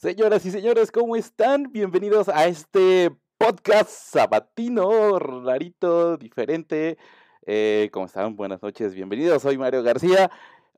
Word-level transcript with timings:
Señoras 0.00 0.46
y 0.46 0.50
señores, 0.50 0.90
¿cómo 0.90 1.14
están? 1.14 1.70
Bienvenidos 1.72 2.30
a 2.30 2.46
este 2.46 3.14
podcast 3.36 3.90
sabatino, 3.90 5.18
rarito, 5.18 6.16
diferente. 6.16 6.96
Eh, 7.44 7.90
¿Cómo 7.92 8.06
están? 8.06 8.34
Buenas 8.34 8.62
noches, 8.62 8.94
bienvenidos. 8.94 9.42
Soy 9.42 9.58
Mario 9.58 9.82
García. 9.82 10.30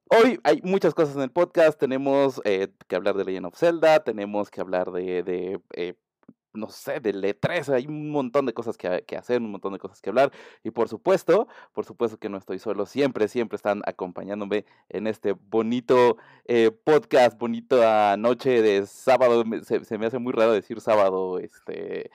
Hoy 0.08 0.40
hay 0.42 0.60
muchas 0.64 0.92
cosas 0.92 1.14
en 1.14 1.22
el 1.22 1.30
podcast. 1.30 1.78
Tenemos 1.78 2.42
eh, 2.44 2.66
que 2.88 2.96
hablar 2.96 3.16
de 3.16 3.24
Legend 3.24 3.46
of 3.46 3.56
Zelda, 3.56 4.02
tenemos 4.02 4.50
que 4.50 4.60
hablar 4.60 4.90
de, 4.90 5.22
de 5.22 5.60
eh, 5.74 5.94
no 6.54 6.68
sé, 6.68 7.00
del 7.00 7.22
E3, 7.22 7.72
hay 7.74 7.86
un 7.86 8.10
montón 8.10 8.46
de 8.46 8.52
cosas 8.52 8.76
que, 8.76 9.04
que, 9.06 9.16
hacer, 9.16 9.40
un 9.40 9.50
montón 9.50 9.72
de 9.72 9.78
cosas 9.78 10.00
que 10.00 10.10
hablar. 10.10 10.32
Y 10.62 10.70
por 10.70 10.88
supuesto, 10.88 11.48
por 11.72 11.84
supuesto 11.84 12.18
que 12.18 12.28
no 12.28 12.38
estoy 12.38 12.58
solo, 12.58 12.86
siempre, 12.86 13.28
siempre 13.28 13.56
están 13.56 13.82
acompañándome 13.86 14.64
en 14.88 15.06
este 15.06 15.32
bonito 15.32 16.16
eh, 16.46 16.70
podcast, 16.84 17.38
bonita 17.38 18.16
noche 18.16 18.62
de 18.62 18.86
sábado. 18.86 19.44
Se, 19.62 19.84
se, 19.84 19.98
me 19.98 20.06
hace 20.06 20.18
muy 20.18 20.32
raro 20.32 20.52
decir 20.52 20.80
sábado, 20.80 21.38
este. 21.38 22.10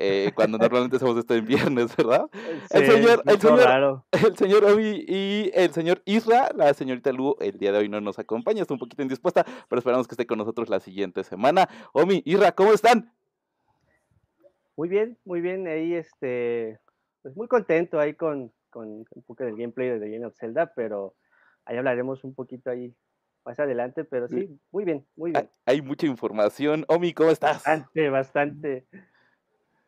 Eh, 0.00 0.30
cuando 0.36 0.58
normalmente 0.58 0.96
hacemos 0.96 1.18
esto 1.18 1.34
en 1.34 1.44
viernes, 1.44 1.94
¿verdad? 1.96 2.30
Sí, 2.70 2.78
el 2.78 2.86
señor, 2.86 3.22
el 3.26 3.40
señor, 3.40 3.58
raro. 3.58 4.04
el 4.12 4.36
señor 4.36 4.64
Obi 4.64 5.04
y 5.08 5.50
el 5.54 5.72
señor 5.72 6.02
Isra, 6.04 6.50
la 6.54 6.72
señorita 6.72 7.12
Lu, 7.12 7.36
el 7.40 7.58
día 7.58 7.72
de 7.72 7.78
hoy 7.78 7.88
no 7.88 8.00
nos 8.00 8.20
acompaña, 8.20 8.62
está 8.62 8.74
un 8.74 8.80
poquito 8.80 9.02
indispuesta, 9.02 9.44
pero 9.68 9.80
esperamos 9.80 10.06
que 10.06 10.12
esté 10.12 10.24
con 10.24 10.38
nosotros 10.38 10.68
la 10.68 10.78
siguiente 10.78 11.24
semana. 11.24 11.68
Omi, 11.92 12.22
Isra, 12.24 12.52
¿cómo 12.52 12.72
están? 12.72 13.12
Muy 14.78 14.88
bien, 14.88 15.18
muy 15.24 15.40
bien. 15.40 15.66
Ahí, 15.66 15.94
este, 15.94 16.78
pues 17.22 17.34
muy 17.34 17.48
contento 17.48 17.98
ahí 17.98 18.14
con, 18.14 18.52
con 18.70 18.88
un 18.88 19.22
poco 19.26 19.42
del 19.42 19.56
gameplay 19.56 19.88
de 19.88 19.98
The 19.98 20.06
Legend 20.06 20.26
of 20.26 20.36
Zelda, 20.38 20.72
pero 20.72 21.16
ahí 21.64 21.76
hablaremos 21.76 22.22
un 22.22 22.32
poquito 22.32 22.70
ahí 22.70 22.94
más 23.44 23.58
adelante, 23.58 24.04
pero 24.04 24.28
sí, 24.28 24.56
muy 24.70 24.84
bien, 24.84 25.04
muy 25.16 25.32
bien. 25.32 25.50
Hay, 25.66 25.78
hay 25.78 25.82
mucha 25.82 26.06
información. 26.06 26.84
Omi, 26.86 27.12
¿cómo 27.12 27.32
estás? 27.32 27.56
Bastante, 27.56 28.08
bastante. 28.08 28.86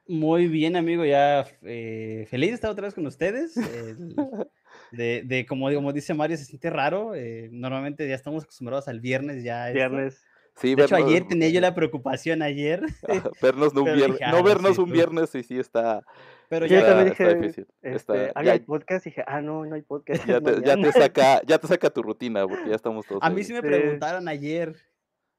Muy 0.08 0.48
bien, 0.48 0.74
amigo, 0.74 1.04
ya 1.04 1.46
eh, 1.62 2.26
feliz 2.28 2.48
de 2.48 2.54
estar 2.56 2.72
otra 2.72 2.88
vez 2.88 2.94
con 2.94 3.06
ustedes. 3.06 3.56
Eh, 3.58 3.94
de, 4.90 5.22
de, 5.24 5.46
como, 5.46 5.72
como 5.72 5.92
dice 5.92 6.14
Mario, 6.14 6.36
se 6.36 6.46
siente 6.46 6.68
raro. 6.68 7.14
Eh, 7.14 7.48
normalmente 7.52 8.08
ya 8.08 8.16
estamos 8.16 8.42
acostumbrados 8.42 8.88
al 8.88 8.98
viernes 8.98 9.44
ya. 9.44 9.70
Viernes. 9.70 10.24
Sí, 10.60 10.74
de 10.74 10.82
vernos, 10.82 10.98
hecho, 10.98 11.08
ayer 11.08 11.26
tenía 11.26 11.48
yo 11.48 11.60
la 11.62 11.74
preocupación 11.74 12.42
ayer. 12.42 12.82
vernos 13.42 13.72
no 13.72 13.80
un 13.80 13.94
viernes, 13.94 14.18
dije, 14.18 14.24
ah, 14.24 14.32
no 14.32 14.42
vernos 14.42 14.76
sí, 14.76 14.82
un 14.82 14.90
viernes, 14.90 15.30
sí, 15.30 15.42
sí 15.42 15.58
está. 15.58 16.04
Pero 16.50 16.66
ya 16.66 16.80
está, 16.80 17.04
dije, 17.04 17.22
está 17.22 17.34
difícil. 17.34 17.66
Este, 17.80 17.96
está, 18.26 18.32
¿Hay 18.34 18.46
ya, 18.46 18.66
podcast? 18.66 19.06
Y 19.06 19.10
dije, 19.10 19.24
ah, 19.26 19.40
no, 19.40 19.64
no 19.64 19.74
hay 19.74 19.82
podcast. 19.82 20.26
Ya 20.26 20.40
te, 20.40 20.60
ya 20.62 20.76
te, 20.76 20.92
saca, 20.92 21.42
ya 21.46 21.58
te 21.58 21.66
saca 21.66 21.88
tu 21.88 22.02
rutina, 22.02 22.46
porque 22.46 22.68
ya 22.68 22.74
estamos 22.74 23.06
todos. 23.06 23.22
A 23.22 23.28
ahí. 23.28 23.34
mí 23.34 23.44
sí 23.44 23.54
me 23.54 23.62
preguntaron 23.62 24.28
ayer. 24.28 24.76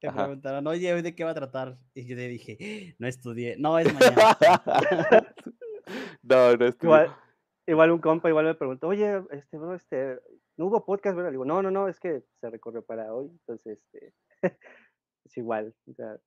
Me 0.01 0.09
Ajá. 0.09 0.23
preguntaron, 0.23 0.65
oye, 0.65 0.91
¿hoy 0.91 1.03
de 1.03 1.13
qué 1.13 1.23
va 1.23 1.31
a 1.31 1.35
tratar? 1.35 1.77
Y 1.93 2.07
yo 2.07 2.15
le 2.15 2.27
dije, 2.27 2.95
no 2.97 3.07
estudié. 3.07 3.55
No, 3.57 3.77
es 3.77 3.93
mañana. 3.93 4.37
no, 6.23 6.55
no 6.55 6.65
estudié. 6.65 6.77
Igual, 6.81 7.15
igual 7.67 7.91
un 7.91 7.99
compa 7.99 8.29
igual 8.29 8.45
me 8.45 8.55
preguntó, 8.55 8.87
oye, 8.87 9.21
este, 9.29 9.57
bro, 9.57 9.75
este, 9.75 10.19
no 10.57 10.65
hubo 10.65 10.83
podcast, 10.83 11.15
¿verdad? 11.15 11.29
Le 11.29 11.33
digo, 11.33 11.45
no, 11.45 11.61
no, 11.61 11.69
no, 11.69 11.87
es 11.87 11.99
que 11.99 12.23
se 12.39 12.49
recorrió 12.49 12.83
para 12.83 13.13
hoy, 13.13 13.27
entonces, 13.29 13.77
este, 13.93 14.13
es 15.31 15.37
igual. 15.37 15.73
O 15.87 15.93
sea, 15.93 16.17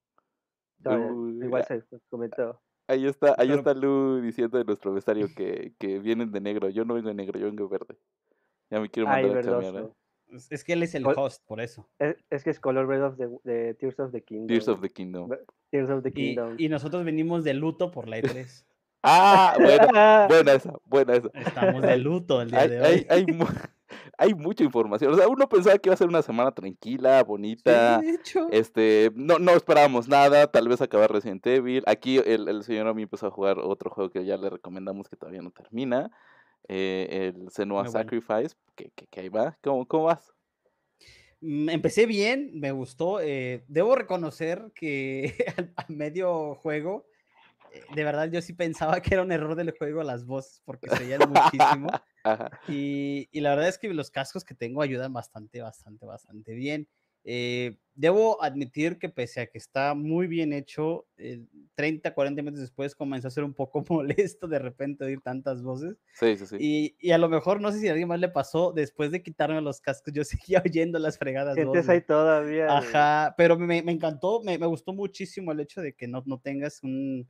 Uy, 0.84 1.44
igual 1.44 1.64
se 1.64 1.82
comentó. 2.08 2.60
Ahí 2.86 3.06
está, 3.06 3.34
ahí 3.38 3.50
está 3.50 3.72
Lu 3.72 4.20
diciendo 4.20 4.58
de 4.58 4.64
nuestro 4.64 4.92
vestuario 4.92 5.28
que, 5.34 5.72
que 5.78 5.98
vienen 5.98 6.32
de 6.32 6.40
negro. 6.40 6.68
Yo 6.68 6.84
no 6.84 6.94
vengo 6.94 7.08
de 7.08 7.14
negro, 7.14 7.38
yo 7.38 7.46
vengo 7.46 7.64
de 7.64 7.78
verde. 7.78 7.98
Ya 8.70 8.80
me 8.80 8.90
quiero 8.90 9.08
mandar 9.08 9.30
Ay, 9.30 9.38
a 9.38 9.42
cambiar. 9.42 9.84
¿eh? 9.84 9.88
Es 10.50 10.64
que 10.64 10.72
él 10.72 10.82
es 10.82 10.94
el 10.94 11.06
host, 11.06 11.42
por 11.46 11.60
eso. 11.60 11.88
Es, 11.98 12.16
es 12.30 12.44
que 12.44 12.50
es 12.50 12.60
color 12.60 12.88
red 12.88 13.04
of 13.04 13.16
the, 13.16 13.28
de 13.44 13.74
Tears 13.74 13.98
of 14.00 14.12
the 14.12 14.22
Kingdom. 14.22 14.48
Tears 14.48 14.68
of 14.68 14.80
the 14.80 14.90
Kingdom. 14.90 15.30
Tears 15.70 15.90
of 15.90 16.02
the 16.02 16.12
Kingdom. 16.12 16.56
Y, 16.58 16.66
y 16.66 16.68
nosotros 16.68 17.04
venimos 17.04 17.44
de 17.44 17.54
luto 17.54 17.90
por 17.90 18.08
la 18.08 18.18
E3. 18.18 18.64
ah, 19.02 19.56
buena, 19.58 20.26
buena 20.28 20.52
esa, 20.54 20.74
buena 20.84 21.14
esa. 21.14 21.28
Estamos 21.34 21.82
de 21.82 21.96
luto 21.98 22.42
el 22.42 22.50
día 22.50 22.60
hay, 22.60 22.68
de 22.68 22.80
hoy. 22.80 22.86
Hay, 22.86 23.06
hay, 23.08 23.26
hay, 24.18 24.34
mucha 24.34 24.64
información. 24.64 25.12
O 25.12 25.16
sea, 25.16 25.28
uno 25.28 25.48
pensaba 25.48 25.78
que 25.78 25.88
iba 25.88 25.94
a 25.94 25.98
ser 25.98 26.08
una 26.08 26.22
semana 26.22 26.52
tranquila, 26.52 27.22
bonita. 27.22 28.00
Sí, 28.00 28.06
de 28.06 28.12
hecho. 28.14 28.48
Este, 28.50 29.10
no, 29.14 29.38
no 29.38 29.52
esperábamos 29.52 30.08
nada, 30.08 30.46
tal 30.46 30.68
vez 30.68 30.80
acabar 30.80 31.12
Resident 31.12 31.46
Evil. 31.46 31.82
Aquí 31.86 32.18
el, 32.18 32.48
el 32.48 32.62
señor 32.64 32.86
a 32.88 32.94
mí 32.94 33.02
empezó 33.02 33.26
a 33.26 33.30
jugar 33.30 33.58
otro 33.58 33.90
juego 33.90 34.10
que 34.10 34.24
ya 34.24 34.36
le 34.36 34.50
recomendamos 34.50 35.08
que 35.08 35.16
todavía 35.16 35.42
no 35.42 35.50
termina. 35.50 36.10
Eh, 36.68 37.32
el 37.36 37.50
Senua 37.50 37.82
Muy 37.82 37.92
Sacrifice, 37.92 38.30
bueno. 38.32 38.72
que, 38.74 38.90
que, 38.94 39.06
que, 39.06 39.20
ahí 39.20 39.28
va. 39.28 39.56
¿Cómo, 39.62 39.86
cómo 39.86 40.04
vas? 40.04 40.32
Mm, 41.40 41.68
Empecé 41.68 42.06
bien, 42.06 42.52
me 42.54 42.72
gustó. 42.72 43.20
Eh, 43.20 43.64
debo 43.68 43.94
reconocer 43.94 44.72
que 44.74 45.34
a 45.76 45.84
medio 45.88 46.54
juego, 46.54 47.06
de 47.94 48.04
verdad 48.04 48.30
yo 48.30 48.40
sí 48.42 48.52
pensaba 48.52 49.00
que 49.00 49.14
era 49.14 49.22
un 49.22 49.32
error 49.32 49.54
del 49.54 49.76
juego 49.76 50.02
las 50.02 50.24
voces 50.24 50.62
porque 50.64 50.88
se 50.90 51.04
oían 51.04 51.20
muchísimo. 51.28 51.88
y, 52.68 53.28
y, 53.30 53.40
la 53.40 53.50
verdad 53.50 53.68
es 53.68 53.78
que 53.78 53.92
los 53.92 54.10
cascos 54.10 54.44
que 54.44 54.54
tengo 54.54 54.82
ayudan 54.82 55.12
bastante, 55.12 55.60
bastante, 55.60 56.06
bastante 56.06 56.54
bien. 56.54 56.88
Eh, 57.26 57.78
debo 57.94 58.42
admitir 58.42 58.98
que 58.98 59.08
pese 59.08 59.40
a 59.40 59.46
que 59.46 59.56
está 59.56 59.94
muy 59.94 60.26
bien 60.26 60.52
hecho, 60.52 61.06
eh, 61.16 61.42
30, 61.74 62.12
40 62.12 62.42
minutos 62.42 62.60
después 62.60 62.94
comenzó 62.94 63.28
a 63.28 63.30
ser 63.30 63.44
un 63.44 63.54
poco 63.54 63.82
molesto 63.88 64.46
de 64.46 64.58
repente 64.58 65.04
oír 65.04 65.22
tantas 65.22 65.62
voces. 65.62 65.96
Sí, 66.14 66.36
sí, 66.36 66.46
sí. 66.46 66.56
Y, 66.60 66.96
y, 66.98 67.12
a 67.12 67.18
lo 67.18 67.30
mejor, 67.30 67.62
no 67.62 67.72
sé 67.72 67.80
si 67.80 67.88
a 67.88 67.92
alguien 67.92 68.08
más 68.08 68.20
le 68.20 68.28
pasó, 68.28 68.72
después 68.72 69.10
de 69.10 69.22
quitarme 69.22 69.60
los 69.62 69.80
cascos, 69.80 70.12
yo 70.12 70.22
seguía 70.58 70.62
oyendo 70.64 70.98
las 70.98 71.18
fregadas 71.18 71.56
voces. 71.64 71.88
ahí 71.88 72.02
todavía. 72.02 72.76
Ajá, 72.76 73.34
pero 73.38 73.58
me, 73.58 73.82
me 73.82 73.92
encantó, 73.92 74.42
me, 74.42 74.58
me, 74.58 74.66
gustó 74.66 74.92
muchísimo 74.92 75.52
el 75.52 75.60
hecho 75.60 75.80
de 75.80 75.94
que 75.94 76.06
no, 76.06 76.22
no 76.26 76.38
tengas 76.40 76.82
un, 76.82 77.26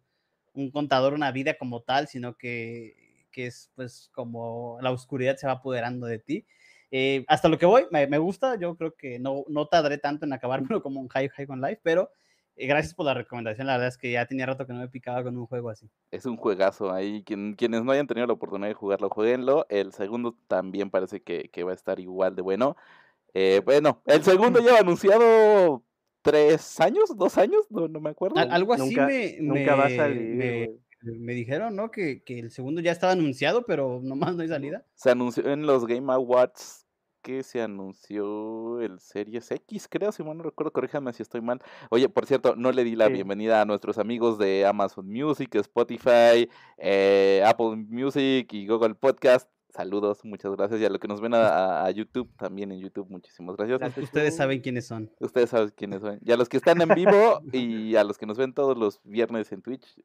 un 0.54 0.70
contador, 0.70 1.15
una 1.15 1.32
vida 1.32 1.59
como 1.59 1.82
tal, 1.82 2.09
sino 2.09 2.37
que, 2.37 3.26
que 3.31 3.47
es 3.47 3.70
pues 3.75 4.10
como 4.15 4.78
la 4.81 4.91
oscuridad 4.91 5.37
se 5.37 5.47
va 5.47 5.54
apoderando 5.54 6.06
de 6.06 6.19
ti. 6.19 6.47
Eh, 6.91 7.25
hasta 7.28 7.48
lo 7.48 7.59
que 7.59 7.66
voy, 7.66 7.87
me, 7.91 8.06
me, 8.06 8.19
gusta. 8.19 8.56
Yo 8.56 8.76
creo 8.76 8.94
que 8.94 9.19
no, 9.19 9.44
no 9.48 9.66
tardaré 9.66 9.98
tanto 9.98 10.25
en 10.25 10.32
acabármelo 10.32 10.82
como 10.82 11.00
un 11.00 11.09
High 11.09 11.28
High 11.28 11.47
on 11.48 11.60
Life, 11.60 11.81
pero 11.82 12.10
eh, 12.56 12.66
gracias 12.69 12.94
por 12.94 13.06
la 13.06 13.14
recomendación. 13.14 13.66
La 13.66 13.75
verdad 13.75 13.88
es 13.88 13.98
que 13.98 14.12
ya 14.12 14.26
tenía 14.26 14.47
rato 14.47 14.66
que 14.66 14.72
no 14.72 14.78
me 14.81 14.88
picaba 14.88 15.22
con 15.25 15.37
un 15.37 15.47
juego 15.47 15.70
así. 15.70 15.91
Es 16.10 16.25
un 16.25 16.37
juegazo 16.37 16.93
ahí. 16.93 17.25
Quien, 17.25 17.54
quienes 17.54 17.82
no 17.82 17.93
hayan 17.93 18.06
tenido 18.06 18.26
la 18.26 18.34
oportunidad 18.34 18.69
de 18.69 18.75
jugarlo, 18.75 19.10
jueguenlo. 19.10 19.66
El 19.69 19.93
segundo 19.93 20.37
también 20.47 20.91
parece 20.91 21.22
que, 21.22 21.50
que 21.50 21.64
va 21.64 21.72
a 21.72 21.75
estar 21.75 21.98
igual 21.98 22.37
de 22.37 22.43
bueno. 22.43 22.76
Eh, 23.32 23.60
bueno, 23.64 24.03
el 24.06 24.22
segundo 24.22 24.60
lleva 24.60 24.78
anunciado 24.78 25.82
tres 26.24 26.80
años, 26.80 27.14
dos 27.16 27.36
años, 27.36 27.66
no, 27.70 27.86
no 27.86 28.00
me 28.00 28.10
acuerdo. 28.10 28.40
Al, 28.40 28.50
algo 28.50 28.72
así 28.72 28.86
nunca, 28.86 29.06
me, 29.06 29.36
nunca 29.40 29.76
me, 29.76 29.82
va 29.82 29.84
a 29.84 29.90
salir. 29.90 30.34
Me, 30.34 30.70
me, 31.02 31.34
dijeron, 31.34 31.76
¿no? 31.76 31.90
Que, 31.90 32.24
que, 32.24 32.38
el 32.38 32.50
segundo 32.50 32.80
ya 32.80 32.92
estaba 32.92 33.12
anunciado, 33.12 33.64
pero 33.66 34.00
nomás 34.02 34.34
no 34.34 34.42
hay 34.42 34.48
salida. 34.48 34.84
Se 34.94 35.10
anunció 35.10 35.46
en 35.52 35.66
los 35.66 35.86
Game 35.86 36.10
Awards 36.10 36.84
que 37.22 37.42
se 37.42 37.62
anunció 37.62 38.80
el 38.80 39.00
Series 39.00 39.50
X, 39.50 39.88
creo, 39.88 40.12
si 40.12 40.22
mal 40.22 40.36
no 40.36 40.44
recuerdo, 40.44 40.72
corríjame 40.72 41.12
si 41.14 41.22
estoy 41.22 41.40
mal. 41.40 41.58
Oye, 41.90 42.08
por 42.10 42.26
cierto, 42.26 42.54
no 42.54 42.70
le 42.70 42.84
di 42.84 42.96
la 42.96 43.06
sí. 43.06 43.14
bienvenida 43.14 43.62
a 43.62 43.64
nuestros 43.64 43.96
amigos 43.96 44.38
de 44.38 44.66
Amazon 44.66 45.08
Music, 45.10 45.54
Spotify, 45.54 46.48
eh, 46.76 47.42
Apple 47.46 47.76
Music 47.88 48.52
y 48.52 48.66
Google 48.66 48.94
Podcast. 48.94 49.53
Saludos, 49.74 50.24
muchas 50.24 50.52
gracias. 50.52 50.80
Y 50.80 50.84
a 50.84 50.88
los 50.88 51.00
que 51.00 51.08
nos 51.08 51.20
ven 51.20 51.34
a, 51.34 51.84
a, 51.84 51.90
YouTube, 51.90 52.30
también 52.36 52.70
en 52.70 52.78
YouTube, 52.78 53.08
muchísimas 53.10 53.56
gracias. 53.56 53.98
Ustedes 53.98 54.36
saben 54.36 54.60
quiénes 54.60 54.86
son. 54.86 55.10
Ustedes 55.18 55.50
saben 55.50 55.72
quiénes 55.76 56.00
son. 56.00 56.20
Y 56.24 56.30
a 56.30 56.36
los 56.36 56.48
que 56.48 56.56
están 56.56 56.80
en 56.80 56.88
vivo 56.94 57.40
y 57.52 57.96
a 57.96 58.04
los 58.04 58.16
que 58.16 58.26
nos 58.26 58.38
ven 58.38 58.54
todos 58.54 58.78
los 58.78 59.00
viernes 59.02 59.50
en 59.50 59.62
Twitch, 59.62 60.00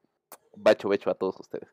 bacho, 0.56 0.90
becho 0.90 1.12
a 1.12 1.16
todos 1.16 1.40
ustedes. 1.40 1.70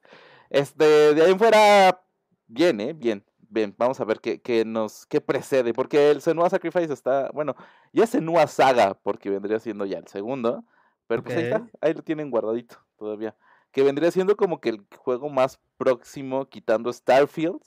Este, 0.51 1.15
de 1.15 1.23
ahí 1.23 1.33
en 1.33 1.39
fuera, 1.39 2.03
bien, 2.47 2.81
¿eh? 2.81 2.93
Bien 2.93 3.25
bien, 3.49 3.75
vamos 3.79 4.01
a 4.01 4.05
ver 4.05 4.21
qué, 4.21 4.41
qué, 4.41 4.65
nos, 4.65 5.07
qué 5.07 5.21
precede, 5.21 5.73
porque 5.73 6.11
el 6.11 6.21
Senua 6.21 6.51
Sacrifice 6.51 6.93
está, 6.93 7.31
bueno, 7.33 7.55
ya 7.93 8.05
es 8.05 8.11
Senua 8.11 8.47
Saga, 8.47 8.95
porque 8.95 9.31
vendría 9.31 9.59
siendo 9.61 9.87
ya 9.87 9.99
el 9.99 10.09
segundo, 10.09 10.65
pero 11.07 11.21
okay. 11.21 11.35
pues 11.35 11.45
ahí 11.45 11.53
está, 11.53 11.79
ahí 11.81 11.95
lo 11.95 12.03
tienen 12.03 12.31
guardadito 12.31 12.77
todavía, 12.99 13.37
que 13.73 13.83
vendría 13.83 14.11
siendo 14.11 14.37
como 14.37 14.61
que 14.61 14.71
el 14.71 14.87
juego 14.99 15.29
más 15.29 15.61
próximo, 15.77 16.49
quitando 16.49 16.93
Starfield, 16.93 17.63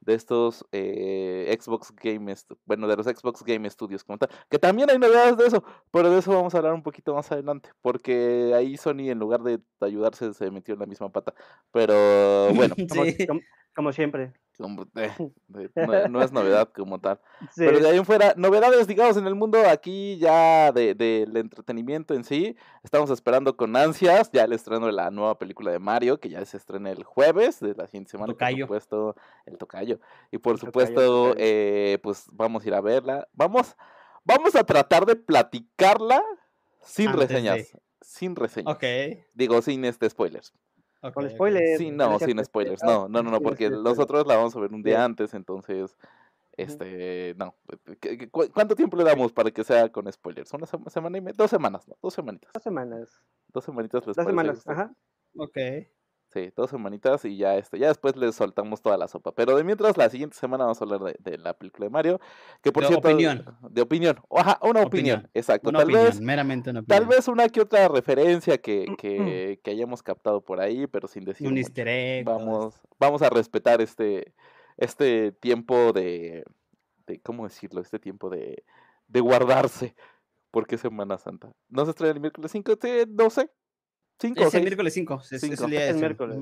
de 0.00 0.14
estos 0.14 0.66
eh, 0.72 1.56
Xbox 1.60 1.92
Game, 1.94 2.34
bueno, 2.64 2.88
de 2.88 2.96
los 2.96 3.06
Xbox 3.06 3.42
Game 3.44 3.68
Studios 3.68 4.04
como 4.04 4.18
tal, 4.18 4.30
que 4.48 4.58
también 4.58 4.90
hay 4.90 4.98
novedades 4.98 5.36
de 5.36 5.46
eso, 5.46 5.64
pero 5.90 6.10
de 6.10 6.18
eso 6.18 6.32
vamos 6.32 6.54
a 6.54 6.58
hablar 6.58 6.74
un 6.74 6.82
poquito 6.82 7.14
más 7.14 7.30
adelante, 7.30 7.70
porque 7.82 8.52
ahí 8.54 8.76
Sony 8.76 9.10
en 9.10 9.18
lugar 9.18 9.42
de 9.42 9.60
ayudarse 9.80 10.32
se 10.32 10.50
metió 10.50 10.74
en 10.74 10.80
la 10.80 10.86
misma 10.86 11.10
pata, 11.10 11.34
pero 11.72 11.94
bueno. 12.54 12.74
sí. 12.76 13.26
como, 13.26 13.40
como, 13.74 13.86
como 13.86 13.92
siempre. 13.92 14.32
Eh, 14.96 15.30
no, 15.76 16.08
no, 16.08 16.22
es 16.22 16.32
novedad 16.32 16.70
como 16.72 17.00
tal. 17.00 17.20
Sí. 17.52 17.64
Pero 17.64 17.78
de 17.80 17.88
ahí 17.88 17.96
en 17.96 18.04
fuera, 18.04 18.34
novedades, 18.36 18.86
digamos, 18.86 19.16
en 19.16 19.26
el 19.26 19.34
mundo 19.34 19.58
aquí 19.66 20.18
ya 20.18 20.70
del 20.72 20.96
de, 20.96 21.26
de 21.30 21.40
entretenimiento 21.40 22.14
en 22.14 22.24
sí. 22.24 22.56
Estamos 22.82 23.10
esperando 23.10 23.56
con 23.56 23.74
ansias 23.76 24.30
ya 24.32 24.44
el 24.44 24.52
estreno 24.52 24.86
de 24.86 24.92
la 24.92 25.10
nueva 25.10 25.38
película 25.38 25.72
de 25.72 25.78
Mario, 25.78 26.20
que 26.20 26.28
ya 26.28 26.44
se 26.44 26.58
estrena 26.58 26.90
el 26.90 27.04
jueves 27.04 27.60
de 27.60 27.74
la 27.74 27.86
siguiente 27.86 28.10
semana. 28.10 28.32
Tocayo. 28.32 28.66
Por 28.66 28.80
supuesto, 28.80 29.16
el 29.46 29.58
tocayo. 29.58 30.00
Y 30.30 30.38
por 30.38 30.54
el 30.54 30.60
supuesto, 30.60 30.94
tocayo, 30.94 31.28
tocayo. 31.30 31.34
Eh, 31.38 31.98
pues 32.02 32.26
vamos 32.32 32.64
a 32.64 32.68
ir 32.68 32.74
a 32.74 32.80
verla. 32.80 33.28
Vamos, 33.32 33.76
vamos 34.24 34.54
a 34.54 34.64
tratar 34.64 35.06
de 35.06 35.16
platicarla 35.16 36.22
Sin 36.82 37.08
Antes 37.08 37.28
de- 37.28 37.34
reseñas. 37.34 37.78
Sin 38.02 38.36
reseñas. 38.36 38.74
Ok. 38.74 38.84
Digo, 39.34 39.60
sin 39.62 39.84
este 39.84 40.08
spoilers. 40.08 40.52
Con 41.12 41.28
spoilers. 41.30 41.78
Sí, 41.78 41.90
no, 41.90 42.18
sin 42.18 42.44
spoilers. 42.44 42.82
No, 42.82 43.08
no, 43.08 43.22
no, 43.22 43.30
no, 43.30 43.40
porque 43.40 43.68
sí, 43.68 43.74
sí. 43.74 43.80
nosotros 43.82 44.26
la 44.26 44.36
vamos 44.36 44.54
a 44.54 44.60
ver 44.60 44.72
un 44.72 44.82
día 44.82 45.02
antes, 45.04 45.32
entonces, 45.34 45.96
este, 46.56 47.34
no. 47.38 47.54
¿Qué- 48.00 48.18
qué- 48.18 48.28
cu- 48.28 48.50
¿Cuánto 48.52 48.74
tiempo 48.74 48.96
le 48.96 49.04
damos 49.04 49.32
para 49.32 49.50
que 49.50 49.64
sea 49.64 49.90
con 49.90 50.10
spoilers? 50.12 50.52
¿Una 50.52 50.66
sema- 50.66 50.90
semana 50.90 51.16
y 51.18 51.20
media? 51.22 51.34
Dos 51.38 51.50
semanas, 51.50 51.88
¿no? 51.88 51.96
Dos 52.02 52.12
semanitas. 52.14 52.52
Dos 52.52 52.62
semanas. 52.62 53.22
Dos 53.48 53.64
semanitas 53.64 54.06
les 54.06 54.16
Dos 54.16 54.24
parece 54.26 54.30
semanas. 54.30 54.68
Ajá. 54.68 54.94
Ok. 55.36 55.56
Sí, 56.32 56.52
dos 56.54 56.70
semanitas 56.70 57.24
y 57.24 57.36
ya 57.36 57.56
este, 57.56 57.76
ya 57.80 57.88
después 57.88 58.14
les 58.14 58.36
soltamos 58.36 58.80
toda 58.82 58.96
la 58.96 59.08
sopa. 59.08 59.32
Pero 59.32 59.56
de 59.56 59.64
mientras, 59.64 59.96
la 59.96 60.08
siguiente 60.08 60.36
semana 60.36 60.62
vamos 60.64 60.80
a 60.80 60.84
hablar 60.84 61.00
de, 61.00 61.16
de 61.30 61.38
la 61.38 61.54
película 61.54 61.86
de 61.86 61.90
Mario. 61.90 62.20
Que 62.62 62.70
por 62.70 62.84
De 62.84 62.88
cierto. 62.88 63.08
opinión. 63.08 63.44
De 63.68 63.82
opinión. 63.82 64.20
Ajá, 64.30 64.58
una 64.62 64.82
opinión. 64.82 65.18
Opinión. 65.18 65.30
Exacto. 65.34 65.70
Una 65.70 65.80
tal 65.80 65.88
opinión, 65.88 66.04
vez. 66.04 66.20
meramente 66.20 66.70
una 66.70 66.80
opinión. 66.80 66.98
Tal 67.00 67.08
vez 67.08 67.26
una 67.26 67.48
que 67.48 67.60
otra 67.60 67.88
referencia 67.88 68.58
que, 68.58 68.86
que, 68.96 69.58
que 69.62 69.70
hayamos 69.72 70.04
captado 70.04 70.40
por 70.40 70.60
ahí, 70.60 70.86
pero 70.86 71.08
sin 71.08 71.24
decir. 71.24 71.48
Un 71.48 71.54
mucho. 71.54 71.62
easter 71.66 71.88
egg. 71.88 72.24
Vamos, 72.24 72.80
vamos 73.00 73.22
a 73.22 73.30
respetar 73.30 73.80
este, 73.80 74.32
este 74.76 75.32
tiempo 75.32 75.92
de, 75.92 76.44
de, 77.08 77.20
¿cómo 77.22 77.42
decirlo? 77.42 77.80
Este 77.80 77.98
tiempo 77.98 78.30
de, 78.30 78.62
de 79.08 79.20
guardarse. 79.20 79.96
Porque 80.52 80.74
es 80.76 80.80
Semana 80.80 81.16
Santa. 81.18 81.52
¿No 81.68 81.84
se 81.84 81.90
estrena 81.90 82.12
el 82.14 82.20
miércoles 82.20 82.50
5? 82.50 82.72
Sí, 82.82 82.88
no 83.08 83.30
sé. 83.30 83.50
5 84.20 84.34
esto. 84.34 84.44
o 84.44 84.48
Es 84.48 84.54
el 84.54 84.60
6. 84.60 84.62
miércoles 84.64 84.94
5. 84.94 85.22
Es, 85.22 85.32
es 85.32 85.60
el 85.60 85.70
día 85.70 85.84
de 85.86 85.94
miércoles. 85.94 86.38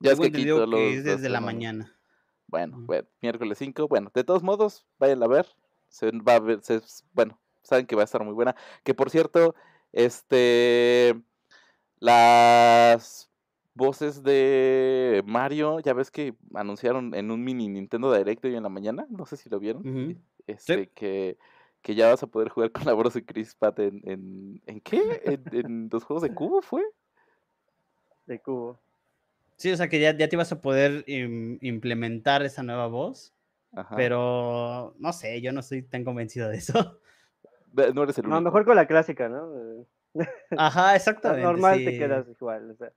Ya 0.00 0.12
es 0.12 0.20
que 0.20 0.26
aquí 0.26 0.46
todos 0.46 0.60
que 0.64 0.70
los- 0.70 0.80
es 0.80 1.04
desde 1.04 1.22
los 1.24 1.32
la 1.32 1.40
mañana. 1.40 1.96
Bueno, 2.46 2.78
bueno, 2.80 3.08
miércoles 3.22 3.58
5. 3.58 3.88
Bueno, 3.88 4.10
de 4.14 4.22
todos 4.24 4.42
modos, 4.42 4.86
vayan 4.98 5.22
a 5.22 5.26
ver. 5.26 5.46
Se 5.88 6.10
va 6.10 6.34
a 6.36 6.40
ver, 6.40 6.60
se- 6.62 6.80
bueno, 7.12 7.40
saben 7.62 7.86
que 7.86 7.96
va 7.96 8.02
a 8.02 8.04
estar 8.04 8.22
muy 8.24 8.34
buena. 8.34 8.54
Que 8.82 8.94
por 8.94 9.10
cierto, 9.10 9.54
este. 9.92 11.14
Las 12.00 13.30
voces 13.74 14.22
de 14.22 15.22
Mario, 15.26 15.80
ya 15.80 15.94
ves 15.94 16.10
que 16.10 16.34
anunciaron 16.54 17.14
en 17.14 17.30
un 17.30 17.42
mini 17.42 17.68
Nintendo 17.68 18.12
Direct 18.12 18.44
hoy 18.44 18.54
en 18.56 18.62
la 18.62 18.68
mañana. 18.68 19.06
No 19.08 19.24
sé 19.26 19.36
si 19.36 19.48
lo 19.48 19.58
vieron. 19.58 19.88
Ujú. 19.88 20.20
Este, 20.46 20.90
que, 20.90 21.38
que 21.84 21.94
ya 21.94 22.08
vas 22.08 22.22
a 22.22 22.26
poder 22.26 22.48
jugar 22.48 22.72
con 22.72 22.84
la 22.86 22.94
voz 22.94 23.12
de 23.12 23.24
Chris 23.24 23.54
Pratt 23.54 23.78
en, 23.78 24.00
en. 24.04 24.62
¿En 24.66 24.80
qué? 24.80 25.20
¿En, 25.24 25.44
en 25.54 25.88
los 25.92 26.02
juegos 26.02 26.22
de 26.22 26.34
cubo 26.34 26.62
fue? 26.62 26.82
De 28.26 28.40
cubo. 28.40 28.80
Sí, 29.56 29.70
o 29.70 29.76
sea 29.76 29.86
que 29.88 30.00
ya, 30.00 30.16
ya 30.16 30.28
te 30.28 30.34
ibas 30.34 30.50
a 30.50 30.60
poder 30.62 31.04
im- 31.06 31.58
implementar 31.60 32.42
esa 32.42 32.62
nueva 32.62 32.86
voz. 32.88 33.34
Ajá. 33.72 33.94
Pero 33.96 34.94
no 34.98 35.12
sé, 35.12 35.40
yo 35.42 35.52
no 35.52 35.60
estoy 35.60 35.82
tan 35.82 36.04
convencido 36.04 36.48
de 36.48 36.56
eso. 36.56 37.00
No 37.72 38.02
eres 38.04 38.16
el 38.18 38.24
único. 38.26 38.34
No, 38.36 38.40
mejor 38.40 38.64
con 38.64 38.76
la 38.76 38.86
clásica, 38.86 39.28
¿no? 39.28 39.52
Eh, 40.14 40.26
Ajá, 40.56 40.94
exactamente. 40.96 41.42
Normal 41.42 41.84
te 41.84 41.98
quedas 41.98 42.26
igual. 42.28 42.70
o 42.70 42.76
sea, 42.76 42.92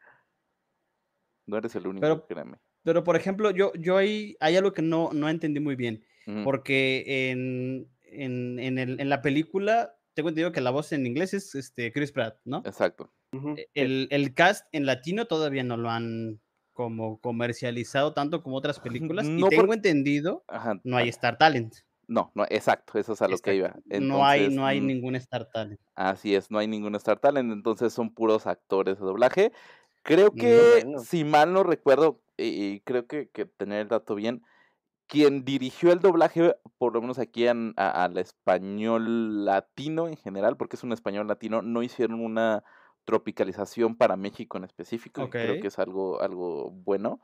No 1.47 1.57
eres 1.57 1.75
el 1.75 1.87
único, 1.87 2.01
Pero- 2.01 2.25
créeme. 2.27 2.57
Pero 2.83 3.03
por 3.03 3.15
ejemplo, 3.17 3.51
yo, 3.51 3.73
yo 3.73 3.97
ahí 3.97 4.37
hay 4.39 4.55
algo 4.55 4.71
que 4.71 4.81
no, 4.81 5.09
no 5.13 5.27
entendí 5.27 5.59
muy 5.59 5.75
bien. 5.75 6.03
Porque 6.43 7.31
en, 7.31 7.87
en, 8.11 8.59
en, 8.59 8.77
el- 8.77 8.99
en 8.99 9.09
la 9.09 9.21
película 9.21 9.95
tengo 10.13 10.29
entendido 10.29 10.51
que 10.51 10.61
la 10.61 10.71
voz 10.71 10.91
en 10.93 11.05
inglés 11.05 11.33
es 11.33 11.53
este, 11.55 11.91
Chris 11.91 12.11
Pratt, 12.11 12.39
¿no? 12.45 12.63
Exacto. 12.65 13.11
E- 13.55 13.67
El, 13.75 14.07
el 14.11 14.33
cast 14.33 14.65
en 14.71 14.85
latino 14.85 15.25
todavía 15.25 15.63
no 15.63 15.77
lo 15.77 15.89
han 15.89 16.39
como 16.73 17.19
comercializado 17.19 18.13
tanto 18.13 18.41
como 18.43 18.55
otras 18.57 18.79
películas. 18.79 19.25
No 19.27 19.47
y 19.47 19.49
tengo 19.49 19.65
por- 19.67 19.75
entendido, 19.75 20.43
Ajá. 20.47 20.79
no 20.83 20.97
hay 20.97 21.09
Star 21.09 21.37
Talent. 21.37 21.73
No, 22.07 22.31
no, 22.35 22.45
exacto, 22.49 22.97
eso 22.97 23.13
es 23.13 23.21
a 23.21 23.27
lo 23.27 23.37
que 23.37 23.55
iba. 23.55 23.75
No 23.99 24.25
hay, 24.25 24.49
no 24.49 24.65
hay 24.65 24.79
mm, 24.79 24.85
ningún 24.85 25.15
Star 25.15 25.49
Talent. 25.51 25.79
Así 25.93 26.35
es, 26.35 26.49
no 26.49 26.57
hay 26.57 26.67
ningún 26.67 26.95
Star 26.95 27.19
Talent, 27.19 27.51
entonces 27.51 27.91
son 27.93 28.13
puros 28.13 28.47
actores 28.47 28.97
de 28.99 29.05
doblaje. 29.05 29.51
Creo 30.03 30.31
que, 30.31 30.85
si 31.03 31.25
mal 31.25 31.51
no 31.51 31.63
recuerdo, 31.63 32.21
y, 32.37 32.43
y 32.45 32.79
creo 32.81 33.07
que, 33.07 33.29
que 33.29 33.45
tener 33.45 33.81
el 33.81 33.87
dato 33.89 34.15
bien, 34.15 34.41
quien 35.07 35.45
dirigió 35.45 35.91
el 35.91 35.99
doblaje, 35.99 36.55
por 36.77 36.93
lo 36.93 37.01
menos 37.01 37.17
aquí 37.19 37.47
en- 37.47 37.73
a- 37.77 38.03
al 38.03 38.17
español 38.17 39.45
latino 39.45 40.07
en 40.07 40.17
general, 40.17 40.57
porque 40.57 40.75
es 40.75 40.83
un 40.83 40.91
español 40.93 41.27
latino, 41.27 41.61
no 41.61 41.81
hicieron 41.81 42.19
una 42.23 42.63
tropicalización 43.05 43.95
para 43.95 44.17
México 44.17 44.57
en 44.57 44.65
específico, 44.65 45.29
creo 45.29 45.59
que 45.61 45.67
es 45.67 45.79
algo, 45.79 46.21
algo 46.21 46.71
bueno. 46.71 47.21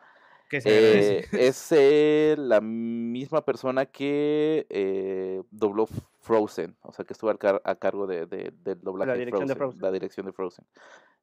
Eh, 0.65 1.25
es 1.33 1.67
eh, 1.71 2.35
la 2.37 2.61
misma 2.61 3.43
persona 3.43 3.85
que 3.87 4.65
eh, 4.69 5.41
dobló 5.51 5.87
Frozen, 6.21 6.77
o 6.83 6.93
sea, 6.93 7.03
que 7.03 7.13
estuvo 7.13 7.35
car- 7.37 7.61
a 7.65 7.75
cargo 7.75 8.07
de, 8.07 8.27
de- 8.27 8.53
del 8.63 8.79
doblaje 8.81 9.11
de 9.11 9.17
dirección 9.19 9.47
de 9.47 9.55
Frozen, 9.55 9.79
Frozen. 9.79 9.81
la 9.81 9.91
dirección 9.91 10.25
de 10.25 10.31
Frozen. 10.31 10.65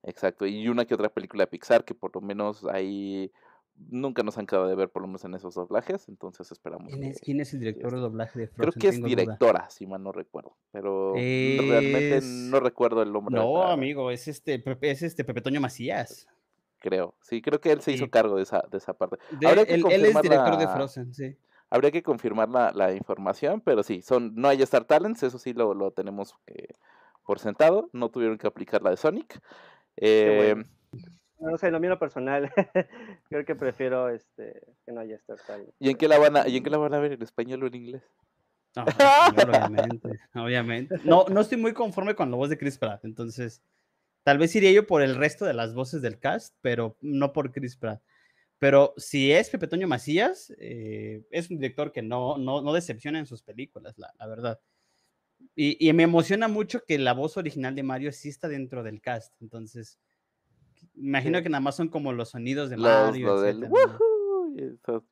Exacto, 0.03 0.47
y 0.47 0.69
una 0.69 0.85
que 0.85 0.95
otra 0.95 1.09
película 1.09 1.45
de 1.45 1.47
Pixar 1.47 1.85
que 1.85 1.95
por 1.95 2.15
lo 2.15 2.21
menos 2.21 2.65
ahí 2.67 3.31
nunca 3.89 4.23
nos 4.23 4.37
han 4.39 4.47
quedado 4.47 4.69
de 4.69 4.75
ver, 4.75 4.91
por 4.91 5.03
lo 5.03 5.09
menos 5.09 5.25
en 5.25 5.35
esos 5.35 5.55
doblajes, 5.55 6.09
entonces 6.09 6.51
esperamos. 6.53 6.89
¿Quién 6.93 7.05
es, 7.05 7.19
que- 7.21 7.25
quién 7.25 7.41
es 7.41 7.53
el 7.55 7.61
director 7.61 7.91
de 7.91 7.97
este, 7.97 8.01
doblaje 8.01 8.39
de 8.39 8.49
Creo 8.49 8.57
Frozen? 8.73 8.81
que 8.81 8.89
es 8.89 8.95
Tengo 8.97 9.09
duda. 9.09 9.17
directora, 9.23 9.71
si 9.71 9.87
mal 9.87 10.03
no 10.03 10.13
recuerdo, 10.13 10.57
pero 10.73 11.15
realmente 11.15 12.21
no 12.23 12.61
recuerdo 12.61 13.03
el 13.03 13.13
nombre. 13.13 13.35
de 13.39 13.41
No, 13.45 13.59
la- 13.65 13.73
amigo, 13.73 14.11
es 14.11 14.29
este, 14.29 14.59
Pepe- 14.59 14.91
es 14.91 15.03
este 15.03 15.25
Pepe 15.25 15.41
Toño 15.41 15.61
Macías. 15.61 16.29
Creo, 16.79 17.15
sí, 17.21 17.43
creo 17.43 17.61
que 17.61 17.73
él 17.73 17.81
se 17.83 17.93
hizo 17.93 18.05
Sí. 18.05 18.11
cargo 18.11 18.37
de 18.37 18.43
esa, 18.43 18.65
de 18.71 18.79
esa 18.79 18.95
parte. 18.95 19.17
De- 19.39 19.47
Habría 19.47 19.67
que 19.67 19.75
él, 19.75 19.85
él 19.91 20.05
es 20.07 20.13
confirmar 20.13 20.23
director 20.23 20.59
de 20.59 20.65
la- 20.65 20.73
Frozen, 20.75 21.15
sí. 21.15 21.37
Habría 21.69 21.91
que 21.91 22.03
confirmar 22.03 22.49
la, 22.49 22.73
la 22.73 22.93
información, 22.95 23.61
pero 23.61 23.83
sí, 23.83 24.03
son, 24.03 24.35
no 24.35 24.49
hay 24.49 24.61
Star 24.63 24.85
Talents, 24.87 25.23
eso 25.23 25.39
sí 25.39 25.53
lo, 25.53 25.73
lo 25.75 25.91
tenemos 25.93 26.35
eh, 26.49 26.69
por 27.25 27.39
sentado. 27.39 27.89
No 27.93 28.09
tuvieron 28.11 28.39
que 28.39 28.47
aplicar 28.49 28.83
la 28.83 28.91
de 28.91 28.97
Sonic. 28.97 29.41
Eh, 29.97 30.55
bueno. 30.55 30.69
No 31.41 31.57
sé, 31.57 31.71
lo 31.71 31.81
mío 31.81 31.99
personal. 31.99 32.53
Creo 33.29 33.45
que 33.45 33.55
prefiero 33.55 34.11
este, 34.11 34.61
que 34.85 34.93
no 34.93 35.01
haya 35.01 35.17
Star 35.17 35.39
Talent. 35.47 35.71
¿Y 35.79 35.91
en 35.91 35.97
qué 35.97 36.07
la 36.07 36.19
van 36.19 36.37
a, 36.37 36.49
y 36.49 36.59
en 36.59 36.63
qué 36.63 36.71
la 36.71 36.77
van 36.77 36.95
a 36.95 37.01
ver? 37.01 37.13
¿En 37.13 37.23
español 37.23 37.63
o 37.63 37.67
en 37.67 37.75
inglés? 37.75 38.03
No, 38.77 38.85
obviamente, 38.85 40.09
obviamente. 40.35 40.95
No, 41.05 41.25
no 41.29 41.41
estoy 41.41 41.59
muy 41.59 41.73
conforme 41.73 42.15
con 42.15 42.31
la 42.31 42.37
voz 42.37 42.51
de 42.51 42.59
Chris 42.59 42.79
Pratt, 42.79 43.05
entonces 43.05 43.63
tal 44.23 44.39
vez 44.39 44.55
iría 44.55 44.71
yo 44.71 44.87
por 44.87 45.03
el 45.03 45.17
resto 45.17 45.45
de 45.45 45.55
las 45.55 45.75
voces 45.75 46.03
del 46.03 46.21
cast, 46.21 46.55
pero 46.61 46.97
no 47.01 47.33
por 47.33 47.53
Chris 47.53 47.77
Pratt. 47.77 48.01
Pero 48.59 48.93
si 48.97 49.33
es 49.33 49.49
Pepe 49.49 49.67
Toño 49.67 49.89
Macías, 49.89 50.53
eh, 50.59 51.25
es 51.31 51.51
un 51.51 51.57
director 51.57 51.91
que 51.91 52.03
no, 52.03 52.37
no, 52.37 52.61
no 52.61 52.73
decepciona 52.73 53.19
en 53.19 53.27
sus 53.27 53.43
películas, 53.43 53.99
la, 53.99 54.13
la 54.19 54.27
verdad. 54.27 54.61
Y, 55.57 55.89
y 55.89 55.93
me 55.95 56.03
emociona 56.03 56.47
mucho 56.47 56.85
que 56.85 56.99
la 56.99 57.15
voz 57.15 57.39
original 57.39 57.75
de 57.75 57.83
Mario 57.83 58.13
sí 58.13 58.29
está 58.29 58.49
dentro 58.49 58.83
del 58.83 59.01
cast, 59.01 59.33
entonces 59.41 59.99
imagino 61.01 61.39
Sí. 61.39 61.45
que 61.45 61.49
nada 61.51 61.61
más 61.61 61.77
son 61.77 61.89
como 61.89 62.13
los 62.13 62.31
sonidos 62.31 62.71
de 62.71 62.77
Los, 62.77 62.85
Mario. 62.87 63.27
lo 63.27 63.41
del 63.41 63.69
y, 64.57 64.63
esas- 64.65 65.03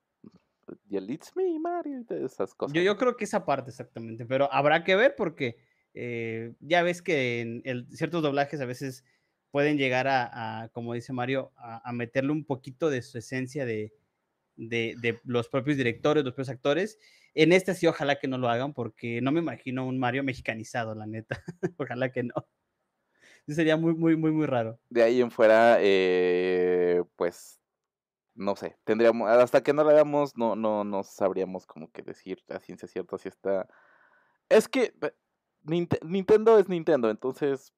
y 0.88 0.96
el 0.96 1.10
It's 1.10 1.34
Me, 1.34 1.58
Mario, 1.58 2.04
y 2.08 2.24
esas 2.24 2.54
cosas. 2.54 2.74
Yo, 2.74 2.82
yo 2.82 2.96
creo 2.96 3.16
que 3.16 3.24
esa 3.24 3.44
parte 3.44 3.70
exactamente, 3.70 4.26
pero 4.26 4.52
habrá 4.52 4.84
que 4.84 4.96
ver 4.96 5.14
porque 5.16 5.56
eh, 5.94 6.52
ya 6.60 6.82
ves 6.82 7.02
que 7.02 7.40
en 7.40 7.62
el- 7.64 7.86
ciertos 7.90 8.22
doblajes 8.22 8.60
a 8.60 8.66
veces 8.66 9.04
pueden 9.50 9.78
llegar 9.78 10.06
a, 10.06 10.62
a, 10.62 10.68
como 10.68 10.92
dice 10.94 11.12
Mario, 11.12 11.52
a, 11.56 11.88
a 11.88 11.92
meterle 11.92 12.32
un 12.32 12.44
poquito 12.44 12.90
de 12.90 13.00
su 13.02 13.16
esencia 13.18 13.64
de, 13.64 13.94
de, 14.56 14.94
de 15.00 15.20
los 15.24 15.48
propios 15.48 15.76
directores, 15.78 16.22
los 16.24 16.34
propios 16.34 16.50
actores. 16.50 16.98
En 17.34 17.52
este 17.52 17.74
sí, 17.74 17.86
ojalá 17.86 18.18
que 18.18 18.28
no 18.28 18.36
lo 18.36 18.48
hagan 18.48 18.74
porque 18.74 19.20
no 19.22 19.32
me 19.32 19.40
imagino 19.40 19.86
un 19.86 19.98
Mario 19.98 20.22
mexicanizado, 20.22 20.94
la 20.94 21.06
neta. 21.06 21.42
ojalá 21.78 22.12
que 22.12 22.24
no. 22.24 22.34
Sí, 23.48 23.54
sería 23.54 23.78
muy, 23.78 23.94
muy, 23.94 24.14
muy, 24.14 24.30
muy 24.30 24.44
raro. 24.44 24.78
De 24.90 25.02
ahí 25.02 25.22
en 25.22 25.30
fuera, 25.30 25.78
eh, 25.80 27.02
pues, 27.16 27.58
no 28.34 28.54
sé, 28.56 28.76
tendríamos, 28.84 29.26
hasta 29.30 29.62
que 29.62 29.72
no 29.72 29.84
la 29.84 29.94
veamos, 29.94 30.36
no, 30.36 30.54
no, 30.54 30.84
no 30.84 31.02
sabríamos 31.02 31.66
como 31.66 31.90
que 31.90 32.02
decir 32.02 32.44
a 32.50 32.60
ciencia 32.60 32.86
cierta 32.86 33.16
si 33.16 33.28
está... 33.28 33.66
Es 34.50 34.68
que 34.68 34.92
Ninte- 35.64 35.98
Nintendo 36.04 36.58
es 36.58 36.68
Nintendo, 36.68 37.08
entonces 37.08 37.72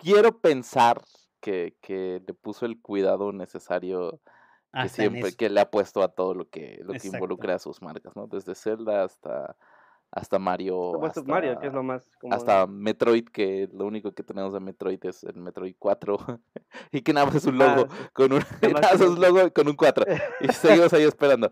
quiero 0.00 0.40
pensar 0.40 1.04
que, 1.40 1.76
que 1.82 2.22
le 2.26 2.32
puso 2.32 2.64
el 2.64 2.80
cuidado 2.80 3.32
necesario 3.32 4.12
que 4.72 4.78
Hasta 4.78 4.88
siempre, 4.88 5.36
que 5.36 5.50
le 5.50 5.60
ha 5.60 5.70
puesto 5.70 6.02
a 6.02 6.08
todo 6.08 6.32
lo 6.32 6.48
que, 6.48 6.78
lo 6.84 6.94
que 6.94 6.94
Exacto. 6.94 7.16
involucra 7.16 7.54
a 7.56 7.58
sus 7.58 7.82
marcas, 7.82 8.16
¿no? 8.16 8.26
Desde 8.26 8.54
Zelda 8.54 9.04
hasta, 9.04 9.58
hasta 10.10 10.38
Mario, 10.38 10.74
Por 10.74 10.92
supuesto, 10.94 11.24
Mario, 11.24 11.50
que 11.60 11.66
es 11.66 11.70
hasta- 11.70 11.76
lo 11.76 11.82
más 11.82 12.10
común. 12.18 12.32
hasta 12.34 12.66
Metroid, 12.66 13.24
que 13.28 13.68
lo 13.72 13.84
único 13.86 14.12
que 14.12 14.22
tenemos 14.22 14.54
de 14.54 14.60
Metroid 14.60 14.98
es 15.04 15.22
el 15.24 15.36
Metroid 15.36 15.74
4, 15.78 16.16
y 16.92 17.02
que 17.02 17.12
nada 17.12 17.26
más 17.26 17.34
es 17.34 17.44
un 17.44 17.60
Ah, 17.60 17.76
logo, 17.76 17.88
sí. 17.90 17.96
con 18.14 18.32
un, 18.32 18.38
Nada 18.82 18.92
más 18.92 19.00
un 19.02 19.20
logo 19.20 19.52
con 19.52 19.68
un 19.68 19.76
4, 19.76 20.06
y 20.40 20.48
seguimos 20.52 20.92
ahí 20.94 21.02
esperando, 21.02 21.50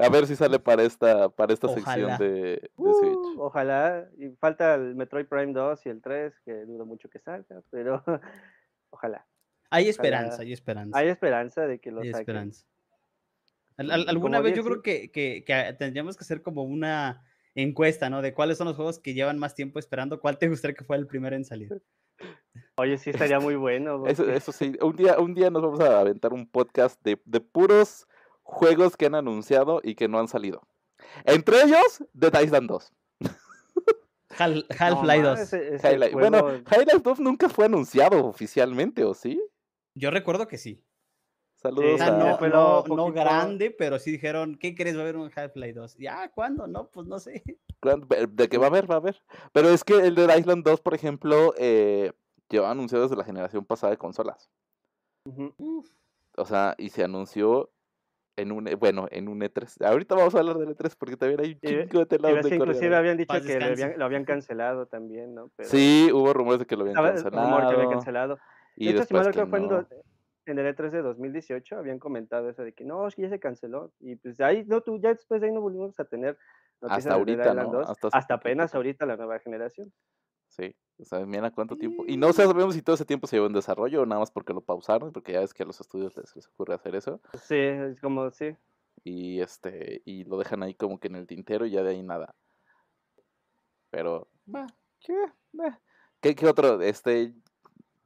a 0.00 0.08
ver 0.08 0.26
si 0.26 0.36
sale 0.36 0.58
para 0.58 0.82
esta, 0.84 1.28
para 1.28 1.52
esta 1.52 1.68
sección 1.68 2.16
de, 2.18 2.28
de 2.30 2.70
Uh, 2.76 2.94
Switch. 2.94 3.38
ojalá. 3.38 4.08
Y 4.18 4.30
falta 4.40 4.74
el 4.74 4.94
Metroid 4.94 5.26
Prime 5.26 5.52
2 5.52 5.84
y 5.86 5.88
el 5.90 6.00
3, 6.00 6.32
que 6.44 6.64
dudo 6.64 6.86
mucho 6.86 7.10
que 7.10 7.18
salga, 7.18 7.62
pero 7.70 8.02
ojalá. 8.90 9.26
Hay 9.70 9.82
ojalá. 9.82 9.90
esperanza, 9.90 10.42
hay 10.42 10.52
esperanza. 10.54 10.98
Hay 10.98 11.08
esperanza 11.08 11.66
de 11.66 11.78
que 11.78 11.90
lo 11.90 12.00
Hay 12.00 12.08
saquen. 12.08 12.20
esperanza. 12.22 12.64
Al- 13.76 13.90
al- 13.90 14.00
Y 14.06 14.08
alguna 14.08 14.40
vez 14.40 14.54
yo 14.56 14.64
creo 14.64 14.80
que, 14.82 15.10
que- 15.10 15.44
que 15.44 15.76
tendríamos 15.78 16.16
que 16.16 16.22
hacer 16.24 16.40
como 16.42 16.62
una 16.64 17.22
encuesta, 17.62 18.08
¿no? 18.10 18.22
De 18.22 18.34
cuáles 18.34 18.58
son 18.58 18.66
los 18.68 18.76
juegos 18.76 18.98
que 18.98 19.14
llevan 19.14 19.38
más 19.38 19.54
tiempo 19.54 19.78
esperando, 19.78 20.20
¿cuál 20.20 20.38
te 20.38 20.48
gustaría 20.48 20.74
que 20.76 20.84
fuera 20.84 21.00
el 21.00 21.06
primero 21.06 21.34
en 21.36 21.44
salir? 21.44 21.82
Oye, 22.76 22.98
sí 22.98 23.10
estaría 23.10 23.40
muy 23.40 23.54
bueno. 23.56 24.06
Eso, 24.06 24.22
porque- 24.24 24.36
eso 24.36 24.52
sí, 24.52 24.72
un 24.80 24.96
día, 24.96 25.18
un 25.18 25.34
día 25.34 25.50
nos 25.50 25.62
vamos 25.62 25.80
a 25.80 26.00
aventar 26.00 26.32
un 26.32 26.48
podcast 26.48 27.00
de, 27.02 27.20
de 27.24 27.40
puros 27.40 28.06
juegos 28.42 28.96
que 28.96 29.06
han 29.06 29.14
anunciado 29.14 29.80
y 29.82 29.94
que 29.94 30.08
no 30.08 30.18
han 30.18 30.28
salido. 30.28 30.66
Entre 31.24 31.62
ellos, 31.62 32.04
The 32.18 32.30
Island 32.42 32.68
2. 32.68 32.92
Hal- 34.38 34.66
No, 34.68 34.76
Half-Life 34.78 35.22
ma, 35.22 35.28
2. 35.30 35.40
ese- 35.40 35.74
ese 35.74 35.88
Highlight- 35.96 36.12
Bueno, 36.12 36.48
Highlight 36.70 37.02
2 37.02 37.20
nunca 37.20 37.48
fue 37.48 37.64
anunciado 37.66 38.24
oficialmente, 38.26 39.04
¿o 39.04 39.14
sí? 39.14 39.40
Yo 39.96 40.10
recuerdo 40.10 40.46
que 40.46 40.58
sí. 40.58 40.84
Saludos 41.60 41.94
O 41.94 41.98
sea, 41.98 42.06
Sí, 42.06 42.12
a... 42.12 42.16
no, 42.18 42.38
fue 42.38 42.48
no, 42.50 42.56
no 42.78 42.84
poquito- 42.84 43.12
grande, 43.12 43.70
pero 43.76 43.98
sí 43.98 44.12
dijeron, 44.12 44.56
¿qué 44.56 44.74
crees? 44.74 44.94
Va 44.96 45.00
a 45.00 45.02
haber 45.02 45.16
un 45.16 45.30
Half-Life 45.34 45.72
2. 45.72 45.96
Ya, 45.98 46.30
¿cuándo? 46.30 46.66
No, 46.68 46.88
pues 46.88 47.06
no 47.08 47.18
sé. 47.18 47.42
De 48.30 48.48
que 48.48 48.58
va 48.58 48.66
a 48.66 48.68
haber, 48.68 48.88
va 48.90 48.94
a 48.94 48.98
haber. 48.98 49.20
Pero 49.52 49.68
es 49.70 49.82
que 49.84 49.94
el 49.94 50.14
de 50.14 50.24
Island 50.38 50.64
2, 50.64 50.80
por 50.80 50.94
ejemplo, 50.94 51.54
eh, 51.58 52.12
lleva 52.48 52.70
anunciado 52.70 53.02
desde 53.04 53.16
la 53.16 53.24
generación 53.24 53.64
pasada 53.64 53.90
de 53.90 53.96
consolas. 53.98 54.50
Ujú. 55.24 55.84
O 56.36 56.44
sea, 56.44 56.74
y 56.78 56.90
se 56.90 57.02
anunció 57.02 57.70
en 58.36 58.52
un, 58.52 58.64
bueno, 58.78 59.08
en 59.10 59.28
un 59.28 59.40
E3. 59.40 59.84
Ahorita 59.84 60.14
vamos 60.14 60.34
a 60.36 60.38
hablar 60.38 60.58
del 60.58 60.76
E3 60.76 60.94
porque 60.96 61.16
también 61.16 61.40
hay 61.40 61.52
un 61.54 61.60
chingo 61.60 61.98
de 61.98 62.02
Y 62.02 62.06
tela 62.06 62.28
ves 62.28 62.36
que 62.46 62.50
donde 62.50 62.56
inclusive 62.56 62.94
habían 62.96 63.16
dicho 63.16 63.26
Paz 63.34 63.42
que 63.44 63.58
lo 63.58 63.66
habían, 63.66 63.98
lo 63.98 64.04
habían 64.04 64.24
cancelado 64.24 64.86
también, 64.86 65.34
¿no? 65.34 65.50
Pero 65.56 65.68
Sí, 65.68 66.08
hubo 66.12 66.32
rumores 66.32 66.60
de 66.60 66.66
que 66.66 66.76
lo 66.76 66.82
habían 66.82 66.96
el 67.04 67.24
rumor 67.24 67.66
que 67.68 67.74
habían 67.74 67.90
cancelado. 67.90 68.36
cancelado. 68.36 68.38
Y 68.76 68.92
de 68.92 68.98
hecho, 68.98 69.04
si 69.06 69.14
mal 69.14 69.24
después 69.24 69.44
no 69.44 69.50
fue 69.50 69.58
en, 69.58 69.66
no. 69.66 69.76
do- 69.82 69.88
en 70.52 70.58
el 70.58 70.74
E3 70.74 70.90
de 70.90 71.02
2018 71.02 71.76
habían 71.76 71.98
comentado 71.98 72.48
eso 72.48 72.62
de 72.62 72.72
que 72.72 72.84
no, 72.84 73.06
es 73.06 73.14
que 73.14 73.22
ya 73.22 73.28
se 73.28 73.40
canceló. 73.40 73.92
Y 74.00 74.16
pues 74.16 74.40
ahí, 74.40 74.64
no, 74.66 74.80
tú, 74.80 74.98
ya 74.98 75.10
después 75.10 75.40
de 75.40 75.48
ahí 75.48 75.52
no 75.52 75.60
volvimos 75.60 75.98
a 75.98 76.04
tener 76.04 76.38
noticias 76.80 77.06
Hasta 77.06 77.14
ahorita, 77.14 77.54
¿no? 77.54 77.70
2, 77.70 78.10
Hasta 78.12 78.34
apenas 78.34 78.74
ahorita 78.74 79.06
la 79.06 79.16
nueva 79.16 79.38
generación. 79.38 79.92
Sí, 80.48 80.74
o 80.98 81.04
sea, 81.04 81.24
mira 81.26 81.50
cuánto 81.50 81.76
tiempo. 81.76 82.04
Y 82.06 82.16
no 82.16 82.32
sabemos 82.32 82.74
si 82.74 82.82
todo 82.82 82.94
ese 82.94 83.04
tiempo 83.04 83.26
se 83.26 83.36
llevó 83.36 83.46
en 83.46 83.52
desarrollo 83.52 84.02
o 84.02 84.06
nada 84.06 84.20
más 84.20 84.30
porque 84.30 84.54
lo 84.54 84.60
pausaron, 84.60 85.12
porque 85.12 85.32
ya 85.32 85.42
es 85.42 85.52
que 85.52 85.62
a 85.62 85.66
los 85.66 85.80
estudios 85.80 86.16
les, 86.16 86.34
les 86.34 86.48
ocurre 86.48 86.74
hacer 86.74 86.94
eso. 86.96 87.20
Sí, 87.42 87.56
es 87.56 88.00
como, 88.00 88.30
sí. 88.30 88.56
Y 89.04 89.40
este, 89.40 90.02
y 90.04 90.24
lo 90.24 90.38
dejan 90.38 90.62
ahí 90.62 90.74
como 90.74 90.98
que 90.98 91.08
en 91.08 91.16
el 91.16 91.26
tintero 91.26 91.66
y 91.66 91.70
ya 91.70 91.82
de 91.82 91.90
ahí 91.90 92.02
nada. 92.02 92.34
Pero, 93.90 94.28
Va. 94.52 94.66
¿qué? 95.00 95.14
Eh, 95.14 95.72
¿Qué, 96.20 96.34
qué 96.34 96.46
otro? 96.46 96.80
Este, 96.82 97.34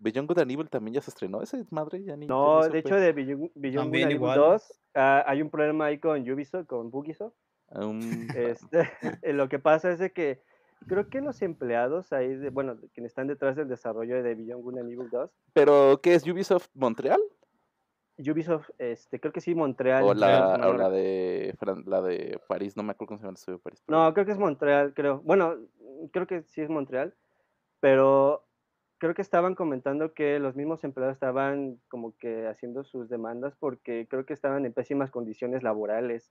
Beyond 0.02 0.28
Good 0.28 0.38
and 0.40 0.50
Evil 0.50 0.68
también 0.68 0.94
ya 0.94 1.00
se 1.00 1.10
estrenó. 1.10 1.40
Ese 1.42 1.64
madre 1.70 2.02
ya 2.02 2.16
ni. 2.16 2.26
No, 2.26 2.60
de 2.68 2.78
hecho, 2.78 2.96
de 2.96 3.12
Beyond 3.12 3.50
Beyond 3.54 3.88
Good 3.88 3.94
and 3.96 4.04
Evil 4.04 4.16
igual. 4.16 4.38
2, 4.38 4.80
ah, 4.96 5.24
hay 5.26 5.42
un 5.42 5.50
problema 5.50 5.86
ahí 5.86 5.98
con 5.98 6.20
Ubisoft, 6.30 6.66
con 6.66 6.90
Bugisoft. 6.90 7.34
Um, 7.70 8.00
Este, 8.36 8.90
lo 9.32 9.48
que 9.48 9.58
pasa 9.58 9.90
es 9.92 9.98
de 9.98 10.12
que 10.12 10.42
creo 10.88 11.08
que 11.08 11.20
los 11.20 11.40
empleados 11.42 12.12
ahí, 12.12 12.34
de, 12.34 12.50
bueno, 12.50 12.76
quienes 12.92 13.12
están 13.12 13.28
detrás 13.28 13.54
del 13.56 13.68
desarrollo 13.68 14.22
de 14.22 14.34
Beyond 14.34 14.62
Good 14.64 14.78
and 14.78 14.90
Evil 14.92 15.08
2, 15.10 15.30
Pero, 15.52 16.00
¿qué 16.02 16.14
es 16.14 16.26
Ubisoft 16.26 16.68
Montreal? 16.74 17.20
Ubisoft, 18.18 18.68
este, 18.78 19.18
creo 19.18 19.32
que 19.32 19.40
sí, 19.40 19.54
Montreal. 19.54 20.02
O 20.04 20.14
la, 20.14 20.54
o 20.54 20.58
no 20.58 20.72
la 20.74 20.90
de 20.90 21.54
Fran- 21.58 21.84
la 21.86 22.02
de 22.02 22.38
París, 22.46 22.76
no 22.76 22.82
me 22.82 22.92
acuerdo 22.92 23.08
cómo 23.08 23.18
se 23.18 23.22
llama 23.24 23.30
el 23.30 23.36
estudio 23.36 23.56
de 23.58 23.62
París. 23.62 23.82
pero- 23.86 23.98
No, 23.98 24.12
creo 24.14 24.26
que 24.26 24.32
es 24.32 24.38
Montreal, 24.38 24.92
creo. 24.94 25.20
Bueno, 25.24 25.56
creo 26.12 26.26
que 26.26 26.42
sí 26.42 26.60
es 26.60 26.68
Montreal, 26.68 27.14
pero 27.80 28.44
creo 29.02 29.14
que 29.14 29.22
estaban 29.22 29.56
comentando 29.56 30.14
que 30.14 30.38
los 30.38 30.54
mismos 30.54 30.84
empleados 30.84 31.14
estaban 31.16 31.80
como 31.88 32.16
que 32.18 32.46
haciendo 32.46 32.84
sus 32.84 33.08
demandas 33.08 33.52
porque 33.58 34.06
creo 34.08 34.24
que 34.24 34.32
estaban 34.32 34.64
en 34.64 34.72
pésimas 34.72 35.10
condiciones 35.10 35.64
laborales, 35.64 36.30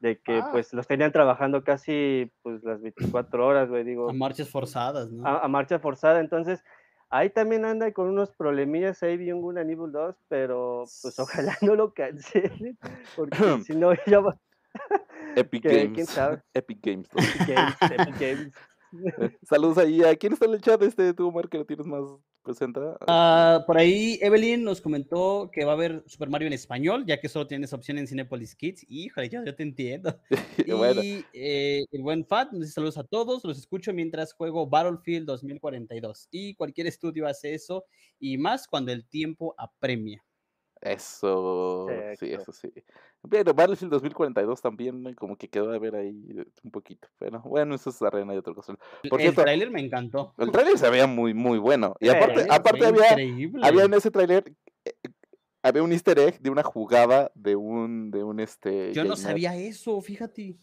de 0.00 0.18
que 0.18 0.38
Ah. 0.38 0.48
pues 0.50 0.72
los 0.74 0.88
tenían 0.88 1.12
trabajando 1.12 1.62
casi 1.62 2.32
pues 2.42 2.64
las 2.64 2.82
24 2.82 3.46
horas, 3.46 3.68
güey, 3.68 3.84
digo, 3.84 4.10
A 4.10 4.12
marchas 4.12 4.50
forzadas, 4.50 5.08
¿no? 5.12 5.24
a, 5.24 5.44
a 5.44 5.46
marcha 5.46 5.78
forzada, 5.78 6.18
entonces 6.18 6.64
ahí 7.10 7.30
también 7.30 7.64
anda 7.64 7.92
con 7.92 8.08
unos 8.08 8.32
problemillas 8.34 9.00
ahí 9.04 9.30
and 9.30 9.70
Evil 9.70 9.92
2, 9.92 10.16
pero 10.26 10.82
pues 11.00 11.16
ojalá 11.20 11.56
no 11.62 11.76
lo 11.76 11.94
cancelen, 11.94 12.76
porque 13.14 13.38
si 13.66 13.76
no 13.76 13.92
ya 14.06 14.18
va 14.18 14.36
Epic 15.36 15.62
Games. 15.94 16.18
Epic 16.54 16.80
Games. 16.82 17.08
Epic 17.14 17.46
Games, 17.46 17.76
Epic 17.82 18.18
Games. 18.18 18.54
Saludos 19.42 19.78
ahí. 19.78 20.02
¿A 20.02 20.14
quién 20.16 20.32
está 20.32 20.46
en 20.46 20.54
el 20.54 20.60
chat? 20.60 20.80
Este, 20.82 21.12
tú, 21.14 21.28
Omar, 21.28 21.48
que 21.48 21.58
lo 21.58 21.64
tienes 21.64 21.86
más 21.86 22.02
presenta. 22.42 22.96
Ah, 23.06 23.64
por 23.66 23.78
ahí 23.78 24.18
Evelyn 24.20 24.62
nos 24.62 24.80
comentó 24.80 25.50
que 25.52 25.64
va 25.64 25.72
a 25.72 25.74
haber 25.74 26.04
Super 26.06 26.28
Mario 26.28 26.46
en 26.46 26.52
español, 26.52 27.04
ya 27.06 27.18
que 27.18 27.28
solo 27.28 27.46
tienes 27.46 27.72
opción 27.72 27.98
en 27.98 28.06
Cinepolis 28.06 28.54
Kids. 28.54 28.84
Híjole, 28.88 29.28
yo, 29.28 29.44
yo 29.44 29.54
te 29.54 29.62
entiendo. 29.62 30.14
bueno, 30.68 31.02
Y 31.02 31.24
eh, 31.32 31.84
el 31.90 32.02
buen 32.02 32.24
Fat 32.26 32.52
nos 32.52 32.60
dice 32.62 32.74
saludos 32.74 32.98
a 32.98 33.04
todos, 33.04 33.44
los 33.44 33.58
escucho 33.58 33.92
mientras 33.92 34.32
juego 34.34 34.66
Battlefield 34.68 35.26
2042. 35.26 36.28
Y 36.30 36.54
cualquier 36.54 36.86
estudio 36.86 37.26
hace 37.26 37.54
eso 37.54 37.84
y 38.18 38.36
más 38.38 38.68
cuando 38.68 38.92
el 38.92 39.06
tiempo 39.08 39.54
apremia. 39.58 40.22
eso. 40.82 41.86
Sí, 41.88 42.26
Exacto. 42.26 42.26
eso 42.26 42.52
sí. 42.52 42.72
Pero 43.28 43.54
Battlefield 43.54 43.92
2042 43.92 44.60
también, 44.60 45.14
como 45.14 45.36
que 45.36 45.48
quedó 45.48 45.72
a 45.72 45.78
ver 45.78 45.96
ahí 45.96 46.14
un 46.62 46.70
poquito. 46.70 47.08
Pero 47.18 47.40
bueno, 47.40 47.74
eso 47.74 47.90
es 47.90 48.02
arena 48.02 48.34
y 48.34 48.38
otra 48.38 48.54
cosa. 48.54 48.74
Por 49.08 49.20
el 49.20 49.34
tráiler 49.34 49.70
me 49.70 49.80
encantó. 49.80 50.34
el 50.38 50.50
trailer 50.50 50.78
se 50.78 50.90
veía 50.90 51.06
muy, 51.06 51.34
muy 51.34 51.58
bueno. 51.58 51.96
Y 52.00 52.08
aparte, 52.08 52.46
aparte 52.50 52.86
había, 52.86 53.12
increíble. 53.12 53.66
había 53.66 53.84
en 53.84 53.94
ese 53.94 54.10
trailer. 54.10 54.44
eh, 54.84 54.92
había 55.62 55.82
un 55.82 55.92
easter 55.92 56.18
egg 56.18 56.40
de 56.40 56.50
una 56.50 56.62
jugada 56.62 57.32
de 57.34 57.56
un, 57.56 58.10
de 58.10 58.22
un 58.22 58.38
este. 58.38 58.92
Yo 58.92 59.04
no 59.04 59.16
sabía 59.16 59.56
eso, 59.56 59.98
fíjate. 60.02 60.58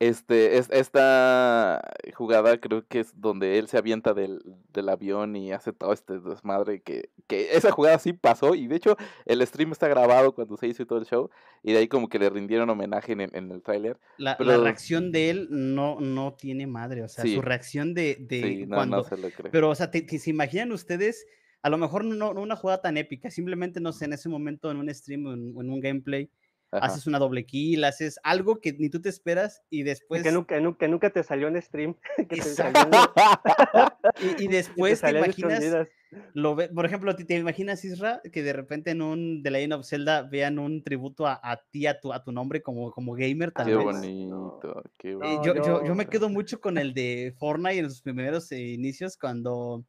Este, 0.00 0.56
es, 0.56 0.70
esta 0.70 1.80
jugada 2.14 2.58
creo 2.58 2.86
que 2.88 3.00
es 3.00 3.20
donde 3.20 3.58
él 3.58 3.68
se 3.68 3.76
avienta 3.76 4.14
del, 4.14 4.40
del 4.72 4.88
avión 4.88 5.36
y 5.36 5.52
hace 5.52 5.74
todo 5.74 5.92
este 5.92 6.18
desmadre 6.20 6.80
que, 6.80 7.10
que 7.26 7.54
esa 7.54 7.70
jugada 7.70 7.98
sí 7.98 8.14
pasó 8.14 8.54
y 8.54 8.66
de 8.66 8.76
hecho 8.76 8.96
el 9.26 9.46
stream 9.46 9.72
está 9.72 9.88
grabado 9.88 10.34
cuando 10.34 10.56
se 10.56 10.68
hizo 10.68 10.86
todo 10.86 10.98
el 11.00 11.04
show 11.04 11.28
y 11.62 11.72
de 11.74 11.80
ahí 11.80 11.86
como 11.88 12.08
que 12.08 12.18
le 12.18 12.30
rindieron 12.30 12.70
homenaje 12.70 13.12
en, 13.12 13.20
el- 13.20 13.30
en 13.36 13.50
el 13.52 13.60
tráiler. 13.62 13.98
La, 14.16 14.38
la 14.40 14.56
reacción 14.56 15.12
de 15.12 15.28
él 15.28 15.48
no, 15.50 16.00
no 16.00 16.32
tiene 16.32 16.66
madre. 16.66 17.02
O 17.02 17.08
sea, 17.08 17.22
Sí. 17.24 17.34
su 17.34 17.42
reacción 17.42 17.92
de, 17.92 18.16
de 18.18 18.40
Sí, 18.42 18.66
no, 18.66 18.76
cuando 18.76 18.96
no 18.96 19.02
se 19.04 19.18
lo 19.18 19.28
creo. 19.28 19.52
Pero, 19.52 19.68
o 19.68 19.74
sea, 19.74 19.90
te, 19.90 20.00
te- 20.00 20.18
se 20.18 20.30
imaginan 20.30 20.72
ustedes, 20.72 21.26
a 21.60 21.68
lo 21.68 21.76
mejor 21.76 22.06
no, 22.06 22.32
no 22.32 22.40
una 22.40 22.56
jugada 22.56 22.80
tan 22.80 22.96
épica, 22.96 23.30
simplemente, 23.30 23.80
no 23.80 23.92
sé, 23.92 24.06
en 24.06 24.14
ese 24.14 24.30
momento 24.30 24.70
en 24.70 24.78
un 24.78 24.88
stream 24.94 25.26
o 25.26 25.34
en, 25.34 25.52
o 25.54 25.60
en 25.60 25.68
un 25.70 25.80
gameplay, 25.80 26.30
Ajá. 26.72 26.86
haces 26.86 27.06
una 27.08 27.18
doble 27.18 27.44
kill, 27.46 27.82
haces 27.84 28.20
algo 28.22 28.60
que 28.60 28.72
ni 28.72 28.88
tú 28.90 29.00
te 29.00 29.08
esperas 29.08 29.62
y 29.70 29.80
Y 29.80 29.82
después, 29.82 30.22
que, 30.22 30.30
nunca, 30.30 30.60
nunca, 30.60 30.86
nunca 30.86 31.10
te 31.10 31.22
salió 31.24 31.48
en 31.48 31.60
stream. 31.60 31.96
que 32.16 32.24
te 32.36 32.42
salió 32.42 32.82
en- 32.82 32.90
y, 34.20 34.26
y 34.28 34.34
que 34.36 34.48
te 34.48 34.54
después 34.56 34.90
te, 34.92 34.96
salían 35.06 35.24
imaginas, 35.24 35.88
lo 36.32 36.54
ve- 36.54 36.68
por 36.68 36.86
ejemplo, 36.86 37.16
¿te, 37.16 37.24
te 37.24 37.36
imaginas, 37.36 37.84
Isra, 37.84 38.20
que 38.32 38.42
de 38.44 38.52
repente 38.52 38.92
en 38.92 39.02
un 39.02 39.42
The 39.42 39.50
Legend 39.50 39.72
of 39.74 39.86
Zelda 39.86 40.22
vean 40.22 40.58
un 40.60 40.82
tributo 40.84 41.26
a, 41.26 41.40
a 41.42 41.60
ti, 41.70 41.86
a 41.86 41.98
tu, 41.98 42.12
a 42.12 42.22
tu 42.22 42.30
nombre 42.30 42.62
como, 42.62 42.92
como 42.92 43.14
gamer 43.14 43.50
tal 43.50 43.66
Qué 43.66 43.74
vez? 43.74 43.84
bonito, 43.84 44.82
qué 44.98 45.08
Eh, 45.10 45.14
bonito. 45.16 45.42
Yo, 45.42 45.54
yo, 45.56 45.62
yo 45.80 45.84
yo- 45.86 45.94
me 45.96 46.06
quedo 46.06 46.28
mucho 46.28 46.60
con 46.60 46.78
el 46.78 46.94
de 46.94 47.34
Fortnite 47.38 47.78
en 47.78 47.90
sus 47.90 48.02
primeros 48.02 48.50
eh, 48.52 48.60
inicios 48.60 49.16
cuando 49.16 49.84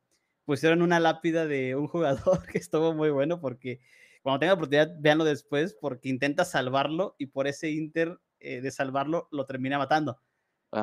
pusieron 0.46 0.82
una 0.82 1.00
lápida 1.00 1.46
de 1.46 1.76
un 1.76 1.88
jugador 1.88 2.46
que 2.48 2.58
estuvo 2.58 2.94
muy 2.96 3.12
bueno 3.12 3.40
porque 3.40 3.80
cuando 4.22 4.40
tengan 4.40 4.56
oportunidad 4.56 4.92
véanlo 5.00 5.24
después 5.24 5.76
porque 5.80 6.10
intenta 6.10 6.46
salvarlo 6.46 7.16
y 7.18 7.28
por 7.28 7.48
ese 7.48 7.70
inter 7.72 8.18
eh, 8.40 8.62
de 8.62 8.72
salvarlo 8.72 9.28
lo 9.32 9.46
termina 9.46 9.78
matando. 9.78 10.20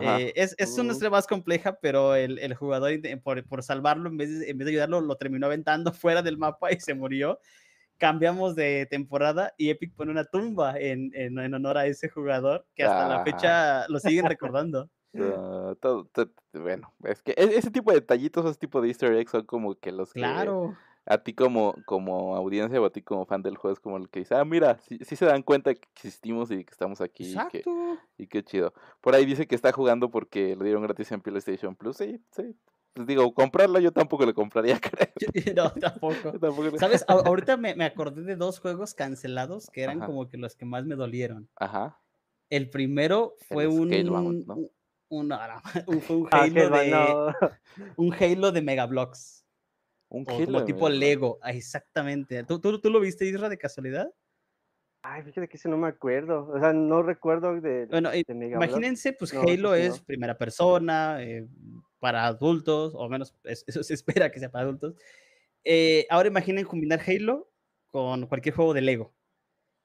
Eh, 0.03 0.33
es, 0.37 0.55
es 0.59 0.77
una 0.79 0.91
Uh. 0.91 0.93
historia 0.93 1.11
más 1.11 1.27
compleja, 1.27 1.79
pero 1.81 2.15
el, 2.15 2.39
el 2.41 2.55
jugador 2.55 2.93
por, 3.23 3.43
por 3.47 3.63
salvarlo 3.63 4.11
en 4.11 4.19
vez, 4.19 4.39
de, 4.41 4.51
en 4.51 4.59
vez 4.59 4.67
de 4.67 4.73
ayudarlo 4.73 5.01
lo 5.01 5.17
terminó 5.17 5.47
aventando 5.47 5.93
fuera 5.95 6.21
del 6.23 6.37
mapa 6.37 6.73
y 6.73 6.79
se 6.81 6.95
murió. 6.95 7.41
Cambiamos 7.97 8.55
de 8.55 8.87
temporada 8.89 9.55
y 9.57 9.71
Epic 9.71 9.93
pone 9.95 10.13
una 10.13 10.25
tumba 10.25 10.79
en, 10.79 11.11
en, 11.15 11.37
en 11.39 11.55
honor 11.55 11.79
a 11.79 11.87
ese 11.87 12.09
jugador 12.09 12.65
que 12.77 12.85
hasta 12.85 13.09
la 13.09 13.25
fecha 13.25 13.89
lo 13.89 13.99
siguen 13.99 14.27
recordando. 14.29 14.89
Ah, 15.19 15.75
todo- 15.81 16.05
todo- 16.13 16.31
bueno, 16.53 16.95
es 17.05 17.23
que 17.23 17.33
e- 17.33 17.57
ese 17.57 17.71
tipo 17.73 17.91
de 17.91 18.01
detallitos, 18.01 18.45
ese 18.47 18.59
tipo 18.59 18.81
de 18.81 18.89
easter 18.89 19.13
eggs 19.15 19.33
son 19.33 19.47
como 19.47 19.75
que 19.75 19.91
los 19.91 20.13
que 20.13 20.21
Claro. 20.21 20.77
A 21.11 21.19
ti 21.19 21.33
como, 21.33 21.75
como 21.87 22.37
audiencia 22.37 22.81
o 22.81 22.85
a 22.85 22.91
ti 22.91 23.03
como 23.03 23.25
fan 23.27 23.43
del 23.43 23.57
juego 23.57 23.73
es 23.73 23.81
como 23.81 23.97
el 23.97 24.09
que 24.11 24.21
dice, 24.21 24.35
ah, 24.35 24.45
mira, 24.45 24.79
sí, 24.79 24.99
sí 25.03 25.17
se 25.17 25.25
dan 25.25 25.43
cuenta 25.43 25.75
que 25.75 25.89
existimos 25.95 26.51
y 26.51 26.65
que 26.65 26.71
estamos 26.71 27.01
aquí 27.01 27.25
y 27.25 27.27
que, 27.49 27.59
Exacto. 27.59 27.99
y 28.19 28.27
qué 28.27 28.43
chido. 28.45 28.73
Por 29.01 29.15
ahí 29.15 29.25
dice 29.25 29.47
que 29.47 29.55
está 29.55 29.73
jugando 29.73 30.11
porque 30.11 30.55
le 30.57 30.65
dieron 30.65 30.83
gratis 30.83 31.11
en 31.13 31.21
PlayStation 31.23 31.75
Plus. 31.75 31.97
Sí, 31.97 32.21
sí. 32.33 32.55
Pues 32.95 33.07
digo, 33.07 33.33
comprarlo 33.33 33.79
yo 33.79 33.93
tampoco 33.93 34.27
lo 34.27 34.35
compraría, 34.35 34.79
creo. 34.81 35.09
No, 35.57 35.71
tampoco. 35.73 36.33
Tampoco 36.39 36.65
le- 36.65 36.79
¿Sabes? 36.79 37.05
A- 37.09 37.13
ahorita 37.27 37.57
me, 37.57 37.75
me 37.75 37.85
acordé 37.85 38.23
de 38.23 38.37
dos 38.37 38.61
juegos 38.61 38.95
cancelados 38.95 39.71
que 39.71 39.83
eran 39.85 39.99
Ajá. 39.99 40.07
como 40.07 40.29
que 40.29 40.37
los 40.37 40.57
que 40.57 40.65
más 40.67 40.85
me 40.85 40.95
dolieron. 40.97 41.49
Ajá. 41.57 42.01
El 42.51 42.71
primero 42.71 43.35
fue 43.49 43.65
El 43.65 43.71
un, 43.71 43.89
Scalebound, 43.89 44.47
¿no? 44.47 44.55
un, 44.55 44.71
un- 45.11 45.33
un- 45.87 46.01
fue 46.03 46.17
un 46.17 46.29
Halo 46.33 46.71
de 46.71 46.91
no. 46.91 47.35
un 47.97 48.13
Halo 48.15 48.53
de 48.53 48.63
Megablocks. 48.63 49.38
Un 50.11 50.23
O 50.23 50.25
como 50.25 50.65
tipo 50.65 50.89
Megablocks. 50.89 50.97
Lego. 50.99 51.39
ah, 51.43 51.53
Exactamente. 51.53 52.43
¿Tú, 52.45 52.61
tú, 52.61 52.81
tú 52.81 52.91
lo 52.91 53.01
viste, 53.01 53.25
Isra, 53.27 53.49
de 53.49 53.59
casualidad? 53.59 54.11
Ay, 55.03 55.23
fíjate 55.23 55.49
que 55.49 55.57
ese 55.57 55.69
no 55.69 55.77
me 55.77 55.87
acuerdo. 55.89 56.49
O 56.49 56.59
sea, 56.59 56.73
no 56.73 57.03
recuerdo 57.03 57.61
de. 57.61 57.87
Bueno, 57.87 58.11
de 58.11 58.25
imagínense, 58.29 59.13
pues 59.13 59.33
No, 59.33 59.43
Halo 59.43 59.75
sí 59.77 59.83
es 59.83 59.99
no. 60.01 60.05
primera 60.07 60.37
persona, 60.39 61.23
eh, 61.23 61.47
para 62.01 62.27
adultos, 62.27 62.95
o 62.97 63.09
menos 63.09 63.35
es- 63.45 63.65
eso 63.67 63.83
se 63.83 63.95
espera 63.95 64.31
que 64.33 64.41
sea 64.41 64.51
para 64.51 64.65
adultos. 64.65 64.95
Eh, 65.65 66.07
ahora 66.11 66.29
imaginen 66.29 66.65
combinar 66.65 67.01
Halo 67.07 67.51
con 67.87 68.27
cualquier 68.27 68.55
juego 68.55 68.75
de 68.75 68.81
Lego. 68.83 69.15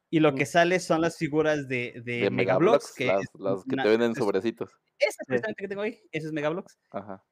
Y 0.10 0.20
lo 0.20 0.32
Mm. 0.32 0.36
que 0.36 0.46
sale 0.46 0.80
son 0.80 1.01
las 1.01 1.18
figuras 1.18 1.68
de, 1.68 2.01
de, 2.06 2.22
De 2.22 2.30
Megablox, 2.30 2.94
que 2.96 3.08
las, 3.08 3.24
es 3.24 3.30
las 3.39 3.63
que 3.65 3.74
una- 3.74 3.84
te 3.84 3.89
venden 3.89 4.12
es- 4.12 4.18
sobrecitos. 4.18 4.72
Esa 5.00 5.10
es 5.22 5.27
precisamente 5.27 5.62
que 5.63 5.68
tengo 5.68 5.82
ahí, 5.82 6.00
ese 6.12 6.27
es 6.27 6.34
Megablox. 6.34 6.77
Ajá. 6.92 7.24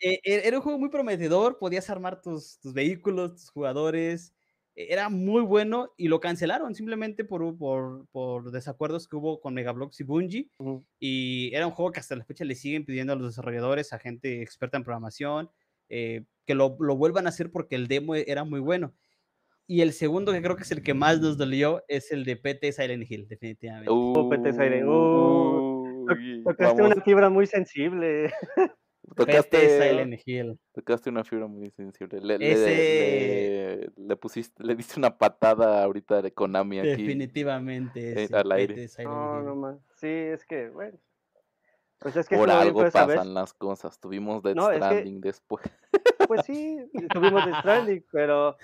Eh, 0.00 0.20
era 0.24 0.58
un 0.58 0.62
juego 0.62 0.78
muy 0.78 0.88
prometedor, 0.88 1.58
podías 1.58 1.88
armar 1.88 2.20
tus, 2.20 2.58
tus 2.60 2.72
vehículos, 2.74 3.32
tus 3.32 3.50
jugadores, 3.50 4.34
e- 4.74 4.92
era 4.92 5.08
muy 5.08 5.42
bueno 5.42 5.92
y 5.96 6.08
lo 6.08 6.20
cancelaron 6.20 6.74
simplemente 6.74 7.24
por, 7.24 7.56
por, 7.56 8.06
por 8.10 8.50
desacuerdos 8.50 9.08
que 9.08 9.16
hubo 9.16 9.40
con 9.40 9.54
Megablox 9.54 9.98
y 10.00 10.04
Bungie. 10.04 10.50
Ujú. 10.58 10.84
Y 10.98 11.50
era 11.54 11.66
un 11.66 11.72
juego 11.72 11.92
que 11.92 12.00
hasta 12.00 12.16
la 12.16 12.24
fecha 12.24 12.44
le 12.44 12.54
siguen 12.54 12.84
pidiendo 12.84 13.14
a 13.14 13.16
los 13.16 13.28
desarrolladores, 13.28 13.92
a 13.92 13.98
gente 13.98 14.42
experta 14.42 14.76
en 14.76 14.84
programación, 14.84 15.50
eh, 15.88 16.24
que 16.44 16.54
lo, 16.54 16.76
lo 16.80 16.96
vuelvan 16.96 17.26
a 17.26 17.30
hacer 17.30 17.50
porque 17.50 17.76
el 17.76 17.88
demo 17.88 18.14
era 18.14 18.44
muy 18.44 18.60
bueno. 18.60 18.94
Y 19.68 19.80
el 19.80 19.92
segundo, 19.92 20.32
que 20.32 20.40
creo 20.42 20.54
que 20.54 20.62
es 20.62 20.70
el 20.70 20.82
que 20.82 20.94
más 20.94 21.20
nos 21.20 21.36
dolió, 21.36 21.82
es 21.88 22.12
el 22.12 22.24
de 22.24 22.36
PT 22.36 22.70
Silent 22.70 23.10
Hill, 23.10 23.26
definitivamente. 23.26 23.90
Uh, 23.90 24.28
PT 24.30 24.52
Siren, 24.52 24.88
uh, 24.88 26.06
Uy, 26.08 26.42
Tocaste 26.44 26.82
vamos, 26.82 26.94
una 26.96 27.02
fibra 27.04 27.30
muy 27.30 27.46
sensible. 27.46 28.32
Tocaste, 29.14 29.68
Silent 29.88 30.20
Hill. 30.26 30.58
tocaste 30.72 31.10
una 31.10 31.22
fibra 31.22 31.46
muy 31.46 31.70
sensible. 31.70 32.20
Le, 32.20 32.38
le- 32.38 32.52
Ese- 32.52 33.90
le- 33.96 34.04
le 34.08 34.16
pusiste, 34.16 34.62
le 34.64 34.74
diste 34.74 34.98
una 34.98 35.16
patada 35.16 35.84
ahorita 35.84 36.22
de 36.22 36.32
Konami 36.32 36.80
aquí. 36.80 36.88
Definitivamente. 37.02 38.24
eh, 38.24 38.28
al 38.32 38.50
aire. 38.52 38.88
No, 39.04 39.38
Hill. 39.38 39.44
no 39.46 39.54
más. 39.56 39.76
Sí, 39.96 40.08
es 40.08 40.44
que, 40.44 40.68
bueno. 40.70 40.98
Pues 41.98 42.14
es 42.16 42.28
que 42.28 42.36
Por 42.36 42.50
algo 42.50 42.82
vez. 42.82 42.92
pasan 42.92 43.32
las 43.32 43.54
cosas. 43.54 43.98
Tuvimos 43.98 44.42
Dead 44.42 44.54
No, 44.54 44.70
es 44.70 44.78
que- 44.78 44.84
Stranding 44.84 45.20
después. 45.20 45.64
Pues 46.26 46.42
sí, 46.44 46.76
tuvimos 47.14 47.44
The 47.44 47.54
Stranding, 47.60 48.04
pero 48.12 48.56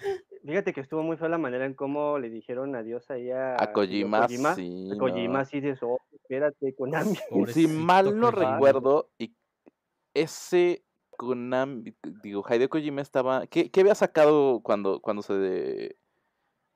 fíjate 0.44 0.72
que 0.74 0.80
estuvo 0.80 1.02
muy 1.02 1.16
fea 1.16 1.28
la 1.28 1.38
manera 1.38 1.64
en 1.64 1.74
cómo 1.74 2.18
le 2.18 2.28
dijeron 2.28 2.74
adiós 2.74 3.08
ahí 3.10 3.30
a, 3.30 3.54
A 3.62 3.72
Kojima, 3.72 4.22
Kojima. 4.22 4.50
Ah, 4.50 4.54
sí. 4.54 4.90
A 4.92 4.98
Kojima 4.98 5.38
no. 5.38 5.44
sí 5.44 5.60
de 5.60 5.70
eso, 5.70 5.98
espérate, 6.12 6.74
Konami. 6.74 7.16
Si 7.46 7.66
mal 7.68 8.18
no 8.18 8.32
Kojima. 8.32 8.52
recuerdo, 8.54 9.10
y 9.16 9.32
ese 10.14 10.84
Konami, 11.10 11.94
digo, 12.22 12.44
Hideo 12.48 12.68
Kojima 12.68 13.00
estaba, 13.00 13.46
¿qué, 13.46 13.70
qué 13.70 13.80
había 13.80 13.94
sacado 13.94 14.60
cuando, 14.60 15.00
cuando 15.00 15.22
se, 15.22 15.34
de- 15.34 15.96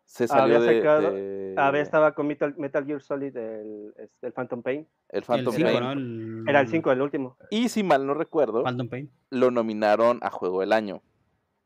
se 0.04 0.28
salió 0.28 0.56
Había 0.56 0.70
de, 0.72 0.78
sacado- 0.80 1.10
de 1.12 1.54
A 1.58 1.70
ver, 1.70 1.82
estaba 1.82 2.14
con 2.14 2.26
Metal, 2.28 2.54
Metal 2.58 2.84
Gear 2.86 3.00
Solid, 3.02 3.36
el, 3.36 3.94
este, 3.96 4.26
el 4.28 4.32
Phantom 4.32 4.62
Pain. 4.62 4.86
el 5.08 5.18
El 5.18 5.24
Phantom 5.24 5.54
cinco, 5.54 5.68
Pain? 5.70 5.80
¿no? 5.80 5.92
El- 5.92 6.44
Era 6.48 6.60
el 6.60 6.68
5, 6.68 6.92
el 6.92 7.00
último. 7.02 7.36
Y 7.50 7.68
si 7.70 7.82
mal 7.82 8.06
no 8.06 8.14
recuerdo, 8.14 8.62
Phantom 8.62 8.88
Pain. 8.88 9.10
lo 9.30 9.50
nominaron 9.50 10.20
a 10.22 10.30
Juego 10.30 10.60
del 10.60 10.72
Año. 10.72 11.02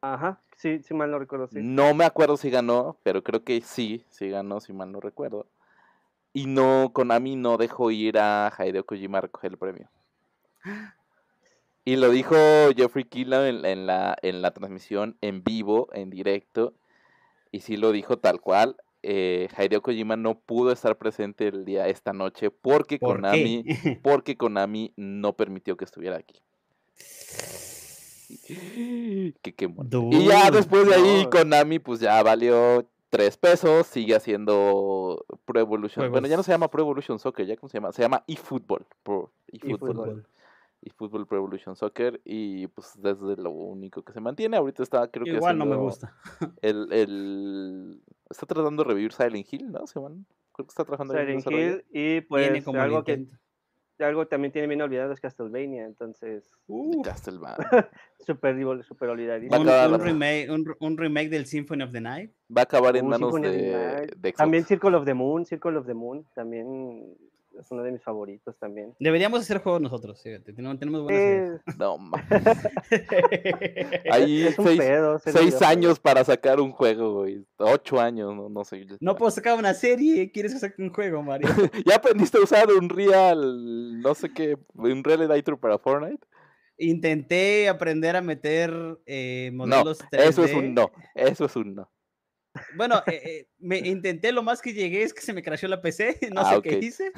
Ajá, 0.00 0.40
sí, 0.56 0.80
sí 0.82 0.94
mal 0.94 1.10
no 1.10 1.18
recuerdo, 1.18 1.48
sí. 1.48 1.58
No 1.60 1.92
me 1.92 2.04
acuerdo 2.06 2.38
si 2.38 2.48
ganó, 2.48 2.96
pero 3.02 3.22
creo 3.22 3.44
que 3.44 3.60
sí, 3.60 4.06
sí 4.08 4.30
ganó, 4.30 4.60
si 4.60 4.72
mal 4.72 4.90
no 4.90 5.00
recuerdo. 5.00 5.46
Y 6.32 6.46
no, 6.46 6.92
Konami 6.94 7.36
no 7.36 7.58
dejó 7.58 7.90
ir 7.90 8.16
a 8.18 8.50
Hideo 8.58 8.86
Kojima 8.86 9.18
a 9.18 9.22
recoger 9.22 9.50
el 9.50 9.58
premio. 9.58 9.90
Y 11.84 11.96
lo 11.96 12.10
dijo 12.10 12.36
Jeffrey 12.76 13.04
Keelan 13.04 13.46
en, 13.46 13.64
en 13.64 13.86
la, 13.86 14.16
en 14.22 14.42
la 14.42 14.52
transmisión 14.52 15.16
en 15.20 15.42
vivo, 15.42 15.88
en 15.92 16.10
directo. 16.10 16.74
Y 17.52 17.60
sí 17.60 17.76
lo 17.76 17.92
dijo 17.92 18.18
tal 18.18 18.40
cual. 18.40 18.76
Eh, 19.02 19.48
Hideo 19.58 19.80
Kojima 19.80 20.16
no 20.16 20.38
pudo 20.38 20.72
estar 20.72 20.98
presente 20.98 21.48
el 21.48 21.64
día 21.64 21.88
esta 21.88 22.12
noche 22.12 22.50
porque 22.50 22.98
¿Por 22.98 23.16
Konami, 23.16 23.64
porque 24.02 24.36
Konami 24.36 24.92
no 24.96 25.34
permitió 25.34 25.76
que 25.76 25.84
estuviera 25.84 26.16
aquí. 26.16 26.40
Que 29.42 29.52
qué. 29.54 29.68
Y 30.12 30.28
ya 30.28 30.52
después 30.52 30.86
de 30.86 30.94
ahí. 30.94 31.26
Konami, 31.28 31.80
pues 31.80 31.98
ya 31.98 32.22
valió 32.22 32.86
tres 33.08 33.36
pesos, 33.36 33.88
sigue 33.88 34.14
haciendo 34.14 35.26
Pro 35.44 35.58
Evolution. 35.58 36.12
Bueno, 36.12 36.28
ya 36.28 36.36
no 36.36 36.44
se 36.44 36.52
llama 36.52 36.70
Pro 36.70 36.82
Evolution 36.82 37.18
Soccer, 37.18 37.44
¿ya 37.44 37.56
cómo 37.56 37.68
se 37.68 37.78
llama? 37.78 37.90
Se 37.90 38.02
llama 38.02 38.22
eFootball. 38.28 38.86
Pro, 39.02 39.32
eFootball. 39.48 39.90
eFootball. 39.90 40.26
eFootball 40.82 41.26
Pro 41.26 41.38
Evolution 41.38 41.76
Soccer. 41.76 42.20
Y 42.24 42.66
pues 42.68 42.92
desde 42.96 43.36
lo 43.40 43.50
único 43.50 44.02
que 44.02 44.12
se 44.12 44.20
mantiene. 44.20 44.56
Ahorita 44.56 44.82
está, 44.82 45.08
creo 45.08 45.24
que 45.24 45.32
Igual 45.32 45.58
no 45.58 45.66
me 45.66 45.76
gusta. 45.76 46.14
El, 46.62 46.92
el... 46.92 48.02
Está 48.28 48.46
tratando 48.46 48.82
de 48.84 48.88
revivir 48.88 49.12
Silent 49.12 49.46
Hill, 49.52 49.70
¿no? 49.72 49.86
Se 49.86 49.98
van- 49.98 50.24
Creo 50.52 50.66
que 50.66 50.70
está 50.70 50.84
trabajando 50.84 51.14
Silent. 51.14 51.46
Hill 51.50 51.84
y 51.90 52.20
Tiene 52.20 52.22
pues 52.22 52.64
como 52.64 52.80
algo 52.80 53.02
que 53.04 53.26
algo 53.98 54.26
también 54.26 54.50
tiene 54.50 54.66
bien 54.66 54.80
olvidado 54.80 55.12
es 55.12 55.20
Castlevania, 55.20 55.84
entonces 55.84 56.50
Uh, 56.68 57.02
Castlevania. 57.02 57.58
súper 58.26 58.56
divo- 58.56 58.82
súper 58.82 59.10
olvidadísimo. 59.10 59.50
Va 59.52 59.58
a 59.58 59.60
un, 59.60 59.68
acabar- 59.68 60.00
un 60.00 60.06
remake, 60.06 60.50
un, 60.50 60.74
un 60.80 60.96
remake 60.96 61.28
del 61.28 61.44
Symphony 61.44 61.82
of 61.82 61.92
the 61.92 62.00
Night. 62.00 62.32
Va 62.56 62.62
a 62.62 62.64
acabar 62.64 62.96
en 62.96 63.04
Uh, 63.04 63.08
manos 63.10 63.34
Symphony 63.34 63.52
de, 63.52 63.60
de 64.16 64.28
Xbox. 64.30 64.36
También 64.38 64.64
Circle 64.64 64.96
of 64.96 65.04
the 65.04 65.12
Moon, 65.12 65.44
Circle 65.44 65.76
of 65.76 65.84
the 65.86 65.92
Moon, 65.92 66.24
también 66.34 67.14
es 67.60 67.70
uno 67.70 67.82
de 67.82 67.92
mis 67.92 68.02
favoritos 68.02 68.56
también. 68.58 68.94
Deberíamos 68.98 69.40
hacer 69.40 69.58
juegos 69.58 69.80
nosotros. 69.80 70.22
fíjate, 70.22 70.52
Tenemos, 70.52 70.78
tenemos 70.78 71.02
buenas 71.02 71.20
ideas. 71.22 71.60
Eh, 71.66 71.72
No, 71.78 71.98
Ahí 74.10 74.46
es 74.46 74.58
un 74.58 74.64
seis, 74.66 74.78
pedo. 74.80 75.18
seis 75.18 75.62
años 75.62 75.98
para 76.00 76.24
sacar 76.24 76.60
un 76.60 76.72
juego, 76.72 77.14
güey. 77.20 77.44
Ocho 77.58 78.00
años, 78.00 78.34
no, 78.34 78.48
no 78.48 78.64
sé. 78.64 78.86
No 79.00 79.16
puedo 79.16 79.30
sacar 79.30 79.58
una 79.58 79.74
serie. 79.74 80.30
¿Quieres 80.32 80.52
que 80.54 80.58
saque 80.60 80.82
un 80.82 80.92
juego, 80.92 81.22
Mario? 81.22 81.48
¿Ya 81.86 81.96
aprendiste 81.96 82.38
a 82.38 82.42
usar 82.42 82.68
un 82.72 82.88
Real, 82.88 84.00
no 84.00 84.14
sé 84.14 84.32
qué, 84.32 84.56
un 84.74 85.04
Real 85.04 85.22
Editor 85.30 85.58
para 85.58 85.78
Fortnite? 85.78 86.26
Intenté 86.78 87.68
aprender 87.68 88.16
a 88.16 88.22
meter 88.22 88.72
eh, 89.06 89.50
No, 89.52 89.66
modelos 89.66 90.00
3D. 90.10 90.18
eso 90.28 90.44
es 90.44 90.54
un 90.54 90.74
no. 90.74 90.90
Eso 91.14 91.44
es 91.44 91.54
un 91.56 91.74
no. 91.74 91.90
Bueno, 92.76 92.96
eh, 93.06 93.20
eh, 93.24 93.48
me 93.60 93.78
intenté, 93.78 94.32
lo 94.32 94.42
más 94.42 94.60
que 94.60 94.72
llegué 94.72 95.04
es 95.04 95.14
que 95.14 95.20
se 95.20 95.32
me 95.32 95.40
crashó 95.42 95.68
la 95.68 95.80
PC, 95.80 96.18
no 96.32 96.40
Ah, 96.40 96.54
sé 96.56 96.62
qué 96.62 96.78
hice. 96.78 97.12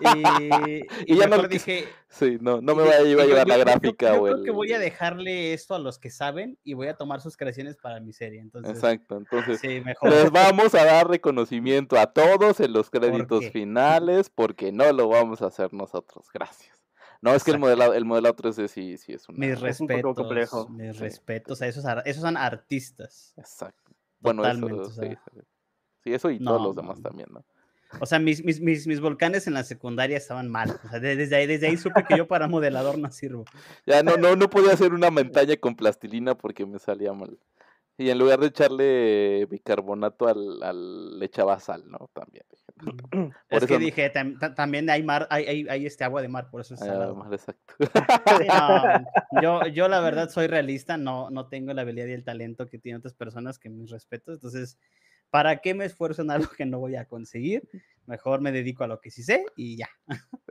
Y, 1.06 1.16
ya 1.16 1.26
no 1.26 1.42
dije, 1.48 1.88
Sí, 2.08 2.38
no, 2.40 2.60
no 2.60 2.74
me 2.74 2.82
a 2.84 3.00
llevar 3.02 3.26
yo- 3.26 3.36
yo- 3.36 3.44
la 3.44 3.56
yo- 3.56 3.64
gráfica 3.64 4.14
yo 4.14 4.20
o 4.20 4.24
creo 4.24 4.36
el... 4.38 4.44
que 4.44 4.50
voy 4.50 4.72
a 4.72 4.78
dejarle 4.78 5.52
esto 5.52 5.74
a 5.74 5.78
los 5.78 5.98
que 5.98 6.10
saben 6.10 6.58
y 6.62 6.74
voy 6.74 6.88
a 6.88 6.94
tomar 6.96 7.20
sus 7.20 7.36
creaciones 7.36 7.76
para 7.76 8.00
mi 8.00 8.12
serie. 8.12 8.40
Entonces, 8.40 8.72
Exacto, 8.74 9.16
entonces 9.16 9.60
sí, 9.60 9.80
mejor. 9.84 10.10
les 10.10 10.30
vamos 10.30 10.74
a 10.74 10.84
dar 10.84 11.08
reconocimiento 11.08 11.98
a 11.98 12.06
todos 12.12 12.60
en 12.60 12.72
los 12.72 12.90
créditos 12.90 13.46
finales 13.50 14.30
porque 14.30 14.70
no 14.72 14.92
lo 14.92 15.08
vamos 15.08 15.42
a 15.42 15.46
hacer 15.46 15.72
nosotros. 15.72 16.28
Gracias. 16.32 16.78
No, 17.20 17.32
es 17.34 17.42
que 17.42 17.52
el 17.52 17.58
modelado, 17.58 17.94
el 17.94 18.04
modelado 18.04 18.36
3D 18.36 18.68
sí, 18.68 18.98
sí 18.98 19.12
es 19.14 19.26
una... 19.28 19.38
Mis 19.38 19.62
Es 19.62 19.80
un 19.80 19.88
poco 19.88 20.14
complejo, 20.14 20.68
mis 20.68 20.94
sí. 20.96 21.02
respetos 21.02 21.62
a 21.62 21.66
esos, 21.66 21.82
esos 22.04 22.22
son 22.22 22.36
artistas. 22.36 23.32
Exacto. 23.38 23.92
Bueno, 24.20 24.42
eso, 24.44 24.60
Totalmente, 24.60 24.82
o 24.82 24.90
sí, 24.90 24.94
sea. 25.00 25.22
sí. 25.32 25.40
Sí, 26.02 26.12
eso 26.12 26.30
y 26.30 26.38
todos 26.38 26.60
los 26.62 26.76
demás 26.76 26.98
no. 26.98 27.02
también, 27.08 27.28
¿no? 27.32 27.42
O 28.00 28.06
sea, 28.06 28.18
mis, 28.18 28.44
mis, 28.44 28.60
mis, 28.60 28.86
mis 28.86 29.00
volcanes 29.00 29.46
en 29.46 29.54
la 29.54 29.64
secundaria 29.64 30.16
estaban 30.16 30.48
mal. 30.48 30.70
O 30.84 30.88
sea, 30.88 31.00
de- 31.00 31.16
desde 31.16 31.36
ahí, 31.36 31.46
desde 31.46 31.68
ahí 31.68 31.76
supe 31.76 32.04
que 32.04 32.16
yo 32.16 32.26
para 32.28 32.48
modelador 32.48 32.98
no 32.98 33.10
sirvo. 33.10 33.44
Ya 33.86 34.02
no, 34.02 34.16
no, 34.16 34.36
no 34.36 34.48
podía 34.50 34.72
hacer 34.72 34.92
una 34.92 35.10
montaña 35.10 35.56
con 35.56 35.76
plastilina 35.76 36.34
porque 36.36 36.66
me 36.66 36.78
salía 36.78 37.12
mal. 37.12 37.38
Y 37.96 38.10
en 38.10 38.18
lugar 38.18 38.40
de 38.40 38.48
echarle 38.48 39.46
bicarbonato 39.48 40.26
al, 40.26 40.62
al 40.64 41.18
le 41.18 41.26
echaba 41.26 41.60
sal, 41.60 41.84
¿no? 41.88 42.10
También. 42.12 42.44
Por 43.10 43.30
es 43.50 43.58
eso 43.58 43.66
que 43.68 43.74
no- 43.74 43.78
dije, 43.78 44.12
tam- 44.12 44.36
ta- 44.38 44.52
también 44.54 44.90
hay 44.90 45.02
mar, 45.04 45.28
hay, 45.30 45.44
hay, 45.46 45.66
hay 45.68 45.86
este 45.86 46.02
agua 46.02 46.20
de 46.20 46.26
mar, 46.28 46.50
por 46.50 46.60
eso 46.62 46.74
es 46.74 46.82
Ah, 46.82 46.86
salado. 46.86 47.14
mal, 47.14 47.32
exacto. 47.32 47.74
Sí, 48.42 48.48
no, 48.48 49.40
yo, 49.40 49.66
yo 49.68 49.88
la 49.88 50.00
verdad 50.00 50.28
soy 50.28 50.48
realista, 50.48 50.96
no, 50.96 51.30
no 51.30 51.46
tengo 51.46 51.72
la 51.72 51.82
habilidad 51.82 52.06
y 52.08 52.12
el 52.12 52.24
talento 52.24 52.66
que 52.66 52.78
tienen 52.78 52.98
otras 52.98 53.14
personas 53.14 53.58
que 53.60 53.70
mis 53.70 53.90
respetos. 53.90 54.34
Entonces, 54.36 54.76
¿para 55.30 55.58
qué 55.60 55.74
me 55.74 55.84
esfuerzo 55.84 56.22
en 56.22 56.30
algo 56.30 56.48
que 56.58 56.66
no 56.66 56.78
voy 56.78 56.96
a 56.96 57.06
conseguir? 57.06 57.68
Mejor 58.06 58.40
me 58.40 58.52
dedico 58.52 58.84
a 58.84 58.86
lo 58.86 59.00
que 59.00 59.10
sí 59.10 59.22
sé 59.22 59.46
y 59.56 59.76
ya. 59.76 59.88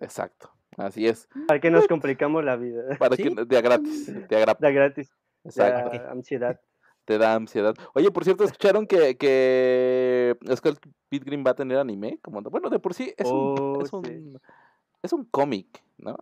Exacto. 0.02 0.52
Así 0.78 1.08
es. 1.08 1.28
¿Para 1.48 1.60
qué 1.60 1.70
nos 1.70 1.88
complicamos 1.88 2.44
la 2.44 2.56
vida? 2.56 2.84
Para 3.00 3.16
Sí. 3.16 3.24
que 3.24 3.46
de 3.46 3.58
a 3.58 3.62
gratis. 3.62 4.08
De 4.28 4.36
a 4.38 4.46
gra- 4.46 4.58
Da 4.60 4.72
gratis, 4.72 5.12
Exacto. 5.44 5.98
da 6.00 6.12
ansiedad. 6.12 6.62
Te 7.06 7.18
da 7.18 7.36
ansiedad. 7.36 7.76
Oye, 7.94 8.10
por 8.12 8.24
cierto, 8.24 8.44
¿escucharon 8.46 8.88
que, 8.88 9.18
que 9.18 10.36
Skull 10.56 10.80
Pilgrim 11.10 11.44
va 11.46 11.52
a 11.52 11.56
tener 11.56 11.78
anime? 11.78 12.18
Como, 12.24 12.42
bueno, 12.42 12.70
de 12.70 12.80
por 12.80 12.94
sí 12.94 13.14
es 13.18 13.28
un, 13.28 13.56
Oh, 13.60 13.82
es 13.84 13.90
sí. 13.90 13.96
un, 13.96 14.40
es 15.04 15.14
un 15.14 15.26
cómic, 15.26 15.84
¿no? 15.98 16.16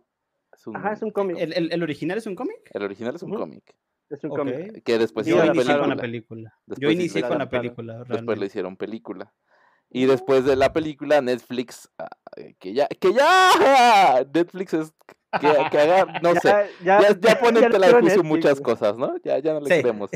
Es 0.52 0.66
un, 0.66 0.76
Ajá, 0.76 0.92
es 0.92 1.02
un 1.02 1.10
cómic. 1.12 1.36
¿El, 1.38 1.52
el, 1.54 1.72
el 1.72 1.82
original 1.84 2.18
es 2.18 2.26
un 2.26 2.34
cómic? 2.34 2.68
el 2.74 2.82
original 2.82 3.14
es 3.14 3.22
un 3.22 3.32
cómic. 3.32 3.74
Es 4.12 4.22
un 4.24 4.30
Ok. 4.32 4.36
cómic. 4.38 4.82
Que 4.84 4.98
después 4.98 5.26
Yo 5.26 5.36
inicié 5.44 5.52
película. 5.64 5.78
con 5.80 5.88
la 5.88 5.96
película. 5.96 6.54
Yo 6.66 6.90
inicié 6.90 7.22
con 7.22 7.38
la 7.38 7.48
película. 7.48 7.92
Después 7.98 8.10
le 8.10 8.18
realmente. 8.24 8.46
hicieron 8.46 8.76
película. 8.76 9.32
Y 9.90 10.06
después 10.06 10.44
de 10.44 10.56
la 10.56 10.72
película, 10.72 11.20
Netflix, 11.20 11.90
ah, 11.98 12.08
eh, 12.36 12.54
que 12.58 12.72
ya, 12.72 12.86
que 12.88 13.12
ya, 13.12 14.24
Netflix 14.32 14.74
es, 14.74 14.92
que, 15.40 15.48
que 15.70 15.78
haga, 15.78 16.06
no 16.22 16.34
sé, 16.34 16.48
Ya, 16.82 17.00
ya, 17.00 17.18
ya, 17.20 17.38
ponen 17.40 17.70
juicio 17.70 17.78
Netflix, 18.00 18.24
muchas 18.24 18.60
cosas, 18.60 18.96
¿no? 18.96 19.16
Ya, 19.22 19.38
ya 19.38 19.52
no 19.54 19.60
le 19.60 19.66
Sí. 19.68 19.76
queremos. 19.76 20.10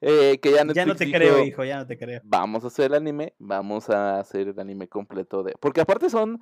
Eh, 0.00 0.38
que 0.42 0.50
ya, 0.52 0.56
Ya 0.74 0.84
no 0.84 0.92
Netflix 0.92 0.98
te 0.98 1.04
dijo, 1.06 1.18
creo, 1.18 1.44
hijo, 1.44 1.64
ya 1.64 1.78
no 1.78 1.86
te 1.86 1.96
creo. 1.98 2.20
Vamos 2.24 2.64
a 2.64 2.66
hacer 2.66 2.86
el 2.86 2.94
anime, 2.94 3.34
vamos 3.38 3.88
a 3.88 4.18
hacer 4.20 4.48
el 4.48 4.58
anime 4.60 4.88
completo 4.88 5.42
de. 5.42 5.54
Porque 5.58 5.80
aparte 5.80 6.10
son 6.10 6.40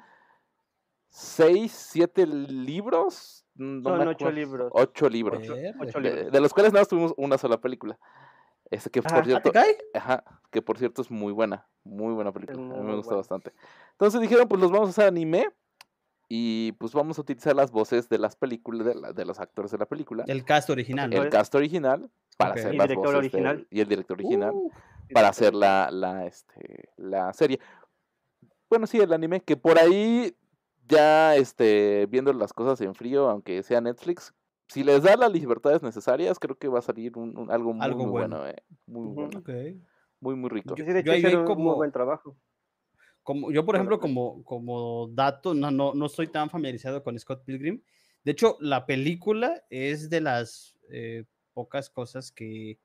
seis, 1.09 1.71
siete 1.73 2.27
libros. 2.27 3.42
No 3.55 3.83
Son 3.83 3.99
me 3.99 4.07
ocho 4.07 4.31
libros. 4.31 4.71
Ocho 4.75 5.09
libros. 5.09 5.43
Ocho 5.43 6.01
De, 6.01 6.11
libros. 6.11 6.33
de 6.33 6.41
los 6.41 6.53
cuales 6.55 6.73
nada 6.73 6.83
más 6.83 6.89
tuvimos 6.89 7.15
una 7.17 7.39
sola 7.39 7.61
película. 7.61 7.99
Este 8.71 8.89
que 8.91 9.01
Ah, 9.01 9.03
por 9.09 9.19
¿Ah, 9.19 9.25
cierto. 9.25 9.51
te 9.51 9.53
cae? 9.53 9.77
Ajá, 9.95 10.25
que 10.51 10.63
por 10.63 10.79
cierto 10.79 11.03
es 11.03 11.11
muy 11.11 11.33
buena, 11.33 11.69
muy 11.85 12.15
buena 12.15 12.33
película. 12.33 12.59
muy, 12.59 12.77
a 12.77 12.81
mí 12.81 12.87
me 12.87 12.95
gustó 12.97 13.11
buena. 13.11 13.19
bastante. 13.19 13.53
Entonces 13.93 14.21
dijeron, 14.21 14.49
pues 14.49 14.61
los 14.61 14.71
vamos 14.71 14.89
a 14.89 14.91
hacer 14.91 15.07
anime 15.07 15.51
y 16.29 16.73
pues 16.73 16.93
vamos 16.95 17.19
a 17.19 17.21
utilizar 17.21 17.55
las 17.55 17.71
voces 17.71 18.09
de 18.09 18.19
las 18.19 18.37
películas, 18.37 18.87
de, 18.87 18.95
la- 18.95 19.13
de 19.13 19.25
los 19.27 19.39
actores 19.39 19.71
de 19.71 19.77
la 19.79 19.85
película, 19.87 20.25
El 20.27 20.45
cast 20.45 20.71
original. 20.71 21.11
¿no? 21.11 21.23
el 21.23 21.29
cast 21.29 21.55
original, 21.55 22.11
para 22.39 22.53
Ok. 22.53 22.59
hacer 22.61 22.75
Y 22.75 22.79
las 22.79 22.89
director 22.89 23.15
voces 23.15 23.19
original. 23.19 23.67
y 23.71 23.81
el 23.81 23.89
director 23.89 24.15
original 24.17 24.51
Uh, 24.55 24.71
para 25.13 25.29
hacer 25.29 25.53
la, 25.55 25.91
la, 25.91 26.25
este, 26.25 26.89
la 26.97 27.35
serie. 27.35 27.61
Bueno, 28.71 28.87
sí, 28.87 28.99
el 28.99 29.13
anime, 29.13 29.41
que 29.43 29.59
por 29.59 29.79
ahí 29.79 30.35
ya 30.89 31.37
este, 31.37 32.07
viendo 32.07 32.33
las 32.33 32.53
cosas 32.53 32.81
en 32.81 32.95
frío, 32.95 33.29
aunque 33.29 33.63
sea 33.63 33.81
Netflix, 33.81 34.35
si 34.69 34.83
les 34.85 35.03
da 35.03 35.17
las 35.17 35.33
libertades 35.33 35.83
necesarias, 35.83 36.39
creo 36.39 36.57
que 36.57 36.69
va 36.69 36.79
a 36.79 36.83
salir 36.83 37.17
un, 37.19 37.37
un- 37.37 37.51
algo 37.51 37.73
muy, 37.73 37.85
Algo 37.85 37.99
muy 38.05 38.11
bueno, 38.11 38.39
bueno. 38.39 38.51
eh, 38.51 38.63
muy 38.87 39.09
bueno, 39.15 39.43
muy, 40.21 40.35
muy 40.37 40.51
rico. 40.51 40.75
Sí, 40.77 40.83
de 40.83 41.03
Yo 41.03 41.13
hecho, 41.13 41.27
ahí 41.29 41.35
un 41.35 41.41
muy 41.41 41.47
como- 41.47 41.77
buen 41.77 41.93
trabajo. 41.93 42.37
Como, 43.23 43.53
yo, 43.53 43.65
por 43.65 43.77
ejemplo, 43.77 44.01
como, 44.01 44.43
como 44.43 45.09
dato, 45.13 45.55
no, 45.55 45.71
no, 45.71 45.95
no 45.95 46.07
estoy 46.07 46.27
tan 46.27 46.51
familiarizado 46.51 47.05
con 47.05 47.17
Scott 47.19 47.45
Pilgrim. 47.45 47.81
De 48.25 48.33
hecho, 48.33 48.57
la 48.61 48.85
película 48.85 49.63
es 49.71 50.11
de 50.11 50.21
las 50.21 50.77
eh, 50.91 51.25
pocas 51.53 51.89
cosas 51.89 52.33
que, 52.33 52.79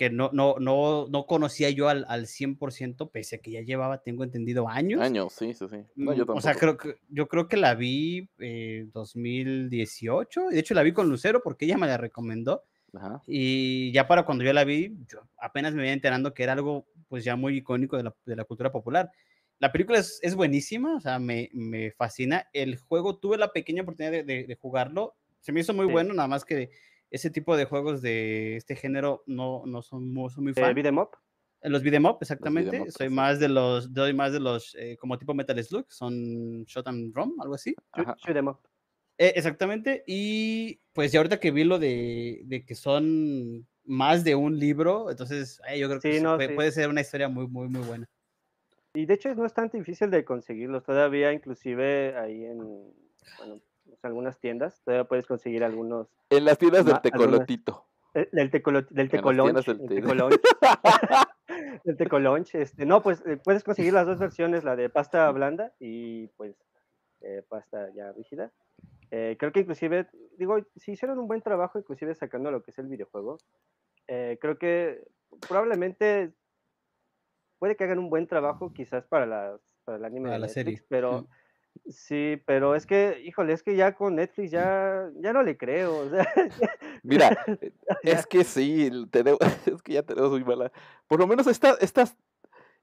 que 0.00 0.08
no, 0.08 0.30
no, 0.32 0.54
no, 0.58 1.08
no 1.10 1.26
conocía 1.26 1.68
yo 1.68 1.90
al, 1.90 2.06
al 2.08 2.26
100%, 2.26 3.10
pese 3.10 3.36
a 3.36 3.38
que 3.40 3.50
ya 3.50 3.60
llevaba, 3.60 4.02
tengo 4.02 4.24
entendido, 4.24 4.66
años. 4.66 5.02
Años, 5.02 5.34
sí, 5.34 5.52
sí, 5.52 5.66
sí. 5.68 5.76
No, 5.94 6.14
yo 6.14 6.24
Mm, 6.24 6.30
o 6.30 6.40
sea, 6.40 6.54
creo 6.54 6.78
que, 6.78 6.94
yo 7.10 7.28
creo 7.28 7.48
que 7.48 7.58
la 7.58 7.74
vi 7.74 8.30
eh, 8.38 8.86
2018. 8.94 10.48
De 10.48 10.58
hecho, 10.58 10.72
la 10.72 10.82
vi 10.82 10.92
con 10.92 11.10
Lucero 11.10 11.42
porque 11.42 11.66
ella 11.66 11.76
me 11.76 11.86
la 11.86 11.98
recomendó. 11.98 12.64
Ajá. 12.94 13.22
Y 13.26 13.92
ya 13.92 14.08
para 14.08 14.24
cuando 14.24 14.42
yo 14.42 14.54
la 14.54 14.64
vi, 14.64 14.96
yo 15.06 15.20
apenas 15.38 15.72
me 15.74 15.80
venía 15.82 15.92
enterando 15.92 16.32
que 16.32 16.44
era 16.44 16.54
algo 16.54 16.86
pues 17.08 17.22
ya 17.22 17.36
muy 17.36 17.56
icónico 17.58 17.96
de 17.98 18.04
la, 18.04 18.16
de 18.24 18.36
la 18.36 18.44
cultura 18.44 18.72
popular. 18.72 19.10
La 19.58 19.70
película 19.70 19.98
es, 19.98 20.18
es 20.22 20.34
buenísima, 20.34 20.96
o 20.96 21.00
sea, 21.00 21.18
me, 21.18 21.50
me 21.52 21.90
fascina. 21.90 22.48
El 22.54 22.78
juego, 22.78 23.18
tuve 23.18 23.36
la 23.36 23.52
pequeña 23.52 23.82
oportunidad 23.82 24.12
de, 24.12 24.22
de- 24.24 24.44
de 24.44 24.54
jugarlo. 24.54 25.14
Se 25.40 25.52
me 25.52 25.60
hizo 25.60 25.74
muy 25.74 25.86
Sí. 25.86 25.92
bueno, 25.92 26.14
nada 26.14 26.28
más 26.28 26.44
que 26.46 26.70
ese 27.10 27.30
tipo 27.30 27.56
de 27.56 27.64
juegos 27.66 28.02
de 28.02 28.56
este 28.56 28.76
género 28.76 29.22
no, 29.26 29.64
no 29.66 29.82
son, 29.82 30.12
muy, 30.12 30.30
soy 30.30 30.44
muy 30.44 30.54
Eh, 30.56 30.72
fan. 30.72 30.80
'em 30.86 30.98
up. 30.98 31.16
Los 31.62 31.82
beat'em 31.82 32.06
up, 32.06 32.18
beat 32.40 32.68
exactamente. 32.70 32.80
up, 32.80 32.90
soy 32.90 33.10
sí. 33.10 33.10
más 33.10 33.40
de 33.40 33.48
los, 33.50 33.92
doy 33.94 34.14
más 34.14 34.32
de 34.32 34.40
los, 34.40 34.74
eh, 34.76 34.96
como 35.00 35.18
tipo 35.18 35.34
Metal 35.34 35.62
Slug, 35.64 35.86
son 35.92 36.64
Shot 36.66 36.88
and 36.88 37.14
Rom, 37.16 37.34
algo 37.40 37.54
así. 37.54 37.78
Shoot, 37.94 38.10
Ajá. 38.10 38.18
shoot 38.18 38.36
'em 38.36 38.48
up. 38.48 38.60
Eh, 39.18 39.34
exactamente, 39.36 40.02
y 40.06 40.80
pues 40.94 41.12
ya 41.12 41.20
ahorita 41.20 41.40
que 41.40 41.50
vi 41.50 41.64
lo 41.64 41.78
de, 41.78 42.42
de 42.46 42.64
que 42.64 42.74
son 42.74 43.68
más 43.84 44.24
de 44.24 44.34
un 44.34 44.58
libro, 44.58 45.10
entonces 45.10 45.60
eh, 45.68 45.78
yo 45.78 45.88
creo 45.88 46.02
que 46.02 46.12
Sí, 46.12 46.18
sí 46.18 46.20
no, 46.20 46.38
puede, 46.38 46.48
sí. 46.48 46.52
puede 46.52 46.72
ser 46.72 46.88
una 46.88 47.02
historia 47.02 47.28
muy, 47.28 47.46
muy, 47.48 47.68
muy 47.68 47.82
buena. 47.82 48.08
Y 48.94 49.06
de 49.06 49.14
hecho 49.14 49.32
no 49.36 49.46
es 49.46 49.54
tan 49.54 49.68
difícil 49.68 50.10
de 50.10 50.24
conseguirlos. 50.24 50.82
Todavía, 50.82 51.32
inclusive 51.32 52.16
ahí 52.18 52.44
en 52.44 52.92
bueno, 53.36 53.62
pues, 53.90 54.04
algunas 54.04 54.38
tiendas, 54.40 54.80
todavía 54.84 55.04
puedes 55.04 55.26
conseguir 55.26 55.62
algunos 55.64 56.08
En 56.30 56.44
las 56.46 56.56
tiendas 56.58 56.84
del 56.84 56.94
algunas- 56.94 57.20
tecolotito. 57.20 57.86
eh, 58.14 58.28
del 58.32 58.50
tecolo, 58.50 58.82
del 58.82 58.88
del 58.90 59.00
el 59.04 59.10
te- 59.10 59.16
tecolonch, 59.18 59.66
el 61.84 61.96
tecolonch, 61.96 62.54
este, 62.54 62.86
no, 62.86 63.02
pues 63.02 63.22
eh, 63.26 63.36
puedes 63.42 63.62
conseguir 63.64 63.92
las 63.92 64.06
dos 64.06 64.18
versiones, 64.18 64.64
la 64.64 64.76
de 64.76 64.88
pasta 64.88 65.30
blanda 65.30 65.72
y 65.78 66.26
pues 66.36 66.56
eh, 67.20 67.44
pasta 67.48 67.88
ya 67.94 68.12
rígida. 68.12 68.52
Eh, 69.10 69.36
creo 69.38 69.52
que 69.52 69.60
inclusive, 69.60 70.08
digo, 70.38 70.56
si 70.76 70.92
hicieron 70.92 71.18
un 71.18 71.26
buen 71.28 71.42
trabajo, 71.42 71.78
inclusive 71.78 72.14
sacando 72.14 72.50
lo 72.50 72.62
que 72.62 72.70
es 72.70 72.78
el 72.78 72.86
videojuego, 72.86 73.38
eh, 74.08 74.38
creo 74.40 74.56
que 74.58 75.02
probablemente 75.48 76.32
puede 77.58 77.76
que 77.76 77.84
hagan 77.84 77.98
un 77.98 78.08
buen 78.10 78.26
trabajo 78.26 78.72
quizás 78.72 79.06
para, 79.06 79.26
las, 79.26 79.60
para 79.84 79.98
el 79.98 80.04
anime 80.04 80.28
Para 80.30 80.34
de 80.34 80.38
la 80.40 80.46
Netflix, 80.46 80.54
serie. 80.80 80.86
pero 80.88 81.22
Mm. 81.22 81.26
Sí, 81.88 82.40
pero 82.46 82.74
es 82.74 82.86
que, 82.86 83.20
híjole, 83.24 83.52
es 83.52 83.62
que 83.62 83.76
ya 83.76 83.94
con 83.94 84.16
Netflix 84.16 84.50
ya, 84.50 85.08
ya 85.16 85.32
no 85.32 85.42
le 85.42 85.56
creo, 85.56 85.98
o 85.98 86.08
sea, 86.10 86.26
Mira, 87.02 87.36
eh, 87.62 87.72
es 88.02 88.26
que 88.26 88.44
sí, 88.44 88.90
tenemos- 89.10 89.38
es 89.66 89.82
que 89.82 89.94
ya 89.94 90.02
tenemos 90.02 90.30
muy 90.30 90.44
mala. 90.44 90.72
Por 91.08 91.20
lo 91.20 91.26
menos 91.26 91.46
esta- 91.46 91.76
estas 91.80 92.16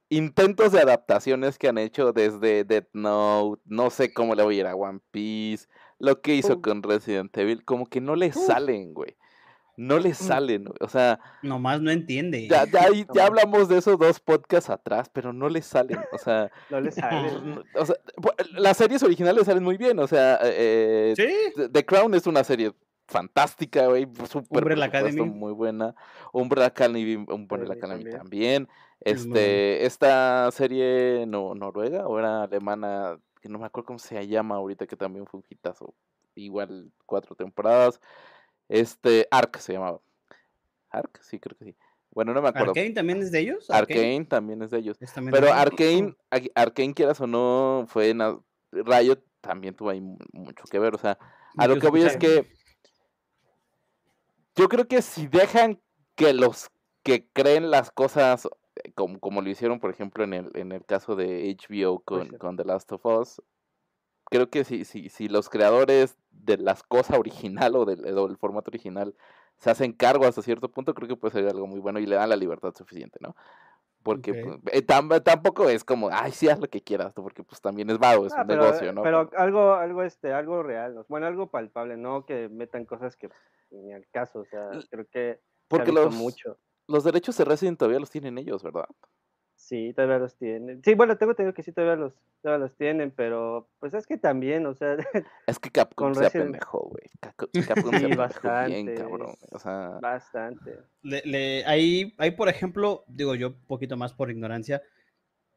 intentos 0.10 0.72
de 0.72 0.82
adaptaciones 0.82 1.58
que 1.58 1.68
han 1.68 1.78
hecho 1.78 2.14
desde 2.14 2.64
Death 2.64 2.88
Note, 2.94 3.62
no 3.66 3.90
sé 3.90 4.14
cómo 4.14 4.36
le 4.36 4.44
voy 4.44 4.58
a 4.58 4.60
ir 4.62 4.68
a 4.68 4.76
One 4.76 5.00
Piece, 5.12 5.68
lo 6.00 6.22
que 6.22 6.36
hizo 6.36 6.62
con 6.62 6.82
Resident 6.84 7.36
Evil, 7.38 7.66
como 7.66 7.88
que 7.88 8.00
no 8.02 8.16
le 8.16 8.32
salen, 8.32 8.94
güey. 8.94 9.18
No 9.78 10.00
le 10.00 10.14
salen, 10.16 10.64
güey, 10.66 10.76
o 10.82 10.90
sea, 10.90 11.20
Nomás 11.44 11.80
no 11.82 11.92
entiende. 11.92 12.48
ya, 12.50 12.66
ya, 12.66 12.88
ya 13.14 13.26
hablamos 13.28 13.70
de 13.70 13.78
esos 13.78 13.98
dos 14.00 14.20
podcasts 14.20 14.72
atrás, 14.72 15.08
pero 15.14 15.32
no 15.34 15.48
le 15.50 15.62
salen, 15.62 16.00
o 16.12 16.18
sea, 16.18 16.52
no 16.72 16.82
le 16.82 16.92
sale. 16.92 17.32
no- 17.42 17.64
o 17.80 17.86
sea, 17.86 17.96
las 18.54 18.76
series 18.78 19.04
originales 19.04 19.46
salen 19.46 19.64
muy 19.64 19.78
bien, 19.78 20.00
o 20.00 20.08
sea, 20.08 20.40
eh, 20.44 21.14
Sí, 21.16 21.62
The- 21.72 21.86
Crown 21.86 22.14
es 22.16 22.26
una 22.26 22.44
serie 22.44 22.74
fantástica, 23.08 23.86
güey, 23.88 24.08
súper 24.30 24.64
Umbrella 24.64 24.86
Academy. 24.86 25.22
muy 25.22 25.54
buena. 25.54 25.96
Umbrella 26.34 26.68
Academy, 26.68 27.16
Umbrella 27.30 27.74
Academy 27.74 28.04
también. 28.04 28.18
también. 28.18 28.70
Es 29.02 29.26
Este, 29.26 29.86
esta 29.86 30.50
serie 30.52 31.26
no, 31.28 31.54
noruega 31.54 32.08
o 32.08 32.18
era 32.20 32.44
alemana, 32.44 33.18
que 33.42 33.48
no 33.48 33.60
me 33.60 33.66
acuerdo 33.68 33.86
cómo 33.88 34.00
se 34.00 34.28
llama 34.28 34.56
ahorita, 34.56 34.88
que 34.88 34.96
también 34.98 35.28
fue 35.28 35.40
un 35.40 35.46
hitazo. 35.50 35.94
Igual 36.36 36.92
cuatro 37.06 37.36
temporadas. 37.36 38.02
Este, 38.70 39.28
Ark 39.32 39.58
se 39.60 39.74
llamaba. 39.74 40.00
Ark, 40.90 41.20
sí, 41.22 41.40
creo 41.40 41.58
que 41.58 41.66
sí. 41.66 41.76
Bueno, 42.12 42.34
no 42.34 42.42
me 42.42 42.50
acuerdo. 42.50 42.72
Arkane 42.72 42.92
también 42.92 43.22
es 43.22 43.32
de 43.32 43.40
ellos. 43.40 43.70
Arkane 43.70 44.26
también 44.26 44.62
es 44.64 44.72
de 44.72 44.80
ellos. 44.80 44.98
Es 45.00 45.14
también 45.14 45.34
de 45.34 45.40
Pero. 45.42 45.54
Arkane, 45.54 46.16
Ar- 46.32 46.52
Arkane, 46.56 46.94
quieras 46.94 47.22
o 47.22 47.28
no, 47.28 47.86
fue 47.88 48.10
en 48.10 48.20
Riot 48.72 49.20
también 49.42 49.76
tuvo 49.76 49.90
ahí 49.92 50.02
mu- 50.02 50.18
mucho 50.34 50.64
que 50.70 50.80
ver. 50.80 50.96
O 50.96 50.98
sea, 50.98 51.18
a 51.58 51.68
lo 51.68 51.78
que 51.80 51.88
voy 51.90 52.02
es 52.02 52.18
que 52.18 52.46
yo 54.56 54.68
creo 54.70 54.88
que 54.88 55.02
si 55.02 55.28
dejan 55.28 55.80
que 56.16 56.34
los 56.34 56.70
que 57.04 57.28
creen 57.32 57.70
las 57.70 57.92
cosas 57.92 58.48
eh, 58.84 58.92
como, 58.94 59.20
como 59.20 59.42
lo 59.42 59.50
hicieron, 59.50 59.80
por 59.80 59.92
ejemplo, 59.92 60.24
en 60.24 60.34
el, 60.34 60.52
en 60.56 60.72
el 60.72 60.84
caso 60.86 61.16
de 61.16 61.56
HBO 61.56 62.00
con, 62.00 62.30
con 62.38 62.58
The 62.58 62.66
Last 62.66 62.92
of 62.92 63.06
Us, 63.06 63.42
creo 64.30 64.50
que 64.50 64.64
si, 64.64 64.86
si, 64.86 65.10
si 65.10 65.28
los 65.30 65.50
creadores 65.50 66.18
de 66.32 66.58
las 66.58 66.84
cosas 66.84 67.18
original 67.20 67.76
o 67.76 67.86
del, 67.86 68.38
formato 68.38 68.70
original 68.72 69.16
se 69.58 69.70
hacen 69.72 69.94
cargo 69.94 70.26
hasta 70.26 70.42
cierto 70.42 70.72
punto, 70.72 70.94
creo 70.94 71.08
que 71.08 71.16
puede 71.18 71.34
ser 71.34 71.48
algo 71.48 71.68
muy 71.68 71.80
bueno 71.80 72.00
y 72.00 72.06
le 72.06 72.16
dan 72.16 72.30
la 72.30 72.36
libertad 72.36 72.74
suficiente, 72.76 73.20
¿no? 73.22 73.36
Porque 74.04 74.36
pues, 74.36 74.58
eh, 74.72 74.86
tam- 74.86 75.24
tampoco 75.24 75.70
es 75.70 75.84
como, 75.84 76.10
ay, 76.12 76.32
sí, 76.32 76.50
haz 76.50 76.60
lo 76.60 76.70
que 76.70 76.82
quieras, 76.84 77.14
tú", 77.16 77.24
porque 77.24 77.44
pues 77.44 77.62
también 77.62 77.90
es 77.90 78.00
vago, 78.00 78.28
es 78.28 78.38
Ah, 78.38 78.40
un 78.40 78.48
pero, 78.48 78.64
negocio, 78.64 78.94
¿no? 78.94 79.10
pero 79.10 79.30
algo, 79.38 79.74
algo, 79.76 80.04
este, 80.04 80.34
algo 80.34 80.62
real, 80.64 80.96
¿no? 80.96 81.06
bueno, 81.08 81.28
algo 81.28 81.50
palpable, 81.50 81.96
no 81.98 82.26
que 82.26 82.50
metan 82.50 82.86
cosas 82.86 83.16
que 83.16 83.30
ni 83.72 83.94
al 83.94 84.06
caso, 84.10 84.40
o 84.42 84.46
sea, 84.46 84.84
creo 84.90 85.06
que 85.08 85.40
porque 85.68 85.76
se 85.76 85.82
ha 85.82 85.86
visto 85.86 86.10
los, 86.10 86.12
mucho. 86.12 86.60
los 86.88 87.04
derechos 87.04 87.38
de 87.38 87.46
Resident 87.46 87.78
todavía 87.80 88.00
los 88.00 88.10
tienen 88.12 88.38
ellos, 88.38 88.64
¿verdad? 88.64 88.86
Sí, 89.68 89.92
todavía 89.94 90.20
los 90.20 90.38
tienen. 90.38 90.82
Sí, 90.82 90.94
bueno, 90.96 91.18
tengo 91.18 91.34
entendido 91.34 91.54
que 91.54 91.62
sí 91.62 91.74
todavía 91.74 91.98
los, 91.98 92.14
todavía 92.42 92.64
los 92.68 92.78
tienen, 92.78 93.12
pero 93.12 93.68
pues 93.80 93.94
es 93.94 94.08
que 94.08 94.18
también, 94.18 94.66
o 94.66 94.74
sea, 94.74 94.96
Es 95.46 95.60
que 95.60 95.70
Capcom 95.70 96.14
se 96.14 96.22
Resident- 96.22 96.42
apendejó, 96.42 96.80
güey. 96.88 97.04
Capcom 97.20 97.50
se 97.52 98.00
Sí, 98.00 98.06
bien, 98.06 98.16
bastante, 98.16 98.96
cabrón. 98.96 99.36
O 99.52 99.60
sea, 99.60 100.00
bastante. 100.02 100.80
Le- 101.02 101.22
le- 101.26 101.66
ahí, 101.66 102.14
ahí, 102.18 102.32
por 102.32 102.48
ejemplo, 102.48 103.04
digo 103.08 103.36
yo 103.36 103.50
un 103.50 103.66
poquito 103.66 103.98
más 103.98 104.14
por 104.14 104.32
ignorancia, 104.32 104.82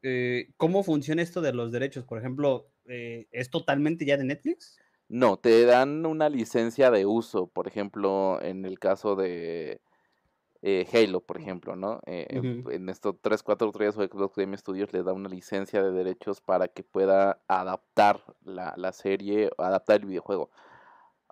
eh, 0.01 0.49
¿cómo 0.57 0.83
funciona 0.83 1.21
esto 1.21 1.39
de 1.39 1.53
los 1.53 1.71
derechos? 1.71 2.03
Por 2.03 2.17
ejemplo, 2.19 2.67
eh, 2.87 3.27
¿es 3.31 3.49
totalmente 3.49 4.03
ya 4.05 4.17
de 4.17 4.25
Netflix? 4.25 4.77
no, 5.07 5.37
te 5.37 5.65
dan 5.65 6.05
una 6.05 6.27
licencia 6.27 6.89
de 6.91 7.05
uso, 7.05 7.47
por 7.47 7.67
ejemplo, 7.67 8.41
en 8.41 8.65
el 8.65 8.77
caso 8.77 9.15
de 9.15 9.79
eh, 10.63 10.85
Halo, 10.93 11.21
por 11.21 11.39
ejemplo, 11.39 11.75
¿no? 11.75 11.99
Eh, 12.05 12.27
Ujú. 12.37 12.69
En 12.71 12.87
estos 12.89 13.15
3, 13.21 13.41
4 13.43 13.71
3 13.71 13.97
o 13.97 14.03
Xbox 14.03 14.35
Game 14.35 14.55
Studios 14.57 14.93
le 14.93 15.01
da 15.03 15.11
una 15.13 15.27
licencia 15.29 15.81
de 15.81 15.91
derechos 15.91 16.39
para 16.41 16.67
que 16.67 16.83
pueda 16.83 17.41
adaptar 17.47 18.21
la, 18.43 18.73
la 18.77 18.91
serie, 18.91 19.49
o 19.57 19.63
adaptar 19.63 20.01
el 20.01 20.07
videojuego. 20.07 20.49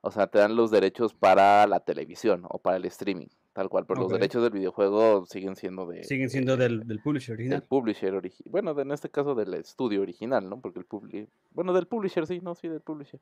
O 0.01 0.11
sea, 0.11 0.27
te 0.27 0.39
dan 0.39 0.55
los 0.55 0.71
derechos 0.71 1.13
para 1.13 1.67
la 1.67 1.81
televisión 1.81 2.43
o 2.49 2.57
para 2.59 2.77
el 2.77 2.85
streaming, 2.85 3.27
tal 3.53 3.67
cual, 3.69 3.85
pero 3.85 3.99
los 3.99 4.09
derechos 4.11 4.41
del 4.41 4.53
videojuego 4.53 5.25
siguen 5.25 5.57
siendo 5.57 5.85
de... 5.85 6.05
Siguen 6.05 6.29
siendo 6.29 6.55
de- 6.55 6.63
del, 6.69 6.87
del 6.87 7.01
publisher 7.01 7.35
del 7.35 7.45
original. 7.47 7.63
publisher 7.67 8.13
original. 8.15 8.49
Bueno, 8.51 8.73
de- 8.73 8.83
en 8.83 8.91
este 8.91 9.09
caso 9.09 9.35
del 9.35 9.53
estudio 9.55 10.01
original, 10.01 10.49
¿no? 10.49 10.61
Porque 10.61 10.79
el 10.79 10.85
publi 10.85 11.27
Bueno, 11.51 11.73
del 11.73 11.85
publisher, 11.85 12.25
sí, 12.25 12.39
no, 12.41 12.55
sí, 12.55 12.69
del 12.69 12.79
publisher. 12.81 13.19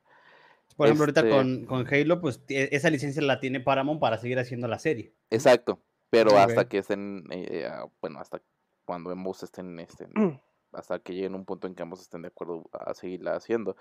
Por 0.76 0.86
ejemplo, 0.86 1.02
ahorita 1.04 1.20
este- 1.20 1.30
con, 1.32 1.66
con 1.66 1.86
Halo, 1.92 2.20
pues 2.20 2.46
tie- 2.46 2.68
esa 2.70 2.90
licencia 2.90 3.22
la 3.22 3.40
tiene 3.40 3.58
Paramount 3.58 4.00
para 4.00 4.16
seguir 4.18 4.38
haciendo 4.38 4.68
la 4.68 4.78
serie. 4.78 5.12
Exacto. 5.30 5.80
Pero 6.10 6.36
hasta 6.38 6.68
que 6.68 6.78
estén, 6.78 7.24
eh, 7.30 7.68
ah, 7.70 7.86
bueno, 8.00 8.20
hasta 8.20 8.40
cuando 8.84 9.10
ambos 9.10 9.42
estén, 9.42 9.78
estén, 9.78 10.40
hasta 10.72 10.98
que 10.98 11.14
lleguen 11.14 11.34
a 11.34 11.36
un 11.36 11.44
punto 11.44 11.66
en 11.66 11.74
que 11.74 11.82
ambos 11.82 12.00
estén 12.00 12.22
de 12.22 12.28
acuerdo 12.28 12.64
a 12.72 12.94
seguirla 12.94 13.36
haciendo. 13.36 13.76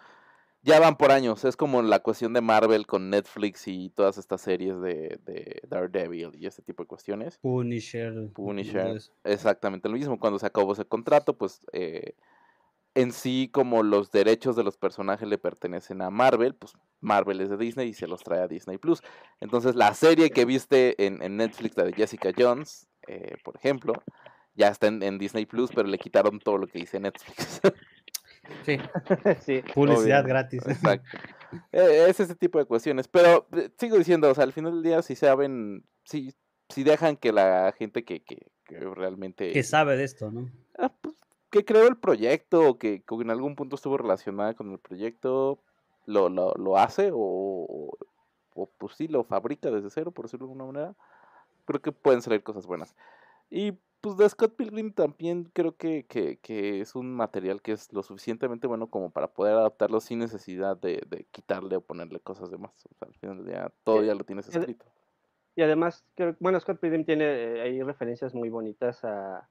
Ya 0.63 0.79
van 0.79 0.97
por 0.97 1.11
años, 1.11 1.45
es 1.45 1.55
como 1.55 1.81
la 1.81 1.99
cuestión 1.99 2.33
de 2.33 2.41
Marvel 2.41 2.87
con 2.87 3.09
Netflix 3.09 3.67
y 3.67 3.89
todas 3.89 4.17
estas 4.17 4.41
series 4.41 4.81
de, 4.81 5.19
de 5.23 5.61
Daredevil 5.67 6.35
y 6.35 6.45
ese 6.45 6.61
tipo 6.61 6.83
de 6.83 6.87
cuestiones. 6.87 7.37
Punisher. 7.37 8.31
Punisher. 8.33 8.99
Exactamente 9.23 9.87
lo 9.87 9.95
mismo. 9.95 10.19
Cuando 10.19 10.39
se 10.39 10.47
acabó 10.47 10.73
ese 10.73 10.83
contrato, 10.83 11.37
pues 11.37 11.61
eh, 11.71 12.15
en 12.97 13.11
sí, 13.11 13.47
como 13.53 13.83
los 13.83 14.11
derechos 14.11 14.55
de 14.55 14.63
los 14.63 14.75
personajes 14.75 15.27
le 15.27 15.37
pertenecen 15.37 16.01
a 16.01 16.09
Marvel, 16.09 16.55
pues 16.55 16.73
Marvel 16.99 17.41
es 17.41 17.49
de 17.51 17.57
Disney 17.57 17.89
y 17.89 17.93
se 17.93 18.07
los 18.07 18.23
trae 18.23 18.41
a 18.41 18.47
Disney 18.47 18.79
Plus. 18.79 19.03
Entonces, 19.39 19.75
la 19.75 19.93
serie 19.93 20.31
que 20.31 20.45
viste 20.45 21.05
en, 21.05 21.21
en 21.21 21.37
Netflix, 21.37 21.77
la 21.77 21.83
de 21.83 21.93
Jessica 21.93 22.31
Jones, 22.35 22.87
eh, 23.07 23.35
por 23.43 23.55
ejemplo, 23.55 23.93
ya 24.55 24.69
está 24.69 24.87
en, 24.87 25.03
en 25.03 25.19
Disney 25.19 25.45
Plus, 25.45 25.69
pero 25.75 25.87
le 25.87 25.99
quitaron 25.99 26.39
todo 26.39 26.57
lo 26.57 26.65
que 26.65 26.79
dice 26.79 26.99
Netflix. 26.99 27.61
Sí, 28.65 28.77
sí. 29.41 29.61
publicidad 29.75 30.21
Obvio. 30.21 30.29
gratis. 30.29 30.65
Exacto. 30.65 31.17
Eh, 31.73 32.05
es 32.07 32.17
ese 32.21 32.33
tipo 32.33 32.59
de 32.59 32.63
cuestiones. 32.63 33.09
Pero 33.09 33.45
eh, 33.51 33.69
sigo 33.77 33.97
diciendo, 33.97 34.29
o 34.29 34.33
sea, 34.33 34.45
al 34.45 34.53
final 34.53 34.71
del 34.71 34.83
día, 34.83 35.01
si 35.01 35.17
saben, 35.17 35.83
si, 36.05 36.33
si 36.69 36.85
dejan 36.85 37.17
que 37.17 37.33
la 37.33 37.73
gente 37.77 38.05
que, 38.05 38.23
que, 38.23 38.47
que 38.63 38.79
realmente. 38.79 39.51
Que 39.51 39.63
sabe 39.63 39.97
de 39.97 40.05
esto, 40.05 40.31
¿no? 40.31 40.49
Ah, 40.77 40.93
pues, 41.01 41.16
que 41.49 41.65
creó 41.65 41.87
el 41.87 41.97
proyecto 41.97 42.69
o 42.69 42.77
que, 42.77 43.01
que 43.03 43.15
en 43.15 43.29
algún 43.29 43.55
punto 43.55 43.75
estuvo 43.75 43.97
relacionada 43.97 44.53
con 44.53 44.71
el 44.71 44.79
proyecto, 44.79 45.59
lo, 46.05 46.29
lo, 46.29 46.53
lo 46.55 46.77
hace 46.77 47.11
o, 47.13 47.17
o, 48.53 48.69
pues 48.77 48.95
sí, 48.95 49.07
lo 49.07 49.23
fabrica 49.23 49.69
desde 49.71 49.89
cero, 49.89 50.11
por 50.11 50.25
decirlo 50.25 50.47
de 50.47 50.53
alguna 50.53 50.71
manera, 50.71 50.95
creo 51.65 51.81
que 51.81 51.91
pueden 51.91 52.21
salir 52.21 52.43
cosas 52.43 52.65
buenas. 52.65 52.95
Y 53.49 53.73
pues 54.01 54.17
de 54.17 54.29
Scott 54.29 54.55
Pilgrim 54.55 54.93
también 54.93 55.49
creo 55.53 55.75
que, 55.75 56.05
que, 56.05 56.37
que 56.37 56.81
es 56.81 56.95
un 56.95 57.13
material 57.15 57.61
que 57.61 57.71
es 57.71 57.91
lo 57.93 58.03
suficientemente 58.03 58.67
bueno 58.67 58.87
como 58.87 59.09
para 59.09 59.27
poder 59.27 59.55
adaptarlo 59.55 59.99
sin 59.99 60.19
necesidad 60.19 60.77
de, 60.77 61.03
de 61.07 61.25
quitarle 61.31 61.75
o 61.75 61.81
ponerle 61.81 62.19
cosas 62.19 62.51
de 62.51 62.57
más. 62.57 62.85
O 62.85 62.95
sea, 62.99 63.07
al 63.07 63.15
final 63.15 63.37
del 63.37 63.47
día 63.47 63.71
todo 63.83 64.01
Sí. 64.01 64.07
ya 64.07 64.15
lo 64.15 64.23
tienes 64.23 64.47
escrito. 64.49 64.85
Y 65.55 65.63
además, 65.63 66.05
creo, 66.15 66.35
bueno, 66.39 66.59
Scott 66.59 66.79
Pilgrim 66.79 67.03
tiene 67.05 67.25
eh, 67.25 67.61
ahí 67.61 67.81
referencias 67.81 68.35
muy 68.35 68.49
bonitas 68.49 69.03
a 69.03 69.49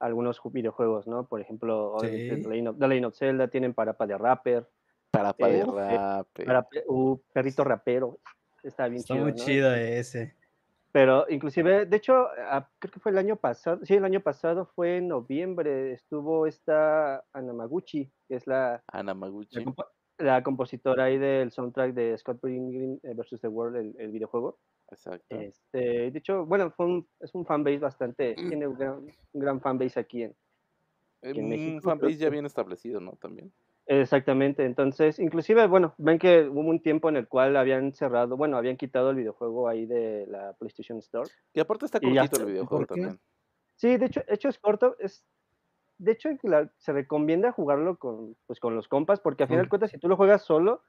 algunos 0.00 0.40
ju- 0.40 0.52
videojuegos, 0.52 1.06
¿no? 1.06 1.26
Por 1.26 1.40
ejemplo, 1.40 1.96
Sí. 2.00 2.06
The 2.06 2.36
Legend 2.48 2.68
of, 2.68 2.78
The 2.78 2.88
Legend 2.88 3.06
of 3.06 3.16
Zelda, 3.16 3.48
tienen 3.48 3.74
Parapa 3.74 4.06
de 4.06 4.16
Rapper, 4.18 4.66
Para 5.10 5.32
para 5.32 5.52
Eh, 5.54 5.60
eh, 5.62 6.44
Parape- 6.46 6.84
uh, 6.86 7.18
Perrito 7.32 7.64
Rapero, 7.64 8.18
está 8.62 8.88
bien 8.88 9.00
Está 9.00 9.14
chido, 9.14 9.24
muy 9.24 9.32
¿no? 9.32 9.38
chido 9.38 9.74
ese. 9.74 10.34
Pero 10.92 11.26
inclusive, 11.28 11.86
de 11.86 11.96
hecho, 11.96 12.28
ah, 12.50 12.68
creo 12.78 12.92
que 12.92 13.00
fue 13.00 13.12
el 13.12 13.18
año 13.18 13.36
pasado, 13.36 13.78
sí, 13.84 13.94
el 13.94 14.04
año 14.04 14.20
pasado 14.20 14.66
fue 14.66 14.96
en 14.98 15.08
noviembre, 15.08 15.92
estuvo 15.92 16.46
esta 16.46 17.24
Anamaguchi, 17.32 18.10
que 18.26 18.34
es 18.36 18.46
la, 18.46 18.82
Ana 18.86 19.14
la, 19.14 19.74
la 20.18 20.42
compositora 20.42 21.04
ahí 21.04 21.18
del 21.18 21.50
soundtrack 21.52 21.92
de 21.92 22.16
Scott 22.18 22.40
Pilgrim 22.40 22.98
vs. 23.02 23.40
The 23.40 23.48
World, 23.48 23.76
el, 23.76 23.94
el 23.98 24.10
videojuego. 24.12 24.58
Exacto. 24.90 25.36
Este, 25.40 26.10
de 26.10 26.18
hecho, 26.18 26.46
bueno, 26.46 26.70
fue 26.70 26.86
un- 26.86 27.08
es 27.20 27.34
un 27.34 27.44
fanbase 27.44 27.78
bastante, 27.78 28.34
tiene 28.34 28.66
un 28.66 28.74
gran, 28.78 28.94
un 29.32 29.40
gran 29.40 29.60
fanbase 29.60 30.00
aquí 30.00 30.22
en, 30.22 30.30
Eh, 31.22 31.30
en 31.30 31.44
Un 31.44 31.48
México, 31.50 31.80
fanbase 31.82 32.16
creo 32.16 32.18
ya 32.26 32.30
bien 32.30 32.46
establecido, 32.46 33.00
¿no? 33.00 33.12
También. 33.12 33.52
Exactamente, 33.86 34.64
entonces, 34.66 35.18
inclusive, 35.18 35.66
bueno, 35.66 35.94
ven 35.98 36.18
que 36.18 36.42
hubo 36.48 36.60
un 36.60 36.80
tiempo 36.80 37.08
en 37.08 37.16
el 37.16 37.26
cual 37.26 37.56
habían 37.56 37.94
cerrado, 37.94 38.36
bueno, 38.36 38.56
habían 38.58 38.76
quitado 38.76 39.10
el 39.10 39.16
videojuego 39.16 39.66
ahí 39.66 39.86
de 39.86 40.26
la 40.28 40.52
PlayStation 40.52 40.98
Store. 40.98 41.28
Y 41.54 41.60
aparte 41.60 41.86
está 41.86 41.98
ya 41.98 42.28
cortito 42.28 42.36
el 42.36 42.52
videojuego 42.52 42.86
también. 42.86 43.18
Sí, 43.76 43.96
de 43.96 44.06
hecho, 44.06 44.20
de 44.28 44.34
hecho 44.34 44.48
es 44.50 44.58
corto, 44.58 44.94
es, 44.98 45.24
de 45.98 46.12
hecho 46.12 46.28
la- 46.42 46.70
se 46.76 46.92
recomienda 46.92 47.50
jugarlo 47.52 47.98
con, 47.98 48.36
pues, 48.46 48.60
con 48.60 48.76
los 48.76 48.88
compas, 48.88 49.20
porque 49.20 49.44
al 49.44 49.48
final 49.48 49.62
de 49.64 49.66
Mm. 49.68 49.70
cuentas, 49.70 49.90
si 49.90 49.98
tú 49.98 50.08
lo 50.08 50.16
juegas 50.16 50.42
solo, 50.44 50.82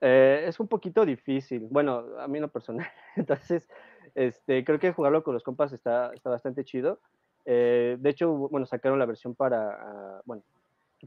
eh, 0.00 0.44
es 0.46 0.60
un 0.60 0.68
poquito 0.68 1.04
difícil, 1.04 1.66
bueno, 1.70 2.04
a 2.18 2.28
mí 2.28 2.38
en 2.38 2.42
lo 2.42 2.48
personal, 2.48 2.86
entonces, 3.16 3.68
este, 4.14 4.64
creo 4.64 4.78
que 4.78 4.92
jugarlo 4.92 5.22
con 5.22 5.34
los 5.34 5.42
compas 5.42 5.72
está, 5.72 6.12
está 6.14 6.30
bastante 6.30 6.64
chido. 6.64 7.00
Eh, 7.44 7.96
de 7.98 8.10
hecho, 8.10 8.30
bueno, 8.32 8.66
sacaron 8.66 8.98
la 8.98 9.06
versión 9.06 9.34
para, 9.34 9.70
ah, 9.72 10.22
bueno, 10.24 10.42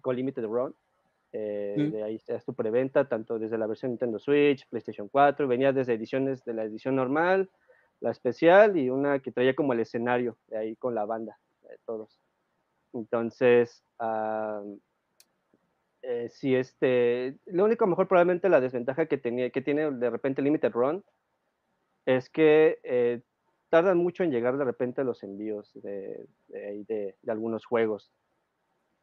con 0.02 0.16
Limited 0.16 0.46
Run, 0.46 0.74
eh, 1.34 1.76
Mm. 1.78 1.92
de 1.92 2.04
ahí 2.04 2.16
está 2.16 2.40
su 2.42 2.54
preventa, 2.54 3.08
tanto 3.08 3.40
desde 3.40 3.58
la 3.58 3.68
versión 3.68 3.92
Nintendo 3.92 4.20
Switch, 4.20 4.68
PlayStation 4.68 5.08
4, 5.08 5.48
venía 5.48 5.72
desde 5.72 5.94
ediciones 5.94 6.44
de 6.44 6.54
la 6.54 6.64
edición 6.64 6.96
normal, 6.96 7.50
la 8.02 8.12
especial 8.12 8.78
y 8.78 8.90
una 8.90 9.20
que 9.20 9.32
traía 9.32 9.56
como 9.56 9.74
el 9.74 9.80
escenario 9.80 10.38
de 10.48 10.58
ahí 10.58 10.76
con 10.76 10.96
la 10.96 11.06
banda, 11.06 11.38
de 11.70 11.78
todos. 11.86 12.20
Entonces, 12.94 13.84
eh, 16.04 16.30
sí, 16.30 16.56
este, 16.56 17.38
lo 17.46 17.66
único 17.66 17.88
mejor 17.88 18.08
probablemente 18.08 18.50
la 18.50 18.62
desventaja 18.62 19.06
que, 19.08 19.18
tenía, 19.18 19.50
que 19.52 19.62
tiene 19.62 19.92
de 19.92 20.10
repente 20.10 20.42
Limited 20.42 20.72
Run 20.72 21.04
es 22.06 22.30
que 22.30 22.80
eh, 22.84 23.22
tardan 23.70 23.98
mucho 23.98 24.24
en 24.24 24.32
llegar 24.32 24.58
de 24.58 24.66
repente 24.66 25.04
los 25.04 25.24
envíos 25.24 25.72
de, 25.76 26.28
de, 26.48 26.84
de- 26.88 27.16
de 27.22 27.32
algunos 27.32 27.66
juegos. 27.66 28.12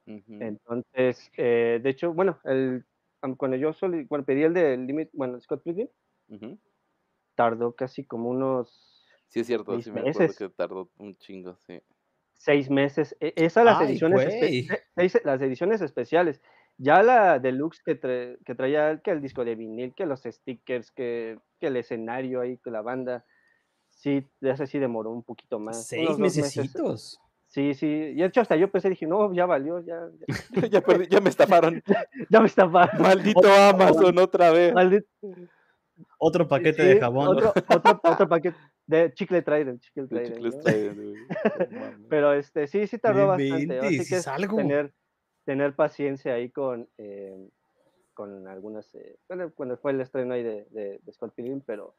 Ujú. 0.06 0.34
Entonces, 0.40 1.30
eh, 1.36 1.80
de 1.82 1.90
hecho, 1.90 2.12
bueno, 2.12 2.38
el, 2.44 2.84
cuando 3.36 3.56
yo 3.56 3.72
soli- 3.72 4.04
bueno, 4.08 4.24
pedí 4.24 4.42
el 4.42 4.54
de 4.54 4.76
Limit, 4.76 5.10
bueno, 5.12 5.40
Scott 5.40 5.62
Pilgrim, 5.62 5.88
Ujú. 6.28 6.58
tardó 7.36 7.74
casi 7.74 8.04
como 8.04 8.30
unos 8.30 9.06
Sí, 9.28 9.40
es 9.40 9.46
cierto, 9.46 9.72
seis 9.72 9.84
sí 9.84 9.90
me 9.92 10.00
acuerdo 10.00 10.34
meses. 10.34 10.38
que 10.38 10.48
tardó 10.50 10.90
un 10.98 11.16
chingo, 11.16 11.56
sí. 11.66 11.80
seis 12.34 12.70
meses. 12.70 13.16
E- 13.20 13.34
Esas 13.36 13.64
las 13.64 13.80
Ay, 13.80 13.86
ediciones, 13.90 14.22
seis- 14.96 15.20
las 15.24 15.42
ediciones 15.42 15.80
especiales. 15.80 16.40
Ya 16.78 17.02
la 17.02 17.38
deluxe 17.40 17.82
que, 17.82 18.00
tra- 18.00 18.38
que 18.44 18.54
traía, 18.54 19.00
que 19.02 19.10
el 19.10 19.20
disco 19.20 19.44
de 19.44 19.56
vinil, 19.56 19.92
que 19.94 20.06
los 20.06 20.22
stickers, 20.22 20.92
que, 20.92 21.38
que 21.60 21.66
el 21.66 21.76
escenario 21.76 22.40
ahí, 22.40 22.56
que 22.58 22.70
la 22.70 22.82
banda, 22.82 23.24
sí, 23.90 24.24
de 24.40 24.50
ese 24.52 24.66
sí 24.68 24.78
demoró 24.78 25.10
un 25.10 25.24
poquito 25.24 25.58
más. 25.58 25.86
Seis 25.88 26.16
mesecitos. 26.18 27.20
Sí, 27.46 27.74
sí. 27.74 27.86
Y 27.86 28.14
de 28.16 28.26
hecho 28.26 28.40
hasta 28.42 28.56
yo 28.56 28.70
pensé, 28.70 28.90
dije, 28.90 29.06
no, 29.06 29.32
ya 29.34 29.46
valió, 29.46 29.80
ya, 29.80 30.08
ya, 30.18 30.26
ya, 30.70 30.82
perdí- 30.82 31.08
ya 31.08 31.20
me 31.20 31.30
estafaron. 31.30 31.82
ya 32.30 32.40
me 32.40 32.46
estaba. 32.46 32.90
Maldito 32.98 33.52
Amazon 33.52 34.18
otra 34.18 34.50
vez. 34.50 34.72
Otro 36.18 36.46
paquete 36.46 36.82
Sí, 36.82 36.88
de 36.88 37.00
jabón. 37.00 37.28
Otro, 37.28 37.52
otro, 37.68 38.00
otro 38.04 38.28
paquete 38.28 38.56
de 38.86 39.12
chicle 39.14 39.42
Trident, 39.42 39.80
chicle 39.80 40.04
De 40.04 40.30
Trident, 40.30 40.98
¿no? 40.98 41.28
Pero 42.08 42.32
este, 42.34 42.66
sí, 42.66 42.86
sí 42.86 42.98
tardó 42.98 43.26
bastante. 43.26 43.80
Así 43.80 43.96
que 43.96 44.02
¿es 44.02 44.12
es 44.12 44.28
algo? 44.28 44.56
tener, 44.56 44.92
tener 45.48 45.74
paciencia 45.74 46.34
ahí 46.34 46.50
con, 46.50 46.90
eh, 46.98 47.48
con 48.12 48.46
algunas, 48.48 48.94
eh, 48.94 49.18
bueno, 49.28 49.50
cuando 49.54 49.78
fue 49.78 49.92
el 49.92 50.00
estreno 50.02 50.34
ahí 50.34 50.42
de, 50.42 50.66
de, 50.72 51.00
de 51.02 51.12
Scott 51.14 51.32
Pilgrim, 51.34 51.62
pero 51.64 51.94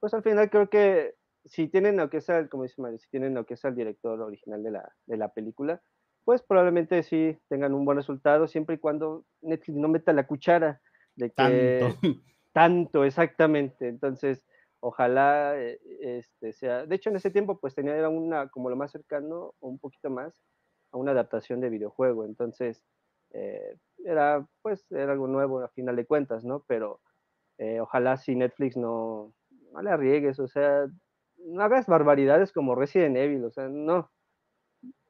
pues 0.00 0.12
al 0.14 0.24
final 0.24 0.50
creo 0.50 0.68
que 0.68 1.14
si 1.44 1.68
tienen 1.68 1.96
lo 1.96 2.10
que 2.10 2.16
es 2.16 2.28
el, 2.28 2.48
como 2.48 2.64
dice 2.64 2.82
Mario, 2.82 2.98
si 2.98 3.08
tienen 3.08 3.34
lo 3.34 3.46
que 3.46 3.54
el 3.62 3.74
director 3.76 4.20
original 4.20 4.64
de 4.64 4.72
la, 4.72 4.92
de 5.06 5.16
la 5.16 5.28
película, 5.28 5.80
pues 6.24 6.42
probablemente 6.42 7.04
sí 7.04 7.38
tengan 7.48 7.72
un 7.72 7.84
buen 7.84 7.98
resultado, 7.98 8.48
siempre 8.48 8.74
y 8.74 8.78
cuando 8.78 9.24
Netflix 9.42 9.78
no 9.78 9.86
meta 9.86 10.12
la 10.12 10.26
cuchara 10.26 10.80
de 11.14 11.30
que 11.30 11.78
Tanto. 11.78 12.00
tanto, 12.52 13.04
exactamente. 13.04 13.86
Entonces, 13.86 14.44
ojalá 14.80 15.56
eh, 15.56 15.78
este 16.00 16.52
sea. 16.52 16.84
De 16.84 16.96
hecho, 16.96 17.10
en 17.10 17.16
ese 17.16 17.30
tiempo, 17.30 17.60
pues 17.60 17.76
tenía 17.76 17.94
era 17.94 18.08
una, 18.08 18.48
como 18.48 18.70
lo 18.70 18.74
más 18.74 18.90
cercano, 18.90 19.54
o 19.60 19.68
un 19.68 19.78
poquito 19.78 20.10
más, 20.10 20.42
a 20.92 20.96
una 20.96 21.12
adaptación 21.12 21.60
de 21.60 21.70
videojuego. 21.70 22.24
Entonces, 22.24 22.82
eh, 23.32 23.76
era, 24.04 24.46
pues, 24.62 24.90
era 24.90 25.12
algo 25.12 25.26
nuevo 25.26 25.60
a 25.60 25.68
final 25.68 25.96
de 25.96 26.06
cuentas, 26.06 26.44
¿no? 26.44 26.64
Pero 26.66 27.00
eh, 27.58 27.80
ojalá 27.80 28.16
si 28.16 28.34
Netflix 28.34 28.76
no, 28.76 29.34
no 29.72 29.82
le 29.82 29.90
arriesgues, 29.90 30.38
o 30.38 30.48
sea, 30.48 30.86
no 31.38 31.62
hagas 31.62 31.86
barbaridades 31.86 32.52
como 32.52 32.74
Resident 32.74 33.16
Evil, 33.16 33.44
o 33.44 33.50
sea, 33.50 33.68
no, 33.68 34.10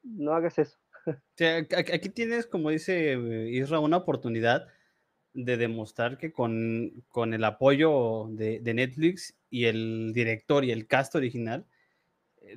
no 0.03 0.33
hagas 0.33 0.57
eso. 0.59 0.77
Aquí 1.93 2.09
tienes, 2.09 2.47
como 2.47 2.69
dice 2.69 3.13
eh, 3.13 3.49
Isra, 3.49 3.79
una 3.79 3.97
oportunidad 3.97 4.67
de 5.33 5.57
demostrar 5.57 6.17
que 6.17 6.33
con, 6.33 7.03
con 7.07 7.33
el 7.33 7.43
apoyo 7.43 8.27
de, 8.31 8.59
de 8.59 8.73
Netflix 8.73 9.37
y 9.49 9.65
el 9.65 10.11
director 10.13 10.65
y 10.65 10.71
el 10.71 10.87
cast 10.87 11.15
original, 11.15 11.65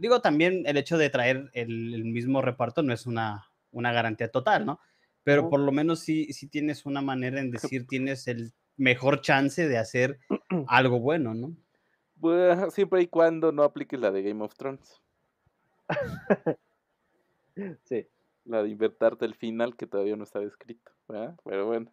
digo 0.01 0.21
también 0.21 0.65
el 0.67 0.77
hecho 0.77 0.99
de 0.99 1.11
traer 1.11 1.51
el, 1.55 1.95
el 1.95 2.05
mismo 2.05 2.43
reparto 2.43 2.83
no 2.83 2.93
es 2.93 3.07
una, 3.07 3.49
una 3.71 3.93
garantía 3.93 4.31
total, 4.31 4.67
¿no? 4.67 4.81
Pero 5.25 5.49
por 5.49 5.61
lo 5.61 5.71
menos 5.71 6.01
sí, 6.01 6.33
sí 6.33 6.49
tienes 6.49 6.85
una 6.85 7.01
manera 7.01 7.41
en 7.41 7.51
decir, 7.51 7.87
tienes 7.87 8.27
el 8.27 8.53
mejor 8.77 9.21
chance 9.21 9.69
de 9.69 9.79
hacer 9.79 10.19
algo 10.67 10.99
bueno, 10.99 11.35
¿no? 11.35 11.57
Pues, 12.21 12.75
siempre 12.75 13.03
y 13.03 13.07
cuando 13.07 13.53
no 13.53 13.63
apliques 13.63 13.99
la 13.99 14.11
de 14.11 14.23
Game 14.23 14.43
of 14.43 14.55
Thrones. 14.57 15.01
Sí. 17.85 18.09
La 18.47 18.63
de 18.63 18.71
invertarte 18.71 19.27
el 19.27 19.35
final 19.35 19.77
que 19.77 19.87
todavía 19.87 20.17
no 20.17 20.25
estaba 20.25 20.47
escrito. 20.47 20.91
¿verdad? 21.07 21.37
Pero 21.45 21.67
bueno. 21.67 21.93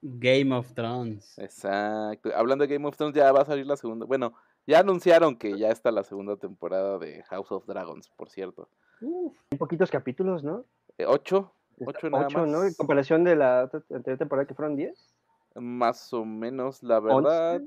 Game 0.00 0.54
of 0.54 0.72
Thrones. 0.72 1.38
Exacto. 1.38 2.30
Hablando 2.34 2.66
de 2.66 2.74
Game 2.74 2.88
of 2.88 2.96
Thrones, 2.96 3.14
ya 3.14 3.30
va 3.30 3.42
a 3.42 3.44
salir 3.44 3.66
la 3.66 3.76
segunda. 3.76 4.06
Bueno, 4.06 4.32
Ya 4.70 4.78
anunciaron 4.78 5.34
que 5.34 5.58
ya 5.58 5.70
está 5.70 5.90
la 5.90 6.04
segunda 6.04 6.36
temporada 6.36 6.96
de 7.00 7.24
House 7.24 7.50
of 7.50 7.66
Dragons, 7.66 8.08
por 8.10 8.30
cierto. 8.30 8.68
Un 9.00 9.34
poquitos 9.58 9.90
capítulos, 9.90 10.44
¿no? 10.44 10.64
Eh, 10.96 11.06
¿Ocho? 11.08 11.52
Ocho 11.84 12.08
nada 12.08 12.26
ocho, 12.28 12.46
¿no? 12.46 12.58
En 12.58 12.66
más. 12.66 12.76
comparación 12.76 13.24
de 13.24 13.34
la 13.34 13.62
anterior 13.62 14.16
temporada 14.16 14.46
que 14.46 14.54
fueron 14.54 14.76
10. 14.76 15.16
Más 15.56 16.12
o 16.12 16.24
menos, 16.24 16.84
la 16.84 17.00
verdad. 17.00 17.60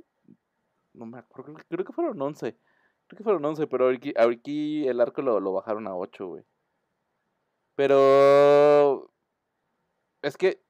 No 0.94 1.06
me 1.06 1.20
acuerdo, 1.20 1.56
creo 1.68 1.84
que- 1.84 1.92
fueron 1.92 2.22
11. 2.22 2.56
Creo 3.08 3.18
que 3.18 3.24
fueron 3.26 3.44
11, 3.44 3.68
pero 3.68 3.90
aquí, 3.90 4.14
aquí 4.16 4.88
el 4.88 5.02
arco 5.02 5.22
lo, 5.22 5.42
lo 5.42 5.52
bajaron 5.52 5.88
a 5.88 5.98
8, 5.98 6.26
güey. 6.26 6.46
Pero... 7.76 9.12
Es 10.22 10.38
que... 10.38 10.64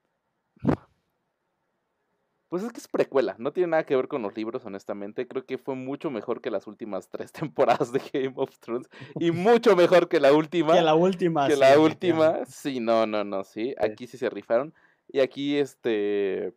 Pues 2.53 2.61
es 2.61 2.71
que 2.71 2.79
es 2.79 2.87
precuela, 2.87 3.35
no 3.39 3.51
tiene 3.51 3.69
nada 3.69 3.83
que 3.83 3.95
ver 3.95 4.07
con 4.07 4.21
los 4.21 4.37
libros, 4.37 4.63
honestamente. 4.63 5.27
Creo 5.27 5.43
que 5.43 5.57
fue 5.57 5.73
mucho 5.73 6.11
mejor 6.11 6.39
que 6.39 6.51
las 6.51 6.67
últimas 6.67 7.09
tres 7.09 7.31
temporadas 7.81 7.91
de 7.91 7.99
Game 8.13 8.35
of 8.35 8.59
Thrones. 8.59 8.87
Y 9.19 9.31
mucho 9.31 9.75
mejor 9.75 10.07
que 10.07 10.19
la 10.19 10.31
última. 10.31 10.75
Que 10.75 10.83
la 10.83 10.93
última. 10.93 11.47
que 11.47 11.55
sí, 11.55 11.59
la 11.59 11.79
última, 11.79 12.45
sí, 12.45 12.79
no, 12.79 13.07
no, 13.07 13.23
no, 13.23 13.43
sí, 13.43 13.73
aquí 13.79 14.05
sí 14.05 14.19
se 14.19 14.29
rifaron. 14.29 14.71
Y 15.07 15.19
aquí, 15.19 15.57
este, 15.57 16.53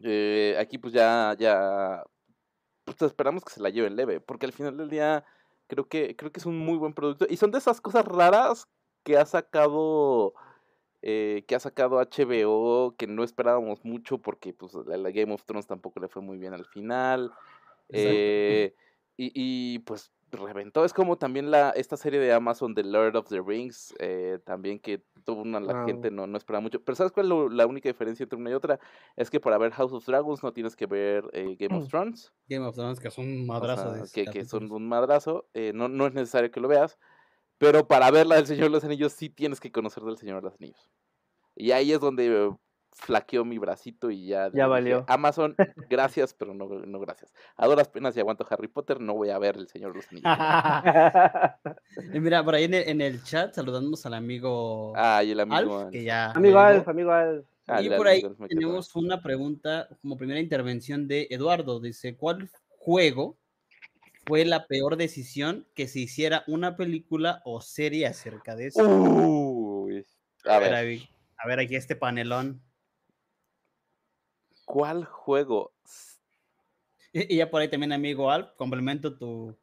eh, 0.00 0.56
aquí 0.58 0.78
pues 0.78 0.94
ya, 0.94 1.36
ya, 1.38 2.02
pues 2.84 3.02
esperamos 3.02 3.44
que 3.44 3.52
se 3.52 3.60
la 3.60 3.68
lleven 3.68 3.96
leve, 3.96 4.18
porque 4.18 4.46
al 4.46 4.52
final 4.52 4.78
del 4.78 4.88
día 4.88 5.26
creo 5.66 5.90
que, 5.90 6.16
creo 6.16 6.32
que 6.32 6.40
es 6.40 6.46
un 6.46 6.58
muy 6.58 6.78
buen 6.78 6.94
producto. 6.94 7.26
Y 7.28 7.36
son 7.36 7.50
de 7.50 7.58
esas 7.58 7.82
cosas 7.82 8.06
raras 8.06 8.66
que 9.04 9.18
ha 9.18 9.26
sacado, 9.26 10.32
eh, 11.02 11.44
que 11.48 11.54
ha 11.54 11.60
sacado 11.60 11.98
HBO, 12.00 12.94
que 12.96 13.06
no 13.06 13.24
esperábamos 13.24 13.84
mucho, 13.84 14.18
porque 14.18 14.52
pues 14.54 14.74
la, 14.86 14.96
la 14.96 15.10
Game 15.10 15.32
of 15.32 15.44
Thrones 15.44 15.66
tampoco 15.66 16.00
le 16.00 16.08
fue 16.08 16.22
muy 16.22 16.38
bien 16.38 16.54
al 16.54 16.64
final. 16.66 17.32
Eh, 17.88 18.74
y, 19.16 19.32
y, 19.34 19.78
pues 19.80 20.12
reventó. 20.30 20.84
Es 20.84 20.92
como 20.92 21.16
también 21.16 21.50
la 21.50 21.70
esta 21.70 21.96
serie 21.96 22.20
de 22.20 22.32
Amazon, 22.32 22.74
The 22.74 22.82
Lord 22.84 23.16
of 23.16 23.28
the 23.28 23.40
Rings, 23.40 23.94
eh, 23.98 24.38
también 24.44 24.78
que 24.78 25.02
tuvo 25.24 25.40
una, 25.42 25.58
la 25.60 25.74
gente 25.74 26.10
no, 26.10 26.26
no 26.26 26.36
esperaba 26.36 26.60
mucho. 26.60 26.82
Pero 26.84 26.96
¿sabes 26.96 27.12
cuál 27.12 27.26
es 27.26 27.30
lo- 27.30 27.48
la 27.48 27.66
única 27.66 27.88
diferencia 27.88 28.24
entre 28.24 28.38
una 28.38 28.50
y 28.50 28.54
otra? 28.54 28.78
Es 29.16 29.30
que 29.30 29.40
para 29.40 29.56
ver 29.58 29.72
House 29.72 29.92
of 29.92 30.04
Dragons 30.06 30.42
no 30.42 30.52
tienes 30.52 30.76
que 30.76 30.86
ver 30.86 31.24
eh, 31.32 31.56
Game 31.58 31.74
of 31.76 31.88
Thrones. 31.88 32.32
Game 32.46 32.64
of 32.66 32.74
Thrones, 32.76 33.00
que 33.00 33.08
es 33.08 33.16
un 33.18 33.46
o 33.46 33.46
madrazo 33.46 33.90
sea, 33.92 34.02
de 34.04 34.10
que, 34.10 34.26
que 34.26 34.44
son 34.44 34.70
un 34.70 34.86
madrazo. 34.88 35.48
eh, 35.54 35.72
no, 35.74 35.88
no 35.88 36.06
es 36.06 36.12
necesario 36.12 36.50
que 36.50 36.60
lo 36.60 36.68
veas. 36.68 36.98
Pero 37.58 37.86
para 37.86 38.10
ver 38.10 38.26
la 38.26 38.36
del 38.36 38.46
Señor 38.46 38.64
de 38.64 38.70
los 38.70 38.84
Anillos 38.84 39.12
sí 39.12 39.28
tienes 39.28 39.60
que 39.60 39.72
conocer 39.72 40.02
del 40.04 40.16
Señor 40.16 40.36
de 40.36 40.42
los 40.42 40.54
Anillos. 40.60 40.90
Y 41.56 41.72
ahí 41.72 41.92
es 41.92 42.00
donde 42.00 42.52
flaqueó 42.92 43.44
mi 43.44 43.58
bracito 43.58 44.10
y 44.10 44.26
ya. 44.26 44.50
dije, 44.50 44.64
valió. 44.64 45.04
Amazon, 45.08 45.54
gracias, 45.90 46.34
pero 46.34 46.54
no, 46.54 46.66
no 46.68 47.00
gracias. 47.00 47.32
A 47.56 47.66
duras 47.66 47.88
penas 47.88 48.16
y 48.16 48.20
aguanto 48.20 48.46
Harry 48.50 48.68
Potter, 48.68 49.00
no 49.00 49.14
voy 49.14 49.30
a 49.30 49.38
ver 49.38 49.56
el 49.56 49.68
Señor 49.68 49.92
de 49.92 49.98
los 49.98 50.08
Anillos. 50.10 50.24
Y 52.14 52.20
mira, 52.20 52.44
por 52.44 52.54
ahí 52.54 52.64
en 52.64 52.74
el, 52.74 52.88
en 52.88 53.00
el 53.00 53.22
chat 53.24 53.54
saludamos 53.54 54.04
al 54.06 54.14
amigo 54.14 54.92
Ah, 54.96 55.22
y 55.24 55.32
el 55.32 55.40
amigo. 55.40 55.80
Alf, 55.80 55.90
que 55.90 56.04
ya. 56.04 56.30
amigo. 56.32 56.58
Alf, 56.58 56.86
amigo 56.88 57.12
Alf. 57.12 57.44
Ah, 57.66 57.82
y 57.82 57.90
por 57.90 58.06
ahí 58.08 58.22
tenemos 58.48 58.94
una 58.96 59.20
pregunta 59.20 59.88
como 60.00 60.16
primera 60.16 60.40
intervención 60.40 61.06
de 61.06 61.26
Eduardo. 61.30 61.80
Dice, 61.80 62.16
¿cuál 62.16 62.48
juego 62.78 63.36
fue 64.28 64.44
la 64.44 64.66
peor 64.66 64.96
decisión 64.96 65.66
que 65.74 65.88
se 65.88 65.98
hiciera 66.00 66.44
una 66.46 66.76
película 66.76 67.42
o 67.44 67.60
serie 67.60 68.06
acerca 68.06 68.54
de 68.54 68.66
eso? 68.68 68.84
Uy, 68.86 70.06
a 70.44 70.56
a, 70.56 70.58
ver, 70.60 71.00
a 71.38 71.48
ver 71.48 71.58
aquí 71.58 71.74
este 71.74 71.96
panelón. 71.96 72.62
¿cuál 74.64 75.04
juego? 75.06 75.72
Y, 77.12 77.34
y 77.34 77.38
ya 77.38 77.50
por 77.50 77.62
ahí 77.62 77.68
también, 77.68 77.92
amigo 77.92 78.30
Alf, 78.30 78.50
complemento 78.56 79.16
tu, 79.16 79.56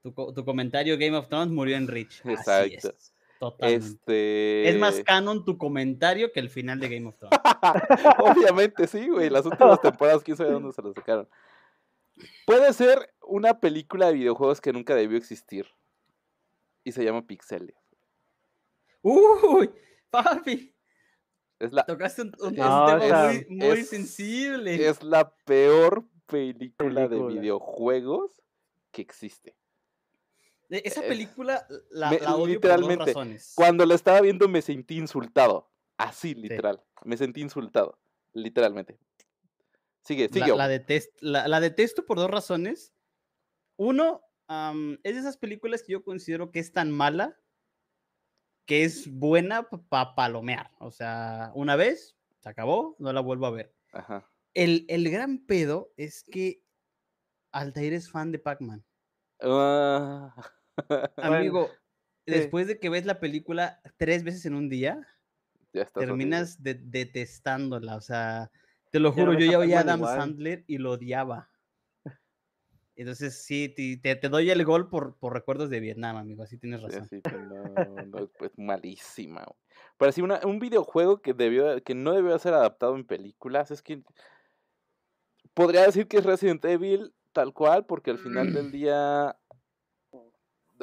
tu, 0.00 0.14
co- 0.14 0.32
tu 0.32 0.44
comentario. 0.44 0.96
Game 0.96 1.16
of 1.16 1.28
Thrones 1.28 1.52
murió 1.52 1.76
en 1.76 1.88
Rich. 1.88 2.20
Así 2.20 2.30
Exacto. 2.30 2.88
es, 2.90 3.12
totalmente. 3.40 3.84
Este. 3.84 4.68
Es 4.68 4.78
más 4.78 5.00
canon 5.02 5.44
tu 5.44 5.58
comentario 5.58 6.30
que 6.30 6.38
el 6.38 6.50
final 6.50 6.78
de 6.78 6.88
Game 6.88 7.08
of 7.08 7.16
Thrones. 7.18 7.36
Obviamente 8.18 8.86
sí, 8.86 9.08
güey. 9.08 9.28
Las 9.28 9.44
últimas 9.44 9.80
temporadas, 9.80 10.22
quién 10.22 10.36
sabe 10.36 10.52
dónde 10.52 10.72
se 10.72 10.82
las 10.82 10.94
sacaron. 10.94 11.28
Puede 12.46 12.72
ser 12.72 13.12
una 13.26 13.60
película 13.60 14.06
de 14.08 14.14
videojuegos 14.14 14.60
que 14.60 14.72
nunca 14.72 14.94
debió 14.94 15.16
existir. 15.18 15.66
Y 16.84 16.92
se 16.92 17.04
llama 17.04 17.26
Pixelia. 17.26 17.76
Uy, 19.02 19.70
papi, 20.10 20.74
Es 21.58 21.72
la, 21.72 21.84
tocaste 21.84 22.22
un, 22.22 22.32
un- 22.40 22.46
un 22.48 22.56
No, 22.56 22.98
tema 22.98 23.26
muy, 23.28 23.46
muy 23.48 23.78
es- 23.80 23.88
sensible. 23.88 24.88
es 24.88 25.02
la 25.02 25.34
peor 25.44 26.04
película, 26.26 27.06
de 27.08 27.20
videojuegos 27.22 28.30
que 28.90 29.02
existe. 29.02 29.54
E- 30.70 30.82
Esa 30.84 31.02
es- 31.02 31.06
película 31.06 31.66
la, 31.90 32.10
me- 32.10 32.18
la 32.20 32.34
odio 32.36 32.54
literalmente, 32.54 32.96
por 32.96 33.06
dos 33.06 33.14
razones. 33.14 33.52
Cuando 33.54 33.84
la 33.86 33.94
estaba 33.94 34.20
viendo 34.22 34.48
me 34.48 34.62
sentí 34.62 34.96
insultado. 34.96 35.70
Así, 35.98 36.34
literal. 36.34 36.82
Me 37.04 37.16
sentí 37.16 37.40
insultado. 37.42 37.98
Literalmente. 38.32 38.98
Sigue, 40.02 40.28
sigue. 40.28 40.48
La, 40.48 40.66
la 40.66 40.68
detest- 40.68 41.12
la- 41.20 41.46
la 41.46 41.60
detesto 41.60 42.04
por 42.06 42.16
dos 42.18 42.30
razones. 42.30 42.92
Uno, 43.76 44.22
es 45.02 45.14
de 45.14 45.20
esas 45.20 45.36
películas 45.36 45.82
que 45.82 45.92
yo 45.92 46.04
considero 46.04 46.50
que 46.50 46.60
es 46.60 46.72
tan 46.72 46.90
mala 46.90 47.38
que 48.66 48.84
es 48.84 49.10
buena 49.10 49.68
para 49.88 50.14
palomear. 50.14 50.70
O 50.78 50.90
sea, 50.90 51.52
una 51.54 51.76
vez, 51.76 52.16
se 52.40 52.48
acabó, 52.48 52.96
no 52.98 53.12
la 53.12 53.20
vuelvo 53.20 53.46
a 53.46 53.50
ver. 53.50 53.74
Ajá. 53.92 54.30
El, 54.54 54.86
el 54.88 55.10
gran 55.10 55.44
pedo 55.44 55.92
es 55.96 56.24
que 56.24 56.64
Altair 57.52 57.92
es 57.92 58.10
fan 58.10 58.32
de 58.32 58.38
Pac-Man. 58.38 58.84
Ah. 59.40 60.34
Amigo, 61.16 61.70
después 62.26 62.66
de 62.66 62.78
que 62.78 62.88
ves 62.88 63.04
la 63.04 63.20
película 63.20 63.80
tres 63.96 64.24
veces 64.24 64.46
en 64.46 64.54
un 64.54 64.68
día, 64.68 65.06
ya 65.72 65.84
terminas 65.86 66.62
de- 66.62 66.74
detestándola. 66.74 67.96
O 67.96 68.00
sea, 68.00 68.50
te 68.90 68.98
lo 68.98 69.14
Ya 69.14 69.24
no 69.24 69.32
juro, 69.32 69.38
yo 69.40 69.50
ya 69.50 69.58
oía 69.58 69.78
a 69.78 69.80
Adam 69.82 70.00
igual. 70.00 70.18
Sandler 70.18 70.64
y 70.66 70.78
lo 70.78 70.92
odiaba. 70.92 71.50
Entonces, 72.96 73.34
sí, 73.44 73.68
te, 73.68 74.14
te 74.16 74.28
doy 74.28 74.50
el 74.50 74.64
gol 74.64 74.88
por, 74.88 75.16
por 75.16 75.32
recuerdos 75.32 75.68
de 75.70 75.80
Vietnam, 75.80 76.16
amigo. 76.16 76.42
Así 76.44 76.58
tienes 76.58 76.80
Sí, 76.80 76.86
razón. 76.86 77.02
así 77.02 77.22
que 77.22 77.36
no, 77.36 77.64
no, 78.06 78.18
es 78.18 78.30
pues, 78.38 78.52
malísima. 78.56 79.44
Pero 79.98 80.12
sí, 80.12 80.22
una, 80.22 80.40
un 80.44 80.58
videojuego 80.60 81.20
que 81.20 81.34
debió, 81.34 81.82
que 81.82 81.94
no 81.94 82.12
debió 82.12 82.38
ser 82.38 82.54
adaptado 82.54 82.94
en 82.96 83.04
películas, 83.06 83.70
es 83.70 83.82
que 83.82 84.02
podría 85.54 85.82
decir 85.82 86.08
que 86.08 86.18
es 86.18 86.24
Resident 86.24 86.64
Evil 86.64 87.14
tal 87.32 87.52
cual, 87.52 87.86
porque 87.86 88.10
al 88.12 88.18
final 88.18 88.52
del 88.52 88.70
día 88.72 89.36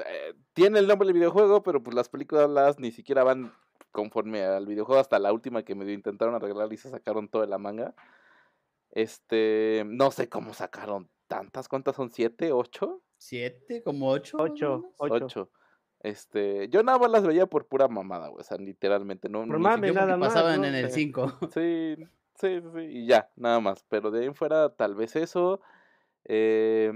eh, 0.05 0.33
tiene 0.53 0.79
el 0.79 0.87
nombre 0.87 1.07
del 1.07 1.13
videojuego, 1.15 1.63
pero 1.63 1.83
pues 1.83 1.95
las 1.95 2.09
películas 2.09 2.79
ni 2.79 2.91
siquiera 2.91 3.23
van 3.23 3.53
conforme 3.91 4.43
al 4.43 4.65
videojuego, 4.65 5.01
hasta 5.01 5.19
la 5.19 5.33
última 5.33 5.63
que 5.63 5.75
medio 5.75 5.93
intentaron 5.93 6.33
arreglar 6.35 6.71
y 6.71 6.77
se 6.77 6.89
sacaron 6.89 7.29
toda 7.29 7.45
la 7.47 7.57
manga. 7.57 7.93
Este, 8.91 9.83
no 9.87 10.11
sé 10.11 10.29
cómo 10.29 10.53
sacaron 10.53 11.10
tantas, 11.31 11.69
¿cuántas 11.69 11.95
son? 11.95 12.11
¿Siete? 12.11 12.51
¿Ocho? 12.51 13.03
¿Siete? 13.17 13.83
¿Como 13.83 14.09
ocho? 14.09 14.37
Ocho, 14.39 14.93
ocho. 14.97 15.25
Ocho. 15.25 15.51
Este, 16.01 16.67
yo 16.69 16.83
nada 16.83 16.97
más 16.99 17.11
las 17.11 17.25
veía 17.25 17.47
por 17.47 17.67
pura 17.67 17.87
mamada, 17.87 18.29
güey, 18.29 18.41
o 18.41 18.43
sea, 18.43 18.57
literalmente, 18.57 19.29
no, 19.29 19.45
Por 19.45 19.57
ni 19.57 19.63
mame, 19.63 19.91
nada 19.93 20.17
más, 20.17 20.33
pasaban 20.33 20.61
¿no? 20.61 20.65
en 20.65 20.75
el 20.75 20.89
Sí. 20.89 20.95
5. 20.95 21.31
Sí, 21.53 21.95
sí, 22.35 22.61
sí, 22.61 22.69
sí, 22.75 22.79
y 22.81 23.07
ya, 23.07 23.31
nada 23.35 23.59
más, 23.59 23.83
pero 23.89 24.11
de 24.11 24.21
ahí 24.21 24.25
en 24.27 24.35
fuera 24.35 24.75
tal 24.75 24.95
vez 24.95 25.15
eso, 25.15 25.61
eh, 26.25 26.93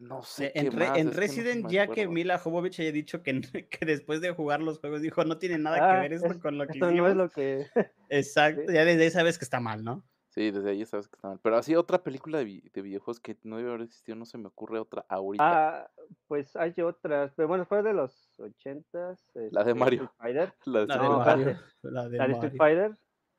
no 0.00 0.22
sé 0.24 0.52
En, 0.54 0.66
qué 0.66 0.70
Re- 0.70 0.86
más, 0.86 1.00
en 1.00 1.06
no 1.06 1.12
Resident, 1.12 1.68
me 1.68 1.72
ya 1.72 1.90
que. 1.90 2.08
Mila 2.08 2.38
Jovovich 2.38 2.80
haya 2.80 2.92
dicho 2.92 3.22
que, 3.22 3.40
que 3.70 3.86
después 3.86 4.20
de 4.20 4.32
jugar 4.32 4.60
los 4.60 4.78
juegos 4.80 5.02
dijo, 5.02 5.24
no 5.24 5.38
tiene 5.38 5.58
nada 5.58 5.80
que 5.86 5.94
Ah, 5.94 6.00
ver 6.00 6.12
esto 6.12 6.32
es- 6.32 6.38
con 6.38 6.58
lo 6.58 6.70
que 6.70 6.78
Esto 6.78 6.86
no 6.92 6.92
hicimos. 6.92 7.10
es 7.10 7.16
lo 7.16 7.30
que. 7.30 7.66
Exacto, 8.08 8.72
ya 8.72 8.84
desde 8.84 9.04
ahí 9.04 9.10
sabes 9.10 9.38
que 9.38 9.44
está 9.46 9.60
mal, 9.60 9.84
¿no? 9.84 10.04
Sí, 10.36 10.50
desde 10.50 10.68
ahí 10.68 10.84
sabes 10.84 11.08
que 11.08 11.16
está 11.16 11.28
mal, 11.28 11.38
pero 11.42 11.56
así 11.56 11.74
otra 11.74 12.02
película 12.02 12.36
de, 12.36 12.44
vi- 12.44 12.70
de 12.74 12.82
videojuegos 12.82 13.20
que 13.20 13.38
no 13.42 13.56
debe 13.56 13.70
haber 13.70 13.80
existido, 13.80 14.16
no 14.16 14.26
se 14.26 14.36
me 14.36 14.48
ocurre 14.48 14.78
otra 14.78 15.06
ahorita. 15.08 15.44
Ah, 15.80 15.90
pues 16.28 16.54
hay 16.56 16.74
otras. 16.82 17.32
Pero 17.34 17.48
bueno, 17.48 17.64
fue 17.64 17.82
de 17.82 17.94
los 17.94 18.38
ochentas. 18.38 19.26
La 19.34 19.64
de 19.64 19.70
este, 19.70 19.74
Mario. 19.80 20.12
Fighter. 20.18 20.52
La 20.66 20.80
de 20.80 20.86
La 20.88 20.98
de 20.98 21.08
Mario. 21.08 21.58
La 21.82 22.08
de 22.08 22.18
La 22.18 22.26
de 22.26 22.32
Street 22.34 22.52
Mario. 22.58 22.58
Fighter. 22.58 22.96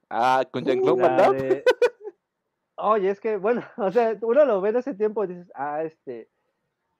Ah, 0.09 0.43
con 0.51 0.65
Jean-Claude 0.65 1.01
Van 1.03 1.17
Damme. 1.17 1.63
Oye, 2.79 3.09
es 3.09 3.19
que, 3.19 3.37
bueno, 3.37 3.61
o 3.77 3.91
sea, 3.91 4.17
uno 4.21 4.45
lo 4.45 4.61
ve 4.61 4.69
en 4.69 4.77
ese 4.77 4.93
tiempo 4.95 5.23
y 5.23 5.27
dices, 5.27 5.51
ah, 5.55 5.83
este, 5.83 6.29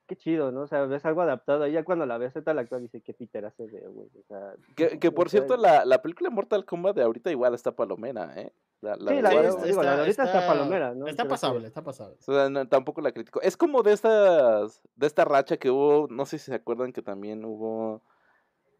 qué 0.08 0.16
chido, 0.16 0.52
¿no? 0.52 0.62
O 0.62 0.68
sea, 0.68 0.86
ves 0.86 1.06
algo 1.06 1.22
adaptado. 1.22 1.68
Y 1.68 1.72
ya 1.72 1.84
cuando 1.84 2.06
la 2.06 2.18
ves 2.18 2.36
ahorita 2.36 2.54
la 2.54 2.62
actual, 2.62 2.82
dice, 2.84 3.02
qué 3.02 3.14
Peter 3.14 3.46
hace 3.46 3.68
de, 3.68 3.88
güey. 3.88 4.10
O 4.20 4.24
sea, 4.28 4.54
Que, 4.76 5.00
que 5.00 5.08
o 5.08 5.12
por 5.14 5.30
sea, 5.30 5.40
cierto, 5.42 5.58
la, 5.58 5.86
la 5.86 6.02
película 6.04 6.30
Mortal 6.30 6.66
Kombat 6.66 6.96
de 6.96 7.04
ahorita 7.04 7.32
igual 7.32 7.54
está 7.54 7.72
palomera, 7.76 8.32
¿eh? 8.40 8.54
La, 8.82 8.96
la 8.96 9.12
Sí, 9.12 9.22
la 9.22 9.30
de- 9.30 9.36
Warner. 9.36 9.64
digo, 9.68 9.84
la 9.84 9.94
de 9.96 10.00
ahorita 10.02 10.24
está 10.26 10.46
palomera, 10.48 10.94
¿no? 10.94 11.08
Está 11.08 11.28
pasable, 11.28 11.68
está 11.68 11.84
pasable. 11.84 12.16
O 12.28 12.32
sea, 12.34 12.50
no, 12.50 12.68
tampoco 12.68 13.02
la 13.02 13.12
critico. 13.12 13.42
Es 13.42 13.58
como 13.58 13.82
de 13.84 13.94
estas, 13.94 14.82
de 14.96 15.08
esta 15.08 15.26
racha 15.26 15.58
que 15.58 15.72
hubo, 15.72 16.08
no 16.12 16.26
sé 16.26 16.38
si 16.38 16.46
se 16.46 16.56
acuerdan 16.56 16.94
que 16.94 17.02
también 17.02 17.44
hubo 17.46 18.04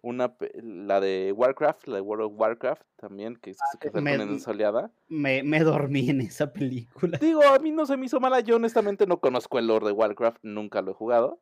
Una, 0.04 0.36
la 0.62 1.00
de 1.02 1.34
Warcraft, 1.36 1.88
la 1.88 1.96
de 1.96 2.02
World 2.02 2.26
of 2.28 2.34
Warcraft 2.40 2.84
también, 2.98 3.36
que, 3.36 3.50
s- 3.50 3.60
que 3.82 3.90
sale 3.90 4.02
me- 4.04 4.18
con 4.18 4.36
esa 4.36 4.46
soleada. 4.46 4.92
Me, 5.10 5.42
me 5.42 5.60
dormí 5.62 6.10
en 6.12 6.22
esa 6.22 6.54
película. 6.54 7.18
Digo, 7.22 7.42
a 7.44 7.58
mí 7.60 7.72
no 7.72 7.86
se 7.88 7.98
me 7.98 8.06
hizo 8.06 8.20
mala. 8.20 8.40
Yo 8.42 8.56
honestamente 8.58 9.08
no 9.08 9.20
conozco 9.20 9.58
el 9.58 9.68
lore 9.68 9.88
de 9.88 9.92
Warcraft, 9.94 10.38
nunca 10.44 10.82
lo 10.84 10.92
he 10.92 10.94
jugado. 10.94 11.42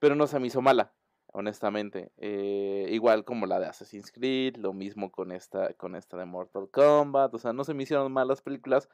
Pero 0.00 0.16
no 0.16 0.26
se 0.26 0.38
me 0.40 0.48
hizo 0.48 0.60
mala, 0.60 0.92
honestamente. 1.32 2.10
Eh, 2.18 2.88
igual 2.90 3.24
como 3.24 3.46
la 3.46 3.60
de 3.60 3.66
Assassin's 3.66 4.12
Creed, 4.12 4.56
lo 4.56 4.72
mismo 4.72 5.10
con 5.10 5.32
esta, 5.32 5.72
con 5.74 5.94
esta 5.94 6.16
de 6.16 6.24
Mortal 6.24 6.68
Kombat. 6.70 7.34
O 7.34 7.38
sea, 7.38 7.52
no 7.52 7.64
se 7.64 7.74
me 7.74 7.82
hicieron 7.82 8.12
malas 8.12 8.42
películas, 8.42 8.88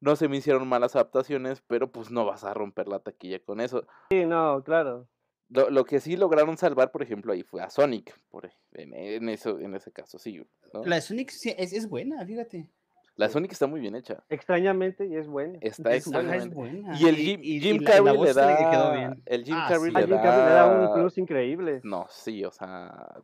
no 0.00 0.16
se 0.16 0.28
me 0.28 0.36
hicieron 0.36 0.68
malas 0.68 0.94
adaptaciones, 0.96 1.62
pero 1.66 1.90
pues 1.90 2.10
no 2.10 2.24
vas 2.24 2.44
a 2.44 2.54
romper 2.54 2.88
la 2.88 3.00
taquilla 3.00 3.38
con 3.40 3.60
eso. 3.60 3.86
Sí, 4.10 4.26
no, 4.26 4.62
claro. 4.64 5.08
Lo, 5.48 5.70
lo 5.70 5.84
que 5.84 6.00
sí 6.00 6.16
lograron 6.16 6.56
salvar, 6.56 6.90
por 6.90 7.02
ejemplo, 7.02 7.32
ahí 7.32 7.44
fue 7.44 7.62
a 7.62 7.70
Sonic, 7.70 8.18
por, 8.28 8.50
en, 8.72 8.92
en 8.92 9.28
eso, 9.28 9.60
en 9.60 9.74
ese 9.74 9.92
caso, 9.92 10.18
sí. 10.18 10.44
¿no? 10.74 10.84
La 10.84 10.96
de 10.96 11.02
Sonic 11.02 11.30
sí 11.30 11.54
es, 11.56 11.72
es 11.72 11.88
buena, 11.88 12.26
fíjate. 12.26 12.68
La 13.16 13.28
Sonic 13.30 13.50
está 13.52 13.66
muy 13.66 13.80
bien 13.80 13.94
hecha. 13.94 14.22
Extrañamente, 14.28 15.06
y 15.06 15.14
es. 15.14 15.20
Está 15.22 15.30
buena, 15.30 15.58
es 15.62 15.78
extrañamente. 15.80 16.54
buena. 16.54 16.98
Y 17.00 17.08
el 17.08 17.16
Jim, 17.16 17.40
y- 17.42 17.60
Jim 17.60 17.76
y 17.76 17.78
la- 17.78 17.96
y 17.98 18.04
la 18.04 18.12
Carrey 18.12 18.18
le 18.20 18.24
le 18.26 18.32
da. 18.34 18.70
quedó 18.70 18.92
bien. 18.92 19.22
El 19.24 19.44
Jim 19.44 19.54
Ah, 19.56 19.66
Carrey 19.68 19.90
sí. 19.90 19.96
Le 19.96 20.06
Jim 20.06 20.16
Carrey 20.16 20.44
le 20.46 20.50
da 20.54 20.66
un 20.66 20.80
da- 20.86 20.94
plus 20.94 21.18
increíble. 21.18 21.80
No, 21.82 22.06
sí, 22.10 22.44
o 22.44 22.50
sea. 22.52 23.14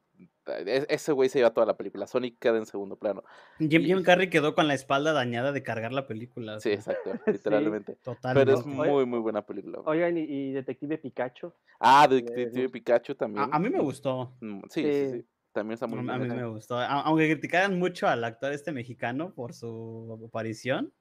Ese 0.67 1.13
güey 1.13 1.29
se 1.29 1.39
lleva 1.39 1.53
toda 1.55 1.67
la 1.67 1.77
película. 1.77 2.07
Sonic 2.09 2.37
queda 2.41 2.57
en 2.59 2.67
segundo 2.67 2.97
plano. 2.97 3.23
Jim, 3.61 3.83
y- 3.83 3.85
Jim 3.85 4.03
Carrey 4.03 4.29
quedó 4.29 4.55
con 4.57 4.67
la 4.67 4.75
espalda 4.75 5.13
dañada 5.13 5.53
de 5.53 5.63
cargar 5.63 5.93
la 5.93 6.07
película. 6.09 6.59
Sí, 6.59 6.71
exacto, 6.71 7.13
literalmente. 7.27 7.97
totalmente. 8.03 8.47
Pero 8.53 8.59
es 8.61 8.67
muy, 8.67 9.07
muy 9.07 9.19
buena 9.21 9.45
película. 9.47 9.79
güey. 9.81 9.99
Oigan, 9.99 10.17
y, 10.19 10.23
y 10.23 10.53
Detective 10.53 10.99
Pikachu. 10.99 11.53
Ah, 11.79 12.09
eh, 12.11 12.15
Detective 12.15 12.69
Pikachu 12.71 13.15
también. 13.15 13.45
A, 13.53 13.57
a 13.57 13.59
mí 13.61 13.69
me 13.71 13.79
gustó. 13.81 14.33
Mm, 14.41 14.61
Sí, 14.69 14.83
sí, 14.83 14.91
Sí. 14.93 15.11
sí. 15.21 15.27
También 15.53 15.75
está 15.75 15.87
A, 15.87 15.89
muy 15.89 15.99
a 15.99 16.03
bien 16.03 16.19
mí 16.21 16.27
hecha. 16.27 16.35
me 16.35 16.47
gustó. 16.49 16.79
A- 16.79 17.03
Aunque 17.03 17.31
criticaran 17.31 17.79
mucho 17.79 18.09
al 18.09 18.25
actor 18.25 18.53
este 18.53 18.73
mexicano 18.73 19.35
por 19.35 19.53
su 19.55 20.23
aparición. 20.29 20.93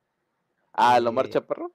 Ah, 0.73 0.99
Lomar 0.99 1.27
Eh, 1.27 1.29
Chaparro. 1.29 1.71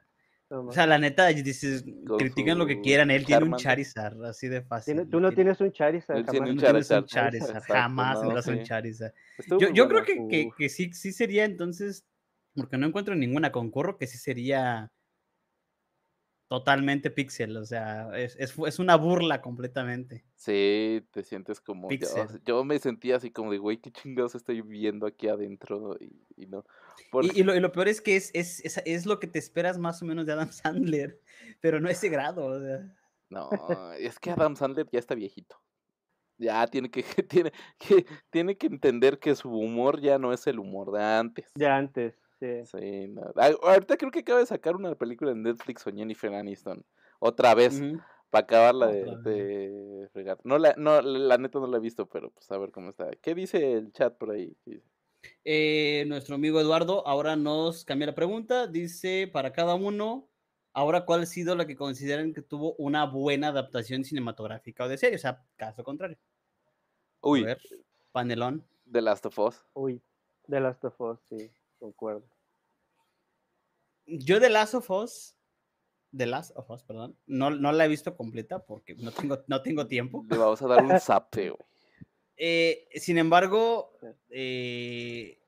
No 0.49 0.61
O 0.67 0.73
sea, 0.73 0.87
la 0.87 0.97
neta, 0.99 1.27
dices, 1.27 1.85
Con 2.07 2.19
critiquen 2.19 2.57
lo 2.57 2.67
que 2.67 2.81
quieran. 2.81 3.11
Él 3.11 3.25
tiene 3.27 3.45
un. 3.45 3.57
Charizard, 3.57 4.23
así 4.27 4.47
de 4.47 4.63
fácil. 4.63 4.95
Tiene- 4.95 5.11
tú 5.11 5.19
no 5.21 5.33
tienes 5.33 5.61
un 5.61 5.73
Charizard. 5.73 6.25
Tiene 6.25 6.39
jamás. 6.47 6.55
no 6.55 6.61
tienes 6.63 6.91
un 6.91 7.05
Charizard, 7.07 7.63
jamás 7.65 8.15
no, 8.15 8.21
tendrás 8.21 8.47
un. 8.47 8.63
Charizard. 8.63 9.13
Yo, 9.59 9.71
yo 9.71 9.89
creo 9.89 10.05
que, 10.05 10.49
que 10.57 10.69
sí, 10.69 10.93
sí 10.93 11.13
sería 11.13 11.45
entonces, 11.45 12.07
porque 12.55 12.79
no 12.79 12.87
encuentro 12.87 13.17
ninguna 13.17 13.51
concurro, 13.51 13.99
que 13.99 14.07
sí 14.07 14.19
sería 14.19 14.93
totalmente 16.49 17.11
pixel, 17.11 17.57
o 17.57 17.65
sea, 17.65 18.17
es, 18.17 18.37
es, 18.39 18.55
es 18.67 18.79
una 18.79 18.97
burla 18.97 19.41
completamente. 19.41 20.25
Sí, 20.37 21.05
te 21.11 21.23
sientes 21.25 21.61
como. 21.61 21.85
Yo, 21.91 21.99
Pixel. 21.99 22.29
yo 22.45 22.65
me 22.65 22.79
sentía 22.79 23.17
así 23.17 23.31
como 23.31 23.51
de, 23.53 23.59
güey, 23.59 23.79
qué 23.79 23.91
chingados 23.91 24.35
estoy 24.35 24.63
viendo 24.63 25.07
aquí 25.07 25.29
adentro. 25.29 25.97
Y, 26.01 26.25
y 26.37 26.47
no. 26.47 26.65
Porque- 27.11 27.31
Y, 27.35 27.41
y 27.41 27.43
lo, 27.43 27.55
y 27.55 27.61
lo 27.61 27.73
peor 27.73 27.89
es 27.89 28.01
que 28.01 28.17
es, 28.17 28.31
es, 28.35 28.65
es, 28.65 28.81
es 28.85 29.07
lo 29.07 29.19
que 29.19 29.27
te 29.27 29.39
esperas 29.39 29.79
más 29.79 30.01
o 30.03 30.07
menos 30.07 30.27
de 30.27 30.33
Adam 30.35 30.51
Sandler, 30.53 31.21
pero 31.61 31.81
no 31.81 31.89
ese 31.89 32.09
grado, 32.09 32.45
o 32.47 32.61
sea. 32.61 32.95
No, 33.29 33.51
es 33.99 34.19
que 34.21 34.31
Adam 34.31 34.55
Sandler 34.55 34.87
ya 34.93 35.01
está 35.01 35.15
viejito. 35.17 35.57
Ya 36.39 36.67
tiene 36.69 36.91
que, 36.91 37.03
tiene, 37.29 37.51
que, 37.79 38.07
tiene 38.31 38.57
que 38.57 38.67
entender 38.69 39.19
que 39.19 39.35
su 39.35 39.51
humor 39.51 40.01
ya 40.01 40.19
no 40.19 40.33
es 40.33 40.47
el 40.47 40.59
humor 40.61 40.93
de 40.93 41.03
antes. 41.03 41.51
De 41.55 41.67
antes, 41.67 42.15
sí. 42.41 42.65
Sí, 42.65 43.09
no. 43.09 43.33
Ah, 43.37 43.51
Ahorita 43.63 43.97
creo 43.97 44.11
que 44.11 44.21
acaba 44.21 44.41
de 44.41 44.47
sacar 44.47 44.77
una 44.77 44.95
película 44.95 45.33
en 45.33 45.43
Netflix 45.43 45.85
con 45.85 45.97
Jennifer 45.97 46.33
Aniston. 46.35 46.85
Otra 47.19 47.55
vez, 47.55 47.81
para 48.31 48.45
acabarla 48.45 48.89
de, 48.89 49.17
de 49.23 50.09
fregar. 50.13 50.39
No 50.45 50.59
la, 50.59 50.75
no, 50.77 51.01
la 51.01 51.39
neta 51.39 51.59
no 51.59 51.67
la 51.67 51.79
he 51.79 51.81
visto, 51.81 52.09
pero 52.09 52.31
pues 52.31 52.51
a 52.51 52.59
ver 52.59 52.71
cómo 52.71 52.91
está. 52.91 53.11
¿Qué 53.23 53.35
dice 53.35 53.73
el 53.73 53.93
chat 53.93 54.17
por 54.17 54.31
ahí? 54.33 54.57
Eh, 55.45 56.05
nuestro 56.09 56.35
amigo 56.35 56.61
Eduardo 56.61 57.07
ahora 57.07 57.37
nos 57.37 57.85
cambia 57.85 58.07
la 58.07 58.15
pregunta. 58.15 58.67
Dice, 58.67 59.29
para 59.33 59.53
cada 59.53 59.75
uno, 59.75 60.29
ahora 60.73 61.05
cuál 61.05 61.23
ha 61.23 61.27
sido 61.27 61.57
la 61.57 61.67
que 61.67 61.77
consideran 61.77 62.35
que 62.35 62.43
tuvo 62.43 62.75
una 62.75 63.07
buena 63.07 63.49
adaptación 63.49 64.05
cinematográfica 64.05 64.85
o 64.85 64.89
de 64.89 64.99
serie. 64.99 65.17
O 65.17 65.21
sea, 65.21 65.45
caso 65.57 65.83
contrario. 65.85 66.19
A 67.23 67.29
Uy, 67.29 67.43
ver, 67.45 67.59
panelón. 68.13 68.65
The 68.91 69.01
Last 69.01 69.27
of 69.27 69.39
Us. 69.39 69.65
Uy, 69.75 70.01
The 70.49 70.61
Last 70.61 70.85
of 70.85 71.01
Us, 71.01 71.19
sí, 71.29 71.51
concuerdo. 71.79 72.25
Yo 74.07 74.39
de 74.41 74.51
Last 74.51 74.75
of 74.75 74.91
Us, 74.91 75.37
The 76.17 76.27
Last 76.27 76.53
of 76.57 76.71
Us, 76.71 76.83
perdón, 76.85 77.17
no, 77.27 77.51
no 77.51 77.73
la 77.73 77.85
he 77.85 77.89
visto 77.89 78.17
completa 78.17 78.65
porque 78.65 78.95
no 78.95 79.11
tengo, 79.13 79.43
no 79.49 79.63
tengo 79.63 79.87
tiempo. 79.87 80.25
Le 80.31 80.37
vamos 80.37 80.63
a 80.63 80.69
dar 80.69 80.85
un 80.85 80.99
zape, 81.01 81.51
güey. 81.51 81.61
Eh, 82.37 82.87
sin 82.97 83.19
embargo, 83.19 83.97
eh, 84.31 85.39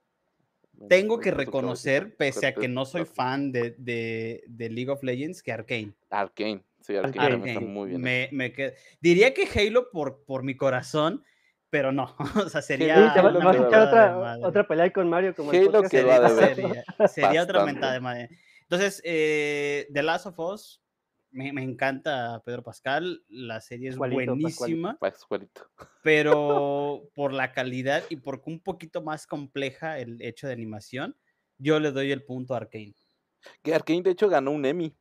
Me- 0.73 0.89
tengo 0.89 1.19
me 1.19 1.23
que 1.25 1.31
reconocer, 1.31 2.17
pese 2.17 2.47
a 2.47 2.55
que 2.55 2.67
no 2.67 2.85
soy 2.87 3.05
fan 3.05 3.53
de, 3.53 3.73
de, 3.79 4.43
de 4.49 4.71
League 4.71 4.91
of 4.91 5.03
Legends, 5.03 5.43
que 5.43 5.53
Arkane. 5.53 5.93
Arcane. 6.11 6.65
Sí, 6.81 6.97
Arcane 6.97 7.19
Arcane. 7.19 7.31
también 7.31 7.57
está 7.57 7.61
muy 7.69 7.89
bien. 7.91 8.01
me, 8.01 8.29
me 8.33 8.53
qued- 8.55 8.75
Diría 9.01 9.35
que 9.35 9.47
Halo 9.47 9.91
por, 9.91 10.25
por 10.25 10.43
mi 10.43 10.57
corazón, 10.57 11.23
pero 11.71 11.93
no. 11.93 12.15
O 12.47 12.49
sea, 12.49 12.63
Sí, 12.63 12.69
sería. 12.69 13.13
te 13.15 13.21
vas 13.21 13.35
a 13.35 13.67
echar 13.67 14.39
otra, 14.43 14.67
pelea 14.67 14.93
con 14.93 15.09
Mario 15.09 15.35
como 15.35 15.53
el 15.53 15.75
anterior. 15.75 16.29
deber. 16.29 16.55
Sería, 16.57 16.85
sería 17.09 17.43
otra 17.43 17.65
mentada 17.65 17.93
de 17.95 18.01
madre. 18.01 18.29
Entonces, 18.63 19.01
eh, 19.05 19.89
The 19.93 20.03
Last 20.03 20.27
of 20.27 20.39
Us, 20.39 20.83
me, 21.31 21.53
me 21.53 21.63
encanta 21.63 22.43
Pedro 22.45 22.63
Pascal, 22.63 23.23
la 23.29 23.61
serie 23.61 23.89
es 23.91 23.97
Pascualito, 23.97 24.33
buenísima, 24.33 24.97
Pascualito. 24.99 25.69
pero 26.03 27.03
por 27.15 27.33
la 27.33 27.53
calidad 27.53 28.03
y 28.09 28.17
porque 28.17 28.51
un 28.51 28.61
poquito 28.61 29.03
más 29.03 29.27
compleja 29.27 29.99
el 29.99 30.21
hecho 30.23 30.47
de 30.47 30.53
animación, 30.55 31.17
yo 31.59 31.81
le 31.81 31.93
doy 31.93 32.13
el 32.13 32.25
punto 32.25 32.55
a 32.55 32.59
Arkane. 32.59 32.95
Que 33.63 33.75
Arkane, 33.75 34.03
de 34.03 34.11
hecho, 34.11 34.29
ganó 34.29 34.51
un 34.53 34.65
Emmy. 34.65 34.95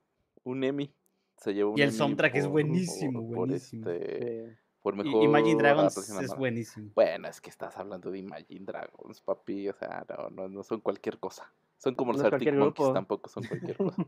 Un 0.44 0.64
Emmy. 0.64 0.94
Se 1.38 1.54
llevó 1.54 1.72
un 1.72 1.78
Y 1.78 1.82
el 1.82 1.90
Emmy 1.90 1.98
soundtrack 1.98 2.36
es 2.36 2.44
por- 2.44 2.52
buenísimo, 2.52 3.20
por- 3.22 3.28
por 3.30 3.38
buenísimo. 3.48 3.90
este, 3.90 4.48
Sí. 4.50 4.58
Por 4.96 5.04
mejor 5.04 5.22
Imagine 5.24 5.56
Dragons 5.62 5.98
es 5.98 6.36
buenísimo. 6.38 6.92
Bueno, 6.96 7.28
es 7.28 7.42
que 7.42 7.50
estás 7.50 7.76
hablando 7.76 8.10
de 8.10 8.20
Imagine 8.20 8.64
Dragons, 8.66 9.20
papi. 9.22 9.68
O 9.68 9.74
sea, 9.74 10.06
no, 10.08 10.30
no, 10.30 10.48
no 10.48 10.64
son 10.64 10.80
cualquier 10.80 11.20
cosa. 11.20 11.52
Son 11.78 11.94
como 11.94 12.14
No 12.14 12.20
los 12.20 12.28
es 12.28 12.34
Arctic 12.34 12.54
Monkeys, 12.54 12.76
grupo. 12.78 12.94
tampoco 12.94 13.30
son 13.30 13.44
cualquier 13.44 13.76
cosa. 13.78 14.06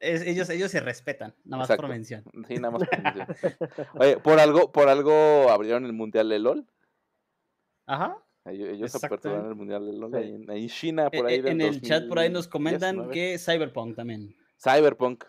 Es- 0.00 0.22
ellos, 0.22 0.48
ellos 0.48 0.70
se 0.70 0.80
respetan, 0.80 1.34
nada 1.44 1.58
más 1.60 1.66
Exacto. 1.68 1.82
por 1.82 1.90
mención. 1.90 2.24
Sí, 2.48 2.54
nada 2.56 2.70
más. 2.70 2.88
por 2.88 3.02
mención. 3.02 3.26
Oye, 4.00 4.16
por 4.18 4.40
algo, 4.40 4.72
por 4.72 4.88
algo 4.88 5.50
abrieron 5.50 5.84
el 5.84 5.92
mundial 5.92 6.28
de 6.30 6.38
LOL. 6.38 6.66
Ajá. 7.86 8.16
Ellos, 8.46 8.94
aperturaron 8.94 9.48
el 9.48 9.54
mundial 9.54 9.84
de 9.86 9.92
LOL 9.92 10.10
Sí. 10.12 10.16
ahí, 10.18 10.34
en, 10.34 10.50
ahí 10.50 10.62
en 10.62 10.68
China, 10.70 11.10
por 11.10 11.26
E- 11.28 11.32
ahí. 11.32 11.38
e- 11.40 11.42
del 11.42 11.52
en 11.52 11.60
el 11.60 11.82
chat 11.82 12.08
por 12.08 12.18
ahí 12.20 12.30
nos 12.30 12.48
2019. 12.48 12.94
comentan 12.96 13.10
que 13.12 13.38
Cyberpunk 13.38 13.96
también. 13.96 14.34
Cyberpunk. 14.58 15.24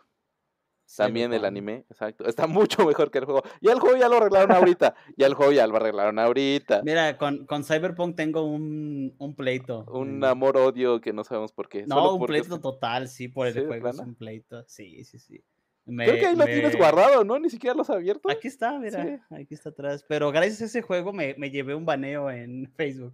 También 0.96 1.34
el 1.34 1.44
anime, 1.44 1.86
exacto. 1.90 2.26
Está 2.26 2.48
mucho 2.48 2.86
mejor 2.86 3.12
que 3.12 3.18
el 3.18 3.26
juego. 3.26 3.42
Ya 3.62 3.74
el 3.74 3.80
juego 3.80 3.98
ya 3.98 4.08
lo 4.08 4.18
arreglaron 4.18 4.52
ahorita. 4.52 4.96
Ya 5.18 5.28
el 5.28 5.34
juego 5.34 5.52
ya 5.52 5.68
lo 5.68 5.76
arreglaron 5.76 6.18
ahorita. 6.18 6.82
Mira, 6.84 7.18
con, 7.18 7.46
con 7.46 7.64
Cyberpunk 7.64 8.16
tengo 8.16 8.44
un, 8.46 9.14
un 9.18 9.36
pleito. 9.36 9.84
Un 9.92 10.24
amor-odio 10.24 11.02
que 11.02 11.12
no 11.14 11.24
sabemos 11.24 11.52
por 11.52 11.68
qué. 11.68 11.86
No, 11.88 11.96
solo 11.96 12.14
un 12.16 12.26
pleito 12.26 12.56
es- 12.56 12.62
total, 12.62 13.08
sí, 13.10 13.28
por 13.28 13.48
el 13.48 13.54
¿Sí, 13.54 13.60
de 13.60 13.66
juego 13.68 13.90
es 13.90 14.00
un 14.00 14.16
pleito. 14.16 14.64
Sí, 14.68 15.04
sí, 15.04 15.20
sí. 15.20 15.44
Creo 15.86 16.16
que 16.16 16.26
ahí 16.26 16.36
Me- 16.36 16.40
lo 16.40 16.46
tienes 16.46 16.76
guardado, 16.76 17.24
¿no? 17.24 17.40
Ni 17.40 17.50
siquiera 17.50 17.74
lo 17.74 17.82
has 17.82 17.90
abierto. 17.90 18.30
Aquí 18.30 18.48
está, 18.50 18.78
mira, 18.78 19.04
Sí. 19.04 19.20
aquí 19.36 19.54
está 19.54 19.70
atrás. 19.70 20.04
Pero 20.08 20.32
gracias 20.32 20.62
a 20.62 20.66
ese 20.66 20.82
juego 20.82 21.14
me, 21.14 21.34
me 21.38 21.50
llevé 21.50 21.76
un 21.76 21.86
baneo 21.86 22.30
en 22.30 22.70
Facebook. 22.76 23.14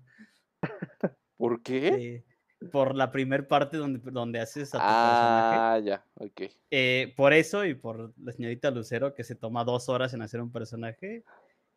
¿Por 1.38 1.62
qué? 1.62 2.24
sí, 2.24 2.33
por 2.72 2.96
la 2.96 3.12
primer 3.12 3.48
parte 3.48 3.78
donde, 3.78 4.00
donde 4.12 4.40
haces 4.40 4.74
a 4.74 4.78
tu 4.78 4.84
personaje. 4.84 5.58
Ah, 5.60 5.80
ya, 5.84 6.06
ok. 6.16 6.42
Eh, 6.72 7.14
por 7.16 7.34
eso 7.34 7.66
y 7.66 7.74
por 7.76 8.14
la 8.18 8.32
señorita 8.32 8.72
Lucero 8.72 9.14
que 9.14 9.24
se 9.24 9.36
toma 9.36 9.64
dos 9.64 9.90
horas 9.90 10.14
en 10.14 10.22
hacer 10.22 10.42
un 10.42 10.52
personaje, 10.52 11.24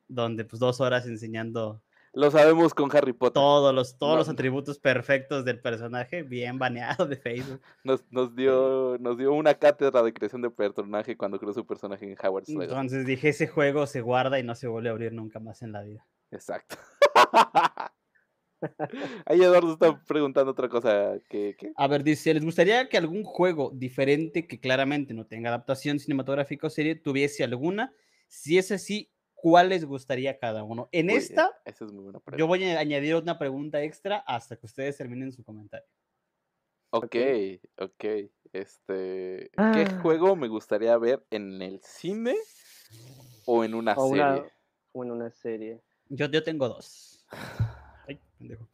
donde 0.08 0.44
pues 0.44 0.60
dos 0.60 0.80
horas 0.80 1.06
enseñando 1.06 1.82
Lo 2.12 2.30
sabemos 2.30 2.72
con 2.72 2.94
Harry 2.96 3.12
Potter. 3.12 3.34
todos 3.34 3.74
los, 3.74 3.98
todos 3.98 4.12
No, 4.12 4.18
los 4.18 4.28
atributos 4.28 4.78
perfectos 4.78 5.44
del 5.44 5.60
personaje, 5.60 6.22
bien 6.22 6.58
baneado 6.58 7.06
de 7.06 7.16
Facebook. 7.16 7.60
Nos, 7.84 8.04
nos, 8.10 8.34
dio, 8.34 8.96
nos 9.00 9.18
dio 9.18 9.32
una 9.32 9.54
cátedra 9.54 10.02
de 10.02 10.12
creación 10.12 10.42
de 10.42 10.50
personaje 10.50 11.16
cuando 11.16 11.38
creó 11.38 11.52
su 11.52 11.66
personaje 11.66 12.10
en 12.10 12.16
Howard's 12.22 12.48
Legacy. 12.48 12.70
Entonces 12.70 13.06
dije, 13.06 13.28
ese 13.30 13.46
juego 13.48 13.86
se 13.86 14.00
guarda 14.00 14.38
y 14.38 14.42
no 14.42 14.54
se 14.54 14.68
vuelve 14.68 14.88
a 14.88 14.92
abrir 14.92 15.12
nunca 15.12 15.40
más 15.40 15.62
en 15.62 15.72
la 15.72 15.82
vida. 15.82 16.06
Exacto. 16.30 16.76
Ahí 19.26 19.42
Eduardo 19.42 19.72
está 19.74 20.02
preguntando 20.04 20.52
otra 20.52 20.68
cosa. 20.68 21.18
¿Qué? 21.28 21.54
qué? 21.58 21.72
A 21.76 21.86
ver, 21.88 22.02
dice, 22.04 22.32
¿les 22.34 22.44
gustaría 22.44 22.88
que 22.88 22.96
algún 22.96 23.24
juego 23.24 23.70
diferente 23.74 24.46
que 24.46 24.60
claramente 24.60 25.14
no 25.14 25.26
tenga 25.26 25.48
adaptación 25.50 25.98
cinematográfica 25.98 26.66
o 26.66 26.70
serie 26.70 26.94
tuviese 26.96 27.44
alguna? 27.44 27.92
Si 28.28 28.58
es 28.58 28.72
así, 28.72 29.12
¿cuál 29.34 29.68
les 29.70 29.84
gustaría 29.84 30.32
a 30.32 30.38
cada 30.38 30.64
uno? 30.64 30.88
En 30.92 31.10
Uy, 31.10 31.16
esta, 31.16 31.50
Esa 31.64 31.84
es 31.84 31.92
muy 31.92 32.04
buena 32.04 32.20
pregunta. 32.20 32.38
yo 32.38 32.46
voy 32.46 32.64
a 32.64 32.78
añadir 32.78 33.14
una 33.16 33.38
pregunta 33.38 33.82
extra 33.82 34.18
hasta 34.26 34.56
que 34.56 34.66
ustedes 34.66 34.96
terminen 34.96 35.32
su 35.32 35.44
comentario. 35.44 35.86
Ok, 36.90 37.16
ok. 37.78 38.04
Este, 38.52 39.50
¿qué 39.50 39.84
Ah. 39.86 39.98
juego 40.00 40.34
me 40.36 40.48
gustaría 40.48 40.96
ver 40.96 41.26
en 41.30 41.60
el 41.60 41.80
cine 41.82 42.34
o 43.44 43.64
en 43.64 43.74
una 43.74 43.94
O 43.94 44.08
serie? 44.08 44.22
una, 44.22 44.44
o 44.92 45.04
en 45.04 45.10
una 45.10 45.30
serie. 45.30 45.80
Yo, 46.08 46.26
yo 46.30 46.42
tengo 46.42 46.68
dos. 46.68 47.26
Ay, 48.06 48.20
pendejo. 48.38 48.68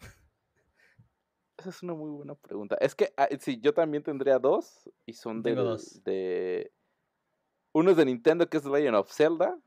Esa 1.59 1.71
es 1.71 1.83
una 1.83 1.95
muy 1.95 2.11
buena 2.11 2.35
pregunta. 2.35 2.77
Es 2.81 2.95
que 2.95 3.13
ah, 3.17 3.29
sí, 3.39 3.61
yo 3.61 3.73
también 3.73 4.03
tendría 4.03 4.39
dos 4.39 4.91
y 5.07 5.13
son 5.13 5.43
del- 5.43 5.57
dos. 5.57 6.03
de 6.05 6.73
uno 7.73 7.91
es 7.93 7.97
de 7.97 8.05
Nintendo 8.05 8.49
que 8.49 8.57
es 8.57 8.63
The 8.65 8.71
Legend 8.71 8.97
of 8.97 9.13
Zelda 9.13 9.59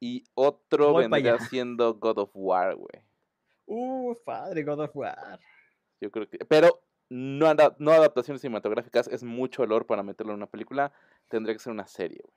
y 0.00 0.24
otro 0.34 0.92
Voy 0.92 1.06
vendría 1.08 1.38
siendo 1.38 1.94
God 1.94 2.18
of 2.18 2.30
War, 2.34 2.76
güey. 2.76 3.02
Uh, 3.66 4.14
padre, 4.24 4.62
God 4.62 4.80
of 4.80 4.96
War. 4.96 5.38
Yo 6.00 6.10
creo 6.10 6.28
que 6.28 6.38
pero 6.46 6.82
no, 7.10 7.46
ada- 7.46 7.76
no 7.78 7.90
adaptaciones 7.92 8.40
cinematográficas, 8.40 9.08
es 9.08 9.22
mucho 9.22 9.62
olor 9.62 9.86
para 9.86 10.02
meterlo 10.02 10.32
en 10.32 10.38
una 10.38 10.46
película, 10.46 10.92
tendría 11.28 11.54
que 11.54 11.58
ser 11.60 11.72
una 11.72 11.86
serie, 11.86 12.20
güey. 12.22 12.34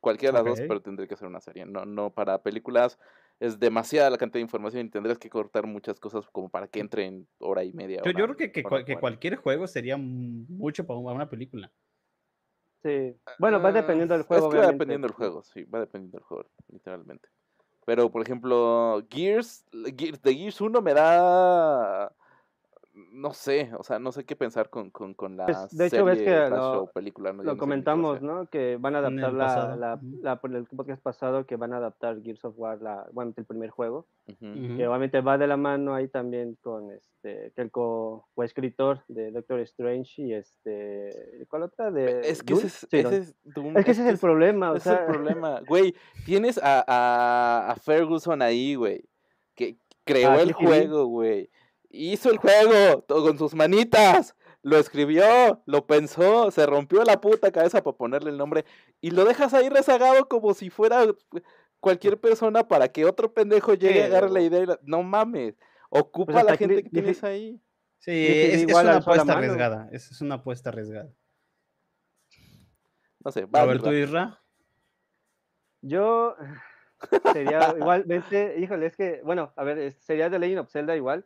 Cualquiera 0.00 0.38
de 0.38 0.44
las 0.44 0.58
dos, 0.58 0.66
pero 0.68 0.82
tendría 0.82 1.08
que 1.08 1.16
ser 1.16 1.28
una 1.28 1.40
serie. 1.40 1.64
No, 1.64 1.86
no 1.86 2.12
para 2.12 2.42
películas 2.42 2.98
es 3.40 3.58
demasiada 3.58 4.10
la 4.10 4.18
cantidad 4.18 4.38
de 4.38 4.42
información 4.42 4.86
y 4.86 4.90
tendrías 4.90 5.18
que 5.18 5.28
cortar 5.28 5.66
muchas 5.66 5.98
cosas 6.00 6.24
como 6.30 6.48
para 6.48 6.66
que 6.68 6.80
entre 6.80 7.04
en 7.06 7.28
hora 7.38 7.64
y 7.64 7.72
media. 7.72 8.00
Yo, 8.04 8.10
yo 8.12 8.24
hora- 8.24 8.34
creo 8.34 8.36
que, 8.36 8.52
que, 8.52 8.66
hora 8.66 9.00
cualquier 9.00 9.36
juego 9.36 9.66
sería 9.66 9.96
mucho 9.96 10.86
para 10.86 10.98
una 10.98 11.28
película. 11.28 11.70
Sí. 12.82 13.16
Bueno, 13.38 13.60
va 13.62 13.70
Ah, 13.70 13.72
dependiendo 13.72 14.14
del 14.14 14.20
Es 14.22 14.26
juego. 14.26 14.50
que 14.50 14.58
va 14.58 14.66
dependiendo 14.66 15.06
del 15.08 15.14
juego, 15.16 15.42
sí, 15.42 15.64
va 15.64 15.80
dependiendo 15.80 16.18
del 16.18 16.24
juego, 16.24 16.50
literalmente. 16.68 17.28
Pero, 17.86 18.10
por 18.10 18.22
ejemplo, 18.22 19.02
Gears, 19.10 19.64
Gears 19.96 20.22
de 20.22 20.34
Gears 20.34 20.60
1 20.60 20.80
me 20.82 20.94
da... 20.94 22.14
No 22.96 23.32
sé, 23.32 23.72
o 23.76 23.82
sea, 23.82 23.98
no 23.98 24.12
sé 24.12 24.22
qué 24.24 24.36
pensar 24.36 24.70
con, 24.70 24.88
con, 24.90 25.14
con 25.14 25.36
la 25.36 25.46
Pues, 25.46 25.76
de 25.76 25.86
hecho, 25.86 26.04
ves 26.04 26.22
que 26.22 26.30
lo- 26.48 26.56
show, 26.56 26.90
película. 26.94 27.32
no, 27.32 27.42
Lo 27.42 27.56
comentamos. 27.56 28.22
¿no? 28.22 28.46
Que 28.46 28.76
van 28.76 28.94
a 28.94 28.98
adaptar 28.98 29.30
el 29.30 29.36
la, 29.38 29.74
la, 29.76 29.98
la- 30.22 30.40
por 30.40 30.54
el 30.54 30.64
podcast 30.66 31.02
pasado, 31.02 31.44
que 31.44 31.56
van 31.56 31.72
a 31.72 31.78
adaptar 31.78 32.22
Gears 32.22 32.44
of 32.44 32.54
War, 32.56 32.80
la, 32.80 33.04
bueno, 33.12 33.32
el 33.36 33.44
primer 33.44 33.70
juego. 33.70 34.06
Que 34.38 34.86
obviamente 34.86 35.20
va 35.22 35.36
de 35.38 35.48
la 35.48 35.56
mano 35.56 35.92
ahí 35.92 36.06
también 36.06 36.56
con 36.62 36.92
este, 36.92 37.52
que 37.56 37.62
el 37.62 37.72
co- 37.72 38.28
coescritor 38.36 39.00
de 39.08 39.32
Doctor 39.32 39.58
Strange 39.60 40.22
y 40.22 40.32
este, 40.32 41.44
¿cuál 41.48 41.64
otra? 41.64 41.90
De 41.90 42.20
Es 42.20 42.44
que 42.44 42.54
ese 42.54 42.68
es, 42.68 42.86
Sí, 42.88 42.98
ese 42.98 43.16
es 43.18 43.34
Doom, 43.42 43.76
Es 43.76 43.84
que 43.84 43.90
ese 43.90 44.02
es 44.02 44.08
el 44.08 44.18
problema, 44.18 44.70
o 44.70 44.76
ese 44.76 44.90
es 44.90 44.96
sea, 44.96 45.04
el 45.06 45.12
problema. 45.12 45.60
Güey, 45.66 45.94
tienes 46.24 46.58
a, 46.62 46.84
a, 46.86 47.72
a 47.72 47.76
Ferguson 47.76 48.40
ahí, 48.40 48.76
güey, 48.76 49.04
que 49.56 49.76
creó 50.04 50.30
Ah, 50.30 50.40
el 50.42 50.48
sí, 50.48 50.54
sí 50.58 50.60
vi. 50.60 50.66
juego, 50.66 51.06
güey. 51.06 51.50
Hizo 51.96 52.30
el 52.30 52.38
juego 52.38 53.04
con 53.06 53.38
sus 53.38 53.54
manitas. 53.54 54.34
Lo 54.62 54.78
escribió, 54.78 55.62
lo 55.66 55.86
pensó, 55.86 56.50
se 56.50 56.64
rompió 56.64 57.04
la 57.04 57.20
puta 57.20 57.52
cabeza 57.52 57.82
para 57.84 57.96
ponerle 57.96 58.30
el 58.30 58.38
nombre 58.38 58.64
y 59.02 59.10
lo 59.10 59.26
dejas 59.26 59.52
ahí 59.52 59.68
rezagado 59.68 60.26
como 60.26 60.54
si 60.54 60.70
fuera 60.70 61.04
cualquier 61.80 62.18
persona 62.18 62.66
para 62.66 62.88
que 62.88 63.04
otro 63.04 63.32
pendejo 63.34 63.74
llegue 63.74 64.02
a 64.02 64.06
agarrar 64.06 64.30
la 64.30 64.40
idea 64.40 64.60
y 64.62 64.66
la- 64.66 64.80
No 64.82 65.02
mames, 65.02 65.54
ocupa 65.90 66.32
Pues 66.32 66.44
a 66.44 66.50
la 66.50 66.56
gente 66.56 66.82
que 66.82 66.88
tienes 66.88 67.16
dije- 67.20 67.26
ahí. 67.26 67.60
Sí, 67.98 68.26
es, 68.26 68.62
es 68.62 68.74
una 68.74 68.96
apuesta 68.96 69.32
arriesgada. 69.34 69.88
Es, 69.92 70.10
es 70.10 70.20
una 70.22 70.34
apuesta 70.36 70.70
arriesgada. 70.70 71.10
No 73.24 73.30
sé, 73.32 73.42
A 73.42 73.46
vas, 73.50 73.66
ver, 73.66 73.82
tú, 73.82 73.92
Isra. 73.92 74.40
yo 75.82 76.36
sería 77.32 77.74
igualmente, 77.76 78.56
híjole, 78.58 78.86
es 78.86 78.96
que, 78.96 79.20
bueno, 79.24 79.52
a 79.56 79.64
ver, 79.64 79.92
sería 80.00 80.30
The 80.30 80.38
Legend 80.38 80.60
of 80.60 80.70
Zelda 80.70 80.96
igual, 80.96 81.24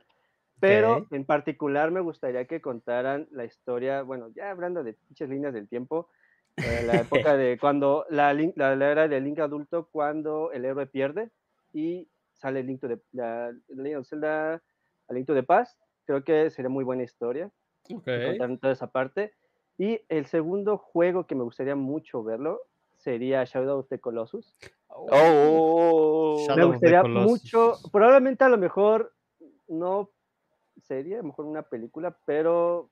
pero 0.61 0.99
Ok. 0.99 1.13
en 1.13 1.25
particular 1.25 1.91
me 1.91 2.01
gustaría 2.01 2.47
que 2.47 2.61
contaran 2.61 3.29
la 3.31 3.45
historia, 3.45 4.03
bueno, 4.03 4.29
ya 4.35 4.51
hablando 4.51 4.83
de 4.85 4.95
pinches 4.95 5.29
líneas 5.29 5.55
del 5.55 5.69
tiempo, 5.69 6.09
eh, 6.57 6.83
la 6.83 7.01
época 7.33 7.37
de 7.37 7.59
cuando 7.59 8.05
la, 8.11 8.33
Link- 8.35 8.55
la, 8.57 8.75
la 8.77 8.91
era 8.91 9.09
del 9.09 9.25
Link 9.25 9.39
adulto, 9.39 9.89
cuando 9.91 10.51
el 10.53 10.65
héroe 10.65 10.87
pierde 10.87 11.31
y 11.73 12.09
sale 12.33 12.61
el 12.61 12.67
Link 12.67 12.81
the, 12.81 12.99
la, 13.13 13.53
The 13.69 13.75
Legend 13.75 14.01
of 14.01 14.07
Zelda, 14.09 14.55
a 14.55 15.13
Link 15.13 15.27
to 15.27 15.35
the 15.35 15.43
Past, 15.43 15.81
creo 16.05 16.23
que 16.25 16.51
sería 16.51 16.69
muy 16.69 16.85
buena 16.85 17.03
historia 17.03 17.51
Ok. 17.95 18.07
contar 18.25 18.59
toda 18.59 18.73
esa 18.73 18.91
parte. 18.91 19.33
Y 19.79 20.01
el 20.09 20.27
segundo 20.27 20.77
juego 20.79 21.27
que 21.27 21.35
me 21.37 21.45
gustaría 21.45 21.77
mucho 21.77 22.25
verlo 22.25 22.61
sería 22.97 23.45
Shadow 23.45 23.79
of 23.79 23.89
the 23.89 24.01
Colossus. 24.01 24.59
Oh, 24.89 26.37
Shadow 26.47 26.57
me 26.57 26.65
of 26.65 26.71
the 26.71 26.73
gustaría 26.73 27.03
Colossus. 27.03 27.43
mucho, 27.43 27.79
probablemente 27.93 28.43
a 28.45 28.49
lo 28.49 28.59
mejor 28.59 29.15
no 29.69 30.11
sería, 30.89 31.17
a 31.17 31.23
lo 31.23 31.29
mejor 31.29 31.45
una 31.45 31.63
película, 31.63 32.19
pero 32.27 32.91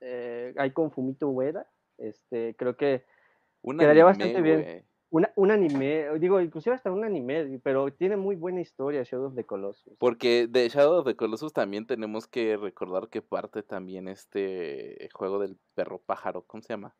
eh, 0.00 0.52
hay 0.58 0.72
con 0.72 0.90
Fumito 0.90 1.28
Ueda. 1.30 1.66
Este, 1.98 2.54
creo 2.56 2.76
que 2.76 3.04
un 3.62 3.78
quedaría 3.78 4.04
anime, 4.04 4.32
bastante 4.32 4.42
bien. 4.42 4.86
una, 5.10 5.32
un 5.36 5.50
anime, 5.50 6.18
digo, 6.18 6.40
inclusive 6.40 6.74
hasta 6.74 6.90
un 6.92 7.04
anime, 7.04 7.60
pero 7.62 7.92
tiene 7.92 8.16
muy 8.16 8.36
buena 8.36 8.60
historia 8.60 9.02
Shadow 9.02 9.26
of 9.28 9.34
the 9.34 9.44
Colossus. 9.44 9.96
Porque 9.98 10.46
de 10.48 10.68
Shadow 10.68 11.00
of 11.00 11.06
the 11.06 11.16
Colossus 11.16 11.52
también 11.52 11.86
tenemos 11.86 12.26
que 12.26 12.56
recordar 12.56 13.08
que 13.08 13.22
parte 13.22 13.62
también 13.62 14.08
este 14.08 15.08
juego 15.12 15.38
del 15.38 15.58
perro 15.74 15.98
pájaro, 16.00 16.42
¿cómo 16.46 16.62
se 16.62 16.72
llama? 16.74 16.94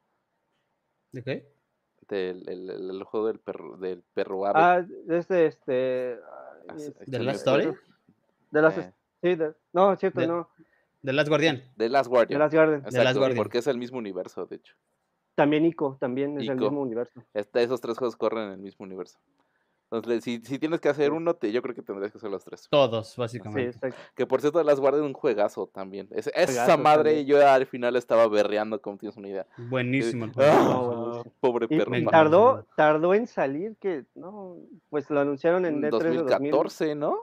¿De 1.12 1.22
qué? 1.22 1.52
Del 2.08 2.48
el, 2.48 2.70
el- 2.70 2.90
el 2.90 3.02
juego 3.04 3.28
del 3.28 3.38
perro 3.40 3.76
del 3.76 4.02
perro 4.14 4.44
ave. 4.46 4.58
Ah, 4.60 4.84
este, 5.08 5.46
este, 5.46 6.18
Ah, 6.68 6.74
¿De 7.06 7.18
me 7.18 7.24
la 7.24 7.32
fue. 7.32 7.40
story? 7.62 7.76
de 8.50 8.62
las, 8.62 8.78
Eh, 8.78 8.92
sí, 9.22 9.34
de- 9.34 9.54
no, 9.72 9.96
cierto, 9.96 10.20
De- 10.20 10.26
no, 10.26 10.48
De 11.02 11.12
Last 11.12 11.28
Guardian. 11.28 11.62
de 11.76 11.88
Last 11.88 12.08
de 12.08 12.14
Guardian. 12.16 12.38
las 12.40 12.52
Garden. 12.52 12.82
Last 12.82 12.94
Exacto, 12.96 13.18
Guardian. 13.20 13.36
porque 13.36 13.58
es 13.58 13.66
el 13.66 13.78
mismo 13.78 13.98
universo, 13.98 14.46
de 14.46 14.56
hecho. 14.56 14.74
También 15.34 15.64
Ico, 15.64 15.96
también 15.98 16.36
es 16.38 16.44
Ico. 16.44 16.52
el 16.52 16.60
mismo 16.60 16.80
universo. 16.82 17.22
Este- 17.32 17.62
esos 17.62 17.80
tres 17.80 17.96
juegos 17.96 18.16
corren 18.16 18.44
en 18.48 18.52
el 18.52 18.58
mismo 18.58 18.84
universo. 18.84 19.18
Entonces, 19.92 20.22
si, 20.22 20.40
si 20.44 20.58
tienes 20.60 20.78
que 20.80 20.88
hacer 20.88 21.06
Sí. 21.06 21.16
uno, 21.16 21.34
te, 21.34 21.50
yo 21.50 21.62
creo 21.62 21.74
que 21.74 21.82
tendrías 21.82 22.12
que 22.12 22.18
hacer 22.18 22.30
los 22.30 22.44
tres. 22.44 22.68
Todos, 22.70 23.08
Sí, 23.08 23.20
básicamente. 23.20 23.70
exacto. 23.70 23.96
Que 24.14 24.24
por 24.24 24.40
cierto, 24.40 24.62
Last 24.62 24.78
Guardian 24.78 25.04
un 25.04 25.14
juegazo 25.14 25.66
también. 25.66 26.06
Es- 26.12 26.28
esa 26.28 26.44
Juegazo 26.46 26.78
madre, 26.78 27.10
también. 27.10 27.26
yo 27.26 27.48
al 27.48 27.66
final 27.66 27.96
estaba 27.96 28.28
berreando, 28.28 28.80
como 28.80 28.98
tienes 28.98 29.16
una 29.16 29.28
idea. 29.28 29.46
Buenísimo 29.56 30.26
el 30.26 30.30
buenísimo. 30.30 31.24
pobre 31.40 31.66
Y, 31.70 31.78
perro 31.78 31.92
tardó, 32.10 32.66
tardó 32.76 33.14
en 33.14 33.26
salir 33.26 33.76
que, 33.80 34.04
no, 34.14 34.58
pues 34.90 35.10
lo 35.10 35.18
anunciaron 35.20 35.64
en 35.66 35.76
En 35.76 35.80
D3 35.90 35.90
de 35.90 36.18
2000, 36.18 36.24
2014, 36.52 36.94
¿no? 36.94 37.16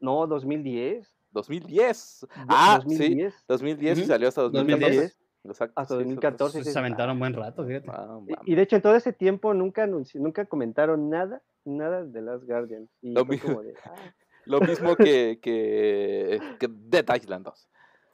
no, 0.00 0.26
2010. 0.26 1.14
2010. 1.32 2.20
do- 2.20 2.28
Ah, 2.48 2.80
sí. 2.82 2.88
2010, 2.96 3.44
2010 3.48 3.98
y 3.98 4.04
salió 4.04 4.28
hasta 4.28 4.42
2014. 4.42 4.96
2010. 4.96 5.16
Exacto. 5.44 5.80
Hasta 5.80 5.94
sí, 5.94 5.98
2014. 6.00 6.64
Se 6.64 6.72
sí, 6.72 6.78
aventaron 6.78 7.18
buen 7.18 7.32
rato, 7.34 7.64
fíjate. 7.66 7.86
Ah, 7.90 8.18
Y- 8.44 8.54
de 8.54 8.62
hecho 8.62 8.76
en 8.76 8.82
todo 8.82 8.94
ese 8.96 9.12
tiempo 9.12 9.54
nunca 9.54 9.86
anunci- 9.86 10.18
nunca 10.20 10.44
comentaron 10.44 11.08
nada, 11.08 11.40
nada 11.64 12.04
de 12.04 12.20
Last 12.22 12.44
Guardian. 12.44 12.88
Y 13.00 13.12
Lo 13.12 13.24
fue 13.24 13.36
mismo. 13.36 13.48
como 13.50 13.62
de, 13.62 13.74
ah, 13.84 13.94
Lo 14.46 14.60
mismo 14.60 14.96
que, 14.96 15.38
que, 15.42 16.40
que 16.58 16.68
Dead 16.68 17.04
Island 17.16 17.44
2. 17.46 17.68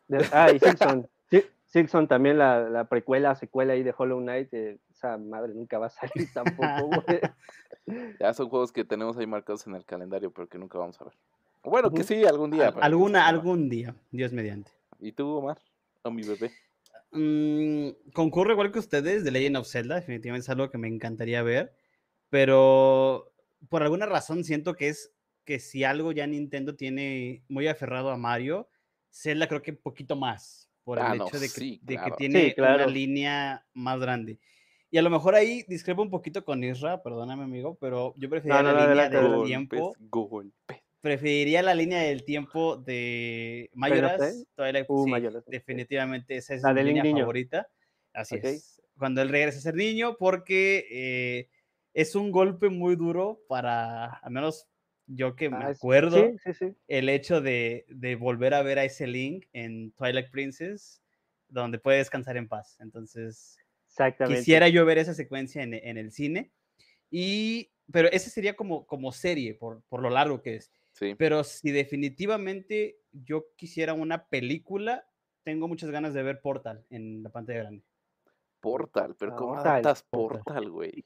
de- 0.08 0.26
ah, 0.32 0.50
y 0.52 0.58
Silksong. 0.58 1.06
Sí, 1.28 1.42
Silksong 1.64 2.06
también 2.06 2.38
la, 2.38 2.70
la 2.70 2.84
precuela, 2.88 3.34
secuela 3.34 3.72
ahí 3.72 3.82
de 3.82 3.92
Hollow 3.98 4.20
Knight, 4.20 4.54
eh, 4.54 4.78
esa 4.92 5.18
madre 5.18 5.52
nunca 5.54 5.76
va 5.80 5.86
a 5.86 5.90
salir 5.90 6.32
tampoco, 6.32 7.02
güey. 7.04 7.20
Ya 8.20 8.32
son 8.34 8.48
juegos 8.48 8.70
que 8.72 8.84
tenemos 8.84 9.16
ahí 9.16 9.26
marcados 9.26 9.66
en 9.66 9.74
el 9.74 9.84
calendario, 9.84 10.30
pero 10.32 10.48
que 10.48 10.58
nunca 10.58 10.78
vamos 10.78 11.00
a 11.00 11.04
ver. 11.04 11.14
Bueno, 11.66 11.90
que 11.90 12.04
sí, 12.04 12.24
algún 12.24 12.50
día. 12.50 12.68
Al- 12.68 12.74
que 12.74 12.80
alguna, 12.80 13.26
algún 13.26 13.68
día, 13.68 13.94
Dios 14.10 14.32
mediante. 14.32 14.70
¿Y 15.00 15.12
tú, 15.12 15.28
Omar? 15.28 15.58
O 16.02 16.10
mi 16.10 16.22
bebé. 16.22 16.52
Mm, 17.10 18.10
concurre 18.12 18.52
igual 18.52 18.72
que 18.72 18.78
ustedes, 18.78 19.24
The 19.24 19.30
Legend 19.30 19.56
of 19.56 19.68
Zelda, 19.68 19.96
definitivamente 19.96 20.44
es 20.44 20.48
algo 20.50 20.70
que 20.70 20.78
me 20.78 20.88
encantaría 20.88 21.42
ver, 21.42 21.74
pero 22.30 23.32
por 23.68 23.82
alguna 23.82 24.06
razón 24.06 24.44
siento 24.44 24.74
que 24.74 24.88
es 24.88 25.12
que 25.44 25.58
si 25.60 25.84
algo 25.84 26.12
ya 26.12 26.26
Nintendo 26.26 26.76
tiene 26.76 27.42
muy 27.48 27.68
aferrado 27.68 28.10
a 28.10 28.16
Mario, 28.16 28.68
Zelda 29.10 29.46
creo 29.48 29.62
que 29.62 29.70
un 29.72 29.76
poquito 29.78 30.16
más, 30.16 30.68
por 30.84 30.98
Ah, 30.98 31.12
el 31.12 31.18
no, 31.18 31.26
hecho 31.26 31.38
de 31.38 31.46
que, 31.46 31.60
sí, 31.60 31.80
de 31.82 31.96
que 31.96 32.10
tiene 32.12 32.44
Sí, 32.46 32.54
claro. 32.54 32.84
una 32.84 32.86
línea 32.92 33.66
más 33.74 33.98
grande. 34.00 34.38
Y 34.90 34.98
a 34.98 35.02
lo 35.02 35.10
mejor 35.10 35.34
ahí 35.34 35.64
discrepo 35.68 36.02
un 36.02 36.10
poquito 36.10 36.44
con 36.44 36.62
Isra, 36.62 37.02
perdóname 37.02 37.44
amigo, 37.44 37.76
pero 37.80 38.14
yo 38.16 38.28
preferiría 38.30 38.62
no, 38.62 38.72
la 38.72 38.86
línea 38.88 39.08
del 39.08 39.44
tiempo 39.44 39.94
golpes. 39.98 40.85
Preferiría 41.06 41.62
la 41.62 41.72
línea 41.74 42.00
del 42.00 42.24
tiempo 42.24 42.76
de 42.76 43.70
Mayoras. 43.74 44.44
Twilight, 44.56 44.86
Uh, 44.88 45.04
sí, 45.04 45.10
Majora's, 45.10 45.36
ok. 45.36 45.50
definitivamente 45.52 46.36
esa 46.36 46.54
es 46.54 46.62
La 46.64 46.72
mi 46.72 46.82
línea 46.82 47.04
niño. 47.04 47.20
favorita. 47.20 47.68
Así 48.12 48.34
Ok. 48.36 48.44
es. 48.44 48.82
Cuando 48.98 49.22
él 49.22 49.28
regresa 49.28 49.58
a 49.58 49.60
ser 49.62 49.74
niño, 49.76 50.16
porque 50.18 50.84
eh, 50.90 51.48
es 51.94 52.16
un 52.16 52.32
golpe 52.32 52.70
muy 52.70 52.96
duro 52.96 53.40
para, 53.48 54.06
al 54.06 54.32
menos 54.32 54.66
yo 55.06 55.36
que 55.36 55.48
me 55.48 55.64
Ah, 55.64 55.68
acuerdo, 55.68 56.32
Sí, 56.44 56.52
sí, 56.54 56.74
el 56.88 57.08
hecho 57.08 57.40
de, 57.40 57.84
de 57.88 58.16
volver 58.16 58.54
a 58.54 58.62
ver 58.62 58.80
a 58.80 58.84
ese 58.84 59.06
Link 59.06 59.46
en 59.52 59.92
Twilight 59.92 60.30
Princess, 60.32 61.02
donde 61.48 61.78
puede 61.78 61.98
descansar 61.98 62.36
en 62.36 62.48
paz. 62.48 62.78
Entonces, 62.80 63.58
Exactamente. 63.88 64.40
quisiera 64.40 64.68
yo 64.68 64.84
ver 64.84 64.98
esa 64.98 65.14
secuencia 65.14 65.62
en, 65.62 65.74
en 65.74 65.98
el 65.98 66.10
cine. 66.10 66.50
Y, 67.10 67.70
pero 67.92 68.08
ese 68.10 68.30
sería 68.30 68.56
como, 68.56 68.84
como 68.86 69.12
serie, 69.12 69.54
por, 69.54 69.82
por 69.88 70.02
lo 70.02 70.10
largo 70.10 70.42
que 70.42 70.56
es. 70.56 70.72
Sí. 70.96 71.14
Pero 71.14 71.44
si 71.44 71.72
definitivamente 71.72 72.98
yo 73.12 73.46
quisiera 73.56 73.92
una 73.92 74.26
película, 74.28 75.06
tengo 75.44 75.68
muchas 75.68 75.90
ganas 75.90 76.14
de 76.14 76.22
ver 76.22 76.40
Portal 76.40 76.86
en 76.88 77.22
la 77.22 77.30
pantalla 77.30 77.60
grande. 77.60 77.84
Portal, 78.60 79.14
pero 79.18 79.36
¿cómo 79.36 79.54
Portal, 79.54 79.72
adaptas 79.72 80.02
Portal. 80.02 80.42
Portal, 80.42 80.70
güey? 80.70 81.04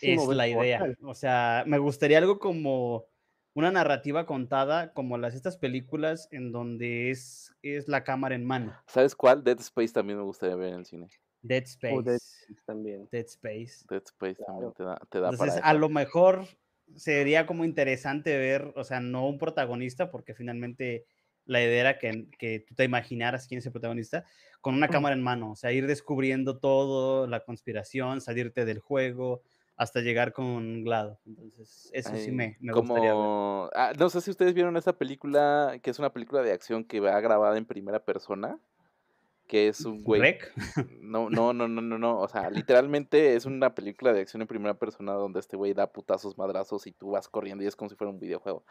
Es 0.00 0.26
la 0.28 0.46
idea. 0.46 0.78
Portal. 0.78 0.98
O 1.02 1.14
sea, 1.14 1.64
me 1.66 1.78
gustaría 1.78 2.18
algo 2.18 2.38
como, 2.38 3.08
una 3.56 3.72
narrativa 3.72 4.26
contada 4.26 4.92
como 4.92 5.16
las 5.16 5.34
estas 5.34 5.56
películas 5.56 6.28
en 6.30 6.52
donde 6.52 7.10
es, 7.10 7.54
es 7.62 7.88
la 7.88 8.04
cámara 8.04 8.34
en 8.34 8.44
mano. 8.44 8.74
¿Sabes 8.86 9.16
cuál? 9.16 9.42
Dead 9.42 9.58
Space 9.58 9.94
también 9.94 10.18
me 10.18 10.24
gustaría 10.24 10.54
ver 10.56 10.74
en 10.74 10.80
el 10.80 10.84
cine. 10.84 11.08
Dead 11.40 11.62
Space. 11.64 11.96
O 11.96 12.02
Dead 12.02 12.16
Space 12.16 12.62
también. 12.66 13.08
Dead 13.10 13.24
Space. 13.24 13.86
Dead 13.88 14.02
Space 14.04 14.36
también 14.46 14.72
te 14.74 14.84
da, 14.84 15.00
te 15.10 15.20
da 15.20 15.30
Entonces, 15.30 15.54
para 15.54 15.68
a 15.68 15.70
eso. 15.70 15.80
lo 15.80 15.88
mejor 15.88 16.46
sería 16.94 17.46
como 17.46 17.64
interesante 17.64 18.36
ver, 18.38 18.72
o 18.76 18.84
sea, 18.84 19.00
no 19.00 19.26
un 19.26 19.38
protagonista, 19.38 20.10
porque 20.10 20.34
finalmente 20.34 21.04
la 21.44 21.62
idea 21.62 21.80
era 21.80 21.98
que, 21.98 22.28
que 22.38 22.60
tú 22.60 22.74
te 22.74 22.84
imaginaras 22.84 23.46
quién 23.46 23.58
es 23.58 23.66
el 23.66 23.72
protagonista, 23.72 24.24
con 24.60 24.74
una 24.74 24.88
cámara 24.88 25.14
en 25.14 25.22
mano, 25.22 25.52
o 25.52 25.56
sea, 25.56 25.72
ir 25.72 25.86
descubriendo 25.86 26.58
todo, 26.58 27.26
la 27.26 27.40
conspiración, 27.40 28.20
salirte 28.20 28.64
del 28.64 28.80
juego, 28.80 29.42
hasta 29.76 30.00
llegar 30.00 30.32
con 30.32 30.82
Glado. 30.82 31.20
Entonces, 31.26 31.90
eso 31.92 32.16
sí 32.16 32.32
me, 32.32 32.56
me 32.60 32.72
gustaría 32.72 33.10
ver. 33.10 33.12
como... 33.12 33.70
ah, 33.74 33.92
no 33.98 34.08
sé 34.08 34.20
si 34.20 34.30
ustedes 34.30 34.54
vieron 34.54 34.76
esa 34.76 34.96
película, 34.96 35.78
que 35.82 35.90
es 35.90 35.98
una 35.98 36.12
película 36.12 36.42
de 36.42 36.52
acción 36.52 36.84
que 36.84 37.00
va 37.00 37.20
grabada 37.20 37.58
en 37.58 37.66
primera 37.66 38.04
persona, 38.04 38.58
que 39.46 39.68
es 39.68 39.80
un 39.84 40.02
güey... 40.02 40.20
Rec, 40.20 40.52
No, 41.00 41.30
no, 41.30 41.52
no, 41.52 41.68
no, 41.68 41.80
no, 41.80 41.98
no, 41.98 42.20
o 42.20 42.28
sea, 42.28 42.50
literalmente 42.50 43.34
es 43.36 43.46
una 43.46 43.74
película 43.74 44.12
de 44.12 44.20
acción 44.20 44.42
en 44.42 44.48
primera 44.48 44.74
persona 44.74 45.12
donde 45.12 45.40
este 45.40 45.56
güey 45.56 45.72
da 45.72 45.92
putazos, 45.92 46.36
madrazos 46.36 46.86
y 46.86 46.92
tú 46.92 47.10
vas 47.10 47.28
corriendo 47.28 47.64
y 47.64 47.66
es 47.66 47.76
como 47.76 47.88
si 47.88 47.96
fuera 47.96 48.10
un 48.12 48.20
videojuego. 48.20 48.64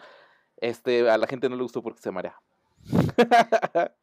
Este, 0.58 1.10
a 1.10 1.18
la 1.18 1.28
gente 1.28 1.50
no 1.50 1.56
le 1.56 1.64
gustó 1.64 1.82
porque 1.82 2.02
se 2.02 2.12
marea. 2.12 2.36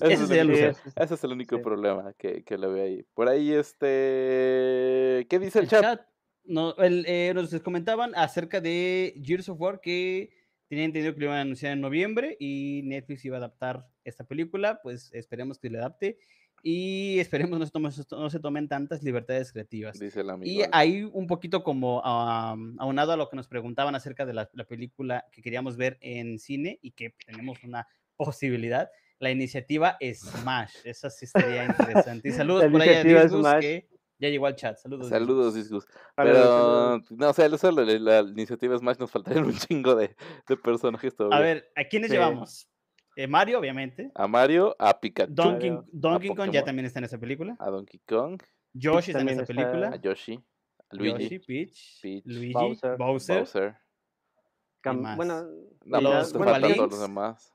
ese, 0.00 0.12
es 0.12 0.30
el 0.30 0.46
único, 0.48 0.58
lugar. 0.58 0.74
Sí, 0.74 0.80
es- 0.86 0.96
ese 0.96 1.14
es 1.14 1.24
el 1.24 1.32
único 1.32 1.56
sí. 1.56 1.62
problema 1.62 2.12
que, 2.14 2.42
que 2.44 2.58
le 2.58 2.66
veo 2.66 2.84
ahí. 2.84 3.06
Por 3.14 3.28
ahí, 3.28 3.52
este... 3.52 5.26
¿Qué 5.28 5.38
dice 5.38 5.58
el 5.60 5.64
el 5.64 5.70
chat? 5.70 5.82
chat, 5.82 6.06
no, 6.44 6.74
el, 6.76 7.04
eh, 7.06 7.32
nos 7.34 7.54
comentaban 7.62 8.14
acerca 8.14 8.60
de 8.60 9.14
Gears 9.22 9.48
of 9.48 9.60
War 9.60 9.80
que 9.80 10.30
tenían 10.74 10.86
entendido 10.86 11.14
que 11.14 11.20
lo 11.20 11.26
iban 11.26 11.38
a 11.38 11.42
anunciar 11.42 11.72
en 11.72 11.80
noviembre 11.80 12.36
y 12.40 12.82
Netflix 12.84 13.24
iba 13.24 13.36
a 13.36 13.38
adaptar 13.38 13.86
esta 14.02 14.24
película, 14.24 14.80
pues 14.82 15.08
esperemos 15.12 15.58
que 15.58 15.70
le 15.70 15.78
adapte 15.78 16.18
y 16.64 17.20
esperemos 17.20 17.60
no 17.60 17.64
se 17.64 17.70
tomen, 17.70 17.92
no 18.10 18.28
se 18.30 18.40
tomen 18.40 18.66
tantas 18.66 19.02
libertades 19.04 19.52
creativas. 19.52 19.98
Dice 20.00 20.22
el 20.22 20.30
amigo. 20.30 20.50
Y 20.50 20.64
ahí 20.72 21.08
un 21.12 21.28
poquito 21.28 21.62
como 21.62 22.04
am, 22.04 22.74
aunado 22.80 23.12
a 23.12 23.16
lo 23.16 23.28
que 23.28 23.36
nos 23.36 23.46
preguntaban 23.46 23.94
acerca 23.94 24.26
de 24.26 24.34
la, 24.34 24.50
la 24.52 24.64
película 24.64 25.24
que 25.30 25.42
queríamos 25.42 25.76
ver 25.76 25.96
en 26.00 26.40
cine 26.40 26.80
y 26.82 26.90
que 26.90 27.14
tenemos 27.24 27.62
una 27.62 27.86
posibilidad, 28.16 28.90
la 29.20 29.30
iniciativa 29.30 29.96
Smash, 30.02 30.74
esa 30.84 31.08
sí 31.08 31.26
estaría 31.26 31.66
interesante. 31.66 32.30
Y 32.30 32.32
saludos 32.32 32.64
La 32.64 32.70
por 32.70 32.82
ahí 32.82 33.14
a 33.14 33.28
Smash. 33.28 33.60
que 33.60 33.88
ya 34.18 34.28
llegó 34.28 34.46
al 34.46 34.56
chat. 34.56 34.76
Saludos. 34.76 35.08
Saludos, 35.08 35.54
saludos. 35.54 35.86
Pero, 36.16 37.00
no, 37.10 37.28
o 37.30 37.32
sea, 37.32 37.46
eso, 37.46 37.70
la, 37.70 37.82
la 37.84 38.20
iniciativa 38.30 38.76
Smash 38.78 38.98
nos 38.98 39.10
faltarían 39.10 39.44
un 39.46 39.54
chingo 39.54 39.94
de, 39.94 40.14
de 40.48 40.56
personajes 40.56 41.14
todavía. 41.14 41.36
A 41.38 41.40
ver, 41.40 41.72
¿a 41.76 41.84
quiénes 41.84 42.10
Sí. 42.10 42.16
llevamos? 42.16 42.68
Eh, 43.16 43.26
Mario, 43.28 43.58
obviamente. 43.60 44.10
A 44.14 44.26
Mario, 44.26 44.74
a 44.78 44.98
Pikachu, 44.98 45.32
Donkey, 45.34 45.70
Mario. 45.70 45.86
Donkey 45.92 46.34
Kong 46.34 46.50
ya 46.50 46.64
también 46.64 46.86
está 46.86 46.98
en 46.98 47.04
esa 47.04 47.18
película. 47.18 47.56
a 47.60 47.70
Donkey 47.70 48.00
Kong, 48.08 48.42
Yoshi 48.72 49.12
está 49.12 49.20
en 49.22 49.28
esa 49.28 49.42
está- 49.42 49.54
película. 49.54 49.88
a 49.90 49.96
Yoshi, 49.96 50.44
a 50.90 50.96
Luigi, 50.96 51.22
Yoshi, 51.22 51.38
Peach, 51.38 52.00
Peach, 52.02 52.24
Luigi, 52.26 52.52
Bowser. 52.52 52.96
Bowser. 52.96 53.38
Bowser. 53.38 53.76
Cam- 54.82 55.00
más? 55.00 55.16
Bueno, 55.16 55.44
No, 55.84 56.00
Los 56.00 56.12
pues 56.12 56.32
te 56.32 56.38
bueno, 56.38 56.52
faltan 56.52 56.74
todos 56.76 56.90
los 56.90 57.00
demás. 57.00 57.53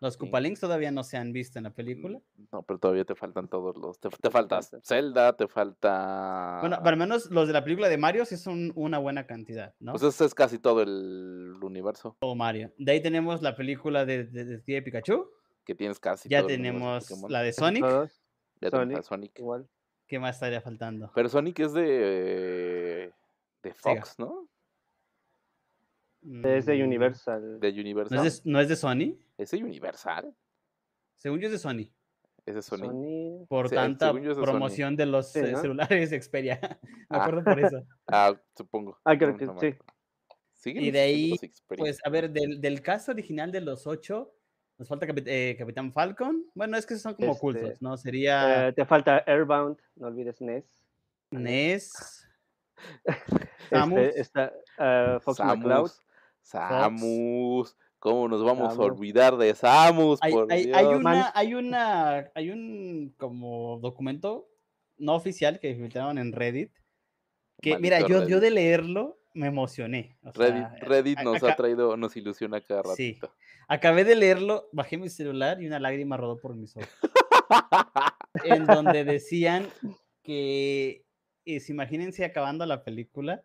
Los 0.00 0.14
Sí. 0.14 0.18
Koopalings 0.20 0.60
todavía 0.60 0.90
no 0.90 1.02
se 1.04 1.16
han 1.16 1.32
visto 1.32 1.58
en 1.58 1.64
la 1.64 1.70
película. 1.70 2.20
No, 2.52 2.62
pero 2.62 2.78
todavía 2.78 3.04
te 3.06 3.14
faltan 3.14 3.48
todos 3.48 3.76
los. 3.78 3.98
Te, 3.98 4.08
te 4.10 4.30
falta 4.30 4.60
Zelda, 4.82 5.34
te 5.36 5.48
falta. 5.48 6.58
Bueno, 6.60 6.76
pero 6.78 6.90
al 6.90 6.96
menos 6.98 7.30
los 7.30 7.46
de 7.46 7.54
la 7.54 7.64
película 7.64 7.88
de 7.88 7.96
Mario 7.96 8.24
sí 8.26 8.36
son 8.36 8.72
una 8.74 8.98
buena 8.98 9.26
cantidad, 9.26 9.74
¿no? 9.80 9.92
Pues 9.92 10.02
ese 10.02 10.26
es 10.26 10.34
casi 10.34 10.58
todo 10.58 10.82
el 10.82 11.56
universo 11.62 12.16
Todo 12.20 12.34
Mario. 12.34 12.72
De 12.76 12.92
ahí 12.92 13.00
tenemos 13.02 13.40
la 13.40 13.56
película 13.56 14.04
de, 14.04 14.24
de, 14.24 14.58
de 14.58 14.82
Pikachu. 14.82 15.30
que 15.64 15.74
tienes 15.74 15.98
casi. 15.98 16.28
Ya 16.28 16.40
todo 16.40 16.48
tenemos 16.56 17.10
la 17.30 17.40
de 17.42 17.52
Sonic. 17.54 17.82
Ya 18.60 18.70
tenemos 18.70 18.70
Sonic. 18.70 19.02
Sonic. 19.02 19.38
igual. 19.38 19.68
¿Qué 20.06 20.18
más 20.18 20.36
estaría 20.36 20.60
faltando? 20.60 21.10
Pero 21.14 21.28
Sonic 21.28 21.58
es 21.60 21.72
de. 21.72 23.12
de 23.62 23.72
Sega. 23.74 23.96
Fox, 24.02 24.18
¿no? 24.18 24.46
Es 26.44 26.66
de 26.66 26.76
Mm, 26.78 26.86
Universal. 26.86 27.60
De 27.60 27.68
Universal. 27.70 28.18
¿No 28.18 28.24
es 28.24 28.42
de, 28.44 28.50
no 28.50 28.60
es 28.60 28.68
de 28.68 28.76
Sony? 28.76 29.18
¿Es 29.38 29.50
de 29.52 29.62
Universal? 29.62 30.34
Según 31.16 31.40
yo 31.40 31.46
es 31.46 31.52
de 31.52 31.58
Sony. 31.58 31.92
Es 32.44 32.54
de. 32.54 32.62
Sony. 32.62 33.46
Por 33.48 33.68
Sí, 33.68 33.74
tanta 33.74 34.10
Sony. 34.12 34.34
promoción 34.42 34.96
de 34.96 35.06
los 35.06 35.32
Sí, 35.32 35.40
eh, 35.40 35.52
¿no? 35.52 35.60
celulares 35.60 36.10
Xperia. 36.28 36.58
Me 36.82 37.04
Ah. 37.10 37.22
acuerdo 37.24 37.44
por 37.44 37.60
eso. 37.60 37.82
Ah, 38.08 38.34
supongo. 38.56 38.98
Ah, 39.04 39.16
creo 39.16 39.32
No, 39.32 39.36
que 39.38 39.46
no 39.46 39.54
me 39.54 39.60
sí. 39.60 39.66
acuerdo. 39.68 39.92
¿Siguen 40.52 40.84
Y 40.84 40.90
de 40.90 41.00
ahí? 41.00 41.34
Pues, 41.68 41.98
a 42.04 42.10
ver, 42.10 42.30
del, 42.30 42.60
del 42.60 42.82
cast 42.82 43.08
original 43.08 43.52
de 43.52 43.60
los 43.60 43.86
ocho, 43.86 44.34
nos 44.78 44.88
falta 44.88 45.06
eh, 45.26 45.54
Capitán 45.58 45.92
Falcon. 45.92 46.44
Bueno, 46.54 46.76
es 46.76 46.86
que 46.86 46.96
son 46.96 47.14
como 47.14 47.28
Este, 47.32 47.38
ocultos, 47.38 47.82
¿no? 47.82 47.96
Sería 47.96 48.68
Eh, 48.68 48.72
te 48.72 48.84
falta 48.84 49.22
Airbound, 49.26 49.78
no 49.96 50.08
olvides 50.08 50.40
NES. 50.40 50.82
Ness, 51.30 52.26
Samus. 53.70 53.98
Este, 54.00 54.20
está 54.20 54.52
eh, 54.78 55.18
Fox 55.20 55.40
McCloud. 55.40 55.90
Samus. 56.46 56.80
Samus. 56.80 57.76
¿Cómo 57.98 58.28
nos 58.28 58.44
vamos 58.44 58.78
a 58.78 58.80
olvidar 58.82 59.36
de 59.36 59.54
Samus? 59.54 60.18
Hay, 60.22 60.32
por 60.32 60.52
hay- 60.52 60.70
hay 60.72 60.86
Dios? 60.86 61.00
una, 61.00 61.32
hay 61.34 61.54
una, 61.54 62.30
hay 62.34 62.50
un 62.50 63.14
como 63.16 63.78
documento 63.80 64.48
no 64.98 65.14
oficial 65.14 65.58
que 65.58 65.74
filtraron 65.74 66.18
en 66.18 66.32
Reddit. 66.32 66.70
Que, 67.60 67.78
mira, 67.78 67.98
Maldito 68.00 68.20
yo, 68.22 68.28
yo 68.28 68.36
Reddit. 68.36 68.42
de 68.42 68.50
leerlo 68.50 69.18
me 69.34 69.48
emocioné. 69.48 70.16
o 70.22 70.30
Reddit, 70.32 70.68
sea, 70.68 70.78
Reddit 70.82 71.18
a- 71.18 71.22
nos 71.24 71.36
acá- 71.42 71.52
ha 71.52 71.56
traído, 71.56 71.96
nos 71.96 72.16
ilusiona 72.16 72.60
cada 72.60 72.82
Sí. 72.94 73.12
ratito. 73.14 73.34
Acabé 73.68 74.04
de 74.04 74.14
leerlo, 74.14 74.68
bajé 74.72 74.96
mi 74.98 75.08
celular 75.10 75.60
y 75.60 75.66
una 75.66 75.80
lágrima 75.80 76.16
rodó 76.16 76.38
por 76.38 76.54
mis 76.54 76.76
ojos. 76.76 76.88
en 78.44 78.66
donde 78.66 79.04
decían 79.04 79.68
que, 80.22 81.04
si 81.44 81.72
imagínense 81.72 82.24
acabando 82.24 82.64
la 82.66 82.84
película 82.84 83.42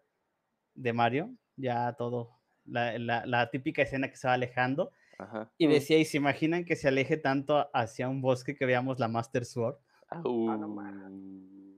de 0.75 0.93
Mario, 0.93 1.33
ya 1.55 1.93
todo, 1.97 2.40
la, 2.65 2.97
la- 2.99 3.25
la 3.25 3.49
típica 3.49 3.81
escena 3.81 4.09
que 4.09 4.15
se 4.17 4.27
va 4.27 4.33
alejando, 4.33 4.91
Ajá. 5.17 5.51
y 5.57 5.67
Mm. 5.67 5.71
decía, 5.71 5.97
y 5.97 6.05
se 6.05 6.17
imaginan 6.17 6.65
que 6.65 6.75
se 6.75 6.87
aleje 6.87 7.17
tanto 7.17 7.69
hacia 7.73 8.07
un 8.09 8.21
bosque 8.21 8.55
que 8.55 8.65
veamos 8.65 8.99
la 8.99 9.07
Master 9.07 9.45
Sword. 9.45 9.75
Au. 10.09 10.57
no 10.57 10.67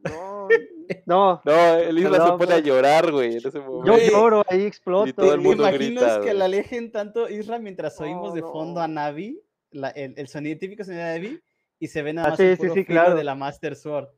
No, 0.04 0.48
no. 1.06 1.42
No, 1.46 1.74
el 1.76 1.98
Isla 1.98 2.26
se 2.26 2.32
pone 2.34 2.54
a 2.54 2.60
llorar, 2.60 3.12
güey, 3.12 3.32
en 3.34 3.38
ese 3.38 3.52
Yo 3.52 3.64
momento. 3.64 3.92
Güey. 3.94 4.10
lloro, 4.10 4.44
ahí 4.50 4.64
exploto. 4.66 5.14
todo 5.14 5.34
el 5.34 5.42
¿Te 5.42 5.48
mundo 5.48 5.64
imaginas 5.64 5.80
grita, 6.04 6.16
que 6.18 6.26
güey. 6.28 6.38
la 6.38 6.46
alejen 6.46 6.92
tanto, 6.92 7.30
Isra, 7.30 7.60
mientras 7.60 8.00
oímos 8.02 8.30
No, 8.30 8.36
de 8.36 8.42
fondo 8.42 8.82
a. 8.82 8.88
Navi, 8.88 9.40
la- 9.72 9.90
el, 9.92 10.14
el 10.18 10.28
sonido 10.28 10.58
típico 10.60 10.84
sonido 10.84 11.04
de 11.06 11.20
Navi, 11.20 11.42
y 11.80 11.88
se 11.88 12.02
ve 12.02 12.14
nada 12.14 12.28
Ah, 12.28 12.32
más 12.32 12.38
sí, 12.40 12.44
el 12.46 12.56
sí, 12.58 12.62
puro 12.64 12.74
sí, 12.74 12.86
claro. 12.86 13.16
de 13.16 13.24
la 13.24 13.36
Master 13.36 13.76
Sword. 13.76 14.10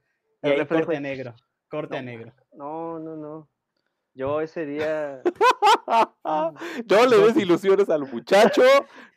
Y 0.44 0.48
El 0.48 0.52
ahí 0.54 0.58
reflejo 0.60 0.86
corte 0.86 0.98
a 0.98 1.00
y- 1.00 1.04
negro, 1.04 1.36
corte 1.70 1.98
a 1.98 2.02
negro. 2.02 2.34
No, 2.54 3.00
no, 3.00 3.16
no. 3.16 3.50
Yo 4.16 4.40
ese 4.42 4.66
día. 4.66 5.22
no 6.24 7.06
le 7.06 7.18
des 7.18 7.38
ilusiones 7.38 7.90
al 7.90 8.10
muchacho, 8.12 8.64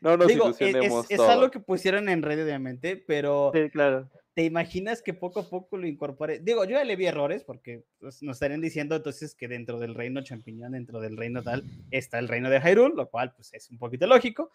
no 0.01 0.17
nos 0.17 0.27
Digo, 0.27 0.47
e- 0.47 0.49
es, 0.51 0.61
ilusionemos 0.61 1.09
es 1.09 1.17
todos. 1.17 1.29
algo 1.29 1.49
que 1.51 1.59
pusieron 1.59 2.09
en 2.09 2.21
red, 2.21 2.43
obviamente, 2.43 2.97
pero 3.07 3.51
Sí, 3.53 3.69
claro. 3.69 4.09
¿te 4.33 4.43
imaginas 4.43 5.01
que 5.01 5.13
poco 5.13 5.39
a 5.39 5.49
poco 5.49 5.77
lo 5.77 5.87
incorpore? 5.87 6.39
Digo, 6.39 6.65
yo 6.65 6.71
ya 6.71 6.83
le 6.83 6.97
vi 6.97 7.05
errores 7.07 7.43
porque 7.45 7.85
pues, 7.99 8.21
nos 8.21 8.35
estarían 8.35 8.61
diciendo 8.61 8.95
entonces 8.95 9.35
que 9.35 9.47
dentro 9.47 9.79
del 9.79 9.95
reino 9.95 10.21
champiñón, 10.21 10.73
dentro 10.73 10.99
del 10.99 11.15
reino 11.17 11.41
tal, 11.43 11.63
está 11.91 12.19
el 12.19 12.27
reino 12.27 12.49
de 12.49 12.59
Hyrule, 12.59 12.95
lo 12.95 13.09
cual 13.09 13.33
pues 13.33 13.53
es 13.53 13.69
un 13.71 13.77
poquito 13.79 14.05
lógico, 14.05 14.51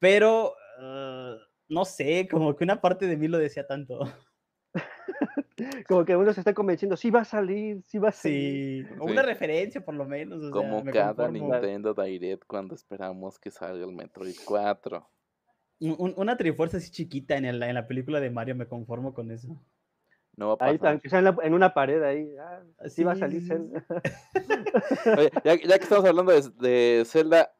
pero 0.00 0.54
ah, 0.80 1.36
no 1.68 1.84
sé, 1.84 2.26
como 2.30 2.56
que 2.56 2.64
una 2.64 2.80
parte 2.80 3.06
de 3.06 3.16
mí 3.16 3.28
lo 3.28 3.38
decía 3.38 3.66
tanto. 3.66 4.00
Como 5.88 6.04
que 6.04 6.14
uno 6.16 6.32
se 6.34 6.40
está 6.40 6.52
convenciendo, 6.52 6.96
sí 6.96 7.10
va 7.10 7.20
a 7.20 7.24
salir, 7.24 7.82
sí 7.86 7.98
va 7.98 8.10
a 8.10 8.12
salir. 8.12 8.86
Sí, 8.88 8.94
o 9.00 9.04
una 9.04 9.22
Sí. 9.22 9.26
referencia 9.26 9.84
por 9.84 9.94
lo 9.94 10.04
menos. 10.04 10.38
o 10.38 10.42
sea, 10.42 10.50
Como 10.50 10.82
me 10.84 10.92
cada 10.92 11.14
conformo. 11.26 11.52
Nintendo 11.52 11.94
Direct 11.94 12.44
cuando 12.46 12.74
esperamos 12.74 13.38
que 13.38 13.50
salga 13.50 13.84
el 13.86 13.92
Metroid 13.92 14.34
4. 14.44 15.08
Un- 15.80 15.96
un- 15.98 16.14
una 16.16 16.36
trifuerza 16.36 16.76
así 16.76 16.90
chiquita 16.90 17.36
en, 17.36 17.44
el- 17.46 17.62
en 17.62 17.74
la 17.74 17.86
película 17.86 18.20
de 18.20 18.30
Mario, 18.30 18.54
me 18.54 18.66
conformo 18.66 19.14
con 19.14 19.30
eso. 19.30 19.48
No 20.36 20.48
va 20.48 20.56
a 20.66 20.68
Ahí, 20.70 20.76
pasar. 20.78 21.00
sea 21.08 21.18
en, 21.20 21.24
la- 21.24 21.36
en 21.42 21.54
una 21.54 21.72
pared 21.72 22.02
ahí. 22.02 22.28
ah, 22.38 22.62
sí 22.88 23.02
va 23.04 23.12
a 23.12 23.16
salir 23.16 23.42
Zelda. 23.46 23.82
Oye, 25.18 25.30
ya, 25.44 25.54
ya 25.54 25.78
que 25.78 25.84
estamos 25.84 26.04
hablando 26.04 26.32
de, 26.32 26.42
de 26.60 27.04
Zelda, 27.06 27.52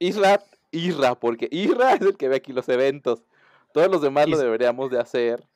Isra, 0.00 0.40
Isra, 0.72 1.14
porque 1.14 1.48
Isra 1.52 1.94
es 1.94 2.00
el 2.00 2.16
que 2.16 2.28
ve 2.28 2.36
aquí 2.36 2.52
los 2.52 2.68
eventos. 2.68 3.22
Todos 3.72 3.88
los 3.90 4.02
demás 4.02 4.28
lo 4.28 4.36
deberíamos 4.38 4.90
de 4.90 4.98
hacer. 4.98 5.46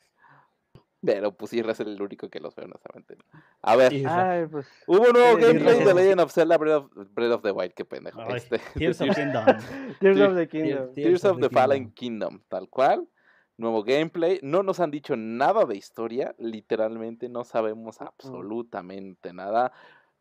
Pero 1.05 1.33
pues 1.33 1.53
Isra 1.55 1.73
es 1.73 1.81
el 1.81 2.01
único 2.01 2.29
que 2.29 2.41
los 2.41 2.55
ve, 2.55 2.65
honestamente. 2.65 3.17
A 3.63 3.75
ver. 3.77 3.93
Ay, 4.07 4.45
pues. 4.47 4.67
hubo 4.87 5.01
un 5.07 5.13
nuevo 5.13 5.39
Sí, 5.39 5.45
gameplay 5.45 5.83
de 5.83 5.95
Legend 5.95 6.21
of 6.21 6.33
Zelda 6.33 6.59
Breath 6.59 6.75
of, 6.77 6.91
Breath 7.15 7.33
of 7.33 7.43
the 7.43 7.53
Wild, 7.53 7.73
qué 7.73 7.85
pendejo. 7.87 8.21
Ay, 8.21 8.37
Este, 8.37 8.59
Tears 8.75 9.01
of 9.01 9.09
Kingdom. 9.15 9.45
Tears 10.01 10.21
of 10.21 10.35
the 10.37 10.49
Kingdom. 10.49 10.93
Tears 10.95 11.25
of 11.25 11.41
the 11.41 11.49
Fallen 11.49 11.91
Kingdom, 11.93 12.41
tal 12.49 12.69
cual. 12.69 13.09
Nuevo 13.57 13.83
gameplay. 13.83 14.41
No 14.43 14.63
nos 14.63 14.81
han 14.81 14.91
dicho 14.91 15.17
nada 15.17 15.65
de 15.65 15.77
historia. 15.77 16.35
Literalmente 16.39 17.29
no 17.31 17.45
sabemos 17.45 18.01
absolutamente 18.03 19.33
nada. 19.33 19.73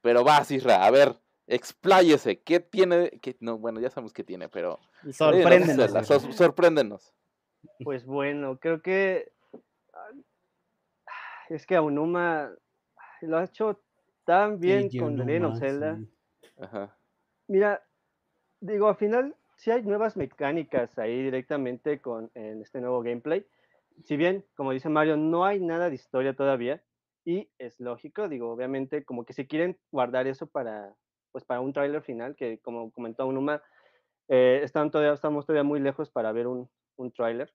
Pero 0.02 0.24
vas, 0.24 0.50
Isra. 0.52 0.86
A 0.86 0.92
ver, 0.92 1.16
expláyese. 1.48 2.40
¿Qué 2.42 2.60
tiene? 2.62 3.12
qué- 3.22 3.36
no, 3.42 3.58
bueno, 3.58 3.80
ya 3.80 3.90
sabemos 3.90 4.14
qué 4.14 4.24
tiene, 4.24 4.48
pero. 4.50 4.80
Sorpréndenos. 5.12 5.76
Zelda, 5.92 6.04
sorpréndenos. 6.04 7.14
Pues 7.84 8.06
bueno, 8.06 8.58
creo 8.60 8.82
que 8.82 9.32
es 11.50 11.66
que 11.66 11.76
Aonuma 11.76 12.52
lo 13.22 13.38
ha 13.38 13.44
hecho 13.44 13.82
tan 14.26 14.60
bien 14.60 14.90
Sí, 14.90 14.98
con 15.00 15.18
yo 15.18 15.18
The 15.18 15.26
Legend 15.26 15.42
no 15.42 15.48
of 15.48 15.54
más, 15.56 15.60
Zelda. 15.60 15.96
sí. 15.96 16.10
Ajá. 16.58 16.98
Mira, 17.48 17.84
digo, 18.62 18.88
al 18.88 18.96
final 18.96 19.36
sí 19.58 19.72
hay 19.72 19.84
nuevas 19.84 20.18
mecánicas 20.18 20.98
ahí 21.00 21.24
directamente 21.24 22.00
con 22.02 22.32
en 22.36 22.62
este 22.62 22.82
nuevo 22.82 23.02
gameplay. 23.02 23.46
Si 24.04 24.18
bien, 24.18 24.46
como 24.56 24.72
dice 24.72 24.90
Mario, 24.90 25.18
no 25.18 25.46
hay 25.46 25.60
nada 25.60 25.90
de 25.90 25.96
historia 25.96 26.36
todavía 26.36 26.84
y 27.26 27.50
es 27.58 27.80
lógico, 27.80 28.30
digo, 28.30 28.52
obviamente 28.52 29.04
como 29.04 29.26
que 29.26 29.34
se 29.34 29.48
quieren 29.48 29.78
guardar 29.92 30.28
eso 30.28 30.48
para 30.48 30.96
pues 31.32 31.44
para 31.46 31.62
un 31.62 31.74
tráiler 31.74 32.02
final 32.02 32.36
que 32.36 32.60
como 32.60 32.92
comentó 32.92 33.28
Unuma, 33.28 33.62
eh, 34.30 34.62
están 34.64 34.92
todavía, 34.92 35.14
estamos 35.14 35.46
todavía 35.46 35.64
muy 35.64 35.80
lejos 35.80 36.10
para 36.10 36.32
ver 36.32 36.48
un, 36.48 36.70
un 36.98 37.12
tráiler, 37.12 37.54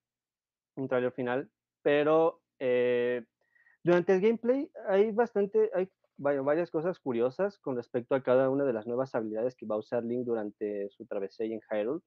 un 0.76 0.88
tráiler 0.88 1.12
final, 1.12 1.50
pero 1.82 2.42
eh, 2.60 3.24
durante 3.84 4.14
el 4.14 4.20
gameplay 4.20 4.70
hay 4.88 5.12
bastante, 5.12 5.70
hay 5.74 5.88
varias 6.16 6.70
cosas 6.70 6.98
curiosas 6.98 7.58
con 7.58 7.76
respecto 7.76 8.14
a 8.14 8.22
cada 8.22 8.48
una 8.48 8.64
de 8.64 8.72
las 8.72 8.86
nuevas 8.86 9.14
habilidades 9.14 9.54
que 9.54 9.66
va 9.66 9.74
a 9.74 9.78
usar 9.78 10.02
Link 10.04 10.24
durante 10.24 10.88
su 10.90 11.06
travesía 11.06 11.46
en 11.46 11.60
Hyrule. 11.60 12.00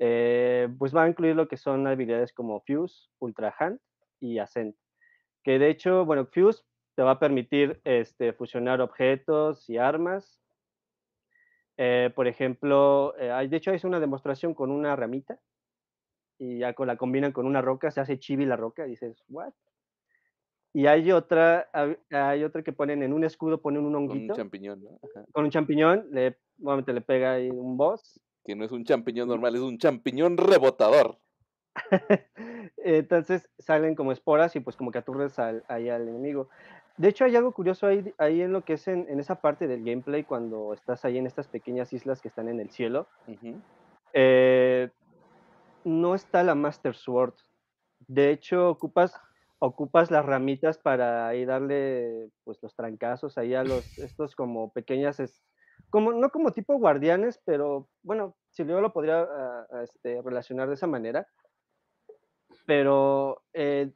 Eh, 0.00 0.68
pues 0.78 0.94
va 0.94 1.04
a 1.04 1.08
incluir 1.08 1.34
lo 1.34 1.48
que 1.48 1.56
son 1.56 1.86
habilidades 1.86 2.32
como 2.32 2.60
Fuse, 2.60 3.08
Ultra 3.18 3.54
Hand 3.58 3.80
y 4.20 4.38
Ascent. 4.38 4.76
Que 5.42 5.58
de 5.58 5.70
hecho, 5.70 6.04
bueno, 6.04 6.26
Fuse 6.26 6.62
te 6.94 7.02
va 7.02 7.12
a 7.12 7.18
permitir 7.18 7.80
este, 7.84 8.32
fusionar 8.32 8.80
objetos 8.80 9.68
y 9.70 9.78
armas. 9.78 10.40
Eh, 11.78 12.12
por 12.14 12.26
ejemplo, 12.26 13.14
eh, 13.18 13.48
de 13.48 13.56
hecho 13.56 13.72
es 13.72 13.84
una 13.84 14.00
demostración 14.00 14.52
con 14.52 14.70
una 14.70 14.94
ramita 14.94 15.38
y 16.38 16.58
ya 16.58 16.74
con, 16.74 16.86
la 16.86 16.96
combinan 16.96 17.32
con 17.32 17.46
una 17.46 17.62
roca, 17.62 17.90
se 17.90 18.00
hace 18.00 18.18
chibi 18.18 18.44
la 18.44 18.56
roca 18.56 18.86
y 18.86 18.90
dices, 18.90 19.24
¿what? 19.28 19.54
Y 20.72 20.86
hay 20.86 21.10
otra, 21.12 21.68
hay- 22.10 22.44
otra 22.44 22.62
que 22.62 22.72
ponen 22.72 23.02
en 23.02 23.12
un 23.12 23.24
escudo, 23.24 23.60
ponen 23.60 23.84
un 23.84 23.92
Con 23.92 24.02
un 24.04 24.10
honguito, 24.10 24.34
champiñón, 24.34 24.82
¿no? 24.84 24.98
Ajá. 25.02 25.24
con 25.32 25.44
un 25.44 25.50
champiñón, 25.50 26.06
le, 26.10 26.36
nuevamente 26.58 26.92
le 26.92 27.00
pega 27.00 27.32
ahí 27.32 27.48
un 27.50 27.76
boss. 27.76 28.20
Que 28.44 28.54
no 28.54 28.64
es 28.64 28.72
un 28.72 28.84
champiñón 28.84 29.28
normal, 29.28 29.54
es 29.54 29.62
un 29.62 29.78
champiñón 29.78 30.36
rebotador. 30.36 31.18
Entonces 32.78 33.48
salen 33.58 33.94
como 33.94 34.12
esporas 34.12 34.54
y 34.56 34.60
pues 34.60 34.76
como 34.76 34.90
que 34.90 34.98
aturdes 34.98 35.38
al, 35.38 35.64
ahí 35.68 35.88
al 35.88 36.08
enemigo. 36.08 36.48
De 36.96 37.08
hecho 37.08 37.24
hay 37.24 37.36
algo 37.36 37.52
curioso 37.52 37.86
ahí, 37.86 38.12
ahí 38.18 38.42
en 38.42 38.52
lo 38.52 38.62
que 38.64 38.74
es 38.74 38.88
en, 38.88 39.06
en 39.08 39.20
esa 39.20 39.40
parte 39.40 39.68
del 39.68 39.84
gameplay 39.84 40.24
cuando 40.24 40.72
estás 40.74 41.04
ahí 41.04 41.16
en 41.16 41.26
estas 41.26 41.46
pequeñas 41.46 41.92
islas 41.92 42.20
que 42.20 42.28
están 42.28 42.48
en 42.48 42.60
el 42.60 42.70
cielo. 42.70 43.06
Eh, 44.12 44.90
no 45.84 46.14
está 46.14 46.42
la 46.42 46.54
Master 46.54 46.94
Sword. 46.96 47.34
De 48.06 48.30
hecho, 48.30 48.70
ocupas, 48.70 49.20
ocupas 49.60 50.10
las 50.10 50.24
ramitas 50.26 50.78
para 50.78 51.28
ahí 51.28 51.44
darle 51.44 52.30
pues 52.44 52.58
los 52.62 52.74
trancazos 52.76 53.38
ahí 53.38 53.54
a 53.54 53.64
los, 53.64 53.98
estos 53.98 54.36
como 54.36 54.72
pequeñas, 54.72 55.20
es- 55.20 55.42
como, 55.90 56.12
no 56.12 56.30
como 56.30 56.52
tipo 56.52 56.78
guardianes, 56.78 57.40
pero 57.46 57.88
bueno, 58.02 58.36
si 58.50 58.64
yo 58.66 58.80
lo 58.80 58.92
podría 58.92 59.22
ah, 59.22 59.66
ah, 59.72 59.82
este, 59.84 60.20
relacionar 60.22 60.68
de 60.68 60.74
esa 60.74 60.86
manera. 60.86 61.26
Pero 62.66 63.44
eh, 63.52 63.92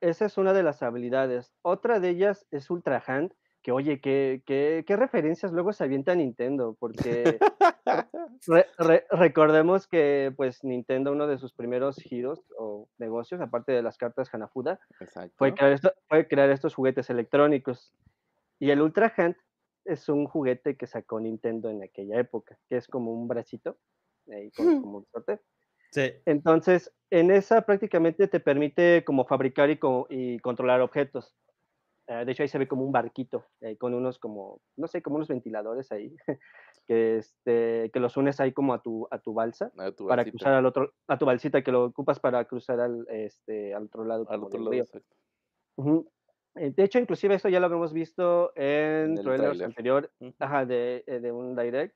esa 0.00 0.26
es 0.26 0.38
una 0.38 0.52
de 0.52 0.62
las 0.62 0.82
habilidades. 0.82 1.54
Otra 1.62 2.00
de 2.00 2.10
ellas 2.10 2.46
es 2.50 2.70
Ultra 2.70 3.02
Hand, 3.06 3.34
que 3.66 3.72
oye, 3.72 4.00
¿qué, 4.00 4.44
qué, 4.46 4.84
qué 4.86 4.94
referencias 4.94 5.50
luego 5.50 5.72
se 5.72 5.82
avienta 5.82 6.14
Nintendo? 6.14 6.76
Porque 6.78 7.36
re- 8.46 8.66
re- 8.78 9.06
recordemos 9.10 9.88
que 9.88 10.32
pues 10.36 10.62
Nintendo, 10.62 11.10
uno 11.10 11.26
de 11.26 11.36
sus 11.36 11.52
primeros 11.52 11.96
giros 11.96 12.44
o 12.56 12.86
negocios, 12.98 13.40
aparte 13.40 13.72
de 13.72 13.82
las 13.82 13.98
cartas 13.98 14.32
Hanafuda, 14.32 14.78
Exacto. 15.00 15.32
fue 15.36 15.52
crear, 15.52 15.72
esto- 15.72 15.92
fue 16.08 16.28
crear 16.28 16.48
estos 16.50 16.76
juguetes 16.76 17.10
electrónicos. 17.10 17.92
Y 18.60 18.70
el 18.70 18.80
Ultra 18.82 19.12
Hand 19.16 19.34
es 19.84 20.08
un 20.08 20.26
juguete 20.26 20.76
que 20.76 20.86
sacó 20.86 21.18
Nintendo 21.18 21.68
en 21.68 21.82
aquella 21.82 22.20
época, 22.20 22.56
que 22.68 22.76
es 22.76 22.86
como 22.86 23.12
un 23.12 23.26
bracito, 23.26 23.78
ahí 24.30 24.48
con- 24.52 24.80
como 24.80 24.98
un 24.98 25.06
sorte. 25.06 25.40
Sí. 25.90 26.12
Entonces, 26.24 26.92
en 27.10 27.32
esa 27.32 27.62
prácticamente 27.62 28.28
te 28.28 28.38
permite 28.38 29.02
como 29.04 29.24
fabricar 29.26 29.70
y, 29.70 29.78
co- 29.78 30.06
y 30.08 30.38
controlar 30.38 30.82
objetos. 30.82 31.34
Eh, 32.08 32.24
de 32.24 32.32
hecho, 32.32 32.42
ahí 32.42 32.48
se 32.48 32.58
ve 32.58 32.68
como 32.68 32.84
un 32.84 32.92
barquito, 32.92 33.46
eh, 33.60 33.76
con 33.76 33.92
unos 33.94 34.18
como, 34.18 34.60
no 34.76 34.86
sé, 34.86 35.02
como 35.02 35.16
unos 35.16 35.28
ventiladores 35.28 35.90
ahí, 35.90 36.14
que, 36.86 37.18
este, 37.18 37.90
que 37.92 38.00
los 38.00 38.16
unes 38.16 38.38
ahí 38.40 38.52
como 38.52 38.74
a 38.74 38.80
tu, 38.82 39.08
a 39.10 39.18
tu 39.18 39.34
balsa, 39.34 39.72
Ah, 39.76 39.90
tu 39.90 40.06
para 40.06 40.24
cruzar 40.24 40.54
al 40.54 40.66
otro, 40.66 40.92
a 41.08 41.18
tu 41.18 41.26
balsita, 41.26 41.62
que 41.62 41.72
lo 41.72 41.84
ocupas 41.86 42.20
para 42.20 42.44
cruzar 42.44 42.80
al, 42.80 43.06
este, 43.08 43.74
al 43.74 43.84
otro 43.86 44.04
lado. 44.04 44.26
Al 44.30 44.44
otro 44.44 44.60
lado, 44.60 44.70
río. 44.70 44.84
Eh, 46.54 46.70
De 46.70 46.84
hecho, 46.84 46.98
inclusive 46.98 47.34
esto 47.34 47.48
ya 47.48 47.60
lo 47.60 47.66
habíamos 47.66 47.92
visto 47.92 48.52
en, 48.54 48.64
En 48.64 49.18
el 49.18 49.24
trailers 49.24 49.58
tráiler. 49.58 49.66
anterior, 49.66 50.10
ajá, 50.38 50.64
de, 50.64 51.04
eh, 51.06 51.20
de 51.20 51.32
un 51.32 51.54
direct, 51.54 51.94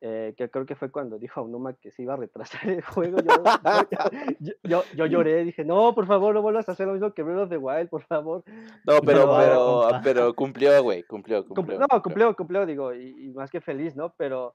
eh, 0.00 0.34
que 0.36 0.50
creo 0.50 0.66
que 0.66 0.76
fue 0.76 0.90
cuando 0.90 1.18
dijo 1.18 1.40
Aonuma 1.40 1.72
que 1.74 1.90
se 1.90 2.02
iba 2.02 2.14
a 2.14 2.16
retrasar 2.16 2.68
el 2.68 2.82
juego. 2.82 3.18
Yo, 3.18 3.42
yo- 4.40 4.52
yo- 4.62 4.82
yo- 4.94 5.06
lloré, 5.06 5.44
dije, 5.44 5.64
no, 5.64 5.94
por 5.94 6.06
favor, 6.06 6.34
no 6.34 6.42
vuelvas 6.42 6.68
a 6.68 6.72
hacer 6.72 6.86
lo 6.86 6.92
mismo 6.92 7.12
que 7.14 7.22
Breath 7.22 7.38
of 7.44 7.48
the 7.50 7.56
Wild, 7.56 7.88
por 7.88 8.02
favor. 8.04 8.44
No, 8.84 9.00
pero, 9.04 9.26
No, 9.26 9.36
pero, 9.38 9.56
compa. 9.82 10.00
pero 10.04 10.34
cumplió, 10.34 10.82
güey, 10.82 11.02
cumplió, 11.04 11.44
Cumpl- 11.44 11.54
cumplió. 11.54 11.78
no, 11.78 12.02
cumplió, 12.02 12.36
cumplió, 12.36 12.66
digo, 12.66 12.94
y, 12.94 13.26
y 13.26 13.32
más 13.32 13.50
que 13.50 13.60
feliz, 13.60 13.96
¿no? 13.96 14.14
Pero 14.18 14.54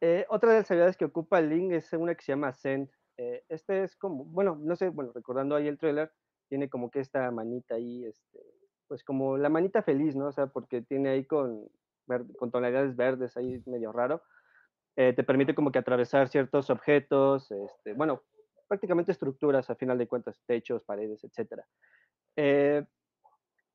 eh, 0.00 0.24
otra 0.28 0.50
de 0.52 0.58
las 0.60 0.70
habilidades 0.70 0.96
que 0.96 1.04
ocupa 1.04 1.38
el 1.40 1.50
Link 1.50 1.72
es 1.72 1.92
una 1.92 2.14
que 2.14 2.22
se 2.22 2.32
llama 2.32 2.48
Ascend. 2.48 2.88
Eh, 3.18 3.44
este 3.48 3.82
es 3.82 3.96
como, 3.96 4.24
bueno, 4.24 4.56
no 4.60 4.76
sé, 4.76 4.88
bueno, 4.88 5.10
recordando 5.14 5.56
ahí 5.56 5.68
el 5.68 5.78
trailer, 5.78 6.10
tiene 6.48 6.70
como 6.70 6.90
que 6.90 7.00
esta 7.00 7.30
manita 7.30 7.74
ahí, 7.74 8.04
este, 8.06 8.38
pues 8.88 9.04
como 9.04 9.36
la 9.36 9.48
manita 9.50 9.82
feliz, 9.82 10.16
¿no? 10.16 10.26
O 10.28 10.32
sea, 10.32 10.46
porque 10.46 10.80
tiene 10.80 11.10
ahí 11.10 11.24
con, 11.26 11.68
con 12.38 12.50
tonalidades 12.50 12.96
verdes, 12.96 13.36
ahí 13.36 13.62
medio 13.66 13.92
raro. 13.92 14.22
Eh, 14.96 15.12
te 15.14 15.24
permite 15.24 15.54
como 15.54 15.70
que 15.70 15.78
atravesar 15.78 16.28
ciertos 16.28 16.68
objetos, 16.68 17.50
este, 17.50 17.94
bueno, 17.94 18.22
prácticamente 18.68 19.12
estructuras 19.12 19.70
a 19.70 19.74
final 19.74 19.98
de 19.98 20.06
cuentas, 20.06 20.42
techos, 20.46 20.84
paredes, 20.84 21.24
etcétera. 21.24 21.66
Eh, 22.36 22.84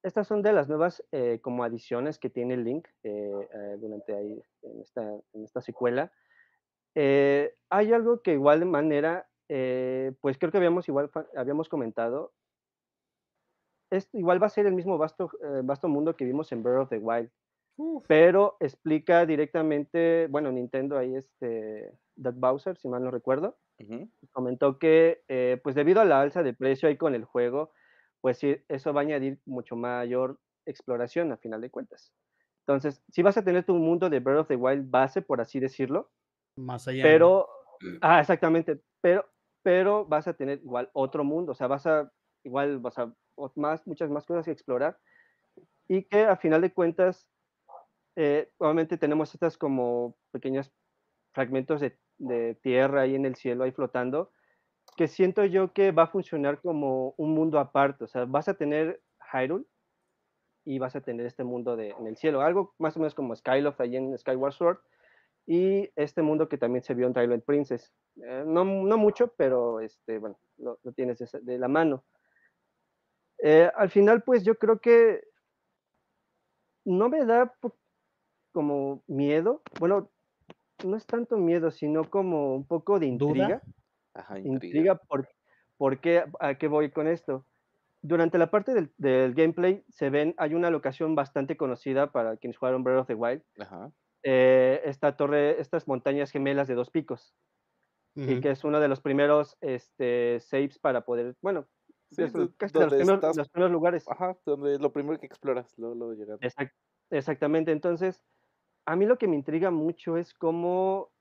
estas 0.04 0.28
son 0.28 0.44
de 0.44 0.54
las 0.54 0.70
nuevas 0.70 1.04
eh, 1.12 1.40
como 1.42 1.64
adiciones 1.64 2.20
que 2.20 2.30
tiene 2.30 2.58
Link 2.58 2.88
eh, 3.04 3.32
eh, 3.54 3.78
durante 3.80 4.14
ahí 4.14 4.42
en 4.62 4.82
esta, 4.82 5.02
en 5.34 5.44
esta 5.44 5.62
secuela. 5.62 6.12
Eh, 6.94 7.56
hay 7.70 7.92
algo 7.92 8.22
que 8.22 8.34
igual 8.34 8.60
de 8.60 8.66
manera, 8.66 9.28
pues 9.48 10.38
creo 10.38 10.52
que 10.52 10.58
habíamos 10.58 10.88
igual 10.88 11.10
habíamos 11.36 11.70
comentado. 11.70 12.34
Esto 13.92 14.18
igual 14.18 14.42
va 14.42 14.48
a 14.48 14.52
ser 14.52 14.66
el 14.66 14.74
mismo 14.74 14.98
vasto, 14.98 15.32
vasto 15.64 15.88
mundo 15.88 16.16
que 16.16 16.26
vimos 16.26 16.52
en 16.52 16.64
Breath 16.64 16.84
of 16.84 16.90
the 16.90 16.98
Wild, 17.00 17.32
pero 18.08 18.58
explica 18.60 19.26
directamente, 19.26 20.28
bueno, 20.28 20.52
Nintendo 20.52 20.98
ahí 20.98 21.16
este, 21.16 21.92
Doug 22.16 22.36
Bowser, 22.36 22.78
si 22.78 22.88
mal 22.88 23.04
no 23.04 23.12
recuerdo, 23.12 23.58
Ujú. 23.80 24.10
comentó 24.32 24.80
que 24.80 25.24
eh, 25.28 25.60
pues 25.64 25.76
debido 25.76 26.02
a 26.02 26.06
la 26.06 26.22
alza 26.22 26.44
de 26.44 26.54
precio 26.54 26.88
ahí 26.88 26.98
con 26.98 27.16
el 27.16 27.26
juego, 27.26 27.72
pues 28.22 28.38
sí, 28.38 28.58
eso 28.70 28.94
va 28.94 29.02
a 29.02 29.04
añadir 29.04 29.40
mucho 29.46 29.76
mayor 29.76 30.40
exploración 30.66 31.32
a 31.32 31.38
final 31.38 31.62
de 31.62 31.70
cuentas. 31.70 32.14
Entonces, 32.62 33.04
si 33.10 33.22
vas 33.22 33.38
a 33.38 33.44
tener 33.44 33.64
tu 33.66 33.76
mundo 33.76 34.10
de 34.10 34.20
Breath 34.20 34.40
of 34.40 34.48
the 34.48 34.56
Wild 34.56 34.90
base, 34.90 35.22
por 35.22 35.42
así 35.42 35.60
decirlo, 35.60 36.10
Más 36.58 36.88
allá. 36.88 37.04
pero, 37.04 37.48
ah, 38.02 38.20
exactamente, 38.20 38.82
pero, 39.02 39.26
pero 39.64 40.06
vas 40.06 40.28
a 40.28 40.34
tener 40.34 40.60
igual 40.60 40.90
otro 40.94 41.24
mundo, 41.24 41.52
o 41.52 41.56
sea, 41.56 41.68
vas 41.68 41.86
a, 41.86 42.12
igual 42.44 42.80
vas 42.80 42.98
a, 42.98 43.14
más, 43.56 43.86
muchas 43.86 44.10
más 44.10 44.26
cosas 44.26 44.46
que 44.46 44.52
explorar, 44.52 44.98
y 45.88 46.04
que 46.04 46.24
a 46.24 46.38
final 46.38 46.62
de 46.62 46.74
cuentas, 46.74 47.28
eh, 48.16 48.52
obviamente 48.58 48.98
tenemos 48.98 49.34
estas 49.34 49.58
como 49.58 50.16
pequeños 50.32 50.72
fragmentos 51.34 51.82
de, 51.82 51.98
de 52.18 52.56
tierra 52.56 53.02
ahí 53.02 53.16
en 53.16 53.26
el 53.26 53.36
cielo, 53.36 53.64
ahí 53.64 53.72
flotando, 53.72 54.32
que 54.96 55.08
siento 55.08 55.44
yo 55.46 55.74
que 55.74 55.92
va 55.92 56.04
a 56.04 56.08
funcionar 56.08 56.62
como 56.62 57.14
un 57.18 57.34
mundo 57.34 57.60
aparte, 57.60 58.06
o 58.06 58.08
sea, 58.08 58.26
vas 58.26 58.48
a 58.48 58.54
tener 58.54 59.02
Hyrule 59.34 59.66
y 60.64 60.80
vas 60.80 60.96
a 60.96 61.02
tener 61.02 61.26
este 61.26 61.44
mundo 61.44 61.76
de, 61.76 61.90
en 61.90 62.08
el 62.08 62.18
cielo, 62.18 62.42
algo 62.42 62.74
más 62.80 62.96
o 62.96 63.00
menos 63.00 63.14
como 63.14 63.36
Skyloft 63.36 63.82
ahí 63.82 63.98
en 63.98 64.18
Skyward 64.18 64.54
Sword, 64.54 64.80
y 65.46 65.90
este 65.96 66.22
mundo 66.22 66.50
que 66.50 66.58
también 66.58 66.84
se 66.84 66.94
vio 66.94 67.08
en 67.08 67.14
Twilight 67.14 67.46
Princess. 67.46 67.94
Eh, 68.16 68.44
no, 68.46 68.66
no 68.66 68.98
mucho, 68.98 69.34
pero 69.38 69.80
este, 69.80 70.18
bueno, 70.18 70.40
lo, 70.58 70.80
lo 70.82 70.92
tienes 70.94 71.20
de, 71.20 71.58
la 71.60 71.68
mano. 71.68 72.04
Eh, 73.38 73.70
al 73.76 73.92
final, 73.92 74.24
pues 74.24 74.44
yo 74.44 74.56
creo 74.56 74.80
que 74.80 75.22
no 76.86 77.10
me 77.10 77.26
da 77.26 77.54
como 78.56 79.04
miedo, 79.08 79.62
bueno, 79.82 80.12
no 80.86 80.98
es 80.98 81.06
tanto 81.08 81.38
miedo, 81.38 81.72
sino 81.72 82.10
como 82.10 82.56
un 82.56 82.68
poco 82.68 83.00
de 83.00 83.08
¿Duda? 83.08 83.34
intriga. 83.36 83.64
Ajá, 84.16 84.40
intriga. 84.40 84.56
Intriga, 84.56 84.96
por, 85.10 85.30
¿por 85.78 86.02
qué? 86.02 86.26
¿A 86.40 86.56
qué 86.58 86.68
voy 86.70 86.92
con 86.92 87.08
esto? 87.08 87.46
Durante 88.02 88.38
la 88.40 88.52
parte 88.52 88.74
del, 88.74 88.94
del 88.98 89.34
gameplay 89.36 89.84
se 89.90 90.10
ven, 90.12 90.36
hay 90.38 90.56
una 90.56 90.72
locación 90.72 91.16
bastante 91.16 91.58
conocida 91.58 92.12
para 92.12 92.38
quienes 92.38 92.58
jugaron 92.58 92.84
Breath 92.84 93.02
of 93.02 93.08
the 93.08 93.16
Wild, 93.16 93.44
Ajá. 93.60 93.92
eh, 94.24 94.82
esta 94.86 95.18
torre, 95.18 95.62
estas 95.62 95.88
montañas 95.88 96.32
gemelas 96.32 96.68
de 96.68 96.76
dos 96.76 96.92
picos, 96.92 97.36
y 98.16 98.40
que 98.42 98.52
es 98.52 98.64
uno 98.64 98.80
de 98.80 98.88
los 98.88 99.02
primeros 99.02 99.58
este, 99.62 100.40
saves 100.42 100.80
para 100.80 101.02
poder, 101.06 101.36
bueno, 101.42 101.68
Sí, 102.12 102.24
es 102.24 102.34
du- 102.34 102.56
casi 102.58 102.78
de 102.78 102.86
los 102.86 102.94
primeros, 102.96 103.20
estás- 103.20 103.38
los 103.38 103.50
primeros 103.50 103.72
lugares. 103.72 104.08
Ajá, 104.10 104.38
donde 104.46 104.76
es 104.76 104.82
lo 104.82 104.94
primero 104.94 105.20
que 105.20 105.26
exploras, 105.26 105.74
luego, 105.78 105.96
luego 105.96 106.14
llegando. 106.14 106.40
Exact- 106.42 106.74
exactamente, 107.10 107.72
entonces, 107.72 108.24
a 108.86 108.96
mí 108.96 109.06
lo 109.06 109.18
que 109.18 109.28
me 109.28 109.36
intriga 109.36 109.72
mucho 109.72 110.18
es 110.18 110.34
cómo 110.34 111.12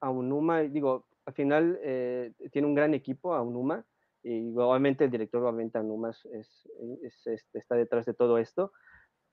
Aonuma, 0.00 0.60
digo, 0.62 1.06
al 1.26 1.34
final 1.34 1.78
eh, 1.82 2.32
tiene 2.52 2.68
un 2.68 2.74
gran 2.74 2.94
equipo, 2.94 3.34
Aonuma, 3.34 3.84
y 4.22 4.54
obviamente 4.56 5.04
el 5.04 5.10
director, 5.10 5.42
obviamente 5.42 5.78
Aonuma 5.78 6.10
es, 6.10 6.24
es- 6.26 6.68
es- 7.02 7.26
este, 7.26 7.58
está 7.58 7.74
detrás 7.76 8.06
de 8.06 8.14
todo 8.14 8.38
esto, 8.38 8.72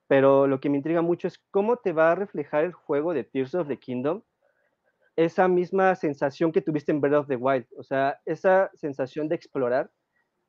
pero 0.07 0.47
lo 0.47 0.59
que 0.59 0.69
me 0.69 0.77
intriga 0.77 1.01
mucho 1.01 1.27
es 1.27 1.39
cómo 1.51 1.77
te 1.77 1.93
va 1.93 2.11
a 2.11 2.15
reflejar 2.15 2.65
el 2.65 2.73
juego 2.73 3.13
de 3.13 3.23
Tears 3.25 3.55
of 3.55 3.67
the 3.67 3.77
Kingdom 3.79 4.23
esa 5.15 5.47
misma 5.47 5.95
sensación 5.95 6.51
que 6.51 6.61
tuviste 6.61 6.91
en 6.91 7.01
Breath 7.01 7.15
of 7.21 7.27
the 7.27 7.35
Wild, 7.35 7.65
o 7.77 7.83
sea, 7.83 8.19
esa 8.25 8.69
sensación 8.75 9.27
de 9.27 9.35
explorar, 9.35 9.91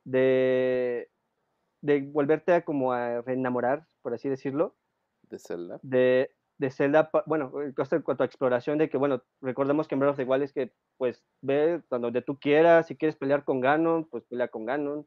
de, 0.04 1.11
de 1.82 2.02
volverte 2.02 2.52
a 2.52 2.64
como 2.64 2.92
a 2.92 3.22
reenamorar, 3.22 3.86
por 4.02 4.14
así 4.14 4.28
decirlo, 4.28 4.76
De 5.30 5.38
Zelda. 5.38 5.78
de, 5.82 6.30
de 6.59 6.70
Zelda, 6.70 7.11
bueno, 7.26 7.52
en 7.62 7.72
cuanto 7.72 7.96
a- 7.96 8.02
cuanto 8.02 8.22
a 8.24 8.26
exploración, 8.26 8.78
de 8.78 8.88
que, 8.90 8.96
bueno, 8.98 9.22
recordemos 9.40 9.86
que 9.88 9.94
en 9.94 10.00
Breath 10.00 10.12
of 10.12 10.16
the 10.18 10.24
Wild 10.24 10.42
es 10.44 10.52
que, 10.52 10.72
pues, 10.96 11.24
ve 11.40 11.82
donde 11.90 12.22
tú 12.22 12.38
quieras, 12.38 12.86
si 12.88 12.96
quieres 12.96 13.16
pelear 13.16 13.44
con 13.44 13.61
Ganon, 13.61 14.09
pues 14.09 14.24
pelea 14.24 14.48
con 14.48 14.66
Ganon, 14.66 15.06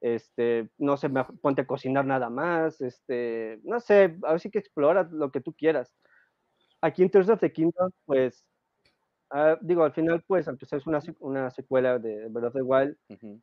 este, 0.00 0.70
no 0.78 0.96
sé, 0.96 1.10
ponte 1.42 1.62
a 1.62 1.66
cocinar 1.66 2.04
nada 2.06 2.30
más, 2.30 2.80
este, 2.80 3.60
no 3.64 3.80
sé, 3.80 4.18
a 4.24 4.32
ver 4.32 4.40
si 4.40 4.50
que 4.50 4.58
explora 4.58 5.08
lo 5.10 5.30
que 5.30 5.40
tú 5.40 5.54
quieras. 5.54 5.94
Aquí 6.80 7.02
en 7.02 7.10
Tears 7.10 7.28
of 7.28 7.40
the 7.40 7.52
Kingdom, 7.52 7.90
pues, 8.04 8.44
ah, 9.30 9.58
digo, 9.62 9.84
al 9.84 9.92
final, 9.92 10.24
pues, 10.26 10.48
aunque 10.48 10.66
es 10.70 10.86
una, 10.86 11.00
una 11.20 11.50
secuela 11.50 11.98
de 11.98 12.28
Breath 12.28 12.48
of 12.48 12.54
the 12.54 12.62
Wild, 12.62 12.96
Ujú. 13.10 13.40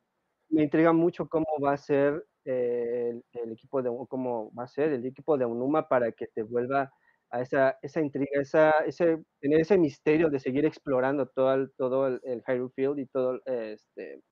me 0.50 0.62
intriga 0.64 0.92
mucho 0.92 1.28
cómo 1.28 1.46
va 1.64 1.72
a 1.72 1.78
ser 1.78 2.26
eh, 2.44 3.10
el, 3.10 3.24
el 3.42 3.52
equipo 3.52 3.82
de 3.82 3.90
cómo 4.08 4.52
va 4.54 4.64
a 4.64 4.68
ser 4.68 4.92
el 4.92 5.06
equipo 5.06 5.38
de 5.38 5.44
Unuma 5.46 5.88
para 5.88 6.12
que 6.12 6.26
te 6.28 6.42
vuelva 6.42 6.92
a 7.30 7.40
esa, 7.40 7.78
esa 7.82 8.00
intriga, 8.00 8.40
esa, 8.40 8.70
ese, 8.86 9.22
tener 9.40 9.60
ese 9.60 9.78
misterio 9.78 10.30
de 10.30 10.40
seguir 10.40 10.64
explorando 10.64 11.26
todo 11.28 11.54
el, 11.54 11.72
todo 11.76 12.06
el, 12.08 12.42
Hyrule 12.46 12.72
Field 12.74 12.98
y 12.98 13.06
todo 13.06 13.40
este, 13.46 14.22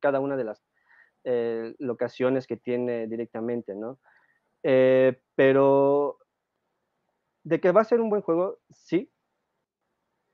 cada 0.00 0.20
una 0.20 0.36
de 0.36 0.44
las 0.44 0.62
eh, 1.24 1.74
locaciones 1.78 2.46
que 2.46 2.56
tiene 2.56 3.06
directamente, 3.06 3.74
¿no? 3.74 4.00
Eh, 4.64 5.20
pero 5.34 6.18
de 7.44 7.60
que 7.60 7.72
va 7.72 7.82
a 7.82 7.84
ser 7.84 8.00
un 8.00 8.10
buen 8.10 8.22
juego, 8.22 8.58
sí. 8.70 9.10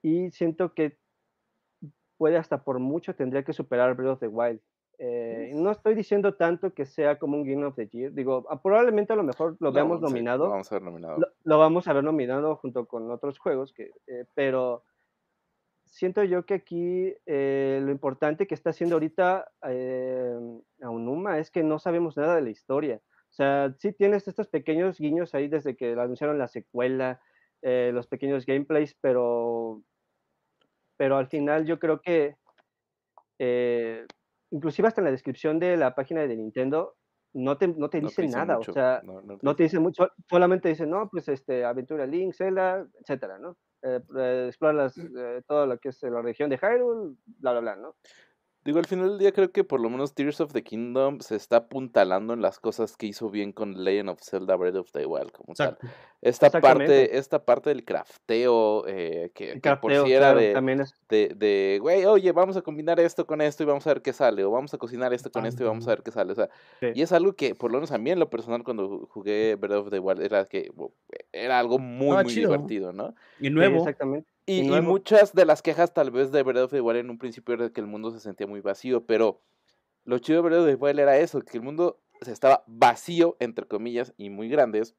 Y 0.02 0.30
siento 0.30 0.74
que 0.74 0.98
puede 2.16 2.36
hasta 2.36 2.64
por 2.64 2.78
mucho 2.80 3.14
tendría 3.14 3.44
que 3.44 3.52
superar 3.52 3.94
Breath 3.94 4.12
of 4.14 4.20
the 4.20 4.28
Wild. 4.28 4.60
Eh, 5.00 5.52
no 5.54 5.70
estoy 5.70 5.94
diciendo 5.94 6.34
tanto 6.34 6.74
que 6.74 6.84
sea 6.84 7.20
como 7.20 7.36
un 7.36 7.44
Game 7.44 7.64
of 7.64 7.76
the 7.76 7.86
Year. 7.86 8.12
Digo, 8.12 8.44
ah, 8.50 8.60
probablemente 8.60 9.12
a 9.12 9.16
lo 9.16 9.22
mejor 9.22 9.56
lo 9.60 9.70
veamos 9.70 9.98
sí, 9.98 10.02
lo 10.02 10.08
nominado. 10.08 10.50
vamos 10.50 10.72
a 10.72 10.74
ver 10.74 10.82
nominado. 10.82 11.18
Lo, 11.18 11.26
lo 11.44 11.58
vamos 11.58 11.86
a 11.86 11.92
ver 11.92 12.02
nominado 12.02 12.56
junto 12.56 12.86
con 12.86 13.08
otros 13.10 13.38
juegos, 13.38 13.72
que, 13.72 13.92
eh, 14.08 14.24
pero 14.34 14.82
siento 15.84 16.24
yo 16.24 16.44
que 16.44 16.54
aquí 16.54 17.14
eh, 17.26 17.80
lo 17.82 17.92
importante 17.92 18.48
que 18.48 18.54
está 18.54 18.70
haciendo 18.70 18.96
ahorita 18.96 19.50
Aonuma 20.82 21.38
es 21.38 21.50
que 21.50 21.62
no 21.62 21.78
sabemos 21.78 22.16
nada 22.16 22.34
de 22.34 22.42
la 22.42 22.50
historia. 22.50 23.00
O 23.30 23.32
sea, 23.32 23.72
sí 23.78 23.92
tienes 23.92 24.26
estos 24.26 24.48
pequeños 24.48 24.98
guiños 24.98 25.32
ahí 25.34 25.46
desde 25.48 25.76
que 25.76 25.92
anunciaron 25.92 26.38
la 26.38 26.48
secuela, 26.48 27.20
los 27.62 28.06
pequeños 28.06 28.46
gameplays, 28.46 28.96
pero, 29.00 29.82
pero 30.96 31.16
al 31.16 31.28
final 31.28 31.66
yo 31.66 31.78
creo 31.78 32.00
que 32.00 32.36
inclusive 34.50 34.88
hasta 34.88 35.00
en 35.00 35.06
la 35.06 35.10
descripción 35.10 35.58
de 35.58 35.76
la 35.76 35.94
página 35.94 36.22
de 36.26 36.36
Nintendo 36.36 36.96
no 37.34 37.58
te, 37.58 37.68
no 37.68 37.90
te 37.90 38.00
No 38.00 38.08
dice 38.08 38.22
dice 38.22 38.36
nada, 38.36 38.56
mucho, 38.56 38.70
o 38.70 38.74
sea, 38.74 39.00
no- 39.04 39.20
no 39.22 39.38
no 39.42 39.56
te 39.56 39.62
dice- 39.64 39.76
dice 39.76 39.80
mucho, 39.80 40.08
solamente 40.28 40.68
dice, 40.70 40.86
no, 40.86 41.08
pues 41.10 41.28
este, 41.28 41.64
Aventura 41.64 42.06
Link, 42.06 42.32
Zelda, 42.34 42.86
etcétera, 43.00 43.38
¿no? 43.38 43.56
Eh, 43.82 44.00
eh, 44.18 44.44
explora 44.48 44.72
las, 44.74 44.96
eh, 44.98 45.42
todo 45.46 45.66
lo 45.66 45.78
que 45.78 45.90
es 45.90 46.02
la 46.02 46.22
región 46.22 46.50
de 46.50 46.58
Hyrule, 46.58 47.16
bla, 47.26 47.52
bla, 47.52 47.60
bla, 47.60 47.76
¿no? 47.76 47.96
Digo, 48.68 48.80
al 48.80 48.84
final 48.84 49.08
del 49.08 49.18
día 49.18 49.32
creo 49.32 49.50
que 49.50 49.64
por 49.64 49.80
lo 49.80 49.88
menos 49.88 50.12
Tears 50.12 50.42
of 50.42 50.52
the 50.52 50.62
Kingdom 50.62 51.20
se 51.20 51.36
está 51.36 51.56
apuntalando 51.56 52.34
en 52.34 52.42
las 52.42 52.60
cosas 52.60 52.98
que 52.98 53.06
hizo 53.06 53.30
bien 53.30 53.50
con 53.50 53.82
Legend 53.82 54.10
of 54.10 54.20
Zelda 54.20 54.56
Breath 54.56 54.76
of 54.76 54.92
the 54.92 55.06
Wild 55.06 55.32
como 55.32 55.54
tal. 55.54 55.68
Exacto. 55.68 55.86
Esta 56.20 56.46
Exactamente. 56.48 56.84
parte, 56.84 57.16
esta 57.16 57.44
parte 57.46 57.70
del 57.70 57.86
crafteo, 57.86 58.86
eh, 58.86 59.30
que, 59.34 59.46
que 59.46 59.52
por 59.54 59.60
crafteo, 59.62 60.04
si 60.04 60.12
era 60.12 60.34
claro, 60.34 60.84
de, 61.08 61.34
de, 61.34 61.78
güey, 61.80 62.04
oye, 62.04 62.30
vamos 62.32 62.58
a 62.58 62.60
combinar 62.60 63.00
esto 63.00 63.26
con 63.26 63.40
esto 63.40 63.62
y 63.62 63.66
vamos 63.66 63.86
a 63.86 63.94
ver 63.94 64.02
qué 64.02 64.12
sale, 64.12 64.44
o 64.44 64.50
vamos 64.50 64.74
a 64.74 64.76
cocinar 64.76 65.14
esto 65.14 65.30
con 65.30 65.46
esto 65.46 65.62
y 65.62 65.66
vamos 65.66 65.86
a 65.86 65.90
ver 65.92 66.02
qué 66.02 66.10
sale, 66.10 66.32
o 66.32 66.34
sea, 66.34 66.50
Sí. 66.80 66.88
y 66.94 67.00
es 67.00 67.12
algo 67.12 67.32
que, 67.32 67.54
por 67.54 67.70
lo 67.72 67.78
menos 67.78 67.90
a 67.92 67.96
mí 67.96 68.10
en 68.10 68.18
lo 68.18 68.28
personal 68.28 68.64
cuando 68.64 69.06
jugué 69.10 69.54
Breath 69.54 69.78
of 69.78 69.90
the 69.90 69.98
Wild, 69.98 70.20
era 70.20 70.44
que 70.44 70.70
era 71.32 71.58
algo 71.58 71.78
muy, 71.78 72.22
muy 72.22 72.34
chido. 72.34 72.50
divertido, 72.50 72.92
¿no? 72.92 73.14
Y 73.40 73.44
sí, 73.44 73.50
nuevo. 73.50 73.78
exactamente. 73.78 74.28
Y, 74.48 74.62
muchas 74.80 75.34
de 75.34 75.44
las 75.44 75.60
quejas 75.60 75.92
tal 75.92 76.10
vez 76.10 76.32
de 76.32 76.42
Breath 76.42 76.64
of 76.64 76.70
the 76.70 76.80
Wild 76.80 77.00
en 77.00 77.10
un 77.10 77.18
principio 77.18 77.54
era 77.54 77.68
que 77.68 77.82
el 77.82 77.86
mundo 77.86 78.10
se 78.10 78.18
sentía 78.18 78.46
muy 78.46 78.60
vacío, 78.62 79.04
pero 79.04 79.42
lo 80.04 80.18
chido 80.18 80.42
de 80.42 80.48
Breath 80.48 80.60
of 80.60 80.66
the 80.66 80.74
Wild 80.74 81.00
era 81.00 81.18
eso, 81.18 81.42
que 81.42 81.58
el 81.58 81.62
mundo 81.62 82.00
se 82.22 82.32
estaba 82.32 82.64
vacío, 82.66 83.36
entre 83.40 83.66
comillas, 83.66 84.14
y 84.16 84.30
muy 84.30 84.48
grandes, 84.48 84.96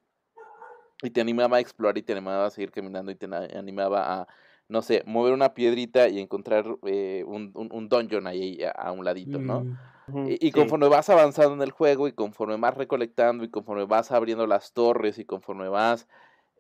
y 1.01 1.09
te 1.09 1.21
animaba 1.21 1.57
a 1.57 1.59
explorar 1.61 1.97
y 1.97 2.03
te 2.03 2.13
animaba 2.13 2.45
a 2.45 2.49
seguir 2.51 2.71
caminando 2.71 3.11
y 3.11 3.15
te 3.15 3.25
animaba 3.25 4.21
a, 4.21 4.27
no 4.67 4.83
sé, 4.83 5.01
mover 5.07 5.33
una 5.33 5.55
piedrita 5.55 6.09
y 6.09 6.19
encontrar 6.19 6.65
eh, 6.85 7.23
un, 7.25 7.51
un, 7.55 7.69
un 7.71 7.89
dungeon 7.89 8.27
ahí 8.27 8.61
a, 8.63 8.69
a 8.69 8.91
un 8.91 9.03
ladito, 9.03 9.39
¿no? 9.39 9.63
Mm. 10.07 10.27
Y, 10.27 10.33
y 10.33 10.37
sí. 10.47 10.51
conforme 10.51 10.89
vas 10.89 11.09
avanzando 11.09 11.55
en 11.55 11.61
el 11.63 11.71
juego 11.71 12.07
y 12.07 12.11
conforme 12.11 12.55
vas 12.57 12.75
recolectando 12.75 13.43
y 13.43 13.49
conforme 13.49 13.85
vas 13.85 14.11
abriendo 14.11 14.45
las 14.45 14.73
torres 14.73 15.17
y 15.17 15.25
conforme 15.25 15.69
vas 15.69 16.07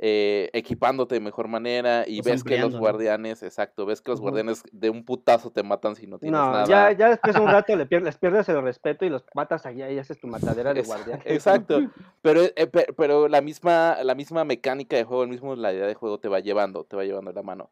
eh, 0.01 0.49
equipándote 0.53 1.15
de 1.15 1.21
mejor 1.21 1.49
manera 1.49 2.05
y 2.07 2.21
ves 2.21 2.43
que 2.43 2.57
los 2.57 2.73
guardianes, 2.75 3.43
exacto, 3.43 3.85
ves 3.85 4.01
que 4.01 4.11
los 4.11 4.21
guardianes 4.21 4.63
de 4.71 4.89
un 4.89 5.03
putazo 5.03 5.51
te 5.51 5.61
matan 5.61 5.95
si 5.97 6.07
no 6.07 6.17
tienes 6.19 6.39
No, 6.39 6.51
nada. 6.53 6.65
ya, 6.65 6.91
ya 6.97 7.09
después 7.09 7.35
de 7.35 7.41
un 7.41 7.51
rato 7.51 7.75
le 7.75 7.85
pier- 7.85 8.01
les 8.03 8.17
pierdes 8.17 8.47
el 8.47 8.61
respeto 8.61 9.03
y 9.05 9.09
los 9.09 9.25
matas 9.33 9.65
allá 9.65 9.91
y 9.91 9.99
haces 9.99 10.17
tu 10.19 10.27
matadera 10.27 10.73
de 10.73 10.79
Es- 10.81 10.87
guardia. 10.87 11.19
Exacto, 11.25 11.81
pero, 12.21 12.41
eh, 12.43 12.67
pe- 12.67 12.87
pero 12.95 13.27
la 13.27 13.41
misma, 13.41 13.97
la 14.03 14.15
misma 14.15 14.45
mecánica 14.45 14.95
de 14.95 15.03
juego, 15.03 15.23
el 15.23 15.29
mismo 15.29 15.53
la 15.55 15.73
idea 15.73 15.85
de 15.85 15.95
juego 15.95 16.17
te 16.19 16.29
va 16.29 16.39
llevando, 16.39 16.85
te 16.85 16.95
va 16.95 17.03
llevando 17.03 17.31
de 17.31 17.35
la 17.35 17.43
mano. 17.43 17.69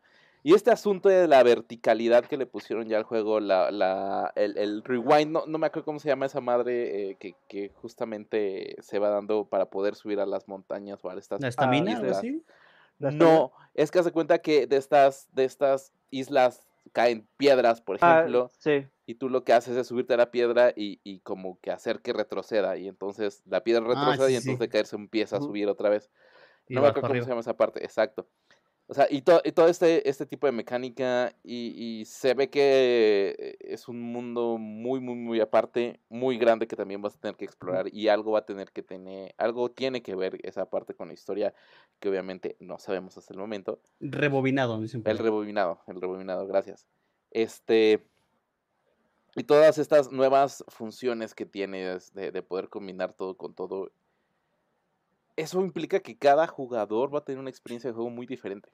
Y 0.48 0.54
este 0.54 0.72
asunto 0.72 1.10
de 1.10 1.28
la 1.28 1.43
verticalidad 1.43 2.24
que 2.24 2.38
le 2.38 2.45
pusieron 2.45 2.88
ya 2.88 2.95
al 2.95 3.04
juego, 3.04 3.41
la, 3.41 3.70
la, 3.70 4.32
el, 4.38 4.58
el 4.58 4.82
rewind, 4.82 5.30
no, 5.30 5.45
no 5.45 5.58
me 5.58 5.68
acuerdo 5.68 5.84
cómo 5.84 6.00
se 6.00 6.08
llama 6.08 6.26
esa 6.26 6.39
madre 6.39 7.10
eh, 7.10 7.18
que, 7.20 7.36
que 7.50 7.68
justamente 7.76 8.78
se 8.80 8.98
va 8.98 9.10
dando 9.10 9.50
para 9.50 9.66
poder 9.70 9.95
subir 9.95 10.22
a 10.22 10.26
las 10.26 10.48
montañas 10.48 11.04
o 11.04 11.10
a 11.10 11.16
estas 11.16 11.41
¿La 11.41 11.50
estamina? 11.50 11.91
islas. 11.91 12.04
algo 12.04 12.18
así? 12.20 12.45
¿La 13.00 13.10
estamina? 13.10 13.36
No, 13.39 13.52
es 13.74 13.91
que 13.91 14.00
hace 14.00 14.14
cuenta 14.14 14.38
que 14.39 14.68
de 14.68 14.78
estas, 14.78 15.28
de 15.34 15.43
estas 15.43 15.91
islas 16.12 16.66
caen 16.93 17.28
piedras, 17.36 17.82
por 17.82 17.98
Ah, 18.00 18.22
ejemplo, 18.22 18.50
sí, 18.60 18.88
y 19.06 19.16
tú 19.16 19.28
lo 19.28 19.43
que 19.43 19.52
haces 19.52 19.76
es 19.76 19.88
subirte 19.88 20.14
a 20.14 20.18
la 20.18 20.32
piedra 20.32 20.72
y, 20.74 21.02
y 21.04 21.20
como 21.20 21.60
que 21.60 21.72
hacer 21.72 22.00
que 22.02 22.14
retroceda, 22.14 22.78
y 22.78 22.88
entonces 22.88 23.43
la 23.48 23.66
piedra 23.66 23.84
Ah, 23.86 24.12
retrocede 24.12 24.28
sí, 24.28 24.34
y 24.36 24.38
entonces 24.38 24.60
sí. 24.60 24.66
de 24.66 24.70
caerse 24.70 24.95
empieza 24.95 25.36
a 25.36 25.41
subir 25.41 25.68
otra 25.68 25.89
vez. 25.89 26.10
Y 26.70 26.76
No 26.76 26.82
me 26.82 26.88
acuerdo 26.88 27.10
cómo 27.10 27.22
se 27.22 27.28
llama 27.30 27.41
esa 27.41 27.58
parte, 27.58 27.84
exacto. 27.84 28.30
O 28.89 28.93
sea, 28.93 29.05
y, 29.09 29.21
to- 29.21 29.41
y 29.43 29.51
todo 29.51 29.67
este, 29.67 30.07
este 30.07 30.25
tipo 30.25 30.47
de 30.47 30.53
mecánica, 30.53 31.35
y, 31.43 31.99
y 31.99 32.05
se 32.05 32.33
ve 32.33 32.49
que 32.49 33.35
eh, 33.38 33.57
es 33.59 33.89
un 33.89 34.01
mundo 34.01 34.57
muy, 34.57 35.01
muy, 35.01 35.15
muy 35.15 35.41
aparte, 35.41 35.99
muy 36.07 36.38
grande 36.38 36.67
que 36.67 36.77
también 36.77 37.01
vas 37.01 37.15
a 37.15 37.19
tener 37.19 37.35
que 37.35 37.43
explorar, 37.43 37.93
y 37.93 38.07
algo 38.07 38.31
va 38.31 38.39
a 38.39 38.45
tener 38.45 38.71
que 38.71 38.83
tener, 38.83 39.35
algo 39.38 39.69
tiene 39.69 40.01
que 40.01 40.15
ver 40.15 40.39
esa 40.43 40.69
parte 40.69 40.93
con 40.93 41.09
la 41.09 41.13
historia, 41.13 41.53
que 41.99 42.07
obviamente 42.07 42.55
no 42.61 42.79
sabemos 42.79 43.17
hasta 43.17 43.33
el 43.33 43.39
momento. 43.39 43.81
Rebobinado, 43.99 44.79
dicen 44.79 45.03
El 45.05 45.17
rebobinado, 45.17 45.81
el 45.88 45.99
rebobinado, 45.99 46.47
gracias. 46.47 46.88
Este. 47.31 48.07
Y 49.35 49.43
todas 49.43 49.77
estas 49.77 50.11
nuevas 50.13 50.63
funciones 50.69 51.35
que 51.35 51.45
tienes 51.45 52.13
de, 52.13 52.31
de 52.31 52.41
poder 52.41 52.69
combinar 52.69 53.13
todo 53.13 53.35
con 53.35 53.53
todo. 53.53 53.91
Eso 55.38 55.61
implica 55.61 55.99
que 56.01 56.17
cada 56.17 56.47
jugador 56.47 57.13
va 57.13 57.19
a 57.19 57.23
tener 57.23 57.39
una 57.39 57.49
experiencia 57.49 57.89
de 57.89 57.93
juego 57.93 58.09
muy 58.09 58.25
diferente. 58.25 58.69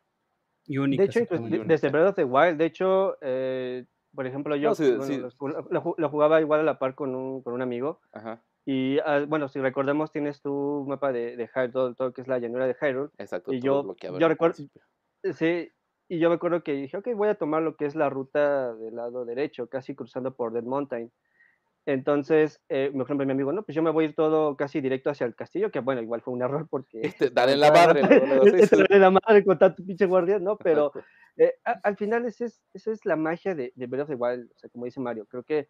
Y 0.66 0.76
De 0.76 0.80
única. 0.80 1.04
hecho, 1.04 1.20
de- 1.20 1.64
desde 1.66 1.90
Breath 1.90 2.10
of 2.10 2.16
the 2.16 2.24
Wild, 2.24 2.58
de 2.58 2.66
hecho, 2.66 3.18
eh, 3.22 3.86
por 4.16 4.26
ejemplo, 4.26 4.56
yo 4.56 4.70
No, 4.70 4.76
sí, 4.76 4.88
bueno, 4.90 5.04
sí. 5.04 5.18
Lo, 5.18 5.30
ju- 5.32 5.68
lo 5.70 5.82
ju- 5.84 5.96
lo 5.98 6.10
jugaba 6.10 6.40
igual 6.40 6.62
a 6.62 6.64
la 6.64 6.80
par 6.80 6.96
con 6.96 7.14
un, 7.16 7.44
con 7.44 7.54
un 7.54 7.62
amigo. 7.62 8.00
Ajá, 8.14 8.44
Y 8.66 8.98
ah, 9.00 9.26
bueno, 9.28 9.50
si 9.50 9.60
recordemos, 9.60 10.12
tienes 10.12 10.42
tu 10.42 10.86
mapa 10.88 11.12
de, 11.12 11.36
de 11.36 11.48
Hyrule, 11.54 11.72
todo, 11.74 11.94
todo 11.96 12.14
que 12.14 12.22
es 12.22 12.28
la 12.30 12.40
llanura 12.40 12.66
de 12.66 12.76
Hyrule. 12.80 13.10
exacto. 13.18 13.52
Y 13.54 13.60
todo 13.60 13.82
yo- 13.82 13.84
bloqueado 13.84 14.20
yo 14.20 14.28
recuerdo- 14.30 14.56
Sí, 15.34 15.70
y 16.10 16.20
yo 16.20 16.30
me 16.30 16.36
acuerdo 16.36 16.64
que 16.64 16.72
dije, 16.74 16.96
ok, 16.98 17.10
voy 17.16 17.28
a 17.28 17.36
tomar 17.36 17.62
lo 17.62 17.76
que 17.76 17.86
es 17.86 17.96
la 17.96 18.10
ruta 18.10 18.74
del 18.76 18.96
lado 18.96 19.26
derecho, 19.26 19.68
casi 19.68 19.96
cruzando 19.96 20.34
por 20.36 20.54
Dead 20.54 20.64
Mountain. 20.64 21.12
Entonces, 21.86 22.62
eh, 22.70 22.90
por 22.94 23.02
ejemplo, 23.02 23.26
mi 23.26 23.34
amigo, 23.34 23.52
no, 23.52 23.64
pues 23.64 23.76
yo 23.76 23.84
me 23.84 23.92
voy 23.92 24.06
a 24.06 24.08
ir 24.08 24.16
todo 24.16 24.56
casi 24.56 24.80
directo 24.80 25.10
hacia 25.10 25.26
el 25.26 25.36
castillo, 25.36 25.70
que 25.70 25.80
bueno, 25.80 26.02
igual 26.02 26.22
fue 26.22 26.34
un 26.34 26.42
error 26.42 26.68
porque... 26.70 27.02
Este, 27.02 27.30
dale 27.30 27.54
en 27.54 27.60
la 27.60 27.72
madre. 27.72 28.02
Dale 28.02 29.00
la 29.00 29.12
madre 29.12 29.44
con 29.44 29.60
tanto 29.60 29.84
pinche 29.84 30.06
guardián, 30.06 30.44
¿no? 30.44 30.58
Pero 30.58 30.94
eh, 31.36 31.56
al 31.64 31.98
final 31.98 32.26
esa 32.26 32.46
es, 32.46 32.64
esa 32.74 32.92
es 32.92 33.06
la 33.06 33.18
magia 33.18 33.54
de, 33.54 33.74
de 33.76 33.88
Breath 33.88 34.04
of 34.04 34.10
the 34.10 34.16
Wild, 34.16 34.50
o 34.56 34.58
sea, 34.58 34.70
como 34.70 34.86
dice 34.86 35.00
Mario, 35.00 35.26
creo 35.26 35.44
que... 35.44 35.68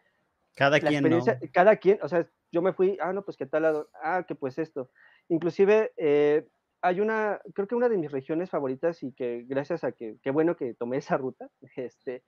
Cada 0.56 0.80
quien, 0.80 1.10
¿no? 1.10 1.20
Cada 1.52 1.78
quien, 1.78 1.98
o 2.04 2.08
sea, 2.08 2.30
yo 2.52 2.62
me 2.62 2.74
fui, 2.74 2.96
ah, 3.02 3.12
no, 3.12 3.26
pues 3.26 3.38
qué 3.38 3.48
tal 3.48 3.64
lado, 3.64 3.90
ah, 4.04 4.24
que 4.28 4.36
pues 4.36 4.60
esto. 4.60 4.92
Inclusive, 5.30 5.94
eh, 5.98 6.48
hay 6.84 7.00
una, 7.00 7.42
creo 7.56 7.68
que 7.68 7.74
una 7.74 7.90
de 7.90 7.98
mis 7.98 8.12
regiones 8.12 8.52
favoritas 8.52 9.02
y 9.02 9.14
que 9.14 9.46
gracias 9.48 9.84
a 9.84 9.94
que, 9.94 10.18
qué 10.22 10.30
bueno 10.30 10.56
que 10.56 10.76
tomé 10.76 10.98
esa 10.98 11.18
ruta, 11.18 11.50
este, 11.76 12.24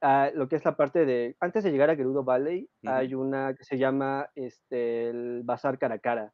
lo 0.00 0.48
que 0.48 0.56
es 0.56 0.64
la 0.64 0.76
parte 0.76 1.04
de, 1.04 1.36
antes 1.40 1.64
de 1.64 1.70
llegar 1.70 1.90
a 1.90 1.96
Gerudo 1.96 2.24
Valley, 2.24 2.68
hay 2.84 3.14
una 3.14 3.54
que 3.54 3.64
se 3.64 3.78
llama 3.78 4.30
este, 4.34 5.08
el 5.08 5.42
Bazar 5.44 5.78
Caracara. 5.78 6.32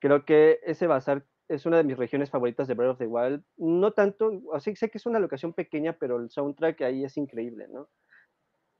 Creo 0.00 0.24
que 0.24 0.60
ese 0.64 0.86
bazar 0.86 1.26
es 1.48 1.66
una 1.66 1.76
de 1.76 1.84
mis 1.84 1.98
regiones 1.98 2.30
favoritas 2.30 2.68
de 2.68 2.74
Breath 2.74 2.92
of 2.92 2.98
the 2.98 3.06
Wild. 3.06 3.42
No 3.56 3.92
tanto, 3.92 4.40
sea, 4.58 4.74
sé 4.74 4.88
que 4.88 4.98
es 4.98 5.06
una 5.06 5.18
locación 5.18 5.52
pequeña, 5.52 5.94
pero 5.98 6.16
el 6.16 6.30
soundtrack 6.30 6.80
ahí 6.82 7.04
es 7.04 7.16
increíble, 7.16 7.66
¿no? 7.68 7.88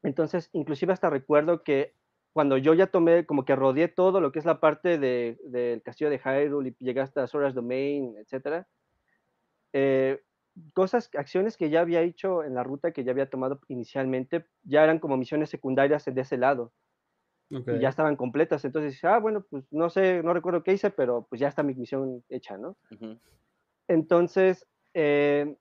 Entonces, 0.02 0.48
inclusive 0.52 0.92
hasta 0.92 1.10
recuerdo 1.10 1.62
que 1.62 1.94
cuando 2.32 2.56
yo 2.56 2.74
ya 2.74 2.86
tomé, 2.86 3.26
como 3.26 3.44
que 3.44 3.56
rodeé 3.56 3.88
todo 3.88 4.20
lo 4.20 4.32
que 4.32 4.38
es 4.38 4.44
la 4.44 4.60
parte 4.60 4.98
del 4.98 5.38
de, 5.44 5.82
castillo 5.84 6.10
de 6.10 6.20
Hyrule 6.20 6.70
y 6.70 6.84
llegué 6.84 7.00
hasta 7.00 7.26
Sora's 7.26 7.54
Domain, 7.54 8.14
etcétera, 8.16 8.66
eh, 9.72 10.22
cosas, 10.72 11.10
acciones 11.16 11.56
que 11.56 11.70
ya 11.70 11.80
había 11.80 12.02
hecho 12.02 12.44
en 12.44 12.54
la 12.54 12.62
ruta 12.62 12.92
que 12.92 13.04
ya 13.04 13.12
había 13.12 13.30
tomado 13.30 13.60
inicialmente, 13.68 14.46
ya 14.62 14.84
eran 14.84 14.98
como 14.98 15.16
misiones 15.16 15.50
secundarias 15.50 16.04
de 16.04 16.20
ese 16.20 16.36
lado. 16.36 16.72
Y 17.50 17.80
ya 17.80 17.88
estaban 17.88 18.14
completas. 18.14 18.64
Entonces, 18.64 19.02
ah, 19.04 19.18
bueno, 19.18 19.44
pues 19.50 19.64
no 19.72 19.90
sé, 19.90 20.22
no 20.22 20.32
recuerdo 20.32 20.62
qué 20.62 20.72
hice, 20.72 20.90
pero 20.90 21.26
pues 21.28 21.40
ya 21.40 21.48
está 21.48 21.64
mi 21.64 21.74
misión 21.74 22.22
hecha, 22.28 22.56
¿no? 22.56 22.76
Entonces, 23.88 24.68
eh, 24.94 25.56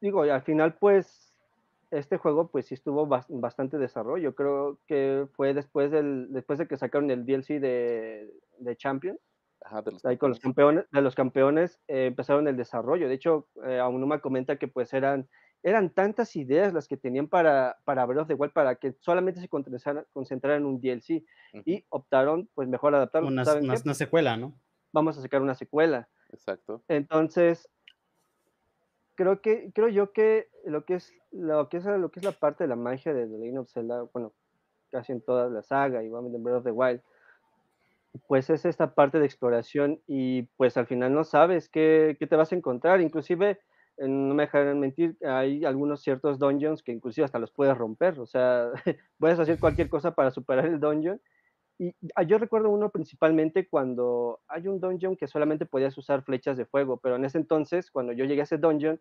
digo, 0.00 0.22
al 0.22 0.42
final, 0.42 0.74
pues, 0.74 1.34
este 1.90 2.16
juego, 2.16 2.46
pues 2.46 2.66
sí 2.66 2.74
estuvo 2.74 3.08
bastante 3.08 3.76
desarrollo. 3.76 4.36
Creo 4.36 4.78
que 4.86 5.26
fue 5.32 5.52
después, 5.52 5.90
del, 5.90 6.28
después 6.30 6.60
de 6.60 6.68
que 6.68 6.76
sacaron 6.76 7.10
el 7.10 7.26
DLC 7.26 7.58
de, 7.58 8.32
de 8.58 8.76
Champion 8.76 9.18
ahí 10.04 10.16
con 10.16 10.30
los 10.30 10.40
campeones, 10.40 10.86
de 10.90 11.02
los 11.02 11.14
campeones 11.14 11.80
eh, 11.88 12.06
empezaron 12.06 12.48
el 12.48 12.56
desarrollo. 12.56 13.08
De 13.08 13.14
hecho, 13.14 13.48
eh, 13.64 13.78
Aunuma 13.78 14.20
comenta 14.20 14.56
que 14.56 14.68
pues 14.68 14.92
eran, 14.92 15.28
eran 15.62 15.90
tantas 15.90 16.36
ideas 16.36 16.72
las 16.72 16.88
que 16.88 16.96
tenían 16.96 17.28
para, 17.28 17.78
para 17.84 18.06
Breath 18.06 18.22
of 18.22 18.28
the 18.28 18.34
Wild 18.34 18.52
para 18.52 18.76
que 18.76 18.94
solamente 19.00 19.40
se 19.40 19.48
concentraran 19.48 20.62
en 20.62 20.66
un 20.66 20.80
DLC 20.80 21.24
y 21.64 21.84
optaron 21.90 22.48
pues 22.54 22.68
mejor 22.68 22.94
adaptarlo. 22.94 23.28
Una, 23.28 23.44
una, 23.54 23.94
secuela, 23.94 24.36
¿no? 24.36 24.54
Vamos 24.92 25.18
a 25.18 25.22
sacar 25.22 25.42
una 25.42 25.54
secuela. 25.54 26.08
Exacto. 26.32 26.82
Entonces, 26.88 27.68
creo 29.14 29.40
que 29.40 29.70
creo 29.74 29.88
yo 29.88 30.12
que 30.12 30.48
lo 30.64 30.84
que 30.84 30.94
es 30.94 31.12
lo 31.30 31.68
que 31.68 31.76
es 31.76 31.84
lo 31.84 32.10
que 32.10 32.20
es 32.20 32.24
la 32.24 32.32
parte 32.32 32.64
de 32.64 32.68
la 32.68 32.76
magia 32.76 33.12
de 33.12 33.26
The 33.26 33.38
Legend 33.38 33.58
of 33.58 33.70
Zelda, 33.70 34.02
bueno, 34.12 34.32
casi 34.90 35.12
en 35.12 35.20
toda 35.20 35.48
la 35.48 35.62
saga, 35.62 36.02
igualmente 36.02 36.38
en 36.38 36.44
Breath 36.44 36.58
of 36.58 36.64
the 36.64 36.70
Wild, 36.70 37.02
pues 38.26 38.50
es 38.50 38.64
esta 38.64 38.94
parte 38.94 39.18
de 39.18 39.26
exploración 39.26 40.00
y 40.06 40.42
pues 40.56 40.76
al 40.76 40.86
final 40.86 41.14
no 41.14 41.24
sabes 41.24 41.68
qué, 41.68 42.16
qué 42.18 42.26
te 42.26 42.36
vas 42.36 42.52
a 42.52 42.56
encontrar. 42.56 43.00
Inclusive, 43.00 43.60
eh, 43.96 44.08
no 44.08 44.34
me 44.34 44.44
dejarán 44.44 44.80
mentir, 44.80 45.16
hay 45.22 45.64
algunos 45.64 46.02
ciertos 46.02 46.38
dungeons 46.38 46.82
que 46.82 46.92
inclusive 46.92 47.24
hasta 47.24 47.38
los 47.38 47.52
puedes 47.52 47.76
romper. 47.76 48.18
O 48.18 48.26
sea, 48.26 48.70
puedes 49.18 49.38
hacer 49.38 49.58
cualquier 49.58 49.88
cosa 49.88 50.14
para 50.14 50.30
superar 50.30 50.66
el 50.66 50.80
dungeon. 50.80 51.20
Y 51.78 51.94
ah, 52.14 52.24
yo 52.24 52.36
recuerdo 52.38 52.68
uno 52.68 52.90
principalmente 52.90 53.66
cuando 53.68 54.40
hay 54.48 54.68
un 54.68 54.80
dungeon 54.80 55.16
que 55.16 55.28
solamente 55.28 55.64
podías 55.64 55.96
usar 55.96 56.22
flechas 56.22 56.58
de 56.58 56.66
fuego, 56.66 56.98
pero 56.98 57.16
en 57.16 57.24
ese 57.24 57.38
entonces, 57.38 57.90
cuando 57.90 58.12
yo 58.12 58.26
llegué 58.26 58.42
a 58.42 58.44
ese 58.44 58.58
dungeon, 58.58 59.00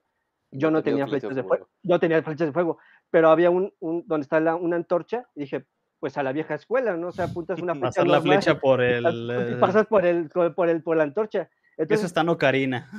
yo 0.52 0.72
no, 0.72 0.82
tenía 0.82 1.06
flechas 1.06 1.36
de 1.36 1.44
fuego. 1.44 1.68
Yo 1.84 2.00
tenía 2.00 2.24
flechas 2.24 2.48
de 2.48 2.54
fuego, 2.54 2.80
pero 3.12 3.30
había 3.30 3.50
un, 3.50 3.74
un 3.80 4.04
donde 4.08 4.24
está 4.24 4.40
la, 4.40 4.56
una 4.56 4.78
antorcha 4.78 5.28
y 5.36 5.42
dije, 5.42 5.66
pues 6.00 6.18
a 6.18 6.24
la 6.24 6.32
vieja 6.32 6.56
escuela, 6.56 6.96
¿no? 6.96 7.08
O 7.08 7.12
sea, 7.12 7.26
apuntas 7.26 7.60
una 7.62 7.74
flecha. 7.74 7.88
Pasar 7.88 8.08
la 8.08 8.22
flecha 8.22 8.60
por 8.60 8.82
el. 8.82 9.58
Pasas 9.60 9.88
por 9.88 10.06
el, 10.06 10.30
por 10.30 10.70
el, 10.70 10.82
por 10.82 10.98
la 10.98 11.04
antorcha. 11.04 11.50
eso 11.78 12.06
está 12.06 12.22
en 12.22 12.30
Ocarina. 12.30 12.90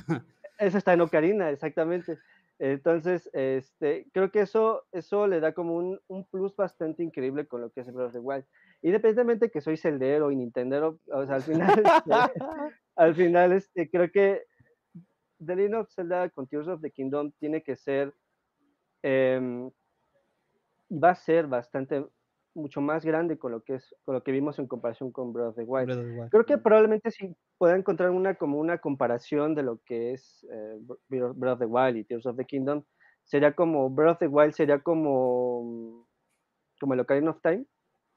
Eso 0.59 0.79
está 0.79 0.93
en 0.93 1.01
Ocarina, 1.01 1.51
exactamente. 1.51 2.19
Entonces, 2.59 3.31
este, 3.33 4.07
creo 4.13 4.31
que 4.31 4.41
eso, 4.41 4.85
eso 4.93 5.27
le 5.27 5.41
da 5.41 5.53
como 5.53 5.77
un, 5.77 5.99
un 6.09 6.27
plus 6.27 6.55
bastante 6.55 7.03
increíble 7.03 7.47
con 7.47 7.63
lo 7.63 7.71
que 7.71 7.81
es 7.81 7.89
el 7.89 7.95
Breath 7.95 8.09
of 8.09 8.13
the 8.13 8.19
Wild. 8.19 8.45
Independientemente 8.83 9.51
que 9.51 9.63
soy 9.63 9.79
celdero 9.79 10.31
y 10.31 10.37
nintendero, 10.37 10.99
o 11.11 11.25
sea, 11.25 11.37
al 11.37 11.43
final, 11.43 11.83
este, 11.83 12.11
al 12.97 13.15
final, 13.15 13.53
este, 13.53 13.89
creo 13.89 14.11
que 14.11 14.43
The 15.45 15.57
Legend 15.57 15.75
of 15.77 15.91
Zelda 15.91 16.29
con 16.29 16.47
Tears 16.47 16.69
of 16.69 16.83
the 16.83 16.91
Kingdom 16.91 17.33
tiene 17.39 17.63
que 17.63 17.77
ser 17.77 18.13
eh, 19.03 19.71
y 20.91 20.99
va 20.99 21.11
a 21.11 21.15
ser 21.15 21.47
bastante 21.47 22.05
mucho 22.55 22.81
más 22.81 23.05
grande 23.05 23.39
con 23.39 23.53
lo 23.53 23.63
que 23.63 23.75
es 23.75 23.95
con 24.03 24.15
lo 24.15 24.23
que 24.23 24.33
vimos 24.33 24.59
en 24.59 24.67
comparación 24.67 25.13
con 25.13 25.33
Breath 25.33 25.51
of 25.51 25.57
the 25.57 25.65
Wild. 25.65 26.31
Creo 26.31 26.45
que 26.45 26.59
probablemente 26.59 27.11
sí 27.11 27.35
pueda 27.59 27.77
encontrar 27.77 28.11
una 28.11 28.35
como 28.35 28.59
una 28.59 28.79
comparación 28.79 29.55
de 29.55 29.63
lo 29.63 29.79
que 29.85 30.13
es 30.13 30.47
eh, 30.53 30.79
Breath 31.09 31.55
of 31.55 31.59
the 31.59 31.67
Wild 31.67 31.97
y 31.97 32.05
Tears 32.05 32.27
of 32.27 32.37
the 32.37 32.45
Kingdom. 32.45 32.83
Sería 33.25 33.53
como 33.53 33.91
Breath 33.91 34.13
of 34.13 34.19
the 34.19 34.27
Wild 34.27 34.53
sería 34.53 34.81
como 34.81 36.07
como 36.81 36.95
el 36.95 37.01
Ocarina 37.01 37.31
of 37.31 37.41
Time 37.43 37.67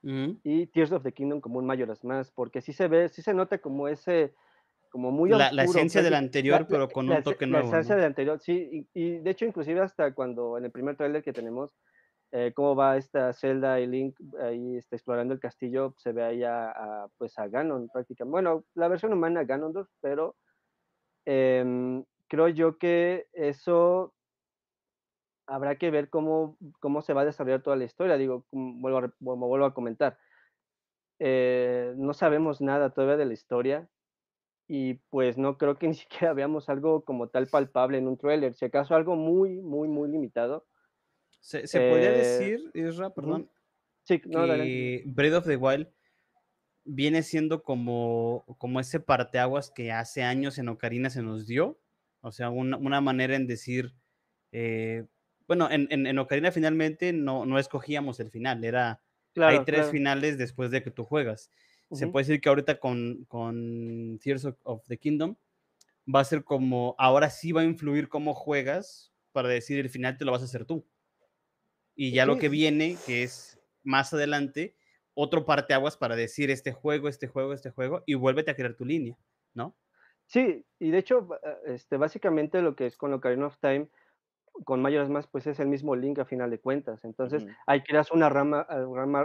y 0.03 0.67
Tears 0.67 0.91
of 0.91 1.03
the 1.03 1.13
Kingdom 1.13 1.39
como 1.39 1.59
un 1.59 1.65
Majora's 1.65 2.03
más, 2.03 2.31
porque 2.31 2.61
sí 2.61 2.73
se 2.73 2.88
ve, 2.88 3.07
sí 3.09 3.21
se 3.21 3.34
nota 3.34 3.59
como 3.59 3.88
ese 3.88 4.34
como 4.89 5.09
muy 5.09 5.29
la, 5.31 5.51
la 5.51 5.63
esencia 5.63 6.03
del 6.03 6.13
anterior, 6.13 6.67
pero 6.69 6.88
con 6.88 7.09
un 7.09 7.23
toque 7.23 7.47
nuevo. 7.47 7.63
La 7.63 7.79
esencia 7.79 7.95
del 7.95 8.05
anterior, 8.05 8.39
sí, 8.39 8.88
y, 8.93 9.01
y, 9.01 9.19
de 9.19 9.31
hecho 9.31 9.45
inclusive 9.45 9.81
hasta 9.81 10.13
cuando 10.13 10.57
en 10.57 10.65
el 10.65 10.71
primer 10.71 10.95
tráiler 10.95 11.23
que 11.23 11.34
tenemos 11.34 11.71
eh, 12.36 12.51
cómo 12.55 12.75
va 12.75 12.97
esta 12.97 13.31
Zelda 13.31 13.79
y 13.79 13.86
Link 13.86 14.15
ahí 14.41 14.77
está 14.77 14.95
explorando 14.95 15.36
el 15.36 15.39
castillo, 15.39 15.93
se 15.97 16.13
ve 16.13 16.23
ahí 16.23 16.43
a, 16.43 17.05
pues 17.19 17.38
a 17.38 17.47
Ganon 17.47 17.89
prácticamente. 17.93 18.31
Bueno, 18.31 18.65
la 18.73 18.88
versión 18.88 19.13
humana 19.13 19.43
Ganondorf, 19.43 19.88
pero 20.01 20.36
em, 21.25 22.03
creo 22.27 22.47
yo 22.47 22.79
que 22.79 23.27
eso 23.34 24.15
habrá 25.45 25.77
que 25.77 25.91
ver 25.91 26.09
cómo, 26.09 26.57
cómo 26.79 27.03
se 27.03 27.13
va 27.13 27.21
a 27.21 27.25
desarrollar 27.25 27.61
toda 27.61 27.75
la 27.75 27.84
historia. 27.84 28.17
Digo, 28.17 28.45
como 28.49 28.81
vuelvo 28.81 28.97
a, 28.97 29.13
como 29.23 29.47
vuelvo 29.47 29.65
a 29.67 29.75
comentar, 29.75 30.17
eh, 31.19 31.93
no 31.97 32.15
sabemos 32.15 32.61
nada 32.61 32.89
todavía 32.89 33.17
de 33.17 33.25
la 33.25 33.34
historia 33.34 33.88
y 34.67 34.95
pues 35.11 35.38
no 35.38 35.59
creo 35.59 35.77
que 35.77 35.88
ni 35.88 35.93
siquiera 35.93 36.34
veamos 36.34 36.67
algo 36.67 37.05
como 37.05 37.27
tal 37.27 37.45
palpable 37.45 37.99
en 37.99 38.07
un 38.07 38.17
trailer, 38.17 38.55
si 38.55 38.65
acaso 38.65 38.95
algo 38.95 39.15
muy, 39.15 39.61
muy, 39.61 39.88
muy 39.88 40.09
limitado 40.09 40.65
se, 41.43 41.59
podría 41.59 42.15
eh, 42.15 42.17
decir, 42.17 42.71
Isra, 42.73 43.13
perdón, 43.13 43.49
sí, 44.03 44.19
que 44.19 45.03
Breath 45.05 45.33
of 45.33 45.45
the 45.45 45.57
Wild 45.57 45.87
viene 46.85 47.21
siendo 47.21 47.63
como, 47.63 48.45
como 48.57 48.79
ese 48.79 49.01
parteaguas 49.01 49.69
que 49.69 49.91
hace 49.91 50.23
años 50.23 50.57
en 50.57 50.69
Ocarina 50.69 51.09
se 51.09 51.21
nos 51.21 51.45
dio. 51.45 51.77
O 52.21 52.31
sea, 52.31 52.49
una, 52.49 53.01
manera 53.01 53.35
en 53.35 53.45
decir, 53.45 53.93
eh, 54.53 55.05
bueno, 55.45 55.69
en, 55.69 55.87
en, 55.91 56.17
Ocarina 56.17 56.53
finalmente 56.53 57.11
no, 57.11 57.45
no 57.45 57.59
escogíamos 57.59 58.21
el 58.21 58.31
final, 58.31 58.63
era, 58.63 59.01
hay 59.35 59.65
tres 59.65 59.91
finales 59.91 60.37
después 60.37 60.71
de 60.71 60.81
que 60.81 60.91
tú 60.91 61.03
juegas. 61.03 61.51
Se 61.91 62.07
puede 62.07 62.25
decir 62.25 62.41
que 62.41 62.47
ahorita 62.47 62.79
con, 62.79 63.25
con 63.25 64.17
Tears 64.23 64.47
of, 64.63 64.87
the 64.87 64.97
Kingdom 64.97 65.35
va 66.07 66.21
a 66.21 66.25
ser 66.25 66.45
como, 66.45 66.95
ahora 66.97 67.29
sí 67.29 67.51
va 67.51 67.61
a 67.61 67.65
influir 67.65 68.07
cómo 68.07 68.33
juegas 68.33 69.13
para 69.33 69.49
decir 69.49 69.79
el 69.79 69.89
final 69.89 70.17
te 70.17 70.23
lo 70.23 70.31
vas 70.31 70.41
a 70.41 70.45
hacer 70.45 70.63
tú. 70.63 70.87
Y 71.95 72.11
ya 72.11 72.25
lo 72.25 72.37
que 72.37 72.49
viene, 72.49 72.97
que 73.05 73.23
es 73.23 73.59
más 73.83 74.13
adelante, 74.13 74.75
otro 75.13 75.45
parteaguas 75.45 75.97
para 75.97 76.15
decir 76.15 76.49
este 76.49 76.71
juego, 76.71 77.07
este 77.07 77.27
juego, 77.27 77.53
este 77.53 77.69
juego, 77.69 78.03
y 78.05 78.15
vuélvete 78.15 78.51
a 78.51 78.55
crear 78.55 78.75
tu 78.75 78.85
línea, 78.85 79.17
¿no? 79.53 79.75
Sí, 80.25 80.65
y 80.79 80.89
de 80.89 80.97
hecho, 80.97 81.27
este, 81.65 81.97
básicamente 81.97 82.61
lo 82.61 82.75
que 82.75 82.87
es 82.87 82.97
con 82.97 83.13
Ocarina 83.13 83.47
of 83.47 83.57
Time, 83.59 83.89
con 84.65 84.81
mayores 84.81 85.09
más, 85.09 85.27
pues 85.27 85.47
es 85.47 85.59
el 85.59 85.67
mismo 85.67 85.95
link 85.95 86.19
a 86.19 86.25
final 86.25 86.49
de 86.49 86.59
cuentas. 86.59 87.03
Entonces, 87.03 87.45
ahí 87.67 87.81
creas 87.83 88.11
una 88.11 88.29
rama, 88.29 88.65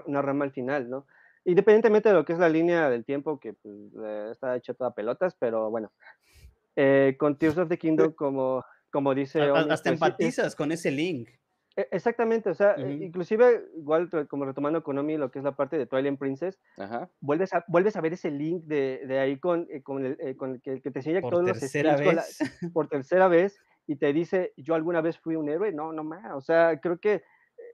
una 0.06 0.22
rama 0.22 0.44
al 0.44 0.52
final, 0.52 0.90
¿no? 0.90 1.06
Independientemente 1.44 2.08
de 2.08 2.14
lo 2.14 2.24
que 2.24 2.32
es 2.32 2.38
la 2.38 2.48
línea 2.48 2.90
del 2.90 3.04
tiempo, 3.04 3.38
que 3.38 3.54
pues, 3.54 3.74
eh, 4.04 4.28
está 4.32 4.56
hecha 4.56 4.74
toda 4.74 4.94
pelotas, 4.94 5.34
pero 5.38 5.70
bueno. 5.70 5.92
Eh, 6.76 7.16
con 7.18 7.38
Tears 7.38 7.58
of 7.58 7.68
the 7.68 7.78
Kingdom, 7.78 8.12
como, 8.12 8.64
como 8.90 9.14
dice... 9.14 9.40
Hasta, 9.42 9.66
pues, 9.66 9.86
empatizas 9.86 10.54
con 10.54 10.72
ese 10.72 10.90
link. 10.90 11.30
E, 11.78 11.86
exactamente, 11.92 12.50
o 12.50 12.54
sea, 12.54 12.74
e, 12.74 12.90
inclusive, 12.90 13.64
igual 13.76 14.10
como 14.28 14.44
retomando 14.44 14.82
Konami, 14.82 15.16
lo 15.16 15.30
que 15.30 15.38
es 15.38 15.44
la 15.44 15.54
parte 15.54 15.78
de 15.78 15.86
Twilight 15.86 16.18
Princess, 16.18 16.58
Vuelves, 17.20 17.54
a, 17.54 17.64
vuelves 17.68 17.94
a 17.94 18.00
ver 18.00 18.14
ese 18.14 18.32
link 18.32 18.64
de, 18.64 19.02
de 19.06 19.20
ahí 19.20 19.38
con, 19.38 19.68
eh, 19.70 19.80
con, 19.80 20.04
el, 20.04 20.16
eh, 20.18 20.36
con 20.36 20.54
el 20.54 20.60
que, 20.60 20.80
te 20.80 20.98
enseña 20.98 21.20
todos 21.20 21.46
los 21.46 21.60
vez. 21.60 22.38
por 22.74 22.88
tercera 22.88 23.28
vez 23.28 23.60
y 23.86 23.94
te 23.94 24.12
dice, 24.12 24.54
yo 24.56 24.74
alguna 24.74 25.02
vez 25.02 25.18
fui 25.20 25.36
un 25.36 25.48
héroe, 25.48 25.70
no, 25.70 25.92
no 25.92 26.02
más, 26.02 26.34
o 26.34 26.40
sea, 26.40 26.80
creo 26.80 26.98
que 26.98 27.22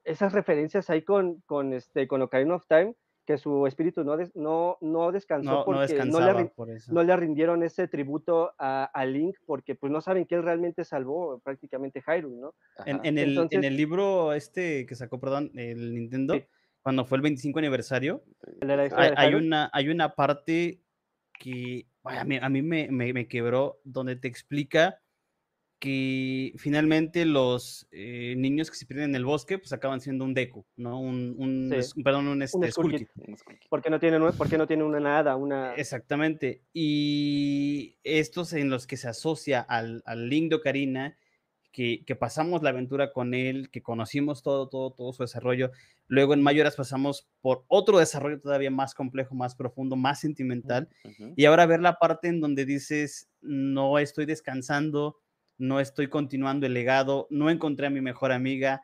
esas 0.05 0.35
referencias 0.35 0.91
ahí 0.91 1.01
con, 1.01 1.41
con, 1.47 1.73
este, 1.73 2.07
con 2.07 2.21
Ocarina 2.21 2.57
of 2.57 2.67
Time, 2.69 2.95
que 3.27 3.39
su 3.39 3.67
espíritu 3.67 4.05
no, 4.05 4.17
no, 4.35 4.79
no 4.81 5.13
descansó 5.13 5.51
No, 5.51 5.65
porque 5.65 5.95
no, 6.05 6.21
le, 6.21 6.45
por 6.47 6.71
eso. 6.71 6.93
no 6.93 7.03
le 7.03 7.17
rindieron 7.17 7.63
ese 7.63 7.89
tributo 7.89 8.53
a, 8.59 8.85
a 8.85 9.07
Link, 9.07 9.37
porque 9.47 9.75
pues 9.75 9.91
no 9.91 10.01
saben 10.01 10.27
que 10.27 10.35
él 10.35 10.43
realmente 10.43 10.85
salvó 10.85 11.39
prácticamente 11.41 12.03
Hyrule, 12.07 12.37
¿no? 12.37 12.55
En, 12.85 13.01
en 13.05 13.17
el, 13.19 13.25
en 13.25 13.31
Entonces- 13.31 13.65
el 13.65 13.77
libro 13.77 14.33
este 14.35 14.85
que 14.87 14.95
sacó, 14.95 15.19
perdón, 15.21 15.51
el 15.55 15.95
Nintendo, 15.95 16.35
Sí. 16.35 16.45
cuando 16.83 17.05
fue 17.07 17.17
el 17.17 17.23
25 17.23 17.59
aniversario, 17.61 18.23
El 18.61 18.71
hay, 18.71 18.91
hay 19.17 19.35
una, 19.35 19.71
hay 19.73 19.89
una 19.89 20.15
parte 20.15 20.81
que 21.39 21.87
vaya, 22.03 22.21
a 22.21 22.25
mí, 22.25 22.39
a 22.41 22.49
mí 22.49 22.63
me, 22.63 22.89
me- 22.91 23.13
me 23.13 23.27
quebró, 23.27 23.81
donde 23.85 24.17
te 24.17 24.29
explica 24.29 25.01
que 25.79 26.53
finalmente 26.57 27.27
los 27.27 27.87
eh, 27.91 28.35
niños 28.39 28.71
que 28.71 28.77
se 28.77 28.87
pierden 28.87 29.11
en 29.11 29.17
el 29.17 29.25
bosque, 29.25 29.59
pues 29.59 29.73
acaban 29.73 30.01
siendo 30.01 30.25
un 30.25 30.33
Deku, 30.33 30.65
¿no? 30.77 30.99
Un, 30.99 31.35
un 31.37 31.69
Sí. 31.71 31.77
es- 31.77 31.95
perdón, 32.03 32.29
un, 32.29 32.41
este, 32.43 32.71
Skull 32.73 32.93
Kid. 32.97 33.07
Un 33.17 33.37
Skull 33.37 33.59
Kid. 33.59 33.69
porque 33.69 33.91
no 33.91 33.99
tiene, 34.01 34.19
porque 34.39 34.57
no 34.57 34.67
tiene 34.67 34.85
una 34.85 35.01
nada, 35.01 35.37
una... 35.37 35.75
Exactamente. 35.75 36.63
Y 36.73 37.97
estos 38.03 38.53
en 38.55 38.71
los 38.71 38.87
que 38.87 38.97
se 38.97 39.09
asocia 39.09 39.61
al, 39.61 40.03
al 40.07 40.29
Link 40.29 40.49
de 40.51 40.57
Ocarina, 40.57 41.19
que, 41.71 42.05
que 42.07 42.15
pasamos 42.15 42.63
la 42.63 42.71
aventura 42.71 43.13
con 43.13 43.35
él, 43.35 43.69
que 43.71 43.83
conocimos 43.83 44.43
todo, 44.45 44.69
todo, 44.69 44.93
todo 44.93 45.13
su 45.13 45.25
desarrollo. 45.25 45.73
Luego 46.07 46.33
en 46.33 46.41
Mayoras 46.41 46.77
pasamos 46.77 47.27
por 47.41 47.65
otro 47.67 47.99
desarrollo 47.99 48.39
todavía 48.41 48.71
más 48.71 48.95
complejo, 48.95 49.35
más 49.35 49.57
profundo, 49.57 49.97
más 49.97 50.21
sentimental. 50.21 50.89
Ujú. 51.05 51.35
Y 51.37 51.45
ahora 51.47 51.67
ver 51.67 51.81
la 51.81 51.99
parte 51.99 52.29
en 52.29 52.41
donde 52.41 52.65
dices, 52.65 53.29
no 53.43 53.99
estoy 53.99 54.25
descansando, 54.25 55.19
no 55.59 55.81
estoy 55.81 56.09
continuando 56.09 56.67
el 56.67 56.75
legado, 56.75 57.27
no 57.31 57.51
encontré 57.51 57.87
a 57.87 57.91
mi 57.91 58.01
mejor 58.01 58.33
amiga. 58.33 58.83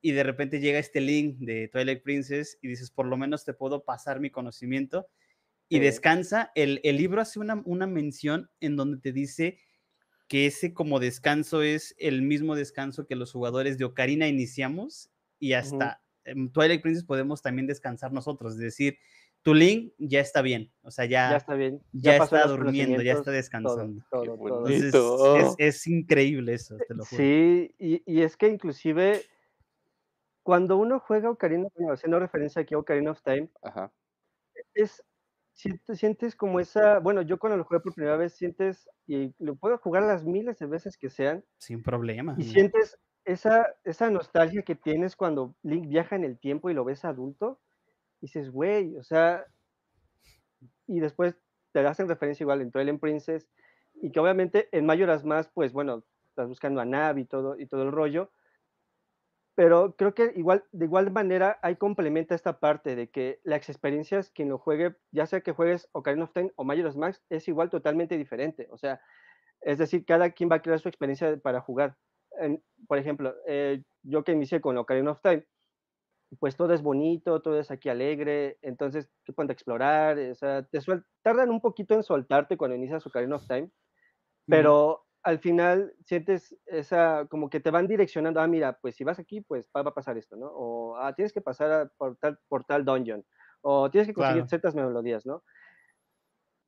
Y 0.00 0.10
de 0.10 0.24
repente 0.24 0.58
llega 0.58 0.80
este 0.80 1.00
link 1.00 1.38
de 1.38 1.68
Twilight 1.68 2.02
Princess 2.02 2.58
y 2.60 2.68
dices, 2.68 2.90
por 2.90 3.06
lo 3.06 3.16
menos 3.16 3.44
te 3.44 3.54
puedo 3.54 3.84
pasar 3.84 4.18
mi 4.18 4.30
conocimiento. 4.30 5.06
Y 5.68 5.78
descansa. 5.78 6.50
El, 6.54 6.80
el 6.82 6.96
libro 6.96 7.20
hace 7.20 7.38
una, 7.38 7.62
una 7.64 7.86
mención 7.86 8.50
en 8.60 8.76
donde 8.76 8.98
te 8.98 9.12
dice 9.12 9.58
que 10.28 10.46
ese 10.46 10.74
como 10.74 10.98
descanso 10.98 11.62
es 11.62 11.94
el 11.98 12.22
mismo 12.22 12.56
descanso 12.56 13.06
que 13.06 13.16
los 13.16 13.32
jugadores 13.32 13.78
de 13.78 13.84
Ocarina 13.84 14.28
iniciamos 14.28 15.10
y 15.38 15.52
hasta 15.52 16.02
en 16.24 16.50
Twilight 16.52 16.82
Princess 16.82 17.04
podemos 17.04 17.42
también 17.42 17.66
descansar 17.66 18.12
nosotros. 18.12 18.54
Es 18.54 18.60
decir, 18.60 18.98
tu 19.42 19.54
link 19.54 19.92
ya 19.98 20.20
está 20.20 20.40
bien. 20.42 20.72
O 20.82 20.90
sea, 20.90 21.04
ya, 21.04 21.30
ya 21.30 21.36
está 21.36 21.54
bien. 21.54 21.80
ya 21.92 22.18
pasó 22.18 22.36
está 22.36 22.48
los 22.48 22.58
durmiendo, 22.58 23.02
ya 23.02 23.12
está 23.14 23.30
descansando. 23.30 24.02
todo, 24.10 24.36
todo. 24.36 24.68
Entonces, 24.68 24.94
es, 25.58 25.76
es 25.76 25.86
increíble 25.86 26.54
eso, 26.54 26.76
te 26.86 26.94
lo 26.94 27.04
juro. 27.04 27.22
Sí, 27.22 27.74
y, 27.78 28.02
y 28.06 28.22
es 28.22 28.36
que 28.36 28.48
inclusive 28.48 29.22
cuando 30.42 30.76
uno 30.76 31.00
juega 31.00 31.30
Ocarina, 31.30 31.68
bueno, 31.76 31.92
haciendo 31.92 32.18
referencia 32.18 32.62
aquí 32.62 32.74
a 32.74 32.78
Ocarina 32.78 33.12
of 33.12 33.22
Time, 33.22 33.48
Ajá. 33.62 33.92
es, 34.74 35.04
sientes, 35.52 35.98
sientes 35.98 36.34
como 36.34 36.58
esa, 36.58 36.98
bueno, 36.98 37.22
yo 37.22 37.38
cuando 37.38 37.56
lo 37.56 37.64
jugué 37.64 37.80
por 37.80 37.94
primera 37.94 38.16
vez 38.16 38.34
sientes, 38.34 38.88
y 39.06 39.34
lo 39.38 39.54
puedo 39.56 39.78
jugar 39.78 40.02
las 40.02 40.24
miles 40.24 40.58
de 40.58 40.66
veces 40.66 40.96
que 40.96 41.10
sean, 41.10 41.44
Sin 41.58 41.82
problema. 41.82 42.34
y 42.38 42.44
¿no? 42.44 42.52
sientes 42.52 42.98
esa, 43.24 43.66
esa 43.84 44.10
nostalgia 44.10 44.62
que 44.62 44.74
tienes 44.74 45.14
cuando 45.14 45.54
Link 45.62 45.86
viaja 45.88 46.16
en 46.16 46.24
el 46.24 46.38
tiempo 46.38 46.70
y 46.70 46.74
lo 46.74 46.84
ves 46.84 47.04
adulto, 47.04 47.60
dices, 48.22 48.50
güey, 48.50 48.96
o 48.96 49.02
sea, 49.02 49.44
y 50.86 51.00
después 51.00 51.36
te 51.72 51.80
hacen 51.80 52.08
referencia 52.08 52.44
igual 52.44 52.62
en 52.62 52.70
Twilight 52.70 53.00
Princess, 53.00 53.48
y 53.94 54.10
que 54.10 54.20
obviamente 54.20 54.68
en 54.72 54.86
Majora's 54.86 55.24
Mask, 55.24 55.50
pues 55.52 55.72
bueno, 55.72 56.04
estás 56.28 56.48
buscando 56.48 56.80
a 56.80 56.84
Navi 56.86 57.22
y 57.22 57.26
todo, 57.26 57.58
y 57.58 57.66
todo 57.66 57.82
el 57.82 57.92
rollo, 57.92 58.30
pero 59.54 59.94
creo 59.96 60.14
que 60.14 60.32
igual, 60.34 60.64
de 60.72 60.86
igual 60.86 61.10
manera 61.10 61.58
hay 61.62 61.76
complementa 61.76 62.34
esta 62.34 62.58
parte 62.58 62.96
de 62.96 63.10
que 63.10 63.40
las 63.44 63.68
experiencias, 63.68 64.30
quien 64.30 64.48
lo 64.48 64.58
juegue, 64.58 64.96
ya 65.10 65.26
sea 65.26 65.42
que 65.42 65.52
juegues 65.52 65.88
Ocarina 65.92 66.24
of 66.24 66.32
Time 66.32 66.52
o 66.56 66.64
Majora's 66.64 66.96
Mask, 66.96 67.22
es 67.28 67.48
igual 67.48 67.68
totalmente 67.68 68.16
diferente, 68.16 68.68
o 68.70 68.78
sea, 68.78 69.00
es 69.60 69.78
decir, 69.78 70.04
cada 70.06 70.30
quien 70.30 70.50
va 70.50 70.56
a 70.56 70.62
crear 70.62 70.78
su 70.80 70.88
experiencia 70.88 71.36
para 71.38 71.60
jugar. 71.60 71.96
En- 72.40 72.62
por 72.88 72.98
ejemplo, 72.98 73.34
eh, 73.46 73.82
yo 74.02 74.24
que 74.24 74.32
inicié 74.32 74.60
con 74.60 74.76
Ocarina 74.78 75.12
of 75.12 75.20
Time, 75.20 75.46
pues 76.38 76.56
todo 76.56 76.72
es 76.74 76.82
bonito, 76.82 77.42
todo 77.42 77.58
es 77.60 77.70
aquí 77.70 77.88
alegre, 77.88 78.58
entonces 78.62 79.10
te 79.24 79.32
pones 79.32 79.50
a 79.50 79.52
explorar, 79.54 80.18
o 80.18 80.34
sea, 80.34 80.62
te 80.64 80.78
tardan 81.22 81.50
un 81.50 81.60
poquito 81.60 81.94
en 81.94 82.02
soltarte 82.02 82.56
cuando 82.56 82.76
inicias 82.76 83.06
Ocarina 83.06 83.36
of 83.36 83.46
Time, 83.46 83.70
pero 84.48 85.06
al 85.22 85.38
final 85.40 85.94
sientes 86.04 86.56
esa, 86.66 87.26
como 87.30 87.50
que 87.50 87.60
te 87.60 87.70
van 87.70 87.86
direccionando, 87.88 88.40
ah, 88.40 88.46
mira, 88.48 88.78
pues 88.82 88.96
si 88.96 89.04
vas 89.04 89.18
aquí, 89.20 89.40
pues 89.40 89.68
va, 89.76 89.82
va 89.82 89.90
a 89.90 89.94
pasar 89.94 90.18
esto, 90.18 90.36
¿no? 90.36 90.48
O 90.48 90.96
ah, 90.96 91.14
tienes 91.14 91.32
que 91.32 91.40
pasar 91.40 91.72
a- 91.72 91.88
por, 91.96 92.16
tal, 92.18 92.38
por 92.48 92.64
tal 92.64 92.84
dungeon, 92.84 93.24
o 93.62 93.90
tienes 93.90 94.08
que 94.08 94.14
conseguir 94.14 94.44
Claro. 94.44 94.48
ciertas 94.48 94.74
melodías, 94.74 95.26
¿no? 95.26 95.44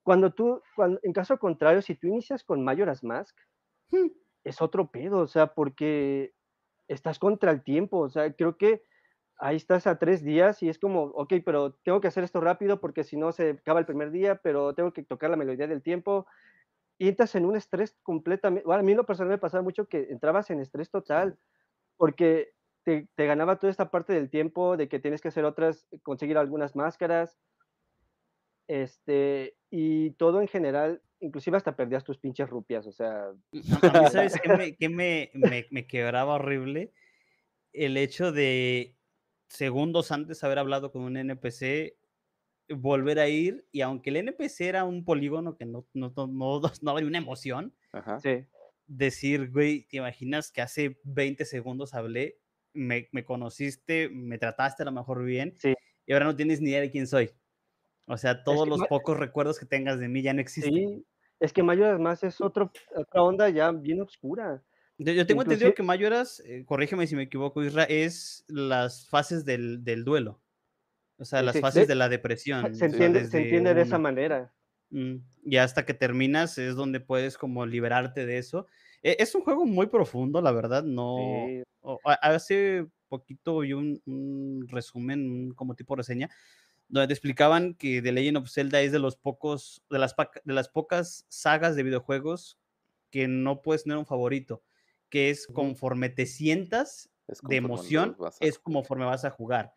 Cuando 0.05 0.33
tú, 0.33 0.63
cuando, 0.77 1.01
en 1.03 1.13
caso 1.13 1.37
contrario, 1.39 1.83
si 1.83 1.97
tú 1.97 2.07
inicias 2.07 2.45
con 2.45 2.63
Majora's 2.63 3.03
Mask, 3.03 3.37
Hmm. 3.93 4.09
es 4.45 4.61
otro 4.61 4.91
pedo, 4.91 5.21
o 5.21 5.27
sea, 5.27 5.55
porque 5.55 6.35
estás 6.89 7.19
contra 7.19 7.51
el 7.53 7.65
tiempo, 7.65 8.01
o 8.01 8.11
sea, 8.11 8.35
creo 8.35 8.59
que 8.59 8.83
ahí 9.39 9.57
estás 9.57 9.87
a 9.87 9.99
tres 9.99 10.23
días 10.25 10.63
y 10.63 10.69
es 10.69 10.79
como, 10.79 11.05
ok, 11.05 11.35
pero 11.45 11.73
tengo 11.85 12.01
que 12.01 12.09
hacer 12.09 12.25
esto 12.25 12.41
rápido 12.41 12.81
porque 12.81 13.05
si 13.05 13.17
no 13.17 13.33
se 13.33 13.51
acaba 13.51 13.81
el 13.81 13.87
primer 13.87 14.11
día, 14.11 14.37
pero 14.37 14.75
tengo 14.75 14.93
que 14.93 15.03
tocar 15.03 15.31
la 15.31 15.37
melodía 15.37 15.67
del 15.67 15.83
tiempo. 15.83 16.27
Y 16.99 17.09
entras 17.09 17.35
en 17.35 17.45
un 17.47 17.57
estrés 17.57 17.97
completamente. 18.03 18.67
Bueno, 18.67 18.81
a 18.81 18.85
mí 18.85 18.95
lo 18.95 19.05
personal 19.07 19.31
me 19.31 19.39
pasaba 19.39 19.63
mucho 19.63 19.87
que 19.89 20.09
entrabas 20.11 20.51
en 20.51 20.61
estrés 20.61 20.91
total 20.91 21.39
porque 21.97 22.53
te, 22.85 23.09
te 23.15 23.27
ganaba 23.27 23.59
toda 23.59 23.71
esta 23.71 23.91
parte 23.91 24.13
del 24.13 24.31
tiempo 24.31 24.77
de 24.77 24.89
que 24.89 25.01
tienes 25.01 25.21
que 25.21 25.29
hacer 25.29 25.45
otras, 25.45 25.87
conseguir 26.03 26.39
algunas 26.39 26.77
máscaras. 26.77 27.39
Este, 28.67 29.57
y 29.71 30.13
todo 30.13 30.41
en 30.41 30.49
general, 30.49 31.03
inclusive 31.21 31.57
hasta 31.57 31.77
perdías 31.77 32.05
tus 32.05 32.19
pinches 32.19 32.49
rupias, 32.49 32.87
o 32.87 32.93
sea, 32.93 33.33
A, 33.83 33.93
mí, 33.99 34.07
¿sabes 34.07 34.41
qué, 34.41 34.49
me, 34.49 34.77
qué 34.77 34.89
me, 34.89 35.31
me- 35.35 35.67
me 35.71 35.87
quebraba 35.87 36.35
horrible? 36.35 36.93
El 37.73 37.97
hecho 37.97 38.33
de 38.33 38.95
segundos 39.55 40.11
antes 40.13 40.43
haber 40.45 40.59
hablado 40.59 40.91
con 40.93 41.03
un 41.03 41.17
NPC, 41.17 41.97
volver 42.69 43.19
a 43.19 43.29
ir, 43.29 43.67
y 43.73 43.83
aunque 43.83 44.11
el 44.11 44.17
NPC 44.17 44.63
era 44.63 44.85
un 44.85 45.05
polígono 45.05 45.57
que 45.57 45.65
no, 45.67 45.87
no, 45.95 46.13
no, 46.17 46.27
no, 46.27 46.61
no 46.83 46.91
había 46.91 47.07
una 47.07 47.19
emoción, 47.19 47.75
Ajá. 47.93 48.19
sí. 48.21 48.47
decir, 48.87 49.51
güey, 49.51 49.87
¿te 49.89 49.99
imaginas 49.99 50.51
que 50.51 50.63
hace 50.63 50.99
20 51.05 51.45
segundos 51.45 51.95
hablé, 51.95 52.39
me, 52.73 53.09
me 53.13 53.25
conociste, 53.25 54.09
me 54.09 54.39
trataste 54.39 54.83
a 54.83 54.87
lo 54.87 54.93
mejor 54.93 55.25
bien, 55.25 55.55
Sí. 55.59 55.75
y 56.07 56.13
ahora 56.13 56.27
no 56.27 56.37
tienes 56.37 56.61
ni 56.61 56.71
idea 56.71 56.81
de 56.81 56.91
quién 56.91 57.07
soy? 57.07 57.31
O 58.07 58.17
sea, 58.19 58.45
todos 58.45 58.65
que 58.65 58.71
los 58.71 58.87
pocos 58.89 59.17
recuerdos 59.19 59.59
que 59.59 59.67
tengas 59.67 59.99
de 59.99 60.09
mí 60.09 60.21
ya 60.23 60.35
no 60.35 60.41
existen. 60.41 60.75
Sí, 60.75 61.07
es 61.41 61.53
que 61.53 61.63
Mayoras 61.63 61.99
más 62.01 62.23
es 62.25 62.41
otro, 62.41 62.71
otra 62.95 63.23
onda 63.23 63.49
ya 63.49 63.71
bien 63.73 64.01
oscura. 64.03 64.63
Yo, 64.99 65.13
yo 65.13 65.27
tengo 65.27 65.43
entendido 65.43 65.69
Inclusive- 65.69 65.75
que 65.75 65.83
Mayoras, 65.83 66.41
eh, 66.47 66.65
corrígeme 66.67 67.07
si 67.07 67.17
me 67.17 67.23
equivoco, 67.25 67.63
Isra, 67.65 67.85
es 67.85 68.45
las 68.49 69.09
fases 69.09 69.45
del, 69.45 69.83
del 69.85 70.05
duelo. 70.05 70.41
O 71.19 71.25
sea, 71.25 71.43
las 71.43 71.55
sí, 71.57 71.61
fases 71.61 71.83
de- 71.83 71.95
de 71.95 71.95
la 71.97 72.09
depresión. 72.09 72.63
Se 72.67 72.71
o 72.71 72.75
sea, 72.75 72.87
entiende, 72.89 73.27
se 73.27 73.39
entiende 73.43 73.75
de 73.75 73.83
esa 73.83 73.97
una- 73.97 74.03
manera. 74.11 74.55
Mm, 74.91 75.17
Y 75.47 75.57
hasta 75.59 75.85
que 75.85 75.95
terminas 75.95 76.57
es 76.59 76.75
donde 76.77 77.01
puedes 77.01 77.37
como 77.37 77.67
liberarte 77.67 78.25
de 78.27 78.39
eso. 78.39 78.67
E- 79.03 79.17
Es 79.19 79.35
un 79.35 79.43
juego 79.43 79.67
muy 79.67 79.87
profundo, 79.89 80.41
la 80.41 80.53
verdad. 80.53 80.83
No. 80.85 81.17
Sí, 81.19 81.63
Hace 82.23 82.87
poquito 83.09 83.59
vi 83.59 83.75
un, 83.75 84.01
un 84.07 84.67
resumen, 84.69 85.31
un 85.31 85.51
como 85.55 85.75
tipo 85.75 85.95
reseña, 85.97 86.31
donde 86.89 87.09
te 87.09 87.13
explicaban 87.13 87.75
que 87.75 88.01
The 88.01 88.13
Legend 88.13 88.39
of 88.39 88.51
Zelda 88.51 88.81
es 88.81 88.91
de 88.93 88.99
los 88.99 89.17
pocos, 89.17 89.83
de 89.91 89.99
las, 89.99 90.15
de 90.45 90.55
las 90.55 90.69
pocas 90.71 91.27
sagas 91.29 91.77
de 91.77 91.83
videojuegos 91.83 92.59
que 93.11 93.29
no 93.29 93.61
puedes 93.61 93.83
tener 93.85 93.99
un 93.99 94.07
favorito, 94.07 94.63
que 95.15 95.31
es 95.31 95.47
conforme 95.47 96.09
te 96.09 96.27
sientas 96.27 97.09
Es 97.29 97.41
de 97.41 97.55
emoción, 97.55 98.17
a 98.21 98.33
es 98.41 98.59
conforme 98.59 99.05
vas 99.05 99.25
a 99.25 99.31
jugar. 99.31 99.75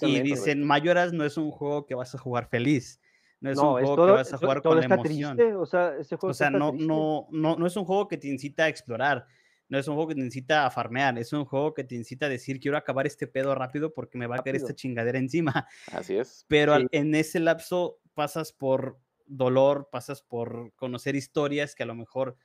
Y 0.00 0.20
dicen, 0.20 0.64
Mayoras 0.64 1.12
no 1.12 1.24
es 1.26 1.36
un 1.36 1.50
juego 1.50 1.84
que 1.84 1.94
vas 1.94 2.14
a 2.14 2.18
jugar 2.18 2.48
feliz, 2.48 2.98
no 3.40 3.50
es 3.50 3.56
no, 3.58 3.74
un 3.74 3.80
es 3.80 3.82
juego 3.82 3.96
todo, 3.96 4.06
que 4.06 4.12
vas 4.12 4.32
a 4.32 4.38
jugar 4.38 4.62
todo 4.62 4.72
con 4.72 4.76
la 4.76 4.80
está 4.80 4.94
emoción. 4.94 5.36
triste, 5.36 5.54
o 5.54 5.66
sea, 5.66 5.94
ese 5.98 6.16
juego 6.16 6.30
O 6.30 6.34
sea, 6.34 6.46
está 6.46 6.58
no, 6.58 6.72
no, 6.72 7.28
no, 7.30 7.56
no 7.56 7.66
es 7.66 7.76
un 7.76 7.84
juego 7.84 8.08
que 8.08 8.16
te 8.16 8.28
incita 8.28 8.64
a 8.64 8.68
explorar, 8.68 9.26
no 9.68 9.78
es 9.78 9.86
un 9.88 9.94
juego 9.96 10.08
que 10.08 10.14
te 10.14 10.22
incita 10.22 10.64
a 10.64 10.70
farmear, 10.70 11.18
es 11.18 11.34
un 11.34 11.44
juego 11.44 11.74
que 11.74 11.84
te 11.84 11.94
incita 11.94 12.24
a 12.24 12.28
decir, 12.30 12.60
quiero 12.60 12.78
acabar 12.78 13.06
este 13.06 13.26
pedo 13.26 13.54
rápido 13.54 13.92
porque 13.92 14.16
me 14.16 14.26
va 14.26 14.36
a 14.36 14.42
caer 14.42 14.56
esta 14.56 14.74
chingadera 14.74 15.18
encima. 15.18 15.66
Así 15.92 16.16
es. 16.16 16.46
Pero 16.48 16.78
Sí. 16.78 16.86
en 16.92 17.14
ese 17.14 17.40
lapso 17.40 18.00
pasas 18.14 18.52
por 18.52 18.98
dolor, 19.26 19.90
pasas 19.92 20.22
por 20.22 20.72
conocer 20.76 21.14
historias 21.14 21.74
que 21.74 21.82
a 21.82 21.86
lo 21.86 21.94
mejor 21.94 22.36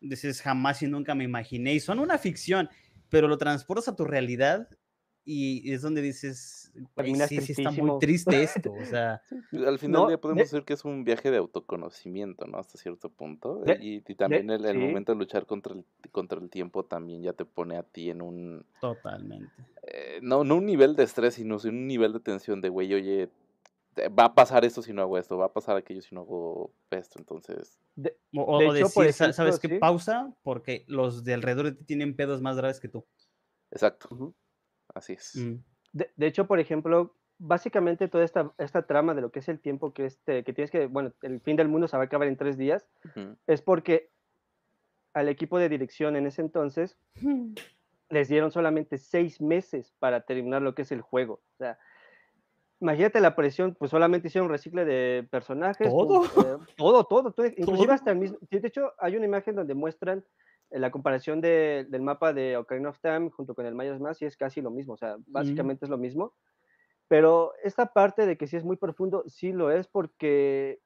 dices 0.00 0.40
jamás 0.42 0.82
y 0.82 0.86
nunca 0.86 1.14
me 1.14 1.24
imaginé 1.24 1.74
y 1.74 1.80
son 1.80 1.98
una 1.98 2.18
ficción, 2.18 2.68
pero 3.08 3.28
lo 3.28 3.38
transportas 3.38 3.88
a 3.88 3.96
tu 3.96 4.04
realidad 4.04 4.68
y 5.24 5.72
es 5.72 5.82
donde 5.82 6.00
dices, 6.00 6.72
sí, 7.28 7.40
sí 7.40 7.52
está 7.52 7.70
muy 7.70 7.98
triste 8.00 8.42
esto, 8.42 8.72
o 8.74 8.84
sea, 8.84 9.20
Al 9.52 9.78
final 9.78 10.02
No, 10.02 10.06
día 10.08 10.18
podemos 10.18 10.38
de- 10.38 10.44
decir 10.56 10.64
que 10.64 10.72
es 10.72 10.84
un 10.86 11.04
viaje 11.04 11.30
de 11.30 11.36
autoconocimiento, 11.36 12.46
¿no? 12.46 12.58
Hasta 12.58 12.78
cierto 12.78 13.10
punto. 13.10 13.60
De- 13.60 13.78
y, 13.80 13.96
y 14.10 14.14
también 14.14 14.48
el, 14.50 14.64
el 14.64 14.72
sí. 14.74 14.78
momento 14.78 15.12
de 15.12 15.18
luchar 15.18 15.44
contra 15.44 15.74
el, 15.74 15.84
contra 16.12 16.38
el 16.40 16.48
tiempo 16.48 16.84
también 16.84 17.22
ya 17.22 17.34
te 17.34 17.44
pone 17.44 17.76
a 17.76 17.82
ti 17.82 18.08
en 18.08 18.22
un... 18.22 18.64
totalmente. 18.80 19.52
eh, 19.86 20.20
no, 20.22 20.44
no 20.44 20.56
un 20.56 20.66
nivel 20.66 20.96
de 20.96 21.02
estrés, 21.04 21.34
sino 21.34 21.58
un 21.62 21.86
nivel 21.86 22.12
de 22.14 22.20
tensión 22.20 22.60
de, 22.62 22.68
güey, 22.70 22.94
oye, 22.94 23.28
va 24.08 24.24
a 24.26 24.34
pasar 24.34 24.64
esto 24.64 24.82
si 24.82 24.92
no 24.92 25.02
hago 25.02 25.18
esto, 25.18 25.36
va 25.36 25.46
a 25.46 25.52
pasar 25.52 25.76
aquello 25.76 26.00
si 26.02 26.14
no 26.14 26.22
hago 26.22 26.72
esto, 26.90 27.18
entonces... 27.18 27.78
De- 27.96 28.16
O, 28.36 28.42
o- 28.42 28.58
De 28.60 28.66
o 28.68 28.74
hecho, 28.74 28.84
decir, 28.84 29.12
"Sa- 29.12 29.32
¿sabes 29.32 29.58
qué? 29.58 29.68
sí. 29.68 29.78
Pausa, 29.78 30.32
porque 30.42 30.84
los 30.86 31.24
de 31.24 31.34
alrededor 31.34 31.66
de 31.66 31.72
ti 31.72 31.84
tienen 31.84 32.14
pedos 32.14 32.40
más 32.40 32.56
graves 32.56 32.78
que 32.80 32.88
tú. 32.88 33.04
Exacto, 33.70 34.08
Ujú. 34.10 34.34
así 34.94 35.14
es. 35.14 35.34
Mm, 35.36 35.56
De, 35.92 36.10
de 36.16 36.26
hecho, 36.26 36.46
por 36.46 36.60
ejemplo, 36.60 37.14
básicamente 37.38 38.08
toda 38.08 38.24
esta, 38.24 38.52
esta 38.58 38.86
trama 38.86 39.14
de 39.14 39.22
lo 39.22 39.30
que 39.30 39.38
es 39.40 39.48
el 39.48 39.58
tiempo 39.60 39.92
que, 39.92 40.06
este, 40.06 40.44
que 40.44 40.52
tienes 40.52 40.70
que, 40.70 40.86
bueno, 40.86 41.12
el 41.22 41.40
fin 41.40 41.56
del 41.56 41.68
mundo 41.68 41.88
se 41.88 41.96
va 41.96 42.02
a 42.04 42.06
acabar 42.06 42.28
en 42.28 42.36
tres 42.36 42.56
días, 42.58 42.86
Ujú. 43.04 43.36
es 43.46 43.62
porque 43.62 44.10
al 45.14 45.28
equipo 45.28 45.58
de 45.58 45.68
dirección 45.68 46.16
en 46.16 46.26
ese 46.26 46.42
entonces 46.42 46.96
les 48.10 48.28
dieron 48.28 48.50
solamente 48.52 48.98
seis 48.98 49.40
meses 49.40 49.94
para 49.98 50.22
terminar 50.22 50.62
lo 50.62 50.74
que 50.74 50.82
es 50.82 50.92
el 50.92 51.00
juego. 51.02 51.34
O 51.34 51.56
sea, 51.58 51.78
imagínate 52.80 53.20
la 53.20 53.34
presión, 53.36 53.74
pues 53.78 53.90
solamente 53.90 54.28
hicieron 54.28 54.48
recicle 54.50 54.84
de 54.84 55.26
personajes. 55.30 55.88
¿Todo? 55.88 56.22
pum, 56.22 56.44
eh, 56.44 56.56
todo, 56.76 57.04
todo, 57.04 57.32
todo, 57.32 57.46
Inclusive 57.46 57.86
¿Todo? 57.86 57.92
hasta 57.92 58.10
el 58.12 58.18
mismo. 58.18 58.38
De 58.50 58.66
hecho, 58.68 58.92
hay 58.98 59.16
una 59.16 59.26
imagen 59.26 59.54
donde 59.56 59.74
muestran 59.74 60.24
eh, 60.70 60.78
la 60.78 60.90
comparación 60.90 61.40
de- 61.40 61.86
del 61.88 62.02
mapa 62.02 62.32
de 62.32 62.56
Ocarina 62.56 62.90
of 62.90 63.00
Time 63.00 63.30
junto 63.30 63.54
con 63.54 63.66
el 63.66 63.74
Majora's 63.74 64.00
Mask 64.00 64.22
y 64.22 64.26
es 64.26 64.36
casi 64.36 64.60
lo 64.60 64.70
mismo. 64.70 64.94
O 64.94 64.96
sea, 64.98 65.16
básicamente 65.26 65.84
es 65.86 65.90
lo 65.90 65.98
mismo. 65.98 66.34
Pero 67.08 67.52
esta 67.62 67.86
parte 67.86 68.26
de 68.26 68.36
que 68.36 68.46
sí 68.46 68.56
es 68.56 68.64
muy 68.64 68.76
profundo, 68.76 69.24
sí 69.28 69.52
lo 69.52 69.70
es 69.70 69.88
porque, 69.88 70.80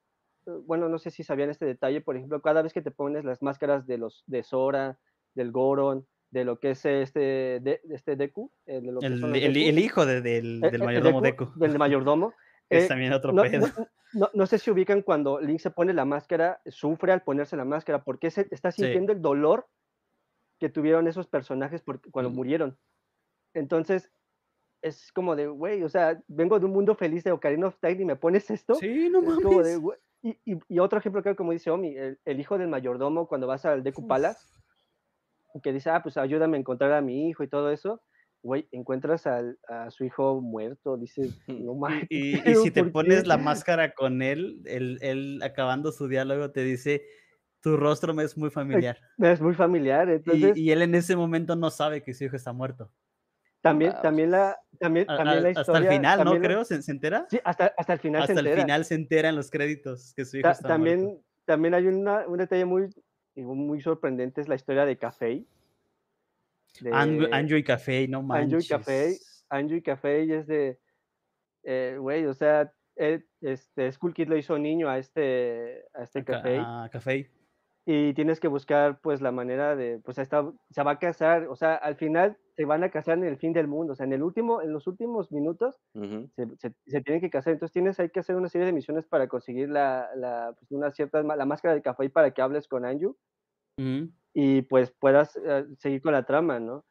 eh, 0.45 0.51
bueno, 0.65 0.87
no 0.87 0.97
sé 0.97 1.11
si 1.11 1.23
sabían 1.23 1.49
este 1.49 1.65
detalle, 1.65 1.99
por 2.01 2.15
ejemplo, 2.15 2.41
cada 2.41 2.61
vez 2.61 2.71
que 2.73 2.81
te 2.81 2.91
pones 2.91 3.25
las 3.25 3.41
máscaras 3.41 3.85
de 3.85 3.97
los 3.97 4.23
de 4.25 4.41
Sora, 4.43 4.97
del 5.35 5.51
Goron, 5.51 6.07
de 6.33 6.43
lo 6.45 6.59
que 6.59 6.71
es 6.71 6.83
este, 6.85 7.19
de, 7.61 7.79
este 7.91 8.15
Deku, 8.15 8.51
eh, 8.65 8.81
de 8.81 8.91
lo 8.91 8.99
que 8.99 9.05
El, 9.05 9.19
los 9.19 9.31
el- 9.35 9.55
el 9.55 9.77
hijo 9.79 10.03
de- 10.05 10.21
del, 10.21 10.63
eh, 10.63 10.71
del 10.71 10.81
eh, 10.81 10.85
mayordomo 10.85 11.21
Deku, 11.21 11.45
Deku. 11.45 11.59
Del 11.59 11.77
mayordomo. 11.77 12.33
Es 12.69 12.87
también 12.87 13.13
otro 13.13 13.31
no, 13.33 13.43
pedo. 13.43 13.67
no- 13.77 13.87
no- 14.13 14.29
no 14.33 14.45
sé 14.47 14.57
si 14.57 14.71
ubican 14.71 15.03
cuando 15.03 15.39
Link 15.39 15.59
se 15.59 15.69
pone 15.69 15.93
la 15.93 16.05
máscara, 16.05 16.59
sufre 16.65 17.11
al 17.11 17.21
ponerse 17.21 17.55
la 17.55 17.65
máscara, 17.65 18.03
porque 18.03 18.31
se, 18.31 18.47
está 18.49 18.71
Sí. 18.71 18.81
sintiendo 18.81 19.11
el 19.13 19.21
dolor 19.21 19.67
que 20.59 20.69
tuvieron 20.69 21.07
esos 21.07 21.27
personajes 21.27 21.81
porque, 21.83 22.09
cuando 22.09 22.31
Mm. 22.31 22.35
murieron. 22.35 22.77
Entonces, 23.53 24.09
es 24.81 25.11
como 25.11 25.35
de, 25.35 25.47
güey, 25.47 25.83
o 25.83 25.89
sea, 25.89 26.19
vengo 26.27 26.59
de 26.59 26.65
un 26.65 26.71
mundo 26.71 26.95
feliz 26.95 27.23
de 27.23 27.31
Ocarina 27.31 27.67
of 27.67 27.77
Time 27.79 28.01
y 28.01 28.05
me 28.05 28.15
pones 28.15 28.49
esto. 28.49 28.73
Sí, 28.75 29.07
no 29.09 29.19
Es 29.19 29.39
como 29.43 29.61
de, 29.61 29.79
mames. 29.79 29.99
y, 30.23 30.29
y- 30.51 30.59
y 30.67 30.79
otro 30.79 30.97
ejemplo, 30.97 31.21
creo, 31.21 31.35
como 31.35 31.51
dice 31.51 31.69
Omi, 31.69 31.95
el, 31.95 32.17
el 32.25 32.39
hijo 32.39 32.57
del 32.57 32.69
mayordomo, 32.69 33.27
cuando 33.27 33.45
vas 33.45 33.65
al 33.65 33.83
Deku 33.83 34.07
Palace, 34.07 34.39
que 35.61 35.73
dice, 35.73 35.89
ah, 35.89 36.01
pues 36.03 36.17
ayúdame 36.17 36.57
a 36.57 36.59
encontrar 36.61 36.93
a 36.93 37.01
mi 37.01 37.29
hijo 37.29 37.43
y 37.43 37.49
todo 37.49 37.71
eso, 37.71 38.01
güey, 38.43 38.67
encuentras 38.71 39.27
al- 39.27 39.59
a 39.67 39.89
su 39.91 40.05
hijo 40.05 40.41
muerto, 40.41 40.97
dices, 40.97 41.37
no 41.47 41.75
mames. 41.75 42.09
Y, 42.09 42.49
y 42.51 42.55
si 42.55 42.71
te 42.71 42.83
¿por 42.83 42.91
pones 42.91 43.25
qué?". 43.25 43.27
la 43.27 43.37
máscara 43.37 43.93
con 43.93 44.21
él, 44.21 44.61
él, 44.65 44.99
él 45.01 45.41
acabando 45.43 45.91
su 45.91 46.07
diálogo 46.07 46.51
te 46.51 46.63
dice, 46.63 47.03
tu 47.61 47.77
rostro 47.77 48.13
me 48.13 48.23
es 48.23 48.37
muy 48.37 48.49
familiar. 48.49 48.97
Es 49.17 49.41
muy 49.41 49.55
familiar, 49.55 50.07
Y, 50.25 50.51
entonces 50.51 50.59
y 50.59 50.71
él 50.71 50.81
en 50.81 50.95
ese 50.95 51.15
momento 51.15 51.55
no 51.55 51.69
sabe 51.69 52.01
que 52.03 52.13
su 52.13 52.23
hijo 52.25 52.35
está 52.35 52.53
muerto. 52.53 52.91
también, 53.61 53.93
mames. 53.93 54.01
también 54.01 54.31
la, 54.31 54.57
también, 54.79 55.07
A- 55.07 55.15
también 55.15 55.43
la 55.43 55.49
hasta 55.55 55.77
historia. 55.77 55.79
el 55.79 55.87
final, 55.87 56.23
¿no? 56.23 56.39
la- 56.39 56.39
Creo, 56.39 56.65
¿se, 56.65 56.81
se 56.81 56.91
entera? 56.91 57.29
Sí, 57.29 57.39
hasta, 57.43 57.73
hasta 57.77 57.93
el 57.93 57.99
final 57.99 58.23
hasta 58.23 58.25
se 58.25 58.33
el 58.41 58.49
entera. 58.49 58.63
final 58.63 58.85
se 58.85 58.95
entera 58.95 59.29
en 59.29 59.35
los 59.37 59.51
créditos 59.51 60.13
que 60.15 60.25
su 60.25 60.37
hijo 60.37 60.51
Ta- 60.51 60.53
está 60.53 60.63
también, 60.65 60.99
muerto. 60.99 61.19
también 61.45 61.73
hay 61.73 61.87
una, 61.87 62.27
un 62.27 62.37
detalle 62.37 62.65
muy, 62.65 62.89
digo, 63.35 63.55
muy 63.55 63.81
sorprendente, 63.81 64.41
es 64.41 64.47
la 64.47 64.55
historia 64.55 64.85
de 64.85 64.97
Café. 64.97 65.43
De- 66.79 66.91
Anju 67.31 67.55
y 67.55 67.63
Café, 67.63 68.07
no 68.07 68.21
manches. 68.23 68.53
Anju 68.53 68.63
y 68.63 68.67
Café, 68.67 69.17
Anju 69.49 69.75
y 69.75 69.81
Café 69.81 70.25
y 70.25 70.31
es 70.33 70.47
de, 70.47 70.79
eh, 71.63 71.97
güey, 71.99 72.25
o 72.25 72.33
sea, 72.33 72.73
él, 72.95 73.27
este, 73.41 73.91
Skull 73.91 74.13
Kid 74.13 74.27
lo 74.27 74.37
hizo 74.37 74.57
niño 74.57 74.89
a 74.89 74.97
este, 74.97 75.83
a 75.93 76.03
este 76.03 76.23
Café 76.23 76.57
a 76.59 76.89
Café. 76.91 77.29
Y 77.85 78.13
tienes 78.13 78.39
que 78.39 78.47
buscar 78.47 78.99
pues 79.01 79.21
la 79.21 79.31
manera 79.31 79.75
de, 79.75 79.99
pues 80.03 80.17
esta, 80.17 80.51
se 80.69 80.83
va 80.83 80.91
a 80.91 80.99
casar, 80.99 81.47
o 81.49 81.55
sea, 81.55 81.75
al 81.75 81.95
final 81.97 82.37
se 82.55 82.65
van 82.65 82.83
a 82.83 82.89
casar 82.91 83.17
en 83.17 83.25
el 83.25 83.37
fin 83.37 83.51
del 83.53 83.67
mundo, 83.67 83.93
o 83.93 83.95
sea, 83.95 84.05
en 84.05 84.13
el 84.13 84.23
último, 84.23 84.61
en 84.61 84.71
los 84.71 84.87
últimos 84.87 85.31
minutos 85.31 85.81
Ujú. 85.95 86.29
se, 86.35 86.47
se- 86.57 86.75
se 86.85 87.01
tienen 87.01 87.21
que 87.21 87.29
casar, 87.29 87.53
entonces 87.53 87.73
tienes 87.73 87.99
hay 87.99 88.09
que 88.09 88.21
hacer 88.21 88.35
una 88.37 88.49
serie 88.49 88.67
de 88.67 88.73
misiones 88.73 89.05
para 89.05 89.27
conseguir 89.27 89.69
la, 89.69 90.09
la 90.15 90.55
pues, 90.57 90.71
una 90.71 90.91
cierta, 90.91 91.23
la 91.23 91.45
máscara 91.45 91.75
de 91.75 91.81
Café 91.81 92.09
para 92.09 92.31
que 92.31 92.41
hables 92.41 92.67
con 92.67 92.85
Anju 92.85 93.17
y 94.33 94.63
pues 94.63 94.91
puedas 94.91 95.35
eh, 95.37 95.65
seguir 95.77 96.01
con 96.01 96.13
la 96.13 96.25
trama, 96.25 96.59
¿no? 96.59 96.85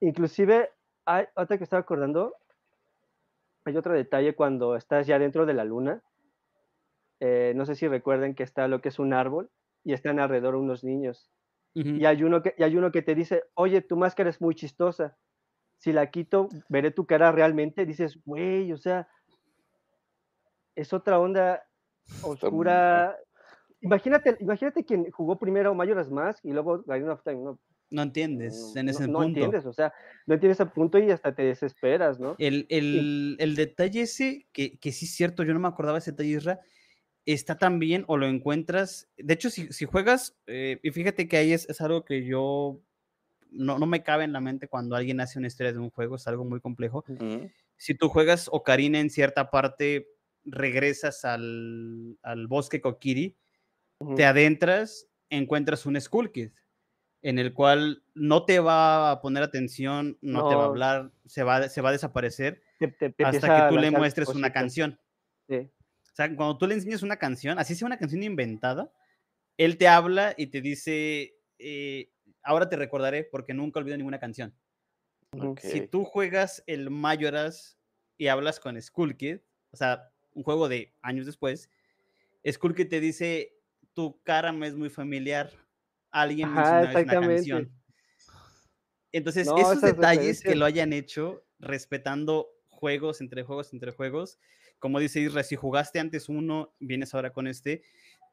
Inclusive, 0.00 0.70
hay, 1.06 1.26
otra 1.36 1.58
que 1.58 1.64
estaba 1.64 1.82
acordando, 1.82 2.34
hay 3.64 3.76
otro 3.76 3.92
detalle 3.92 4.36
cuando 4.36 4.76
estás 4.76 5.08
ya 5.08 5.18
dentro 5.18 5.46
de 5.46 5.54
la 5.54 5.64
luna, 5.64 6.04
eh, 7.20 7.52
no 7.56 7.64
sé 7.66 7.74
si 7.74 7.88
recuerden 7.88 8.34
que 8.34 8.42
está 8.42 8.68
lo 8.68 8.80
que 8.80 8.88
es 8.88 8.98
un 8.98 9.12
árbol 9.12 9.50
y 9.84 9.92
están 9.92 10.20
alrededor 10.20 10.54
unos 10.54 10.84
niños, 10.84 11.30
Ujú. 11.74 11.90
y 11.90 12.04
hay 12.04 12.22
uno 12.22 12.42
que, 12.42 12.54
y 12.56 12.62
hay 12.62 12.76
uno 12.76 12.92
que 12.92 13.02
te 13.02 13.14
dice, 13.14 13.44
oye, 13.54 13.80
tu 13.80 13.96
máscara 13.96 14.30
es 14.30 14.40
muy 14.40 14.54
chistosa, 14.54 15.18
si 15.78 15.92
la 15.92 16.10
quito, 16.10 16.48
veré 16.68 16.90
tu 16.90 17.06
cara 17.06 17.32
realmente, 17.32 17.86
dices, 17.86 18.20
güey, 18.24 18.72
o 18.72 18.76
sea, 18.76 19.08
es 20.74 20.92
otra 20.92 21.18
onda 21.18 21.62
oscura. 22.22 23.18
Imagínate, 23.80 24.36
imagínate 24.40 24.84
quien 24.84 25.10
jugó 25.10 25.38
primero 25.38 25.74
Majora's 25.74 26.10
Mask 26.10 26.44
y 26.44 26.52
luego 26.52 26.74
Ocarina 26.74 27.14
of 27.14 27.22
Time, 27.24 27.42
¿no? 27.42 27.58
No 27.90 28.02
entiendes 28.02 28.74
no, 28.74 28.80
en 28.80 28.88
ese 28.88 29.08
no 29.08 29.22
punto. 29.22 29.24
entiendes, 29.24 29.66
o 29.66 29.72
sea, 29.72 29.92
no 30.26 30.34
entiendes 30.34 30.60
ese 30.60 30.70
punto 30.70 30.98
y 30.98 31.10
hasta 31.10 31.34
te 31.34 31.42
desesperas, 31.42 32.18
¿no? 32.18 32.36
El, 32.38 32.66
el, 32.70 33.36
el 33.38 33.56
detalle 33.56 34.02
ese, 34.02 34.46
que, 34.52 34.78
que 34.78 34.92
sí 34.92 35.04
es 35.04 35.14
cierto, 35.14 35.42
yo 35.42 35.52
no 35.52 35.60
me 35.60 35.68
acordaba 35.68 35.98
ese 35.98 36.12
detalle, 36.12 36.30
Isra, 36.30 36.60
está 37.26 37.58
también 37.58 38.04
o 38.08 38.16
lo 38.16 38.26
encuentras. 38.26 39.08
De 39.16 39.34
hecho, 39.34 39.50
si, 39.50 39.72
si 39.72 39.84
juegas, 39.84 40.36
eh, 40.46 40.80
y 40.82 40.90
fíjate 40.90 41.28
que 41.28 41.36
ahí 41.36 41.52
es, 41.52 41.68
es 41.68 41.80
algo 41.80 42.04
que 42.04 42.24
yo 42.24 42.80
no, 43.50 43.78
no 43.78 43.86
me 43.86 44.02
cabe 44.02 44.24
en 44.24 44.32
la 44.32 44.40
mente 44.40 44.68
cuando 44.68 44.96
alguien 44.96 45.20
hace 45.20 45.38
una 45.38 45.48
historia 45.48 45.72
de 45.72 45.78
un 45.78 45.90
juego, 45.90 46.16
es 46.16 46.26
algo 46.26 46.44
muy 46.44 46.60
complejo. 46.60 47.04
Si 47.76 47.94
tú 47.94 48.08
juegas 48.08 48.48
Ocarina 48.50 48.98
en 49.00 49.10
cierta 49.10 49.50
parte, 49.50 50.08
regresas 50.44 51.24
al, 51.24 52.18
al 52.22 52.46
bosque 52.46 52.80
Kokiri, 52.80 53.36
Ujú. 53.98 54.16
te 54.16 54.24
adentras, 54.24 55.08
encuentras 55.30 55.86
un 55.86 56.00
Skull 56.00 56.32
Kid, 56.32 56.50
en 57.22 57.38
el 57.38 57.54
cual 57.54 58.02
no 58.14 58.44
te 58.44 58.58
va 58.58 59.12
a 59.12 59.20
poner 59.20 59.42
atención, 59.44 60.18
no, 60.20 60.48
te 60.48 60.54
va 60.56 60.62
a 60.62 60.66
hablar, 60.66 61.12
se 61.26 61.44
va, 61.44 61.68
se 61.68 61.80
va 61.80 61.90
a 61.90 61.92
desaparecer 61.92 62.62
Te- 62.78 62.88
te- 62.88 63.10
te 63.10 63.24
hasta 63.24 63.54
que 63.68 63.74
tú 63.74 63.80
le 63.80 63.90
muestres 63.92 64.28
una 64.28 64.52
canción. 64.52 64.98
sí. 65.48 65.70
O 66.12 66.14
sea, 66.14 66.34
cuando 66.36 66.58
tú 66.58 66.66
le 66.66 66.74
enseñas 66.74 67.02
una 67.02 67.16
canción, 67.16 67.58
así 67.58 67.74
sea 67.74 67.86
una 67.86 67.98
canción 67.98 68.22
inventada, 68.22 68.92
él 69.56 69.78
te 69.78 69.88
habla 69.88 70.34
y 70.36 70.48
te 70.48 70.60
dice, 70.60 71.36
eh, 71.58 72.10
ahora 72.42 72.68
te 72.68 72.76
recordaré 72.76 73.24
porque 73.24 73.54
nunca 73.54 73.80
olvido 73.80 73.96
ninguna 73.96 74.20
canción. 74.20 74.54
Ujú. 75.32 75.50
Ok. 75.52 75.60
Si 75.62 75.80
tú 75.82 76.04
juegas 76.04 76.62
el 76.66 76.90
Majora's 76.90 77.78
y 78.18 78.28
hablas 78.28 78.60
con 78.60 78.80
Skull 78.80 79.16
Kid, 79.16 79.38
o 79.70 79.76
sea, 79.76 80.12
un 80.34 80.42
juego 80.42 80.68
de 80.68 80.94
años 81.02 81.26
después, 81.26 81.70
Skull 82.50 82.74
Kid 82.74 82.88
te 82.88 83.00
dice, 83.00 83.54
tu 83.94 84.20
cara 84.22 84.52
me 84.52 84.66
es 84.66 84.74
muy 84.74 84.90
familiar, 84.90 85.50
alguien 86.10 86.48
Ajá, 86.48 86.80
mencionó 86.82 87.00
una 87.02 87.18
canción. 87.18 87.70
Entonces, 89.12 89.46
No, 89.46 89.56
esos 89.56 89.82
detalles 89.82 90.42
que 90.42 90.56
lo 90.56 90.64
hayan 90.64 90.92
hecho 90.92 91.46
respetando 91.58 92.48
juegos 92.68 93.20
entre 93.20 93.42
juegos 93.42 93.72
entre 93.72 93.92
juegos, 93.92 94.38
como 94.82 94.98
dice 94.98 95.20
Isra, 95.20 95.44
si 95.44 95.54
jugaste 95.54 96.00
antes 96.00 96.28
uno, 96.28 96.74
vienes 96.80 97.14
ahora 97.14 97.32
con 97.32 97.46
este, 97.46 97.82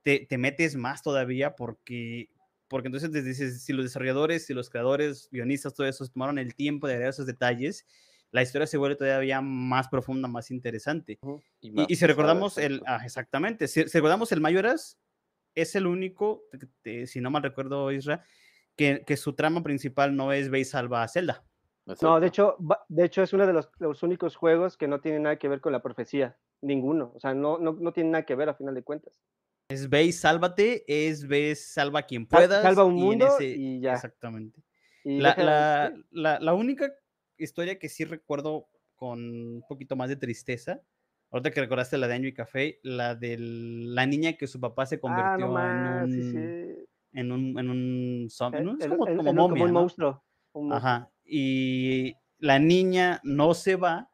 te, 0.04 0.26
te 0.28 0.38
metes 0.40 0.76
más 0.76 1.04
todavía 1.04 1.56
porque, 1.56 2.30
porque 2.68 2.88
entonces 2.88 3.12
te 3.12 3.22
dices, 3.22 3.64
si 3.64 3.72
los 3.72 3.86
desarrolladores, 3.86 4.48
si 4.48 4.56
los 4.56 4.72
creadores, 4.72 5.30
guionistas, 5.32 5.76
todo 5.76 5.86
eso, 5.88 6.08
tomaron 6.08 6.40
el 6.40 6.56
tiempo 6.56 6.88
de 6.88 6.94
agregar 6.94 7.12
esos 7.12 7.28
detalles, 7.28 7.86
la 8.32 8.42
historia 8.42 8.66
se 8.66 8.78
vuelve 8.78 8.96
todavía 8.96 9.42
más 9.42 9.90
profunda, 9.90 10.28
más 10.28 10.50
interesante. 10.50 11.20
Y, 11.62 11.70
más 11.72 11.86
y 11.88 11.96
si 11.96 12.06
recordamos 12.08 12.58
el, 12.58 12.82
ah, 12.88 13.02
exactamente, 13.06 13.68
si, 13.68 13.84
si 13.84 13.98
recordamos 14.00 14.32
el 14.32 14.42
Mayoras, 14.42 14.98
es 15.54 15.76
el 15.76 15.86
único, 15.86 16.46
te- 16.52 16.68
te- 16.82 17.08
si 17.08 17.22
no 17.22 17.30
mal 17.30 17.44
recuerdo, 17.44 17.92
Isra, 17.92 18.24
que, 18.76 19.04
que 19.06 19.18
su 19.18 19.34
trama 19.34 19.62
principal 19.62 20.16
no 20.16 20.34
es 20.34 20.50
ve 20.50 20.62
y 20.62 20.66
salva 20.66 21.04
a 21.04 21.08
Zelda. 21.08 21.46
No, 22.02 22.20
de 22.20 22.28
hecho, 22.28 22.56
de 22.88 23.06
hecho 23.06 23.24
es 23.24 23.34
uno 23.34 23.48
de 23.48 23.54
los, 23.54 23.70
los 23.80 24.04
únicos 24.04 24.36
juegos 24.36 24.78
que 24.78 24.88
no 24.88 25.00
tiene 25.02 25.20
nada 25.20 25.38
que 25.38 25.48
ver 25.48 25.62
con 25.62 25.72
la 25.74 25.82
profecía. 25.82 26.38
Ninguno. 26.62 27.12
O 27.16 27.20
sea, 27.20 27.34
no, 27.34 27.58
no, 27.58 27.74
no 27.74 27.94
tiene 27.94 28.10
nada 28.12 28.26
que 28.26 28.36
ver 28.36 28.50
a 28.50 28.54
final 28.54 28.76
de 28.76 28.84
cuentas. 28.84 29.20
Es 29.70 29.90
ve 29.90 30.04
y 30.06 30.12
sálvate, 30.12 30.84
es 30.88 31.28
ve, 31.28 31.56
salva 31.56 32.00
a 32.00 32.04
quien 32.04 32.26
puedas. 32.26 32.62
salva 32.64 32.84
un 32.84 32.98
y 32.98 33.02
mundo 33.02 33.28
ese- 33.28 33.56
y 33.58 33.80
ya. 33.80 33.94
Exactamente. 33.94 34.62
Y 35.04 35.20
La, 35.20 35.36
la- 35.38 35.94
la- 36.12 36.40
la 36.40 36.54
única 36.54 36.92
historia 37.38 37.80
que 37.80 37.88
sí 37.88 38.04
recuerdo 38.04 38.68
con 38.96 39.20
un 39.20 39.64
poquito 39.68 39.96
más 39.96 40.10
de 40.10 40.16
tristeza. 40.18 40.82
Ahorita 41.32 41.52
que 41.52 41.62
recordaste 41.62 41.98
la 41.98 42.08
de 42.08 42.14
Año 42.16 42.28
y 42.28 42.34
Café, 42.34 42.80
la 42.84 43.16
de 43.16 43.38
la 43.40 44.06
niña 44.08 44.34
que 44.34 44.48
su 44.48 44.60
papá 44.60 44.86
se 44.88 44.96
Ah, 44.96 45.00
convirtió 45.00 45.46
no 45.48 45.54
más, 45.54 46.10
en, 46.10 46.20
un, 46.20 46.32
sí. 46.32 46.88
en 47.14 47.32
un 47.32 47.60
en 47.60 47.70
un 47.70 48.28
zombie, 48.30 48.60
El- 48.60 48.66
¿no? 48.66 48.78
Es 48.80 48.88
como, 48.88 49.08
el- 49.08 49.18
como 49.18 49.30
el- 49.30 49.36
como 49.36 49.48
momia, 49.50 49.64
un 49.66 49.74
¿no? 49.74 49.80
monstruo. 49.82 50.24
un 50.54 50.68
monstruo. 50.70 50.78
Ajá. 50.90 51.10
Y 51.32 52.16
la 52.40 52.58
niña 52.60 53.20
no 53.24 53.54
se 53.54 53.76
va 53.76 54.10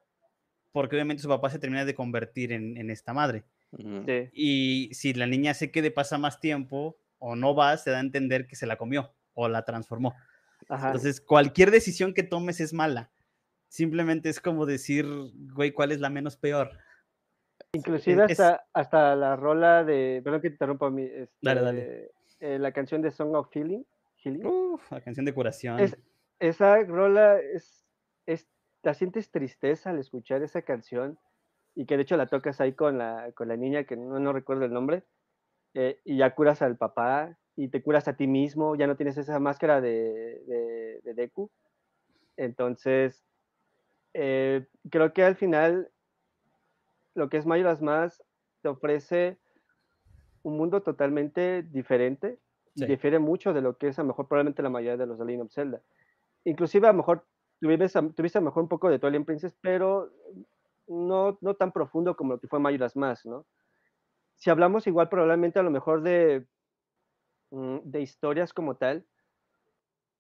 porque 0.71 0.95
obviamente 0.97 1.23
su 1.23 1.29
papá 1.29 1.49
se 1.49 1.59
termina 1.59 1.85
de 1.85 1.95
convertir 1.95 2.51
en, 2.51 2.75
en 2.77 2.89
esta 2.89 3.13
madre. 3.13 3.45
Sí. 3.77 4.29
Y 4.33 4.89
si 4.93 5.13
la 5.13 5.25
niña 5.27 5.53
se 5.53 5.71
quede, 5.71 5.91
pasa 5.91 6.17
más 6.17 6.39
tiempo 6.39 6.97
o 7.19 7.35
no 7.35 7.55
va, 7.55 7.77
se 7.77 7.91
da 7.91 7.97
a 7.97 8.01
entender 8.01 8.45
que 8.47 8.55
se 8.57 8.65
la 8.67 8.75
comió 8.77 9.13
o 9.33 9.47
la 9.47 9.63
transformó. 9.63 10.13
Ajá. 10.67 10.87
Entonces, 10.87 11.21
cualquier 11.21 11.71
decisión 11.71 12.13
que 12.13 12.23
tomes 12.23 12.59
es 12.59 12.73
mala. 12.73 13.09
Simplemente 13.69 14.29
es 14.29 14.39
como 14.41 14.65
decir, 14.65 15.05
güey, 15.53 15.71
¿cuál 15.71 15.91
es 15.91 15.99
la 16.01 16.09
menos 16.09 16.35
peor? 16.37 16.71
Inclusive 17.73 18.25
es- 18.25 18.39
hasta, 18.39 18.65
hasta 18.73 19.15
la 19.15 19.35
rola 19.35 19.83
de, 19.83 20.21
perdón 20.23 20.41
que 20.41 20.49
te 20.49 20.55
interrumpa 20.55 20.89
mi, 20.89 21.07
Dale, 21.41 21.61
dale. 21.61 21.79
este, 21.81 22.55
eh, 22.55 22.59
la 22.59 22.71
canción 22.71 23.01
de 23.01 23.11
Song 23.11 23.33
of 23.35 23.49
Healing, 23.53 23.85
Healing, 24.23 24.45
Uf, 24.45 24.91
la 24.91 25.01
canción 25.01 25.25
de 25.25 25.33
curación. 25.33 25.79
es, 25.79 25.97
esa 26.49 26.81
rola 26.83 27.39
es, 27.39 27.85
es, 28.25 28.47
la 28.83 28.93
sientes 28.93 29.31
tristeza 29.31 29.89
al 29.89 29.99
escuchar 29.99 30.41
esa 30.43 30.61
canción 30.61 31.19
y 31.75 31.85
que 31.85 31.97
de 31.97 32.03
hecho 32.03 32.17
la 32.17 32.27
tocas 32.27 32.61
ahí 32.61 32.73
con 32.73 32.97
la, 32.97 33.31
con 33.33 33.47
la 33.47 33.57
niña 33.57 33.83
que 33.83 33.95
no, 33.97 34.19
no 34.19 34.33
recuerdo 34.33 34.65
el 34.65 34.73
nombre 34.73 35.03
eh, 35.73 35.99
y 36.05 36.17
ya 36.17 36.33
curas 36.35 36.61
al 36.61 36.77
papá 36.77 37.37
y 37.55 37.69
te 37.69 37.81
curas 37.81 38.07
a 38.07 38.15
ti 38.15 38.27
mismo, 38.27 38.75
ya 38.75 38.87
no 38.87 38.95
tienes 38.95 39.17
esa 39.17 39.39
máscara 39.39 39.79
de, 39.81 40.41
de, 40.45 41.01
de 41.03 41.13
Deku. 41.13 41.49
Entonces, 42.37 43.23
eh, 44.13 44.67
creo 44.89 45.13
que 45.13 45.23
al 45.23 45.35
final 45.35 45.89
lo 47.13 47.29
que 47.29 47.37
es 47.37 47.45
Majora's 47.45 47.81
Mask 47.81 48.21
te 48.61 48.69
ofrece 48.69 49.37
un 50.43 50.57
mundo 50.57 50.81
totalmente 50.81 51.63
diferente, 51.63 52.39
Sí. 52.77 52.85
difiere 52.85 53.19
mucho 53.19 53.53
de 53.53 53.61
lo 53.61 53.77
que 53.77 53.87
es 53.87 53.99
a 53.99 54.01
lo 54.01 54.09
mejor 54.09 54.27
probablemente 54.27 54.61
la 54.61 54.69
mayoría 54.69 54.97
de 54.97 55.05
los 55.05 55.17
de 55.17 55.23
Legend 55.23 55.43
of 55.43 55.53
Zelda. 55.53 55.81
Inclusive 56.45 56.87
a 56.87 56.91
lo 56.91 56.97
mejor 56.97 57.27
tuviste, 57.59 57.97
a- 57.99 58.09
tuviste 58.13 58.37
a 58.37 58.41
lo 58.41 58.45
mejor 58.45 58.63
un 58.63 58.69
poco 58.69 58.89
de 58.89 58.99
Twilight 58.99 59.25
Princess, 59.25 59.55
pero 59.61 60.11
no, 60.87 61.37
no 61.41 61.55
tan 61.55 61.71
profundo 61.71 62.15
como 62.15 62.33
lo 62.33 62.39
que 62.39 62.47
fue 62.47 62.59
Majora's 62.59 62.95
Mask, 62.95 63.25
¿no? 63.25 63.45
Si 64.35 64.49
hablamos 64.49 64.87
igual 64.87 65.09
probablemente 65.09 65.59
a 65.59 65.63
lo 65.63 65.71
mejor 65.71 66.03
de, 66.03 66.47
mm, 67.51 67.79
de 67.85 68.01
historias 68.01 68.53
como 68.53 68.75
tal, 68.77 69.07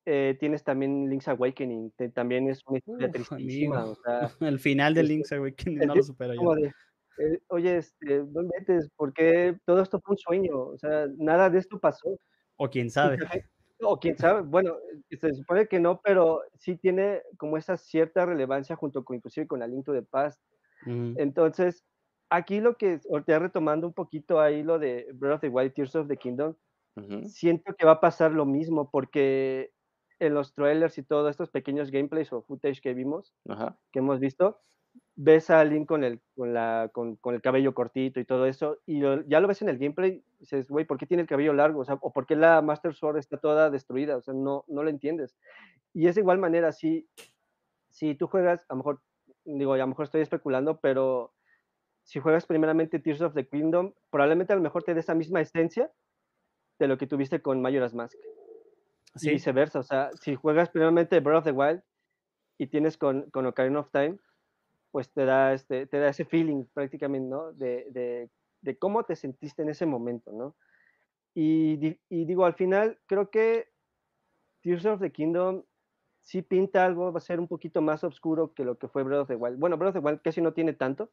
eh, 0.05 0.37
tienes 0.39 0.63
también 0.63 1.09
Link's 1.09 1.27
Awakening, 1.27 1.91
que 1.97 2.09
también 2.09 2.49
es 2.49 2.61
una 2.67 2.77
historia 2.77 3.09
Uf, 3.09 3.11
tristísima, 3.11 3.85
amigo. 3.85 3.91
o 3.91 3.95
sea, 4.03 4.29
El 4.41 4.59
final 4.59 4.93
de 4.93 5.03
Link's 5.03 5.31
Awakening 5.31 5.85
no 5.85 5.95
lo 5.95 6.03
supero 6.03 6.33
yo. 6.35 6.49
de, 6.55 6.67
eh, 7.17 7.39
oye, 7.49 7.77
este, 7.77 8.23
no 8.23 8.41
inventes, 8.41 8.89
¿por 8.95 9.13
qué 9.13 9.57
todo 9.65 9.81
esto 9.81 9.99
fue 10.01 10.13
un 10.13 10.17
sueño? 10.17 10.57
O 10.59 10.77
sea, 10.77 11.07
nada 11.17 11.49
de 11.49 11.59
esto 11.59 11.79
pasó. 11.79 12.17
O 12.57 12.69
quién 12.69 12.89
sabe. 12.89 13.17
O 13.81 13.99
quién 13.99 14.17
sabe, 14.17 14.41
bueno, 14.41 14.77
eh, 15.11 15.17
se 15.17 15.33
supone 15.33 15.67
que 15.67 15.79
no, 15.79 15.99
pero 16.01 16.41
sí 16.53 16.77
tiene 16.77 17.21
como 17.37 17.57
esa 17.57 17.75
cierta 17.75 18.25
relevancia 18.25 18.75
junto 18.75 19.03
con 19.03 19.17
inclusive 19.17 19.47
con 19.47 19.59
la 19.59 19.67
Link 19.67 19.85
to 19.85 19.93
the 19.93 20.01
Past. 20.03 20.41
Ujú. 20.85 21.15
Entonces, 21.17 21.85
aquí 22.29 22.61
lo 22.61 22.77
que, 22.77 23.01
ya 23.27 23.39
retomando 23.39 23.87
un 23.87 23.93
poquito 23.93 24.41
ahí 24.41 24.63
lo 24.63 24.79
de 24.79 25.07
Breath 25.15 25.35
of 25.35 25.41
the 25.41 25.49
Wild, 25.49 25.73
Tears 25.73 25.95
of 25.95 26.07
the 26.07 26.17
Kingdom, 26.17 26.55
Ujú. 26.97 27.27
siento 27.29 27.75
que 27.77 27.85
va 27.85 27.93
a 27.93 28.01
pasar 28.01 28.31
lo 28.33 28.45
mismo, 28.45 28.91
porque 28.91 29.73
en 30.19 30.33
los 30.33 30.53
trailers 30.53 30.97
y 30.97 31.03
todos 31.03 31.29
estos 31.29 31.49
pequeños 31.49 31.91
gameplays 31.91 32.31
o 32.33 32.41
footage 32.41 32.81
que 32.81 32.93
vimos, 32.93 33.33
Ajá. 33.47 33.77
que 33.91 33.99
hemos 33.99 34.19
visto, 34.19 34.59
ves 35.15 35.49
a 35.49 35.63
Link 35.65 35.87
con 35.87 36.03
el, 36.03 36.21
con 36.35 36.53
la, 36.53 36.89
con, 36.93 37.17
con 37.17 37.35
el 37.35 37.41
cabello 37.41 37.73
cortito 37.73 38.19
y 38.19 38.25
todo 38.25 38.45
eso, 38.45 38.77
y 38.85 38.99
lo- 38.99 39.25
ya 39.27 39.39
lo 39.41 39.47
ves 39.47 39.61
en 39.61 39.69
el 39.69 39.77
gameplay, 39.77 40.11
y 40.11 40.39
dices, 40.39 40.69
güey, 40.69 40.85
¿por 40.85 40.97
qué 40.97 41.05
tiene 41.05 41.21
el 41.21 41.27
cabello 41.27 41.53
largo? 41.53 41.81
O 41.81 41.85
sea, 41.85 41.97
o 42.01 42.13
¿por 42.13 42.25
qué 42.25 42.35
la 42.35 42.61
Master 42.61 42.93
Sword 42.93 43.17
está 43.17 43.37
toda 43.37 43.69
destruida? 43.69 44.15
O 44.17 44.21
sea, 44.21 44.33
no, 44.33 44.63
no 44.67 44.83
lo 44.83 44.89
entiendes. 44.89 45.37
Y 45.93 46.07
es 46.07 46.15
de 46.15 46.21
igual 46.21 46.37
manera, 46.37 46.71
si, 46.71 47.07
si 47.89 48.15
tú 48.15 48.27
juegas, 48.27 48.65
a 48.69 48.73
lo 48.73 48.77
mejor, 48.77 49.01
digo, 49.43 49.73
a 49.73 49.77
lo 49.77 49.87
mejor 49.87 50.05
estoy 50.05 50.21
especulando, 50.21 50.79
pero 50.79 51.33
si 52.03 52.19
juegas 52.19 52.45
primeramente 52.45 52.99
Tears 52.99 53.21
of 53.21 53.33
the 53.33 53.47
Kingdom, 53.47 53.93
probablemente 54.11 54.53
a 54.53 54.55
lo 54.55 54.61
mejor 54.61 54.83
te 54.83 54.93
dé 54.93 54.99
esa 55.01 55.15
misma 55.15 55.41
esencia 55.41 55.91
de 56.79 56.87
lo 56.87 56.97
que 56.97 57.07
tuviste 57.07 57.41
con 57.41 57.61
Majora's 57.61 57.93
Mask 57.93 58.17
y 59.21 59.29
viceversa. 59.29 59.79
O 59.79 59.83
sea, 59.83 60.11
si 60.19 60.35
juegas 60.35 60.69
primeramente 60.69 61.19
Breath 61.19 61.39
of 61.39 61.43
the 61.45 61.51
Wild 61.51 61.81
y 62.57 62.67
tienes 62.67 62.97
con, 62.97 63.29
con 63.31 63.45
Ocarina 63.45 63.79
of 63.79 63.91
Time, 63.91 64.17
pues 64.91 65.11
te 65.11 65.25
da, 65.25 65.53
este, 65.53 65.87
te 65.87 65.99
da 65.99 66.09
ese 66.09 66.25
feeling 66.25 66.65
prácticamente, 66.73 67.27
¿no? 67.27 67.51
De, 67.53 67.87
de, 67.91 68.29
de 68.61 68.77
cómo 68.77 69.03
te 69.03 69.15
sentiste 69.15 69.61
en 69.61 69.69
ese 69.69 69.85
momento, 69.85 70.31
¿no? 70.31 70.55
Y, 71.33 71.99
y 72.09 72.25
digo, 72.25 72.45
al 72.45 72.53
final, 72.53 72.97
creo 73.05 73.29
que 73.29 73.69
Tears 74.61 74.85
of 74.85 75.01
the 75.01 75.11
Kingdom 75.11 75.63
sí 76.21 76.41
pinta 76.41 76.85
algo, 76.85 77.11
va 77.11 77.17
a 77.17 77.21
ser 77.21 77.39
un 77.39 77.47
poquito 77.47 77.81
más 77.81 78.03
oscuro 78.03 78.53
que 78.53 78.63
lo 78.63 78.77
que 78.77 78.87
fue 78.87 79.03
Breath 79.03 79.21
of 79.21 79.27
the 79.27 79.35
Wild. 79.35 79.59
Bueno, 79.59 79.77
Breath 79.77 79.95
of 79.95 80.01
the 80.01 80.07
Wild 80.07 80.21
casi 80.21 80.41
no 80.41 80.53
tiene 80.53 80.73
tanto, 80.73 81.11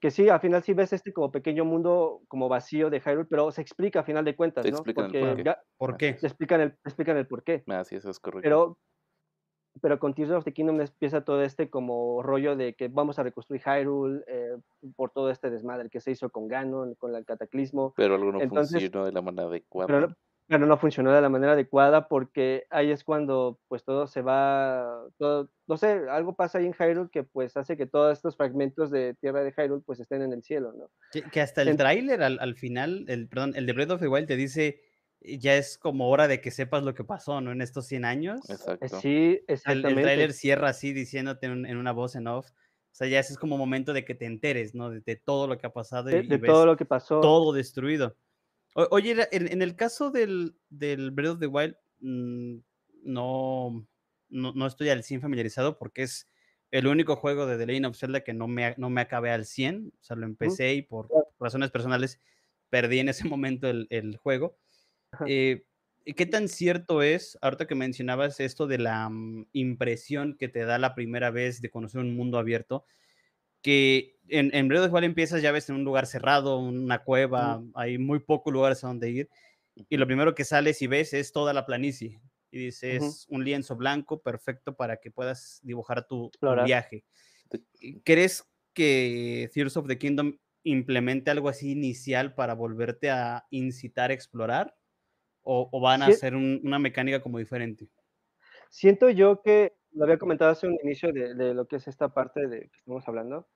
que 0.00 0.10
sí, 0.10 0.28
al 0.28 0.40
final 0.40 0.62
sí 0.62 0.72
ves 0.72 0.92
este 0.92 1.12
como 1.12 1.30
pequeño 1.30 1.64
mundo 1.64 2.22
como 2.28 2.48
vacío 2.48 2.88
de 2.90 3.00
Hyrule, 3.00 3.26
pero 3.28 3.50
se 3.52 3.60
explica 3.60 4.00
a 4.00 4.04
final 4.04 4.24
de 4.24 4.34
cuentas, 4.34 4.64
¿no? 4.64 4.70
explican 4.70 5.04
el 5.06 5.10
Porque 5.12 5.26
porqué. 5.26 5.44
ya 5.44 5.62
¿por 5.76 5.96
qué? 5.96 6.12
te 6.14 6.26
explican 6.26 6.60
el, 6.62 6.72
te 6.72 6.88
explican 6.88 7.16
el 7.16 7.26
porqué. 7.26 7.62
Ah, 7.68 7.84
sí, 7.84 7.96
eso 7.96 8.10
es 8.10 8.18
correcto. 8.18 8.42
Pero, 8.42 8.78
pero 9.82 9.98
con 10.00 10.14
Tears 10.14 10.32
of 10.32 10.44
the 10.44 10.52
Kingdom 10.52 10.80
empieza 10.80 11.22
todo 11.24 11.42
este 11.42 11.70
como 11.70 12.22
rollo 12.22 12.56
de 12.56 12.74
que 12.74 12.88
vamos 12.88 13.18
a 13.18 13.22
reconstruir 13.22 13.62
Hyrule 13.64 14.24
eh, 14.26 14.56
por 14.96 15.10
todo 15.10 15.30
este 15.30 15.50
desmadre 15.50 15.90
que 15.90 16.00
se 16.00 16.10
hizo 16.10 16.28
con 16.30 16.48
Ganon, 16.48 16.94
con 16.96 17.14
el 17.14 17.24
cataclismo, 17.24 17.92
Pero 17.96 18.14
algo 18.16 18.32
no 18.32 18.40
entonces- 18.40 18.80
funcionó 18.82 19.04
de 19.06 19.12
la 19.12 19.22
manera 19.22 19.48
adecuada. 19.48 19.86
pero, 19.86 20.00
no- 20.08 20.14
pero 20.50 20.66
no 20.66 20.76
funcionó 20.78 21.12
de 21.12 21.20
la 21.22 21.28
manera 21.28 21.52
adecuada 21.52 22.08
porque 22.08 22.66
ahí 22.70 22.90
es 22.90 23.04
cuando 23.04 23.60
pues 23.68 23.84
todo 23.84 24.08
se 24.08 24.20
va, 24.20 25.06
todo, 25.16 25.48
no 25.68 25.76
sé, 25.76 26.02
algo 26.10 26.34
pasa 26.34 26.58
ahí 26.58 26.66
en 26.66 26.74
Hyrule 26.74 27.08
que 27.10 27.22
pues 27.22 27.56
hace 27.56 27.76
que 27.76 27.86
todos 27.86 28.12
estos 28.18 28.36
fragmentos 28.36 28.90
de 28.90 29.14
tierra 29.14 29.44
de 29.44 29.52
Hyrule 29.52 29.82
pues 29.86 30.00
estén 30.00 30.22
en 30.22 30.32
el 30.32 30.42
cielo, 30.42 30.72
¿no? 30.72 30.90
Que, 31.12 31.22
que 31.22 31.40
hasta 31.40 31.62
el 31.62 31.68
En- 31.68 31.76
tráiler 31.76 32.22
al, 32.22 32.38
al 32.40 32.56
final, 32.56 33.04
el, 33.08 33.28
perdón, 33.28 33.52
el 33.54 33.66
de 33.66 33.72
Breath 33.72 33.92
of 33.92 34.00
the 34.00 34.08
Wild 34.08 34.26
te 34.26 34.36
dice, 34.36 34.80
"Eh, 35.20 35.38
ya 35.38 35.54
es 35.56 35.78
como 35.78 36.08
hora 36.10 36.26
de 36.26 36.40
que 36.40 36.50
sepas 36.50 36.82
lo 36.82 36.94
que 36.94 37.04
pasó, 37.04 37.40
¿no? 37.40 37.52
En 37.52 37.60
estos 37.62 37.86
100 37.86 38.04
años. 38.04 38.40
Eh, 38.50 38.54
Exacto. 38.54 39.00
Sí, 39.00 39.28
El, 39.46 39.54
exactamente. 39.54 40.00
el 40.00 40.02
tráiler 40.02 40.32
cierra 40.32 40.70
así 40.70 40.92
diciéndote 40.92 41.46
en, 41.46 41.64
en 41.66 41.76
una 41.76 41.92
voz 41.92 42.16
en 42.16 42.26
off. 42.26 42.48
O 42.50 42.94
sea, 42.94 43.06
ya 43.06 43.20
ese 43.20 43.32
es 43.34 43.38
como 43.38 43.56
momento 43.56 43.92
de 43.92 44.04
que 44.04 44.16
te 44.16 44.26
enteres, 44.26 44.74
¿no? 44.74 44.90
De, 44.90 45.00
de 45.00 45.14
todo 45.16 45.46
lo 45.46 45.58
que 45.58 45.66
ha 45.68 45.72
pasado 45.72 46.10
y, 46.10 46.14
de, 46.14 46.24
y 46.24 46.26
de 46.26 46.38
ves 46.38 46.48
todo 46.48 46.66
lo 46.66 46.76
que 46.76 46.84
pasó. 46.86 47.20
todo 47.20 47.52
destruido. 47.52 48.16
O- 48.74 48.88
oye, 48.90 49.28
en, 49.32 49.48
en 49.52 49.62
el 49.62 49.76
caso 49.76 50.10
del, 50.10 50.56
del 50.68 51.10
Breath 51.10 51.32
of 51.34 51.40
the 51.40 51.46
Wild, 51.46 51.76
mm, 52.00 52.56
no, 53.04 53.86
no, 54.28 54.52
no 54.52 54.66
estoy 54.66 54.88
al 54.90 55.02
100 55.04 55.20
familiarizado 55.20 55.78
porque 55.78 56.02
es 56.02 56.28
el 56.70 56.86
único 56.86 57.16
juego 57.16 57.46
de 57.46 57.58
The 57.58 57.66
Legend 57.66 57.86
of 57.86 57.96
Zelda 57.98 58.20
que 58.22 58.32
no 58.34 58.46
me, 58.48 58.74
no 58.78 58.90
me 58.90 59.00
acabé 59.00 59.30
al 59.30 59.44
100. 59.44 59.92
O 60.00 60.02
sea, 60.04 60.16
lo 60.16 60.26
empecé 60.26 60.74
y 60.74 60.82
por 60.82 61.12
razones 61.38 61.70
personales 61.70 62.20
perdí 62.68 63.00
en 63.00 63.08
ese 63.08 63.24
momento 63.28 63.68
el, 63.68 63.86
el 63.90 64.16
juego. 64.16 64.58
Eh, 65.24 65.66
¿y 66.04 66.14
¿Qué 66.14 66.26
tan 66.26 66.48
cierto 66.48 67.02
es, 67.02 67.38
ahorita 67.42 67.66
que 67.66 67.74
mencionabas 67.74 68.40
esto 68.40 68.66
de 68.66 68.78
la 68.78 69.08
mm, 69.10 69.48
impresión 69.52 70.36
que 70.38 70.48
te 70.48 70.64
da 70.64 70.78
la 70.78 70.94
primera 70.94 71.30
vez 71.30 71.60
de 71.62 71.70
conocer 71.70 72.00
un 72.00 72.16
mundo 72.16 72.38
abierto? 72.38 72.86
Que 73.62 74.16
en, 74.28 74.54
en 74.54 74.68
Breath 74.68 74.84
of 74.84 74.88
the 74.88 74.94
Wild 74.94 75.04
empiezas, 75.04 75.42
ya 75.42 75.52
ves, 75.52 75.68
en 75.68 75.76
un 75.76 75.84
lugar 75.84 76.06
cerrado, 76.06 76.58
una 76.58 77.02
cueva, 77.02 77.62
hay 77.74 77.98
muy 77.98 78.20
pocos 78.20 78.52
lugares 78.52 78.82
a 78.84 78.88
donde 78.88 79.10
ir, 79.10 79.28
y 79.74 79.96
lo 79.96 80.06
primero 80.06 80.34
que 80.34 80.44
sales 80.44 80.82
y 80.82 80.86
ves 80.86 81.12
es 81.12 81.32
toda 81.32 81.52
la 81.52 81.66
planicie, 81.66 82.20
y 82.50 82.58
dices, 82.66 83.26
un 83.28 83.44
lienzo 83.44 83.76
blanco 83.76 84.22
perfecto 84.22 84.74
para 84.74 84.98
que 84.98 85.10
puedas 85.10 85.60
dibujar 85.62 86.06
tu, 86.06 86.30
viaje. 86.64 87.04
¿Crees 88.04 88.44
que 88.72 89.50
Tears 89.52 89.76
of 89.76 89.86
the 89.86 89.98
Kingdom 89.98 90.38
implemente 90.62 91.30
algo 91.30 91.48
así 91.48 91.72
inicial 91.72 92.34
para 92.34 92.54
volverte 92.54 93.10
a 93.10 93.46
incitar 93.50 94.10
a 94.10 94.14
explorar? 94.14 94.76
¿O, 95.42 95.68
o 95.72 95.80
van 95.80 96.02
a 96.02 96.06
hacer 96.06 96.34
un- 96.34 96.60
una 96.64 96.78
mecánica 96.78 97.22
como 97.22 97.38
diferente? 97.38 97.88
Siento 98.68 99.10
yo 99.10 99.40
que, 99.42 99.74
lo 99.92 100.04
había 100.04 100.18
comentado 100.18 100.50
hace 100.50 100.66
un 100.66 100.78
inicio 100.82 101.12
de, 101.12 101.34
de 101.34 101.54
lo 101.54 101.66
que 101.66 101.76
es 101.76 101.88
esta 101.88 102.08
parte 102.12 102.46
de 102.46 102.60
que 102.62 102.76
estamos 102.78 103.06
hablando, 103.08 103.48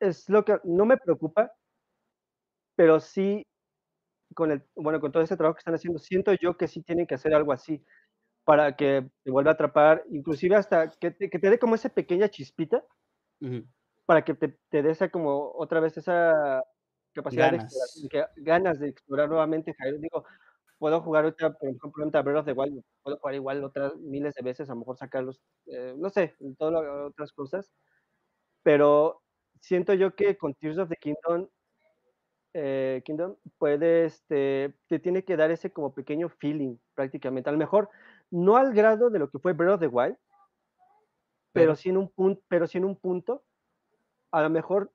es 0.00 0.28
lo 0.28 0.44
que 0.44 0.58
no 0.64 0.84
me 0.86 0.96
preocupa, 0.96 1.52
pero 2.74 3.00
sí, 3.00 3.42
con 4.34 4.50
el, 4.52 4.62
bueno, 4.76 5.00
con 5.00 5.12
todo 5.12 5.22
este 5.22 5.36
trabajo 5.36 5.56
que 5.56 5.60
están 5.60 5.74
haciendo, 5.74 5.98
siento 5.98 6.32
yo 6.34 6.56
que 6.56 6.68
sí 6.68 6.82
tienen 6.82 7.06
que 7.06 7.14
hacer 7.14 7.34
algo 7.34 7.52
así 7.52 7.84
para 8.44 8.76
que 8.76 9.08
te 9.24 9.30
vuelva 9.30 9.52
a 9.52 9.54
atrapar, 9.54 10.04
inclusive 10.10 10.56
hasta 10.56 10.90
que 10.90 11.10
te, 11.12 11.30
que 11.30 11.38
te 11.38 11.50
dé 11.50 11.58
como 11.58 11.74
esa 11.74 11.88
pequeña 11.90 12.28
chispita 12.28 12.84
Ujú. 13.40 13.66
para 14.06 14.24
que 14.24 14.34
te, 14.34 14.58
te 14.70 14.82
dé 14.82 14.90
esa 14.92 15.10
como 15.10 15.52
otra 15.56 15.80
vez 15.80 15.96
esa 15.96 16.62
capacidad 17.14 17.50
de 17.50 17.58
Ganas. 17.58 17.64
exploración, 17.64 18.08
que- 18.08 18.42
ganas 18.42 18.78
de 18.78 18.88
explorar 18.88 19.28
nuevamente 19.28 19.74
Hyrule. 19.78 20.00
Digo, 20.00 20.24
puedo 20.78 21.00
jugar 21.02 21.24
otra, 21.24 21.52
por 21.52 21.68
ejemplo, 21.68 22.04
en 22.04 22.36
of 22.36 22.44
the 22.46 22.52
Wild, 22.52 22.82
puedo 23.02 23.18
jugar 23.18 23.34
igual 23.34 23.64
otras 23.64 23.96
miles 23.96 24.34
de 24.34 24.42
veces, 24.42 24.68
a 24.70 24.74
lo 24.74 24.80
mejor 24.80 24.96
sacarlos, 24.98 25.40
eh, 25.66 25.94
no 25.96 26.10
sé, 26.10 26.36
en 26.40 26.56
todas 26.56 26.84
otras 27.10 27.32
cosas, 27.32 27.72
pero 28.62 29.22
siento 29.60 29.94
yo 29.94 30.14
que 30.14 30.36
con 30.38 30.54
Tears 30.54 30.78
of 30.78 30.88
the 30.90 30.96
Kingdom, 30.96 31.48
eh, 32.54 33.02
Kingdom 33.04 33.36
puede, 33.58 34.06
este, 34.06 34.74
te 34.88 34.98
tiene 34.98 35.24
que 35.24 35.36
dar 35.36 35.50
ese 35.50 35.72
como 35.72 35.94
pequeño 35.94 36.28
feeling 36.28 36.78
prácticamente, 36.94 37.50
a 37.50 37.52
lo 37.52 37.58
mejor 37.58 37.90
no 38.30 38.56
al 38.56 38.74
grado 38.74 39.10
de 39.10 39.18
lo 39.20 39.30
que 39.30 39.38
fue 39.38 39.52
Breath 39.54 39.74
of 39.74 39.80
the 39.80 39.88
Wild, 39.88 40.16
pero, 41.52 41.74
sí 41.76 41.88
en 41.90 41.96
un 41.98 42.10
punto, 42.10 42.42
pero 42.48 42.66
sí 42.66 42.78
en 42.78 42.84
un 42.84 42.96
punto, 42.96 43.44
a 44.32 44.42
lo 44.42 44.50
mejor 44.50 44.92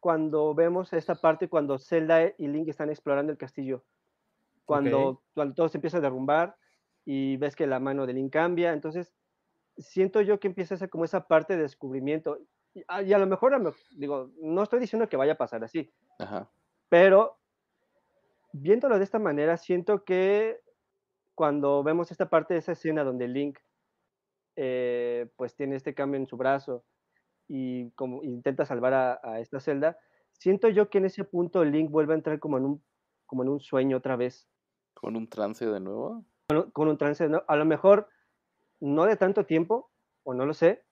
cuando 0.00 0.54
vemos 0.54 0.92
esta 0.92 1.16
parte 1.16 1.48
cuando 1.48 1.78
Zelda 1.78 2.32
y 2.38 2.48
Link 2.48 2.68
están 2.68 2.90
explorando 2.90 3.32
el 3.32 3.38
castillo, 3.38 3.84
cuando, 4.68 5.22
cuando 5.32 5.54
todo 5.54 5.68
se 5.70 5.78
empieza 5.78 5.96
a 5.96 6.02
derrumbar 6.02 6.54
y 7.06 7.38
ves 7.38 7.56
que 7.56 7.66
la 7.66 7.80
mano 7.80 8.06
de 8.06 8.12
Link 8.12 8.30
cambia, 8.30 8.74
entonces 8.74 9.14
siento 9.78 10.20
yo 10.20 10.38
que 10.38 10.46
empieza 10.46 10.74
a 10.74 10.78
ser 10.78 10.90
como 10.90 11.06
esa 11.06 11.26
parte 11.26 11.56
de 11.56 11.62
descubrimiento. 11.62 12.38
Y 12.74 12.84
a, 12.86 13.18
lo 13.18 13.26
mejor, 13.26 13.74
digo, 13.96 14.30
no 14.42 14.62
estoy 14.62 14.78
diciendo 14.78 15.08
que 15.08 15.16
vaya 15.16 15.32
a 15.32 15.38
pasar 15.38 15.64
así, 15.64 15.90
pero 16.90 17.38
viéndolo 18.52 18.98
de 18.98 19.04
esta 19.04 19.18
manera, 19.18 19.56
siento 19.56 20.04
que 20.04 20.60
cuando 21.34 21.82
vemos 21.82 22.10
esta 22.10 22.28
parte 22.28 22.52
de 22.52 22.60
esa 22.60 22.72
escena 22.72 23.04
donde 23.04 23.26
Link 23.26 23.58
eh, 24.56 25.30
pues 25.36 25.56
tiene 25.56 25.76
este 25.76 25.94
cambio 25.94 26.20
en 26.20 26.26
su 26.26 26.36
brazo 26.36 26.84
y 27.48 27.90
como 27.92 28.22
intenta 28.22 28.66
salvar 28.66 28.92
a, 29.22 29.40
esta 29.40 29.60
celda, 29.60 29.98
siento 30.32 30.68
yo 30.68 30.90
que 30.90 30.98
en 30.98 31.06
ese 31.06 31.24
punto 31.24 31.64
Link 31.64 31.90
vuelve 31.90 32.12
a 32.12 32.16
entrar 32.16 32.38
como 32.38 32.58
en 32.58 32.66
un, 32.66 32.84
como 33.24 33.42
en 33.42 33.48
un 33.48 33.60
sueño 33.60 33.96
otra 33.96 34.16
vez. 34.16 34.46
¿Con 35.00 35.14
un 35.14 35.28
trance 35.28 35.64
de 35.64 35.78
nuevo? 35.78 36.24
Con, 36.72 36.88
un 36.88 36.98
trance 36.98 37.22
de 37.22 37.30
nuevo. 37.30 37.44
A 37.46 37.54
lo 37.54 37.64
mejor 37.64 38.08
no 38.80 39.04
de 39.04 39.16
tanto 39.16 39.46
tiempo, 39.46 39.90
o 40.24 40.34
no 40.34 40.44
lo 40.44 40.54
sé, 40.54 40.82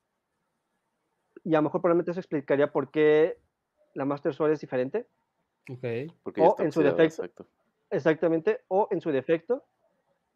y 1.42 1.54
a 1.54 1.58
lo 1.58 1.64
mejor 1.64 1.80
probablemente 1.80 2.12
eso 2.12 2.20
explicaría 2.20 2.70
por 2.70 2.92
qué 2.92 3.40
la 3.94 4.04
Master 4.04 4.32
Sword 4.32 4.52
es 4.52 4.60
diferente. 4.60 5.08
Ok. 5.68 6.12
Porque 6.22 6.40
o 6.40 6.54
en 6.60 6.70
su 6.70 6.82
defecto. 6.82 7.46
Exactamente, 7.90 8.60
o 8.68 8.86
en 8.92 9.00
su 9.00 9.10
defecto, 9.10 9.64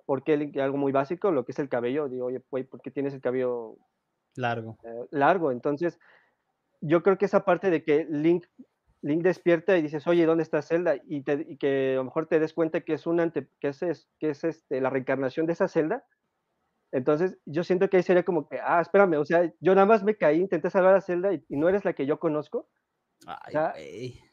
porque 0.05 0.51
algo 0.61 0.77
muy 0.77 0.91
básico, 0.91 1.31
lo 1.31 1.45
que 1.45 1.53
es 1.53 1.59
el 1.61 1.69
cabello, 1.69 2.09
digo, 2.09 2.27
oye, 2.27 2.43
güey, 2.51 2.65
¿por 2.65 2.81
qué 2.81 2.91
tienes 2.91 3.15
el 3.15 3.21
cabello 3.21 3.77
largo? 4.35 4.79
Eh, 4.83 5.07
largo, 5.11 5.53
entonces 5.53 6.01
yo 6.81 7.05
creo 7.05 7.19
que 7.19 7.27
esa 7.27 7.45
parte 7.45 7.71
de 7.71 7.85
que 7.85 8.07
Link, 8.11 8.47
Link 9.03 9.23
despierta 9.23 9.77
y 9.77 9.83
dices, 9.83 10.07
oye, 10.07 10.27
¿dónde 10.27 10.43
está 10.43 10.63
Zelda? 10.63 10.97
Y, 11.07 11.23
que 11.23 11.93
a 11.95 11.97
lo 11.97 12.05
mejor 12.05 12.27
te 12.27 12.39
des 12.39 12.53
cuenta 12.53 12.81
que 12.83 12.95
es, 12.95 13.07
un 13.07 13.21
ante, 13.21 13.49
que 13.61 13.69
es, 13.69 14.09
que 14.19 14.31
es 14.31 14.45
este, 14.45 14.81
la 14.81 14.91
reencarnación 14.91 15.47
de 15.47 15.55
esa 15.55 15.69
Zelda, 15.69 16.05
entonces 16.93 17.39
yo 17.47 17.63
siento 17.63 17.89
que 17.89 17.99
ahí 17.99 18.03
sería 18.03 18.25
como 18.25 18.49
que, 18.49 18.59
ah, 18.61 18.81
espérame, 18.81 19.15
o 19.15 19.25
sea, 19.25 19.51
yo 19.61 19.75
nada 19.75 19.87
más 19.87 20.03
me 20.03 20.17
caí, 20.17 20.39
intenté 20.41 20.71
salvar 20.71 20.95
a 20.97 21.01
Zelda 21.01 21.33
y, 21.33 21.43
no 21.49 21.69
eres 21.69 21.85
la 21.85 21.93
que 21.93 22.05
yo 22.05 22.19
conozco. 22.19 22.69
o, 23.27 23.51
sea, 23.51 23.75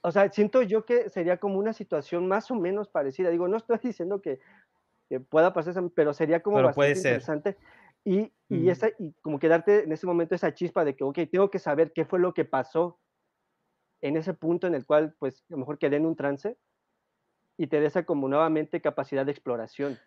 o, 0.01 0.11
sea, 0.11 0.31
siento 0.31 0.61
yo 0.63 0.85
que 0.85 1.09
sería 1.09 1.37
como 1.37 1.59
una 1.59 1.73
situación 1.73 2.27
más 2.27 2.49
o 2.51 2.55
menos 2.55 2.89
parecida. 2.89 3.29
Digo, 3.29 3.47
no 3.47 3.57
estoy 3.57 3.77
diciendo 3.83 4.21
que 4.21 4.39
que 5.09 5.19
pueda 5.19 5.53
pasar, 5.53 5.73
pero 5.95 6.13
sería 6.13 6.41
como 6.41 6.61
bastante 6.61 6.97
interesante. 6.97 7.57
Y, 8.03 8.31
y, 8.47 8.69
esa, 8.69 8.89
y 8.99 9.13
como 9.21 9.39
quedarte 9.39 9.83
en 9.83 9.91
ese 9.91 10.07
momento 10.07 10.35
esa 10.35 10.53
chispa 10.53 10.85
de 10.85 10.95
que, 10.95 11.03
ok, 11.03 11.19
tengo 11.31 11.49
que 11.49 11.59
saber 11.59 11.91
qué 11.93 12.05
fue 12.05 12.19
lo 12.19 12.33
que 12.33 12.45
pasó 12.45 12.99
en 14.01 14.17
ese 14.17 14.33
punto 14.33 14.67
en 14.67 14.75
el 14.75 14.85
cual, 14.85 15.15
pues, 15.19 15.41
a 15.41 15.53
lo 15.53 15.57
mejor 15.57 15.77
quedé 15.77 15.97
en 15.97 16.05
un 16.05 16.15
trance 16.15 16.57
y 17.57 17.67
te 17.67 17.79
dé 17.79 18.05
como 18.05 18.27
nuevamente 18.27 18.81
capacidad 18.81 19.25
de 19.25 19.31
exploración. 19.31 19.97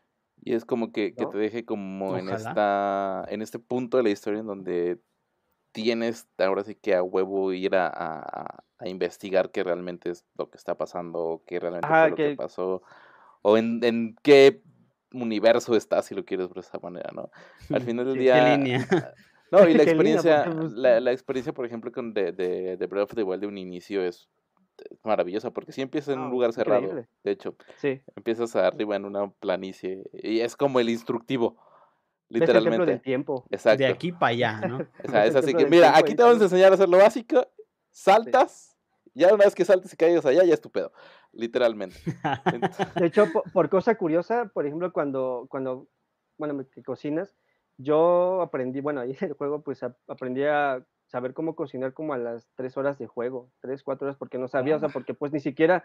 Y 0.43 0.55
es 0.55 0.65
como 0.65 0.93
que, 0.93 1.15
que 1.15 1.27
te 1.27 1.37
deje 1.37 1.65
como 1.65 2.17
en 2.17 2.31
esta 2.31 3.27
en 3.29 3.43
este 3.43 3.59
punto 3.59 3.99
de 3.99 4.05
la 4.05 4.11
historia 4.11 4.41
en 4.41 4.47
donde 4.47 4.99
tienes 5.73 6.27
ahora 6.39 6.65
sí 6.65 6.75
que 6.75 6.95
a 6.95 7.03
huevo 7.03 7.53
ir 7.53 7.75
a, 7.75 7.89
a, 7.89 8.65
a 8.79 8.89
investigar 8.89 9.51
qué 9.51 9.62
realmente 9.62 10.11
es 10.11 10.25
lo 10.37 10.49
que 10.51 10.57
está 10.57 10.77
pasando, 10.77 11.43
qué 11.47 11.61
realmente 11.61 11.87
fue 11.87 12.11
lo 12.11 12.17
que, 12.17 12.37
pasó, 12.37 12.83
o 13.43 13.57
en, 13.57 13.85
en 13.85 14.17
qué 14.23 14.62
universo 15.12 15.77
está, 15.77 16.03
si 16.03 16.15
lo 16.15 16.25
quieres 16.25 16.49
por 16.49 16.59
esa 16.59 16.79
manera, 16.79 17.11
¿no? 17.12 17.31
Al 17.75 17.83
final 17.83 18.07
del 18.07 18.19
día... 18.19 18.59
No, 19.51 19.68
y 19.68 19.74
la 19.74 19.82
experiencia, 19.82 20.47
la, 20.47 21.01
la, 21.01 21.12
experiencia, 21.12 21.52
por 21.52 21.66
ejemplo, 21.66 21.90
con 21.93 22.14
de, 22.14 22.32
de, 22.32 22.77
de 22.77 22.86
Breath 22.86 23.10
of 23.10 23.14
the 23.14 23.22
Wild 23.22 23.40
de 23.40 23.47
un 23.47 23.59
inicio 23.59 24.02
es 24.02 24.28
maravillosa, 25.05 25.51
porque 25.51 25.72
si 25.72 25.82
empiezas 25.82 26.14
en 26.14 26.20
un 26.20 26.31
lugar 26.31 26.52
cerrado, 26.52 27.05
de 27.22 27.31
hecho, 27.31 27.55
sí. 27.77 28.01
empiezas 28.16 28.56
arriba 28.56 28.97
en 28.97 29.05
una 29.05 29.31
planicie, 29.31 30.02
y 30.12 30.40
es 30.40 30.56
como 30.56 30.81
el 30.81 30.89
instructivo, 30.89 31.59
literalmente. 32.28 32.86
del 32.86 33.02
tiempo. 33.02 33.44
Exacto. 33.51 33.82
De 33.82 33.86
aquí 33.86 34.12
para 34.12 34.28
allá, 34.28 34.60
¿no? 34.66 34.78
O 35.06 35.10
sea, 35.10 35.27
es 35.27 35.36
así 35.36 35.52
que, 35.52 35.66
mira, 35.66 35.97
aquí 35.97 36.14
te 36.14 36.22
vamos 36.22 36.40
a 36.40 36.44
enseñar 36.44 36.72
a 36.72 36.77
hacer 36.77 36.89
lo 36.89 36.97
básico, 36.97 37.47
saltas, 37.90 38.74
ya 39.12 39.35
una 39.35 39.44
vez 39.44 39.55
que 39.55 39.64
saltes 39.64 39.93
y 39.93 39.97
caigas 39.97 40.24
allá, 40.24 40.44
ya 40.44 40.55
es 40.55 40.60
tu 40.60 40.70
pedo 40.70 40.93
literalmente. 41.32 41.97
De 42.97 43.06
hecho, 43.06 43.27
por, 43.52 43.68
cosa 43.68 43.97
curiosa, 43.97 44.47
por 44.52 44.66
ejemplo, 44.66 44.93
cuando, 44.93 45.47
cuando 45.48 45.89
bueno, 46.39 46.66
que 46.72 46.82
cocinas, 46.82 47.35
yo 47.82 48.43
aprendí, 48.43 48.81
bueno, 48.81 49.01
ahí 49.01 49.16
en 49.20 49.28
el 49.28 49.35
juego, 49.35 49.62
pues 49.62 49.82
aprendí 50.09 50.44
a 50.44 50.85
saber 51.07 51.35
cómo 51.35 51.57
cocinar 51.57 51.93
como 51.93 52.15
a 52.15 52.19
las 52.19 52.48
tres 52.55 52.77
horas 52.77 52.98
de 52.98 53.07
juego, 53.07 53.51
tres, 53.61 53.82
cuatro 53.82 54.07
horas, 54.07 54.16
porque 54.16 54.39
no 54.39 54.48
sabía, 54.48 54.77
o 54.77 54.78
sea, 54.78 54.89
ah. 54.89 54.93
porque 54.93 55.12
pues 55.12 55.32
ni 55.32 55.40
siquiera 55.40 55.85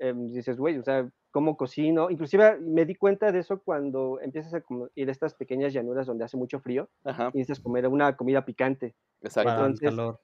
em, 0.00 0.26
dices, 0.32 0.58
güey, 0.58 0.78
o 0.78 0.82
sea, 0.82 1.08
cómo 1.30 1.56
cocino. 1.56 2.10
Inclusive 2.10 2.58
me 2.60 2.84
di 2.84 2.94
cuenta 2.96 3.30
de 3.30 3.38
eso 3.38 3.62
cuando 3.62 4.18
empiezas 4.20 4.54
a 4.54 4.62
ir 4.94 5.08
a 5.08 5.12
estas 5.12 5.34
pequeñas 5.34 5.72
llanuras 5.72 6.06
donde 6.06 6.24
hace 6.24 6.36
mucho 6.36 6.60
frío 6.60 6.88
y 7.32 7.38
dices 7.38 7.60
comer 7.60 7.86
una 7.86 8.16
comida 8.16 8.44
picante. 8.44 8.96
Exacto. 9.20 9.74
calor. 9.80 10.20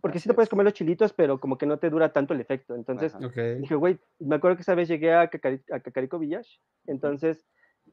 Porque 0.00 0.18
sí 0.18 0.28
te 0.28 0.34
puedes 0.34 0.48
comer 0.48 0.64
los 0.64 0.74
chilitos, 0.74 1.12
pero 1.12 1.40
como 1.40 1.56
que 1.56 1.66
no 1.66 1.78
te 1.78 1.88
dura 1.88 2.12
tanto 2.12 2.34
el 2.34 2.40
efecto. 2.40 2.74
Entonces 2.74 3.16
dije, 3.60 3.74
güey, 3.76 3.98
me 4.18 4.36
acuerdo 4.36 4.56
que 4.56 4.62
esa 4.62 4.74
vez 4.74 4.88
llegué 4.88 5.14
a, 5.14 5.28
Cacarico 5.28 6.18
Village, 6.18 6.58
entonces 6.86 7.46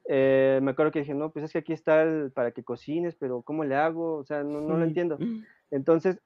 eh, 0.06 0.60
me 0.62 0.72
acuerdo 0.72 0.92
que 0.92 1.00
dije, 1.00 1.14
no, 1.14 1.32
pues 1.32 1.46
es 1.46 1.52
que 1.52 1.60
aquí 1.60 1.74
está 1.74 2.04
el, 2.04 2.32
para 2.32 2.52
que 2.52 2.64
cocines, 2.64 3.16
pero 3.16 3.42
¿cómo 3.42 3.64
le 3.64 3.76
hago? 3.76 4.16
O 4.16 4.24
sea, 4.24 4.44
no, 4.44 4.62
no 4.62 4.78
lo 4.78 4.84
entiendo. 4.84 5.18
Entonces 5.72 6.20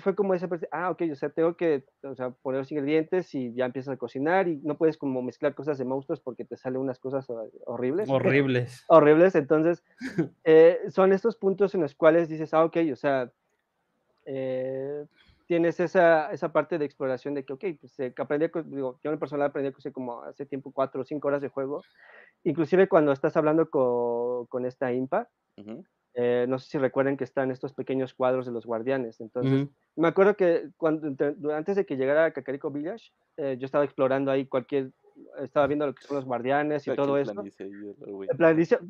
fue 0.00 0.14
como 0.14 0.32
esa 0.34 0.48
ah, 0.70 0.90
ok, 0.90 1.02
o 1.10 1.16
sea, 1.16 1.30
tengo 1.30 1.56
que 1.56 1.84
o 2.04 2.14
sea, 2.14 2.30
poner 2.30 2.60
los 2.60 2.70
ingredientes 2.70 3.34
y 3.34 3.52
ya 3.52 3.66
empiezas 3.66 3.94
a 3.94 3.96
cocinar 3.96 4.46
y 4.46 4.58
no 4.62 4.76
puedes 4.76 4.96
como 4.96 5.22
mezclar 5.22 5.54
cosas 5.54 5.76
de 5.76 5.84
monstruos 5.84 6.20
porque 6.20 6.44
te 6.44 6.56
salen 6.56 6.80
unas 6.80 7.00
cosas 7.00 7.26
horribles. 7.66 8.08
Horribles. 8.08 8.84
horribles, 8.86 9.34
entonces 9.34 9.82
eh, 10.44 10.78
son 10.88 11.12
estos 11.12 11.36
puntos 11.36 11.74
en 11.74 11.80
los 11.80 11.94
cuales 11.94 12.28
dices, 12.28 12.54
ah, 12.54 12.64
ok, 12.64 12.76
o 12.92 12.96
sea, 12.96 13.32
eh, 14.24 15.04
tienes 15.52 15.78
esa, 15.80 16.32
esa 16.32 16.50
parte 16.50 16.78
de 16.78 16.86
exploración 16.86 17.34
de 17.34 17.44
que, 17.44 17.52
ok, 17.52 17.64
pues 17.78 18.00
eh, 18.00 18.14
aprendí, 18.16 18.46
digo, 18.64 18.98
yo 19.04 19.12
en 19.12 19.18
personal 19.18 19.48
aprendí 19.48 19.70
coser 19.70 19.92
como 19.92 20.22
hace 20.22 20.46
tiempo, 20.46 20.72
cuatro 20.72 21.02
o 21.02 21.04
cinco 21.04 21.28
horas 21.28 21.42
de 21.42 21.50
juego, 21.50 21.82
inclusive 22.42 22.88
cuando 22.88 23.12
estás 23.12 23.36
hablando 23.36 23.68
con, 23.68 24.46
con 24.46 24.64
esta 24.64 24.90
IMPA, 24.94 25.28
eh, 26.14 26.46
no 26.48 26.58
sé 26.58 26.70
si 26.70 26.78
recuerden 26.78 27.18
que 27.18 27.24
están 27.24 27.50
estos 27.50 27.74
pequeños 27.74 28.14
cuadros 28.14 28.46
de 28.46 28.52
los 28.52 28.64
guardianes. 28.64 29.20
Entonces, 29.20 29.68
me 29.94 30.08
acuerdo 30.08 30.38
que 30.38 30.70
cuando, 30.78 31.14
antes 31.54 31.76
de 31.76 31.84
que 31.84 31.98
llegara 31.98 32.24
a 32.24 32.30
Cacarico 32.30 32.70
Village, 32.70 33.12
eh, 33.36 33.58
yo 33.58 33.66
estaba 33.66 33.84
explorando 33.84 34.30
ahí 34.30 34.46
cualquier, 34.46 34.92
estaba 35.42 35.66
viendo 35.66 35.84
lo 35.84 35.94
que 35.94 36.02
son 36.02 36.16
los 36.16 36.24
guardianes 36.24 36.88
y 36.88 36.94
todo 36.94 37.18
eso. 37.18 37.44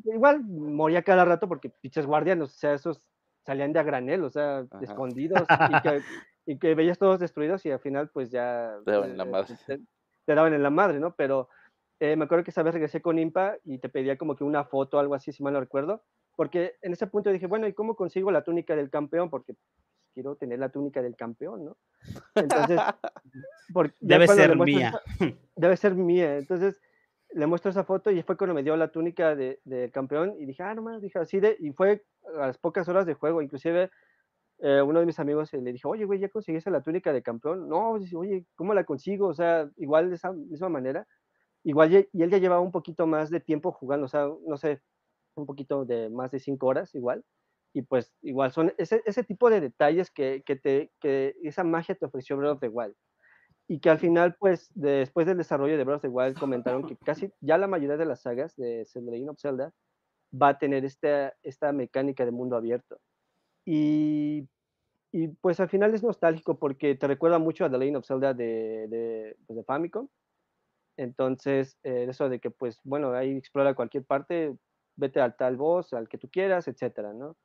igual 0.05 0.45
moría 0.45 1.03
cada 1.03 1.25
rato 1.25 1.49
porque 1.49 1.69
pinches 1.69 2.05
guardianes, 2.05 2.55
o 2.55 2.57
sea, 2.57 2.73
esos 2.73 3.05
salían 3.45 3.73
de 3.73 3.79
a 3.79 3.83
granel, 3.83 4.23
o 4.23 4.29
sea, 4.29 4.65
escondidos 4.79 5.41
y 5.41 5.81
que, 5.83 6.01
veías 6.45 6.97
todos 6.97 7.19
destruidos 7.19 7.65
y 7.65 7.71
al 7.71 7.79
final 7.79 8.09
pues 8.09 8.31
ya... 8.31 8.77
Te 8.85 8.91
daban 8.91 9.11
en 9.11 9.17
la 9.17 9.23
eh, 9.23 9.29
madre. 9.29 9.55
Te, 10.25 10.35
daban 10.35 10.53
en 10.53 10.63
la 10.63 10.69
madre, 10.69 10.99
¿no? 10.99 11.15
Pero 11.15 11.49
me 11.99 12.25
acuerdo 12.25 12.43
que 12.43 12.51
esa 12.51 12.63
vez 12.63 12.73
regresé 12.73 13.01
con 13.01 13.17
Impa 13.17 13.55
y 13.63 13.77
te 13.77 13.87
pedía 13.87 14.17
como 14.17 14.35
que 14.35 14.43
una 14.43 14.65
foto 14.65 14.97
o 14.97 14.99
algo 14.99 15.15
así, 15.15 15.31
si 15.31 15.41
mal 15.41 15.53
no 15.53 15.61
recuerdo 15.61 16.03
porque 16.35 16.75
en 16.81 16.93
ese 16.93 17.07
punto 17.07 17.31
dije, 17.31 17.47
bueno, 17.47 17.67
¿y 17.67 17.73
cómo 17.73 17.95
consigo 17.95 18.31
la 18.31 18.43
túnica 18.43 18.75
del 18.75 18.89
campeón? 18.89 19.29
Porque 19.29 19.53
pues, 19.53 19.85
quiero 20.13 20.35
tener 20.35 20.59
la 20.59 20.69
túnica 20.69 21.01
del 21.01 21.15
campeón, 21.15 21.65
¿no? 21.65 21.77
Entonces, 22.35 22.79
debe 23.99 24.27
ser 24.27 24.57
mía. 24.57 24.99
debe 25.55 25.77
ser 25.77 25.95
mía. 25.95 26.37
Entonces, 26.37 26.81
le 27.31 27.47
muestro 27.47 27.71
esa 27.71 27.83
foto 27.83 28.11
y 28.11 28.21
fue 28.23 28.37
cuando 28.37 28.53
me 28.53 28.63
dio 28.63 28.75
la 28.75 28.91
túnica 28.91 29.35
del 29.35 29.91
campeón 29.91 30.35
y 30.39 30.45
dije, 30.45 30.63
ah, 30.63 30.73
no 30.73 30.81
más, 30.81 31.01
dije 31.01 31.19
así 31.19 31.39
de, 31.39 31.55
y 31.59 31.71
fue 31.71 32.03
a 32.39 32.47
las 32.47 32.57
pocas 32.57 32.87
horas 32.87 33.05
de 33.05 33.15
juego, 33.15 33.41
inclusive 33.41 33.89
eh, 34.65 34.81
uno 34.81 35.01
de 35.01 35.05
mis 35.05 35.19
amigos 35.19 35.51
le 35.51 35.73
dije, 35.73 35.85
oye, 35.85 36.05
güey, 36.05 36.19
¿ya 36.19 36.29
conseguiste 36.29 36.71
la 36.71 36.81
túnica 36.81 37.11
de 37.11 37.21
campeón? 37.21 37.67
No, 37.67 37.99
dice, 37.99 38.15
oye, 38.15 38.45
¿cómo 38.55 38.73
la 38.73 38.85
consigo? 38.85 39.27
O 39.27 39.33
sea, 39.33 39.69
igual 39.75 40.09
de 40.09 40.15
esa 40.15 40.31
misma 40.31 40.69
manera. 40.69 41.05
Igual, 41.65 42.07
y 42.13 42.23
él 42.23 42.29
ya 42.29 42.37
llevaba 42.37 42.61
un 42.61 42.71
poquito 42.71 43.05
más 43.05 43.29
de 43.29 43.41
tiempo 43.41 43.73
jugando, 43.73 44.05
o 44.05 44.07
sea, 44.07 44.29
no 44.47 44.57
sé, 44.57 44.81
un 45.35 45.45
poquito 45.45 45.83
de 45.85 46.09
más 46.09 46.31
de 46.31 46.39
cinco 46.39 46.67
horas 46.67 46.95
igual. 46.95 47.25
Y 47.73 47.81
pues 47.83 48.13
igual 48.21 48.53
son 48.53 48.73
ese, 48.77 49.01
ese 49.05 49.23
tipo 49.25 49.49
de 49.49 49.59
detalles 49.61 50.11
que, 50.11 50.43
que, 50.45 50.55
te, 50.55 50.91
que 51.01 51.35
esa 51.43 51.65
magia 51.65 51.95
te 51.95 52.05
ofreció 52.05 52.37
Breath 52.37 52.53
of 52.53 52.59
the 52.61 52.69
Wild. 52.69 52.95
y 53.67 53.79
que 53.81 53.89
al 53.89 53.99
final, 53.99 54.35
pues, 54.39 54.71
después 54.75 55.27
del 55.27 55.37
desarrollo 55.37 55.77
de 55.77 55.83
Breath 55.83 55.97
of 55.97 56.01
the 56.03 56.07
Wild, 56.09 56.39
comentaron 56.39 56.83
que 56.87 56.97
casi 56.97 57.33
ya 57.41 57.57
la 57.57 57.67
mayoría 57.67 57.97
de 57.97 58.05
las 58.05 58.21
sagas 58.21 58.55
de 58.55 58.87
The 58.93 59.01
Legend 59.01 59.31
of 59.31 59.39
Zelda 59.41 59.73
va 60.33 60.49
a 60.49 60.57
tener 60.59 60.85
esta, 60.85 61.33
esta 61.43 61.73
mecánica 61.73 62.25
de 62.25 62.31
mundo 62.31 62.55
abierto. 62.55 62.99
Y, 63.65 64.47
y, 65.11 65.27
pues 65.27 65.59
al 65.59 65.69
final 65.69 65.93
es 65.93 66.03
nostálgico 66.03 66.59
porque 66.59 66.95
te 66.95 67.07
recuerda 67.07 67.39
mucho 67.39 67.65
a 67.65 67.71
The 67.71 67.77
Legend 67.77 67.97
of 67.97 68.05
Zelda 68.05 68.33
de, 68.33 68.87
de, 68.87 69.37
pues, 69.45 69.57
de 69.57 69.63
Famicom. 69.63 70.07
Entonces, 70.97 71.77
eh, 71.83 72.05
eso 72.09 72.29
de 72.29 72.39
que, 72.39 72.51
pues, 72.51 72.79
bueno, 72.83 73.13
ahí 73.13 73.35
explora 73.35 73.73
cualquier 73.73 74.05
parte, 74.05 74.55
vete 74.95 75.19
al 75.19 75.35
tal 75.35 75.57
boss, 75.57 75.93
al 75.93 76.07
que 76.07 76.17
tú 76.17 76.29
quieras, 76.29 76.67
etcétera, 76.67 77.13
¿no? 77.13 77.35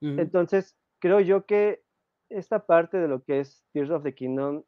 Entonces, 0.00 0.76
creo 1.00 1.18
yo 1.18 1.44
que 1.44 1.82
esta 2.28 2.66
parte 2.66 2.98
de 2.98 3.08
lo 3.08 3.24
que 3.24 3.40
es 3.40 3.64
Tears 3.72 3.90
of 3.90 4.04
the 4.04 4.14
Kingdom 4.14 4.62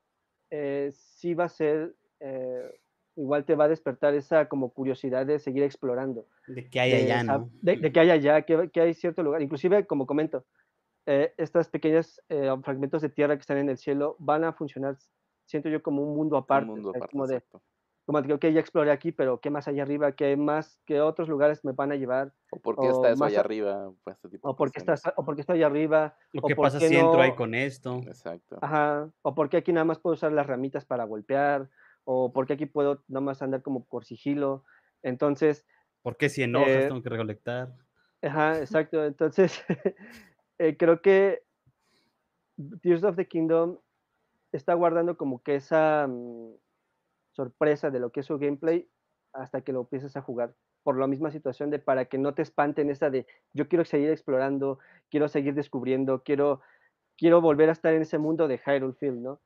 eh, 0.50 0.90
sí 0.92 1.34
va 1.34 1.44
a 1.44 1.48
ser, 1.48 1.94
eh, 2.18 2.80
igual 3.14 3.44
te 3.44 3.54
va 3.54 3.64
a 3.64 3.68
despertar 3.68 4.14
esa 4.14 4.48
como 4.48 4.72
curiosidad 4.72 5.26
de 5.26 5.38
seguir 5.38 5.62
explorando. 5.62 6.26
De 6.48 6.68
que 6.68 6.80
hay 6.80 6.92
allá, 6.94 7.22
¿no? 7.22 7.50
De, 7.62 7.92
que 7.92 8.00
hay 8.00 8.10
allá, 8.10 8.42
que, 8.42 8.70
que, 8.70 8.80
hay 8.80 8.94
cierto 8.94 9.22
lugar. 9.22 9.40
Inclusive, 9.42 9.86
como 9.86 10.06
comento, 10.06 10.44
eh, 11.10 11.34
estas 11.36 11.68
pequeñas 11.68 12.22
fragmentos 12.62 13.02
de 13.02 13.08
tierra 13.08 13.34
que 13.34 13.40
están 13.40 13.58
en 13.58 13.68
el 13.68 13.78
cielo 13.78 14.16
van 14.18 14.44
a 14.44 14.52
funcionar, 14.52 14.96
siento 15.44 15.68
yo, 15.68 15.82
como 15.82 16.02
un 16.02 16.16
mundo 16.16 16.36
aparte. 16.36 16.70
Un 16.70 16.76
mundo 16.76 16.90
aparte 16.90 17.10
como 17.10 17.26
de, 17.26 17.42
como 18.10 18.22
que, 18.22 18.32
ok, 18.32 18.46
ya 18.46 18.58
exploré 18.58 18.90
aquí, 18.90 19.12
pero 19.12 19.40
¿qué 19.40 19.50
más 19.50 19.68
allá 19.68 19.84
arriba? 19.84 20.10
¿Qué 20.10 20.36
más, 20.36 20.80
qué 20.84 21.00
otros 21.00 21.28
lugares 21.28 21.64
me 21.64 21.70
van 21.70 21.92
a 21.92 21.94
llevar? 21.94 22.32
¿O 22.50 22.58
por 22.58 22.76
qué 22.76 22.88
está 22.88 23.10
eso 23.10 23.24
allá 23.24 23.38
arriba? 23.38 23.92
Pues, 24.02 24.16
este 24.16 24.30
tipo 24.30 24.50
o, 24.50 24.56
porque 24.56 24.80
está, 24.80 24.94
o 25.14 25.24
porque 25.24 25.42
está 25.42 25.52
allá 25.52 25.66
arriba. 25.66 26.16
¿O, 26.42 26.46
qué 26.46 26.56
pasa 26.56 26.80
si 26.80 26.96
entro 26.96 27.20
ahí 27.20 27.36
con 27.36 27.54
esto? 27.54 28.02
Exacto. 28.08 28.58
Ajá. 28.62 29.08
O 29.22 29.34
porque 29.36 29.58
aquí 29.58 29.72
nada 29.72 29.84
más 29.84 30.00
puedo 30.00 30.14
usar 30.14 30.32
las 30.32 30.46
ramitas 30.46 30.84
para 30.84 31.04
golpear. 31.04 31.70
O 32.02 32.32
porque 32.32 32.54
aquí 32.54 32.66
puedo 32.66 33.04
nada 33.06 33.20
más 33.20 33.42
andar 33.42 33.62
como 33.62 33.84
por 33.84 34.04
sigilo. 34.04 34.64
Entonces... 35.02 35.64
¿Por 36.02 36.16
qué 36.16 36.28
si 36.28 36.42
en 36.42 36.56
hojas 36.56 36.68
eh, 36.68 36.86
tengo 36.88 37.02
que 37.02 37.10
recolectar? 37.10 37.76
Ajá, 38.22 38.58
exacto. 38.58 39.04
Entonces, 39.04 39.62
eh, 40.60 40.76
creo 40.76 41.02
que 41.02 41.42
Tears 42.82 43.04
of 43.04 43.16
the 43.16 43.26
Kingdom 43.26 43.78
está 44.52 44.74
guardando 44.74 45.16
como 45.16 45.42
que 45.42 45.56
esa... 45.56 46.06
Mm, 46.06 46.54
sorpresa 47.32 47.90
de 47.90 48.00
lo 48.00 48.10
que 48.10 48.20
es 48.20 48.26
su 48.26 48.38
gameplay 48.38 48.88
hasta 49.32 49.62
que 49.62 49.72
lo 49.72 49.80
empieces 49.80 50.16
a 50.16 50.22
jugar. 50.22 50.54
Por 50.82 50.98
la 50.98 51.06
misma 51.06 51.30
situación 51.30 51.70
de 51.70 51.78
para 51.78 52.06
que 52.06 52.18
no 52.18 52.34
te 52.34 52.42
espanten 52.42 52.90
esa 52.90 53.10
de 53.10 53.26
yo 53.52 53.68
quiero 53.68 53.84
seguir 53.84 54.10
explorando, 54.10 54.78
quiero 55.10 55.28
seguir 55.28 55.54
descubriendo, 55.54 56.22
quiero, 56.22 56.60
quiero 57.16 57.40
volver 57.40 57.68
a 57.68 57.72
estar 57.72 57.94
en 57.94 58.02
ese 58.02 58.18
mundo 58.18 58.48
de 58.48 58.58
Hyrule 58.58 58.94
Field, 58.94 59.20
¿no? 59.20 59.40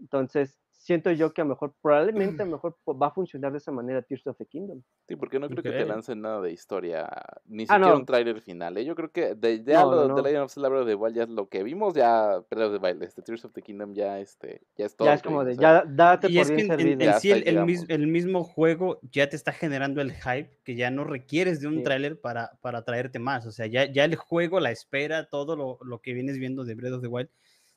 Entonces, 0.00 0.58
siento 0.86 1.10
yo 1.10 1.34
que 1.34 1.40
a 1.40 1.44
lo 1.44 1.50
mejor, 1.50 1.74
probablemente 1.82 2.42
a 2.42 2.46
lo 2.46 2.52
mejor 2.56 2.76
va 2.86 3.08
a 3.08 3.10
funcionar 3.10 3.50
de 3.50 3.58
esa 3.58 3.72
manera 3.72 4.02
Tears 4.02 4.24
of 4.28 4.36
the 4.36 4.46
Kingdom. 4.46 4.82
Sí, 5.08 5.16
porque 5.16 5.40
no 5.40 5.48
creo 5.48 5.62
que 5.62 5.70
te 5.70 5.84
lancen 5.84 6.20
nada 6.20 6.40
de 6.40 6.52
historia, 6.52 7.08
ni 7.44 7.64
ah, 7.64 7.74
siquiera 7.74 7.96
un 7.96 8.06
tráiler 8.06 8.40
final. 8.40 8.78
¿eh? 8.78 8.84
Yo 8.84 8.94
creo 8.94 9.10
que 9.10 9.34
de, 9.34 9.64
ya 9.64 9.84
lo 9.84 10.14
de 10.14 10.22
Legend 10.22 10.44
of 10.44 10.52
Zelda 10.52 10.84
de 10.84 10.94
Wild 10.94 11.16
ya 11.16 11.24
es 11.24 11.28
lo 11.28 11.48
que 11.48 11.64
vimos, 11.64 11.94
ya, 11.94 12.40
pero 12.48 12.70
de 12.70 12.78
Wild, 12.78 13.02
este 13.02 13.22
Tears 13.22 13.44
of 13.44 13.52
the 13.52 13.62
Kingdom 13.62 13.94
ya, 13.94 14.20
este, 14.20 14.62
ya 14.76 14.86
es 14.86 14.94
todo. 14.94 15.08
Ya 15.08 15.14
es 15.14 15.22
como 15.22 15.44
de, 15.44 15.56
ya 15.56 15.82
date 15.84 16.30
y 16.30 16.38
es 16.38 16.50
que 16.50 16.60
en, 16.60 17.20
sí 17.20 17.32
el, 17.32 17.64
mismo, 17.64 17.86
el, 17.88 18.06
mismo 18.06 18.44
juego 18.44 19.00
ya 19.10 19.28
te 19.28 19.34
está 19.34 19.50
generando 19.50 20.00
el 20.00 20.12
hype 20.12 20.56
que 20.62 20.76
ya 20.76 20.92
no 20.92 21.02
requieres 21.02 21.60
de 21.60 21.66
un 21.66 21.82
tráiler 21.82 22.20
para, 22.20 22.52
para 22.60 22.84
traerte 22.84 23.18
más. 23.18 23.44
O 23.46 23.50
sea, 23.50 23.66
ya, 23.66 23.90
ya 23.90 24.04
el 24.04 24.14
juego, 24.14 24.60
la 24.60 24.70
espera, 24.70 25.28
todo 25.28 25.56
lo, 25.56 25.78
lo 25.82 26.00
que 26.00 26.12
vienes 26.12 26.38
viendo 26.38 26.64
de 26.64 26.76
Breath 26.76 26.94
of 26.94 27.02
the 27.02 27.08
Wild, 27.08 27.28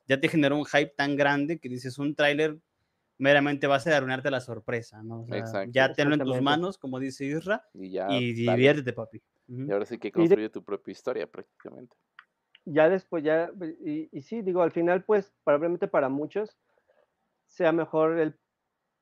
ya 0.07 0.19
te 0.19 0.27
generó 0.27 0.57
un 0.57 0.65
hype 0.65 0.93
tan 0.95 1.15
grande 1.15 1.59
que 1.59 1.69
dices 1.69 1.97
un 1.97 2.13
tráiler 2.13 2.59
meramente 3.19 3.67
vas 3.67 3.85
a 3.85 3.95
arruinarte 3.95 4.31
la 4.31 4.39
sorpresa, 4.39 5.03
¿no? 5.03 5.27
ya 5.67 5.93
tenlo 5.93 6.15
en 6.15 6.21
tus 6.21 6.41
manos, 6.41 6.77
como 6.77 6.99
dice 6.99 7.25
Isra, 7.25 7.67
y, 7.73 7.91
ya, 7.91 8.07
diviértete, 8.07 8.93
papi. 8.93 9.21
Y 9.47 9.71
ahora 9.71 9.85
sí 9.85 9.97
que 9.97 10.11
construye 10.11 10.49
tu 10.49 10.63
propia 10.63 10.91
historia 10.91 11.27
prácticamente. 11.27 11.95
Ya 12.65 12.89
después, 12.89 13.23
ya, 13.23 13.51
y, 13.83 14.21
sí, 14.21 14.41
digo, 14.41 14.61
al 14.61 14.71
final, 14.71 15.03
pues, 15.03 15.33
probablemente 15.43 15.87
para 15.87 16.09
muchos 16.09 16.57
sea 17.47 17.71
mejor 17.71 18.19
el, 18.19 18.35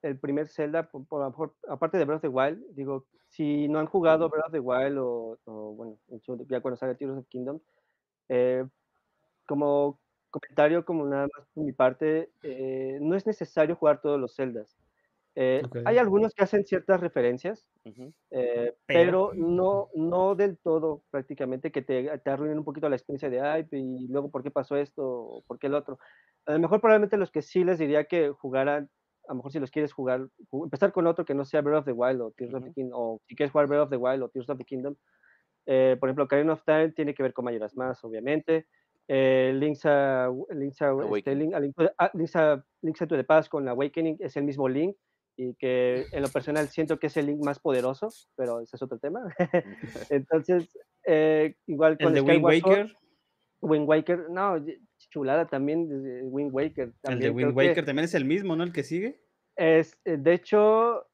el 0.02 0.18
primer 0.20 0.48
Zelda, 0.48 0.90
por, 0.90 1.06
por, 1.06 1.56
aparte 1.68 1.98
de 1.98 2.06
Breath 2.06 2.18
of 2.18 2.22
the 2.22 2.28
Wild, 2.30 2.64
digo, 2.72 3.06
si 3.30 3.68
no 3.68 3.80
han 3.80 3.88
jugado 3.88 4.30
Breath 4.30 4.46
of 4.48 4.52
the 4.54 4.60
Wild 4.60 4.98
o, 5.00 5.38
bueno, 5.46 6.00
ya 6.48 6.62
cuando 6.62 6.78
sale 6.78 6.96
Tears 6.96 7.18
of 7.18 7.28
Kingdom, 7.28 7.60
eh, 8.30 8.66
como 9.46 10.00
comentario 10.30 10.86
como 10.86 11.06
nada 11.06 11.28
más 11.36 11.48
por 11.54 11.64
mi 11.64 11.72
parte, 11.72 12.30
eh, 12.44 12.98
no 13.02 13.16
es 13.16 13.26
necesario 13.26 13.76
jugar 13.76 14.02
todos 14.02 14.20
los 14.20 14.36
celdas. 14.36 14.78
Eh, 15.40 15.62
hay 15.86 16.00
algunos 16.00 16.34
que 16.34 16.44
hacen 16.44 16.66
ciertas 16.66 17.00
referencias, 17.00 17.68
eh, 18.32 18.74
pero 18.88 19.34
no, 19.36 19.90
no 19.94 20.34
del 20.34 20.58
todo 20.58 21.04
prácticamente 21.12 21.72
que 21.72 21.84
te, 21.84 22.18
te, 22.18 22.30
arruinen 22.32 22.58
un 22.58 22.64
poquito 22.64 22.90
la 22.90 22.96
experiencia 22.96 23.30
de 23.30 23.40
ay, 23.40 23.68
y 23.72 24.08
luego 24.08 24.32
por 24.32 24.42
qué 24.42 24.50
pasó 24.50 24.78
esto, 24.78 25.04
o 25.06 25.44
por 25.44 25.60
qué 25.60 25.68
el 25.68 25.76
otro. 25.76 26.00
A 26.48 26.54
lo 26.54 26.60
mejor 26.60 26.82
probablemente 26.82 27.18
los 27.18 27.30
que 27.30 27.44
sí 27.44 27.64
les 27.64 27.78
diría 27.78 28.06
que 28.06 28.32
jugaran, 28.32 28.90
a 29.28 29.34
lo 29.34 29.36
mejor 29.36 29.52
si 29.52 29.60
los 29.60 29.70
quieres 29.70 29.94
jugar, 29.94 30.28
empezar 30.52 30.92
con 30.92 31.06
otro 31.06 31.24
que 31.24 31.36
no 31.36 31.46
sea 31.46 31.62
Breath 31.62 31.82
of 31.82 31.86
the 31.86 31.92
Wild 31.92 32.22
o 32.22 32.32
Tears 32.32 32.56
of 32.56 32.64
the 32.64 32.74
Kingdom, 32.74 33.00
o 33.00 33.22
si 33.28 33.36
quieres 33.36 33.52
jugar 33.52 33.68
Breath 33.68 33.84
of 33.84 33.90
the 33.92 33.98
Wild 33.98 34.24
o 34.24 34.30
Tears 34.30 34.50
of 34.50 34.58
the 34.58 34.66
Kingdom, 34.66 34.96
por 35.66 36.10
ejemplo, 36.10 36.24
Ocarina 36.24 36.54
of 36.54 36.64
Time 36.64 36.94
tiene 36.94 37.14
que 37.14 37.22
ver 37.22 37.34
con 37.34 37.46
Mayoras 37.46 37.76
Más, 37.76 38.04
obviamente 38.04 38.66
eh, 39.08 39.54
Link's, 39.56 39.86
a, 39.86 40.30
Link's, 40.50 40.82
a, 40.82 40.92
este, 41.16 41.36
Link, 41.36 41.54
Link's, 41.56 42.36
a, 42.36 42.64
Link's, 42.82 43.00
to 43.00 43.08
the 43.16 43.24
Past 43.24 43.50
con 43.50 43.68
Awakening 43.68 44.18
es 44.20 44.36
el 44.36 44.44
mismo 44.44 44.68
Link 44.68 44.96
y 45.38 45.54
que 45.56 46.06
en 46.12 46.22
lo 46.22 46.30
personal 46.30 46.68
siento 46.68 46.98
que 47.00 47.08
es 47.08 47.18
el 47.18 47.28
Link 47.28 47.44
más 47.44 47.60
poderoso, 47.60 48.10
pero 48.36 48.60
ese 48.60 48.76
es 48.76 48.82
otro 48.82 48.98
tema. 48.98 49.22
Entonces, 50.10 50.78
eh, 51.06 51.56
igual 51.68 51.98
con 51.98 52.08
¿El 52.10 52.16
de 52.16 52.22
Wind 52.22 52.44
Waker? 52.44 52.96
Wind 53.62 53.88
Waker, 53.88 54.30
no, 54.30 54.64
chulada 55.10 55.48
también, 55.48 55.88
Wind 56.32 56.54
Waker. 56.54 56.94
el 57.04 57.20
de 57.20 57.30
Wind 57.30 57.56
Waker 57.56 57.86
también 57.86 58.06
es 58.06 58.14
el 58.14 58.26
mismo, 58.26 58.56
¿no? 58.56 58.64
El 58.64 58.74
que 58.74 58.84
sigue. 58.84 59.22
Es, 59.56 59.98
eh, 60.06 60.18
de 60.18 60.34
hecho, 60.34 61.08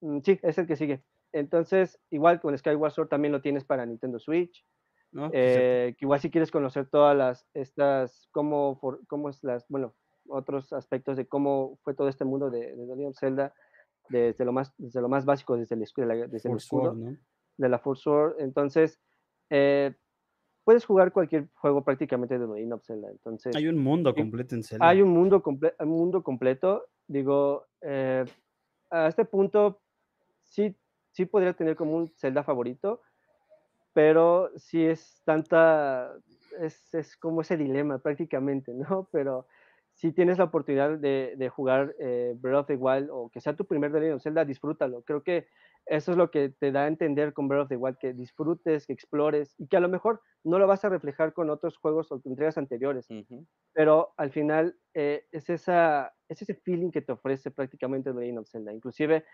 mm, 0.00 0.18
sí, 0.24 0.38
es 0.42 0.58
el 0.58 0.66
que 0.66 0.76
sigue. 0.76 1.02
Entonces, 1.32 1.98
igual 2.10 2.40
con 2.40 2.56
Skyward 2.56 2.92
Sword 2.92 3.08
también 3.08 3.32
lo 3.32 3.40
tienes 3.40 3.64
para 3.64 3.86
Nintendo 3.86 4.18
Switch. 4.18 4.64
Eh, 5.32 5.94
que 5.98 6.04
igual 6.04 6.20
si 6.20 6.30
quieres 6.30 6.50
conocer 6.50 6.88
todas 6.88 7.16
las, 7.16 7.46
estas, 7.54 8.28
cómo, 8.30 8.78
cómo 9.06 9.30
es 9.30 9.42
las, 9.42 9.66
bueno, 9.68 9.94
otros 10.28 10.72
aspectos 10.72 11.16
de 11.16 11.26
cómo 11.26 11.78
fue 11.82 11.94
todo 11.94 12.08
este 12.08 12.24
mundo 12.24 12.50
de, 12.50 12.76
de 12.76 12.86
Legend 12.86 13.14
Zelda, 13.14 13.54
desde 14.08 14.44
lo 14.44 14.52
más, 14.52 14.72
desde 14.76 15.00
lo 15.00 15.08
más 15.08 15.24
básico, 15.24 15.56
desde 15.56 15.74
el, 15.74 15.80
desde 16.30 16.50
el 16.50 16.56
escudo, 16.56 16.96
de 17.56 17.68
la 17.68 17.78
Force 17.78 18.02
Sword. 18.02 18.40
Entonces, 18.40 19.00
eh, 19.50 19.94
puedes 20.64 20.84
jugar 20.84 21.12
cualquier 21.12 21.48
juego 21.54 21.84
prácticamente 21.84 22.38
de 22.38 22.46
Legend 22.46 22.72
of 22.74 22.84
Zelda. 22.84 23.10
Entonces, 23.10 23.56
hay 23.56 23.68
un 23.68 23.78
mundo 23.78 24.14
completo 24.14 24.54
en 24.54 24.62
Zelda. 24.62 24.88
Hay 24.88 25.02
un 25.02 25.10
mundo, 25.10 25.42
comple 25.42 25.74
un 25.80 25.88
mundo 25.88 26.22
completo. 26.22 26.86
Digo, 27.06 27.66
eh, 27.80 28.24
a 28.90 29.08
este 29.08 29.24
punto, 29.24 29.80
sí, 30.42 30.76
sí 31.10 31.26
podría 31.26 31.54
tener 31.54 31.76
como 31.76 31.96
un 31.96 32.08
Zelda 32.16 32.42
favorito, 32.42 33.00
pero 33.92 34.50
sí 34.56 34.84
es 34.84 35.20
tanta, 35.24 36.12
es, 36.60 36.94
es, 36.94 37.16
como 37.16 37.40
ese 37.40 37.56
dilema 37.56 37.98
prácticamente, 37.98 38.72
¿no? 38.74 39.08
Pero 39.12 39.46
si 39.94 40.12
tienes 40.12 40.38
la 40.38 40.44
oportunidad 40.44 40.98
de, 40.98 41.34
de 41.36 41.48
jugar 41.48 41.94
eh, 41.98 42.34
Breath 42.36 42.60
of 42.60 42.66
the 42.68 42.76
Wild 42.76 43.08
o 43.10 43.30
que 43.30 43.40
sea 43.40 43.56
tu 43.56 43.66
primer 43.66 43.90
The 43.90 43.98
Legend 43.98 44.16
of 44.16 44.22
Zelda, 44.22 44.44
disfrútalo. 44.44 45.02
Creo 45.02 45.24
que 45.24 45.48
eso 45.86 46.12
es 46.12 46.18
lo 46.18 46.30
que 46.30 46.50
te 46.50 46.70
da 46.70 46.84
a 46.84 46.86
entender 46.86 47.32
con 47.32 47.48
Breath 47.48 47.62
of 47.62 47.68
the 47.68 47.76
Wild, 47.76 47.98
que 47.98 48.12
disfrutes, 48.12 48.86
que 48.86 48.92
explores 48.92 49.54
y 49.58 49.66
que 49.66 49.76
a 49.76 49.80
lo 49.80 49.88
mejor 49.88 50.20
no 50.44 50.58
lo 50.58 50.66
vas 50.66 50.84
a 50.84 50.88
reflejar 50.88 51.32
con 51.32 51.50
otros 51.50 51.78
juegos 51.78 52.12
o 52.12 52.20
entregas 52.24 52.58
anteriores, 52.58 53.08
pero 53.72 54.12
al 54.16 54.30
final 54.30 54.76
eh, 54.94 55.24
es, 55.32 55.48
esa, 55.50 56.14
es 56.28 56.42
ese 56.42 56.54
feeling 56.54 56.90
que 56.90 57.00
te 57.00 57.12
ofrece 57.12 57.50
prácticamente 57.50 58.12
The 58.12 58.20
Legend 58.20 58.38
of 58.38 58.48
Zelda. 58.48 58.72
Inclusive 58.72 59.24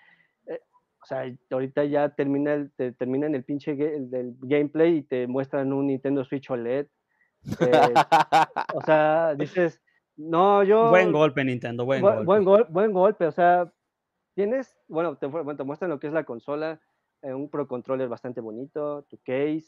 eh, 0.47 0.61
o 1.05 1.07
sea, 1.07 1.31
ahorita 1.51 1.85
ya 1.85 2.09
termina 2.09 2.55
el, 2.55 2.73
te, 2.73 2.93
terminan 2.93 3.35
el 3.35 3.45
pinche 3.45 3.73
el, 3.73 4.11
del 4.11 4.35
gameplay 4.41 4.97
y 4.97 5.03
te 5.03 5.27
muestran 5.27 5.71
un 5.75 5.89
Nintendo 5.89 6.25
Switch 6.25 6.51
OLED. 6.51 6.87
Eh, 7.61 7.95
o 8.75 8.81
sea, 8.81 9.35
dices, 9.35 9.83
no, 10.17 10.65
yo... 10.65 10.89
Buen 10.89 11.13
golpe, 11.13 11.45
Nintendo, 11.45 11.85
buen, 11.85 12.01
golpe. 12.01 12.25
Buen, 12.25 12.45
buen 12.71 12.93
golpe, 12.93 13.27
o 13.27 13.33
sea, 13.33 13.71
tienes, 14.35 14.75
bueno 14.89 15.19
te, 15.19 15.29
muestran 15.29 15.91
lo 15.91 16.01
que 16.01 16.07
es 16.07 16.15
la 16.15 16.25
consola, 16.25 16.81
eh, 17.21 17.35
un 17.35 17.51
Pro 17.51 17.69
Controller 17.69 18.09
bastante 18.09 18.41
bonito, 18.41 19.03
tu 19.11 19.19
case, 19.19 19.67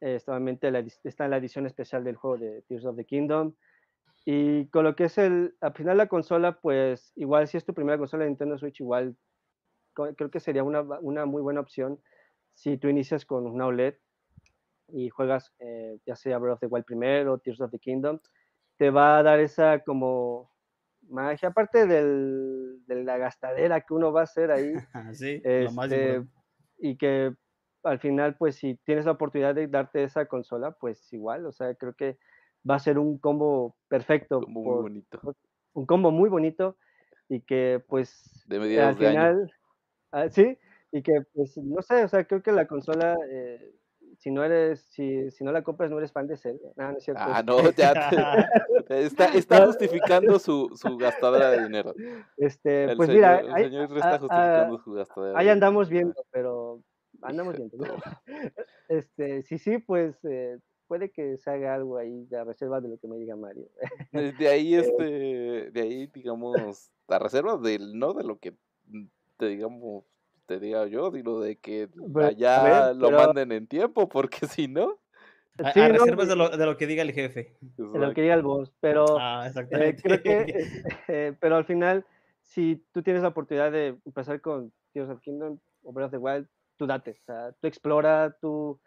eh, 0.00 0.14
está 0.14 0.36
en 0.36 1.30
la 1.30 1.36
edición 1.38 1.66
especial 1.66 2.04
del 2.04 2.14
juego 2.14 2.38
de 2.38 2.62
Tears 2.62 2.84
of 2.84 2.94
the 2.94 3.04
Kingdom. 3.04 3.54
Y 4.24 4.66
con 4.66 4.84
lo 4.84 4.94
que 4.94 5.04
es 5.04 5.18
el, 5.18 5.56
al 5.60 5.72
final 5.72 5.96
la 5.96 6.06
consola, 6.06 6.60
pues 6.60 7.10
igual 7.16 7.48
si 7.48 7.56
es 7.56 7.64
tu 7.64 7.74
primera 7.74 7.98
consola 7.98 8.22
de 8.22 8.30
Nintendo 8.30 8.56
Switch, 8.56 8.80
igual 8.80 9.16
creo 9.94 10.30
que 10.30 10.40
sería 10.40 10.64
una, 10.64 10.82
una, 11.00 11.26
muy 11.26 11.42
buena 11.42 11.60
opción 11.60 12.00
si 12.54 12.76
tú 12.76 12.88
inicias 12.88 13.24
con 13.24 13.46
una 13.46 13.66
OLED 13.66 13.94
y 14.88 15.08
juegas 15.08 15.52
eh, 15.58 15.98
ya 16.06 16.16
sea 16.16 16.38
Breath 16.38 16.54
of 16.54 16.60
the 16.60 16.66
Wild 16.66 16.84
primero, 16.84 17.38
Tears 17.38 17.60
of 17.60 17.70
the 17.70 17.78
Kingdom, 17.78 18.18
te 18.76 18.90
va 18.90 19.18
a 19.18 19.22
dar 19.22 19.40
esa 19.40 19.80
como 19.80 20.50
magia, 21.08 21.48
aparte 21.48 21.86
del, 21.86 22.80
de 22.86 23.04
la 23.04 23.18
gastadera 23.18 23.80
que 23.80 23.94
uno 23.94 24.12
va 24.12 24.20
a 24.20 24.24
hacer 24.24 24.50
ahí. 24.50 24.72
sí, 25.12 25.40
lo 25.44 25.72
más 25.72 25.90
este, 25.90 26.26
y 26.78 26.96
que 26.96 27.34
al 27.84 27.98
final, 27.98 28.36
pues 28.36 28.56
si 28.56 28.76
tienes 28.84 29.04
la 29.04 29.12
oportunidad 29.12 29.54
de 29.54 29.66
darte 29.66 30.04
esa 30.04 30.26
consola, 30.26 30.72
pues 30.72 31.12
igual, 31.12 31.46
o 31.46 31.52
sea, 31.52 31.74
creo 31.74 31.94
que 31.94 32.18
va 32.68 32.76
a 32.76 32.80
ser 32.80 32.98
un 32.98 33.18
combo 33.18 33.76
perfecto. 33.88 34.40
muy 34.46 34.64
bonito. 34.64 35.20
Un 35.74 35.86
combo 35.86 36.10
muy 36.10 36.28
bonito 36.28 36.76
y 37.28 37.40
que 37.40 37.82
pues 37.88 38.44
de 38.46 38.80
al 38.80 38.94
final, 38.96 39.52
ah, 40.12 40.28
sí, 40.28 40.58
y 40.92 41.02
que 41.02 41.22
pues 41.34 41.56
no 41.58 41.82
sé, 41.82 42.04
o 42.04 42.08
sea, 42.08 42.24
creo 42.24 42.42
que 42.42 42.52
la 42.52 42.66
consola, 42.66 43.16
eh, 43.30 43.74
si 44.18 44.30
no 44.30 44.44
eres, 44.44 44.80
si, 44.90 45.30
si, 45.30 45.42
no 45.42 45.52
la 45.52 45.62
compras, 45.62 45.90
no 45.90 45.98
eres 45.98 46.12
fan 46.12 46.26
de 46.26 46.36
Zelda. 46.36 46.68
Ah, 46.76 46.92
no 46.92 46.98
es 46.98 47.04
cierto. 47.04 47.22
Ah, 47.24 47.42
no, 47.42 47.70
ya 47.72 47.92
está, 48.88 49.34
está 49.34 49.66
justificando 49.66 50.38
su, 50.38 50.70
su 50.76 50.96
gastadera 50.96 51.50
de 51.50 51.64
dinero. 51.64 51.94
Este, 52.36 52.94
pues 52.96 53.08
mira, 53.08 53.40
el 53.40 53.64
señor 53.64 53.96
está 53.96 54.18
justificando 54.18 54.78
su 54.78 54.92
gastadera. 54.92 55.38
Ahí 55.38 55.48
andamos 55.48 55.88
viendo, 55.88 56.24
pero 56.30 56.82
andamos 57.22 57.56
viendo. 57.56 57.76
Este, 58.88 59.42
sí, 59.44 59.56
sí, 59.56 59.78
pues 59.78 60.22
eh, 60.24 60.58
puede 60.86 61.10
que 61.10 61.38
se 61.38 61.50
haga 61.50 61.74
algo 61.74 61.96
ahí 61.96 62.26
de 62.26 62.44
reserva 62.44 62.82
de 62.82 62.90
lo 62.90 62.98
que 62.98 63.08
me 63.08 63.16
diga 63.16 63.34
Mario. 63.34 63.70
De 64.12 64.48
ahí, 64.48 64.74
este, 65.00 65.70
de 65.70 65.80
ahí, 65.80 66.06
digamos, 66.08 66.92
la 67.08 67.18
reserva 67.18 67.56
del, 67.56 67.98
no 67.98 68.12
de 68.12 68.24
lo 68.24 68.38
que 68.38 68.54
mm, 68.88 69.06
te 69.36 69.46
digamos, 69.48 70.04
te 70.46 70.60
diga 70.60 70.86
yo, 70.86 71.10
digo 71.10 71.40
de 71.40 71.56
que 71.58 71.88
allá 72.16 72.92
lo 72.92 73.10
manden 73.10 73.52
en 73.52 73.66
tiempo, 73.66 74.08
porque 74.08 74.46
si 74.48 74.68
no. 74.68 74.98
Sí, 75.74 75.80
a, 75.80 75.88
reservas 75.88 76.28
de, 76.28 76.36
lo, 76.36 76.48
de, 76.48 76.64
lo, 76.64 76.76
que 76.78 76.86
diga 76.86 77.02
el 77.02 77.12
jefe. 77.12 77.58
De 77.60 77.98
lo 77.98 78.14
que 78.14 78.22
diga 78.22 78.34
el 78.34 78.42
boss, 78.42 78.72
pero 78.80 79.18
ah, 79.20 79.50
eh, 79.70 79.96
creo 80.02 80.22
que, 80.22 80.46
eh, 81.08 81.36
pero 81.38 81.56
al 81.56 81.66
final, 81.66 82.06
si 82.40 82.82
tú 82.90 83.02
tienes 83.02 83.22
la 83.22 83.28
oportunidad 83.28 83.70
de 83.70 83.98
empezar 84.06 84.40
con 84.40 84.72
Tears 84.92 85.10
of 85.10 85.20
Kingdom 85.20 85.58
o 85.82 85.92
Breath 85.92 86.06
of 86.06 86.12
the 86.12 86.18
Wild, 86.18 86.48
tú 86.76 86.86
date, 86.86 87.10
o 87.10 87.24
sea, 87.26 87.52
tú 87.60 87.66
explora, 87.66 88.34
tú 88.40 88.80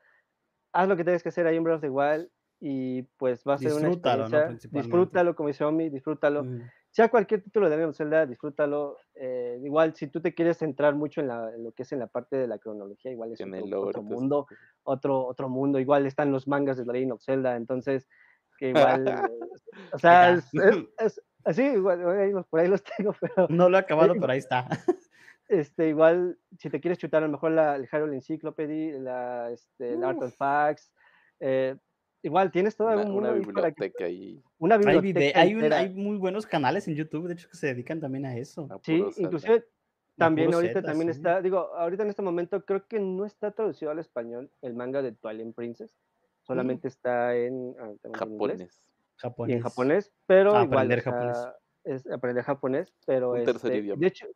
haz 0.74 0.90
lo 0.90 0.98
que 0.98 1.04
tienes 1.04 1.22
que 1.22 1.30
hacer 1.30 1.46
ahí 1.46 1.56
en 1.56 1.64
Breath 1.64 1.78
of 1.78 1.82
the 1.82 1.90
Wild 1.90 2.30
y 2.60 3.04
pues 3.18 3.44
va 3.48 3.54
a 3.54 3.58
ser 3.60 3.74
una 3.74 3.90
experiencia. 3.90 4.58
disfrútalo, 4.72 5.36
como 5.36 5.50
dice 5.50 5.64
Omi, 5.64 5.90
disfrútalo. 5.90 6.46
Mm. 6.46 6.62
Sea 6.96 7.10
cualquier 7.10 7.42
título 7.42 7.70
de 7.70 7.76
Legend 7.76 7.90
of 7.90 7.98
Zelda, 7.98 8.26
disfrútalo. 8.26 8.98
Eh, 9.16 9.60
igual, 9.66 9.94
si 9.96 10.08
tú 10.08 10.22
te 10.22 10.34
quieres 10.34 10.60
centrar 10.60 10.96
mucho 10.96 11.20
en, 11.20 11.28
la, 11.28 11.52
lo 11.58 11.74
que 11.74 11.84
es 11.84 11.92
en 11.92 12.00
la 12.00 12.08
parte 12.08 12.38
de 12.38 12.48
la 12.48 12.58
cronología, 12.58 13.12
igual 13.12 13.34
es 13.34 13.42
otro, 13.42 14.02
mundo, 14.02 14.48
otro, 14.84 15.26
otro 15.26 15.50
mundo. 15.50 15.78
Igual 15.78 16.06
están 16.06 16.32
los 16.32 16.48
mangas 16.48 16.78
de 16.78 16.86
Legend 16.86 17.12
of 17.12 17.22
Zelda, 17.22 17.58
entonces, 17.58 18.08
que 18.58 18.70
igual, 18.70 19.04
o 19.92 20.00
sea, 20.00 20.36
es, 20.36 21.22
así, 21.44 21.64
igual, 21.64 22.46
por 22.50 22.62
ahí 22.62 22.70
los 22.70 22.82
tengo, 22.82 23.14
pero... 23.20 23.48
No 23.50 23.68
lo 23.68 23.76
he 23.76 23.82
acabado, 23.82 24.14
pero 24.22 24.32
ahí 24.32 24.40
está. 24.40 24.66
este, 25.50 25.90
igual, 25.90 26.40
si 26.58 26.70
te 26.70 26.80
quieres 26.80 26.98
chutar 26.98 27.24
a 27.24 27.26
lo 27.26 27.34
mejor 27.34 27.52
la, 27.52 27.76
el 27.76 27.90
Harold 27.92 28.14
Encyclopedy, 28.14 29.00
la, 29.00 29.52
este, 29.52 30.02
Art 30.02 30.22
of 30.22 30.34
Facts, 30.38 30.94
eh, 31.42 31.76
igual 32.26 32.52
tienes 32.52 32.76
toda 32.76 32.96
una, 33.06 33.32
biblioteca 33.32 34.06
ahí. 34.06 34.42
Una 34.58 34.78
biblioteca 34.78 35.40
hay, 35.40 35.54
hay, 35.54 35.90
muy 35.90 36.18
buenos 36.18 36.46
canales 36.46 36.88
en 36.88 36.96
YouTube, 36.96 37.28
de 37.28 37.34
hecho, 37.34 37.50
que 37.50 37.58
se 37.58 37.68
dedican 37.68 38.00
también 38.00 38.26
a 38.26 38.36
eso. 38.36 38.68
sí, 38.84 39.04
inclusive 39.18 39.66
también 40.18 40.54
ahorita 40.54 40.82
también 40.82 41.10
está, 41.10 41.42
digo, 41.42 41.74
ahorita 41.76 42.04
en 42.04 42.10
este 42.10 42.22
momento 42.22 42.64
creo 42.64 42.88
que 42.88 43.00
no 43.00 43.26
está 43.26 43.52
traducido 43.52 43.92
al 43.92 44.00
español 44.00 44.50
el 44.62 44.74
manga 44.74 45.02
de 45.02 45.12
Twilight 45.12 45.54
Princess, 45.54 45.92
mm. 45.92 46.46
solamente 46.46 46.88
está 46.88 47.36
en, 47.36 47.76
ah, 47.80 47.92
japonés. 48.14 48.90
Y 49.48 49.54
en 49.54 49.62
japonés, 49.62 50.14
pero 50.26 50.52
igual 50.52 50.68
aprender 50.68 51.02
japonés. 51.02 51.38
es 51.84 52.08
aprender 52.10 52.44
japonés, 52.44 52.94
pero 53.06 53.36
este, 53.36 53.82
de 53.82 54.08
hecho 54.08 54.28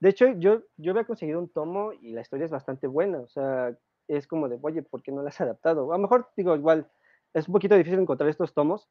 de 0.00 0.08
hecho, 0.08 0.32
yo, 0.38 0.62
yo 0.78 0.92
había 0.92 1.04
conseguido 1.04 1.38
un 1.38 1.50
tomo 1.50 1.92
y 1.92 2.12
la 2.12 2.22
historia 2.22 2.46
es 2.46 2.50
bastante 2.50 2.86
buena. 2.86 3.18
O 3.20 3.28
sea, 3.28 3.76
es 4.08 4.26
como 4.26 4.48
de, 4.48 4.58
oye, 4.60 4.82
¿por 4.82 5.02
qué 5.02 5.12
no 5.12 5.22
la 5.22 5.28
has 5.28 5.40
adaptado? 5.40 5.92
A 5.92 5.96
lo 5.96 6.02
mejor, 6.02 6.28
digo, 6.36 6.56
igual, 6.56 6.90
es 7.34 7.48
un 7.48 7.52
poquito 7.52 7.74
difícil 7.74 7.98
encontrar 7.98 8.28
estos 8.28 8.54
tomos, 8.54 8.88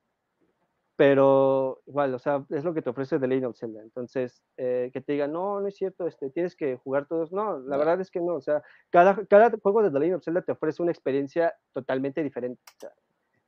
pero 0.96 1.82
igual, 1.86 2.14
o 2.14 2.20
sea, 2.20 2.46
es 2.50 2.66
lo 2.66 2.74
que 2.74 2.82
te 2.82 2.90
ofrece 2.90 3.20
The 3.20 3.28
Legend 3.28 3.46
of 3.46 3.58
Zelda. 3.58 3.82
Entonces, 3.82 4.44
eh, 4.58 4.90
que 4.92 5.00
te 5.00 5.14
digan, 5.14 5.32
no, 5.32 5.62
no 5.62 5.68
es 5.68 5.76
cierto, 5.76 6.06
este, 6.08 6.30
tienes 6.30 6.56
que 6.56 6.76
jugar 6.76 7.08
todos. 7.08 7.32
No, 7.32 7.60
la 7.60 7.78
verdad 7.78 8.02
es 8.02 8.12
que 8.12 8.20
no. 8.20 8.36
O 8.36 8.42
sea, 8.42 8.62
cada, 8.90 9.26
cada 9.26 9.50
juego 9.62 9.82
de 9.82 9.92
The 9.92 10.00
Legend 10.00 10.18
of 10.18 10.24
Zelda 10.26 10.42
te 10.42 10.52
ofrece 10.52 10.82
una 10.82 10.92
experiencia 10.92 11.56
totalmente 11.72 12.22
diferente. 12.22 12.62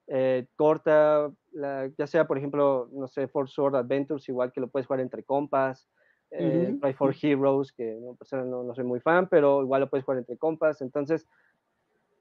Eh, 0.08 0.48
corta, 0.56 1.30
ya 1.98 2.08
sea, 2.08 2.26
por 2.26 2.38
ejemplo, 2.38 2.90
no 2.94 3.08
sé, 3.08 3.28
For 3.28 3.50
Sword 3.50 3.76
Adventures, 3.76 4.30
igual 4.30 4.54
que 4.54 4.62
lo 4.62 4.70
puedes 4.70 4.88
jugar 4.88 5.02
entre 5.02 5.24
compas 5.24 5.90
eh, 6.32 6.94
for 6.98 7.14
Heroes, 7.22 7.72
que 7.72 7.98
no, 8.02 8.16
pues, 8.16 8.32
no, 8.34 8.64
no, 8.64 8.74
soy 8.74 8.86
muy 8.86 9.00
fan, 9.00 9.28
pero 9.28 9.62
igual 9.62 9.82
lo 9.82 9.90
puedes 9.90 10.06
jugar 10.06 10.20
entre 10.20 10.38
compas. 10.38 10.82
Entonces, 10.82 11.28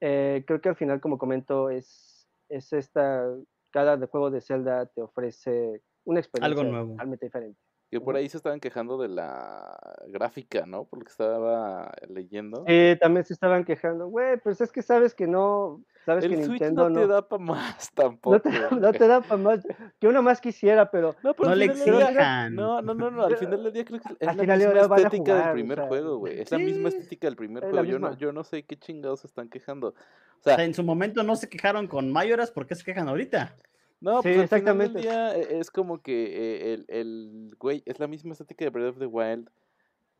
eh, 0.01 0.45
creo 0.47 0.61
que 0.61 0.69
al 0.69 0.77
final, 0.77 1.01
como 1.01 1.19
comento, 1.19 1.71
es, 1.71 2.20
es 2.51 2.73
esta, 2.73 3.25
cada 3.71 4.05
juego 4.07 4.31
de 4.31 4.41
Zelda 4.41 4.87
te 4.87 5.01
ofrece 5.01 5.83
una 6.05 6.21
experiencia 6.21 6.65
totalmente 6.65 7.27
diferente. 7.27 7.61
Que 7.91 8.01
por 8.01 8.15
ahí 8.15 8.29
se 8.29 8.37
estaban 8.37 8.61
quejando 8.61 8.99
de 8.99 9.09
la 9.09 9.77
gráfica, 10.07 10.65
¿no? 10.65 10.85
Por 10.85 11.01
lo 11.01 11.05
que 11.05 11.11
estaba 11.11 11.93
leyendo. 12.09 12.65
Sí, 12.69 12.97
también 13.01 13.25
se 13.25 13.33
estaban 13.33 13.65
quejando. 13.65 14.07
Güey, 14.07 14.39
pues 14.39 14.61
es 14.61 14.71
que 14.71 14.81
sabes 14.81 15.13
que 15.13 15.27
no, 15.27 15.83
sabes 16.07 16.25
el 16.25 16.31
que 16.31 16.37
Switch 16.37 16.61
Nintendo 16.61 16.89
no 16.89 17.01
te 17.01 17.07
da 17.09 17.29
para 17.29 17.43
más 17.43 17.93
tampoco. 17.93 18.41
No 18.81 18.93
te, 18.93 18.99
da 19.09 19.21
para 19.21 19.37
más. 19.37 19.67
Que 19.99 20.07
uno 20.07 20.23
más 20.23 20.41
quisiera, 20.41 20.89
pero. 20.89 21.17
No, 21.25 21.35
no 21.37 21.55
le 21.57 21.65
exijan. 21.65 22.55
No, 22.55 22.81
no, 22.81 22.95
no, 22.95 23.11
no, 23.11 23.25
al 23.25 23.37
final 23.37 23.61
del 23.65 23.73
día 23.73 23.85
creo 23.85 23.99
que 23.99 24.15
es 24.21 24.37
la 24.37 24.57
misma 24.57 24.97
estética 24.97 25.35
del 25.35 25.53
primer 25.53 25.81
juego, 25.81 26.19
güey. 26.19 26.41
Es 26.41 26.53
la 26.53 26.59
misma 26.59 26.91
estética 26.91 27.27
del 27.27 27.35
primer 27.35 27.65
juego. 27.65 27.83
Yo 27.83 27.99
no, 27.99 28.17
yo 28.17 28.33
no 28.33 28.45
sé 28.45 28.63
qué 28.63 28.79
chingados 28.79 29.21
se 29.23 29.27
están 29.27 29.49
quejando. 29.49 29.89
O 29.89 30.43
sea, 30.43 30.63
en 30.63 30.75
su 30.75 30.85
momento 30.85 31.25
no 31.25 31.35
se 31.35 31.49
quejaron 31.49 31.89
con 31.89 32.11
Mayoras, 32.13 32.53
¿por 32.53 32.67
qué 32.67 32.77
se 32.77 32.85
quejan 32.85 33.09
ahorita? 33.09 33.57
No, 34.01 34.23
pues 34.23 34.39
exactamente. 34.39 35.01
E, 35.01 35.59
es 35.59 35.71
como 35.71 36.03
que 36.03 36.25
eh, 36.25 36.75
el, 36.75 36.85
el, 36.89 37.57
güey, 37.59 37.83
es 37.87 38.01
la 38.01 38.07
misma 38.07 38.33
estética 38.33 38.65
de 38.65 38.71
Breath 38.71 38.91
of 38.91 38.99
the 38.99 39.07
Wild, 39.07 39.51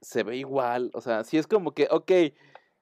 se 0.01 0.23
ve 0.23 0.37
igual, 0.37 0.91
o 0.95 1.01
sea, 1.01 1.25
si 1.25 1.39
es 1.39 1.47
como 1.47 1.73
que, 1.73 1.87
ok, 1.91 2.13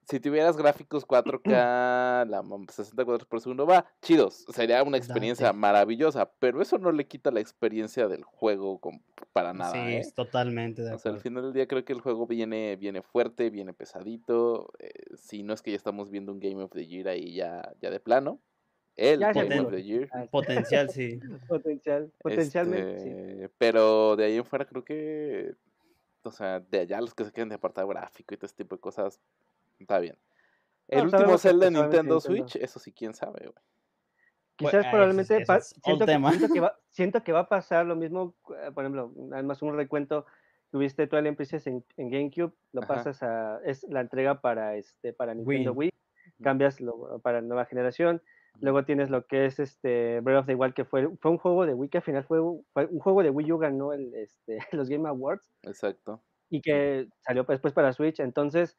si 0.09 0.21
tuvieras 0.21 0.57
gráficos 0.57 1.07
4K, 1.07 2.27
la 2.27 2.43
60 2.69 3.05
cuadros 3.05 3.27
por 3.27 3.41
segundo, 3.41 3.67
va, 3.67 3.85
chidos, 4.01 4.47
sería 4.49 4.83
una 4.83 4.97
experiencia 4.97 5.53
maravillosa, 5.53 6.31
pero 6.39 6.63
eso 6.63 6.79
no 6.79 6.93
le 6.93 7.07
quita 7.07 7.31
la 7.31 7.41
experiencia 7.41 8.09
del 8.09 8.25
juego 8.25 8.81
para 9.35 9.53
nada. 9.53 9.73
Sí, 9.73 9.79
¿eh? 9.79 10.13
totalmente 10.15 10.83
de 10.83 10.95
O 10.95 10.99
sea, 10.99 11.13
al 11.13 11.21
final 11.21 11.43
del 11.43 11.53
día 11.53 11.69
creo 11.69 11.85
que 11.85 11.93
el 11.93 12.01
juego 12.01 12.27
viene, 12.27 12.77
viene 12.77 13.03
fuerte, 13.03 13.51
viene 13.51 13.75
pesadito, 13.75 14.73
eh, 14.79 14.89
si 15.17 15.43
no 15.43 15.53
es 15.53 15.61
que 15.61 15.73
ya 15.73 15.77
estamos 15.77 16.11
viendo 16.11 16.33
un 16.33 16.41
Game 16.41 16.63
of 16.63 16.73
the 16.73 16.87
Year 16.87 17.09
ahí 17.09 17.35
ya, 17.35 17.71
ya 17.83 17.91
de 17.91 18.01
plano. 18.01 18.41
El 18.99 19.21
Game 19.21 19.61
of 19.61 19.71
the 19.71 19.83
Year. 19.83 20.09
Potencial, 20.31 20.91
sí. 20.91 21.21
Potencial, 21.49 22.13
potencialmente, 22.21 22.99
sí. 22.99 23.09
Este, 23.09 23.49
pero 23.57 24.17
de 24.17 24.25
ahí 24.25 24.37
en 24.37 24.45
fuera 24.45 24.67
creo 24.67 24.85
que, 24.85 25.55
o 26.25 26.33
sea, 26.33 26.61
de 26.61 26.81
allá 26.81 27.01
los 27.01 27.15
que 27.15 27.25
se 27.25 27.33
quedan 27.33 27.49
de 27.49 27.55
apartado 27.55 27.87
gráfico 27.87 28.35
y 28.35 28.37
todo 28.37 28.47
este 28.47 28.65
tipo 28.65 28.75
de 28.75 28.81
cosas, 28.81 29.21
está 29.79 30.01
bien. 30.01 30.17
El 30.89 31.05
último 31.05 31.39
Zelda 31.39 31.67
de 31.67 31.71
Nintendo 31.71 32.21
Switch, 32.21 32.57
eso 32.57 32.79
sí, 32.81 32.93
quién 32.93 33.15
sabe, 33.15 33.47
güey. 33.47 33.65
Quizás 34.57 34.87
probablemente 34.87 35.45
siento, 35.45 36.05
que, 36.05 36.19
va, 36.59 36.77
siento, 36.91 37.23
que 37.23 37.33
va, 37.33 37.41
a 37.41 37.49
pasar 37.49 37.87
lo 37.87 37.95
mismo, 37.95 38.35
eh, 38.61 38.73
por 38.75 38.83
ejemplo, 38.83 39.13
además 39.33 39.63
un 39.63 39.77
recuento, 39.77 40.27
tuviste 40.73 41.07
Twilight 41.07 41.37
Princess 41.37 41.69
en, 41.69 41.85
en 41.97 42.11
GameCube, 42.11 42.53
lo 42.73 42.81
pasas 42.81 43.23
a, 43.23 43.61
es 43.65 43.85
la 43.85 44.01
entrega 44.01 44.41
para 44.41 44.75
este 44.75 45.13
para 45.13 45.33
Nintendo 45.33 45.73
Wii, 45.75 45.93
cambias 46.43 46.81
lo, 46.81 47.21
para 47.21 47.41
nueva 47.41 47.67
generación, 47.67 48.21
Luego 48.61 48.85
tienes 48.85 49.11
lo 49.11 49.27
que 49.27 49.47
es 49.47 49.61
este 49.61 50.21
Breath 50.21 50.41
of 50.41 50.47
the 50.47 50.55
Wild, 50.55 50.75
que 50.75 50.85
fue, 50.85 51.09
fue 51.21 51.31
un 51.31 51.39
juego 51.39 51.65
de 51.65 51.75
Wii, 51.75 51.91
que 51.91 51.99
al 51.99 52.05
final 52.05 52.25
fue, 52.25 52.41
un 52.41 52.99
juego 53.01 53.23
de 53.23 53.31
Wii 53.31 53.53
U, 53.53 53.59
ganó 53.59 53.93
el, 53.93 54.13
este, 54.15 54.59
los 54.73 54.89
Game 54.89 55.09
Awards. 55.09 55.45
Exacto. 55.63 56.23
Y 56.51 56.61
que 56.61 57.09
salió 57.21 57.45
después 57.45 57.73
para 57.73 57.93
Switch. 57.93 58.21
Entonces, 58.21 58.77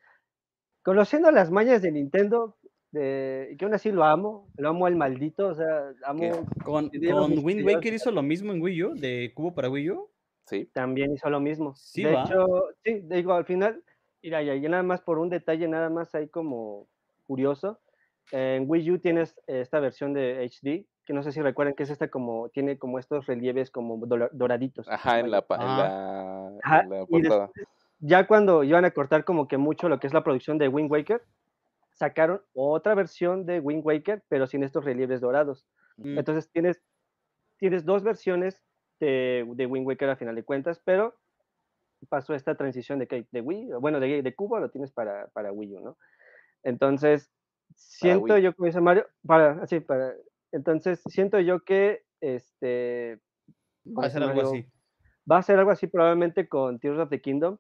conociendo 0.84 1.32
las 1.32 1.52
mañas 1.52 1.82
de 1.82 1.92
Nintendo, 1.92 2.58
de, 2.92 3.56
que 3.58 3.66
aún 3.66 3.74
así 3.74 3.92
lo 3.92 4.04
amo, 4.04 4.50
lo 4.58 4.70
amo 4.70 4.86
al 4.86 4.96
maldito, 4.96 5.48
o 5.48 5.56
sea, 5.56 5.94
amo... 6.04 6.46
¿Con, 6.64 6.90
con 6.90 7.46
Wind 7.46 7.66
Waker 7.66 7.94
hizo 7.94 8.12
lo 8.12 8.24
mismo 8.24 8.52
en 8.52 8.62
Wii 8.62 8.84
U, 8.84 8.96
de 8.96 9.32
cubo 9.34 9.54
para 9.54 9.70
Wii 9.70 9.92
U? 9.92 10.10
Sí. 10.46 10.66
También 10.74 11.14
hizo 11.14 11.30
lo 11.30 11.40
mismo. 11.40 11.76
Sí, 11.76 12.04
de 12.04 12.14
hecho, 12.14 12.48
sí, 12.84 13.02
digo, 13.04 13.34
al 13.34 13.46
final, 13.46 13.84
mira, 14.24 14.42
ya, 14.42 14.56
ya 14.56 14.68
nada 14.68 14.84
más 14.84 15.02
por 15.02 15.20
un 15.20 15.30
detalle, 15.30 15.68
nada 15.68 15.90
más 15.90 16.16
ahí 16.16 16.28
como 16.28 16.88
curioso, 17.28 17.80
en 18.32 18.66
Wii 18.68 18.92
U 18.92 19.00
tienes 19.00 19.40
esta 19.48 19.80
versión 19.80 20.14
de 20.14 20.44
HD, 20.44 20.86
que 21.06 21.14
no 21.14 21.24
sé 21.24 21.32
si 21.32 21.42
recuerdan 21.42 21.76
que 21.76 21.84
es 21.84 21.90
esta 21.90 22.10
como, 22.10 22.50
tiene 22.50 22.78
como 22.78 23.00
estos 23.00 23.26
relieves 23.26 23.72
como 23.72 23.98
doraditos. 24.32 24.88
Ajá, 24.88 25.20
en 25.20 25.32
la, 25.32 25.42
portada. 25.42 26.52
ya 28.00 28.28
cuando 28.28 28.64
iban 28.64 28.86
a 28.86 28.92
cortar 28.92 29.24
como 29.24 29.48
que 29.48 29.58
mucho 29.58 29.90
lo 29.90 30.00
que 30.00 30.08
es 30.08 30.14
la 30.14 30.24
producción 30.24 30.58
de 30.58 30.68
Wind 30.68 30.92
Waker, 30.92 31.24
sacaron 31.94 32.42
otra 32.54 32.96
versión 32.96 33.46
de 33.46 33.60
Wind 33.60 33.86
Waker, 33.86 34.24
pero 34.30 34.48
sin 34.48 34.64
estos 34.64 34.86
relieves 34.86 35.20
dorados. 35.20 35.66
Mm. 35.98 36.20
Entonces 36.20 36.50
tienes, 36.52 36.82
tienes 37.58 37.86
dos 37.86 38.04
versiones 38.04 38.64
de, 39.00 39.46
de 39.56 39.66
Wind 39.66 39.88
Waker 39.88 40.12
a 40.12 40.16
final 40.16 40.36
de 40.36 40.44
cuentas, 40.44 40.80
pero 40.86 41.16
pasó 42.08 42.34
esta 42.34 42.56
transición 42.56 43.00
de, 43.00 43.28
de 43.30 43.42
Wii, 43.42 43.72
bueno, 43.82 44.00
de, 44.00 44.22
de 44.22 44.36
Cubo 44.36 44.60
lo 44.60 44.70
tienes 44.70 44.92
para, 44.92 45.28
para 45.34 45.52
Wii 45.52 45.76
U, 45.76 45.80
¿no? 45.82 45.98
Entonces, 46.64 47.32
siento 47.80 48.38
yo, 48.38 48.56
como 48.56 48.68
dice 48.68 48.82
Mario, 48.82 49.08
para, 49.26 49.64
así, 49.64 49.80
para, 49.80 50.14
entonces, 50.52 51.02
siento 51.08 51.40
yo 51.40 51.64
que, 51.64 52.04
este, 52.22 53.20
Va 53.86 54.06
a 54.06 54.10
ser 54.10 54.24
algo 54.24 54.42
así. 54.42 54.66
va 55.30 55.38
a 55.38 55.44
ser 55.44 55.60
algo 55.60 55.72
así 55.72 55.88
probablemente 55.88 56.48
con 56.48 56.80
Tears 56.80 57.00
of 57.00 57.10
the 57.10 57.22
Kingdom 57.22 57.58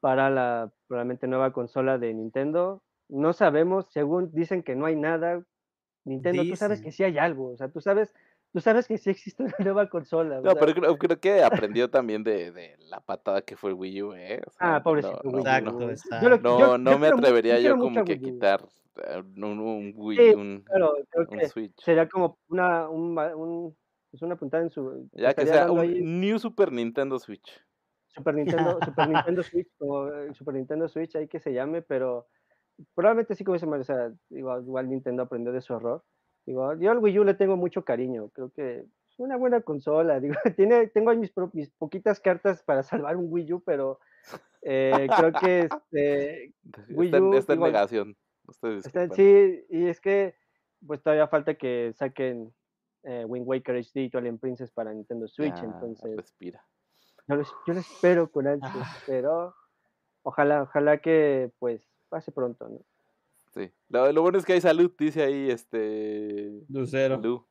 para 0.00 0.30
la 0.30 0.72
probablemente 0.86 1.26
nueva 1.26 1.52
consola 1.52 1.98
de 1.98 2.14
Nintendo. 2.14 2.82
No 3.08 3.32
sabemos, 3.32 3.86
según 3.90 4.32
dicen 4.32 4.62
que 4.62 4.76
no 4.76 4.86
hay 4.86 4.96
nada. 4.96 5.44
Nintendo, 6.04 6.42
tú 6.42 6.56
sabes 6.56 6.80
que 6.80 6.92
sí 6.92 7.04
hay 7.04 7.18
algo, 7.18 7.50
o 7.52 7.56
sea, 7.56 7.68
tú 7.68 7.80
sabes, 7.80 8.14
tú 8.58 8.62
sabes 8.62 8.88
que 8.88 8.98
sí 8.98 9.10
existe 9.10 9.42
una 9.44 9.54
nueva 9.60 9.88
consola. 9.88 10.36
No, 10.36 10.42
¿verdad? 10.42 10.56
pero 10.60 10.74
creo, 10.74 10.98
creo 10.98 11.20
que 11.20 11.42
aprendió 11.44 11.88
también 11.88 12.24
de, 12.24 12.50
de 12.50 12.76
la 12.88 12.98
patada 13.00 13.40
que 13.42 13.56
fue 13.56 13.70
el 13.70 13.76
Wii 13.76 14.02
U, 14.02 14.14
¿eh? 14.14 14.42
O 14.44 14.50
sea, 14.50 14.76
Ah, 14.76 14.82
pobrecito 14.82 15.20
no, 15.22 15.30
Wii 15.30 15.36
U. 15.36 15.38
Exacto, 15.40 15.70
no, 15.72 15.90
está- 15.90 16.20
Yo 16.22 16.28
lo- 16.28 16.38
no, 16.38 16.58
yo- 16.58 16.78
no 16.78 16.90
yo 16.92 16.98
me 16.98 17.06
atrevería 17.06 17.60
yo 17.60 17.78
como 17.78 18.00
a 18.00 18.04
que 18.04 18.18
quitar 18.20 18.64
eh, 18.96 19.22
un, 19.36 19.44
un 19.60 19.92
Wii, 19.94 20.18
Sí, 20.18 20.34
un, 20.34 20.64
Claro, 20.66 20.94
creo 21.08 21.26
un 21.30 21.38
que 21.38 21.48
Switch. 21.48 21.80
sería 21.84 22.08
como 22.08 22.36
una, 22.48 22.88
un, 22.88 23.16
un- 23.16 23.76
pues 24.10 24.22
una 24.22 24.34
puntada 24.36 24.64
en 24.64 24.70
su. 24.70 25.08
Ya 25.12 25.34
que 25.34 25.46
sea 25.46 25.70
un 25.70 25.78
ahí 25.80 26.00
New 26.02 26.38
Super 26.40 26.72
Nintendo 26.72 27.18
Switch. 27.20 27.64
Super 28.08 28.34
Nintendo, 28.34 28.80
Super 28.84 29.06
Nintendo 29.08 29.42
Switch, 29.44 29.68
o 29.78 30.08
eh, 30.08 30.34
Super 30.34 30.54
Nintendo 30.54 30.88
Switch, 30.88 31.14
ahí 31.14 31.28
que 31.28 31.38
se 31.38 31.52
llame, 31.52 31.82
pero 31.82 32.26
probablemente 32.94 33.34
sí 33.36 33.44
como 33.44 33.54
dice 33.54 33.66
Mario, 33.66 33.82
o 33.82 33.84
sea, 33.84 34.10
igual, 34.30 34.62
igual 34.62 34.88
Nintendo 34.88 35.22
aprendió 35.22 35.52
de 35.52 35.60
su 35.60 35.74
error. 35.74 36.02
Digo, 36.48 36.72
yo 36.76 36.90
al 36.92 36.98
Wii 36.98 37.18
U 37.18 37.24
le 37.24 37.34
tengo 37.34 37.58
mucho 37.58 37.84
cariño, 37.84 38.30
creo 38.30 38.50
que 38.50 38.78
es 38.78 39.18
una 39.18 39.36
buena 39.36 39.60
consola, 39.60 40.18
digo, 40.20 40.34
tiene, 40.56 40.86
tengo 40.86 41.14
mis, 41.14 41.30
mis 41.52 41.68
poquitas 41.72 42.20
cartas 42.20 42.62
para 42.62 42.82
salvar 42.82 43.18
un 43.18 43.26
Wii 43.30 43.52
U, 43.52 43.60
pero 43.60 44.00
eh, 44.62 45.06
creo 45.14 45.32
que 45.32 45.68
este, 45.70 46.54
Wii 46.88 47.08
Está, 47.08 47.16
en- 47.18 47.24
U, 47.24 47.34
está 47.34 47.52
en 47.52 47.60
negación. 47.60 48.16
Ustedes 48.46 48.86
está- 48.86 49.10
sí, 49.14 49.62
y 49.68 49.88
es 49.88 50.00
que 50.00 50.36
pues 50.86 51.02
todavía 51.02 51.28
falta 51.28 51.52
que 51.54 51.92
saquen 51.94 52.54
eh, 53.02 53.26
Wind 53.26 53.46
Waker 53.46 53.76
HD 53.76 53.96
y 54.04 54.10
Twilight 54.10 54.40
Princess 54.40 54.70
para 54.70 54.94
Nintendo 54.94 55.28
Switch, 55.28 55.58
entonces 55.62 56.16
respira. 56.16 56.64
yo 57.26 57.36
lo, 57.36 57.42
yo 57.42 57.74
lo 57.74 57.80
espero 57.80 58.30
con 58.30 58.46
ansias, 58.46 58.72
Ah. 58.74 58.96
pero 59.06 59.54
ojalá, 60.22 60.62
ojalá 60.62 60.96
que 60.98 61.52
pues 61.58 61.86
pase 62.08 62.32
pronto, 62.32 62.66
¿no? 62.70 62.78
Sí. 63.58 63.70
Lo, 63.88 64.12
lo 64.12 64.22
bueno 64.22 64.38
es 64.38 64.44
que 64.44 64.52
hay 64.52 64.60
salud, 64.60 64.92
dice 64.98 65.22
ahí 65.22 65.50
este 65.50 66.62
Lucero. 66.68 67.16
Lu. 67.16 67.46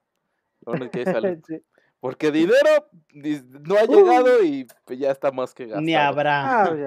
Lo 0.62 0.72
bueno 0.72 0.86
es 0.86 0.92
que 0.92 1.00
hay 1.00 1.06
salud. 1.06 1.38
Sí. 1.48 1.62
Porque 2.00 2.32
dinero 2.32 2.70
no 3.14 3.76
ha 3.76 3.84
Uh. 3.84 3.88
llegado 3.88 4.44
y 4.44 4.68
pues, 4.86 5.00
ya 5.00 5.12
está 5.12 5.32
más 5.32 5.54
que 5.54 5.66
gastado. 5.66 5.82
Ni 5.82 5.96
habrá. 5.96 6.62
Ah. 6.64 6.74
De 6.74 6.86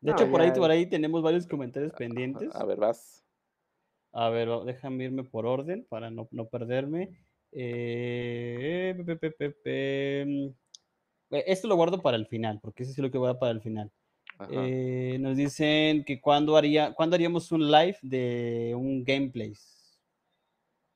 no, 0.00 0.12
hecho, 0.12 0.30
por 0.30 0.40
ahí, 0.40 0.52
por 0.52 0.70
ahí 0.70 0.86
tenemos 0.86 1.22
varios 1.22 1.46
comentarios 1.46 1.92
pendientes. 1.92 2.54
A 2.54 2.64
ver, 2.64 2.78
vas. 2.78 3.24
A 4.12 4.28
ver, 4.30 4.48
déjame 4.64 5.04
irme 5.04 5.24
por 5.24 5.44
orden 5.44 5.84
para 5.88 6.10
no, 6.10 6.28
no 6.30 6.46
perderme. 6.46 7.18
Eh, 7.50 8.94
pe, 8.96 9.04
pe, 9.04 9.16
pe, 9.16 9.30
pe, 9.30 9.50
pe, 9.50 10.24
mm, 10.26 11.34
eh, 11.34 11.44
Esto 11.48 11.66
lo 11.66 11.76
guardo 11.76 12.00
para 12.00 12.16
el 12.16 12.26
final, 12.26 12.60
porque 12.62 12.84
ese 12.84 12.92
sí 12.92 13.02
lo 13.02 13.10
que 13.10 13.18
voy 13.18 13.30
a 13.30 13.38
para 13.38 13.52
el 13.52 13.60
final. 13.60 13.90
Eh, 14.50 15.16
nos 15.20 15.36
dicen 15.36 16.04
que 16.04 16.20
cuando 16.20 16.56
haría, 16.56 16.92
cuándo 16.92 17.14
haríamos 17.14 17.52
un 17.52 17.70
live 17.70 17.96
de 18.02 18.74
un 18.76 19.04
gameplay. 19.04 19.54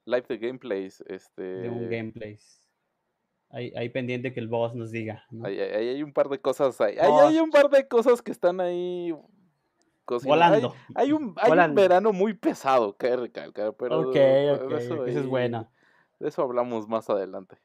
Live 0.05 0.25
de 0.29 0.39
gameplays. 0.39 1.03
Este. 1.07 1.43
De 1.43 1.69
un 1.69 1.89
gameplay. 1.89 2.39
Ahí, 3.51 3.73
ahí 3.77 3.89
pendiente 3.89 4.33
que 4.33 4.41
el 4.41 4.49
boss 4.49 4.75
nos 4.75 4.91
diga. 4.91 5.25
¿no? 5.31 5.47
Ahí, 5.47 5.59
ahí- 5.61 5.89
hay 5.89 6.03
un 6.03 6.13
par 6.13 6.29
de 6.29 6.39
cosas. 6.41 6.81
Ahí, 6.81 6.97
ahí 6.99 7.13
hay 7.29 7.39
un 7.39 7.51
par 7.51 7.71
de 7.71 7.87
cosas 7.89 8.21
que 8.23 8.31
están 8.33 8.61
ahí. 8.61 9.15
Volando. 10.25 10.75
Hay, 10.95 11.13
un, 11.13 11.35
hay 11.37 11.45
un 11.45 11.49
Volando. 11.51 11.81
verano 11.83 12.13
muy 12.15 12.33
pesado, 12.33 12.97
que 12.97 13.15
recalcar, 13.15 13.75
pero 13.75 14.01
Ok, 14.01 14.07
ok, 14.09 14.17
eso 14.79 15.05
esa 15.07 15.21
es 15.21 15.27
buena. 15.27 15.71
De 16.19 16.29
eso 16.29 16.43
hablamos 16.43 16.89
más 16.89 17.11
adelante. 17.11 17.59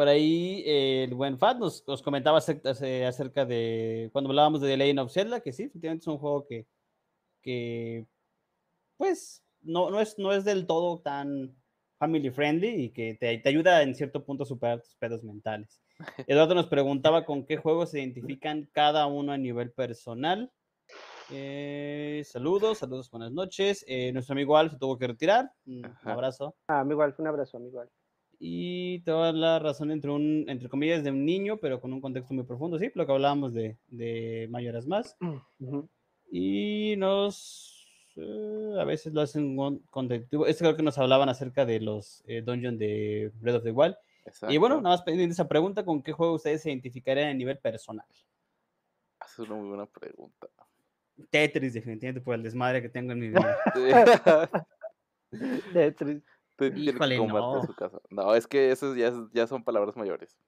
Por 0.00 0.08
ahí 0.08 0.62
eh, 0.64 1.04
el 1.04 1.14
buen 1.14 1.36
Fat 1.36 1.58
nos, 1.58 1.86
nos 1.86 2.00
comentaba 2.00 2.38
acerca, 2.38 2.70
ace- 2.70 3.04
acerca 3.04 3.44
de 3.44 4.08
cuando 4.14 4.30
hablábamos 4.30 4.62
de 4.62 4.68
The 4.68 4.78
Legend 4.78 5.00
of 5.00 5.12
Zelda, 5.12 5.40
que 5.40 5.52
sí, 5.52 5.64
efectivamente 5.64 6.04
es 6.04 6.06
un 6.06 6.16
juego 6.16 6.46
que, 6.46 6.66
que 7.42 8.06
pues 8.96 9.44
no, 9.60 9.90
no, 9.90 10.00
es, 10.00 10.18
no 10.18 10.32
es 10.32 10.46
del 10.46 10.66
todo 10.66 11.00
tan 11.02 11.54
family 11.98 12.30
friendly 12.30 12.84
y 12.84 12.88
que 12.94 13.12
te, 13.20 13.36
te 13.36 13.48
ayuda 13.50 13.82
en 13.82 13.94
cierto 13.94 14.24
punto 14.24 14.44
a 14.44 14.46
superar 14.46 14.80
tus 14.80 14.94
pedos 14.96 15.22
mentales. 15.22 15.82
Eduardo 16.26 16.54
nos 16.54 16.68
preguntaba 16.68 17.26
con 17.26 17.44
qué 17.44 17.58
juegos 17.58 17.90
se 17.90 17.98
identifican 18.00 18.70
cada 18.72 19.04
uno 19.06 19.32
a 19.32 19.36
nivel 19.36 19.70
personal. 19.70 20.50
Eh, 21.30 22.22
saludos, 22.24 22.78
saludos, 22.78 23.10
buenas 23.10 23.32
noches. 23.32 23.84
Eh, 23.86 24.12
nuestro 24.14 24.32
amigo 24.32 24.56
Al 24.56 24.70
se 24.70 24.78
tuvo 24.78 24.96
que 24.96 25.08
retirar. 25.08 25.52
Un 25.66 25.84
Ajá. 25.84 26.14
abrazo. 26.14 26.56
Ah, 26.68 26.80
amigo 26.80 27.02
Alf, 27.02 27.20
un 27.20 27.26
abrazo, 27.26 27.58
amigo 27.58 27.80
Alf. 27.82 27.92
Y 28.42 29.00
toda 29.00 29.32
la 29.32 29.58
razón 29.58 29.90
entre 29.90 30.10
un, 30.10 30.46
entre 30.48 30.70
comillas, 30.70 31.04
de 31.04 31.10
un 31.10 31.26
niño, 31.26 31.58
pero 31.58 31.78
con 31.78 31.92
un 31.92 32.00
contexto 32.00 32.32
muy 32.32 32.44
profundo, 32.44 32.78
sí, 32.78 32.90
lo 32.94 33.04
que 33.04 33.12
hablábamos 33.12 33.52
de, 33.52 33.76
de 33.88 34.48
Mayoras 34.50 34.86
Más. 34.86 35.14
Ujú. 35.60 35.86
Y 36.32 36.94
nos, 36.96 37.86
eh, 38.16 38.76
a 38.80 38.84
veces 38.84 39.12
lo 39.12 39.20
hacen 39.20 39.56
con. 39.90 40.10
Este 40.10 40.64
creo 40.64 40.74
que 40.74 40.82
nos 40.82 40.96
hablaban 40.96 41.28
acerca 41.28 41.66
de 41.66 41.80
los 41.80 42.22
eh, 42.26 42.40
dungeons 42.40 42.78
de 42.78 43.30
Breath 43.40 43.56
of 43.56 43.64
the 43.64 43.72
Wild. 43.72 43.96
Y 44.48 44.56
bueno, 44.56 44.76
Exacto. 44.76 44.82
nada 44.82 44.96
más 44.96 45.02
pendiente 45.02 45.34
esa 45.34 45.48
pregunta, 45.48 45.84
¿con 45.84 46.02
qué 46.02 46.12
juego 46.12 46.34
ustedes 46.34 46.62
se 46.62 46.70
identificarían 46.70 47.28
a 47.28 47.34
nivel 47.34 47.58
personal? 47.58 48.06
Es 49.22 49.38
una 49.38 49.54
muy 49.54 49.68
buena 49.68 49.84
pregunta. 49.84 50.48
Tetris, 51.28 51.74
definitivamente, 51.74 52.22
por 52.22 52.34
el 52.34 52.42
desmadre 52.42 52.80
que 52.80 52.88
tengo 52.88 53.12
en 53.12 53.18
mi 53.18 53.28
vida. 53.28 53.58
Tetris. 55.74 56.22
Tiene 56.68 56.98
que 56.98 57.16
no. 57.26 57.62
su 57.66 57.74
casa. 57.74 58.00
No, 58.10 58.34
es 58.34 58.46
que 58.46 58.70
eso 58.70 58.94
ya, 58.94 59.08
es- 59.08 59.14
ya 59.32 59.46
son 59.46 59.64
palabras 59.64 59.96
mayores. 59.96 60.38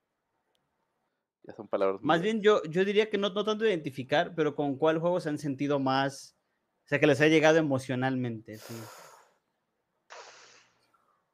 Ya 1.45 1.55
son 1.55 1.67
palabras 1.69 2.01
Más 2.03 2.19
mayores. 2.21 2.23
bien 2.35 2.43
yo, 2.43 2.63
yo 2.65 2.85
diría 2.85 3.09
que 3.11 3.19
no, 3.19 3.31
no 3.31 3.45
tanto 3.45 3.65
identificar, 3.67 4.35
pero 4.35 4.55
con 4.55 4.77
cuál 4.77 4.99
juego 4.99 5.19
se 5.21 5.29
han 5.29 5.39
sentido 5.39 5.79
más, 5.81 6.37
o 6.85 6.89
sea, 6.89 7.01
que 7.01 7.07
les 7.07 7.21
ha 7.21 7.27
llegado 7.29 7.59
emocionalmente. 7.59 8.59
sí. 8.59 8.75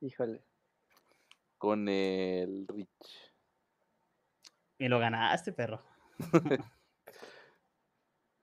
Híjole. 0.00 0.44
Con 1.58 1.88
el 1.88 2.66
Rich. 2.68 3.32
Y 4.78 4.86
lo 4.88 5.00
ganaste, 5.00 5.52
perro. 5.52 5.82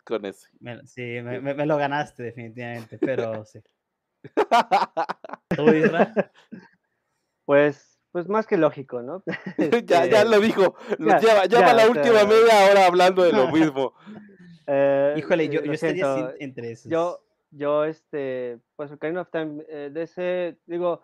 Con 0.05 0.25
ese. 0.25 0.49
Me- 0.59 0.85
sí, 0.85 1.01
me, 1.23 1.39
me- 1.41 1.53
me 1.55 1.65
lo 1.65 1.77
ganaste 1.77 2.21
definitivamente, 2.23 2.99
pero 2.99 3.43
sí. 3.45 3.59
¿Tú, 5.55 5.63
Isra? 5.73 6.13
Pues, 7.45 7.99
pues 8.11 8.27
más 8.27 8.47
que 8.47 8.57
lógico, 8.57 9.01
¿no? 9.01 9.23
ya, 9.57 10.05
ya 10.05 10.21
Este, 10.21 10.25
lo 10.25 10.39
dijo. 10.39 10.75
Lo 10.97 11.09
ya, 11.09 11.19
lleva 11.19 11.43
lleva 11.45 11.67
ya, 11.67 11.73
la 11.73 11.87
última 11.89 12.19
sea- 12.19 12.27
media 12.27 12.71
hora 12.71 12.85
hablando 12.87 13.23
de 13.23 13.33
lo 13.33 13.47
mismo. 13.51 13.93
eh, 14.67 15.13
Híjole, 15.17 15.49
yo, 15.49 15.61
yo 15.63 15.71
estaría 15.73 16.33
entre 16.39 16.71
esos. 16.71 16.91
Yo, 16.91 17.21
yo, 17.51 17.85
este, 17.85 18.59
pues 18.75 18.91
Ocarina 18.91 19.21
of 19.21 19.29
Time, 19.31 19.63
eh, 19.69 19.89
de 19.91 20.01
ese, 20.03 20.57
digo, 20.65 21.01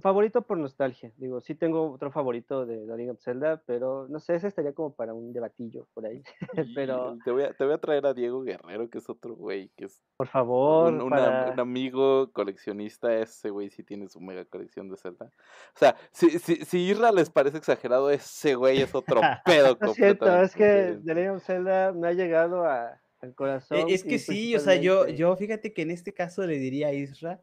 favorito 0.00 0.42
por 0.42 0.58
nostalgia. 0.58 1.12
Digo, 1.16 1.40
sí 1.40 1.54
tengo 1.54 1.92
otro 1.92 2.10
favorito 2.10 2.66
de 2.66 2.78
The 2.78 2.96
Legend 2.96 3.10
of 3.10 3.22
Zelda, 3.22 3.62
pero 3.66 4.08
no 4.08 4.18
sé, 4.18 4.34
ese 4.34 4.48
estaría 4.48 4.72
como 4.72 4.94
para 4.94 5.14
un 5.14 5.32
debatillo 5.32 5.86
por 5.94 6.06
ahí. 6.06 6.22
pero, 6.74 7.16
te, 7.24 7.30
voy 7.30 7.44
a, 7.44 7.52
te 7.52 7.64
voy 7.64 7.74
a 7.74 7.78
traer 7.78 8.06
a 8.06 8.14
Diego 8.14 8.42
Guerrero, 8.42 8.90
que 8.90 8.98
es 8.98 9.08
otro 9.08 9.34
güey, 9.36 9.70
que 9.76 9.84
es 9.84 10.02
por 10.16 10.26
favor, 10.26 10.92
un, 10.92 11.00
una- 11.02 11.16
para... 11.16 11.52
un 11.52 11.60
amigo 11.60 12.32
coleccionista. 12.32 13.14
Ese 13.16 13.50
güey 13.50 13.70
sí 13.70 13.84
tiene 13.84 14.08
su 14.08 14.20
mega 14.20 14.44
colección 14.44 14.88
de 14.88 14.96
Zelda. 14.96 15.26
O 15.74 15.78
sea, 15.78 15.96
si, 16.10 16.30
si, 16.38 16.56
si 16.64 16.90
Isra 16.90 17.12
les 17.12 17.30
parece 17.30 17.58
exagerado, 17.58 18.10
ese 18.10 18.56
güey 18.56 18.80
es 18.80 18.94
otro 18.94 19.20
pedo 19.44 19.76
Lo 19.80 19.94
siento, 19.94 20.42
es 20.42 20.54
que 20.54 20.98
The 21.04 21.14
Legend 21.14 21.36
of 21.36 21.44
Zelda 21.44 21.92
me 21.92 22.08
ha 22.08 22.12
llegado 22.12 22.64
a, 22.64 23.00
al 23.20 23.34
corazón. 23.34 23.78
Eh, 23.78 23.84
Es 23.88 24.02
que 24.02 24.18
sí, 24.18 24.56
o 24.56 24.58
sea, 24.58 24.74
yo, 24.74 25.06
yo 25.06 25.36
fíjate 25.36 25.72
que 25.72 25.82
en 25.82 25.90
este 25.90 26.12
caso 26.12 26.44
le 26.46 26.58
diría 26.58 26.88
a 26.88 26.92
Isra, 26.92 27.40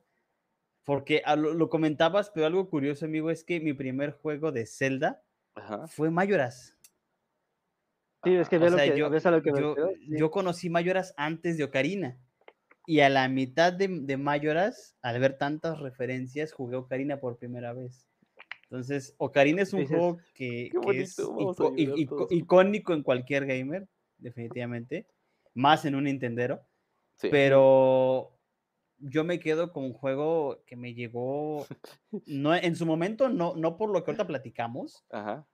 porque 0.87 1.21
lo, 1.35 1.53
lo 1.53 1.69
comentabas, 1.69 2.29
pero 2.29 2.45
algo 2.45 2.69
curioso, 2.69 3.03
amigo, 3.03 3.29
es 3.29 3.43
que 3.43 3.59
mi 3.59 3.73
primer 3.73 4.11
juego 4.13 4.53
de 4.53 4.65
Zelda 4.65 5.21
Ajá. 5.53 5.85
fue 5.89 6.09
Mayoras. 6.09 6.77
Sí, 8.23 8.33
es 8.35 8.47
que 8.47 8.55
O 8.55 8.59
ve 8.61 8.69
lo 8.69 8.77
sea, 8.77 8.89
que, 8.93 8.97
yo, 8.97 9.09
ves 9.09 9.25
a 9.25 9.31
lo 9.31 9.41
que 9.41 9.49
yo, 9.49 9.75
refiero, 9.75 9.89
sí. 9.99 10.17
yo 10.17 10.31
conocí 10.31 10.69
Mayoras 10.69 11.13
antes 11.17 11.57
de 11.57 11.65
Ocarina. 11.65 12.17
Y 12.85 13.01
a 13.01 13.09
la 13.09 13.27
mitad 13.27 13.73
de, 13.73 13.89
de 13.89 14.15
Mayoras, 14.15 14.95
al 15.01 15.19
ver 15.19 15.37
tantas 15.37 15.77
referencias, 15.79 16.53
jugué 16.53 16.77
Ocarina 16.77 17.19
por 17.19 17.37
primera 17.37 17.73
vez. 17.73 18.07
Entonces, 18.63 19.13
Ocarina 19.17 19.63
es 19.63 19.73
un 19.73 19.81
Dices, 19.81 19.97
juego 19.97 20.17
que, 20.33 20.69
"Qué 20.71 20.79
que 20.93 21.01
es 21.01 21.17
bonito, 21.17 21.35
vamos 21.35 21.59
a 21.59 21.63
ico- 21.63 21.73
i- 21.75 21.85
llorar 21.85 21.99
ico- 21.99 22.15
todos". 22.15 22.31
icónico 22.31 22.93
en 22.93 23.03
cualquier 23.03 23.45
gamer, 23.45 23.89
definitivamente. 24.19 25.05
Más 25.53 25.83
en 25.83 25.95
un 25.95 26.05
Nintendero. 26.05 26.61
Sí. 27.17 27.27
Pero 27.29 28.36
yo 28.99 29.23
me 29.23 29.39
quedo 29.39 29.71
con 29.71 29.83
un 29.83 29.93
juego 29.93 30.63
que 30.65 30.75
me 30.75 30.93
llegó, 30.93 31.65
no, 32.27 32.55
en 32.55 32.75
su 32.75 32.85
momento, 32.85 33.29
no, 33.29 33.55
no 33.55 33.77
por 33.77 33.89
lo 33.91 34.03
que 34.03 34.11
ahorita 34.11 34.27
platicamos, 34.27 35.05
Ajá. 35.09 35.47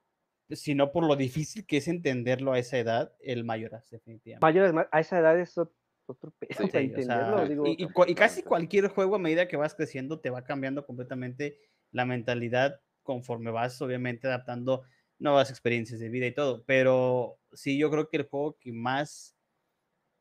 sino 0.50 0.92
por 0.92 1.06
lo 1.06 1.16
difícil 1.16 1.66
que 1.66 1.78
es 1.78 1.88
entenderlo 1.88 2.52
a 2.52 2.58
esa 2.58 2.78
edad, 2.78 3.12
el 3.20 3.44
Mayoras, 3.44 3.90
definitivamente. 3.90 4.44
Mayoras, 4.44 4.88
a 4.90 5.00
esa 5.00 5.18
edad 5.18 5.38
es 5.38 5.56
otro 5.58 6.32
pedo 6.38 6.48
Sí, 6.50 6.54
para 6.54 6.66
o 6.66 6.70
sea, 6.70 6.80
entenderlo. 6.80 7.46
digo, 7.48 7.66
y, 7.66 7.84
y 7.84 8.12
y 8.12 8.14
casi 8.14 8.42
cualquier 8.42 8.88
juego 8.88 9.16
a 9.16 9.18
medida 9.18 9.48
que 9.48 9.56
vas 9.56 9.74
creciendo 9.74 10.20
te 10.20 10.30
va 10.30 10.44
cambiando 10.44 10.84
completamente 10.86 11.58
la 11.90 12.04
mentalidad 12.04 12.80
conforme 13.02 13.50
vas 13.50 13.80
obviamente 13.82 14.26
adaptando 14.26 14.82
nuevas 15.18 15.50
experiencias 15.50 16.00
de 16.00 16.08
vida 16.08 16.26
y 16.26 16.34
todo. 16.34 16.64
Pero 16.66 17.38
sí, 17.52 17.78
yo 17.78 17.90
creo 17.90 18.08
que 18.08 18.16
el 18.18 18.24
juego 18.24 18.58
que 18.58 18.72
más, 18.72 19.33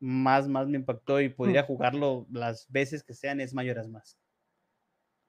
más, 0.04 0.50
más 0.50 0.68
me 0.68 0.78
impactó 0.78 1.22
y 1.22 1.30
podría 1.30 1.64
jugarlo 1.64 2.28
las 2.30 2.70
veces 2.70 3.04
que 3.04 3.14
sean 3.14 3.40
es 3.40 3.54
Mayoras 3.54 3.88
Más. 3.88 4.20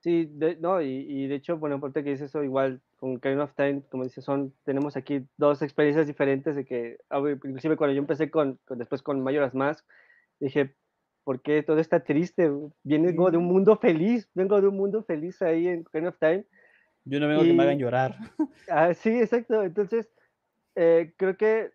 Sí, 0.01 0.27
de- 0.31 0.57
no, 0.57 0.83
y, 0.83 0.89
y 1.09 1.29
de 1.29 1.37
hecho, 1.37 1.57
bueno, 1.57 1.77
aparte 1.77 2.05
que 2.05 2.11
dices 2.11 2.29
eso, 2.29 2.43
igual 2.43 2.83
con 2.97 3.17
Ocarina 3.17 3.45
of 3.45 3.55
Time, 3.55 3.83
como 3.89 4.05
dices, 4.05 4.25
son, 4.25 4.53
tenemos 4.65 4.97
aquí 4.97 5.27
dos 5.39 5.63
experiencias 5.63 6.07
diferentes 6.07 6.55
de 6.57 6.65
que, 6.65 6.99
ah, 7.09 7.21
inclusive 7.45 7.77
cuando 7.77 7.95
yo 7.95 8.01
empecé 8.01 8.31
con, 8.31 8.59
con- 8.67 8.79
después 8.79 9.01
con 9.03 9.23
Majora's 9.23 9.55
Mask, 9.55 9.87
dije, 10.41 10.75
¿por 11.25 11.41
qué 11.41 11.63
todo 11.63 11.79
está 11.79 12.01
triste? 12.05 12.51
Vengo 12.83 13.31
de 13.31 13.39
un 13.39 13.45
mundo 13.47 13.79
feliz, 13.79 14.29
vengo 14.35 14.61
de 14.61 14.69
un 14.69 14.77
mundo 14.77 15.05
feliz 15.05 15.41
ahí 15.41 15.69
en 15.69 15.81
Ocarina 15.87 16.11
of 16.11 16.19
Time. 16.19 16.45
Yo 17.05 17.21
no 17.21 17.29
vengo 17.29 17.43
que 17.45 17.53
me 17.55 17.63
hagan 17.63 17.79
Y- 17.79 17.81
llorar. 17.81 18.17
Ah, 18.69 18.93
sí, 18.95 19.11
exacto. 19.21 19.63
Entonces, 19.63 20.09
eh, 20.75 21.13
creo 21.17 21.37
que 21.37 21.71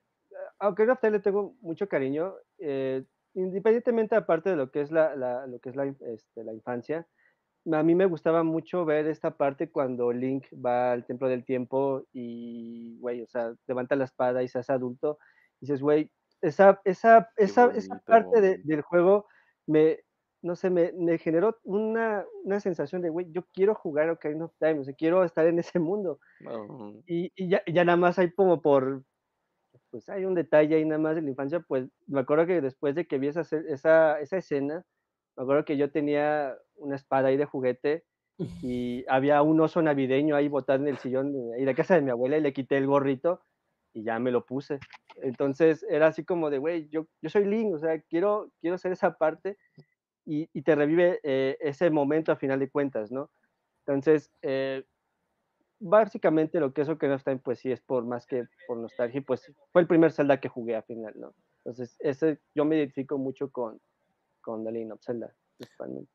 a 0.59 0.69
Ocarina 0.69 0.93
of 0.93 0.99
Time 0.99 1.13
le 1.13 1.19
tengo 1.19 1.55
mucho 1.61 1.87
cariño, 1.87 2.33
eh, 2.59 3.03
independientemente 3.33 4.15
aparte 4.15 4.49
de 4.49 4.55
lo 4.55 4.71
que 4.71 4.81
es 4.81 4.91
la, 4.91 5.15
la- 5.15 5.47
lo 5.47 5.59
que 5.59 5.69
es 5.69 5.75
la, 5.75 5.85
este, 5.85 6.43
la 6.43 6.53
infancia. 6.53 7.07
A 7.71 7.83
mí 7.83 7.93
me 7.93 8.05
gustaba 8.05 8.43
mucho 8.43 8.85
ver 8.85 9.05
esta 9.07 9.35
parte 9.37 9.69
cuando 9.69 10.11
Link 10.11 10.45
va 10.53 10.91
al 10.93 11.05
Templo 11.05 11.27
del 11.27 11.43
Tiempo 11.45 12.05
y, 12.13 12.97
güey, 12.99 13.21
o 13.21 13.27
sea, 13.27 13.53
levanta 13.67 13.95
la 13.95 14.05
espada 14.05 14.41
y 14.41 14.47
se 14.47 14.59
hace 14.59 14.71
adulto. 14.73 15.19
Y 15.59 15.65
dices, 15.65 15.81
güey, 15.81 16.09
esa, 16.41 16.79
esa, 16.85 17.29
esa, 17.35 17.65
esa 17.77 17.95
parte 18.05 18.41
de- 18.41 18.57
del 18.63 18.81
juego 18.81 19.27
me, 19.67 19.99
no 20.41 20.55
sé, 20.55 20.69
me, 20.69 20.93
me 20.93 21.17
generó 21.17 21.57
una, 21.63 22.25
una 22.45 22.59
sensación 22.61 23.01
de, 23.01 23.09
güey, 23.09 23.29
yo 23.29 23.43
quiero 23.53 23.75
jugar 23.75 24.09
Ocarina 24.09 24.45
of 24.45 24.53
Time, 24.57 24.79
o 24.79 24.83
sea, 24.85 24.93
quiero 24.95 25.23
estar 25.25 25.45
en 25.45 25.59
ese 25.59 25.79
mundo. 25.79 26.19
Y, 27.05 27.31
y 27.35 27.49
ya, 27.49 27.61
ya 27.67 27.83
nada 27.83 27.97
más 27.97 28.17
hay 28.17 28.31
como 28.31 28.61
por, 28.61 29.03
pues 29.91 30.09
hay 30.09 30.25
un 30.25 30.35
detalle 30.35 30.75
ahí 30.75 30.85
nada 30.85 30.99
más 30.99 31.15
de 31.15 31.21
la 31.21 31.29
infancia, 31.29 31.59
pues 31.61 31.89
me 32.07 32.19
acuerdo 32.21 32.45
que 32.47 32.61
después 32.61 32.95
de 32.95 33.05
que 33.07 33.19
vi 33.19 33.27
esa, 33.27 33.41
esa, 33.41 34.19
esa 34.19 34.37
escena, 34.37 34.85
me 35.35 35.43
acuerdo 35.43 35.65
que 35.65 35.77
yo 35.77 35.91
tenía 35.91 36.55
una 36.75 36.95
espada 36.95 37.29
ahí 37.29 37.37
de 37.37 37.45
juguete 37.45 38.05
y 38.61 39.05
había 39.09 39.41
un 39.41 39.59
oso 39.61 39.81
navideño 39.81 40.35
ahí 40.35 40.47
botado 40.47 40.81
en 40.81 40.87
el 40.89 40.97
sillón 40.97 41.33
de, 41.33 41.65
de 41.65 41.75
casa 41.75 41.95
de 41.95 42.01
mi 42.01 42.11
abuela 42.11 42.37
y 42.37 42.41
le 42.41 42.53
quité 42.53 42.77
el 42.77 42.87
gorrito 42.87 43.41
y 43.93 44.03
ya 44.03 44.19
me 44.19 44.31
lo 44.31 44.45
puse. 44.45 44.79
Entonces 45.21 45.85
era 45.89 46.07
así 46.07 46.23
como 46.25 46.49
de, 46.49 46.59
güey, 46.59 46.89
yo, 46.89 47.07
yo 47.21 47.29
soy 47.29 47.45
Link, 47.45 47.73
o 47.73 47.79
sea, 47.79 48.01
quiero, 48.01 48.51
quiero 48.61 48.77
ser 48.77 48.91
esa 48.93 49.17
parte 49.17 49.57
y, 50.25 50.49
y 50.53 50.61
te 50.63 50.75
revive 50.75 51.19
eh, 51.23 51.57
ese 51.61 51.89
momento 51.89 52.31
a 52.31 52.35
final 52.37 52.59
de 52.59 52.69
cuentas, 52.69 53.11
¿no? 53.11 53.31
Entonces, 53.85 54.31
eh, 54.43 54.83
básicamente 55.79 56.59
lo 56.59 56.73
que 56.73 56.81
es 56.81 56.89
Ocarina 56.89 57.15
of 57.15 57.23
Time, 57.23 57.39
pues 57.39 57.59
sí 57.59 57.71
es 57.71 57.81
por 57.81 58.05
más 58.05 58.25
que 58.25 58.47
por 58.65 58.77
nostalgia, 58.77 59.19
y 59.19 59.21
pues 59.21 59.51
fue 59.71 59.81
el 59.81 59.87
primer 59.87 60.11
Zelda 60.11 60.39
que 60.39 60.49
jugué 60.49 60.75
al 60.75 60.83
final, 60.83 61.13
¿no? 61.19 61.35
Entonces, 61.65 61.95
ese, 61.99 62.39
yo 62.55 62.65
me 62.65 62.77
identifico 62.77 63.17
mucho 63.17 63.51
con, 63.51 63.79
con 64.41 64.65
The 64.65 64.71
Legend 64.73 64.93
of 64.93 65.01
Zelda, 65.03 65.35
principalmente. 65.57 66.11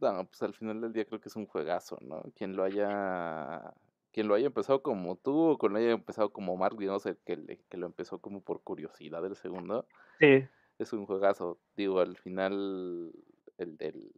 no, 0.00 0.26
pues 0.26 0.42
al 0.42 0.54
final 0.54 0.80
del 0.80 0.92
día 0.92 1.04
creo 1.06 1.20
que 1.20 1.28
es 1.28 1.36
un 1.36 1.46
juegazo, 1.46 1.98
¿no? 2.02 2.22
Quien 2.34 2.54
lo 2.56 2.62
haya, 2.64 3.72
quien 4.12 4.28
lo 4.28 4.34
haya 4.34 4.46
empezado 4.46 4.82
como 4.82 5.16
tú 5.16 5.50
o 5.52 5.58
quien 5.58 5.72
lo 5.72 5.78
haya 5.78 5.90
empezado 5.92 6.32
como 6.32 6.56
Mark, 6.56 6.76
digamos, 6.78 7.06
el 7.06 7.18
que, 7.18 7.36
le- 7.36 7.64
que 7.68 7.76
lo 7.78 7.86
empezó 7.86 8.20
como 8.20 8.42
por 8.42 8.62
curiosidad 8.62 9.24
el 9.24 9.36
segundo, 9.36 9.86
Sí, 10.20 10.48
es 10.78 10.92
un 10.94 11.06
juegazo. 11.06 11.60
Digo, 11.76 12.00
al 12.00 12.16
final, 12.18 13.12
el 13.58 13.76
del, 13.78 14.12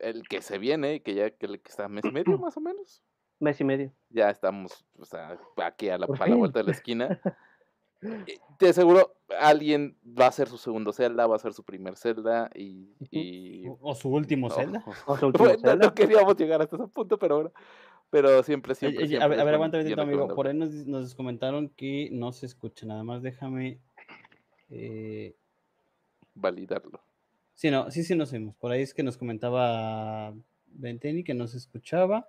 el 0.00 0.28
que 0.28 0.42
se 0.42 0.58
viene, 0.58 1.02
que 1.02 1.14
ya 1.14 1.30
que, 1.32 1.48
que 1.48 1.70
está 1.70 1.88
mes 1.88 2.06
y 2.06 2.12
medio 2.12 2.38
más 2.38 2.56
o 2.56 2.60
menos, 2.60 3.04
mes 3.38 3.60
y 3.60 3.64
medio. 3.64 3.92
ya 4.10 4.30
estamos, 4.30 4.86
o 4.98 5.04
sea, 5.04 5.38
aquí 5.56 5.88
a 5.88 5.98
la, 5.98 6.06
a 6.06 6.34
vuelta 6.34 6.60
de 6.60 6.64
la 6.64 6.72
esquina. 6.72 7.20
Te 8.58 8.68
aseguro, 8.68 9.16
alguien 9.40 9.96
va 10.04 10.26
a 10.26 10.28
hacer 10.28 10.48
su 10.48 10.58
segundo 10.58 10.92
Zelda, 10.92 11.26
va 11.26 11.34
a 11.34 11.36
hacer 11.36 11.52
su 11.52 11.64
primer 11.64 11.96
Zelda 11.96 12.50
y... 12.54 12.94
y 13.10 13.66
O, 13.68 13.78
o 13.80 13.94
su 13.94 14.08
último 14.08 14.48
no, 14.48 14.54
Zelda. 14.54 14.84
O 15.06 15.16
su 15.16 15.26
último 15.26 15.46
bueno, 15.46 15.76
no, 15.76 15.94
queríamos 15.94 16.36
llegar 16.36 16.62
hasta 16.62 16.76
ese 16.76 16.88
punto, 16.88 17.18
pero 17.18 17.36
bueno. 17.36 17.52
Pero 18.10 18.42
siempre, 18.42 18.74
siempre, 18.74 19.04
a 19.20 19.26
ver, 19.26 19.40
a 19.40 19.44
ver, 19.44 19.54
aguanta 19.54 19.78
un 19.78 20.00
amigo. 20.00 20.28
Por 20.28 20.46
ahí 20.46 20.54
nos, 20.54 20.70
nos 20.86 21.14
comentaron 21.14 21.68
que 21.70 22.08
no 22.12 22.32
se 22.32 22.46
escucha. 22.46 22.86
Nada 22.86 23.02
más 23.02 23.20
déjame. 23.20 23.80
Eh, 24.70 25.34
Validarlo. 26.34 27.00
sí, 27.54 27.70
no, 27.70 27.90
sí, 27.90 28.04
sí 28.04 28.14
nos 28.14 28.32
oímos. 28.32 28.54
Por 28.56 28.70
ahí 28.70 28.82
es 28.82 28.94
que 28.94 29.02
nos 29.02 29.16
comentaba 29.16 30.32
Venteni 30.66 31.24
que 31.24 31.34
no 31.34 31.48
se 31.48 31.56
escuchaba. 31.56 32.28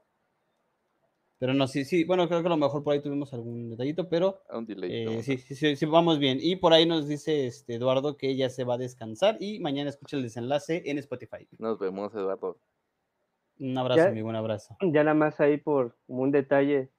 Pero 1.39 1.53
no, 1.53 1.67
sí, 1.67 1.85
sí. 1.85 2.03
Bueno, 2.03 2.27
creo 2.27 2.41
que 2.41 2.47
a 2.47 2.49
lo 2.49 2.57
mejor 2.57 2.83
por 2.83 2.93
ahí 2.93 3.01
tuvimos 3.01 3.31
algún 3.33 3.69
detallito, 3.69 4.09
pero 4.09 4.41
A 4.49 4.57
un 4.57 4.65
delay. 4.65 4.89
eh, 4.91 5.21
sí, 5.23 5.37
sí, 5.37 5.53
sí, 5.55 5.75
sí, 5.75 5.85
vamos 5.85 6.17
bien. 6.17 6.39
Y 6.41 6.55
por 6.55 6.73
ahí 6.73 6.85
nos 6.87 7.07
dice 7.07 7.45
este 7.45 7.75
Eduardo 7.75 8.17
que 8.17 8.29
ella 8.29 8.49
se 8.49 8.63
va 8.63 8.73
a 8.73 8.77
descansar 8.79 9.37
y 9.39 9.59
mañana 9.59 9.89
escucha 9.89 10.17
el 10.17 10.23
desenlace 10.23 10.81
en 10.85 10.97
Spotify. 10.97 11.47
Nos 11.59 11.77
vemos, 11.77 12.13
Eduardo. 12.15 12.57
Un 13.59 13.77
abrazo, 13.77 14.03
Ya- 14.03 14.09
amigo, 14.09 14.29
un 14.29 14.35
abrazo. 14.35 14.75
Ya 14.81 15.03
nada 15.03 15.13
más 15.13 15.39
ahí 15.39 15.57
por 15.57 15.95
un 16.07 16.31
detalle, 16.31 16.89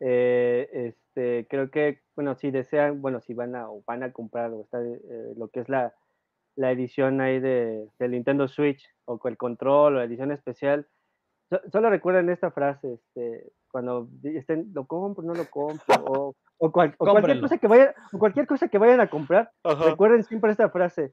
eh, 0.00 0.68
este, 0.72 1.46
creo 1.48 1.70
que, 1.70 2.00
bueno, 2.14 2.34
si 2.36 2.50
desean, 2.50 3.00
bueno, 3.02 3.20
si 3.20 3.34
van 3.34 3.54
a, 3.56 3.70
o 3.70 3.82
van 3.86 4.02
a 4.02 4.12
comprar 4.12 4.52
o 4.52 4.62
está, 4.62 4.80
eh, 4.82 4.98
lo 5.36 5.48
que 5.48 5.60
es 5.60 5.68
la, 5.68 5.94
la 6.56 6.70
edición 6.72 7.20
ahí 7.20 7.40
de, 7.40 7.88
del 7.98 8.10
Nintendo 8.12 8.46
Switch 8.48 8.84
o 9.04 9.18
con 9.18 9.32
el 9.32 9.36
control 9.36 9.94
o 9.94 9.98
la 9.98 10.04
edición 10.04 10.30
especial, 10.32 10.86
so- 11.50 11.60
solo 11.70 11.90
recuerden 11.90 12.30
esta 12.30 12.50
frase, 12.50 12.94
este, 12.94 13.52
cuando 13.70 14.08
estén, 14.22 14.70
lo 14.72 14.86
compro, 14.86 15.22
no 15.24 15.34
lo 15.34 15.44
compro, 15.50 15.94
o, 16.06 16.34
o, 16.58 16.72
cual- 16.72 16.94
o 16.98 17.04
cualquier 17.10 17.40
cosa 17.40 17.58
que 17.58 17.66
vayan, 17.66 17.94
o 18.12 18.18
cualquier 18.18 18.46
cosa 18.46 18.68
que 18.68 18.78
vayan 18.78 19.00
a 19.00 19.08
comprar, 19.10 19.50
recuerden 19.64 20.22
siempre 20.24 20.50
esta 20.52 20.70
frase. 20.70 21.12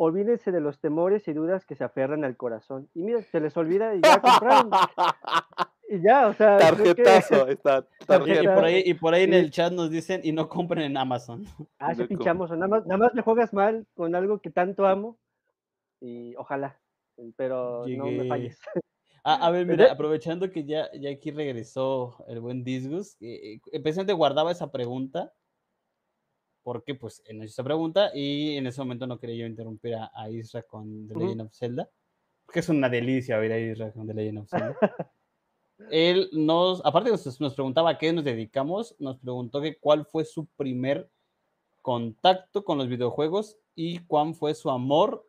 Olvídense 0.00 0.52
de 0.52 0.60
los 0.60 0.80
temores 0.80 1.26
y 1.26 1.32
dudas 1.32 1.64
que 1.66 1.74
se 1.74 1.82
aferran 1.82 2.24
al 2.24 2.36
corazón. 2.36 2.88
Y 2.94 3.02
mira, 3.02 3.20
se 3.22 3.40
les 3.40 3.56
olvida 3.56 3.96
y 3.96 4.00
ya 4.00 4.20
compraron. 4.20 4.70
Y 5.90 6.02
ya, 6.02 6.28
o 6.28 6.34
sea. 6.34 6.58
que- 6.58 6.64
Tarjetazo, 6.94 7.48
está. 7.48 7.86
Y, 8.02 8.46
por 8.46 8.64
ahí, 8.64 8.82
y 8.84 8.92
por 8.92 9.14
ahí 9.14 9.22
en 9.24 9.30
Sí. 9.32 9.36
el 9.38 9.50
chat 9.50 9.72
nos 9.72 9.90
dicen 9.90 10.20
y 10.22 10.32
no 10.32 10.46
compren 10.46 10.84
en 10.84 10.98
Amazon. 10.98 11.46
Ah, 11.78 11.94
pinche 12.06 12.28
Amazon, 12.28 12.58
Nada 12.58 12.68
más, 12.68 12.86
nada 12.86 12.98
más 12.98 13.14
me 13.14 13.22
juegas 13.22 13.54
mal 13.54 13.86
con 13.94 14.14
algo 14.14 14.38
que 14.38 14.50
tanto 14.50 14.86
amo. 14.86 15.18
Y 16.00 16.36
ojalá. 16.36 16.78
Pero 17.36 17.86
no 17.88 18.04
me 18.04 18.28
falles. 18.28 18.58
Ah, 19.24 19.46
a 19.46 19.50
ver, 19.50 19.66
mira, 19.66 19.92
aprovechando 19.92 20.50
que 20.50 20.64
ya, 20.64 20.90
ya 20.92 21.10
aquí 21.10 21.30
regresó 21.30 22.24
el 22.28 22.40
buen 22.40 22.64
Disgus, 22.64 23.16
eh, 23.20 23.60
eh, 23.72 23.80
precisamente 23.80 24.12
guardaba 24.12 24.52
esa 24.52 24.70
pregunta, 24.70 25.32
porque 26.62 26.94
pues 26.94 27.22
él 27.26 27.38
nos 27.38 27.46
hizo 27.46 27.54
esa 27.54 27.64
pregunta 27.64 28.10
y 28.14 28.56
en 28.56 28.66
ese 28.66 28.80
momento 28.80 29.06
no 29.06 29.18
quería 29.18 29.36
yo 29.36 29.46
interrumpir 29.46 29.94
a, 29.94 30.10
a 30.14 30.30
Isra 30.30 30.62
con 30.62 31.08
The. 31.08 31.14
Legend 31.14 31.40
of 31.42 31.54
Zelda, 31.54 31.90
porque 32.46 32.60
es 32.60 32.68
una 32.68 32.88
delicia 32.88 33.38
oír 33.38 33.52
a 33.52 33.58
Isra 33.58 33.92
con 33.92 34.06
The 34.06 34.14
Legend 34.14 34.38
of 34.38 34.48
Zelda. 34.48 34.76
él 35.90 36.28
nos, 36.32 36.84
aparte 36.84 37.10
nos, 37.10 37.40
nos 37.40 37.54
preguntaba 37.54 37.90
a 37.90 37.98
qué 37.98 38.12
nos 38.12 38.24
dedicamos, 38.24 38.96
nos 38.98 39.18
preguntó 39.18 39.60
que 39.60 39.78
cuál 39.78 40.04
fue 40.04 40.24
su 40.24 40.46
primer 40.56 41.10
contacto 41.82 42.64
con 42.64 42.78
los 42.78 42.88
videojuegos 42.88 43.58
y 43.74 44.00
cuál 44.00 44.34
fue 44.34 44.54
su 44.54 44.70
amor, 44.70 45.27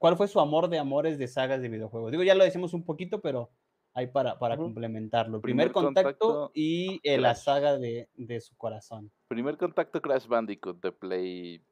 cuál 0.00 0.16
fue 0.16 0.28
su 0.28 0.40
amor 0.40 0.68
de 0.70 0.78
amores 0.78 1.18
de 1.18 1.28
sagas 1.28 1.60
de 1.60 1.68
videojuegos. 1.68 2.10
Digo, 2.10 2.22
ya 2.22 2.34
lo 2.34 2.42
decimos 2.42 2.72
un 2.72 2.86
poquito, 2.86 3.20
pero 3.20 3.50
hay 3.92 4.06
para, 4.06 4.38
para 4.38 4.56
complementarlo. 4.56 5.42
Primer, 5.42 5.70
Primer 5.70 5.84
contacto, 5.84 6.26
contacto, 6.26 6.50
y 6.54 7.00
eh, 7.02 7.18
la 7.18 7.34
saga 7.34 7.76
de, 7.76 8.08
de 8.14 8.40
su 8.40 8.56
corazón. 8.56 9.12
Primer 9.28 9.58
contacto 9.58 10.00
Crash 10.00 10.26
Bandicoot 10.26 10.80
de 10.80 10.90
Play 10.90 11.62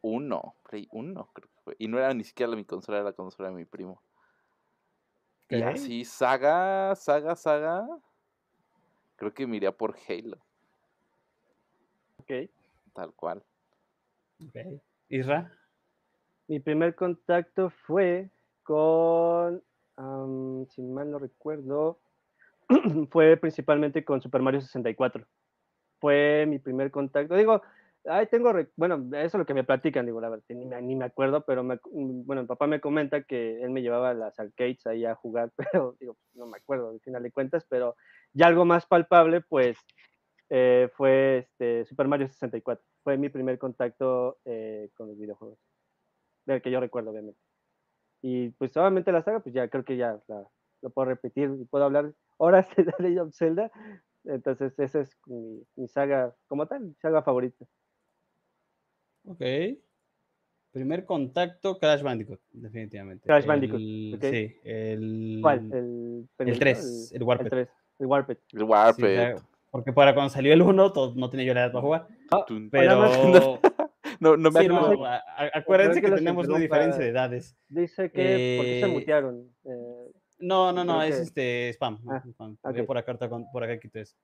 1. 0.00 0.56
Play 0.70 0.86
1, 0.92 1.30
creo 1.34 1.48
que 1.48 1.60
fue. 1.64 1.76
Y 1.80 1.88
no 1.88 1.98
era 1.98 2.14
ni 2.14 2.22
siquiera 2.22 2.54
mi 2.54 2.64
consola, 2.64 2.98
era 2.98 3.06
la 3.06 3.12
consola 3.14 3.48
de 3.48 3.56
mi 3.56 3.64
primo. 3.64 4.00
Y 5.48 5.60
Ok. 5.60 5.66
así, 5.66 6.04
saga, 6.04 6.94
saga, 6.94 7.34
saga. 7.34 7.84
Creo 9.16 9.34
que 9.34 9.44
me 9.44 9.56
iría 9.56 9.72
por 9.72 9.96
Halo, 10.08 10.38
Ok. 12.18 12.48
tal 12.94 13.12
cual. 13.14 13.44
Ok. 14.46 14.80
Isra. 15.08 15.52
Mi 16.52 16.60
primer 16.60 16.94
contacto 16.94 17.70
fue 17.70 18.28
con, 18.62 19.62
am, 19.96 20.66
si 20.66 20.82
mal 20.82 21.10
no 21.10 21.18
recuerdo, 21.18 21.98
fue 23.10 23.38
principalmente 23.38 24.04
con 24.04 24.20
Super 24.20 24.42
Mario 24.42 24.60
64. 24.60 25.26
Fue 25.98 26.44
mi 26.46 26.58
primer 26.58 26.90
contacto. 26.90 27.36
Digo, 27.36 27.62
ahí 28.04 28.26
tengo, 28.26 28.52
bueno, 28.76 28.96
eso 29.16 29.24
es 29.24 29.34
lo 29.34 29.46
que 29.46 29.54
me 29.54 29.64
platican, 29.64 30.04
digo, 30.04 30.20
la 30.20 30.28
verdad, 30.28 30.44
ni 30.50 30.66
me, 30.66 30.82
ni 30.82 30.94
me 30.94 31.06
acuerdo, 31.06 31.42
pero 31.46 31.64
me, 31.64 31.80
bueno, 31.90 32.42
mi 32.42 32.48
papá 32.48 32.66
me 32.66 32.82
comenta 32.82 33.22
que 33.22 33.62
él 33.62 33.70
me 33.70 33.80
llevaba 33.80 34.10
a 34.10 34.14
las 34.14 34.38
arcades 34.38 34.86
ahí 34.86 35.06
a 35.06 35.14
jugar, 35.14 35.52
pero 35.72 35.96
digo, 36.00 36.18
no 36.34 36.44
me 36.44 36.58
acuerdo 36.58 36.90
al 36.90 37.00
final 37.00 37.22
de 37.22 37.32
cuentas, 37.32 37.64
pero 37.66 37.96
ya 38.34 38.48
algo 38.48 38.66
más 38.66 38.84
palpable, 38.84 39.40
pues 39.40 39.78
eh, 40.50 40.90
fue 40.98 41.38
este, 41.38 41.86
Super 41.86 42.08
Mario 42.08 42.28
64. 42.28 42.84
Fue 43.02 43.16
mi 43.16 43.30
primer 43.30 43.58
contacto 43.58 44.36
eh, 44.44 44.90
con 44.94 45.08
los 45.08 45.18
videojuegos. 45.18 45.71
Del 46.46 46.60
que 46.62 46.70
yo 46.70 46.80
recuerdo, 46.80 47.10
obviamente. 47.10 47.40
Y 48.22 48.50
pues 48.50 48.76
obviamente 48.76 49.10
la 49.12 49.22
saga, 49.22 49.40
pues 49.40 49.54
ya 49.54 49.68
creo 49.68 49.84
que 49.84 49.96
ya 49.96 50.20
la, 50.28 50.44
lo 50.82 50.90
puedo 50.90 51.06
repetir 51.08 51.50
y 51.60 51.64
puedo 51.64 51.84
hablar 51.84 52.12
horas 52.36 52.66
de 52.76 52.84
The 52.84 52.94
Legend 53.02 53.18
of 53.28 53.34
Zelda. 53.34 53.70
Entonces 54.24 54.78
esa 54.78 55.00
es 55.00 55.16
mi, 55.26 55.62
mi 55.76 55.88
saga 55.88 56.34
como 56.46 56.66
tal, 56.66 56.80
mi 56.80 56.94
saga 56.94 57.22
favorita. 57.22 57.64
Ok. 59.26 59.40
Primer 60.72 61.04
contacto, 61.04 61.78
Crash 61.78 62.02
Bandicoot, 62.02 62.40
definitivamente. 62.50 63.24
Crash 63.26 63.44
Bandicoot, 63.46 63.80
El- 63.80 64.14
ok. 64.16 64.24
Sí, 64.24 64.56
el... 64.64 65.38
¿Cuál? 65.42 65.58
El, 65.58 65.68
El 65.72 66.28
penúltimo, 66.36 66.60
3, 66.60 67.12
el 67.12 67.22
Warped. 67.22 67.44
El 67.46 67.50
3, 67.50 67.68
el 67.98 68.06
Warped. 68.06 68.36
El 68.52 68.58
Sí, 68.58 68.64
o 68.64 68.66
Warped. 68.66 69.14
sea, 69.14 69.36
porque 69.70 69.92
para 69.92 70.14
cuando 70.14 70.30
salió 70.30 70.52
el 70.54 70.62
1 70.62 70.92
to- 70.92 71.12
no 71.14 71.28
tenía 71.28 71.46
yo 71.46 71.54
la 71.54 71.64
edad 71.64 71.72
para 71.72 71.82
jugar. 71.82 72.08
Pero... 72.70 73.60
No, 74.22 74.36
no 74.36 74.50
me 74.52 74.60
Sí, 74.60 74.66
acuerdo. 74.66 74.94
no, 74.94 75.04
acuérdense 75.52 76.00
que 76.00 76.08
que 76.08 76.14
tenemos 76.14 76.46
una 76.46 76.58
diferencia 76.58 77.02
de 77.02 77.08
edades. 77.08 77.56
Dice 77.68 78.08
que, 78.12 78.54
¿por 78.56 78.64
qué 78.66 78.80
se 78.80 78.86
Eh, 78.86 78.92
mutearon? 78.92 79.52
Eh, 79.64 80.12
No, 80.38 80.72
no, 80.72 80.84
no, 80.84 81.02
es 81.02 81.16
que- 81.16 81.22
este 81.22 81.68
spam. 81.70 81.98
Ah, 82.08 82.22
spam. 82.30 82.56
Voy 82.62 82.80
ok. 82.80 82.86
por 82.86 82.98
acá, 82.98 83.18
por 83.52 83.64
acá 83.64 83.80
quito 83.80 83.98
eso. 83.98 84.14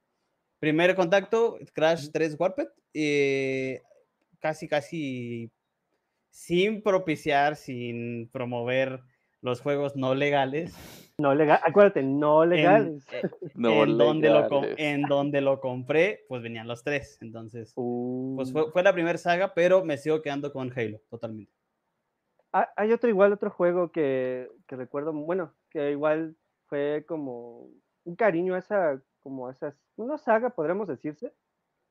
Primer 0.60 0.94
contacto, 0.94 1.58
Crash 1.72 2.10
3 2.12 2.36
Warped. 2.38 2.68
eh, 2.94 3.82
casi, 4.40 4.68
casi 4.68 5.50
sin 6.30 6.80
propiciar, 6.82 7.56
sin 7.56 8.28
promover 8.30 9.00
los 9.40 9.60
juegos 9.60 9.96
no 9.96 10.14
legales. 10.14 10.74
no 11.18 11.34
legal, 11.34 11.60
acuérdate, 11.64 12.02
no 12.02 12.44
En- 12.44 12.50
legales. 12.50 13.06
eh, 13.12 13.22
No 13.54 13.84
en, 13.84 13.98
donde 13.98 14.28
lo 14.30 14.42
legales. 14.42 14.74
en 14.78 15.02
donde 15.02 15.40
lo 15.40 15.60
compré, 15.60 16.24
pues 16.28 16.42
venían 16.42 16.68
los 16.68 16.84
tres. 16.84 17.18
Entonces, 17.20 17.72
pues 17.74 18.50
Uh, 18.50 18.52
fue, 18.52 18.70
fue 18.70 18.82
la 18.82 18.92
primera 18.92 19.18
saga, 19.18 19.52
pero 19.54 19.84
me 19.84 19.96
sigo 19.98 20.22
quedando 20.22 20.52
con 20.52 20.72
Halo, 20.76 21.00
totalmente. 21.10 21.52
ha- 22.52 22.72
Hay 22.76 22.92
otro 22.92 23.08
igual, 23.08 23.32
otro 23.32 23.50
juego 23.50 23.90
que, 23.90 24.48
que 24.66 24.76
recuerdo, 24.76 25.12
bueno, 25.12 25.52
que 25.70 25.90
igual 25.90 26.36
fue 26.66 27.04
como 27.08 27.68
un 28.04 28.16
cariño 28.16 28.54
a 28.54 28.58
esa, 28.58 29.02
como 29.20 29.48
a 29.48 29.52
esas, 29.52 29.74
una 29.96 30.18
saga, 30.18 30.50
podríamos 30.50 30.86
decirse, 30.88 31.32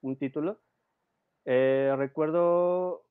un 0.02 0.16
título. 0.18 0.60
Eh, 1.46 1.94
recuerdo 1.98 3.04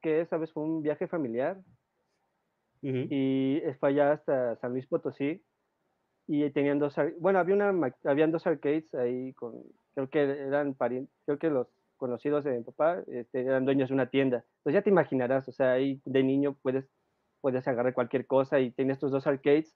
que 0.00 0.20
esa 0.20 0.36
vez 0.36 0.52
fue 0.52 0.62
un 0.62 0.82
viaje 0.82 1.06
familiar 1.08 1.58
Ujú. 2.82 3.06
y 3.10 3.60
fue 3.80 3.88
allá 3.90 4.12
hasta 4.12 4.56
San 4.56 4.72
Luis 4.72 4.86
Potosí 4.86 5.42
y 6.26 6.48
tenían 6.50 6.78
dos, 6.78 6.94
bueno, 7.20 7.38
había 7.38 7.54
una, 7.54 7.92
habían 8.04 8.30
dos 8.30 8.46
arcades 8.46 8.94
ahí 8.94 9.32
con, 9.32 9.62
creo 9.94 10.10
que 10.10 10.20
eran 10.22 10.74
parientes, 10.74 11.14
creo 11.24 11.38
que 11.38 11.48
los 11.50 11.66
conocidos 11.96 12.44
de 12.44 12.52
mi 12.58 12.62
papá 12.62 13.02
este, 13.08 13.40
eran 13.40 13.64
dueños 13.64 13.88
de 13.88 13.94
una 13.94 14.10
tienda. 14.10 14.44
Entonces 14.58 14.74
ya 14.74 14.82
te 14.82 14.90
imaginarás, 14.90 15.48
o 15.48 15.52
sea, 15.52 15.72
ahí 15.72 16.00
de 16.04 16.22
niño 16.22 16.54
puedes, 16.62 16.84
puedes 17.40 17.66
agarrar 17.66 17.94
cualquier 17.94 18.26
cosa 18.26 18.60
y 18.60 18.70
tienes 18.70 18.96
estos 18.98 19.10
dos 19.10 19.26
arcades. 19.26 19.74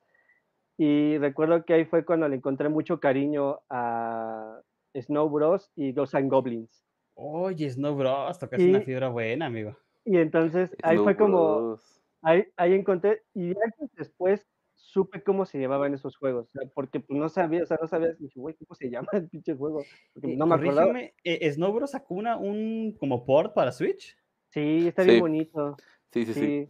Y 0.79 1.19
recuerdo 1.19 1.65
que 1.65 1.75
ahí 1.75 1.85
fue 1.85 2.05
cuando 2.05 2.29
le 2.29 2.37
encontré 2.37 2.69
mucho 2.69 3.01
cariño 3.01 3.61
a 3.71 4.61
Snow 4.95 5.29
Bros. 5.31 5.71
y 5.75 5.93
Ghosts 5.93 6.15
and 6.15 6.31
Goblins. 6.31 6.85
Oye, 7.15 7.69
Snow 7.71 7.95
Bros, 7.97 8.39
tocaste 8.39 8.69
una 8.69 8.79
Y- 8.79 8.85
fibra 8.85 9.09
buena, 9.09 9.47
amigo. 9.47 9.77
Y 10.05 10.19
entonces 10.19 10.75
ahí 10.83 10.97
Snow 10.97 11.05
fue 11.05 11.17
como, 11.17 11.57
Bros. 11.57 12.02
Ahí, 12.23 12.45
ahí 12.57 12.75
encontré, 12.75 13.23
y 13.35 13.49
años 13.51 13.91
después 13.97 14.47
supe 14.75 15.23
cómo 15.23 15.47
se 15.47 15.59
llevaban 15.59 15.95
esos 15.95 16.17
juegos, 16.17 16.49
o 16.49 16.51
sea, 16.53 16.69
porque 16.75 17.01
pues, 17.01 17.19
no 17.19 17.29
sabía, 17.29 17.63
o 17.63 17.67
sea, 17.67 17.79
no 17.81 17.89
sabía, 17.89 18.15
dije, 18.19 18.41
güey, 18.41 18.57
¿cómo 18.57 18.75
se 18.75 18.91
llama 18.91 19.09
el 19.15 19.29
pinche 19.29 19.55
juego? 19.57 19.89
Porque 20.15 20.33
Eh, 20.33 20.37
no 20.37 20.47
me 20.47 20.55
acordaba. 20.57 20.99
eh, 21.25 21.51
¿Snow 21.53 21.73
Bros 21.73 21.91
sacó 21.93 22.15
una, 22.15 22.37
un 22.37 22.97
como 22.99 23.25
port 23.25 23.55
para 23.55 23.73
Switch? 23.73 24.17
Sí, 24.51 24.87
está 24.89 25.03
Sí. 25.03 25.11
bien 25.11 25.19
bonito. 25.19 25.77
Sí, 26.13 26.27
sí, 26.27 26.35
sí. 26.35 26.57
Sí. 26.57 26.69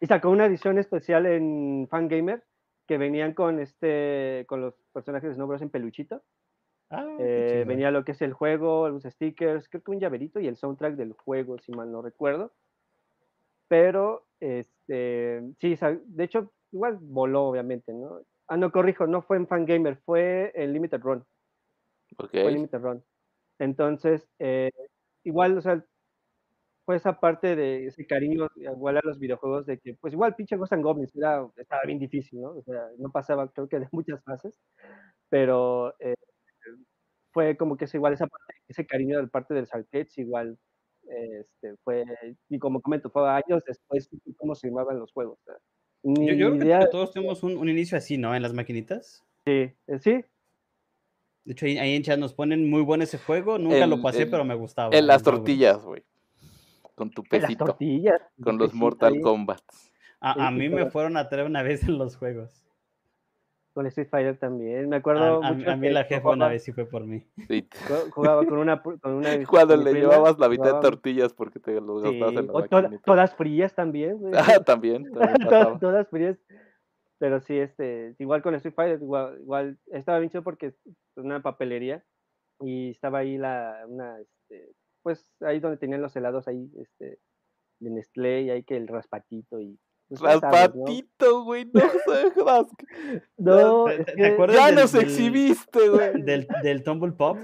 Y 0.00 0.06
sacó 0.06 0.30
una 0.30 0.46
edición 0.46 0.78
especial 0.78 1.26
en 1.26 1.88
Fangamer 1.90 2.44
que 2.86 2.98
venían 2.98 3.34
con 3.34 3.60
este, 3.60 4.44
con 4.48 4.60
los 4.60 4.74
personajes 4.92 5.30
de 5.30 5.34
Snow 5.36 5.48
Bros 5.48 5.62
en 5.62 5.70
peluchito. 5.70 6.24
Ah, 6.90 7.04
Eh, 7.18 7.64
venía 7.66 7.90
lo 7.90 8.04
que 8.04 8.12
es 8.12 8.22
el 8.22 8.32
juego, 8.34 8.88
los 8.90 9.04
stickers, 9.04 9.68
creo 9.68 9.82
que 9.82 9.90
un 9.92 10.00
llaverito 10.00 10.40
y 10.40 10.48
el 10.48 10.56
soundtrack 10.56 10.96
del 10.96 11.12
juego, 11.14 11.58
si 11.58 11.72
mal 11.72 11.90
no 11.92 12.02
recuerdo. 12.02 12.54
Pero, 13.68 14.26
este, 14.40 15.42
sí, 15.58 15.76
de 16.06 16.24
hecho, 16.24 16.52
igual 16.72 16.98
voló, 17.00 17.44
obviamente, 17.44 17.92
¿no? 17.92 18.20
Ah, 18.48 18.56
no, 18.56 18.70
corrijo, 18.70 19.06
no 19.06 19.22
fue 19.22 19.36
en 19.38 19.48
Fangamer, 19.48 19.96
fue 20.04 20.52
en 20.54 20.72
Limited 20.72 21.00
Run. 21.00 21.24
Ok. 22.18 22.30
Fue 22.30 22.52
Limited 22.52 22.78
Run. 22.80 23.04
Entonces, 23.58 24.28
eh, 24.38 24.70
igual, 25.24 25.58
o 25.58 25.60
sea, 25.60 25.84
fue 26.86 26.96
esa 26.96 27.18
parte 27.18 27.56
de 27.56 27.86
ese 27.86 28.06
cariño 28.06 28.48
igual 28.56 28.96
a 28.98 29.00
los 29.02 29.18
videojuegos 29.18 29.66
de 29.66 29.78
que, 29.78 29.94
pues 29.94 30.12
igual 30.14 30.36
pinche 30.36 30.56
Ghosts 30.56 30.72
and 30.74 30.84
Goblins 30.84 31.14
era, 31.16 31.44
estaba 31.56 31.82
bien 31.84 31.98
difícil, 31.98 32.40
¿no? 32.40 32.50
O 32.50 32.62
sea, 32.62 32.88
no 32.98 33.10
pasaba, 33.10 33.50
creo 33.52 33.68
que 33.68 33.80
de 33.80 33.88
muchas 33.92 34.22
fases, 34.22 34.60
pero 35.28 35.94
eh, 36.00 36.14
fue 37.32 37.56
como 37.56 37.76
que 37.76 37.86
es 37.86 37.94
igual 37.94 38.12
esa 38.14 38.26
parte, 38.26 38.54
ese 38.68 38.86
cariño 38.86 39.20
de 39.20 39.28
parte 39.28 39.54
de 39.54 39.60
los 39.60 39.74
arcades, 39.74 40.16
igual, 40.18 40.58
este, 41.08 41.74
fue, 41.84 42.04
y 42.48 42.58
como 42.58 42.80
comento, 42.80 43.10
fue 43.10 43.28
años 43.28 43.62
después 43.66 44.08
cómo 44.36 44.54
se 44.54 44.68
llamaban 44.68 44.98
los 44.98 45.12
juegos. 45.12 45.38
ni 46.02 46.26
Yo, 46.28 46.34
yo 46.34 46.58
creo 46.58 46.80
que 46.80 46.86
todos 46.88 47.12
tuvimos 47.12 47.42
un, 47.42 47.56
un 47.56 47.68
inicio 47.68 47.96
así, 47.98 48.18
¿no? 48.18 48.34
En 48.34 48.42
las 48.42 48.52
maquinitas. 48.52 49.24
eh, 49.44 49.74
sí, 50.00 50.24
De 51.44 51.52
hecho, 51.52 51.66
ahí, 51.66 51.78
ahí 51.78 51.94
en 51.94 52.02
chat 52.02 52.18
nos 52.18 52.34
ponen 52.34 52.68
muy 52.68 52.82
bueno 52.82 53.04
ese 53.04 53.18
juego. 53.18 53.58
Nunca 53.58 53.86
lo 53.86 54.02
pasé, 54.02 54.22
el- 54.22 54.30
pero 54.30 54.44
me 54.44 54.54
gustaba. 54.56 54.96
En 54.96 55.06
las 55.06 55.22
tortillas, 55.22 55.82
güey. 55.84 56.02
Con 56.96 57.10
tu 57.10 57.22
en 57.22 57.28
las 57.30 57.42
pesito. 57.42 57.64
tortillas. 57.66 58.20
Con 58.42 58.58
los 58.58 58.68
pesito 58.70 58.84
Mortal 58.84 59.12
ahí, 59.14 59.20
Kombat. 59.20 59.60
A, 60.20 60.48
a 60.48 60.50
mí 60.50 60.68
me 60.68 60.90
fueron 60.90 61.16
a 61.16 61.28
traer 61.28 61.46
una 61.46 61.62
vez 61.62 61.84
en 61.84 61.98
los 61.98 62.16
juegos. 62.16 62.65
Con 63.76 63.86
Street 63.88 64.08
Fighter 64.08 64.38
también, 64.38 64.88
me 64.88 64.96
acuerdo 64.96 65.42
a- 65.42 65.52
mucho 65.52 65.70
a 65.70 65.76
mí 65.76 65.90
la 65.90 66.04
jefa 66.04 66.28
una 66.30 66.34
jugaba- 66.36 66.52
vez 66.52 66.64
sí 66.64 66.72
fue 66.72 66.86
por 66.86 67.04
mí. 67.04 67.22
Sí. 67.46 67.68
Jugaba 68.14 68.46
con 68.46 68.56
una, 68.56 68.82
con 68.82 69.12
una 69.12 69.28
de 69.36 69.44
Cuando 69.46 69.76
le 69.76 69.90
prima, 69.90 69.98
llevabas 69.98 70.38
la 70.38 70.48
mitad 70.48 70.76
de 70.76 70.80
tortillas 70.80 71.34
porque 71.34 71.60
te 71.60 71.78
los 71.78 72.02
sí, 72.02 72.08
gastabas 72.18 72.36
en 72.42 72.46
la 72.46 72.52
o 72.54 72.98
todas 73.04 73.34
frías 73.34 73.74
también, 73.74 74.16
güey, 74.16 74.32
Ah, 74.34 74.64
también. 74.64 75.04
también 75.04 75.12
todas, 75.12 75.38
pasaba. 75.38 75.78
todas 75.78 76.08
frías. 76.08 76.38
Pero 77.18 77.40
sí, 77.40 77.58
este, 77.58 78.14
igual 78.18 78.40
con 78.42 78.54
Street 78.54 78.74
Fighter, 78.74 79.02
igual, 79.02 79.38
igual 79.42 79.78
estaba 79.92 80.20
bien 80.20 80.30
chido 80.30 80.42
porque 80.42 80.68
es 80.68 80.74
una 81.16 81.42
papelería 81.42 82.02
y 82.60 82.92
estaba 82.92 83.18
ahí 83.18 83.36
la, 83.36 83.84
una, 83.86 84.18
este, 84.20 84.72
pues 85.02 85.26
ahí 85.42 85.60
donde 85.60 85.76
tenían 85.76 86.00
los 86.00 86.16
helados 86.16 86.48
ahí, 86.48 86.70
este, 86.80 87.18
de 87.80 87.90
Nestlé 87.90 88.40
y 88.42 88.50
ahí 88.50 88.62
que 88.64 88.78
el 88.78 88.88
raspatito 88.88 89.60
y 89.60 89.78
pues, 90.08 90.20
¿no? 90.20 90.26
Raspatito, 90.40 91.44
güey, 91.44 91.64
no 91.72 91.80
se 92.06 92.30
jodas. 92.32 92.66
No, 93.36 93.84
¿Te- 93.86 94.02
es 94.26 94.32
acuerdas? 94.32 94.56
Ya 94.56 94.66
del- 94.66 94.74
nos 94.76 94.94
exhibiste, 94.94 95.88
güey. 95.88 96.22
Del, 96.22 96.46
del 96.62 96.82
Tumble 96.82 97.12
Pop. 97.12 97.38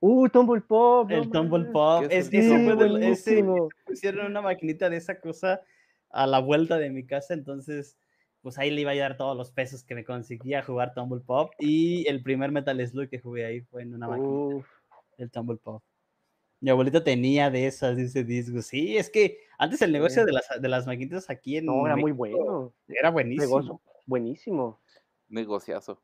Uh, 0.00 0.28
Tumble 0.28 0.62
Pop. 0.62 1.10
no 1.10 1.16
El 1.16 1.30
Tumble. 1.30 1.66
Pop. 1.66 2.06
¿Qué 2.08 2.18
es 2.18 2.26
Es, 2.28 2.32
el 2.32 2.38
ese 2.40 2.48
Sí, 2.58 2.64
fue 2.64 2.76
del- 2.76 3.02
ese- 3.02 3.44
pusieron 3.86 4.26
una 4.26 4.40
maquinita 4.42 4.88
de 4.90 4.96
esa 4.96 5.20
cosa 5.20 5.60
a 6.10 6.26
la 6.26 6.40
vuelta 6.40 6.78
de 6.78 6.90
mi 6.90 7.06
casa, 7.06 7.34
entonces 7.34 7.96
pues 8.42 8.56
ahí 8.58 8.70
le 8.70 8.80
iba 8.80 8.90
a 8.92 8.96
dar 8.96 9.16
todos 9.18 9.36
los 9.36 9.52
pesos 9.52 9.84
que 9.84 9.94
me 9.94 10.02
conseguía 10.04 10.62
jugar 10.62 10.94
Tumble 10.94 11.20
Pop 11.20 11.52
y 11.58 12.08
el 12.08 12.22
primer 12.22 12.50
Metal 12.50 12.84
Slug 12.88 13.10
que 13.10 13.20
jugué 13.20 13.44
ahí 13.44 13.60
fue 13.60 13.82
en 13.82 13.94
una 13.94 14.08
máquina, 14.08 14.26
Uf, 14.28 14.66
el 15.18 15.30
Tumble 15.30 15.58
Pop. 15.58 15.82
Mi 16.60 16.70
abuelita 16.70 17.02
tenía 17.02 17.50
de 17.50 17.66
esas, 17.66 17.96
dice 17.96 18.22
discos. 18.24 18.66
Sí, 18.66 18.96
es 18.96 19.08
que 19.10 19.38
antes 19.58 19.80
el 19.82 19.92
negocio 19.92 20.22
Sí. 20.22 20.26
de 20.26 20.32
las, 20.32 20.44
de 20.60 20.68
las 20.68 20.86
maquinitas 20.86 21.30
aquí 21.30 21.56
en 21.56 21.66
no, 21.66 21.86
era 21.86 21.96
muy 21.96 22.12
bueno. 22.12 22.72
Era 22.88 23.10
buenísimo. 23.10 23.44
Negocio 23.60 23.80
buenísimo. 24.06 24.78
Negociazo. 25.28 26.00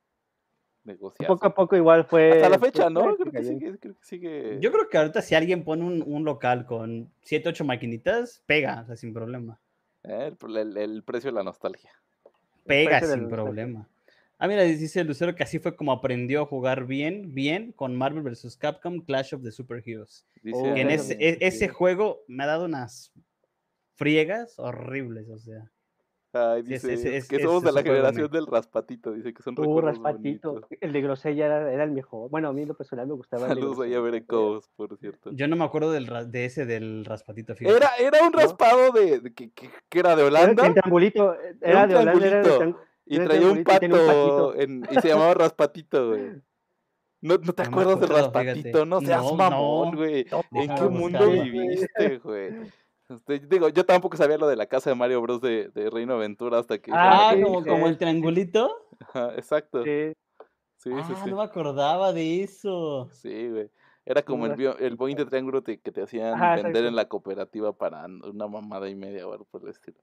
Negociazo. 0.85 1.27
Poco 1.35 1.47
a 1.47 1.55
poco 1.55 1.77
igual 1.77 2.05
fue. 2.05 2.33
Hasta 2.33 2.49
la 2.49 2.59
fecha, 2.61 2.89
¿no? 2.89 3.16
Creo 3.16 3.33
que 3.33 3.43
sigue. 3.45 3.78
Creo 3.78 3.95
que 3.95 4.05
sigue... 4.05 4.59
Yo 4.61 4.70
creo 4.70 4.89
que 4.89 4.97
ahorita 4.99 5.20
si 5.20 5.35
alguien 5.35 5.65
pone 5.65 5.83
un, 5.85 6.03
un 6.07 6.24
local 6.24 6.65
con 6.65 7.11
7, 7.23 7.49
8 7.49 7.65
maquinitas, 7.65 8.43
pega, 8.47 8.83
o 8.83 8.87
sea, 8.87 8.97
sin 8.97 9.12
problema. 9.12 9.59
Eh, 10.05 10.33
el, 10.47 10.57
el- 10.57 10.77
el 10.77 11.03
precio 11.03 11.31
de 11.31 11.35
la 11.35 11.43
nostalgia. 11.43 11.91
Pega 12.65 13.01
sin 13.01 13.28
problema. 13.28 13.89
Ah, 14.39 14.49
mira, 14.49 14.63
dice 14.65 15.03
Lucero 15.05 15.35
que 15.35 15.43
así 15.43 15.59
fue 15.59 15.75
como 15.77 15.93
aprendió 15.93 16.43
a 16.43 16.47
jugar 16.47 16.85
bien, 16.87 17.33
bien 17.35 17.73
con 17.73 17.97
Marvel 17.97 18.23
vs. 18.23 18.57
Capcom 18.59 19.01
Clash 19.01 19.35
of 19.35 19.43
the 19.43 19.51
Superheroes. 19.51 20.27
Dice, 20.43 20.59
Oh, 20.63 20.77
en 20.77 20.91
ese, 20.91 21.15
e- 21.19 21.39
ese 21.41 21.69
juego 21.69 22.21
me 22.29 22.45
ha 22.45 22.47
dado 22.47 22.67
unas 22.67 23.13
friegas 23.95 24.59
horribles, 24.59 25.29
o 25.31 25.39
sea. 25.39 25.71
ay, 26.35 26.63
sí, 26.67 26.75
es- 26.75 26.83
dice 26.83 26.93
es- 26.95 27.05
es- 27.25 27.29
que 27.29 27.37
es- 27.37 27.43
somos 27.43 27.63
de 27.63 27.73
la 27.73 27.83
generación 27.83 28.31
del 28.31 28.47
raspatito. 28.47 29.13
Dice 29.13 29.33
que 29.33 29.43
son 29.43 29.55
Uh, 29.57 29.63
recuerdos 29.63 29.95
raspatito. 29.95 30.53
bonitos. 30.53 30.79
El 30.83 30.93
de 30.93 31.01
grosella 31.01 31.47
era, 31.47 31.73
era 31.73 31.85
el 31.85 31.93
mejor. 31.93 32.29
Bueno, 32.29 32.49
a 32.49 32.53
mí 32.53 32.61
en 32.61 32.69
lo 32.69 32.75
personal 32.77 33.07
me 33.07 33.15
gustaba. 33.15 33.45
el 33.45 33.49
de 33.49 33.55
Saludos 33.55 33.87
a 33.97 34.01
Berecos, 34.01 34.69
por 34.77 34.99
cierto. 34.99 35.31
Yo 35.33 35.49
no 35.49 35.57
me 35.57 35.65
acuerdo 35.65 35.93
del, 35.93 36.07
de 36.31 36.45
ese 36.45 36.67
del 36.67 37.07
raspatito. 37.07 37.55
fíjate. 37.57 37.75
Era, 37.75 37.89
era 37.99 38.23
un 38.27 38.33
¿No? 38.33 38.39
raspado 38.39 38.93
de, 38.93 39.21
de 39.21 39.33
que, 39.33 39.51
que- 39.51 39.71
que 39.89 39.99
era 39.99 40.11
de 40.15 40.27
Era 40.27 40.29
Holanda 40.29 40.67
el 40.67 40.75
triangulito. 40.75 41.33
eh, 41.37 41.57
Era 41.63 41.71
Era 41.71 41.83
un 41.85 41.89
de 41.89 41.97
Holanda. 41.97 42.27
Era 42.27 42.43
de 42.43 42.75
y 43.07 43.19
traía 43.19 43.49
un 43.51 43.65
pato 43.65 44.55
en- 44.55 44.87
y 44.91 44.95
se 45.01 45.09
llamaba 45.09 45.35
raspatito, 45.35 46.09
güey. 46.11 46.43
¿No, 47.23 47.39
no 47.39 47.53
te 47.55 47.62
No 47.65 47.69
acuerdas 47.70 48.01
del 48.01 48.11
acuerdo, 48.11 48.27
raspatito? 48.33 48.55
fíjate. 48.69 48.87
No 48.87 49.01
seas 49.01 49.23
No, 49.23 49.35
mamón, 49.35 49.91
no. 49.93 49.97
güey. 49.97 50.27
¿En 50.53 50.74
qué 50.74 50.83
mundo 50.83 51.31
viviste, 51.31 52.19
güey? 52.19 52.51
Este, 53.09 53.39
digo, 53.39 53.69
yo 53.69 53.87
tampoco 53.87 54.16
sabía 54.16 54.37
lo 54.37 54.49
de 54.49 54.57
la 54.57 54.66
casa 54.66 54.91
de 54.91 54.97
Mario 54.97 55.23
Bros. 55.23 55.41
de, 55.41 55.69
de 55.69 55.91
Reino 55.91 56.15
Aventura 56.15 56.59
hasta 56.59 56.78
que... 56.78 56.91
Ah, 56.93 57.31
sí, 57.35 57.43
como, 57.43 57.62
sí. 57.62 57.69
como 57.70 57.87
el 57.87 57.97
triangulito. 57.99 58.70
Ajá, 59.01 59.33
exacto. 59.37 59.83
Sí, 59.85 60.12
Sí, 60.78 60.91
sí, 60.91 61.12
ah, 61.16 61.20
sí. 61.24 61.31
no 61.31 61.37
me 61.37 61.43
acordaba 61.43 62.12
de 62.12 62.43
eso. 62.43 63.09
Sí, 63.12 63.49
güey. 63.49 63.70
Era 64.05 64.23
como 64.23 64.47
el, 64.47 64.61
el 64.78 64.95
boing 64.97 65.16
de 65.16 65.24
triángulo 65.24 65.62
te- 65.62 65.81
que 65.81 65.91
te 65.91 66.03
hacían 66.03 66.35
Ajá, 66.35 66.55
vender 66.57 66.66
exacto. 66.70 66.89
en 66.89 66.97
la 66.97 67.09
cooperativa 67.09 67.73
para 67.73 68.05
una 68.07 68.47
mamada 68.47 68.89
y 68.89 68.95
media 68.95 69.27
o 69.27 69.33
algo 69.33 69.47
por 69.47 69.62
el 69.62 69.70
estilo. 69.70 69.99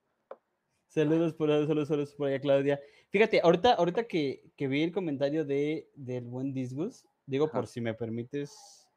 Saludos 0.94 1.34
por 1.34 1.49
ahí, 1.49 1.65
saludos, 1.65 1.88
saludos 1.88 2.14
por 2.14 2.28
allá, 2.28 2.40
Claudia. 2.40 2.80
Fíjate, 3.10 3.41
ahorita, 3.44 3.74
ahorita 3.74 4.03
que, 4.03 4.44
que 4.56 4.68
vi 4.68 4.84
el 4.84 4.91
comentario 4.91 5.44
de, 5.44 5.90
del 5.95 6.26
buen 6.26 6.53
Disgus, 6.53 7.07
digo 7.26 7.45
Ajá. 7.45 7.53
por 7.53 7.65
si 7.68 7.82
me 7.82 7.95
permites, 7.95 8.88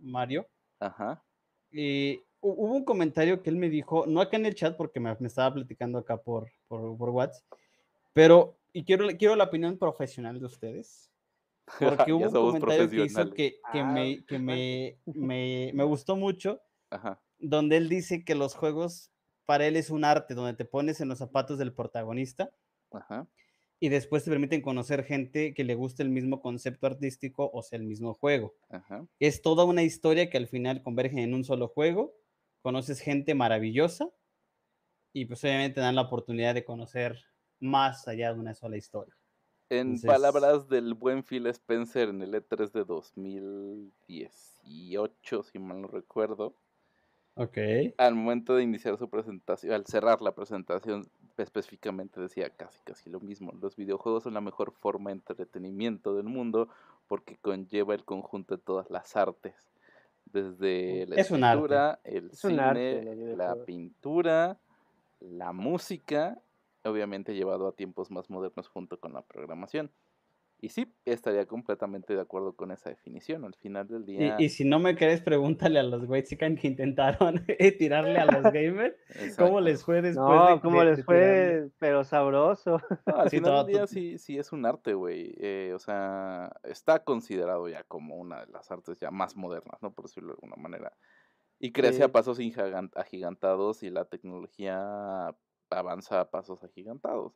Mario, 0.00 0.48
Ajá. 0.80 1.22
eh, 1.70 2.18
hu- 2.40 2.54
hubo 2.56 2.74
un 2.74 2.84
comentario 2.84 3.44
que 3.44 3.50
él 3.50 3.54
me 3.58 3.70
dijo, 3.70 4.06
no 4.08 4.20
acá 4.20 4.36
en 4.38 4.46
el 4.46 4.56
chat 4.56 4.76
porque 4.76 4.98
me, 4.98 5.14
me 5.20 5.28
estaba 5.28 5.54
platicando 5.54 5.98
acá 5.98 6.16
por, 6.16 6.50
por, 6.66 6.98
por 6.98 7.10
WhatsApp, 7.10 7.44
pero, 8.12 8.58
y 8.72 8.82
quiero, 8.82 9.06
quiero 9.16 9.36
la 9.36 9.44
opinión 9.44 9.78
profesional 9.78 10.40
de 10.40 10.46
ustedes, 10.46 11.12
porque 11.78 12.12
hubo 12.12 12.24
un 12.24 12.32
comentario 12.32 12.90
que 12.90 13.04
hizo 13.04 13.30
que, 13.30 13.60
que, 13.70 13.80
Ah, 13.82 13.92
me, 13.92 14.24
que 14.24 14.38
me, 14.40 14.98
me, 15.14 15.70
me 15.72 15.84
gustó 15.84 16.16
mucho, 16.16 16.60
Ajá. 16.90 17.22
donde 17.38 17.76
él 17.76 17.88
dice 17.88 18.24
que 18.24 18.34
los 18.34 18.56
juegos 18.56 19.12
para 19.46 19.66
él 19.66 19.76
es 19.76 19.90
un 19.90 20.04
arte, 20.04 20.34
donde 20.34 20.54
te 20.54 20.64
pones 20.64 21.00
en 21.00 21.08
los 21.08 21.18
zapatos 21.18 21.58
del 21.58 21.72
protagonista 21.72 22.50
Ajá. 22.92 23.26
y 23.80 23.88
después 23.88 24.24
te 24.24 24.30
permiten 24.30 24.60
conocer 24.60 25.04
gente 25.04 25.54
que 25.54 25.64
le 25.64 25.74
guste 25.74 26.02
el 26.02 26.10
mismo 26.10 26.40
concepto 26.42 26.86
artístico 26.86 27.50
o 27.52 27.62
sea 27.62 27.78
el 27.78 27.84
mismo 27.84 28.12
juego. 28.14 28.54
Ajá. 28.68 29.06
Es 29.20 29.40
toda 29.42 29.64
una 29.64 29.82
historia 29.84 30.28
que 30.28 30.36
al 30.36 30.48
final 30.48 30.82
converge 30.82 31.22
en 31.22 31.32
un 31.34 31.44
solo 31.44 31.68
juego, 31.68 32.14
conoces 32.62 33.00
gente 33.00 33.34
maravillosa 33.34 34.10
y 35.12 35.24
pues 35.26 35.42
obviamente 35.44 35.80
dan 35.80 35.94
la 35.94 36.02
oportunidad 36.02 36.54
de 36.54 36.64
conocer 36.64 37.24
más 37.60 38.08
allá 38.08 38.34
de 38.34 38.40
una 38.40 38.54
sola 38.54 38.76
historia. 38.76 39.14
En 39.68 39.78
Entonces- 39.94 40.06
palabras 40.08 40.68
del 40.68 40.94
buen 40.94 41.22
Phil 41.24 41.46
Spencer 41.46 42.08
en 42.10 42.22
el 42.22 42.34
E3 42.34 42.70
de 42.72 42.84
2018, 42.84 45.42
si 45.42 45.58
mal 45.58 45.80
no 45.82 45.88
recuerdo, 45.88 46.54
Ok. 47.36 47.58
al 47.98 48.14
momento 48.14 48.54
de 48.56 48.62
iniciar 48.62 48.98
su 48.98 49.08
presentación, 49.08 49.72
al 49.72 49.86
cerrar 49.86 50.20
la 50.20 50.34
presentación, 50.34 51.10
específicamente 51.38 52.20
decía 52.20 52.50
casi 52.50 52.80
casi 52.84 53.10
lo 53.10 53.20
mismo. 53.20 53.52
Los 53.60 53.76
videojuegos 53.76 54.24
son 54.24 54.34
la 54.34 54.40
mejor 54.40 54.72
forma 54.72 55.10
de 55.10 55.14
entretenimiento 55.16 56.14
del 56.14 56.26
mundo 56.26 56.68
porque 57.06 57.36
conlleva 57.38 57.94
el 57.94 58.04
conjunto 58.04 58.56
de 58.56 58.62
todas 58.62 58.90
las 58.90 59.16
artes. 59.16 59.70
Desde 60.26 61.06
la 61.06 61.16
Es 61.16 61.30
escritura, 61.30 62.00
el 62.04 62.32
Es 62.32 62.44
un 62.44 62.60
arte, 62.60 63.04
cine, 63.04 63.36
la 63.36 63.56
pintura, 63.64 64.60
la 65.20 65.52
música, 65.52 66.42
obviamente 66.84 67.34
llevado 67.34 67.68
a 67.68 67.76
tiempos 67.76 68.10
más 68.10 68.30
modernos 68.30 68.68
junto 68.68 69.00
con 69.00 69.12
la 69.14 69.22
programación. 69.22 69.92
Y 70.66 70.68
sí, 70.68 70.92
estaría 71.04 71.46
completamente 71.46 72.12
de 72.16 72.20
acuerdo 72.20 72.56
con 72.56 72.72
esa 72.72 72.90
definición. 72.90 73.44
Al 73.44 73.54
final 73.54 73.86
del 73.86 74.04
día... 74.04 74.34
y 74.40 74.48
si 74.48 74.64
no 74.64 74.80
me 74.80 74.96
crees, 74.96 75.20
pregúntale 75.22 75.78
a 75.78 75.84
los 75.84 76.08
Whitezican 76.08 76.56
que 76.56 76.66
intentaron 76.66 77.46
tirarle 77.78 78.18
a 78.18 78.24
los 78.26 78.42
gamers 78.52 78.96
cómo 79.38 79.60
les 79.60 79.84
fue 79.84 80.02
después 80.02 80.26
no, 80.26 80.46
de, 80.56 80.60
como 80.60 80.80
de- 80.80 80.86
les 80.86 80.96
de 80.96 81.02
tirarle. 81.04 81.60
fue, 81.60 81.70
pero 81.78 82.02
sabroso. 82.02 82.80
No, 83.06 83.14
al 83.16 83.30
Sí, 83.30 83.36
final 83.36 83.50
todo- 83.52 83.58
del 83.62 83.66
día 83.68 83.78
todo- 83.82 83.86
sí, 83.86 84.18
sí 84.18 84.38
es 84.38 84.50
un 84.50 84.66
arte, 84.66 84.94
güey. 84.94 85.36
Eh, 85.38 85.70
o 85.72 85.78
sea, 85.78 86.50
está 86.64 87.04
considerado 87.04 87.68
ya 87.68 87.84
como 87.84 88.16
una 88.16 88.40
de 88.44 88.50
las 88.50 88.68
artes 88.72 88.98
ya 88.98 89.12
más 89.12 89.36
modernas, 89.36 89.80
¿no? 89.82 89.92
Por 89.92 90.06
decirlo 90.06 90.30
de 90.30 90.34
alguna 90.42 90.56
manera. 90.60 90.92
Y 91.60 91.70
crece 91.70 92.02
a 92.02 92.08
pasos 92.10 92.40
agigantados 92.96 93.84
y 93.84 93.90
la 93.90 94.04
tecnología 94.06 95.32
avanza 95.70 96.20
a 96.20 96.28
pasos 96.30 96.64
agigantados. 96.64 97.34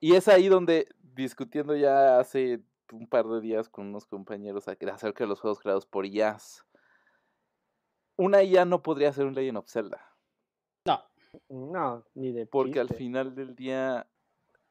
Y 0.00 0.14
es 0.14 0.28
ahí 0.28 0.48
donde, 0.48 0.88
discutiendo 1.14 1.76
ya 1.76 2.18
hace 2.18 2.60
un 2.92 3.06
par 3.06 3.26
de 3.26 3.40
días 3.40 3.68
con 3.68 3.88
unos 3.88 4.06
compañeros 4.06 4.66
ac- 4.66 4.90
acerca 4.90 5.24
de 5.24 5.28
los 5.28 5.40
juegos 5.40 5.60
creados 5.60 5.86
por 5.86 6.06
IAs, 6.06 6.64
una 8.16 8.42
IA 8.42 8.64
no 8.64 8.82
podría 8.82 9.12
ser 9.12 9.26
un 9.26 9.34
Legend 9.34 9.58
of 9.58 9.68
Zelda. 9.70 10.14
No, 10.86 11.04
No, 11.48 12.04
ni 12.14 12.32
de 12.32 12.46
Porque 12.46 12.80
al 12.80 12.88
final 12.88 13.34
del 13.34 13.54
día, 13.54 14.08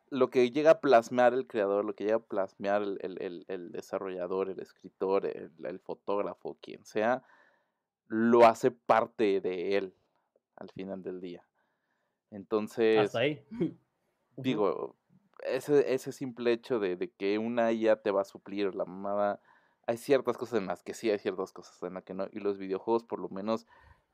lo 0.09 0.29
que 0.29 0.51
llega 0.51 0.71
a 0.71 0.81
plasmar 0.81 1.33
el 1.33 1.47
creador, 1.47 1.85
lo 1.85 1.95
que 1.95 2.03
llega 2.03 2.17
a 2.17 2.19
plasmar 2.19 2.81
el, 2.81 2.97
el- 3.01 3.21
el- 3.21 3.45
el 3.47 3.71
desarrollador, 3.71 4.49
el 4.49 4.59
escritor, 4.59 5.25
el, 5.25 5.51
el 5.63 5.79
fotógrafo, 5.79 6.57
quien 6.61 6.83
sea, 6.85 7.23
lo 8.07 8.45
hace 8.45 8.71
parte 8.71 9.39
de 9.39 9.77
él 9.77 9.95
al 10.55 10.69
final 10.71 11.03
del 11.03 11.21
día. 11.21 11.45
Entonces, 12.31 12.97
hasta 13.05 13.19
ahí. 13.19 13.45
Digo, 14.35 14.95
ese, 15.43 15.93
ese 15.93 16.11
simple 16.11 16.51
hecho 16.53 16.79
de, 16.79 16.95
de 16.95 17.11
que 17.11 17.37
una 17.39 17.71
IA 17.71 18.01
te 18.01 18.11
va 18.11 18.21
a 18.21 18.25
suplir 18.25 18.75
la 18.75 18.85
mamada, 18.85 19.41
hay 19.87 19.97
ciertas 19.97 20.37
cosas 20.37 20.59
en 20.59 20.67
las 20.67 20.83
que 20.83 20.93
sí, 20.93 21.09
hay 21.11 21.19
ciertas 21.19 21.51
cosas 21.53 21.81
en 21.83 21.95
las 21.95 22.03
que 22.03 22.13
no, 22.13 22.27
y 22.31 22.39
los 22.39 22.57
videojuegos 22.57 23.03
por 23.03 23.19
lo 23.19 23.29
menos 23.29 23.65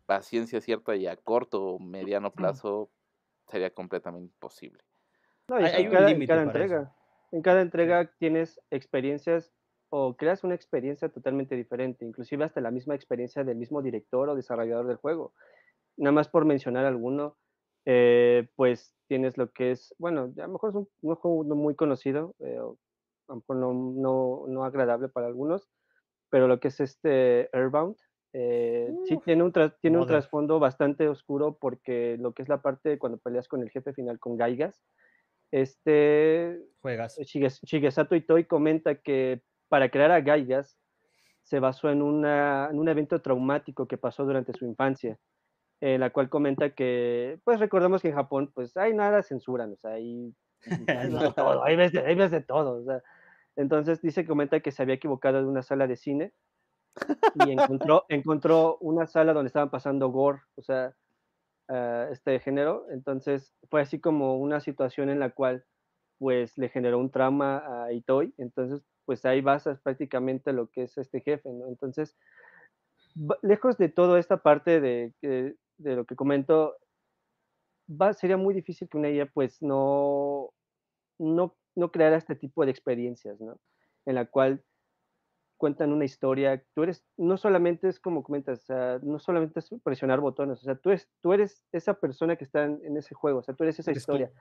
a 0.08 0.22
ciencia 0.24 0.62
cierta 0.62 0.96
y 0.96 1.08
a 1.08 1.18
corto 1.18 1.64
o 1.64 1.80
mediano 1.80 2.36
plazo 2.36 2.92
sería 3.48 3.74
completamente 3.74 4.34
imposible. 4.34 4.84
No, 5.48 5.60
y 5.62 5.66
Hay- 5.66 5.74
hay 5.74 5.88
en 5.88 5.90
un 5.90 5.96
cada, 5.96 6.12
en 6.12 6.24
cada 6.26 6.44
eso. 6.56 6.76
entrega. 6.76 6.96
En 7.32 7.42
cada 7.42 7.62
entrega 7.62 8.12
tienes 8.18 8.60
experiencias 8.72 9.54
o 9.90 10.16
creas 10.18 10.44
una 10.44 10.56
experiencia 10.56 11.10
totalmente 11.10 11.56
diferente, 11.56 12.06
inclusive 12.06 12.44
hasta 12.44 12.62
la 12.62 12.72
misma 12.72 12.96
experiencia 12.96 13.44
del 13.44 13.58
mismo 13.58 13.82
director 13.82 14.30
o 14.30 14.36
desarrollador 14.36 14.88
del 14.88 14.98
juego. 14.98 15.34
Nada 15.98 16.14
más 16.14 16.30
por 16.30 16.46
mencionar 16.46 16.86
alguno, 16.86 17.38
eh, 17.86 18.48
pues 18.56 18.96
tienes 19.08 19.38
lo 19.38 19.52
que 19.52 19.72
es, 19.72 19.94
bueno, 20.00 20.34
a 20.38 20.42
lo 20.42 20.54
mejor 20.54 20.70
es 20.72 20.76
un, 20.76 20.90
un 21.02 21.16
juego 21.16 21.44
no 21.44 21.56
muy 21.56 21.76
conocido, 21.76 22.36
eh, 22.40 22.60
o 22.60 22.78
a 23.28 23.34
lo 23.34 23.36
mejor 23.38 23.56
no, 23.58 23.74
no, 23.74 24.46
no 24.48 24.64
agradable 24.66 25.10
para 25.10 25.28
algunos, 25.28 25.70
pero 26.30 26.48
lo 26.48 26.60
que 26.60 26.70
es 26.70 26.80
este 26.80 27.50
Airbound, 27.54 27.96
eh, 28.34 28.92
sí 29.06 29.16
Uf, 29.16 29.24
tiene 29.24 29.44
un, 29.44 29.54
tiene 29.82 29.98
un 29.98 30.08
trasfondo 30.08 30.60
bastante 30.60 31.08
oscuro 31.08 31.58
porque 31.60 32.18
lo 32.20 32.34
que 32.34 32.42
es 32.44 32.50
la 32.50 32.62
parte 32.62 32.98
cuando 33.00 33.18
peleas 33.20 33.48
con 33.48 33.62
el 33.62 33.70
jefe 33.70 33.94
final 33.94 34.20
con 34.20 34.36
Gaigas, 34.36 34.84
este 35.52 36.60
Juegas. 36.82 37.18
Shiges- 37.20 37.62
Shigesato 37.64 38.16
Itoi 38.16 38.46
comenta 38.46 38.96
que 38.96 39.42
para 39.70 39.90
crear 39.90 40.12
a 40.12 40.22
Gaigas 40.22 40.78
se 41.44 41.60
basó 41.60 41.90
en, 41.90 42.02
una, 42.02 42.68
en 42.72 42.80
un 42.80 42.90
evento 42.90 43.22
traumático 43.22 43.88
que 43.88 43.98
pasó 43.98 44.26
durante 44.26 44.52
su 44.54 44.66
infancia, 44.66 45.18
en 45.82 46.00
la 46.02 46.10
cual 46.12 46.30
comenta 46.30 46.72
que, 46.74 47.40
pues 47.44 47.60
recordemos 47.60 48.02
que 48.02 48.10
en 48.10 48.16
Japón, 48.16 48.52
pues 48.54 48.76
hay 48.78 48.94
nada 48.94 49.24
censuran, 49.24 49.74
o 49.74 49.78
sea, 49.78 49.92
hay, 49.92 50.34
hay 50.88 51.12
de 51.12 51.34
todo, 51.34 51.64
hay 51.64 51.76
ves 51.76 51.92
de, 51.92 52.00
hay 52.00 52.16
ves 52.16 52.32
de 52.32 52.42
todo, 52.42 52.82
o 52.82 52.84
sea. 52.84 53.02
Entonces 53.58 54.02
dice, 54.02 54.26
comenta 54.26 54.60
que 54.60 54.72
se 54.72 54.82
había 54.84 54.96
equivocado 54.96 55.40
de 55.40 55.48
una 55.48 55.64
sala 55.64 55.88
de 55.88 55.96
cine 55.96 56.34
y 57.36 57.52
encontró, 57.52 58.06
encontró 58.10 58.78
una 58.82 59.06
sala 59.08 59.34
donde 59.34 59.48
estaban 59.48 59.70
pasando 59.70 60.10
gore, 60.10 60.42
o 60.56 60.62
sea, 60.62 60.94
ah, 61.70 62.08
este 62.12 62.40
género. 62.40 62.88
Entonces 62.92 63.54
fue 63.70 63.82
así 63.82 64.00
como 64.00 64.38
una 64.40 64.60
situación 64.60 65.10
en 65.10 65.20
la 65.20 65.32
cual 65.32 65.66
pues 66.20 66.58
le 66.58 66.70
generó 66.70 67.00
un 67.00 67.12
trauma 67.12 67.86
a 67.86 67.92
Itoi. 67.94 68.34
Entonces, 68.38 68.86
pues 69.06 69.26
ahí 69.26 69.42
basas 69.42 69.80
prácticamente 69.82 70.54
lo 70.54 70.68
que 70.70 70.84
es 70.84 70.98
este 70.98 71.22
jefe, 71.22 71.50
¿no? 71.52 71.68
Entonces, 71.68 72.18
lejos 73.42 73.78
de 73.78 73.90
toda 73.90 74.20
esta 74.20 74.38
parte 74.38 74.80
de, 74.82 75.14
que- 75.22 75.56
de 75.78 75.96
lo 75.96 76.06
que 76.06 76.16
comento, 76.16 76.76
va, 77.90 78.14
sería 78.14 78.38
muy 78.38 78.54
difícil 78.54 78.90
que 78.90 78.98
una 78.98 79.10
IA 79.10 79.28
pues 79.28 79.62
no, 79.62 80.52
no, 81.20 81.56
no 81.76 81.92
creara 81.92 82.18
este 82.18 82.36
tipo 82.36 82.66
de 82.66 82.72
experiencias, 82.72 83.40
¿no? 83.40 83.60
En 84.06 84.16
la 84.16 84.26
cual 84.26 84.64
cuentan 85.58 85.94
una 85.94 86.06
historia, 86.06 86.62
tú 86.74 86.84
eres, 86.84 87.04
no 87.18 87.38
solamente 87.38 87.88
es 87.88 88.00
como 88.00 88.24
comentas, 88.24 88.64
o 88.64 88.66
sea, 88.66 89.00
no 89.02 89.20
solamente 89.20 89.60
es 89.60 89.70
presionar 89.84 90.20
botones, 90.20 90.60
o 90.60 90.64
sea, 90.64 90.76
tú 90.76 90.90
eres, 90.90 91.10
tú 91.22 91.34
eres 91.34 91.64
esa 91.72 91.94
persona 91.94 92.36
que 92.36 92.44
está 92.44 92.66
en, 92.66 92.82
en 92.84 92.98
ese 92.98 93.16
juego, 93.16 93.40
o 93.40 93.44
sea, 93.44 93.56
tú 93.56 93.64
eres 93.64 93.80
esa 93.80 93.92
Eres 93.92 94.04
historia. 94.04 94.32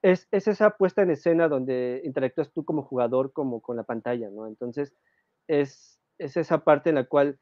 Es, 0.00 0.28
es 0.30 0.48
esa 0.48 0.70
puesta 0.70 1.02
en 1.02 1.10
escena 1.10 1.48
donde 1.48 2.00
interactúas 2.04 2.50
tú 2.52 2.64
como 2.64 2.82
jugador, 2.82 3.32
como 3.32 3.60
con 3.60 3.76
la 3.76 3.84
pantalla, 3.84 4.30
¿no? 4.30 4.46
Entonces, 4.46 4.94
es, 5.46 6.00
es 6.18 6.36
esa 6.36 6.64
parte 6.64 6.88
en 6.88 6.96
la 6.96 7.04
cual 7.04 7.38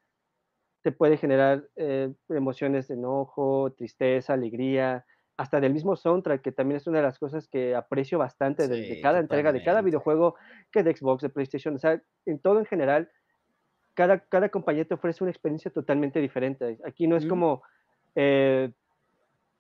te 0.83 0.93
puede 0.93 1.17
generar 1.17 1.69
eh, 1.77 2.13
emociones 2.29 2.89
de 2.89 2.95
enojo, 2.95 3.73
tristeza, 3.77 4.33
alegría, 4.35 5.05
hasta 5.37 5.61
del 5.61 5.73
mismo 5.75 5.97
soundtrack, 5.97 6.43
que 6.43 6.53
también 6.53 6.77
es 6.77 6.87
una 6.87 6.99
de 6.99 7.05
las 7.05 7.19
cosas 7.19 7.49
que 7.49 7.75
aprecio 7.75 8.19
bastante 8.19 8.69
de, 8.69 8.85
de 8.85 8.97
Sí, 8.97 9.01
cada 9.01 9.19
entrega, 9.21 9.53
de 9.53 9.63
cada 9.63 9.83
videojuego, 9.83 10.37
que 10.73 10.83
de 10.83 10.95
Xbox, 10.97 11.23
de 11.23 11.31
PlayStation, 11.31 11.75
o 11.77 11.79
sea, 11.79 12.03
en 12.27 12.41
todo 12.41 12.59
en 12.59 12.67
general, 12.67 13.11
cada, 13.95 14.21
cada 14.21 14.49
compañía 14.51 14.85
te 14.85 14.95
ofrece 14.95 15.25
una 15.25 15.31
experiencia 15.33 15.71
totalmente 15.73 16.21
diferente. 16.21 16.79
Aquí 16.87 17.07
no 17.07 17.17
es 17.17 17.27
Ujú. 17.27 17.27
como 17.27 17.63
eh, 18.15 18.73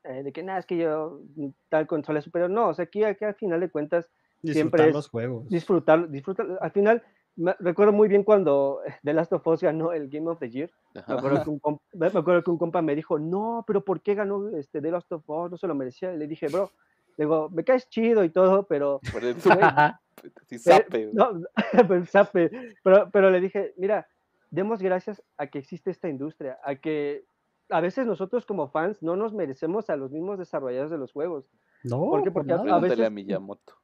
eh, 0.05 0.23
de 0.23 0.33
que 0.33 0.43
nada, 0.43 0.61
es 0.61 0.67
que 0.67 0.77
yo 0.79 1.21
mm, 1.37 1.49
tal 1.69 1.87
consola 1.87 2.19
es 2.21 2.25
superior. 2.25 2.51
No, 2.51 2.69
o 2.69 2.75
sea, 2.75 2.85
aquí, 2.85 3.05
aquí 3.05 3.25
al 3.25 3.35
final 3.35 3.61
de 3.61 3.71
cuentas 3.71 4.09
Disfrutar 4.43 4.91
siempre 4.91 4.91
es 4.91 4.99
los 4.99 5.09
juegos. 5.09 5.47
disfrutar, 5.49 6.09
disfrutar. 6.11 6.47
Al 6.61 6.73
final, 6.73 7.03
me- 7.37 7.55
recuerdo 7.59 7.93
muy 7.93 8.09
bien 8.09 8.23
cuando 8.25 8.81
The 9.03 9.13
Last 9.15 9.33
of 9.33 9.47
Us 9.47 9.63
ganó 9.63 9.93
el 9.93 10.09
Game 10.09 10.29
of 10.31 10.39
the 10.39 10.51
Year. 10.51 10.71
Me 10.95 11.01
acuerdo, 11.15 11.43
que 11.45 11.51
un 11.51 11.59
compa, 11.59 11.83
me 11.95 12.07
acuerdo 12.07 12.43
que 12.43 12.51
un 12.51 12.59
compa 12.59 12.83
me 12.83 12.95
dijo, 12.95 13.19
no, 13.19 13.65
pero 13.67 13.85
¿por 13.85 14.01
qué 14.01 14.15
ganó 14.15 14.49
este 14.51 14.81
The 14.81 14.91
Last 14.91 15.11
of 15.13 15.29
Us? 15.29 15.51
No 15.51 15.57
se 15.57 15.67
lo 15.67 15.75
merecía. 15.75 16.13
Y 16.13 16.19
le 16.19 16.27
dije, 16.27 16.49
bro, 16.49 16.71
le 17.17 17.25
digo, 17.25 17.49
me 17.51 17.65
caes 17.65 17.89
chido 17.89 18.25
y 18.25 18.31
todo, 18.31 18.65
pero 18.65 19.01
Por 19.13 19.25
el 19.25 19.35
sí, 20.47 20.59
sape, 20.59 21.11
no, 21.13 21.41
pero, 21.89 22.05
sape, 22.07 22.51
pero, 22.83 23.11
pero 23.11 23.31
le 23.31 23.41
dije, 23.41 23.73
mira, 23.77 24.07
demos 24.51 24.83
gracias 24.83 25.23
a 25.39 25.47
que 25.47 25.59
existe 25.59 25.91
esta 25.91 26.09
industria, 26.09 26.59
a 26.65 26.75
que 26.75 27.25
a 27.71 27.81
veces 27.81 28.05
nosotros 28.07 28.45
como 28.47 28.69
fans 28.69 29.01
no 29.03 29.15
nos 29.17 29.33
merecemos 29.33 29.89
a 29.91 29.97
los 29.97 30.11
mismos 30.11 30.39
desarrolladores 30.39 30.91
de 30.91 30.99
los 30.99 31.13
juegos, 31.13 31.45
No, 31.85 32.01
¿Por 32.11 32.23
qué? 32.25 32.31
por 32.31 32.43
Porque 32.43 32.53
a-. 32.53 32.57
Pregúntale 32.63 32.87
a 32.87 32.97
veces- 32.97 33.11
Miyamoto. 33.13 33.75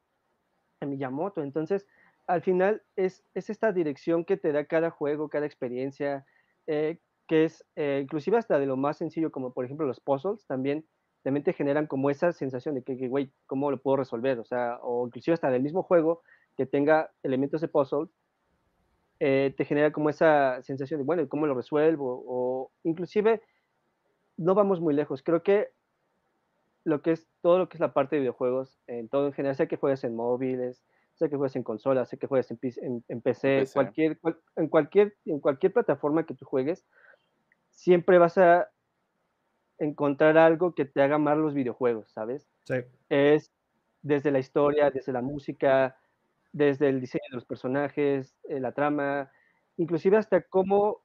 a 0.81 0.85
Miyamoto. 0.85 1.41
Entonces, 1.41 1.87
al 2.27 2.41
final 2.41 2.83
es, 2.95 3.23
es 3.33 3.49
esta 3.49 3.71
dirección 3.71 4.25
que 4.25 4.37
te 4.37 4.51
da 4.51 4.65
cada 4.65 4.91
juego, 4.91 5.29
cada 5.29 5.45
experiencia, 5.45 6.25
eh, 6.67 6.99
que 7.27 7.45
es 7.45 7.65
eh, 7.75 8.01
inclusive 8.03 8.37
hasta 8.37 8.59
de 8.59 8.65
lo 8.65 8.77
más 8.77 8.97
sencillo, 8.97 9.31
como 9.31 9.53
por 9.53 9.65
ejemplo 9.65 9.87
los 9.87 10.01
puzzles, 10.01 10.45
también, 10.45 10.85
también 11.23 11.43
te 11.43 11.53
generan 11.53 11.87
como 11.87 12.09
esa 12.09 12.33
sensación 12.33 12.75
de 12.75 12.83
que, 12.83 13.07
güey, 13.07 13.31
¿cómo 13.45 13.71
lo 13.71 13.81
puedo 13.81 13.97
resolver? 13.97 14.39
O 14.39 14.45
sea, 14.45 14.77
o 14.81 15.07
inclusive 15.07 15.33
hasta 15.33 15.49
del 15.49 15.63
mismo 15.63 15.83
juego 15.83 16.21
que 16.57 16.65
tenga 16.65 17.11
elementos 17.23 17.61
de 17.61 17.69
puzzle, 17.69 18.07
eh, 19.19 19.53
te 19.57 19.65
genera 19.65 19.91
como 19.91 20.09
esa 20.09 20.61
sensación 20.61 20.99
de, 20.99 21.05
bueno, 21.05 21.23
¿y 21.23 21.27
¿cómo 21.27 21.47
lo 21.47 21.55
resuelvo? 21.55 22.23
O 22.27 22.71
inclusive, 22.83 23.41
no 24.35 24.53
vamos 24.53 24.81
muy 24.81 24.93
lejos. 24.93 25.23
Creo 25.23 25.43
que 25.43 25.69
lo 26.83 27.01
que 27.01 27.11
es 27.11 27.27
todo 27.41 27.57
lo 27.57 27.69
que 27.69 27.77
es 27.77 27.81
la 27.81 27.93
parte 27.93 28.15
de 28.15 28.21
videojuegos, 28.21 28.79
en 28.87 29.09
todo 29.09 29.27
en 29.27 29.33
general, 29.33 29.55
sea 29.55 29.67
que 29.67 29.77
juegues 29.77 30.03
en 30.03 30.15
móviles, 30.15 30.83
sea 31.17 31.29
que 31.29 31.35
juegues 31.35 31.55
en 31.55 31.63
consolas, 31.63 32.09
sea 32.09 32.19
que 32.19 32.27
juegues 32.27 32.49
en, 32.51 32.59
en- 32.81 33.03
en 33.07 33.21
PC, 33.21 33.59
PC. 33.59 33.73
Cualquier, 33.73 34.19
cual- 34.19 34.39
en, 34.55 34.67
cualquier, 34.69 35.15
en 35.25 35.39
cualquier 35.39 35.73
plataforma 35.73 36.25
que 36.25 36.33
tú 36.35 36.45
juegues, 36.45 36.85
siempre 37.71 38.17
vas 38.17 38.37
a 38.37 38.69
encontrar 39.79 40.37
algo 40.37 40.73
que 40.73 40.85
te 40.85 41.01
haga 41.01 41.15
amar 41.15 41.37
los 41.37 41.53
videojuegos, 41.53 42.11
¿sabes? 42.11 42.47
Sí. 42.63 42.75
es 43.09 43.51
desde 44.01 44.31
la 44.31 44.39
historia, 44.39 44.89
desde 44.91 45.11
la 45.11 45.21
música, 45.21 45.97
desde 46.53 46.87
el 46.89 47.01
diseño 47.01 47.23
de 47.29 47.35
los 47.35 47.45
personajes, 47.45 48.35
eh, 48.47 48.59
la 48.59 48.71
trama, 48.71 49.31
inclusive 49.75 50.17
hasta 50.17 50.41
cómo 50.43 51.01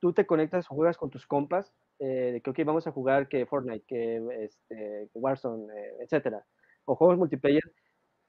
tú 0.00 0.12
te 0.12 0.26
conectas 0.26 0.66
o 0.70 0.74
juegas 0.74 0.96
con 0.98 1.10
tus 1.10 1.26
compas, 1.26 1.72
eh, 2.00 2.32
de 2.32 2.40
que, 2.42 2.50
ok, 2.50 2.58
vamos 2.66 2.86
a 2.86 2.92
jugar 2.92 3.28
que 3.28 3.46
Fortnite, 3.46 3.84
que 3.86 4.16
este, 4.44 5.08
que 5.12 5.18
Warzone, 5.18 5.72
eh, 5.74 5.96
etcétera, 6.00 6.44
o 6.84 6.96
juegos 6.96 7.16
multiplayer, 7.18 7.62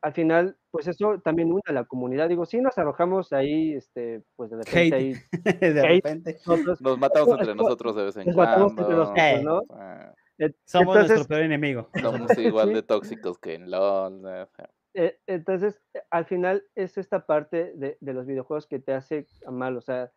al 0.06 0.14
final, 0.14 0.56
pues 0.70 0.88
eso 0.88 1.20
también 1.24 1.52
une 1.52 1.62
a 1.66 1.74
la 1.74 1.86
comunidad. 1.86 2.30
Digo, 2.30 2.46
sí 2.46 2.62
nos 2.62 2.78
arrojamos 2.78 3.34
ahí, 3.34 3.74
este, 3.74 4.22
pues 4.36 4.52
de 4.52 4.58
repente 4.58 4.80
Hate. 4.80 4.94
ahí 4.94 5.14
de 5.74 5.80
Hate. 5.82 5.96
repente. 6.06 6.34
nosotros, 6.46 6.80
Nos 6.82 7.00
matamos 7.00 7.40
entre 7.40 7.56
nosotros 7.56 7.96
de 7.96 8.04
vez 8.04 8.18
en 8.18 8.26
nos 8.28 8.36
matamos 8.36 8.72
entre 8.78 8.96
cuando. 8.96 9.66
Ah, 9.72 10.14
eh, 10.38 10.54
Somos 10.66 10.96
entonces, 10.96 11.16
nuestro 11.18 11.28
peor 11.36 11.42
enemigo. 11.46 11.90
Somos 12.00 12.38
igual 12.38 12.68
Sí. 12.68 12.74
de 12.76 12.84
tóxicos 12.84 13.40
que 13.40 13.56
en 13.56 13.72
LOL. 13.72 14.22
Eh, 14.94 15.18
entonces, 15.26 15.82
eh, 15.96 16.02
al 16.12 16.26
final 16.26 16.64
es 16.76 16.98
esta 17.00 17.26
parte 17.26 17.74
de, 17.76 17.98
de 18.00 18.14
los 18.14 18.28
videojuegos 18.28 18.68
que 18.68 18.78
te 18.78 18.94
hace 18.94 19.26
amar, 19.48 19.74
o 19.74 19.82
sea, 19.82 20.12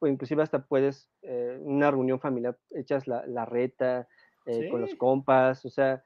inclusive 0.00 0.42
hasta 0.42 0.64
puedes, 0.64 1.10
eh, 1.22 1.58
una 1.60 1.90
reunión 1.90 2.18
familiar, 2.18 2.56
echas 2.70 3.06
la, 3.06 3.26
la 3.26 3.44
reta 3.44 4.08
eh, 4.46 4.68
con 4.70 4.80
los 4.80 4.94
compas, 4.94 5.64
o 5.66 5.70
sea, 5.70 6.02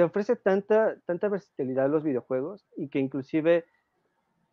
te 0.00 0.04
ofrece 0.04 0.34
tanta, 0.34 0.98
tanta 1.04 1.28
versatilidad 1.28 1.90
los 1.90 2.02
videojuegos 2.02 2.66
y 2.74 2.88
que 2.88 3.00
inclusive 3.00 3.66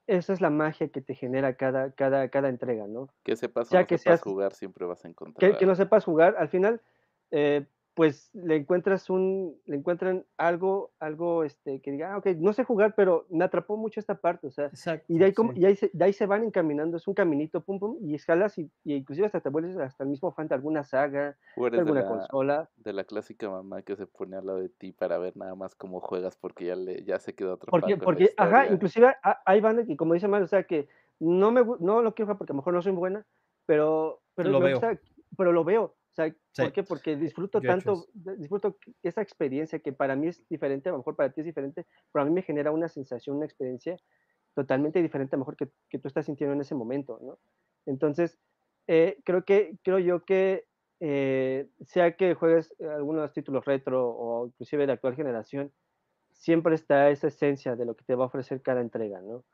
esa 0.06 0.34
es 0.34 0.42
la 0.42 0.50
magia 0.50 0.90
que 0.90 1.00
te 1.00 1.16
genera 1.16 1.56
cada, 1.56 1.92
cada, 1.94 2.28
cada 2.28 2.50
entrega, 2.50 2.86
¿no? 2.86 3.08
Que 3.24 3.38
sepas 3.38 3.70
o 3.70 3.74
Ya 3.74 3.82
no 3.82 3.88
que 3.88 3.98
sepas 3.98 4.04
seas- 4.20 4.22
jugar, 4.24 4.54
siempre 4.54 4.86
vas 4.86 5.06
a 5.06 5.08
encontrar. 5.08 5.50
Que, 5.52 5.58
que 5.58 5.66
no 5.66 5.76
sepas 5.76 6.04
jugar, 6.04 6.36
al 6.38 6.50
final, 6.50 6.82
eh, 7.32 7.66
pues 7.98 8.30
le 8.36 8.58
encuentras 8.58 9.10
un, 9.10 9.60
le 9.66 9.76
encuentran 9.76 10.24
algo, 10.38 10.92
algo 11.00 11.44
este, 11.44 11.82
que 11.82 11.90
diga, 11.92 12.14
ah, 12.14 12.18
ok, 12.20 12.28
no 12.38 12.54
sé 12.54 12.64
jugar, 12.64 12.94
pero 12.96 13.26
me 13.32 13.44
atrapó 13.44 13.76
mucho 13.76 14.00
esta 14.00 14.14
parte, 14.22 14.46
o 14.46 14.52
sea, 14.52 14.68
Exacto. 14.68 15.06
y 15.08 15.18
de 15.18 15.26
ahí, 15.26 15.34
como, 15.34 15.52
sí. 15.54 15.62
y 15.62 15.66
ahí 15.66 15.76
se, 15.76 15.90
de 15.92 16.06
ahí 16.06 16.14
se 16.14 16.28
van 16.28 16.44
encaminando, 16.44 16.98
es 16.98 17.08
un 17.08 17.16
caminito, 17.16 17.62
pum, 17.62 17.80
pum, 17.80 17.98
y 18.00 18.14
escalas 18.14 18.56
y, 18.60 18.70
y 18.84 18.94
inclusive 18.94 19.26
hasta 19.26 19.42
te 19.42 19.50
vuelves 19.50 19.76
hasta 19.78 20.04
el 20.04 20.12
mismo 20.12 20.32
fan 20.32 20.48
de 20.48 20.54
alguna 20.54 20.84
saga, 20.84 21.38
de 21.56 21.78
alguna 21.80 22.02
la, 22.02 22.08
consola. 22.08 22.70
de 22.78 22.94
la 22.94 23.04
clásica 23.04 23.50
mamá 23.50 23.82
que 23.82 23.96
se 23.96 24.06
pone 24.06 24.38
al 24.38 24.46
lado 24.46 24.60
de 24.60 24.70
ti 24.70 24.92
para 24.92 25.18
ver 25.18 25.36
nada 25.36 25.56
más 25.56 25.74
cómo 25.74 26.00
juegas 26.00 26.38
porque 26.38 26.66
ya 26.66 26.76
le 26.76 27.04
ya 27.04 27.18
se 27.18 27.34
quedó 27.34 27.54
atrapado 27.54 27.82
Porque, 27.82 27.96
la 27.98 28.06
porque 28.06 28.34
ajá, 28.38 28.68
inclusive 28.68 29.08
ha- 29.24 29.42
hay 29.44 29.60
bandas 29.60 29.88
que, 29.88 29.98
como 29.98 30.14
dice 30.14 30.28
Mario, 30.28 30.46
o 30.46 30.48
sea, 30.48 30.62
que 30.62 30.88
no 31.20 31.50
me 31.52 31.64
no 31.80 32.04
lo 32.04 32.14
quiero 32.14 32.28
jugar 32.28 32.38
porque 32.38 32.52
a 32.52 32.54
lo 32.54 32.58
mejor 32.58 32.74
no 32.76 32.82
soy 32.84 32.92
buena, 32.92 33.26
pero, 33.66 34.22
pero 34.36 34.52
Lo 34.52 34.60
me 34.60 34.68
veo. 34.68 34.80
gusta- 34.80 35.00
pero 35.36 35.52
lo 35.52 35.64
veo. 35.64 35.96
Sea, 36.18 36.36
Sí. 36.54 36.64
¿por 36.64 36.74
qué? 36.74 36.84
Porque 36.84 37.16
disfruto 37.16 37.64
Yo 37.64 37.64
tanto, 37.64 38.08
disfruto 38.14 38.78
esa 39.04 39.22
experiencia 39.22 39.80
que 39.80 39.94
para 39.94 40.16
mí 40.16 40.28
es 40.30 40.48
diferente, 40.50 40.90
a 40.90 40.94
lo 40.94 41.00
mejor 41.00 41.16
para 41.16 41.32
ti 41.32 41.42
es 41.42 41.46
diferente, 41.46 41.86
pero 42.12 42.24
a 42.24 42.26
mí 42.26 42.34
me 42.34 42.42
genera 42.42 42.72
una 42.72 42.90
sensación, 42.90 43.38
una 43.38 43.46
experiencia 43.46 43.98
totalmente 44.56 45.02
diferente 45.02 45.36
a 45.36 45.38
lo 45.38 45.42
mejor 45.42 45.58
que, 45.58 45.70
que 45.90 46.00
tú 46.00 46.08
estás 46.08 46.26
sintiendo 46.26 46.56
en 46.56 46.62
ese 46.62 46.76
momento, 46.76 47.20
¿no? 47.22 47.40
Entonces, 47.86 48.40
eh, 48.88 49.20
creo 49.26 49.46
que, 49.46 49.78
creo 49.84 50.00
yo 50.00 50.26
que 50.26 50.66
eh, 51.00 51.70
sea 51.82 52.16
que 52.18 52.34
juegues 52.34 52.74
eh, 52.80 52.88
algunos 52.88 53.32
títulos 53.34 53.66
retro 53.66 54.10
o 54.10 54.48
inclusive 54.48 54.88
de 54.88 54.94
actual 54.94 55.16
generación, 55.16 55.74
siempre 56.32 56.76
está 56.76 57.10
esa 57.12 57.28
esencia 57.30 57.76
de 57.76 57.86
lo 57.86 57.96
que 57.96 58.06
te 58.06 58.16
va 58.16 58.26
a 58.26 58.28
ofrecer 58.28 58.62
cada 58.64 58.82
entrega, 58.82 59.22
¿no? 59.22 59.46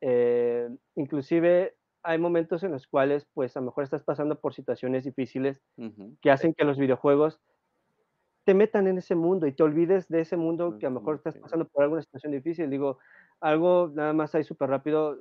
Eh, 0.00 0.68
inclusive 0.96 1.76
hay 2.04 2.18
momentos 2.18 2.62
en 2.64 2.72
los 2.72 2.86
cuales, 2.88 3.26
pues, 3.34 3.56
a 3.56 3.60
lo 3.60 3.66
mejor 3.66 3.84
estás 3.84 4.02
pasando 4.04 4.40
por 4.40 4.54
situaciones 4.54 5.04
difíciles 5.04 5.62
Ujú. 5.78 6.16
que 6.22 6.30
hacen 6.32 6.54
que 6.54 6.64
los 6.64 6.78
videojuegos 6.78 7.40
te 8.46 8.54
metan 8.54 8.88
en 8.88 8.98
ese 8.98 9.14
mundo 9.14 9.46
y 9.46 9.52
te 9.54 9.62
olvides 9.62 10.08
de 10.08 10.20
ese 10.20 10.36
mundo 10.36 10.76
que 10.78 10.86
a 10.86 10.90
lo 10.90 10.96
mejor 10.96 11.14
estás 11.16 11.36
pasando 11.36 11.68
por 11.68 11.84
alguna 11.84 12.02
situación 12.02 12.32
difícil. 12.32 12.68
Digo, 12.70 12.98
algo 13.40 13.90
nada 13.94 14.12
más 14.12 14.34
ahí 14.34 14.42
súper 14.42 14.68
rápido. 14.68 15.16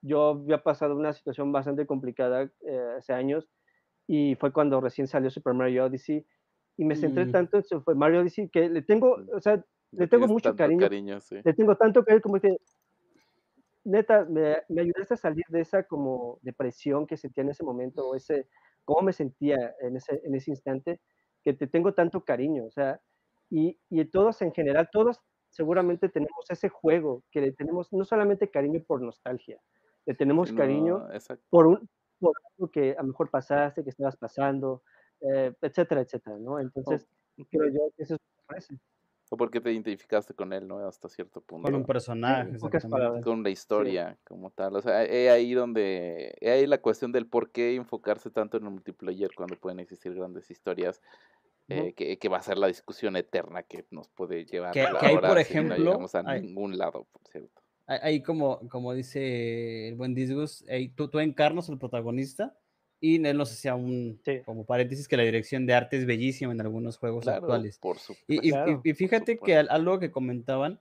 Yo 0.00 0.28
había 0.30 0.62
pasado 0.62 0.94
una 0.96 1.12
situación 1.12 1.50
bastante 1.52 1.86
complicada 1.86 2.44
eh, 2.44 2.94
hace 2.98 3.12
años 3.14 3.48
y 4.08 4.36
fue 4.36 4.52
cuando 4.52 4.80
recién 4.80 5.08
salió 5.08 5.30
Super 5.30 5.54
Mario 5.54 5.86
Odyssey 5.86 6.26
y 6.76 6.84
me 6.84 6.96
centré 6.96 7.26
Mm. 7.26 7.32
tanto 7.32 7.58
en 7.58 7.64
Super 7.64 7.96
Mario 7.96 8.20
Odyssey 8.22 8.48
que 8.50 8.68
le 8.70 8.82
tengo, 8.82 9.18
o 9.34 9.40
sea, 9.40 9.64
Le 9.92 10.06
le 10.06 10.08
tengo 10.08 10.28
mucho 10.28 10.54
cariño 10.56 10.66
cariño, 10.76 11.20
sí. 11.20 11.42
le 11.44 11.54
tengo 11.54 11.76
tanto 11.76 12.04
que 12.04 12.20
como 12.22 12.40
que 12.40 12.56
neta 13.84 14.24
me, 14.24 14.58
me 14.68 14.82
ayudaste 14.82 15.14
a 15.14 15.16
salir 15.16 15.44
de 15.48 15.60
esa 15.60 15.84
como 15.84 16.38
depresión 16.42 17.06
que 17.06 17.16
sentía 17.16 17.42
en 17.42 17.50
ese 17.50 17.64
momento 17.64 18.08
o 18.08 18.14
ese 18.14 18.48
cómo 18.84 19.02
me 19.02 19.12
sentía 19.12 19.74
en 19.80 19.96
ese 19.96 20.20
en 20.24 20.34
ese 20.34 20.50
instante 20.50 21.00
que 21.42 21.52
te 21.52 21.66
tengo 21.66 21.94
tanto 21.94 22.24
cariño 22.24 22.64
o 22.66 22.70
sea 22.70 23.00
y, 23.50 23.78
y 23.90 24.04
todos 24.06 24.40
en 24.42 24.52
general 24.52 24.88
todos 24.92 25.20
seguramente 25.50 26.08
tenemos 26.08 26.46
ese 26.48 26.68
juego 26.68 27.24
que 27.30 27.40
le 27.40 27.52
tenemos 27.52 27.92
no 27.92 28.04
solamente 28.04 28.50
cariño 28.50 28.82
por 28.86 29.02
nostalgia 29.02 29.60
le 30.06 30.14
tenemos 30.14 30.52
cariño 30.52 30.98
no, 31.00 31.12
exacto. 31.12 31.44
por 31.50 31.66
un 31.66 31.88
por 32.18 32.34
algo 32.52 32.70
que 32.70 32.92
a 32.92 33.02
lo 33.02 33.08
mejor 33.08 33.30
pasaste 33.30 33.82
que 33.82 33.90
estabas 33.90 34.16
pasando 34.16 34.82
eh, 35.20 35.52
etcétera 35.60 36.02
etcétera 36.02 36.38
no 36.38 36.60
entonces 36.60 37.08
creo 37.50 37.68
yo 37.68 37.80
que 37.96 38.04
eso 38.04 38.14
es 38.14 38.20
lo 38.20 38.36
que 38.36 38.46
parece. 38.46 38.78
O 39.32 39.36
porque 39.38 39.62
te 39.62 39.72
identificaste 39.72 40.34
con 40.34 40.52
él, 40.52 40.68
¿no? 40.68 40.86
Hasta 40.86 41.08
cierto 41.08 41.40
punto. 41.40 41.64
Con 41.64 41.74
un 41.74 41.84
personaje. 41.86 42.50
con 43.22 43.42
la 43.42 43.48
historia 43.48 44.18
como 44.24 44.50
tal. 44.50 44.76
O 44.76 44.82
sea, 44.82 45.04
es 45.04 45.30
ahí 45.30 45.54
donde, 45.54 46.34
es 46.38 46.50
ahí 46.50 46.66
la 46.66 46.76
cuestión 46.82 47.12
del 47.12 47.26
por 47.26 47.50
qué 47.50 47.74
enfocarse 47.74 48.28
tanto 48.30 48.58
en 48.58 48.64
el 48.64 48.70
multiplayer 48.70 49.30
cuando 49.34 49.56
pueden 49.56 49.80
existir 49.80 50.12
grandes 50.14 50.50
historias, 50.50 51.00
eh, 51.68 51.94
que, 51.94 52.18
que 52.18 52.28
va 52.28 52.36
a 52.36 52.42
ser 52.42 52.58
la 52.58 52.66
discusión 52.66 53.16
eterna 53.16 53.62
que 53.62 53.86
nos 53.90 54.10
puede 54.10 54.44
llevar 54.44 54.72
Que- 54.74 54.82
a 54.82 54.98
que 54.98 55.06
ahí, 55.06 55.14
ahora 55.14 55.28
por 55.30 55.38
si 55.44 55.54
no 55.54 55.60
ejemplo, 55.60 55.76
llegamos 55.78 56.14
a 56.14 56.22
hay- 56.26 56.42
ningún 56.42 56.76
lado, 56.76 57.06
por 57.10 57.22
cierto. 57.30 57.62
Ahí- 57.86 58.22
como, 58.22 58.60
como 58.68 58.92
dice 58.92 59.88
el 59.88 59.94
buen 59.94 60.14
Disgus, 60.14 60.62
ahí 60.68 60.90
tú, 60.90 61.08
tú 61.08 61.20
encarnas 61.20 61.70
al 61.70 61.78
protagonista 61.78 62.54
y 63.04 63.16
él 63.26 63.36
nos 63.36 63.50
hacía 63.52 63.74
un 63.74 64.20
Sí. 64.24 64.40
como 64.44 64.64
paréntesis 64.64 65.08
que 65.08 65.16
la 65.16 65.24
dirección 65.24 65.66
de 65.66 65.74
arte 65.74 65.96
es 65.96 66.06
bellísima 66.06 66.52
en 66.52 66.60
algunos 66.60 66.96
juegos 66.98 67.24
Claro, 67.24 67.38
actuales. 67.42 67.78
por 67.78 67.98
supuesto. 67.98 68.24
Y, 68.28 68.36
y- 68.36 68.48
y- 68.48 68.50
Claro, 68.52 68.70
y 68.70 68.74
por 68.76 68.94
fíjate 68.96 69.38
que 69.38 69.56
algo 69.56 69.98
que 69.98 70.10
comentaban 70.12 70.80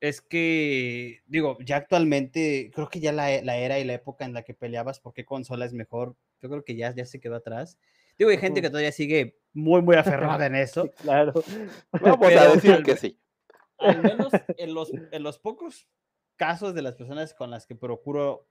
es 0.00 0.20
que, 0.20 1.20
digo, 1.26 1.58
ya 1.64 1.76
actualmente 1.76 2.70
creo 2.74 2.88
que 2.88 3.00
ya 3.00 3.12
la, 3.12 3.42
la 3.42 3.56
era 3.56 3.78
y 3.78 3.84
la 3.84 3.94
época 3.94 4.24
en 4.24 4.32
la 4.34 4.42
que 4.42 4.54
peleabas 4.54 5.00
por 5.00 5.12
qué 5.14 5.24
consola 5.24 5.64
es 5.64 5.72
mejor, 5.72 6.16
yo 6.40 6.48
creo 6.48 6.64
que 6.64 6.76
ya, 6.76 6.94
ya 6.94 7.04
se 7.06 7.20
quedó 7.20 7.34
atrás. 7.36 7.78
Digo, 8.18 8.30
hay 8.30 8.38
gente 8.38 8.60
que 8.62 8.68
todavía 8.70 8.92
sigue 8.92 9.38
muy, 9.52 9.82
muy 9.82 9.96
aferrada 9.96 10.46
en 10.46 10.54
eso. 10.56 10.84
Sí, 10.84 10.90
claro 11.02 11.32
Vamos 11.92 12.26
a 12.26 12.28
pero- 12.28 12.54
decir 12.54 12.82
que 12.84 12.96
sí. 12.96 13.18
Al 13.78 14.00
menos 14.00 14.32
en 14.58 14.74
los, 14.74 14.92
en 15.10 15.22
los 15.24 15.38
pocos 15.40 15.88
casos 16.36 16.72
de 16.74 16.82
las 16.82 16.94
personas 16.94 17.34
con 17.34 17.50
las 17.50 17.66
que 17.66 17.74
procuro 17.74 18.46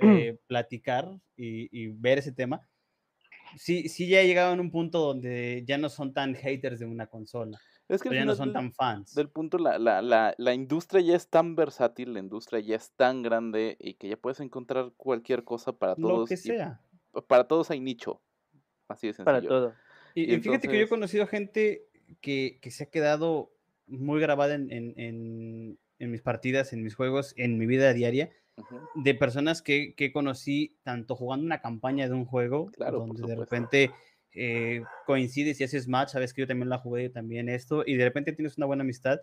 eh, 0.00 0.38
platicar 0.46 1.08
y, 1.36 1.68
y 1.76 1.88
ver 1.88 2.18
ese 2.18 2.32
tema, 2.32 2.60
sí, 3.56 3.88
sí 3.88 4.08
ya 4.08 4.20
he 4.20 4.26
llegado 4.26 4.52
en 4.52 4.60
un 4.60 4.70
punto 4.70 4.98
donde 5.00 5.64
ya 5.66 5.78
no 5.78 5.88
son 5.88 6.12
tan 6.12 6.34
haters 6.34 6.78
de 6.80 6.86
una 6.86 7.06
consola. 7.06 7.58
Es 7.88 8.00
que 8.02 8.14
ya 8.14 8.24
no 8.24 8.34
son 8.34 8.48
del- 8.48 8.54
tan 8.54 8.72
fans. 8.72 9.14
del 9.14 9.28
punto, 9.28 9.58
la, 9.58 9.78
la, 9.78 10.00
la, 10.00 10.34
la 10.38 10.54
industria 10.54 11.02
ya 11.02 11.16
es 11.16 11.28
tan 11.28 11.56
versátil, 11.56 12.14
la 12.14 12.20
industria 12.20 12.60
ya 12.60 12.76
es 12.76 12.92
tan 12.92 13.22
grande 13.22 13.76
y 13.78 13.94
que 13.94 14.08
ya 14.08 14.16
puedes 14.16 14.40
encontrar 14.40 14.92
cualquier 14.96 15.44
cosa 15.44 15.72
para 15.76 15.94
Lo 15.98 16.08
todos. 16.08 16.28
que 16.28 16.34
y 16.34 16.38
sea. 16.38 16.80
para 17.28 17.46
todos 17.46 17.70
hay 17.70 17.80
nicho. 17.80 18.22
Así 18.88 19.08
de 19.08 19.12
sencillo. 19.12 19.24
Para 19.24 19.42
todo. 19.42 19.74
Y, 20.14 20.22
Y 20.32 20.34
y 20.36 20.40
fíjate 20.40 20.68
que 20.68 20.74
yo 20.74 20.80
he 20.80 20.82
entonces- 20.84 20.88
conocido 20.90 21.26
gente 21.26 21.82
que, 22.20 22.58
que 22.62 22.70
se 22.70 22.84
ha 22.84 22.90
quedado 22.90 23.52
muy 23.86 24.20
grabada 24.20 24.54
en, 24.54 24.70
en- 24.72 24.94
en- 24.98 25.78
en 25.98 26.10
mis 26.10 26.22
partidas, 26.22 26.72
en 26.72 26.82
mis 26.82 26.94
juegos, 26.94 27.34
en 27.36 27.58
mi 27.58 27.66
vida 27.66 27.92
diaria, 27.92 28.30
De 28.94 29.14
personas 29.14 29.62
que, 29.62 29.94
que 29.94 30.12
conocí 30.12 30.76
tanto 30.82 31.16
jugando 31.16 31.46
una 31.46 31.60
campaña 31.60 32.08
de 32.08 32.14
un 32.14 32.24
juego, 32.26 32.70
Claro, 32.72 32.98
donde 33.00 33.26
de 33.26 33.34
repente 33.36 33.90
eh, 34.34 34.82
coincides 35.06 35.60
y 35.60 35.64
haces 35.64 35.88
match, 35.88 36.10
sabes 36.10 36.32
que 36.34 36.42
yo 36.42 36.46
también 36.46 36.68
la 36.68 36.78
jugué, 36.78 37.08
también 37.08 37.48
esto, 37.48 37.82
y 37.86 37.96
de 37.96 38.04
repente 38.04 38.32
tienes 38.32 38.56
una 38.56 38.66
buena 38.66 38.82
amistad, 38.82 39.20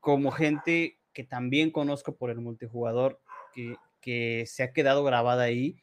como 0.00 0.30
gente 0.30 0.98
que 1.12 1.24
también 1.24 1.70
conozco 1.70 2.16
por 2.16 2.30
el 2.30 2.40
multijugador, 2.40 3.20
que, 3.52 3.74
que 4.00 4.44
se 4.46 4.62
ha 4.62 4.72
quedado 4.72 5.04
grabada 5.04 5.42
ahí. 5.44 5.76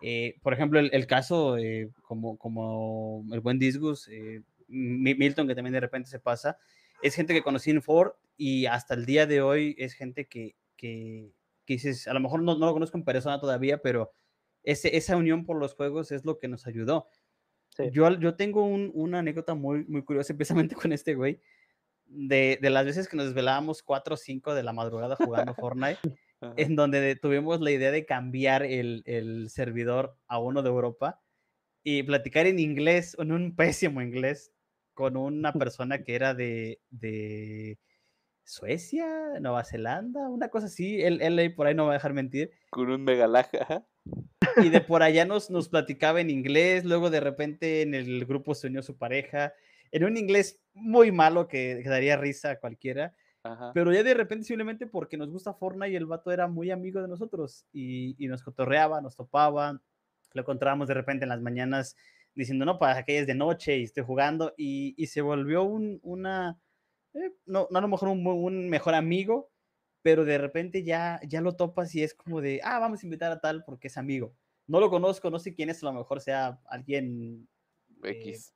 Eh, 0.00 0.36
por 0.42 0.52
ejemplo, 0.52 0.78
el, 0.80 0.90
el 0.92 1.06
caso, 1.06 1.58
eh, 1.58 1.90
como, 2.02 2.38
como 2.38 3.24
el 3.32 3.40
buen 3.40 3.58
Disgus, 3.58 4.08
eh, 4.08 4.42
Mi- 4.68 5.14
Milton, 5.14 5.46
que 5.48 5.54
también 5.54 5.72
de 5.74 5.80
repente 5.80 6.08
se 6.08 6.20
pasa, 6.20 6.58
es 7.02 7.14
gente 7.14 7.34
que 7.34 7.42
conocí 7.42 7.70
en 7.70 7.82
Ford 7.82 8.12
y 8.36 8.66
hasta 8.66 8.94
el 8.94 9.06
día 9.06 9.26
de 9.26 9.40
hoy 9.42 9.74
es 9.78 9.94
gente 9.94 10.26
que, 10.26 10.54
que, 10.76 11.32
que 11.68 11.74
dices, 11.74 12.08
a 12.08 12.14
lo 12.14 12.20
mejor 12.20 12.42
no, 12.42 12.56
no 12.58 12.64
lo 12.66 12.72
conozco 12.72 12.96
en 12.96 13.04
persona 13.04 13.38
todavía, 13.38 13.78
pero 13.82 14.10
ese, 14.62 14.96
esa 14.96 15.16
unión 15.18 15.44
por 15.44 15.58
los 15.58 15.74
juegos 15.74 16.10
es 16.12 16.24
lo 16.24 16.38
que 16.38 16.48
nos 16.48 16.66
ayudó. 16.66 17.08
Sí. 17.76 17.84
Yo, 17.92 18.10
yo 18.18 18.34
tengo 18.36 18.64
un- 18.64 18.90
una 18.94 19.18
anécdota 19.18 19.54
muy, 19.54 19.84
muy 19.84 20.02
curiosa, 20.02 20.34
precisamente 20.72 20.74
con 20.74 20.92
este 20.92 21.14
güey, 21.14 21.40
de, 22.06 22.58
de 22.62 22.70
las 22.70 22.86
veces 22.86 23.06
que 23.06 23.16
nos 23.18 23.26
desvelábamos 23.26 23.82
4 23.82 24.14
o 24.14 24.16
5 24.16 24.54
de 24.54 24.62
la 24.62 24.72
madrugada 24.72 25.14
jugando 25.16 25.54
Fortnite, 25.54 25.98
Ajá. 26.40 26.54
en 26.56 26.74
donde 26.74 27.00
de- 27.02 27.16
tuvimos 27.16 27.60
la 27.60 27.70
idea 27.70 27.90
de 27.90 28.06
cambiar 28.06 28.62
el, 28.62 29.02
el 29.04 29.50
servidor 29.50 30.16
a 30.26 30.38
uno 30.38 30.62
de 30.62 30.70
Europa 30.70 31.20
y 31.84 32.02
platicar 32.02 32.46
en 32.46 32.58
inglés, 32.58 33.14
en 33.18 33.30
un 33.32 33.54
pésimo 33.54 34.00
inglés, 34.00 34.52
con 34.94 35.16
una 35.18 35.52
persona 35.70 36.02
que 36.02 36.14
era 36.14 36.32
de, 36.34 36.80
de 36.90 37.78
Suecia, 38.48 39.06
Nueva 39.40 39.62
Zelanda, 39.62 40.28
una 40.28 40.48
cosa 40.48 40.66
así, 40.66 41.02
él, 41.02 41.20
él 41.20 41.54
por 41.54 41.66
ahí 41.66 41.74
no 41.74 41.84
va 41.84 41.90
a 41.92 41.94
dejar 41.94 42.14
mentir, 42.14 42.50
Con 42.70 42.90
un 42.90 43.04
megalaja. 43.04 43.86
y 44.56 44.70
de 44.70 44.80
por 44.80 45.02
allá 45.02 45.26
nos, 45.26 45.50
nos 45.50 45.68
platicaba 45.68 46.20
en 46.22 46.30
inglés, 46.30 46.84
luego 46.86 47.10
de 47.10 47.20
repente 47.20 47.82
en 47.82 47.94
el 47.94 48.24
grupo 48.24 48.54
se 48.54 48.68
unió 48.68 48.82
su 48.82 48.96
pareja, 48.96 49.52
en 49.92 50.04
un 50.04 50.16
inglés 50.16 50.60
muy 50.72 51.12
malo 51.12 51.46
que, 51.46 51.80
que 51.82 51.88
daría 51.90 52.16
risa 52.16 52.52
a 52.52 52.58
cualquiera, 52.58 53.14
Ajá. 53.42 53.72
pero 53.74 53.92
ya 53.92 54.02
de 54.02 54.14
repente 54.14 54.46
simplemente 54.46 54.86
porque 54.86 55.18
nos 55.18 55.30
gusta 55.30 55.52
Fortnite 55.52 55.90
y 55.92 55.96
el 55.96 56.06
vato 56.06 56.32
era 56.32 56.48
muy 56.48 56.70
amigo 56.70 57.02
de 57.02 57.08
nosotros 57.08 57.66
y, 57.70 58.16
y 58.22 58.28
nos 58.28 58.42
cotorreaba, 58.42 59.02
nos 59.02 59.14
topaba, 59.14 59.80
lo 60.32 60.40
encontrábamos 60.40 60.88
de 60.88 60.94
repente 60.94 61.24
en 61.26 61.28
las 61.28 61.42
mañanas 61.42 61.96
diciendo, 62.34 62.64
no, 62.64 62.78
para 62.78 63.04
que 63.04 63.18
es 63.18 63.26
de 63.26 63.34
noche 63.34 63.76
y 63.76 63.84
estoy 63.84 64.04
jugando 64.04 64.54
y, 64.56 64.94
y 64.96 65.06
se 65.08 65.20
volvió 65.20 65.64
un, 65.64 66.00
una, 66.02 66.58
eh, 67.14 67.32
no, 67.46 67.68
no 67.70 67.78
a 67.78 67.82
lo 67.82 67.88
mejor 67.88 68.08
un, 68.08 68.68
mejor 68.68 68.94
amigo, 68.94 69.50
pero 70.02 70.24
de 70.24 70.38
repente 70.38 70.84
ya, 70.84 71.20
ya 71.26 71.40
lo 71.40 71.56
topas 71.56 71.94
y 71.94 72.02
es 72.02 72.14
como 72.14 72.40
de, 72.40 72.60
ah, 72.64 72.78
vamos 72.78 73.02
a 73.02 73.06
invitar 73.06 73.32
a 73.32 73.40
tal 73.40 73.64
porque 73.64 73.88
es 73.88 73.96
amigo. 73.96 74.34
No 74.66 74.80
lo 74.80 74.90
conozco, 74.90 75.30
no 75.30 75.38
sé 75.38 75.54
quién 75.54 75.70
es, 75.70 75.82
a 75.82 75.86
lo 75.86 75.92
mejor 75.94 76.20
sea 76.20 76.60
alguien 76.66 77.48
eh, 78.02 78.10
X. 78.12 78.54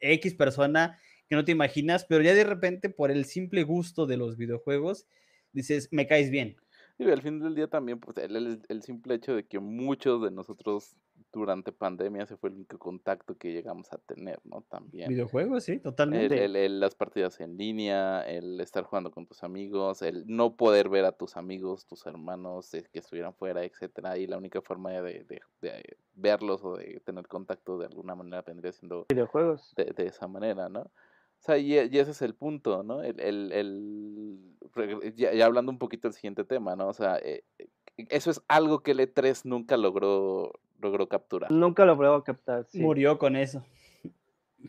X 0.00 0.34
persona 0.34 0.98
que 1.28 1.34
no 1.36 1.44
te 1.44 1.52
imaginas, 1.52 2.04
pero 2.04 2.22
ya 2.22 2.34
de 2.34 2.44
repente 2.44 2.88
por 2.90 3.10
el 3.10 3.24
simple 3.24 3.64
gusto 3.64 4.06
de 4.06 4.16
los 4.16 4.36
videojuegos, 4.36 5.06
dices, 5.52 5.88
me 5.90 6.06
caes 6.06 6.30
bien. 6.30 6.56
Y 6.98 7.10
al 7.10 7.22
fin 7.22 7.40
del 7.40 7.54
día 7.54 7.68
también, 7.68 8.00
pues 8.00 8.16
el, 8.18 8.36
el- 8.36 8.62
el 8.68 8.82
simple 8.82 9.14
hecho 9.14 9.34
de 9.34 9.46
que 9.46 9.58
muchos 9.58 10.22
de 10.22 10.30
nosotros 10.30 10.96
durante 11.32 11.72
pandemia 11.72 12.24
se 12.26 12.36
fue 12.36 12.50
el 12.50 12.56
único 12.56 12.78
contacto 12.78 13.36
que 13.36 13.52
llegamos 13.52 13.92
a 13.92 13.98
tener, 13.98 14.40
¿no? 14.44 14.62
También. 14.62 15.08
Videojuegos, 15.10 15.64
sí, 15.64 15.78
totalmente. 15.80 16.44
el- 16.44 16.56
el- 16.56 16.80
las 16.80 16.94
partidas 16.94 17.38
en 17.40 17.56
línea, 17.56 18.22
el 18.22 18.60
estar 18.60 18.84
jugando 18.84 19.10
con 19.10 19.26
tus 19.26 19.42
amigos, 19.44 20.02
el 20.02 20.24
no 20.26 20.56
poder 20.56 20.88
ver 20.88 21.04
a 21.04 21.12
tus 21.12 21.36
amigos, 21.36 21.86
tus 21.86 22.06
hermanos 22.06 22.72
eh, 22.74 22.88
que 22.92 23.00
estuvieran 23.00 23.34
fuera, 23.34 23.64
etcétera, 23.64 24.16
y 24.18 24.26
la 24.26 24.38
única 24.38 24.60
forma 24.62 24.92
de, 24.92 25.24
de- 25.24 25.40
de 25.60 25.96
verlos 26.14 26.64
o 26.64 26.76
de 26.76 27.00
tener 27.04 27.26
contacto 27.28 27.78
de 27.78 27.86
alguna 27.86 28.14
manera 28.14 28.42
vendría 28.42 28.72
siendo 28.72 29.04
Videojuegos. 29.08 29.74
de, 29.76 29.84
de 29.86 30.06
esa 30.06 30.26
manera, 30.28 30.68
¿no? 30.68 30.80
O 30.80 31.42
sea, 31.46 31.58
y, 31.58 31.74
y 31.74 31.98
ese 31.98 32.12
es 32.12 32.22
el 32.22 32.34
punto, 32.34 32.82
¿no? 32.82 33.02
El, 33.02 33.20
el, 33.20 33.52
el- 33.52 34.56
regre- 34.74 35.12
ya, 35.14 35.34
ya 35.34 35.44
hablando 35.44 35.70
un 35.70 35.78
poquito 35.78 36.08
del 36.08 36.14
siguiente 36.14 36.44
tema, 36.44 36.76
¿no? 36.76 36.88
O 36.88 36.94
sea, 36.94 37.18
eh, 37.18 37.44
eh, 37.58 37.68
eso 38.08 38.30
es 38.30 38.42
algo 38.48 38.80
que 38.82 38.92
el 38.92 39.00
E3 39.00 39.44
nunca 39.44 39.76
logró, 39.76 40.52
logró 40.80 41.08
capturar. 41.08 41.50
Nunca 41.50 41.84
lo 41.84 41.96
puedo 41.96 42.22
captar. 42.24 42.66
Sí. 42.66 42.80
Murió 42.80 43.18
con 43.18 43.36
eso. 43.36 43.64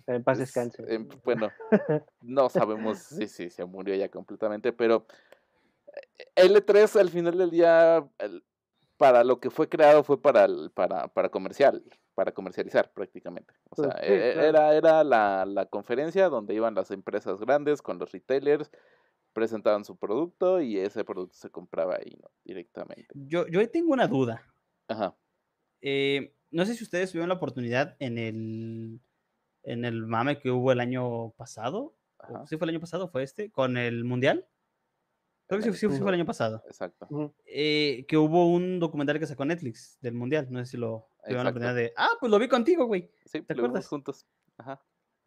En 0.05 0.23
paz 0.23 0.37
Es, 0.39 0.53
descanse. 0.53 0.83
em, 0.93 1.07
bueno, 1.23 1.51
no 2.21 2.49
sabemos 2.49 2.99
si 2.99 3.27
si 3.27 3.49
se 3.49 3.65
murió 3.65 3.95
ya 3.95 4.09
completamente, 4.09 4.71
pero 4.73 5.05
L3 6.35 6.99
al 6.99 7.09
final 7.09 7.37
del 7.37 7.49
día, 7.51 8.07
el- 8.19 8.43
para 8.97 9.23
lo 9.23 9.39
que 9.39 9.49
fue 9.51 9.69
creado 9.69 10.03
fue 10.03 10.19
para, 10.21 10.47
para, 10.73 11.07
para 11.07 11.29
comercial, 11.29 11.83
para 12.15 12.31
comercializar 12.31 12.91
prácticamente. 12.91 13.53
O 13.69 13.75
Pues 13.75 13.89
sea, 13.89 14.01
sí, 14.01 14.11
e- 14.11 14.33
claro. 14.33 14.47
era, 14.49 14.75
era 14.75 15.03
la, 15.03 15.45
la 15.45 15.65
conferencia 15.67 16.29
donde 16.29 16.55
iban 16.55 16.73
las 16.73 16.89
empresas 16.91 17.39
grandes 17.39 17.81
con 17.83 17.99
los 17.99 18.11
retailers, 18.11 18.71
presentaban 19.33 19.85
su 19.85 19.95
producto 19.97 20.61
y 20.61 20.79
ese 20.79 21.03
producto 21.05 21.35
se 21.35 21.51
compraba 21.51 21.95
ahí 21.95 22.17
¿no? 22.19 22.29
directamente. 22.43 23.07
Yo, 23.13 23.45
yo 23.47 23.59
ahí 23.59 23.67
tengo 23.67 23.93
una 23.93 24.07
duda. 24.07 24.43
Ajá. 24.87 25.15
Eh, 25.81 26.33
no 26.51 26.65
sé 26.65 26.75
si 26.75 26.83
ustedes 26.83 27.11
tuvieron 27.11 27.29
la 27.29 27.35
oportunidad 27.35 27.95
en 27.99 28.17
el, 28.17 28.99
en 29.63 29.85
el 29.85 30.05
mame 30.07 30.39
que 30.39 30.49
hubo 30.51 30.71
el 30.71 30.79
año 30.79 31.31
pasado. 31.31 31.95
Ajá. 32.19 32.45
¿Sí 32.47 32.57
fue 32.57 32.65
el 32.65 32.69
año 32.71 32.79
pasado? 32.79 33.09
¿Fue 33.09 33.23
este? 33.23 33.51
¿Con 33.51 33.77
el 33.77 34.03
Mundial? 34.03 34.47
Creo 35.47 35.59
que 35.59 35.63
sí, 35.63 35.69
El- 35.69 35.75
sí- 35.75 35.89
sí 35.95 35.99
fue 36.01 36.09
el 36.09 36.15
año 36.15 36.25
pasado. 36.25 36.63
Exacto. 36.67 37.33
Eh, 37.45 38.05
que 38.07 38.17
hubo 38.17 38.51
un 38.51 38.79
documental 38.79 39.19
que 39.19 39.27
sacó 39.27 39.45
Netflix 39.45 39.97
del 40.01 40.13
Mundial. 40.13 40.47
No 40.49 40.59
sé 40.59 40.71
si 40.71 40.77
lo 40.77 41.09
tuvieron 41.23 41.43
la 41.45 41.51
oportunidad 41.51 41.75
de. 41.75 41.93
Ah, 41.95 42.09
pues 42.19 42.29
lo 42.31 42.39
vi 42.39 42.47
contigo, 42.47 42.85
güey. 42.85 43.09
Sí, 43.25 43.41
¿Te 43.41 43.53
lo 43.53 43.63
vimos 43.63 43.69
acuerdas? 43.69 43.87
juntos. 43.87 44.27
Ajá. 44.57 44.81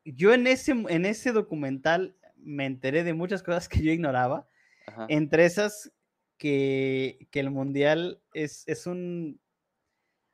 Yo 0.05 0.32
en 0.35 0.47
ese, 0.47 0.72
en 0.72 1.05
ese 1.06 1.32
documental 1.32 2.16
me 2.36 2.66
enteré 2.66 3.05
de 3.05 3.12
muchas 3.14 3.43
cosas 3.43 3.68
que 3.68 3.82
yo 3.82 3.93
ignoraba. 3.93 4.48
Ajá. 4.86 5.06
Entre 5.09 5.44
esas, 5.44 5.93
que, 6.39 7.28
que 7.31 7.40
el 7.40 7.51
mundial 7.51 8.20
es, 8.35 8.64
es 8.66 8.86
un. 8.86 9.40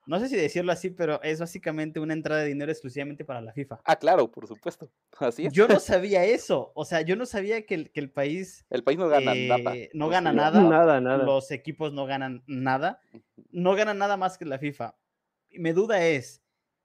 No 0.06 0.20
sé 0.20 0.28
si 0.28 0.36
decirlo 0.36 0.72
así, 0.72 0.90
pero 0.90 1.20
es 1.22 1.40
básicamente 1.40 1.98
una 1.98 2.12
entrada 2.12 2.42
de 2.42 2.48
dinero 2.48 2.70
exclusivamente 2.70 3.24
para 3.24 3.40
la 3.40 3.52
FIFA. 3.52 3.80
Ah, 3.84 3.96
claro, 3.96 4.30
por 4.30 4.46
supuesto. 4.46 4.90
Así 5.18 5.46
es. 5.46 5.52
Yo 5.52 5.66
no 5.66 5.80
sabía 5.80 6.24
eso. 6.24 6.72
O 6.74 6.84
sea, 6.84 7.00
yo 7.00 7.16
no 7.16 7.26
sabía 7.26 7.66
que 7.66 7.74
el, 7.74 7.90
que 7.90 8.00
el 8.00 8.10
país 8.10 8.64
El 8.70 8.84
país 8.84 8.98
no 8.98 9.08
gana 9.08 9.34
nada. 9.34 9.76
eh, 9.76 9.90
no 9.94 10.06
o 10.06 10.08
gana 10.08 10.32
nada. 10.32 10.60
Nada, 10.62 11.00
nada. 11.00 11.24
los 11.24 11.50
equipos 11.50 11.92
no 11.92 12.06
ganan 12.06 12.44
nada. 12.46 13.00
No 13.50 13.74
ganan 13.74 13.98
nada 13.98 14.16
más 14.16 14.38
que 14.38 14.44
la 14.44 14.58
FIFA. 14.58 14.96
Mi 15.50 15.72
duda 15.72 16.04
es: 16.06 16.42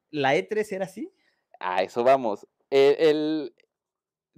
¿la 0.09 0.35
E3 0.35 0.71
era 0.71 0.85
así? 0.85 1.11
A 1.59 1.83
eso 1.83 2.03
vamos. 2.03 2.47
Eh, 2.71 2.97
el, 2.99 3.53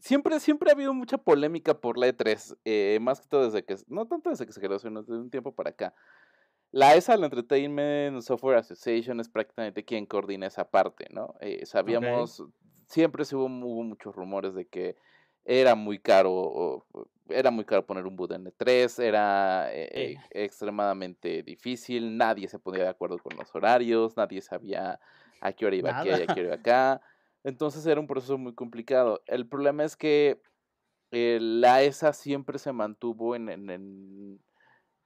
Siempre, 0.04 0.38
siempre 0.42 0.70
ha 0.70 0.74
habido 0.74 0.94
mucha 0.94 1.18
polémica 1.18 1.80
por 1.80 1.98
la 1.98 2.08
E3, 2.08 2.58
eh, 2.66 2.98
más 3.02 3.22
que 3.22 3.28
todo 3.28 3.46
desde 3.46 3.64
que, 3.64 3.78
no 3.88 4.06
tanto 4.06 4.30
desde 4.32 4.46
que 4.46 4.52
se 4.52 4.60
creó, 4.60 4.78
sino 4.78 5.02
desde 5.02 5.18
un 5.18 5.30
tiempo 5.30 5.56
para 5.56 5.70
acá. 5.70 5.94
La 6.74 6.96
ESA, 6.96 7.18
la 7.18 7.28
Entertainment 7.28 8.24
Software 8.24 8.58
Association, 8.58 9.20
es 9.20 9.30
prácticamente 9.30 9.86
quien 9.86 10.08
coordina 10.08 10.48
esa 10.48 10.72
parte, 10.72 11.06
¿no? 11.12 11.36
Eh, 11.40 11.68
sabíamos, 11.68 12.44
siempre 12.88 13.24
hubo, 13.32 13.46
hubo 13.46 13.84
muchos 13.84 14.16
rumores 14.16 14.56
de 14.56 14.66
que 14.66 14.96
era 15.46 15.76
muy 15.76 16.00
caro, 16.00 16.32
o- 16.34 16.86
era 17.30 17.52
muy 17.52 17.64
caro 17.64 17.86
poner 17.86 18.08
un 18.08 18.16
boot 18.16 18.32
en 18.32 18.48
E3, 18.48 18.98
era 18.98 19.70
eh, 19.72 20.16
extremadamente 20.32 21.44
difícil, 21.44 22.18
nadie 22.18 22.48
se 22.48 22.58
ponía 22.58 22.84
de 22.84 22.90
acuerdo 22.90 23.20
con 23.20 23.38
los 23.38 23.54
horarios, 23.54 24.18
nadie 24.18 24.42
sabía 24.42 25.00
a 25.42 25.54
qué 25.54 25.68
hora 25.68 25.76
iba 25.76 25.92
aquí 25.92 26.10
y 26.10 26.12
a 26.12 26.26
qué 26.28 26.40
hora 26.40 26.48
iba 26.50 26.56
acá. 26.56 27.02
Entonces 27.44 27.86
era 27.86 28.00
un 28.00 28.08
proceso 28.08 28.40
muy 28.40 28.56
complicado. 28.56 29.22
El 29.28 29.48
problema 29.48 29.84
es 29.84 29.96
que 29.96 30.42
eh, 31.12 31.38
la 31.40 31.84
ESA 31.84 32.14
siempre 32.14 32.58
se 32.58 32.74
mantuvo 32.74 33.36
en, 33.36 33.50
en, 33.50 33.70
en, 33.70 34.40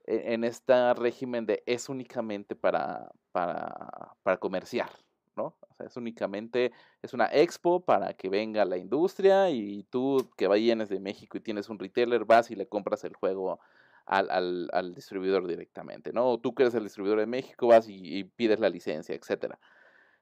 en 0.08 0.44
este 0.44 0.94
régimen 0.94 1.46
de 1.46 1.62
es 1.66 1.88
únicamente 1.88 2.56
para, 2.56 3.10
para, 3.32 4.16
para 4.22 4.38
comerciar, 4.38 4.90
¿no? 5.36 5.56
O 5.68 5.74
sea, 5.74 5.86
es 5.86 5.96
únicamente, 5.96 6.72
es 7.02 7.12
una 7.12 7.26
expo 7.26 7.84
para 7.84 8.14
que 8.14 8.28
venga 8.28 8.64
la 8.64 8.78
industria 8.78 9.50
y 9.50 9.84
tú 9.84 10.30
que 10.36 10.48
vienes 10.48 10.88
de 10.88 11.00
México 11.00 11.36
y 11.36 11.40
tienes 11.40 11.68
un 11.68 11.78
retailer, 11.78 12.24
vas 12.24 12.50
y 12.50 12.56
le 12.56 12.68
compras 12.68 13.04
el 13.04 13.14
juego 13.14 13.60
al, 14.06 14.30
al, 14.30 14.68
al 14.72 14.94
distribuidor 14.94 15.46
directamente, 15.46 16.12
¿no? 16.12 16.26
O 16.26 16.40
tú 16.40 16.54
que 16.54 16.62
eres 16.62 16.74
el 16.74 16.84
distribuidor 16.84 17.20
de 17.20 17.26
México, 17.26 17.66
vas 17.66 17.88
y, 17.88 18.18
y 18.18 18.24
pides 18.24 18.60
la 18.60 18.70
licencia, 18.70 19.14
etcétera. 19.14 19.58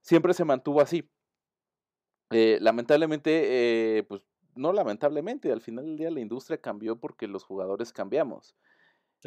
Siempre 0.00 0.34
se 0.34 0.44
mantuvo 0.44 0.80
así. 0.80 1.08
Eh, 2.30 2.58
lamentablemente, 2.60 3.98
eh, 3.98 4.02
pues 4.02 4.22
no 4.56 4.72
lamentablemente, 4.72 5.52
al 5.52 5.60
final 5.60 5.84
del 5.86 5.96
día 5.96 6.10
la 6.10 6.20
industria 6.20 6.60
cambió 6.60 6.96
porque 6.98 7.28
los 7.28 7.44
jugadores 7.44 7.92
cambiamos. 7.92 8.56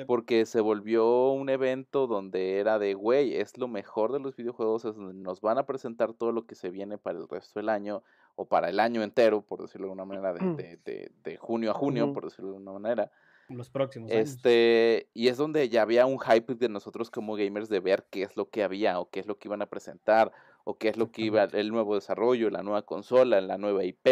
Sí. 0.04 0.06
Porque 0.06 0.46
se 0.46 0.62
volvió 0.62 1.30
un 1.32 1.50
evento 1.50 2.08
donde 2.08 2.58
era 2.58 2.80
de, 2.80 2.94
güey, 2.94 3.36
es 3.36 3.58
lo 3.58 3.68
mejor 3.68 4.12
de 4.12 4.20
los 4.20 4.36
videojuegos, 4.36 4.86
es 4.86 4.96
donde 4.96 5.14
nos 5.14 5.42
van 5.42 5.58
a 5.58 5.66
presentar 5.66 6.14
todo 6.14 6.32
lo 6.32 6.46
que 6.46 6.56
se 6.56 6.70
viene 6.70 6.98
para 6.98 7.18
el 7.20 7.28
resto 7.28 7.60
del 7.60 7.70
año, 7.70 8.04
o 8.36 8.46
para 8.46 8.70
el 8.70 8.80
año 8.80 9.04
entero, 9.04 9.42
por 9.42 9.62
decirlo 9.62 9.88
de 9.88 9.92
alguna 9.94 10.06
manera, 10.06 10.34
de, 10.34 10.56
de, 10.56 10.78
de- 10.86 11.12
de 11.24 11.38
junio 11.38 11.72
a 11.72 11.74
junio, 11.74 12.14
por 12.14 12.24
decirlo 12.26 12.52
de 12.52 12.58
alguna 12.58 12.80
manera. 12.80 13.12
Los 13.50 13.70
próximos 13.70 14.12
años. 14.12 14.30
Este, 14.30 15.10
y 15.14 15.28
es 15.28 15.38
donde 15.38 15.68
ya 15.70 15.82
había 15.82 16.06
un 16.06 16.20
hype 16.20 16.56
de 16.56 16.70
nosotros 16.70 17.10
como 17.10 17.36
gamers 17.36 17.68
de 17.68 17.80
ver 17.80 18.06
qué 18.10 18.24
es 18.24 18.38
lo 18.38 18.50
que 18.50 18.64
había, 18.64 19.00
o 19.00 19.10
qué 19.10 19.20
es 19.20 19.26
lo 19.28 19.38
que 19.40 19.48
iban 19.48 19.62
a 19.62 19.66
presentar, 19.66 20.32
o 20.64 20.78
qué 20.78 20.90
es 20.90 20.98
lo 20.98 21.12
que 21.12 21.24
iba, 21.24 21.44
el 21.46 21.70
nuevo 21.72 21.96
desarrollo, 21.96 22.50
la 22.50 22.62
nueva 22.64 22.84
consola, 22.84 23.42
la 23.42 23.58
nueva 23.58 23.84
IP. 23.84 24.08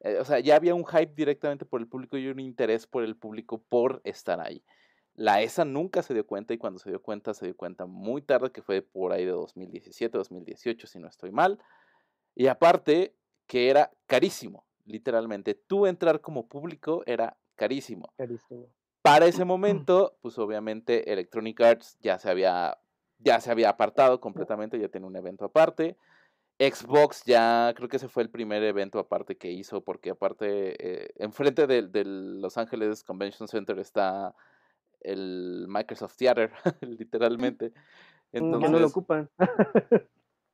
Eh, 0.00 0.18
o 0.20 0.24
sea, 0.24 0.38
ya 0.38 0.54
había 0.56 0.74
un 0.74 0.84
hype 0.86 1.14
directamente 1.16 1.64
por 1.64 1.80
el 1.80 1.88
público 1.88 2.16
y 2.18 2.28
un 2.28 2.38
interés 2.38 2.86
por 2.86 3.02
el 3.02 3.16
público 3.16 3.58
por 3.68 4.00
estar 4.04 4.38
ahí. 4.40 4.62
La 5.18 5.42
ESA 5.42 5.64
nunca 5.64 6.04
se 6.04 6.14
dio 6.14 6.24
cuenta 6.24 6.54
y 6.54 6.58
cuando 6.58 6.78
se 6.78 6.90
dio 6.90 7.02
cuenta, 7.02 7.34
se 7.34 7.44
dio 7.44 7.56
cuenta 7.56 7.86
muy 7.86 8.22
tarde, 8.22 8.52
que 8.52 8.62
fue 8.62 8.82
por 8.82 9.10
ahí 9.10 9.24
de 9.24 9.32
2017, 9.32 10.16
2018, 10.16 10.86
si 10.86 11.00
no 11.00 11.08
estoy 11.08 11.32
mal. 11.32 11.58
Y 12.36 12.46
aparte, 12.46 13.16
que 13.48 13.68
era 13.68 13.90
carísimo, 14.06 14.64
literalmente. 14.84 15.54
Tú 15.54 15.86
entrar 15.86 16.20
como 16.20 16.46
público 16.46 17.02
era 17.04 17.36
carísimo. 17.56 18.12
Carísimo. 18.16 18.68
Para 19.02 19.26
ese 19.26 19.44
momento, 19.44 20.16
pues 20.22 20.38
obviamente 20.38 21.12
Electronic 21.12 21.60
Arts 21.62 21.98
ya 22.00 22.20
se 22.20 22.30
había, 22.30 22.78
ya 23.18 23.40
se 23.40 23.50
había 23.50 23.70
apartado 23.70 24.20
completamente, 24.20 24.78
ya 24.78 24.88
tenía 24.88 25.08
un 25.08 25.16
evento 25.16 25.44
aparte. 25.44 25.96
Xbox 26.60 27.24
ya, 27.24 27.72
creo 27.74 27.88
que 27.88 27.96
ese 27.96 28.08
fue 28.08 28.22
el 28.22 28.30
primer 28.30 28.62
evento 28.62 29.00
aparte 29.00 29.36
que 29.36 29.50
hizo, 29.50 29.82
porque 29.82 30.10
aparte, 30.10 30.76
eh, 30.78 31.10
enfrente 31.16 31.66
del 31.66 32.40
Los 32.40 32.56
Ángeles 32.56 33.02
Convention 33.02 33.48
Center 33.48 33.80
está 33.80 34.36
el 35.00 35.66
Microsoft 35.68 36.16
Theater, 36.16 36.52
literalmente. 36.80 37.72
Ya 38.32 38.40
no 38.40 38.58
lo 38.58 38.66
Entonces, 38.66 38.90
ocupan. 38.90 39.30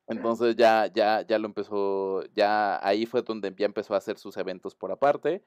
entonces 0.07 0.55
ya, 0.55 0.87
ya, 0.87 1.21
ya 1.21 1.39
lo 1.39 1.47
empezó, 1.47 2.23
ya 2.33 2.85
ahí 2.85 3.05
fue 3.05 3.21
donde 3.21 3.53
ya 3.57 3.65
empezó 3.65 3.93
a 3.93 3.97
hacer 3.97 4.17
sus 4.17 4.37
eventos 4.37 4.75
por 4.75 4.91
aparte. 4.91 5.43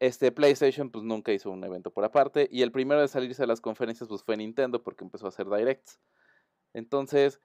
Este 0.00 0.32
PlayStation 0.32 0.90
pues 0.90 1.04
nunca 1.04 1.32
hizo 1.32 1.50
un 1.50 1.62
evento 1.62 1.92
por 1.92 2.04
aparte 2.04 2.48
y 2.50 2.62
el 2.62 2.72
primero 2.72 3.00
de 3.00 3.08
salirse 3.08 3.42
de 3.42 3.46
las 3.46 3.60
conferencias 3.60 4.08
pues 4.08 4.24
fue 4.24 4.36
Nintendo 4.36 4.82
porque 4.82 5.04
empezó 5.04 5.26
a 5.26 5.28
hacer 5.28 5.48
directs. 5.48 6.00
Entonces, 6.74 7.40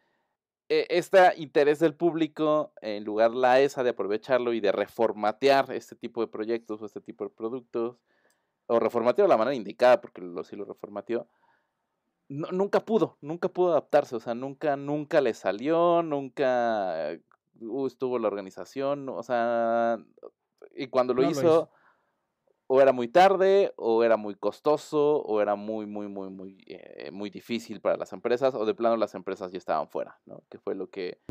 este 0.69 1.19
interés 1.37 1.79
del 1.79 1.95
público, 1.95 2.73
en 2.81 3.03
lugar 3.03 3.33
la 3.33 3.61
ESA 3.61 3.83
de 3.83 3.91
aprovecharlo 3.91 4.53
y 4.53 4.59
de 4.59 4.71
reformatear 4.71 5.71
este 5.71 5.95
tipo 5.95 6.21
de 6.21 6.27
proyectos 6.27 6.81
o 6.81 6.85
este 6.85 6.99
tipo 6.99 7.23
de 7.23 7.29
productos, 7.29 7.99
o 8.67 8.79
reformatear 8.79 9.27
de 9.27 9.29
la 9.29 9.37
manera 9.37 9.55
indicada, 9.55 9.99
porque 10.01 10.21
lo, 10.21 10.43
sí 10.43 10.55
lo 10.55 10.65
reformateó, 10.65 11.27
no- 12.29 12.51
nunca 12.51 12.81
pudo, 12.81 13.17
nunca 13.21 13.47
pudo 13.49 13.71
adaptarse, 13.71 14.15
o 14.15 14.19
sea, 14.19 14.35
nunca, 14.35 14.75
nunca 14.75 15.21
le 15.21 15.33
salió, 15.33 16.03
nunca 16.03 17.13
eh, 17.13 17.21
uh, 17.61 17.87
estuvo 17.87 18.19
la 18.19 18.27
organización, 18.27 19.07
o 19.09 19.23
sea, 19.23 19.97
y 20.75 20.87
cuando 20.87 21.13
lo 21.13 21.21
No 21.21 21.27
lo 21.27 21.31
hizo, 21.31 21.41
hizo. 21.41 21.69
o 22.67 22.81
era 22.81 22.91
muy 22.91 23.07
tarde, 23.07 23.73
o 23.77 24.03
era 24.03 24.17
muy 24.17 24.35
costoso, 24.35 25.21
o 25.21 25.41
era 25.41 25.55
muy, 25.55 25.85
muy, 25.85 26.07
muy, 26.09 26.29
muy, 26.29 26.57
eh, 26.67 27.09
muy 27.11 27.29
difícil 27.29 27.79
para 27.79 27.95
las 27.95 28.11
empresas, 28.11 28.53
o 28.55 28.65
de 28.65 28.73
plano 28.75 28.97
las 28.97 29.15
empresas 29.15 29.51
ya 29.51 29.57
estaban 29.57 29.87
fuera, 29.87 30.19
¿no? 30.25 30.43
Que 30.49 30.57
fue 30.59 30.75
lo 30.75 30.89
que. 30.89 31.21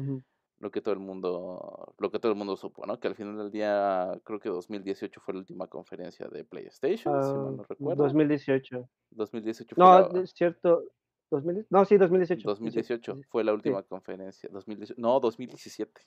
Lo 0.58 0.70
que 0.70 0.80
todo 0.80 0.94
el 0.94 1.00
mundo, 1.00 1.94
lo 1.98 2.10
que 2.10 2.18
todo 2.18 2.32
el 2.32 2.38
mundo 2.38 2.56
supo, 2.56 2.86
¿no? 2.86 2.98
Que 2.98 3.08
al 3.08 3.14
final 3.14 3.36
del 3.36 3.50
día, 3.50 4.18
creo 4.24 4.40
que 4.40 4.48
2018 4.48 5.20
fue 5.20 5.34
la 5.34 5.40
última 5.40 5.66
conferencia 5.66 6.26
de 6.28 6.44
PlayStation, 6.44 7.22
si 7.22 7.34
mal 7.38 7.56
no 7.56 7.62
Ah, 7.62 7.66
recuerdo. 7.68 8.02
2018. 8.04 8.88
2018 9.10 9.74
fue 9.76 9.84
No, 9.84 10.08
la- 10.08 10.20
es 10.22 10.30
cierto. 10.32 10.82
2000, 11.30 11.66
no, 11.70 11.84
sí, 11.84 11.96
2018. 11.98 12.48
2018 12.48 13.20
fue 13.28 13.44
la 13.44 13.52
última 13.52 13.82
conferencia. 13.82 14.48
2018, 14.52 15.00
no, 15.00 15.18
2017. 15.20 16.00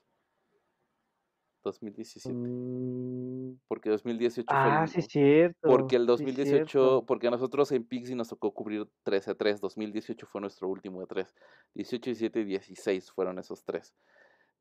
2017. 1.64 2.34
Mm, 2.34 3.60
Porque 3.68 3.90
2018 3.90 4.48
fue 4.50 4.58
Ah, 4.72 4.84
el, 4.84 4.90
sí, 4.90 5.02
cierto. 5.02 5.68
porque 5.68 5.98
el 5.98 6.04
sí, 6.04 6.08
2018, 6.08 6.70
cierto. 6.70 7.06
porque 7.06 7.28
a 7.28 7.32
nosotros 7.32 7.72
en 7.74 7.84
Pixie 7.84 8.16
nos 8.16 8.30
tocó 8.30 8.54
cubrir 8.54 8.88
13 9.04 9.36
3, 9.36 9.60
2018 9.60 10.26
fue 10.26 10.40
nuestro 10.40 10.70
último 10.70 11.02
de 11.02 11.08
3. 11.08 11.36
18, 11.76 12.12
17 12.12 12.40
y 12.40 12.44
16 12.46 13.12
fueron 13.12 13.40
esos 13.40 13.64
tres. 13.66 13.94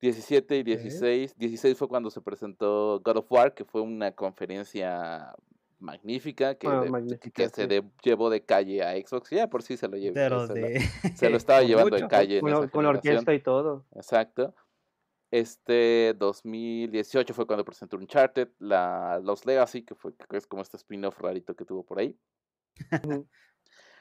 17 0.01 0.57
y 0.57 0.61
Ok. 0.61 0.67
16, 0.67 1.37
16 1.37 1.77
fue 1.77 1.89
cuando 1.89 2.11
se 2.11 2.21
presentó 2.21 3.01
God 3.05 3.17
of 3.19 3.33
War, 3.33 3.55
que 3.55 3.65
fue 3.65 3.81
una 3.83 4.13
conferencia 4.13 5.35
magnífica 5.81 6.55
que, 6.57 6.67
Ah, 6.69 6.81
de- 6.81 6.91
magnífica, 6.91 7.31
que 7.31 7.49
se 7.49 7.67
de- 7.67 7.85
llevó 8.03 8.31
de 8.31 8.45
calle 8.45 8.83
a 8.83 8.93
Xbox, 8.95 9.31
ya 9.31 9.49
por 9.49 9.63
sí 9.63 9.77
se 9.77 9.89
lo 9.89 9.97
llevó. 9.97 10.15
Pero 10.15 10.47
se, 10.47 10.61
lo, 10.61 10.67
de... 10.69 10.81
se 11.17 11.31
lo 11.31 11.37
estaba 11.37 11.63
llevando 11.63 11.97
de 11.97 12.09
calle 12.09 12.37
en 12.39 12.41
Con, 12.43 12.53
generación. 12.53 12.87
orquesta 12.87 13.35
y 13.35 13.41
todo. 13.41 13.85
Exacto. 13.95 14.55
Este 15.31 16.15
2018 16.19 17.35
fue 17.35 17.47
cuando 17.47 17.65
presentó 17.65 17.97
Uncharted, 17.99 18.49
la 18.61 19.21
Lost 19.23 19.45
Legacy, 19.45 19.83
que 19.83 19.95
fue 19.95 20.15
que 20.17 20.37
es 20.37 20.47
como 20.47 20.63
este 20.63 20.77
spin-off 20.79 21.19
rarito 21.21 21.55
que 21.55 21.65
tuvo 21.67 21.85
por 21.85 21.99
ahí. 21.99 22.19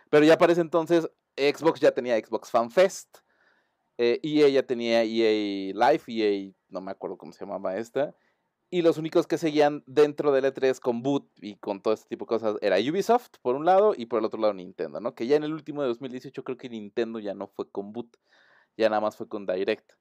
Pero 0.10 0.26
ya 0.26 0.38
para 0.38 0.54
ese 0.54 0.62
entonces 0.62 1.10
Xbox 1.36 1.80
ya 1.80 1.92
tenía 1.92 2.18
Xbox 2.18 2.50
Fan 2.50 2.72
Fest. 2.72 3.18
Eh, 3.98 4.20
EA 4.24 4.50
ya 4.50 4.64
tenía 4.64 5.04
EA 5.04 5.74
Live, 5.74 6.04
EA, 6.08 6.52
no 6.70 6.82
me 6.82 6.92
acuerdo 6.92 7.18
cómo 7.18 7.32
se 7.32 7.46
llamaba 7.46 7.78
esta. 7.78 8.16
Y 8.70 8.82
los 8.82 8.98
únicos 8.98 9.28
que 9.28 9.38
seguían 9.38 9.84
dentro 9.88 10.34
del 10.34 10.44
E3 10.46 10.80
con 10.82 11.02
boot 11.02 11.30
y 11.38 11.56
con 11.56 11.82
todo 11.82 11.94
este 11.94 12.10
tipo 12.10 12.26
de 12.26 12.30
cosas 12.30 12.58
era 12.62 12.76
Ubisoft, 12.78 13.30
por 13.42 13.56
un 13.56 13.66
lado, 13.66 13.94
y 13.96 14.08
por 14.08 14.20
el 14.20 14.26
otro 14.26 14.42
lado 14.42 14.54
Nintendo, 14.54 15.00
¿no? 15.00 15.16
Que 15.16 15.26
ya 15.26 15.38
en 15.38 15.44
el 15.44 15.54
último 15.54 15.82
de 15.82 15.88
2018 15.88 16.44
creo 16.44 16.58
que 16.58 16.70
Nintendo 16.70 17.20
ya 17.20 17.34
no 17.34 17.48
fue 17.48 17.70
con 17.72 17.94
boot, 17.94 18.18
ya 18.76 18.90
nada 18.90 19.02
más 19.02 19.16
fue 19.16 19.30
con 19.30 19.46
Direct. 19.46 19.94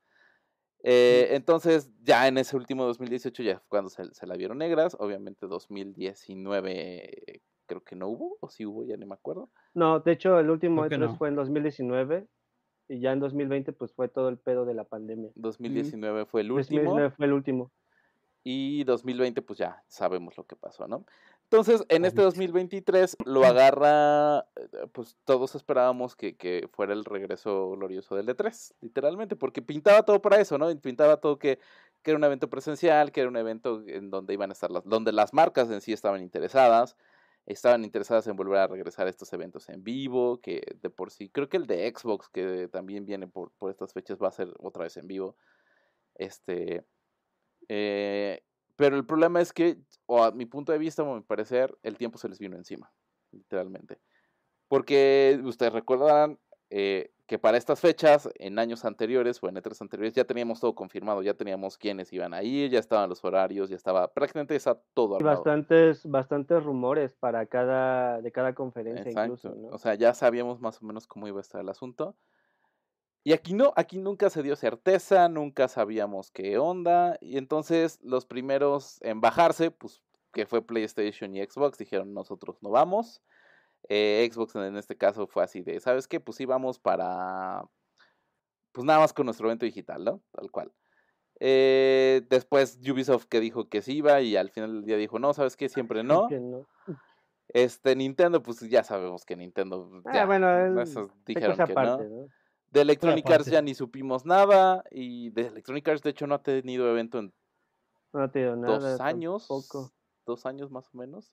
Eh, 0.82 1.28
entonces, 1.30 1.90
ya 2.02 2.26
en 2.26 2.38
ese 2.38 2.56
último 2.56 2.84
2018 2.84 3.42
ya 3.42 3.58
fue 3.60 3.68
cuando 3.68 3.90
se, 3.90 4.12
se 4.12 4.26
la 4.26 4.36
vieron 4.36 4.58
negras. 4.58 4.96
Obviamente 4.98 5.46
2019 5.46 7.42
creo 7.66 7.82
que 7.82 7.96
no 7.96 8.08
hubo, 8.08 8.36
o 8.40 8.48
si 8.48 8.64
hubo, 8.64 8.84
ya 8.84 8.96
ni 8.96 9.06
me 9.06 9.14
acuerdo. 9.14 9.50
No, 9.74 10.00
de 10.00 10.12
hecho, 10.12 10.38
el 10.38 10.50
último 10.50 10.82
Creo 10.82 11.00
que 11.00 11.04
E3 11.06 11.08
no. 11.10 11.16
fue 11.16 11.28
en 11.28 11.36
2019 11.36 12.26
y 12.88 13.00
ya 13.00 13.12
en 13.12 13.20
2020 13.20 13.72
pues 13.72 13.92
fue 13.92 14.08
todo 14.08 14.28
el 14.28 14.38
pedo 14.38 14.64
de 14.64 14.74
la 14.74 14.84
pandemia. 14.84 15.30
2019 15.34 16.26
fue 16.26 16.42
el 16.42 16.52
último. 16.52 16.80
2019 16.80 17.10
fue 17.16 17.26
el 17.26 17.32
último. 17.32 17.70
Y 18.48 18.84
2020, 18.84 19.42
pues 19.42 19.58
ya 19.58 19.82
sabemos 19.88 20.36
lo 20.36 20.44
que 20.44 20.54
pasó, 20.54 20.86
¿no? 20.86 21.04
Entonces, 21.50 21.84
en 21.88 22.04
este 22.04 22.20
Obvio. 22.20 22.30
2023 22.30 23.16
lo 23.24 23.44
agarra, 23.44 24.46
eh, 24.56 24.86
pues 24.92 25.16
todos 25.24 25.56
esperábamos 25.56 26.14
que, 26.14 26.36
que 26.36 26.68
fuera 26.72 26.92
el 26.92 27.04
regreso 27.04 27.70
glorioso 27.70 28.14
del 28.14 28.28
E3, 28.28 28.74
literalmente, 28.80 29.34
porque 29.34 29.62
pintaba 29.62 30.04
todo 30.04 30.22
para 30.22 30.40
eso, 30.40 30.58
¿no? 30.58 30.68
Pintaba 30.80 31.16
todo 31.16 31.38
que, 31.38 31.58
que 32.02 32.12
era 32.12 32.18
un 32.18 32.24
evento 32.24 32.48
presencial, 32.48 33.10
que 33.10 33.20
era 33.20 33.28
un 33.28 33.36
evento 33.36 33.82
en 33.86 34.10
donde 34.10 34.34
iban 34.34 34.50
a 34.50 34.52
estar 34.52 34.70
las, 34.70 34.84
donde 34.84 35.10
las 35.10 35.34
marcas 35.34 35.68
en 35.70 35.80
sí 35.80 35.92
estaban 35.92 36.22
interesadas, 36.22 36.96
estaban 37.46 37.84
interesadas 37.84 38.26
en 38.26 38.36
volver 38.36 38.58
a 38.58 38.66
regresar 38.66 39.06
a 39.06 39.10
estos 39.10 39.32
eventos 39.32 39.68
en 39.68 39.84
vivo, 39.84 40.40
que 40.40 40.62
de 40.82 40.90
por 40.90 41.10
sí, 41.10 41.28
creo 41.30 41.48
que 41.48 41.56
el 41.56 41.66
de 41.66 41.92
Xbox, 41.94 42.28
que 42.28 42.68
también 42.68 43.06
viene 43.06 43.28
por, 43.28 43.52
por 43.52 43.70
estas 43.70 43.92
fechas, 43.92 44.18
va 44.22 44.28
a 44.28 44.32
ser 44.32 44.52
otra 44.58 44.82
vez 44.82 44.96
en 44.96 45.06
vivo. 45.06 45.36
Este, 46.16 46.84
eh, 47.68 48.42
pero 48.74 48.96
el 48.96 49.06
problema 49.06 49.40
es 49.40 49.52
que, 49.52 49.78
o 50.06 50.22
a 50.22 50.32
mi 50.32 50.44
punto 50.44 50.72
de 50.72 50.78
vista, 50.78 51.02
o 51.02 51.12
a 51.12 51.16
mi 51.16 51.22
parecer, 51.22 51.76
el 51.82 51.96
tiempo 51.96 52.18
se 52.18 52.28
les 52.28 52.38
vino 52.38 52.56
encima, 52.56 52.92
literalmente. 53.30 54.00
Porque 54.68 55.40
ustedes 55.44 55.72
recordarán 55.72 56.38
eh, 56.70 57.12
que 57.26 57.38
para 57.38 57.56
estas 57.56 57.80
fechas, 57.80 58.28
en 58.36 58.58
años 58.58 58.84
anteriores 58.84 59.42
o 59.42 59.48
en 59.48 59.56
E3 59.56 59.80
anteriores, 59.80 60.14
ya 60.14 60.24
teníamos 60.24 60.60
todo 60.60 60.74
confirmado, 60.74 61.22
ya 61.22 61.34
teníamos 61.34 61.76
quiénes 61.76 62.12
iban 62.12 62.32
a 62.32 62.42
ir, 62.42 62.70
ya 62.70 62.78
estaban 62.78 63.08
los 63.08 63.24
horarios, 63.24 63.68
ya 63.68 63.76
estaba, 63.76 64.12
prácticamente 64.12 64.54
está 64.54 64.80
todo 64.94 65.16
armado. 65.16 65.36
bastantes, 65.36 66.06
bastantes 66.06 66.62
rumores 66.62 67.12
para 67.14 67.46
cada, 67.46 68.22
de 68.22 68.30
cada 68.30 68.54
conferencia 68.54 69.08
Exacto. 69.08 69.34
incluso, 69.34 69.54
¿no? 69.56 69.68
O 69.74 69.78
sea, 69.78 69.94
ya 69.94 70.14
sabíamos 70.14 70.60
más 70.60 70.80
o 70.80 70.86
menos 70.86 71.06
cómo 71.08 71.26
iba 71.26 71.38
a 71.38 71.40
estar 71.40 71.60
el 71.60 71.68
asunto. 71.68 72.14
Y 73.24 73.32
aquí 73.32 73.54
no, 73.54 73.72
aquí 73.74 73.98
nunca 73.98 74.30
se 74.30 74.44
dio 74.44 74.54
certeza, 74.54 75.28
nunca 75.28 75.66
sabíamos 75.66 76.30
qué 76.30 76.58
onda. 76.58 77.18
Y 77.20 77.38
entonces 77.38 77.98
los 78.04 78.24
primeros 78.24 79.02
en 79.02 79.20
bajarse, 79.20 79.72
pues 79.72 80.00
que 80.32 80.46
fue 80.46 80.64
PlayStation 80.64 81.34
y 81.34 81.44
Xbox, 81.44 81.76
dijeron 81.76 82.14
nosotros 82.14 82.58
no 82.62 82.70
vamos. 82.70 83.20
Eh, 83.88 84.28
Xbox 84.32 84.54
en 84.56 84.76
este 84.76 84.96
caso 84.96 85.26
fue 85.26 85.44
así 85.44 85.62
de, 85.62 85.80
¿sabes 85.80 86.08
qué? 86.08 86.20
Pues 86.20 86.36
sí 86.36 86.44
vamos 86.44 86.78
para, 86.78 87.64
pues 88.72 88.84
nada 88.84 89.00
más 89.00 89.12
con 89.12 89.26
nuestro 89.26 89.46
evento 89.48 89.64
digital, 89.64 90.04
¿no? 90.04 90.22
Tal 90.32 90.50
cual. 90.50 90.72
Eh, 91.38 92.22
después 92.30 92.78
Ubisoft 92.88 93.26
que 93.26 93.40
dijo 93.40 93.68
que 93.68 93.82
sí 93.82 93.98
iba 93.98 94.20
y 94.22 94.36
al 94.36 94.50
final 94.50 94.72
del 94.72 94.84
día 94.84 94.96
dijo, 94.96 95.18
no, 95.18 95.34
¿sabes 95.34 95.56
qué? 95.56 95.68
Siempre 95.68 96.02
no. 96.04 96.28
Que 96.28 96.40
no. 96.40 96.66
Este, 97.48 97.94
Nintendo, 97.94 98.42
pues 98.42 98.60
ya 98.60 98.82
sabemos 98.82 99.24
que 99.24 99.36
Nintendo. 99.36 100.02
Ah, 100.04 100.14
ya, 100.14 100.26
bueno, 100.26 100.82
esos 100.82 101.10
dijeron 101.24 101.56
que 101.56 101.74
no. 101.74 101.98
¿no? 101.98 102.28
De 102.70 102.80
Electronic 102.80 103.30
Arts 103.30 103.46
ya 103.46 103.62
ni 103.62 103.74
supimos 103.74 104.26
nada. 104.26 104.82
Y 104.90 105.30
de 105.30 105.46
Electronic 105.46 105.88
Arts, 105.88 106.02
de 106.02 106.10
hecho, 106.10 106.26
no 106.26 106.34
ha 106.34 106.42
tenido 106.42 106.90
evento 106.90 107.18
en 107.18 107.32
No 108.12 108.30
te 108.30 108.40
digo 108.40 108.56
nada. 108.56 108.78
dos 108.78 109.00
años. 109.00 109.46
tampoco. 109.46 109.92
dos 110.26 110.44
años 110.44 110.70
más 110.70 110.92
o 110.92 110.98
menos. 110.98 111.32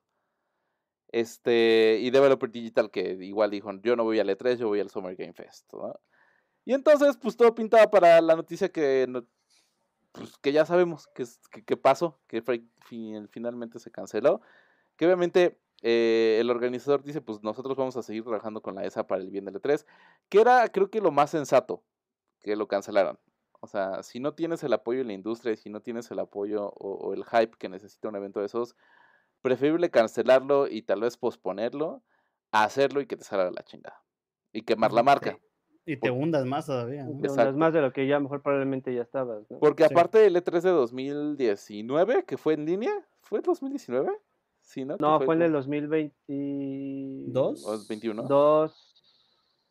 Este, 1.14 2.00
y 2.02 2.10
Developer 2.10 2.50
Digital 2.50 2.90
que 2.90 3.12
igual 3.22 3.52
dijo, 3.52 3.72
yo 3.84 3.96
no 3.96 4.04
voy 4.04 4.20
al 4.20 4.30
E3, 4.30 4.56
yo 4.58 4.68
voy 4.68 4.80
al 4.80 4.90
Summer 4.90 5.16
Game 5.16 5.34
Fest. 5.34 5.72
Y 6.66 6.74
entonces, 6.74 7.18
pues 7.18 7.38
todo 7.38 7.54
pintaba 7.54 7.92
para 7.92 8.20
la 8.20 8.36
noticia 8.36 8.70
que, 8.70 9.08
pues, 10.12 10.38
que 10.40 10.52
ya 10.52 10.66
sabemos 10.66 11.08
que, 11.14 11.26
que, 11.68 11.78
pasó, 11.78 12.20
que 12.28 12.42
finalmente 13.30 13.78
se 13.78 13.92
canceló. 13.92 14.42
Que 14.96 15.06
obviamente 15.06 15.60
eh, 15.84 16.38
el 16.42 16.50
organizador 16.50 17.04
dice, 17.04 17.22
pues 17.22 17.44
nosotros 17.44 17.78
vamos 17.78 17.96
a 17.96 18.02
seguir 18.02 18.24
trabajando 18.24 18.64
con 18.64 18.74
la 18.74 18.84
ESA 18.84 19.06
para 19.06 19.22
el 19.22 19.30
bien 19.30 19.46
del 19.46 19.62
E3, 19.62 19.86
que 20.30 20.42
era 20.42 20.68
creo 20.70 20.90
que 20.90 21.00
lo 21.00 21.12
más 21.12 21.30
sensato 21.30 21.84
que 22.42 22.56
lo 22.56 22.68
cancelaran. 22.68 23.20
O 23.60 23.68
sea, 23.68 24.02
si 24.02 24.20
no 24.20 24.34
tienes 24.34 24.64
el 24.64 24.74
apoyo 24.74 25.00
de 25.00 25.06
la 25.06 25.14
industria, 25.14 25.56
si 25.56 25.70
no 25.70 25.80
tienes 25.80 26.10
el 26.10 26.18
apoyo 26.18 26.70
o 26.70 27.14
el 27.14 27.24
hype 27.24 27.56
que 27.60 27.70
necesita 27.70 28.10
un 28.10 28.16
evento 28.16 28.40
de 28.40 28.48
esos, 28.48 28.76
preferible 29.44 29.92
cancelarlo 29.92 30.68
y 30.68 30.82
tal 30.82 31.02
vez 31.02 31.18
posponerlo 31.18 32.02
a 32.52 32.64
hacerlo 32.64 33.02
y 33.02 33.06
que 33.06 33.18
te 33.18 33.24
salga 33.24 33.52
la 33.52 33.64
chingada. 33.64 34.02
Y 34.52 34.64
quemar 34.64 34.92
la 34.92 35.04
marca. 35.04 35.38
Y 35.86 35.98
te 35.98 36.10
hundas 36.10 36.46
más 36.46 36.66
todavía. 36.66 37.06
Te 37.22 37.30
hundas 37.30 37.56
más 37.56 37.74
de 37.74 37.82
lo 37.82 37.92
que 37.92 38.08
ya 38.08 38.18
mejor 38.20 38.42
probablemente 38.42 38.96
ya 38.96 39.02
estabas. 39.02 39.46
Porque 39.60 39.84
aparte 39.84 40.20
del 40.20 40.38
E3 40.38 40.62
de 40.62 40.70
2019, 40.70 42.24
que 42.24 42.38
fue 42.38 42.54
en 42.54 42.66
línea, 42.66 42.94
¿fue 43.22 43.42
2019? 43.42 44.10
Sí, 44.62 44.86
¿no? 44.86 44.96
No, 44.98 45.20
fue, 45.20 45.36
en 45.36 45.42
el 45.42 45.52
2022. 45.52 47.68
¿O 47.68 47.78
21? 47.90 48.24
Dos. 48.24 48.90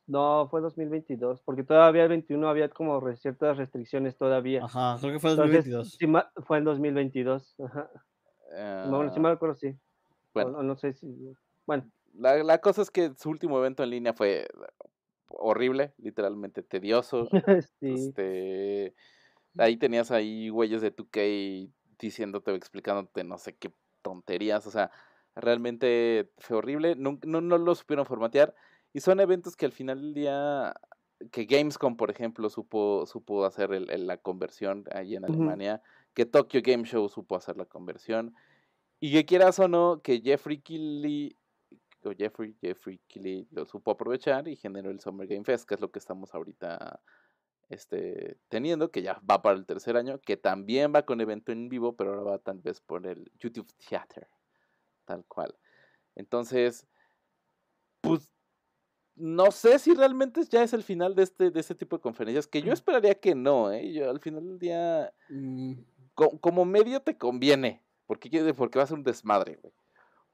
No, 0.07 0.49
fue 0.51 0.61
2022, 0.61 1.40
porque 1.43 1.62
todavía 1.62 2.03
el 2.03 2.11
21 2.11 2.47
había 2.47 2.69
como 2.69 3.01
ciertas 3.15 3.57
restricciones 3.57 4.19
todavía. 4.19 4.62
Ajá, 4.65 4.99
creo 5.01 5.15
que 5.15 5.20
fue 5.20 5.35
2022. 5.35 5.99
fue 6.44 6.59
en 6.59 6.65
2022. 6.65 7.55
Ajá. 7.65 7.90
No, 8.55 9.12
si 9.12 9.20
me 9.20 9.29
ah, 9.29 9.33
acuerdo, 9.33 9.55
sí. 9.55 9.77
Bueno, 10.35 10.62
no, 10.62 10.77
sé 10.77 10.93
si. 10.93 11.35
Bueno. 11.66 11.91
La, 12.15 12.43
la, 12.43 12.59
cosa 12.59 12.83
es 12.83 12.91
que 12.91 13.12
su 13.19 13.31
último 13.31 13.59
evento 13.59 13.83
en 13.83 13.91
línea 13.91 14.12
fue 14.12 14.47
horrible, 15.29 15.95
literalmente 15.99 16.62
tedioso. 16.62 17.29
sí. 17.81 17.95
Este, 17.95 18.95
ahí 19.59 19.77
tenías 19.77 20.11
ahí 20.11 20.49
güeyes 20.49 20.83
de 20.83 20.95
2K 20.95 21.70
diciéndote 21.99 22.51
o 22.51 22.55
explicándote 22.55 23.24
no 23.24 23.39
sé 23.39 23.55
qué 23.55 23.73
tonterías. 24.03 24.66
O 24.66 24.70
sea, 24.70 24.91
realmente 25.35 26.31
fue 26.39 26.59
horrible. 26.59 26.97
No, 26.97 27.19
no, 27.24 27.41
no 27.41 27.59
lo 27.59 27.74
supieron 27.74 28.07
formatear. 28.07 28.55
Y 28.93 29.01
son 29.01 29.20
eventos 29.20 29.57
que 29.57 29.66
al 29.66 29.73
final 29.73 30.01
del 30.01 30.15
día 30.15 30.74
que 31.31 31.45
Gamescom, 31.45 31.97
por 31.97 32.11
ejemplo, 32.11 32.51
supo, 32.51 33.07
supo 33.07 33.45
hacer 33.45 33.70
la 33.70 34.16
conversión 34.19 34.85
ahí 34.93 35.15
en 35.15 35.24
Alemania 35.24 35.83
que 36.14 36.26
Tokyo 36.26 36.60
Game 36.62 36.84
Show 36.84 37.09
supo 37.09 37.36
hacer 37.36 37.56
la 37.56 37.64
conversión. 37.64 38.34
Y 39.01 39.12
que 39.12 39.24
quieras 39.24 39.59
o 39.59 39.68
no, 39.68 40.01
que 40.01 40.20
Jeffrey 40.20 40.60
Keighley, 40.60 41.36
o 42.05 42.12
Jeffrey, 42.16 42.55
Jeffrey 42.60 43.01
Keighley 43.09 43.48
lo 43.51 43.66
supo 43.66 43.90
aprovechar 43.90 44.47
y 44.47 44.56
generó 44.56 44.90
el 44.90 45.01
Summer 45.01 45.26
Game 45.26 45.44
Fest, 45.44 45.68
que 45.68 45.74
es 45.74 45.80
lo 45.80 45.90
que 45.90 45.98
estamos 45.98 46.34
ahorita 46.34 47.01
este, 47.68 48.39
teniendo, 48.48 48.90
que 48.90 49.02
ya 49.02 49.20
va 49.28 49.43
para 49.43 49.56
el 49.56 49.66
tercer 49.66 49.97
año, 49.97 50.20
que 50.20 50.36
también 50.36 50.93
va 50.94 51.02
con 51.02 51.20
evento 51.20 51.52
en 51.52 51.68
vivo, 51.68 51.97
pero 51.97 52.10
ahora 52.10 52.22
va 52.22 52.39
tal 52.39 52.60
vez 52.60 52.80
por 52.80 53.06
el 53.06 53.30
YouTube 53.40 53.72
Theater, 53.89 54.28
tal 55.05 55.24
cual. 55.26 55.56
Entonces, 56.14 56.86
pues 58.02 58.30
no 59.16 59.51
sé 59.51 59.78
si 59.78 59.94
realmente 59.94 60.44
ya 60.44 60.62
es 60.62 60.72
el 60.74 60.82
final 60.82 61.14
de 61.14 61.24
este, 61.24 61.51
de 61.51 61.60
este 61.60 61.74
tipo 61.74 61.97
de 61.97 62.02
conferencias, 62.02 62.47
que 62.47 62.62
yo 62.62 62.72
esperaría 62.72 63.14
que 63.16 63.34
no, 63.34 63.72
¿eh? 63.72 63.93
Yo 63.93 64.10
al 64.10 64.20
final 64.20 64.47
del 64.47 64.59
día... 64.59 65.12
Mm 65.28 65.91
como 66.14 66.64
medio 66.64 67.01
te 67.01 67.16
conviene, 67.16 67.82
porque, 68.06 68.55
porque 68.55 68.78
va 68.78 68.84
a 68.84 68.86
ser 68.89 68.98
un 68.98 69.05
desmadre, 69.05 69.59
güey. 69.60 69.72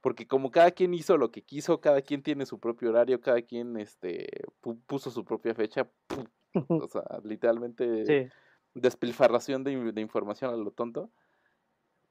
Porque 0.00 0.28
como 0.28 0.50
cada 0.50 0.70
quien 0.70 0.94
hizo 0.94 1.16
lo 1.16 1.32
que 1.32 1.42
quiso, 1.42 1.80
cada 1.80 2.02
quien 2.02 2.22
tiene 2.22 2.46
su 2.46 2.60
propio 2.60 2.90
horario, 2.90 3.20
cada 3.20 3.42
quien 3.42 3.76
este, 3.76 4.28
puso 4.86 5.10
su 5.10 5.24
propia 5.24 5.54
fecha, 5.54 5.90
o 6.68 6.88
sea, 6.88 7.02
literalmente 7.24 8.30
despilfarración 8.74 9.64
de, 9.64 9.92
de, 9.92 10.00
información 10.00 10.52
a 10.52 10.56
lo 10.56 10.70
tonto. 10.70 11.10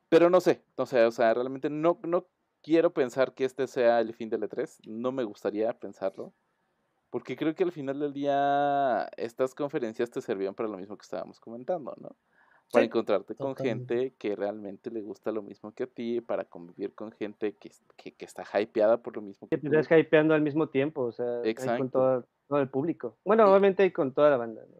Pero 0.09 0.29
no 0.29 0.41
sé, 0.41 0.63
no 0.77 0.85
sé, 0.85 1.05
o 1.05 1.11
sea, 1.11 1.33
realmente 1.33 1.69
no, 1.69 1.99
no 2.03 2.27
quiero 2.61 2.93
pensar 2.93 3.33
que 3.33 3.45
este 3.45 3.67
sea 3.67 4.01
el 4.01 4.13
fin 4.13 4.29
del 4.29 4.41
E3, 4.41 4.79
no 4.85 5.11
me 5.11 5.23
gustaría 5.23 5.71
pensarlo. 5.73 6.33
Porque 7.09 7.37
creo 7.37 7.55
que 7.55 7.63
al 7.63 7.71
final 7.71 7.99
del 7.99 8.13
día 8.13 9.09
estas 9.15 9.55
conferencias 9.55 10.11
te 10.11 10.21
servían 10.21 10.53
para 10.53 10.67
lo 10.67 10.77
mismo 10.77 10.97
que 10.97 11.03
estábamos 11.03 11.39
comentando, 11.39 11.95
¿no? 11.97 12.17
Para 12.71 12.85
encontrarte 12.85 13.35
con 13.35 13.55
gente 13.55 14.13
que 14.17 14.35
realmente 14.35 14.91
le 14.91 15.01
gusta 15.01 15.31
lo 15.31 15.41
mismo 15.41 15.73
que 15.73 15.83
a 15.83 15.87
ti, 15.87 16.21
para 16.21 16.45
convivir 16.45 16.93
con 16.93 17.11
gente 17.11 17.55
que, 17.55 17.71
que, 17.95 18.25
está 18.25 18.43
hypeada 18.59 18.97
por 18.97 19.15
lo 19.15 19.21
mismo 19.21 19.47
que, 19.47 19.57
que 19.57 19.69
te 19.69 19.79
estás 19.79 19.99
hypeando 19.99 20.33
al 20.33 20.41
mismo 20.41 20.67
tiempo, 20.69 21.03
o 21.03 21.11
sea, 21.11 21.41
con 21.77 21.89
todo, 21.89 22.25
todo, 22.47 22.59
el 22.59 22.69
público. 22.69 23.17
Bueno, 23.23 23.49
obviamente 23.49 23.91
con 23.93 24.13
toda 24.13 24.29
la 24.29 24.37
banda. 24.37 24.61
¿no? 24.69 24.77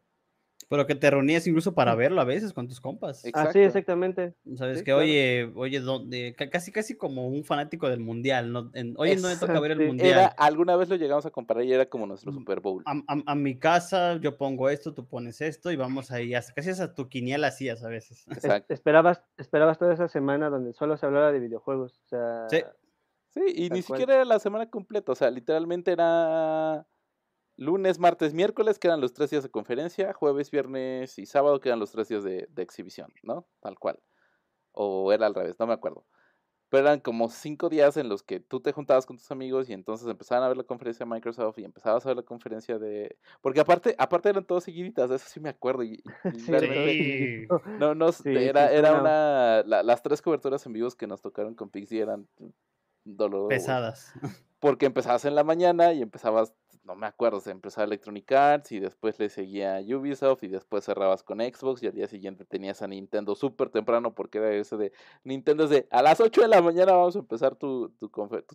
Pero 0.70 0.86
que 0.86 0.96
te 0.96 1.10
reunías 1.10 1.48
incluso 1.48 1.74
para 1.74 1.96
verlo 1.96 2.20
a 2.20 2.26
veces 2.26 2.52
con 2.52 2.68
tus 2.68 2.82
compas. 2.82 3.24
Ah, 3.34 3.52
sí, 3.54 3.60
exactamente. 3.60 4.34
Sabes 4.56 4.84
que, 4.84 4.94
oye, 4.94 5.50
oye, 5.56 5.80
donde, 5.80 6.36
casi 6.36 6.74
casi 6.74 6.98
como 6.98 7.28
un 7.28 7.46
fanático 7.46 7.90
del 7.90 8.02
mundial. 8.02 8.52
¿no? 8.52 8.72
oye, 8.98 9.16
no 9.16 9.30
me 9.30 9.38
toca 9.38 9.60
ver 9.62 9.72
el 9.72 9.88
mundial. 9.88 10.32
alguna 10.38 10.76
vez 10.76 10.90
lo 10.90 10.98
llegamos 10.98 11.26
a 11.26 11.32
comparar 11.32 11.64
y 11.64 11.72
era 11.72 11.86
como 11.86 12.06
nuestro 12.06 12.32
mm, 12.32 12.36
Super 12.36 12.60
Bowl. 12.60 12.84
A, 12.86 13.36
mi 13.36 13.58
casa, 13.58 14.18
yo 14.18 14.38
pongo 14.38 14.70
esto, 14.70 14.94
tú 14.94 15.08
pones 15.08 15.40
esto 15.40 15.72
y 15.72 15.78
vamos 15.78 16.12
ahí. 16.12 16.34
Hasta 16.34 16.54
casi 16.54 16.72
hasta 16.72 16.94
tu 16.94 17.08
quiniela 17.08 17.48
hacías 17.48 17.84
a 17.84 17.88
veces. 17.88 18.26
Exacto. 18.32 18.74
esperabas, 18.74 19.24
esperabas 19.38 19.78
toda 19.78 19.94
esa 19.94 20.10
semana 20.10 20.50
donde 20.50 20.74
solo 20.74 20.98
se 20.98 21.06
hablaba 21.06 21.32
de 21.32 21.40
videojuegos. 21.40 22.02
O 22.06 22.08
sea, 22.10 22.50
sí. 22.50 22.62
Sí, 23.30 23.42
y 23.56 23.70
ni 23.70 23.82
siquiera 23.82 24.16
era 24.16 24.26
la 24.26 24.40
semana 24.40 24.70
completa. 24.70 25.12
O 25.12 25.16
sea, 25.16 25.30
literalmente 25.30 25.92
era 25.92 26.88
lunes, 27.58 28.00
martes, 28.00 28.34
miércoles, 28.34 28.80
que 28.80 28.88
eran 28.88 29.02
los 29.02 29.14
tres 29.14 29.32
días 29.32 29.44
de 29.44 29.50
conferencia, 29.50 30.14
jueves, 30.14 30.52
viernes 30.52 31.20
y 31.20 31.26
sábado, 31.26 31.60
que 31.60 31.70
eran 31.70 31.80
los 31.80 31.92
tres 31.92 32.08
días 32.08 32.24
de, 32.24 32.48
exhibición, 32.58 33.12
¿no? 33.24 33.48
Tal 33.60 33.78
cual. 33.78 34.00
O 34.72 35.12
era 35.12 35.26
al 35.26 35.36
revés, 35.36 35.60
no 35.60 35.68
me 35.68 35.74
acuerdo. 35.74 36.06
Pero 36.70 36.88
eran 36.88 37.00
como 37.00 37.30
cinco 37.30 37.70
días 37.70 37.96
en 37.96 38.10
los 38.10 38.24
que 38.24 38.42
tú 38.42 38.60
te 38.60 38.74
juntabas 38.74 39.06
con 39.06 39.18
tus 39.18 39.32
amigos 39.32 39.70
y 39.70 39.74
entonces 39.74 40.08
empezaban 40.08 40.44
a 40.44 40.50
ver 40.50 40.58
la 40.58 40.66
conferencia 40.66 41.06
de 41.06 41.10
Microsoft 41.10 41.58
y 41.60 41.64
empezabas 41.64 42.06
a 42.06 42.10
ver 42.10 42.18
la 42.18 42.24
conferencia 42.24 42.78
de... 42.78 43.18
Porque 43.42 43.62
aparte, 43.62 43.96
aparte 43.98 44.30
eran 44.30 44.44
todos 44.44 44.66
seguiditas, 44.66 45.10
de 45.10 45.16
eso 45.16 45.26
sí 45.30 45.40
me 45.40 45.50
acuerdo. 45.50 45.84
Y, 45.84 46.04
sí. 46.46 47.48
No, 47.80 47.96
no, 47.96 48.10
era, 48.26 48.72
era 48.72 49.00
una... 49.00 49.64
las 49.64 50.04
tres 50.04 50.22
coberturas 50.22 50.66
en 50.66 50.74
vivos 50.74 50.96
que 50.96 51.08
nos 51.08 51.22
tocaron 51.22 51.56
con 51.56 51.70
Pixie 51.70 52.02
eran 52.02 52.28
dolorosas. 53.06 53.58
Pesadas. 53.58 54.14
Porque 54.60 54.88
empezabas 54.88 55.24
en 55.26 55.36
la 55.36 55.46
mañana 55.46 55.94
y 55.94 56.02
empezabas 56.02 56.54
no 56.84 56.96
me 56.96 57.08
acuerdo, 57.08 57.40
se 57.40 57.52
empezó 57.52 57.82
a 57.82 57.84
Electronic 57.84 58.32
Arts 58.32 58.72
y 58.72 58.80
después 58.80 59.20
le 59.20 59.30
seguía 59.30 59.80
Ubisoft 59.80 60.44
y 60.44 60.48
después 60.48 60.86
cerrabas 60.86 61.24
con 61.24 61.40
Xbox 61.40 61.84
y 61.84 61.88
al 61.88 61.94
día 61.94 62.08
siguiente 62.08 62.46
tenías 62.46 62.82
a 62.82 62.88
Nintendo 62.88 63.36
súper 63.36 63.70
temprano 63.70 64.14
porque 64.14 64.38
era 64.38 64.52
ese 64.54 64.78
de 64.78 64.92
Nintendo 65.24 65.66
es 65.66 65.70
de 65.70 65.88
a 65.92 66.02
las 66.02 66.20
8 66.20 66.42
de 66.42 66.48
la 66.48 66.62
mañana 66.62 66.94
vamos 66.94 67.16
a 67.16 67.20
empezar 67.20 67.56
tu, 67.56 67.90
tu, 68.00 68.10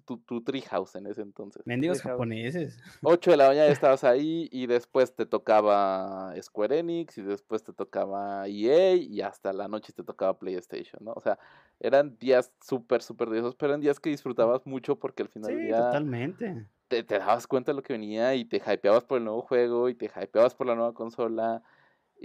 tu, 0.05 0.19
tu, 0.19 0.43
Treehouse 0.43 0.97
en 0.97 1.07
ese 1.07 1.23
entonces. 1.23 1.63
Mendigos 1.67 2.03
japoneses. 2.03 2.79
8 3.03 3.31
de 3.31 3.37
la 3.37 3.49
mañana 3.49 3.67
estabas 3.73 4.05
ahí 4.05 4.49
y 4.51 4.67
después 4.67 5.15
te 5.15 5.27
tocaba 5.27 6.35
Square 6.41 6.79
Enix 6.79 7.19
y 7.19 7.23
después 7.23 7.63
te 7.63 7.73
tocaba 7.73 8.49
EA 8.49 8.95
y 8.97 9.21
hasta 9.21 9.53
la 9.53 9.69
noche 9.69 9.93
te 9.93 10.03
tocaba 10.03 10.39
PlayStation, 10.39 11.05
¿no? 11.05 11.13
O 11.13 11.21
sea, 11.21 11.39
eran 11.81 12.17
días 12.19 12.53
súper, 12.61 13.03
súper 13.03 13.33
esos, 13.35 13.55
pero 13.55 13.73
eran 13.73 13.81
días 13.81 14.01
que 14.01 14.11
disfrutabas 14.11 14.67
mucho 14.67 14.99
porque 14.99 15.23
al 15.23 15.29
final 15.29 15.51
sí, 15.51 15.57
del 15.57 15.67
día... 15.67 15.79
totalmente 15.79 16.67
te, 17.03 17.19
dabas 17.19 17.47
cuenta 17.47 17.73
de 17.73 17.77
lo 17.77 17.83
que 17.83 17.95
venía 17.95 18.35
y 18.35 18.45
te 18.45 18.59
hypeabas 18.59 19.05
por 19.05 19.19
el 19.19 19.25
nuevo 19.25 19.43
juego 19.43 19.89
y 19.89 19.95
te 19.95 20.07
hypeabas 20.07 20.55
por 20.55 20.67
la 20.67 20.75
nueva 20.75 20.93
consola. 20.93 21.63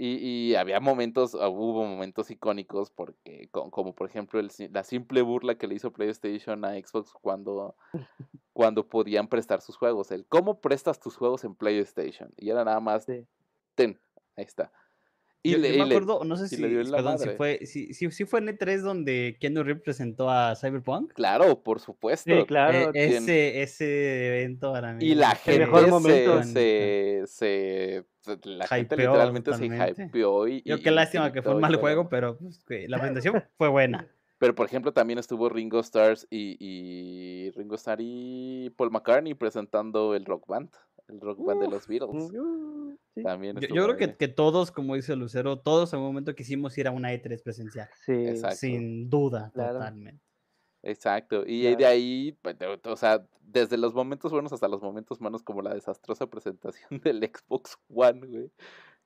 Y, 0.00 0.54
había 0.54 0.78
momentos, 0.78 1.34
ah, 1.34 1.48
hubo 1.48 1.84
momentos 1.84 2.30
icónicos 2.30 2.88
porque, 2.90 3.48
como, 3.50 3.96
por 3.96 4.08
ejemplo 4.08 4.38
el, 4.38 4.48
la 4.70 4.84
simple 4.84 5.22
burla 5.22 5.56
que 5.56 5.66
le 5.66 5.74
hizo 5.74 5.92
PlayStation 5.92 6.64
a 6.64 6.74
Xbox 6.74 7.12
cuando, 7.20 7.74
cuando 8.52 8.86
podían 8.86 9.26
prestar 9.26 9.60
sus 9.60 9.76
juegos. 9.76 10.12
El 10.12 10.24
cómo 10.26 10.60
prestas 10.60 11.00
tus 11.00 11.16
juegos 11.16 11.42
en 11.42 11.56
PlayStation. 11.56 12.32
Y 12.36 12.50
era 12.50 12.64
nada 12.64 12.78
más, 12.78 13.06
ten, 13.74 14.00
ahí 14.36 14.44
está. 14.44 14.70
Y 15.42 15.52
yo, 15.52 15.58
me 15.58 15.82
acuerdo, 15.82 16.24
no 16.24 16.36
sé 16.36 16.48
si, 16.48 16.56
perdón, 16.56 17.18
si 17.18 17.28
fue, 17.30 17.60
si, 17.64 17.94
si, 17.94 18.24
fue 18.24 18.40
en 18.40 18.48
E3 18.48 18.80
donde 18.80 19.36
Keanu 19.40 19.62
Reeves 19.62 19.82
presentó 19.82 20.28
a 20.28 20.56
Cyberpunk. 20.56 21.12
Claro, 21.12 21.62
por 21.62 21.78
supuesto. 21.78 22.34
Sí, 22.34 22.44
claro. 22.44 22.90
E, 22.92 23.16
ese, 23.16 23.62
ese 23.62 24.28
evento 24.28 24.72
para 24.72 24.94
mí. 24.94 25.04
Y 25.04 25.14
la 25.14 25.36
gente 25.36 25.60
mejor 25.60 25.88
momento. 25.88 26.42
se, 26.42 27.22
se, 27.26 28.04
la 28.42 28.66
gente 28.66 28.96
literalmente 28.96 29.54
se 29.54 29.66
hypeó. 29.66 30.48
Y, 30.48 30.62
yo 30.64 30.80
qué 30.82 30.90
lástima 30.90 31.32
que 31.32 31.40
fue 31.40 31.54
un 31.54 31.60
mal 31.60 31.76
juego, 31.76 32.08
pero 32.08 32.36
pues, 32.38 32.64
la 32.88 32.98
presentación 32.98 33.44
fue 33.56 33.68
buena. 33.68 34.08
Pero 34.38 34.54
por 34.54 34.66
ejemplo 34.66 34.92
también 34.92 35.18
estuvo 35.18 35.48
Ringo 35.48 35.80
Stars 35.80 36.26
y, 36.30 36.56
y 36.60 37.50
Ringo 37.52 37.74
Starr 37.74 37.98
y 38.00 38.70
Paul 38.76 38.92
McCartney 38.92 39.34
presentando 39.34 40.14
el 40.14 40.24
Rock 40.24 40.46
Band 40.46 40.70
el 41.08 41.20
rock 41.20 41.44
band 41.44 41.62
de 41.62 41.68
los 41.68 41.86
Beatles. 41.86 42.30
También 43.22 43.56
yo, 43.56 43.68
yo, 43.68 43.84
creo 43.84 43.96
que, 43.96 44.16
que, 44.16 44.28
todos, 44.28 44.70
como 44.70 44.94
dice 44.94 45.16
Lucero, 45.16 45.58
todos 45.58 45.92
en 45.92 45.98
un 45.98 46.06
momento 46.06 46.34
quisimos 46.34 46.76
ir 46.78 46.86
a 46.86 46.92
una 46.92 47.12
E3 47.12 47.42
presencial. 47.42 47.88
Sí, 48.04 48.12
Exacto. 48.12 48.56
sin 48.56 49.10
duda, 49.10 49.50
totalmente. 49.52 50.22
Exacto, 50.82 51.44
y 51.44 51.74
de 51.74 51.86
ahí, 51.86 52.38
pues, 52.40 52.56
o 52.84 52.96
sea, 52.96 53.26
desde 53.40 53.76
los 53.76 53.94
momentos 53.94 54.30
buenos 54.30 54.52
hasta 54.52 54.68
los 54.68 54.80
momentos 54.80 55.20
malos, 55.20 55.42
como 55.42 55.60
la 55.60 55.74
desastrosa 55.74 56.28
presentación 56.28 56.88
del 57.04 57.18
Xbox 57.18 57.76
One, 57.92 58.26
güey, 58.26 58.52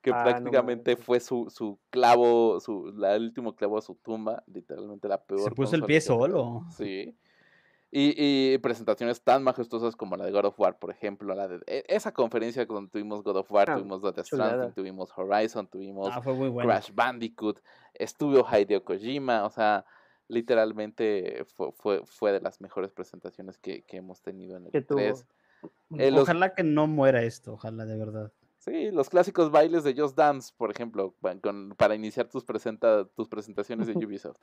que 0.02 0.10
Ah, 0.10 0.24
prácticamente 0.24 0.96
fue 0.96 1.20
su, 1.20 1.48
su 1.48 1.78
clavo, 1.88 2.60
su, 2.60 2.92
la, 2.94 3.14
el 3.14 3.22
último 3.22 3.54
clavo 3.54 3.78
a 3.78 3.82
su 3.82 3.94
tumba, 3.94 4.42
literalmente 4.46 5.08
la 5.08 5.22
peor. 5.24 5.40
Se 5.40 5.50
puso 5.52 5.76
el 5.76 5.84
pie 5.84 6.00
solo. 6.00 6.66
Sí. 6.76 7.16
Y, 7.94 8.14
y 8.54 8.56
presentaciones 8.58 9.20
tan 9.22 9.42
majestuosas 9.42 9.96
como 9.96 10.16
la 10.16 10.24
de 10.24 10.32
God 10.32 10.46
of 10.46 10.58
War, 10.58 10.78
por 10.78 10.90
ejemplo, 10.90 11.34
la 11.34 11.46
de 11.46 11.60
e- 11.66 11.84
esa 11.88 12.10
conferencia 12.14 12.64
donde 12.64 12.90
tuvimos 12.90 13.22
God 13.22 13.36
of 13.36 13.52
War, 13.52 13.68
Ah, 13.68 13.74
tuvimos 13.76 14.00
The 14.00 14.22
chulada. 14.22 14.52
Stranding, 14.54 14.74
tuvimos 14.74 15.12
Horizon, 15.14 15.66
tuvimos 15.66 16.08
Ah, 16.10 16.20
bueno. 16.20 16.58
Crash 16.62 16.90
Bandicoot, 16.94 17.60
estuvo 17.92 18.46
Hideo 18.50 18.82
Kojima, 18.82 19.44
o 19.44 19.50
sea, 19.50 19.84
literalmente 20.28 21.44
fue, 21.54 21.72
fue, 21.72 22.02
fue 22.06 22.32
de 22.32 22.40
las 22.40 22.62
mejores 22.62 22.92
presentaciones 22.92 23.58
que, 23.58 23.82
que 23.82 23.98
hemos 23.98 24.22
tenido 24.22 24.56
en 24.56 24.66
el 24.66 24.72
Que. 24.72 24.80
3. 24.80 25.26
Eh, 25.98 26.10
los- 26.10 26.22
Ojalá 26.22 26.54
que 26.54 26.62
no 26.64 26.86
muera 26.86 27.22
esto, 27.22 27.52
ojalá 27.52 27.84
de 27.84 27.98
verdad. 27.98 28.32
Sí, 28.58 28.90
los 28.90 29.10
clásicos 29.10 29.50
bailes 29.50 29.84
de 29.84 29.94
Just 29.94 30.16
Dance, 30.16 30.52
por 30.56 30.70
ejemplo, 30.70 31.14
con- 31.42 31.74
para 31.76 31.94
iniciar 31.94 32.28
tus, 32.28 32.44
presenta, 32.44 33.04
tus 33.04 33.28
presentaciones 33.28 33.86
de 33.86 33.92
Ubisoft. 34.08 34.40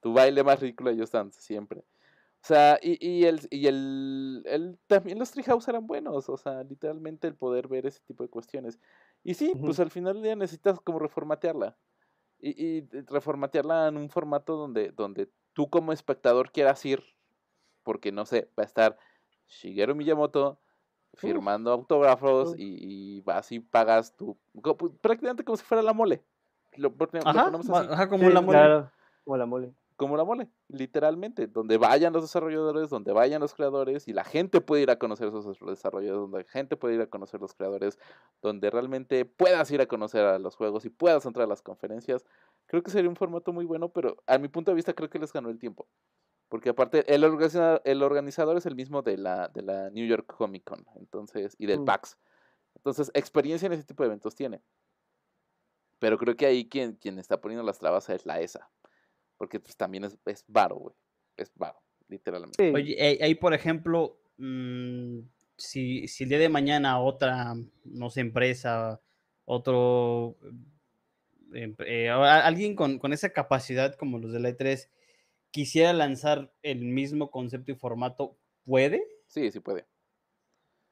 Tu 0.00 0.12
baile 0.12 0.42
más 0.42 0.60
ridículo 0.60 0.90
de 0.90 0.98
Just 0.98 1.12
Dance, 1.14 1.40
siempre. 1.40 1.84
O 2.42 2.46
sea, 2.46 2.78
y, 2.82 2.96
y, 3.06 3.24
el, 3.26 3.40
y 3.50 3.66
el, 3.66 4.42
el- 4.46 4.78
también 4.86 5.18
los 5.18 5.30
Treehouse 5.30 5.68
eran 5.68 5.86
buenos, 5.86 6.28
o 6.30 6.36
sea, 6.38 6.62
literalmente 6.64 7.26
el 7.28 7.34
poder 7.34 7.68
ver 7.68 7.84
ese 7.86 8.00
tipo 8.00 8.22
de 8.22 8.30
cuestiones. 8.30 8.80
Y 9.22 9.34
sí, 9.34 9.52
pues 9.62 9.78
al 9.78 9.90
final 9.90 10.14
del 10.14 10.22
día 10.22 10.36
necesitas 10.36 10.80
como 10.80 10.98
reformatearla. 10.98 11.76
Y, 12.38 12.78
y 12.78 12.88
reformatearla 13.06 13.88
en 13.88 13.98
un 13.98 14.08
formato 14.08 14.56
donde, 14.56 14.90
donde 14.92 15.30
tú 15.52 15.68
como 15.68 15.92
espectador 15.92 16.50
quieras 16.50 16.82
ir, 16.86 17.04
porque 17.82 18.10
no 18.12 18.24
sé, 18.24 18.48
va 18.58 18.62
a 18.62 18.66
estar 18.66 18.96
Shigeru 19.46 19.94
Miyamoto 19.94 20.58
firmando 21.12 21.72
autógrafos 21.72 22.54
y, 22.56 22.78
y 23.18 23.20
vas 23.20 23.52
y 23.52 23.60
pagas 23.60 24.16
tu 24.16 24.38
co- 24.62 24.78
pu- 24.78 24.96
prácticamente 24.98 25.44
como 25.44 25.56
si 25.58 25.64
fuera 25.64 25.82
la 25.82 25.92
mole. 25.92 26.24
Lo, 26.76 26.90
pone- 26.94 27.20
lo 27.20 27.28
Ajá, 27.28 27.44
ponemos 27.44 27.68
ma- 27.68 27.80
así, 27.80 27.88
ajá, 27.92 28.08
como 28.08 28.28
Sí, 28.28 28.32
la 28.34 28.40
mole. 28.40 28.58
Claro, 28.58 28.90
como 29.24 29.36
la 29.36 29.46
mole. 29.46 29.74
Como 30.00 30.16
la 30.16 30.24
mole, 30.24 30.48
literalmente, 30.68 31.46
donde 31.46 31.76
vayan 31.76 32.14
los 32.14 32.22
desarrolladores, 32.22 32.88
donde 32.88 33.12
vayan 33.12 33.42
los 33.42 33.52
creadores 33.52 34.08
y 34.08 34.14
la 34.14 34.24
gente 34.24 34.62
puede 34.62 34.80
ir 34.80 34.90
a 34.90 34.98
conocer 34.98 35.28
esos 35.28 35.44
des- 35.46 35.58
desarrolladores, 35.60 36.22
donde 36.22 36.38
la 36.38 36.44
gente 36.44 36.74
puede 36.78 36.94
ir 36.94 37.02
a 37.02 37.06
conocer 37.08 37.38
los 37.38 37.52
creadores, 37.52 37.98
donde 38.40 38.70
realmente 38.70 39.26
puedas 39.26 39.70
ir 39.70 39.82
a 39.82 39.86
conocer 39.86 40.24
a 40.24 40.38
los 40.38 40.56
juegos 40.56 40.86
y 40.86 40.88
puedas 40.88 41.26
entrar 41.26 41.44
a 41.44 41.48
las 41.50 41.60
conferencias. 41.60 42.24
Creo 42.64 42.82
que 42.82 42.90
sería 42.90 43.10
un 43.10 43.16
formato 43.16 43.52
muy 43.52 43.66
bueno, 43.66 43.90
pero 43.90 44.16
a 44.26 44.38
mi 44.38 44.48
punto 44.48 44.70
de 44.70 44.76
vista 44.76 44.94
creo 44.94 45.10
que 45.10 45.18
les 45.18 45.34
ganó 45.34 45.50
el 45.50 45.58
tiempo. 45.58 45.86
Porque 46.48 46.70
aparte, 46.70 47.04
el 47.14 47.22
organizador, 47.22 47.82
el 47.84 48.02
organizador 48.02 48.56
es 48.56 48.64
el 48.64 48.76
mismo 48.76 49.02
de 49.02 49.18
la, 49.18 49.48
de 49.48 49.60
la 49.60 49.90
New 49.90 50.06
York 50.06 50.34
Comic 50.34 50.64
Con, 50.64 50.86
entonces, 50.94 51.56
y 51.58 51.66
del 51.66 51.80
Mm. 51.80 51.84
PAX. 51.84 52.16
Entonces, 52.74 53.10
experiencia 53.12 53.66
en 53.66 53.74
ese 53.74 53.84
tipo 53.84 54.02
de 54.02 54.06
eventos 54.06 54.34
tiene. 54.34 54.62
Pero 55.98 56.16
creo 56.16 56.34
que 56.36 56.46
ahí 56.46 56.66
quien, 56.70 56.94
quien 56.94 57.18
está 57.18 57.38
poniendo 57.38 57.62
las 57.62 57.78
trabas 57.78 58.08
es 58.08 58.24
la 58.24 58.40
ESA. 58.40 58.70
Porque 59.40 59.58
pues 59.58 59.74
también 59.74 60.04
es, 60.04 60.18
es 60.26 60.44
varo, 60.48 60.76
güey. 60.76 60.94
Es 61.34 61.50
varo, 61.54 61.80
literalmente. 62.08 62.62
Sí. 62.62 62.74
Oye, 62.74 63.02
ahí, 63.02 63.18
ahí, 63.22 63.34
por 63.34 63.54
ejemplo, 63.54 64.20
mm, 64.36 65.20
si, 65.56 66.06
si 66.08 66.24
el 66.24 66.28
día 66.28 66.38
de 66.38 66.50
mañana 66.50 67.00
otra, 67.00 67.54
no 67.84 68.10
sé, 68.10 68.20
empresa, 68.20 69.00
otro, 69.46 70.36
em- 71.54 71.74
eh, 71.86 72.10
alguien 72.10 72.76
con, 72.76 72.98
con 72.98 73.14
esa 73.14 73.30
capacidad 73.30 73.94
como 73.94 74.18
los 74.18 74.30
de 74.34 74.40
la 74.40 74.50
E3 74.50 74.90
quisiera 75.50 75.94
lanzar 75.94 76.52
el 76.60 76.80
mismo 76.84 77.30
concepto 77.30 77.72
y 77.72 77.76
formato, 77.76 78.36
¿puede? 78.66 79.02
Sí, 79.26 79.50
sí 79.50 79.60
puede. 79.60 79.86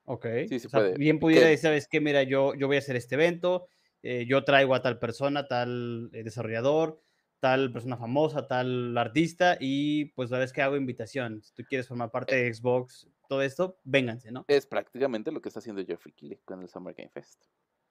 Ok. 0.04 0.24
Sí, 0.48 0.58
sí 0.58 0.68
O 0.68 0.70
sea, 0.70 0.80
puede. 0.80 0.94
bien 0.96 1.18
pudiera 1.18 1.48
decir, 1.48 1.64
¿sabes 1.64 1.86
qué? 1.86 2.00
Mira, 2.00 2.22
yo, 2.22 2.54
yo 2.54 2.66
voy 2.66 2.76
a 2.76 2.78
hacer 2.78 2.96
este 2.96 3.16
evento, 3.16 3.68
eh, 4.02 4.24
yo 4.26 4.42
traigo 4.44 4.74
a 4.74 4.80
tal 4.80 4.98
persona, 4.98 5.46
tal 5.48 6.08
eh, 6.14 6.22
desarrollador, 6.22 7.02
tal 7.40 7.72
persona 7.72 7.96
famosa, 7.96 8.46
tal 8.48 8.96
artista, 8.98 9.56
y 9.60 10.06
pues 10.16 10.30
sabes 10.30 10.52
que 10.52 10.62
hago 10.62 10.76
invitación. 10.76 11.42
Si 11.42 11.52
tú 11.54 11.62
quieres 11.68 11.86
formar 11.88 12.10
parte 12.10 12.34
de 12.36 12.52
Xbox, 12.52 13.08
todo 13.28 13.42
esto, 13.42 13.78
vénganse, 13.84 14.32
¿no? 14.32 14.44
Es 14.48 14.66
prácticamente 14.66 15.30
lo 15.30 15.40
que 15.40 15.48
está 15.48 15.60
haciendo 15.60 15.84
Jeffrey 15.84 16.12
Keighley 16.14 16.40
con 16.44 16.60
el 16.62 16.68
Summer 16.68 16.94
Game 16.94 17.10
Fest. 17.10 17.44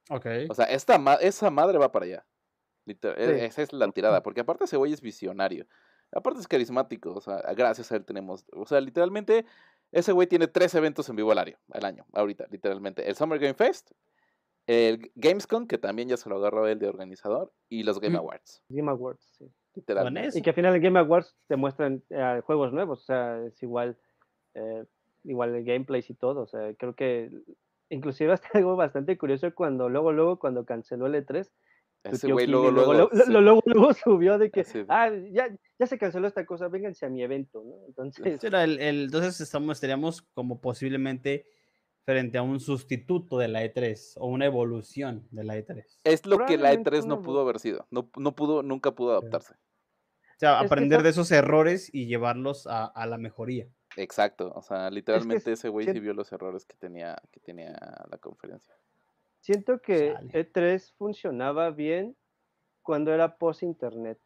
Ok. 0.09 0.25
O 0.49 0.53
sea, 0.53 0.65
esta 0.65 0.97
ma- 0.97 1.15
esa 1.15 1.49
madre 1.49 1.77
va 1.77 1.91
para 1.91 2.05
allá. 2.05 2.25
E- 2.85 2.93
Sí. 3.01 3.45
Esa 3.45 3.61
es 3.61 3.73
la 3.73 3.89
tirada. 3.91 4.23
Porque 4.23 4.41
aparte 4.41 4.63
ese 4.63 4.77
güey 4.77 4.93
es 4.93 5.01
visionario. 5.01 5.67
Aparte 6.11 6.39
es 6.39 6.47
carismático. 6.47 7.13
O 7.13 7.19
sea, 7.21 7.41
gracias 7.55 7.91
a 7.91 7.97
él 7.97 8.05
tenemos. 8.05 8.45
O 8.53 8.65
sea, 8.65 8.79
literalmente, 8.79 9.45
ese 9.91 10.13
güey 10.13 10.25
tiene 10.27 10.47
tres 10.47 10.73
eventos 10.75 11.07
en 11.09 11.17
vivo 11.17 11.31
al 11.33 11.39
año. 11.39 11.57
Al 11.71 11.83
año, 11.85 12.05
ahorita, 12.13 12.47
literalmente. 12.49 13.07
El 13.09 13.15
Summer 13.15 13.39
Game 13.39 13.53
Fest, 13.55 13.91
el 14.67 15.11
Gamescom, 15.15 15.65
que 15.65 15.77
también 15.77 16.09
ya 16.09 16.17
se 16.17 16.29
lo 16.29 16.35
agarró 16.37 16.67
él 16.67 16.77
de 16.79 16.87
organizador, 16.87 17.51
y 17.69 17.83
los 17.83 17.99
Game 17.99 18.15
Mm. 18.15 18.19
Awards. 18.19 18.63
Game 18.69 18.91
Awards, 18.91 19.23
sí. 19.37 19.45
Y 19.75 20.41
que 20.41 20.49
al 20.49 20.55
final 20.55 20.75
en 20.75 20.81
Game 20.81 20.99
Awards 20.99 21.35
te 21.47 21.55
muestran 21.55 22.03
eh, 22.09 22.41
juegos 22.45 22.73
nuevos, 22.73 22.99
o 23.01 23.05
sea, 23.05 23.43
es 23.45 23.61
igual, 23.63 23.97
eh, 24.55 24.85
igual 25.23 25.55
el 25.55 25.63
gameplay 25.63 26.03
y 26.07 26.13
todo, 26.15 26.41
o 26.41 26.47
sea, 26.47 26.73
creo 26.75 26.93
que 26.95 27.29
inclusive 27.89 28.33
hasta 28.33 28.49
algo 28.65 28.75
bastante 28.75 29.17
curioso 29.17 29.53
cuando 29.55 29.87
luego, 29.87 30.11
luego, 30.11 30.39
cuando 30.39 30.65
canceló 30.65 31.05
el 31.07 31.15
E3, 31.15 31.49
Ese 32.03 32.25
tío 32.27 32.35
güey 32.35 32.47
luego, 32.47 32.71
luego. 32.71 32.93
luego, 32.93 33.09
luego, 33.13 33.41
luego, 33.41 33.61
luego 33.65 33.93
subió 33.93 34.37
de 34.37 34.49
que, 34.51 34.65
ah, 34.89 35.11
ya, 35.31 35.55
ya 35.79 35.85
se 35.87 35.97
canceló 35.97 36.27
esta 36.27 36.45
cosa, 36.45 36.67
vénganse 36.69 37.05
a 37.05 37.09
mi 37.09 37.21
evento, 37.23 37.63
¿no? 37.63 37.75
Entonces, 37.87 38.43
Era 38.43 38.63
el- 38.63 38.79
el- 38.79 39.03
entonces 39.05 39.39
estamos, 39.41 39.77
estaríamos 39.77 40.23
como 40.33 40.59
posiblemente 40.59 41.45
frente 42.07 42.37
a 42.37 42.41
un 42.41 42.61
sustituto 42.61 43.37
de 43.37 43.49
la 43.49 43.65
E3 43.65 44.13
o 44.15 44.27
una 44.27 44.45
evolución 44.45 45.27
de 45.29 45.43
la 45.43 45.57
E3. 45.57 45.83
Es 46.05 46.25
lo 46.25 46.37
que 46.37 46.55
la 46.57 46.69
Probablemente 46.71 46.89
E3 46.91 47.05
no 47.05 47.15
una 47.15 47.21
pudo 47.25 47.41
haber 47.41 47.59
sido. 47.59 47.85
No, 47.91 48.09
no 48.15 48.33
pudo, 48.33 48.63
nunca 48.63 48.91
pudo 48.91 49.11
adaptarse. 49.11 49.55
O 49.55 50.39
sea, 50.39 50.53
Es 50.53 50.59
que 50.61 50.65
aprender 50.67 51.03
de 51.03 51.09
esos 51.09 51.29
errores 51.31 51.93
y 51.93 52.05
llevarlos 52.05 52.65
a, 52.65 52.85
a 52.85 53.05
la 53.07 53.17
mejoría. 53.17 53.67
Exacto. 53.97 54.53
O 54.55 54.61
sea, 54.61 54.89
literalmente 54.89 55.51
ese 55.51 55.67
güey 55.67 55.85
sí 55.85 55.99
vio 55.99 56.13
los 56.13 56.31
errores 56.31 56.63
que 56.63 56.77
tenía, 56.77 57.21
que 57.29 57.41
tenía 57.41 57.75
la 58.09 58.17
conferencia. 58.19 58.73
siento 59.41 59.79
que 59.81 60.13
Chale. 60.13 60.31
E3 60.53 60.93
funcionaba 60.97 61.71
bien 61.71 62.15
cuando 62.83 63.13
era 63.13 63.35
post-internet. 63.35 64.17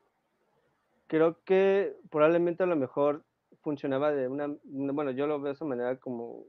Creo 1.08 1.40
que 1.45 1.95
probablemente 2.11 2.61
a 2.61 2.68
lo 2.68 2.76
mejor 2.76 3.24
funcionaba 3.64 4.11
de 4.11 4.27
una, 4.27 4.56
una- 4.66 4.93
bueno, 4.93 5.10
yo 5.10 5.26
lo 5.26 5.40
veo 5.40 5.48
de 5.48 5.53
esa 5.56 5.66
manera 5.66 5.95
como, 5.98 6.45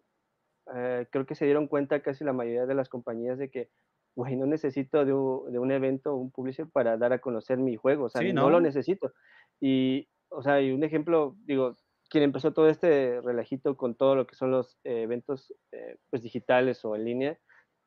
eh, 0.77 1.07
creo 1.11 1.27
que 1.27 1.35
se 1.35 1.45
dieron 1.47 1.69
cuenta 1.69 2.03
casi 2.03 2.25
la 2.25 2.33
mayoría 2.33 2.67
de 2.67 2.75
las 2.75 2.89
compañías 2.89 3.39
de 3.39 3.51
que, 3.51 3.71
güey, 4.15 4.37
no 4.37 4.47
necesito 4.47 5.05
de 5.05 5.13
un, 5.15 5.53
de 5.53 5.59
un 5.59 5.73
evento, 5.73 6.15
un 6.17 6.31
publisher 6.31 6.69
para 6.71 6.97
dar 6.99 7.13
a 7.13 7.21
conocer 7.21 7.59
mi 7.59 7.77
juego, 7.77 8.05
o 8.07 8.11
sea, 8.11 8.23
Sí, 8.23 8.33
no 8.33 8.51
¿no? 8.51 8.51
lo 8.51 8.61
necesito. 8.61 9.13
Y, 9.61 10.09
o 10.31 10.43
sea, 10.43 10.61
y 10.61 10.73
un 10.73 10.85
ejemplo, 10.85 11.37
digo, 11.45 11.73
quien 12.11 12.25
empezó 12.25 12.53
todo 12.53 12.69
este 12.69 13.21
relajito 13.23 13.77
con 13.77 13.95
todo 13.97 14.15
lo 14.17 14.27
que 14.27 14.35
son 14.37 14.51
los 14.51 14.79
eh, 14.85 15.03
eventos, 15.03 15.55
eh, 15.73 15.97
pues 16.11 16.23
digitales 16.23 16.85
o 16.85 16.95
en 16.97 17.05
línea, 17.05 17.39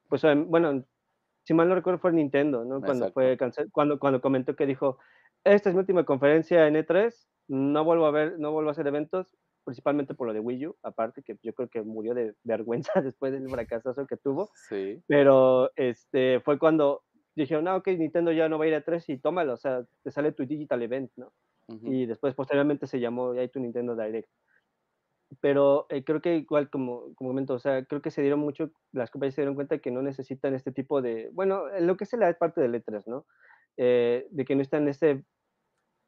pues 0.09 0.23
bueno, 0.47 0.85
si 1.43 1.53
mal 1.53 1.69
no 1.69 1.75
recuerdo 1.75 1.99
fue 1.99 2.11
Nintendo, 2.13 2.65
¿no? 2.65 2.83
Cuando 2.83 3.05
Exacto. 3.05 3.13
fue 3.13 3.37
cancel- 3.37 3.69
cuando, 3.71 3.99
cuando 3.99 4.21
comentó 4.21 4.55
que 4.55 4.65
dijo, 4.65 4.97
esta 5.43 5.69
es 5.69 5.75
mi 5.75 5.81
última 5.81 6.05
conferencia 6.05 6.67
en 6.67 6.75
E3, 6.75 7.27
no 7.47 7.83
vuelvo 7.83 8.05
a 8.07 8.11
ver, 8.11 8.39
no 8.39 8.51
vuelvo 8.51 8.69
a 8.69 8.71
hacer 8.73 8.87
eventos, 8.87 9.27
principalmente 9.65 10.13
por 10.13 10.27
lo 10.27 10.33
de 10.33 10.39
Wii 10.39 10.67
U, 10.67 10.77
aparte 10.83 11.23
que 11.23 11.37
yo 11.43 11.53
creo 11.53 11.67
que 11.69 11.81
murió 11.81 12.13
de 12.13 12.33
vergüenza 12.43 13.01
después 13.01 13.33
del 13.33 13.49
fracasazo 13.49 14.07
que 14.07 14.15
tuvo, 14.17 14.49
Sí. 14.69 15.01
pero 15.07 15.71
este 15.75 16.39
fue 16.39 16.57
cuando 16.57 17.03
dijeron, 17.35 17.65
no, 17.65 17.75
ok, 17.75 17.87
Nintendo 17.89 18.31
ya 18.31 18.47
no 18.47 18.57
va 18.57 18.65
a 18.65 18.67
ir 18.69 18.75
a 18.75 18.85
E3 18.85 19.03
y 19.09 19.17
tómalo, 19.17 19.53
o 19.53 19.57
sea, 19.57 19.83
te 20.03 20.11
sale 20.11 20.31
tu 20.31 20.45
digital 20.45 20.81
event, 20.83 21.11
¿no? 21.17 21.33
y 21.81 22.05
después 22.05 22.35
posteriormente 22.35 22.85
se 22.85 22.99
llamó 22.99 23.33
ya 23.33 23.47
tu 23.47 23.59
Nintendo 23.59 23.95
Direct. 23.95 24.29
Pero 25.41 25.87
eh, 25.89 26.03
creo 26.03 26.21
que 26.21 26.35
igual 26.37 26.69
como, 26.69 27.13
como 27.15 27.31
momento, 27.31 27.55
o 27.55 27.59
sea, 27.59 27.83
creo 27.85 28.01
que 28.01 28.11
se 28.11 28.21
dieron 28.21 28.39
mucho, 28.39 28.71
las 28.91 29.09
compañías 29.09 29.33
se 29.35 29.41
dieron 29.41 29.55
cuenta 29.55 29.79
que 29.79 29.89
no 29.89 30.03
necesitan 30.03 30.53
este 30.53 30.71
tipo 30.71 31.01
de, 31.01 31.29
bueno, 31.33 31.63
lo 31.79 31.97
que 31.97 32.03
es 32.03 32.13
la 32.13 32.31
parte 32.35 32.61
de 32.61 32.67
letras, 32.69 33.07
¿no? 33.07 33.25
Eh, 33.77 34.27
de 34.29 34.45
que 34.45 34.55
no 34.55 34.61
están 34.61 34.83
en 34.83 34.89
ese 34.89 35.25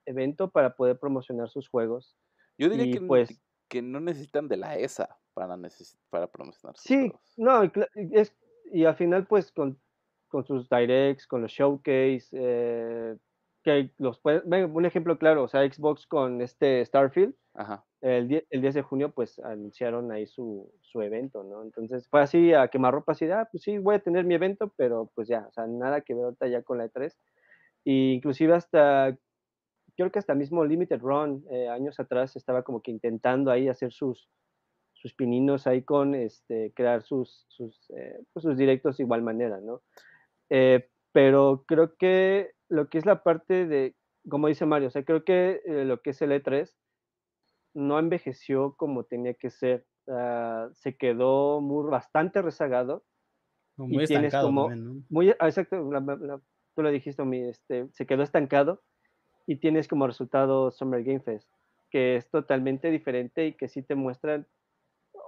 evento 0.06 0.52
para 0.52 0.76
poder 0.76 1.00
promocionar 1.00 1.50
sus 1.50 1.68
juegos. 1.68 2.16
Yo 2.58 2.70
diría 2.70 2.86
y 2.86 2.92
que, 2.92 3.02
pues- 3.02 3.42
que 3.68 3.82
no 3.82 4.00
necesitan 4.00 4.48
de 4.48 4.58
la 4.58 4.78
ESA 4.78 5.20
para, 5.34 5.58
para 6.10 6.28
promocionar 6.32 6.78
sus 6.78 6.84
Sí, 6.84 6.96
juegos. 6.96 7.38
no, 7.38 7.64
es, 8.14 8.36
y 8.72 8.86
al 8.86 8.96
final 8.96 9.28
pues 9.28 9.52
con, 9.52 9.80
con 10.28 10.46
sus 10.46 10.70
directs, 10.70 11.28
con 11.28 11.42
los 11.42 11.52
showcase, 11.52 12.28
eh, 12.34 13.18
que 13.64 13.92
los 13.98 14.22
un 14.24 14.86
ejemplo 14.86 15.18
claro, 15.18 15.44
o 15.44 15.48
sea, 15.48 15.70
Xbox 15.70 16.06
con 16.08 16.42
este 16.42 16.86
Starfield, 16.86 17.36
Ajá. 17.54 17.86
el, 18.02 18.28
die- 18.28 18.48
el 18.50 18.62
10 18.62 18.76
de 18.76 18.82
junio, 18.84 19.12
pues 19.12 19.40
anunciaron 19.40 20.12
ahí 20.12 20.28
su, 20.28 20.72
su 20.82 21.02
evento, 21.02 21.44
¿no? 21.44 21.64
Entonces 21.64 22.08
fue 22.10 22.22
así 22.22 22.54
a 22.54 22.68
quemarropa, 22.70 23.14
así 23.14 23.26
de, 23.26 23.34
ah, 23.34 23.48
pues 23.52 23.64
sí, 23.64 23.78
voy 23.80 23.96
a 23.96 24.00
tener 24.00 24.26
mi 24.26 24.36
evento, 24.36 24.72
pero 24.78 25.12
pues 25.16 25.28
ya, 25.28 25.48
o 25.50 25.52
sea, 25.52 25.68
nada 25.68 26.02
que 26.02 26.14
ver 26.14 26.26
ahorita 26.26 26.48
ya 26.48 26.62
con 26.64 26.78
la 26.78 26.86
E3. 26.86 27.18
Y 27.84 28.14
inclusive 28.14 28.54
hasta 28.54 29.18
creo 29.98 30.12
que 30.12 30.20
hasta 30.20 30.36
mismo 30.36 30.64
Limited 30.64 31.00
Run 31.00 31.44
eh, 31.50 31.68
años 31.68 32.00
atrás 32.00 32.36
estaba 32.36 32.64
como 32.64 32.82
que 32.82 32.92
intentando 32.92 33.52
ahí 33.52 33.68
hacer 33.68 33.92
sus, 33.92 34.30
sus 34.94 35.14
pininos 35.14 35.68
ahí 35.68 35.84
con 35.84 36.16
este, 36.16 36.72
crear 36.76 37.02
sus, 37.02 37.46
sus, 37.50 37.90
eh, 37.98 38.20
pues 38.32 38.44
sus 38.44 38.56
directos 38.56 38.98
de 38.98 39.04
igual 39.04 39.24
manera, 39.24 39.60
¿no? 39.60 39.82
Eh, 40.50 40.88
pero 41.12 41.66
creo 41.68 41.96
que 41.98 42.52
lo 42.70 42.90
que 42.90 43.00
es 43.00 43.06
la 43.06 43.24
parte 43.24 43.66
de, 43.66 43.96
como 44.30 44.48
dice 44.48 44.66
Mario, 44.66 44.90
o 44.90 44.92
sea, 44.92 45.04
creo 45.04 45.24
que 45.24 45.62
lo 45.66 46.02
que 46.02 46.12
es 46.12 46.22
el 46.22 46.32
E3 46.32 46.72
no 47.74 48.00
envejeció 48.00 48.76
como 48.76 49.04
tenía 49.06 49.34
que 49.34 49.50
ser. 49.50 49.86
Ah, 50.08 50.70
se 50.74 50.96
quedó 50.96 51.60
muy, 51.60 51.90
bastante 51.90 52.42
rezagado. 52.42 53.04
Muy 53.78 54.04
estancado 54.04 54.48
como, 54.48 54.74
¿no? 54.74 55.04
muy, 55.10 55.30
ah, 55.40 55.48
exacto, 55.48 55.78
tú 56.76 56.82
lo 56.82 56.90
dijiste, 56.90 57.24
este, 57.50 57.88
se 57.92 58.06
quedó 58.08 58.24
estancado 58.24 58.82
y 59.48 59.56
tienes 59.56 59.88
como 59.88 60.06
resultado 60.06 60.70
Summer 60.70 61.04
Game 61.04 61.22
Fest, 61.22 61.50
que 61.90 62.18
es 62.18 62.30
totalmente 62.30 62.92
diferente 62.92 63.48
y 63.48 63.54
que 63.54 63.70
sí 63.70 63.82
te 63.82 63.96
muestran 63.96 64.46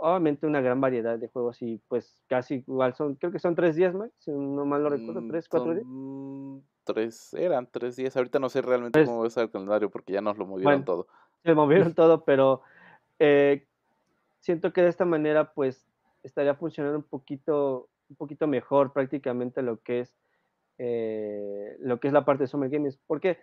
obviamente 0.01 0.45
una 0.45 0.61
gran 0.61 0.79
variedad 0.79 1.17
de 1.17 1.27
juegos 1.27 1.61
y 1.61 1.81
pues 1.87 2.21
casi 2.27 2.63
igual 2.67 2.93
son, 2.95 3.15
creo 3.15 3.31
que 3.31 3.39
son 3.39 3.55
tres 3.55 3.75
días 3.75 3.93
más, 3.93 4.11
si 4.17 4.31
no 4.31 4.65
mal 4.65 4.83
lo 4.83 4.89
recuerdo, 4.89 5.21
mm, 5.21 5.29
tres, 5.29 5.49
cuatro 5.49 5.73
días. 5.73 5.85
Tres, 6.83 7.33
eran 7.33 7.67
tres 7.71 7.95
días, 7.95 8.15
ahorita 8.15 8.39
no 8.39 8.49
sé 8.49 8.61
realmente 8.61 9.05
cómo 9.05 9.21
va 9.21 9.27
a 9.27 9.29
ser 9.29 9.43
el 9.43 9.51
calendario 9.51 9.89
porque 9.89 10.13
ya 10.13 10.21
nos 10.21 10.37
lo 10.37 10.45
movieron 10.45 10.85
todo. 10.85 11.07
Se 11.43 11.53
movieron 11.53 11.93
todo, 11.93 12.23
pero 12.25 12.61
eh, 13.19 13.65
siento 14.39 14.73
que 14.73 14.81
de 14.81 14.89
esta 14.89 15.05
manera 15.05 15.53
pues 15.53 15.87
estaría 16.23 16.55
funcionando 16.55 16.97
un 16.97 17.03
poquito, 17.03 17.89
un 18.09 18.15
poquito 18.15 18.47
mejor 18.47 18.91
prácticamente 18.91 19.61
lo 19.61 19.81
que 19.81 20.01
es 20.01 20.15
eh, 20.77 21.75
lo 21.79 21.99
que 21.99 22.07
es 22.07 22.13
la 22.13 22.23
parte 22.23 22.43
de 22.43 22.47
Summer 22.47 22.69
Games, 22.69 22.97
porque 23.05 23.37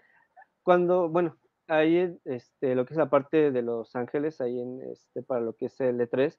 cuando, 0.67 1.09
bueno, 1.09 1.37
ahí 1.69 2.19
este, 2.25 2.75
lo 2.75 2.85
que 2.85 2.95
es 2.95 2.99
la 2.99 3.09
parte 3.09 3.53
de 3.53 3.63
Los 3.63 3.95
Ángeles, 3.95 4.41
ahí 4.41 4.61
en 4.61 4.83
este, 4.91 5.23
para 5.23 5.41
lo 5.41 5.53
que 5.53 5.67
es 5.67 5.81
el 5.81 6.01
E3, 6.01 6.37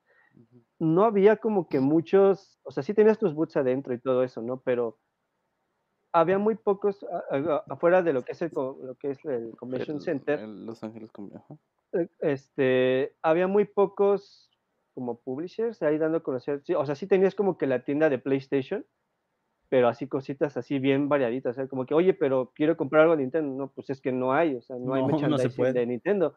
no 0.80 1.06
había 1.06 1.38
como 1.38 1.70
que 1.70 1.80
muchos, 1.80 2.60
o 2.64 2.72
sea, 2.72 2.84
sí 2.84 2.94
tenías 2.94 3.18
tus 3.18 3.34
boots 3.34 3.56
adentro 3.56 3.94
y 3.94 4.02
todo 4.02 4.24
eso, 4.24 4.42
¿no? 4.42 4.60
Pero 4.60 5.00
había 6.12 6.38
muy 6.40 6.56
pocos 6.56 7.06
afuera 7.70 8.04
de 8.04 8.12
lo 8.12 8.24
que 8.24 8.34
es 8.34 8.42
el, 8.42 8.52
lo 8.54 8.96
que 9.00 9.12
es 9.12 9.24
el 9.24 9.56
Convention 9.56 10.02
Center. 10.02 10.42
Los 10.42 10.84
Ángeles, 10.84 11.10
e, 11.94 12.10
este, 12.20 13.16
había 13.22 13.48
muy 13.48 13.64
pocos 13.64 14.52
como 14.94 15.22
publishers 15.22 15.82
ahí 15.84 15.98
dando 15.98 16.18
a 16.18 16.24
conocer, 16.24 16.62
o 16.76 16.86
sea, 16.86 16.96
sí 16.96 17.08
tenías 17.08 17.34
como 17.34 17.58
que 17.58 17.66
la 17.66 17.86
tienda 17.86 18.10
de 18.10 18.20
PlayStation, 18.20 18.86
pero 19.70 19.88
así 19.88 20.08
cositas 20.08 20.56
así 20.58 20.80
bien 20.80 21.10
variaditas, 21.10 21.52
o 21.52 21.56
sea, 21.56 21.68
como 21.68 21.86
que, 21.86 21.94
oye, 21.94 22.14
pero 22.14 22.52
quiero 22.56 22.78
comprar 22.78 23.04
algo 23.04 23.16
de 23.16 23.24
Nintendo, 23.24 23.56
no, 23.56 23.72
pues 23.72 23.90
es 23.90 24.02
que 24.02 24.12
no 24.12 24.34
hay, 24.34 24.56
o 24.56 24.62
sea, 24.62 24.78
no, 24.78 24.94
hay 24.94 25.04
merchandising 25.06 25.74
de 25.74 25.86
Nintendo. 25.86 26.36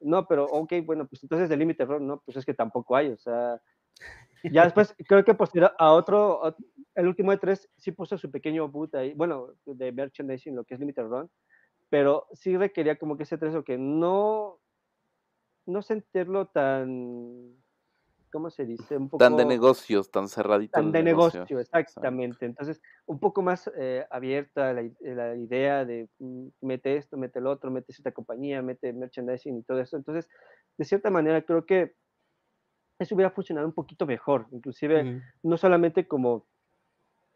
No, 0.00 0.26
pero 0.26 0.46
ok, 0.46 0.72
bueno, 0.84 1.06
pues 1.06 1.22
entonces 1.22 1.48
de 1.48 1.56
Limited 1.56 1.86
Run, 1.86 2.06
no, 2.06 2.20
pues 2.24 2.36
es 2.36 2.44
que 2.44 2.54
tampoco 2.54 2.96
hay, 2.96 3.10
o 3.10 3.16
sea, 3.16 3.60
ya 4.42 4.64
después 4.64 4.94
creo 5.06 5.24
que 5.24 5.34
posterior 5.34 5.72
a 5.78 5.92
otro, 5.92 6.56
el 6.96 7.06
último 7.06 7.30
de 7.30 7.38
tres 7.38 7.70
sí 7.76 7.92
puso 7.92 8.18
su 8.18 8.30
pequeño 8.30 8.68
boot 8.68 8.94
ahí, 8.96 9.14
bueno, 9.14 9.54
de 9.64 9.92
merchandising, 9.92 10.56
lo 10.56 10.64
que 10.64 10.74
es 10.74 10.80
Limited 10.80 11.04
Run, 11.04 11.30
pero 11.88 12.26
sí 12.32 12.56
requería 12.56 12.96
como 12.96 13.16
que 13.16 13.22
ese 13.22 13.38
tres 13.38 13.54
o 13.54 13.62
que 13.62 13.78
no, 13.78 14.58
no 15.66 15.82
sentirlo 15.82 16.46
tan 16.46 17.54
¿cómo 18.32 18.50
se 18.50 18.64
dice? 18.64 18.96
Un 18.96 19.08
poco, 19.08 19.18
tan 19.18 19.36
de 19.36 19.44
negocios, 19.44 20.10
tan 20.10 20.28
cerradito. 20.28 20.72
Tan 20.72 20.90
de 20.90 21.02
negocio, 21.02 21.60
exactamente. 21.60 22.46
Entonces, 22.46 22.80
un 23.06 23.20
poco 23.20 23.42
más 23.42 23.70
eh, 23.76 24.04
abierta 24.10 24.72
la, 24.72 24.82
la, 25.00 25.36
idea 25.36 25.84
de 25.84 26.08
mm, 26.18 26.48
mete 26.62 26.96
esto, 26.96 27.16
mete 27.16 27.38
el 27.38 27.46
otro, 27.46 27.70
mete 27.70 27.92
esta 27.92 28.10
compañía, 28.10 28.62
mete 28.62 28.92
merchandising 28.92 29.58
y 29.58 29.62
todo 29.62 29.80
eso. 29.80 29.96
Entonces, 29.96 30.28
de 30.78 30.84
cierta 30.84 31.10
manera, 31.10 31.42
creo 31.42 31.66
que 31.66 31.94
eso 32.98 33.14
hubiera 33.14 33.30
funcionado 33.30 33.66
un 33.66 33.74
poquito 33.74 34.06
mejor, 34.06 34.46
inclusive 34.50 35.22
no 35.42 35.56
solamente 35.56 36.06
como, 36.08 36.46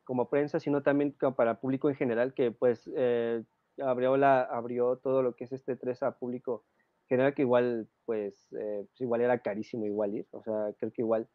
como 0.05 0.29
prensa, 0.31 0.61
sino 0.61 0.83
también 0.83 1.13
como 1.13 1.35
para 1.35 1.61
público 1.61 1.89
en 1.89 1.97
general, 1.97 2.35
que 2.35 2.53
pues 2.53 2.89
eh, 2.97 3.43
abrió, 3.83 4.17
la, 4.17 4.43
abrió 4.43 4.97
todo 4.97 5.23
lo 5.23 5.35
que 5.35 5.45
es 5.45 5.53
este 5.53 5.77
3 5.77 6.03
a 6.05 6.13
público 6.13 6.65
general 7.09 7.35
que 7.35 7.43
igual, 7.43 7.89
pues, 8.05 8.53
eh, 8.53 8.85
pues, 8.87 9.01
igual 9.01 9.21
era 9.21 9.39
carísimo 9.39 9.87
igual 9.87 10.15
ir, 10.15 10.27
o 10.31 10.43
sea, 10.43 10.73
creo 10.79 10.93
que 10.93 11.03
igual 11.03 11.29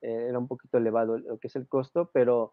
eh, 0.00 0.26
era 0.28 0.38
un 0.38 0.48
poquito 0.48 0.78
elevado 0.78 1.18
lo 1.18 1.38
que 1.38 1.48
es 1.48 1.56
el 1.56 1.66
costo, 1.66 2.10
pero 2.12 2.52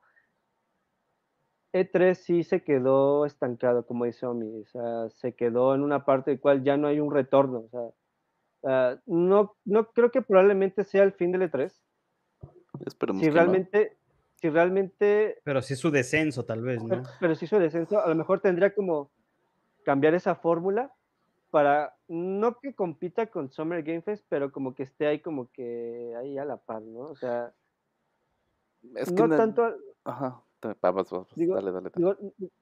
E3 1.74 2.14
sí 2.16 2.44
se 2.44 2.64
quedó 2.64 3.26
estancado, 3.26 3.86
como 3.86 4.06
dice 4.06 4.26
Omi, 4.26 4.62
o 4.62 4.66
sea, 4.66 5.10
se 5.10 5.34
quedó 5.34 5.76
en 5.76 5.82
una 5.82 6.06
parte 6.06 6.32
de 6.32 6.40
cual 6.40 6.64
ya 6.64 6.78
no 6.78 6.88
hay 6.88 7.00
un 7.00 7.14
retorno, 7.14 7.66
o 7.66 7.70
sea, 7.70 9.02
no, 9.06 9.56
no 9.66 9.92
creo 9.92 10.12
que 10.12 10.22
probablemente 10.22 10.84
sea 10.84 11.04
el 11.04 11.14
fin 11.14 11.32
del 11.32 11.50
E3. 11.50 11.74
Esperemos 12.86 13.22
si 13.22 13.30
realmente, 13.30 13.98
si 14.36 14.50
realmente... 14.50 15.40
Pero 15.44 15.62
sí 15.62 15.76
su 15.76 15.90
descenso, 15.90 16.46
tal 16.46 16.62
vez, 16.62 16.82
¿no? 16.84 16.90
Pero, 16.90 17.04
pero 17.20 17.36
sí 17.36 17.48
su 17.48 17.58
descenso, 17.58 18.04
a 18.04 18.08
lo 18.08 18.16
mejor 18.16 18.40
tendría 18.40 18.74
como 18.74 19.12
cambiar 19.84 20.14
esa 20.14 20.36
fórmula 20.36 20.94
para, 21.52 21.96
no 22.08 22.58
que 22.60 22.74
compita 22.74 23.30
con 23.30 23.52
Summer 23.52 23.84
Game 23.84 24.02
Fest, 24.02 24.26
pero 24.30 24.52
como 24.52 24.74
que 24.74 24.84
esté 24.84 25.06
ahí 25.06 25.20
como 25.20 25.52
que 25.52 26.16
ahí 26.18 26.38
a 26.38 26.46
la 26.46 26.58
par, 26.58 26.82
¿no? 26.82 27.02
O 27.02 27.16
sea, 27.16 27.54
es 28.96 29.12
que 29.12 29.28
no, 29.28 29.38
tanto... 29.38 29.76
Ajá, 30.04 30.44
digo, 31.36 31.56
dale, 31.56 31.72
dale, 31.72 31.92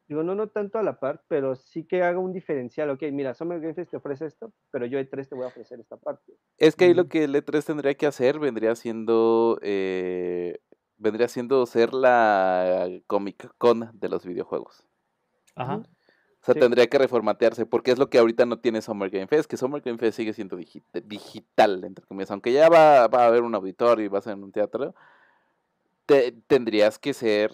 Digo, 0.07 0.23
no, 0.23 0.35
no 0.35 0.47
tanto 0.49 0.79
a 0.79 0.83
la 0.83 0.99
par, 0.99 1.23
pero 1.27 1.55
sí 1.55 1.85
que 1.85 2.03
haga 2.03 2.19
un 2.19 2.33
diferencial. 2.33 2.89
Ok, 2.89 3.03
mira, 3.11 3.33
Summer 3.33 3.59
Game 3.59 3.73
Fest 3.73 3.91
te 3.91 3.97
ofrece 3.97 4.25
esto, 4.25 4.53
pero 4.71 4.85
yo 4.85 4.99
E3 4.99 5.27
te 5.27 5.35
voy 5.35 5.45
a 5.45 5.47
ofrecer 5.47 5.79
esta 5.79 5.97
parte. 5.97 6.33
Es 6.57 6.75
que 6.75 6.85
ahí 6.85 6.93
lo 6.93 7.07
que 7.07 7.25
el 7.25 7.35
E3 7.35 7.65
tendría 7.65 7.93
que 7.95 8.07
hacer 8.07 8.39
vendría 8.39 8.75
siendo, 8.75 9.59
eh, 9.61 10.59
vendría 10.97 11.27
siendo 11.27 11.65
ser 11.65 11.93
la 11.93 12.87
Comic 13.07 13.53
Con 13.57 13.89
de 13.93 14.09
los 14.09 14.25
videojuegos. 14.25 14.87
Ajá. 15.55 15.83
O 16.49 16.53
sea, 16.53 16.61
tendría 16.61 16.87
que 16.87 16.97
reformatearse, 16.97 17.65
porque 17.65 17.91
es 17.91 17.99
lo 17.99 18.09
que 18.09 18.17
ahorita 18.17 18.45
no 18.45 18.59
tiene 18.59 18.81
Summer 18.81 19.09
Game 19.09 19.27
Fest, 19.27 19.49
que 19.49 19.57
Summer 19.57 19.81
Game 19.81 19.97
Fest 19.97 20.17
sigue 20.17 20.33
siendo 20.33 20.57
digital, 20.57 21.83
entre 21.83 22.05
comillas, 22.05 22.31
aunque 22.31 22.51
ya 22.51 22.69
va, 22.69 23.07
va, 23.07 23.23
a 23.23 23.27
haber 23.27 23.43
un 23.43 23.53
auditorio 23.55 24.05
y 24.05 24.07
va 24.07 24.19
a 24.19 24.21
ser 24.21 24.33
en 24.33 24.43
un 24.43 24.51
teatro, 24.51 24.95
te, 26.05 26.31
tendrías 26.47 26.97
que 26.97 27.13
ser 27.13 27.51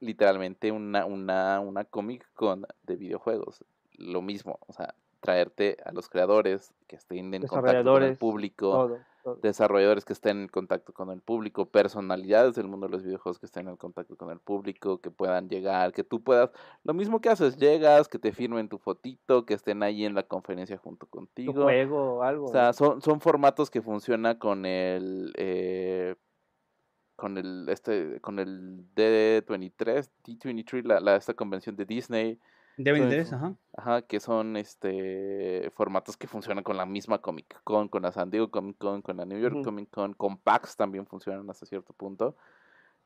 literalmente 0.00 0.70
una, 0.70 1.06
una, 1.06 1.60
una 1.60 1.84
Comic 1.84 2.26
Con 2.34 2.66
de 2.84 2.96
videojuegos. 2.96 3.64
Lo 3.98 4.22
mismo, 4.22 4.58
o 4.66 4.72
sea, 4.72 4.94
traerte 5.26 5.76
a 5.84 5.90
los 5.90 6.08
creadores 6.08 6.72
que 6.86 6.94
estén 6.94 7.34
en 7.34 7.46
contacto 7.46 7.92
con 7.92 8.02
el 8.04 8.16
público, 8.16 8.96
desarrolladores 9.42 10.04
que 10.04 10.12
estén 10.12 10.42
en 10.42 10.48
contacto 10.48 10.92
con 10.92 11.10
el 11.10 11.20
público, 11.20 11.66
personalidades 11.66 12.54
del 12.54 12.68
mundo 12.68 12.86
de 12.86 12.92
los 12.92 13.02
videojuegos 13.02 13.40
que 13.40 13.46
estén 13.46 13.66
en 13.66 13.76
contacto 13.76 14.16
con 14.16 14.30
el 14.30 14.38
público, 14.38 15.00
que 15.00 15.10
puedan 15.10 15.48
llegar, 15.48 15.92
que 15.92 16.04
tú 16.04 16.22
puedas, 16.22 16.50
lo 16.84 16.94
mismo 16.94 17.20
que 17.20 17.28
haces, 17.28 17.56
llegas, 17.56 18.06
que 18.06 18.20
te 18.20 18.30
firmen 18.30 18.68
tu 18.68 18.78
fotito, 18.78 19.44
que 19.44 19.54
estén 19.54 19.82
ahí 19.82 20.04
en 20.04 20.14
la 20.14 20.22
conferencia 20.22 20.78
junto 20.78 21.06
contigo. 21.06 21.52
Tu 21.52 21.62
juego, 21.62 22.22
algo. 22.22 22.44
O 22.44 22.52
sea, 22.52 22.72
son, 22.72 23.02
son 23.02 23.20
formatos 23.20 23.68
que 23.68 23.82
funcionan 23.82 24.38
con 24.38 24.64
el 24.64 25.32
eh, 25.36 26.14
con 27.16 27.36
el 27.36 27.68
este 27.68 28.20
con 28.20 28.38
el 28.38 28.84
D23, 28.94 30.08
D23, 30.24 30.84
la, 30.84 31.00
la 31.00 31.16
esta 31.16 31.34
convención 31.34 31.74
de 31.74 31.84
Disney 31.84 32.38
Deben 32.76 33.04
interés, 33.04 33.32
ajá. 33.32 33.54
Ajá, 33.74 34.02
que 34.02 34.20
son 34.20 34.56
este 34.56 35.70
formatos 35.74 36.16
que 36.16 36.26
funcionan 36.26 36.62
con 36.62 36.76
la 36.76 36.84
misma 36.84 37.18
Comic 37.22 37.60
Con, 37.64 37.88
con 37.88 38.02
la 38.02 38.12
San 38.12 38.30
Diego 38.30 38.50
Comic 38.50 38.76
Con, 38.76 39.00
con 39.02 39.16
la 39.16 39.24
New 39.24 39.38
York 39.38 39.64
Comic 39.64 39.90
Con, 39.90 40.12
con 40.12 40.36
PAX 40.36 40.76
también 40.76 41.06
funcionan 41.06 41.48
hasta 41.48 41.64
cierto 41.64 41.92
punto. 41.94 42.36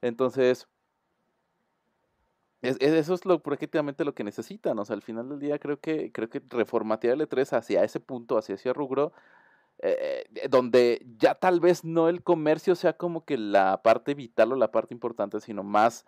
Entonces, 0.03 0.67
eso 2.63 3.15
es 3.15 3.25
lo 3.25 3.43
prácticamente 3.43 4.05
lo 4.05 4.15
que 4.15 4.25
necesitan. 4.25 4.79
O 4.79 4.85
sea, 4.85 4.95
al 4.95 5.03
final 5.03 5.29
del 5.29 5.39
día 5.39 5.59
creo 5.59 5.81
que, 5.81 6.13
creo 6.13 6.29
que 6.29 6.43
reformatear 6.49 7.15
el 7.15 7.29
E3 7.29 7.57
hacia 7.57 7.85
ese 7.85 8.01
punto, 8.01 8.37
hacia 8.37 8.57
ese 8.57 8.73
rubro, 8.73 9.13
eh, 9.79 10.25
eh, 10.35 10.49
donde 10.49 11.07
ya 11.19 11.35
tal 11.35 11.61
vez 11.61 11.85
no 11.85 12.09
el 12.09 12.23
comercio 12.23 12.75
sea 12.75 12.95
como 12.95 13.25
que 13.25 13.39
la 13.39 13.83
parte 13.83 14.15
vital 14.15 14.53
o 14.53 14.57
la 14.57 14.71
parte 14.71 14.93
importante, 14.93 15.41
sino 15.41 15.63
más 15.63 16.05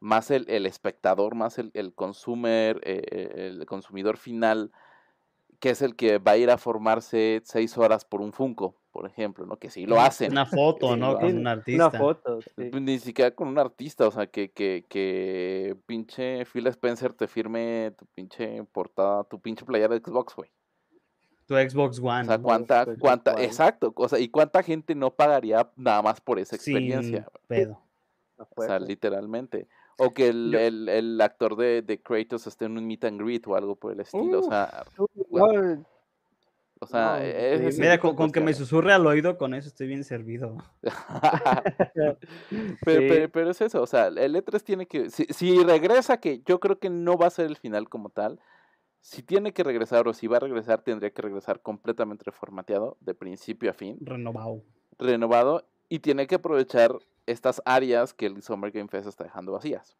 más 0.00 0.30
el, 0.30 0.48
el 0.48 0.66
espectador, 0.66 1.34
más 1.34 1.58
el, 1.58 1.70
el 1.74 1.94
consumer, 1.94 2.80
eh, 2.84 3.50
el 3.52 3.66
consumidor 3.66 4.16
final, 4.16 4.70
que 5.60 5.70
es 5.70 5.82
el 5.82 5.96
que 5.96 6.18
va 6.18 6.32
a 6.32 6.36
ir 6.36 6.50
a 6.50 6.58
formarse 6.58 7.40
seis 7.44 7.76
horas 7.78 8.04
por 8.04 8.20
un 8.20 8.32
Funko, 8.32 8.76
por 8.92 9.06
ejemplo, 9.06 9.46
¿no? 9.46 9.56
Que 9.56 9.70
sí 9.70 9.86
lo 9.86 10.00
hacen. 10.00 10.32
Una 10.32 10.46
foto, 10.46 10.96
¿no? 10.96 11.18
Con 11.18 11.36
un 11.36 11.46
artista. 11.46 11.88
Una 11.88 11.98
foto, 11.98 12.40
pues, 12.54 12.72
Ni 12.74 12.98
siquiera 12.98 13.30
con 13.30 13.48
un 13.48 13.58
artista, 13.58 14.06
o 14.06 14.10
sea, 14.10 14.26
que, 14.26 14.50
que, 14.50 14.84
que 14.88 15.76
pinche 15.86 16.44
Phil 16.44 16.66
Spencer 16.66 17.12
te 17.12 17.26
firme 17.26 17.92
tu 17.96 18.06
pinche 18.06 18.62
portada, 18.64 19.24
tu 19.24 19.40
pinche 19.40 19.64
playera 19.64 19.94
de 19.94 20.00
Xbox, 20.00 20.34
güey. 20.34 20.50
Tu 21.46 21.54
Xbox 21.54 22.00
One. 22.00 22.22
O 22.22 22.24
sea, 22.24 22.38
cuánta, 22.38 22.86
cuánta, 22.98 23.42
exacto, 23.42 23.92
o 23.96 24.08
sea, 24.08 24.18
y 24.18 24.28
cuánta 24.28 24.62
gente 24.62 24.94
no 24.94 25.14
pagaría 25.14 25.70
nada 25.76 26.02
más 26.02 26.20
por 26.20 26.38
esa 26.38 26.56
experiencia. 26.56 27.24
Sin 27.24 27.46
pedo. 27.46 27.80
O 28.36 28.62
sea, 28.62 28.78
literalmente. 28.78 29.68
O 29.98 30.12
que 30.12 30.28
el, 30.28 30.54
el, 30.54 30.88
el 30.88 31.20
actor 31.20 31.56
de, 31.56 31.80
de, 31.82 32.00
Kratos 32.02 32.46
esté 32.46 32.66
en 32.66 32.76
un 32.76 32.86
meet 32.86 33.04
and 33.04 33.20
greet 33.20 33.46
o 33.46 33.56
algo 33.56 33.76
por 33.76 33.92
el 33.92 34.00
estilo. 34.00 34.40
o 34.40 34.42
sea, 34.42 34.84
O 36.78 36.86
sea, 36.86 37.16
No, 37.16 37.22
e- 37.22 37.58
Mira, 37.58 37.70
tipo 37.70 37.82
de 37.82 37.98
con, 37.98 38.16
con 38.16 38.32
que 38.32 38.40
me 38.42 38.52
susurre 38.52 38.92
al 38.92 39.06
oído, 39.06 39.38
con 39.38 39.54
eso 39.54 39.68
estoy 39.68 39.86
bien 39.86 40.04
servido. 40.04 40.58
pero, 41.94 42.18
Sí. 42.20 42.76
pero- 42.84 43.30
pero 43.30 43.50
es 43.50 43.60
eso, 43.62 43.82
o 43.82 43.86
sea, 43.86 44.08
el 44.08 44.34
E3 44.36 44.62
tiene 44.62 44.86
que, 44.86 45.08
si, 45.10 45.24
si 45.30 45.62
regresa, 45.64 46.18
que 46.18 46.42
yo 46.44 46.60
creo 46.60 46.78
que 46.78 46.90
no 46.90 47.16
va 47.16 47.26
a 47.28 47.30
ser 47.30 47.46
el 47.46 47.56
final 47.56 47.88
como 47.88 48.10
tal, 48.10 48.38
si 49.00 49.22
tiene 49.22 49.52
que 49.52 49.64
regresar 49.64 50.06
o 50.08 50.12
si 50.12 50.26
va 50.26 50.36
a 50.36 50.40
regresar, 50.40 50.82
tendría 50.82 51.10
que 51.10 51.22
regresar 51.22 51.60
completamente 51.60 52.24
reformateado, 52.26 52.96
de 53.00 53.14
principio 53.14 53.70
a 53.70 53.72
fin, 53.72 53.96
Renovado. 54.02 54.62
renovado, 54.98 55.64
y 55.88 56.00
tiene 56.00 56.26
que 56.26 56.36
aprovechar 56.36 56.92
estas 57.26 57.62
áreas 57.64 58.14
que 58.14 58.26
el 58.26 58.42
Summer 58.42 58.70
Game 58.70 58.88
Fest 58.88 59.06
está 59.08 59.24
dejando 59.24 59.52
vacías, 59.52 59.96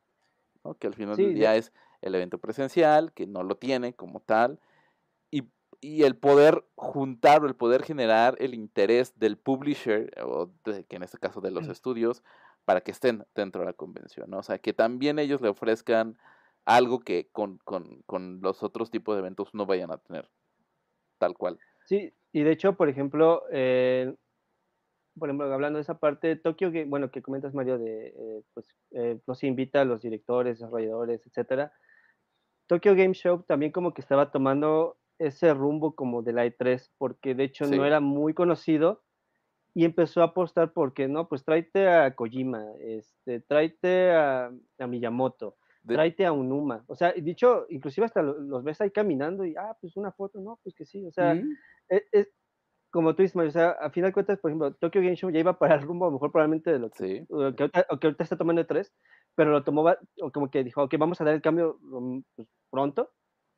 ¿no? 0.65 0.75
que 0.75 0.87
al 0.87 0.95
final 0.95 1.17
Sí, 1.17 1.23
del 1.25 1.33
de- 1.35 1.39
día 1.41 1.57
es 1.57 1.73
el 2.03 2.15
evento 2.15 2.39
presencial, 2.39 3.13
que 3.13 3.27
no 3.27 3.43
lo 3.43 3.57
tiene 3.57 3.95
como 3.95 4.21
tal, 4.21 4.61
y, 5.31 5.45
y 5.81 6.05
el 6.05 6.17
poder 6.17 6.65
juntar 6.77 7.43
o 7.43 7.47
el 7.47 7.55
poder 7.57 7.83
generar 7.83 8.37
el 8.39 8.55
interés 8.55 9.19
del 9.19 9.37
publisher, 9.37 10.13
o 10.23 10.51
de- 10.65 10.85
que 10.85 10.97
en 10.97 11.03
este 11.03 11.19
caso 11.19 11.41
de 11.41 11.51
los 11.51 11.69
estudios, 11.69 12.23
para 12.65 12.81
que 12.81 12.91
estén 12.91 13.25
dentro 13.35 13.61
de 13.63 13.67
la 13.67 13.73
convención, 13.73 14.29
¿no? 14.31 14.39
O 14.39 14.43
sea, 14.43 14.59
que 14.59 14.73
también 14.73 15.19
ellos 15.19 15.41
le 15.41 15.49
ofrezcan 15.49 16.19
algo 16.65 16.99
que 17.01 17.29
con, 17.31 17.59
con, 17.59 18.03
con 18.07 18.41
los 18.41 18.63
otros 18.65 18.91
tipos 18.91 19.15
de 19.15 19.21
eventos 19.21 19.55
no 19.55 19.67
vayan 19.67 19.93
a 19.93 19.99
tener, 19.99 20.29
tal 21.19 21.35
cual. 21.37 21.59
Sí, 21.85 22.13
y 22.33 22.43
de 22.43 22.51
hecho, 22.51 22.77
por 22.77 22.89
ejemplo, 22.89 23.45
eh, 23.53 24.15
por 25.19 25.29
ejemplo, 25.29 25.53
hablando 25.53 25.79
de 25.79 25.83
esa 25.83 25.99
parte, 25.99 26.37
Tokio, 26.37 26.71
bueno, 26.87 27.11
que 27.11 27.23
comentas, 27.23 27.55
Mario, 27.55 27.79
de, 27.79 28.09
eh, 28.09 28.43
pues, 28.55 28.69
eh, 28.93 29.21
los 29.27 29.43
invita 29.45 29.81
a 29.81 29.85
los 29.85 30.03
directores, 30.03 30.59
desarrolladores, 30.59 31.27
etcétera. 31.27 31.73
Tokyo 32.67 32.95
Game 32.95 33.15
Show 33.15 33.43
también 33.45 33.73
como 33.73 33.95
que 33.95 34.01
estaba 34.03 34.31
tomando 34.33 34.99
ese 35.19 35.55
rumbo 35.55 35.95
como 35.95 36.23
de 36.23 36.33
la 36.33 36.45
E3, 36.47 36.91
porque 36.99 37.35
de 37.35 37.45
hecho 37.45 37.65
Sí. 37.67 37.77
no 37.77 37.85
era 37.85 38.01
muy 38.01 38.35
conocido 38.35 39.03
y 39.75 39.85
empezó 39.85 40.23
a 40.23 40.27
apostar 40.27 40.73
porque, 40.73 41.07
no, 41.09 41.29
pues 41.29 41.45
tráete 41.45 41.89
a 41.89 42.15
Kojima, 42.15 42.65
este, 42.81 43.41
tráete 43.41 44.11
a, 44.13 44.51
a 44.79 44.87
Miyamoto, 44.87 45.57
De- 45.83 45.95
tráete 45.95 46.27
a 46.27 46.33
Unuma. 46.33 46.85
O 46.89 46.95
sea, 46.97 47.13
dicho, 47.13 47.67
inclusive 47.69 48.07
hasta 48.07 48.23
lo- 48.23 48.39
los 48.41 48.65
ves 48.65 48.81
ahí 48.81 48.91
caminando 48.91 49.45
y, 49.45 49.55
ah, 49.57 49.77
pues 49.81 49.97
una 49.97 50.13
foto, 50.13 50.41
no, 50.41 50.59
pues 50.63 50.75
que 50.75 50.85
sí, 50.87 51.07
o 51.07 51.13
sea, 51.13 51.35
es, 51.89 52.03
es- 52.13 52.29
como 52.97 53.15
tú 53.15 53.21
dices, 53.21 53.37
Mario, 53.37 53.51
o 53.51 53.53
sea, 53.53 53.71
a 53.73 53.91
final 53.91 54.09
de 54.09 54.15
cuentas, 54.15 54.39
por 54.39 54.51
ejemplo, 54.51 54.73
Tokyo 54.73 55.03
Game 55.03 55.17
Show 55.17 55.31
ya 55.31 55.39
iba 55.39 55.59
para 55.59 55.75
el 55.75 55.83
rumbo, 55.83 56.07
a 56.07 56.09
lo 56.09 56.15
mejor 56.15 56.33
probablemente 56.33 56.73
de 56.73 56.79
lo 56.79 56.89
que, 56.89 56.97
Sí, 56.97 57.27
o 57.29 57.55
que, 57.55 57.65
ahorita, 57.65 57.87
o 57.91 57.99
que 57.99 58.07
ahorita 58.07 58.25
está 58.25 58.39
tomando 58.39 58.67
tres, 58.67 58.91
pero 59.35 59.51
lo 59.51 59.65
tomó, 59.65 59.85
o 60.23 60.33
como 60.33 60.51
que 60.51 60.65
dijo, 60.65 60.83
ok, 60.83 60.95
vamos 60.99 61.21
a 61.21 61.25
dar 61.25 61.35
el 61.35 61.43
cambio 61.43 61.79
mm, 61.83 62.21
pues, 62.35 62.49
pronto, 62.71 63.11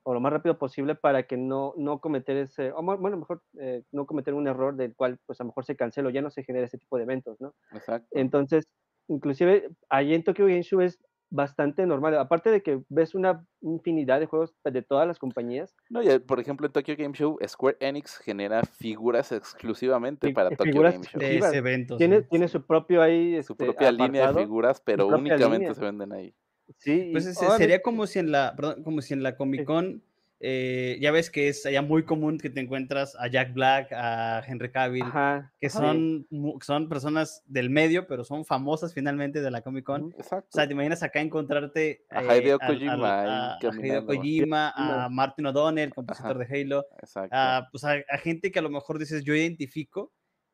o 0.02 0.12
lo 0.12 0.20
más 0.20 0.32
rápido 0.32 0.58
posible 0.58 0.96
para 0.96 1.22
que 1.22 1.36
no, 1.36 1.72
no 1.76 2.00
cometer 2.00 2.36
ese, 2.36 2.72
o 2.72 2.82
bueno, 2.82 3.16
mejor 3.16 3.40
eh, 3.60 3.84
no 3.92 4.06
cometer 4.06 4.34
un 4.34 4.48
error 4.48 4.74
del 4.74 4.96
cual, 4.96 5.18
pues 5.24 5.40
a 5.40 5.44
lo 5.44 5.50
mejor 5.50 5.64
se 5.64 5.76
cancela 5.76 6.08
o 6.08 6.10
ya 6.10 6.20
no 6.20 6.30
se 6.30 6.42
genera 6.42 6.66
ese 6.66 6.78
tipo 6.78 6.96
de 6.96 7.04
eventos, 7.04 7.40
¿no? 7.40 7.54
exacto. 7.72 8.08
Entonces, 8.10 8.66
inclusive 9.06 9.70
ahí 9.88 10.14
en 10.14 10.24
Tokyo 10.24 10.46
Game 10.46 10.64
Show 10.64 10.80
es 10.80 10.98
bastante 11.30 11.84
normal, 11.86 12.16
aparte 12.18 12.50
de 12.50 12.62
que 12.62 12.80
ves 12.88 13.14
una 13.14 13.44
infinidad 13.60 14.18
de 14.20 14.26
juegos 14.26 14.54
de 14.64 14.82
todas 14.82 15.06
las 15.06 15.18
compañías, 15.18 15.74
No, 15.90 16.02
y, 16.02 16.08
eh, 16.08 16.20
por 16.20 16.40
ejemplo, 16.40 16.66
en 16.66 16.72
Tokyo 16.72 16.94
Game 16.96 17.14
Show, 17.14 17.38
Square 17.46 17.76
Enix 17.80 18.16
genera 18.18 18.62
figuras 18.62 19.30
exclusivamente 19.32 20.32
para 20.32 20.50
Tokyo 20.50 20.72
figuras 20.72 20.94
Game 20.94 21.04
Show. 21.04 21.18
De 21.20 21.26
exclusivas. 21.26 21.50
ese 21.50 21.58
evento. 21.58 21.96
tiene, 21.96 22.20
sí. 22.22 22.26
tiene 22.30 22.48
su 22.48 22.62
propio 22.64 23.02
ahí, 23.02 23.34
Su 23.42 23.52
este, 23.52 23.64
propia 23.66 23.92
línea 23.92 24.32
de 24.32 24.42
figuras, 24.42 24.80
pero 24.80 25.06
únicamente 25.08 25.58
línea. 25.58 25.74
se 25.74 25.80
venden 25.80 26.12
ahí. 26.12 26.34
Sí, 26.78 27.08
Pues 27.12 27.26
y 27.26 27.30
ese- 27.30 27.38
obviamente- 27.40 27.62
sería 27.64 27.82
como 27.82 28.06
si 28.06 28.18
en 28.18 28.30
la, 28.30 28.54
perdón, 28.56 28.82
como 28.82 29.00
si 29.02 29.14
en 29.14 29.22
la 29.22 29.36
Comic 29.36 29.64
Con, 29.64 30.02
eh, 30.40 30.98
ya 31.00 31.10
ves 31.10 31.30
que 31.30 31.48
es 31.48 31.66
allá 31.66 31.82
muy 31.82 32.04
común 32.04 32.38
que 32.38 32.48
te 32.50 32.60
encuentras 32.60 33.16
a 33.18 33.26
Jack 33.28 33.52
Black, 33.54 33.92
a 33.92 34.40
Henry 34.46 34.70
Cavill, 34.70 35.02
Ajá, 35.02 35.52
que 35.58 35.68
son, 35.68 36.26
son 36.62 36.88
personas 36.88 37.42
del 37.46 37.70
medio, 37.70 38.06
pero 38.06 38.22
son 38.24 38.44
famosas 38.44 38.94
finalmente 38.94 39.40
de 39.40 39.50
la 39.50 39.62
Comic 39.62 39.84
Con. 39.84 40.12
Exacto. 40.16 40.48
O 40.52 40.56
sea, 40.56 40.66
te 40.66 40.74
imaginas 40.74 41.02
acá 41.02 41.20
encontrarte 41.20 42.04
A 42.10 42.22
eh, 42.36 42.38
Hideo 42.42 42.58
Kojima 42.60 42.92
ahí 43.20 43.28
a- 43.28 43.52
a 43.54 43.58
Hideo. 43.60 44.06
Kojima, 44.06 44.72
a. 44.76 45.08
Martin 45.08 45.46
O'Donnell, 45.46 45.92
compositor 45.92 46.40
Ajá. 46.40 46.44
de 46.44 46.62
Halo, 46.62 46.86
a, 47.32 47.68
pues 47.72 47.84
a, 47.84 47.94
a 48.08 48.18
gente 48.18 48.52
que 48.52 48.58
a 48.60 48.62
lo 48.62 48.70
mejor 48.70 48.98
dices 48.98 49.24
yo 49.24 49.34
identifico 49.34 50.12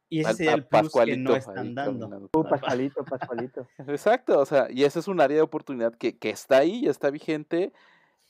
y 0.09 0.21
ese 0.21 0.35
sería 0.35 0.53
a 0.53 0.55
el 0.57 0.67
plus 0.67 0.93
que 0.93 1.17
no 1.17 1.35
están 1.35 1.75
dando. 1.75 2.31
Uh, 2.35 2.45
Pascualito, 2.49 3.05
Pascualito. 3.05 3.67
Exacto, 3.89 4.39
o 4.39 4.47
sea, 4.47 4.69
y 4.71 4.85
ese 4.85 5.01
es 5.01 5.09
un 5.09 5.21
área 5.21 5.37
de 5.37 5.43
oportunidad 5.43 5.95
que, 5.95 6.17
que 6.19 6.31
está 6.31 6.59
ahí, 6.59 6.87
está 6.87 7.11
vigente, 7.11 7.73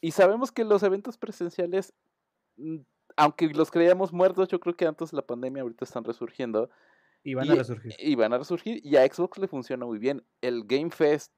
y 0.04 0.10
sabemos 0.10 0.52
que 0.52 0.64
los 0.64 0.82
eventos 0.82 1.16
presenciales, 1.16 1.94
mm, 2.58 2.80
aunque 3.16 3.48
los 3.48 3.70
creíamos 3.70 4.12
muertos, 4.12 4.48
yo 4.48 4.60
creo 4.60 4.76
que 4.76 4.86
antes 4.86 5.10
de 5.12 5.16
la 5.16 5.22
pandemia 5.26 5.62
ahorita 5.62 5.86
están 5.86 6.04
resurgiendo, 6.04 6.68
Y 7.22 7.32
van 7.32 7.46
y, 7.46 7.50
a 7.52 7.54
resurgir. 7.54 7.94
y 7.98 8.14
van 8.14 8.34
a 8.34 8.38
resurgir, 8.38 8.80
y 8.84 8.96
a 8.96 9.06
Xbox 9.06 9.38
le 9.38 9.48
funciona 9.48 9.86
muy 9.86 9.98
bien. 9.98 10.22
El 10.42 10.64
Game 10.66 10.90
Fest, 10.90 11.32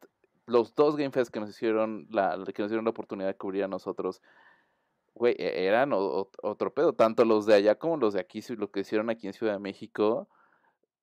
los 0.46 0.74
dos 0.74 0.96
Game 0.96 1.12
Fest 1.12 1.30
que 1.30 1.38
nos 1.38 1.50
hicieron 1.50 2.08
la, 2.10 2.36
que 2.52 2.62
nos 2.62 2.70
dieron 2.72 2.84
la 2.84 2.90
oportunidad 2.90 3.28
de 3.28 3.36
cubrir 3.36 3.62
a 3.62 3.68
nosotros, 3.68 4.20
güey, 5.14 5.36
e- 5.38 5.66
eran 5.66 5.92
otro 5.92 6.74
pedo, 6.74 6.92
tanto 6.92 7.24
los 7.24 7.46
de 7.46 7.54
allá 7.54 7.76
como 7.78 7.98
los 7.98 8.14
de 8.14 8.20
aquí, 8.20 8.40
lo 8.56 8.72
que 8.72 8.80
hicieron 8.80 9.10
aquí 9.10 9.28
en 9.28 9.32
Ciudad 9.32 9.52
de 9.52 9.60
México, 9.60 10.28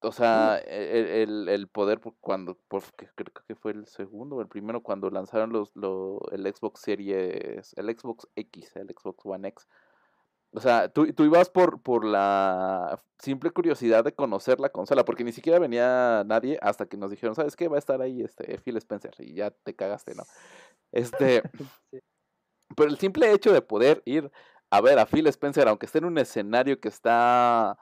o 0.03 0.11
sea, 0.11 0.59
e- 0.59 0.64
e- 0.67 1.23
el, 1.23 1.48
el 1.49 1.67
poder 1.67 1.99
cuando, 2.19 2.57
por, 2.67 2.83
que 2.95 3.07
creo 3.15 3.33
que 3.48 3.56
fue 3.56 3.72
el 3.72 3.88
segundo 3.88 4.35
o 4.35 4.41
el 4.41 4.48
primero, 4.48 4.83
cuando 4.83 5.09
lanzaron 5.09 5.51
los, 5.53 5.75
lo, 5.75 6.19
el 6.32 6.45
Xbox 6.53 6.82
Series, 6.82 7.73
el 7.77 7.98
Xbox 7.98 8.27
X, 8.35 8.75
el 8.75 8.88
Xbox 8.90 9.25
One 9.25 9.48
X. 9.48 9.67
O 10.51 10.59
sea, 10.59 10.90
tú, 10.90 11.11
tú 11.14 11.23
ibas 11.23 11.49
por, 11.49 11.82
por 11.82 12.06
la 12.06 13.01
simple 13.17 13.49
curiosidad 13.51 14.03
de 14.03 14.14
conocer 14.14 14.59
la 14.59 14.69
consola, 14.69 15.03
porque 15.06 15.23
ni 15.23 15.32
siquiera 15.32 15.57
venía 15.57 16.23
nadie 16.25 16.59
hasta 16.61 16.85
que 16.85 16.98
nos 16.98 17.09
dijeron, 17.09 17.33
¿sabes 17.33 17.56
qué? 17.56 17.67
Va 17.67 17.77
a 17.77 17.80
estar 17.80 18.01
ahí 18.01 18.22
este 18.22 18.59
Phil 18.59 18.77
Spencer 18.77 19.15
y 19.19 19.33
ya 19.33 19.51
te 19.51 19.73
cagaste, 19.73 20.14
¿no? 20.15 20.23
Este, 20.91 21.41
Sí. 21.91 21.99
pero 22.75 22.90
el 22.90 22.98
simple 22.98 23.32
hecho 23.32 23.53
de 23.53 23.61
poder 23.61 24.01
ir 24.06 24.32
a 24.69 24.82
ver 24.82 24.99
a 24.99 25.06
Phil 25.06 25.27
Spencer, 25.27 25.67
aunque 25.67 25.85
esté 25.85 25.99
en 25.99 26.06
un 26.06 26.17
escenario 26.17 26.80
que 26.80 26.90
está 26.90 27.77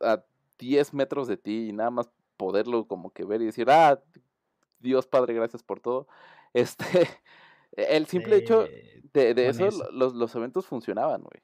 a 0.00 0.24
10 0.58 0.94
metros 0.94 1.28
de 1.28 1.36
ti 1.36 1.68
y 1.68 1.72
nada 1.72 1.90
más 1.90 2.10
poderlo 2.36 2.86
como 2.86 3.10
que 3.12 3.24
ver 3.24 3.42
y 3.42 3.46
decir, 3.46 3.70
ah, 3.70 4.02
Dios 4.80 5.06
Padre, 5.06 5.34
gracias 5.34 5.62
por 5.62 5.80
todo. 5.80 6.06
Este, 6.54 7.08
el 7.72 8.06
simple 8.06 8.36
hecho 8.36 8.64
de, 9.12 9.34
de 9.34 9.48
eso, 9.48 9.66
eso. 9.66 9.84
lo- 9.84 9.90
Los, 9.90 10.14
los 10.14 10.34
eventos 10.36 10.66
funcionaban, 10.66 11.22
güey. 11.22 11.42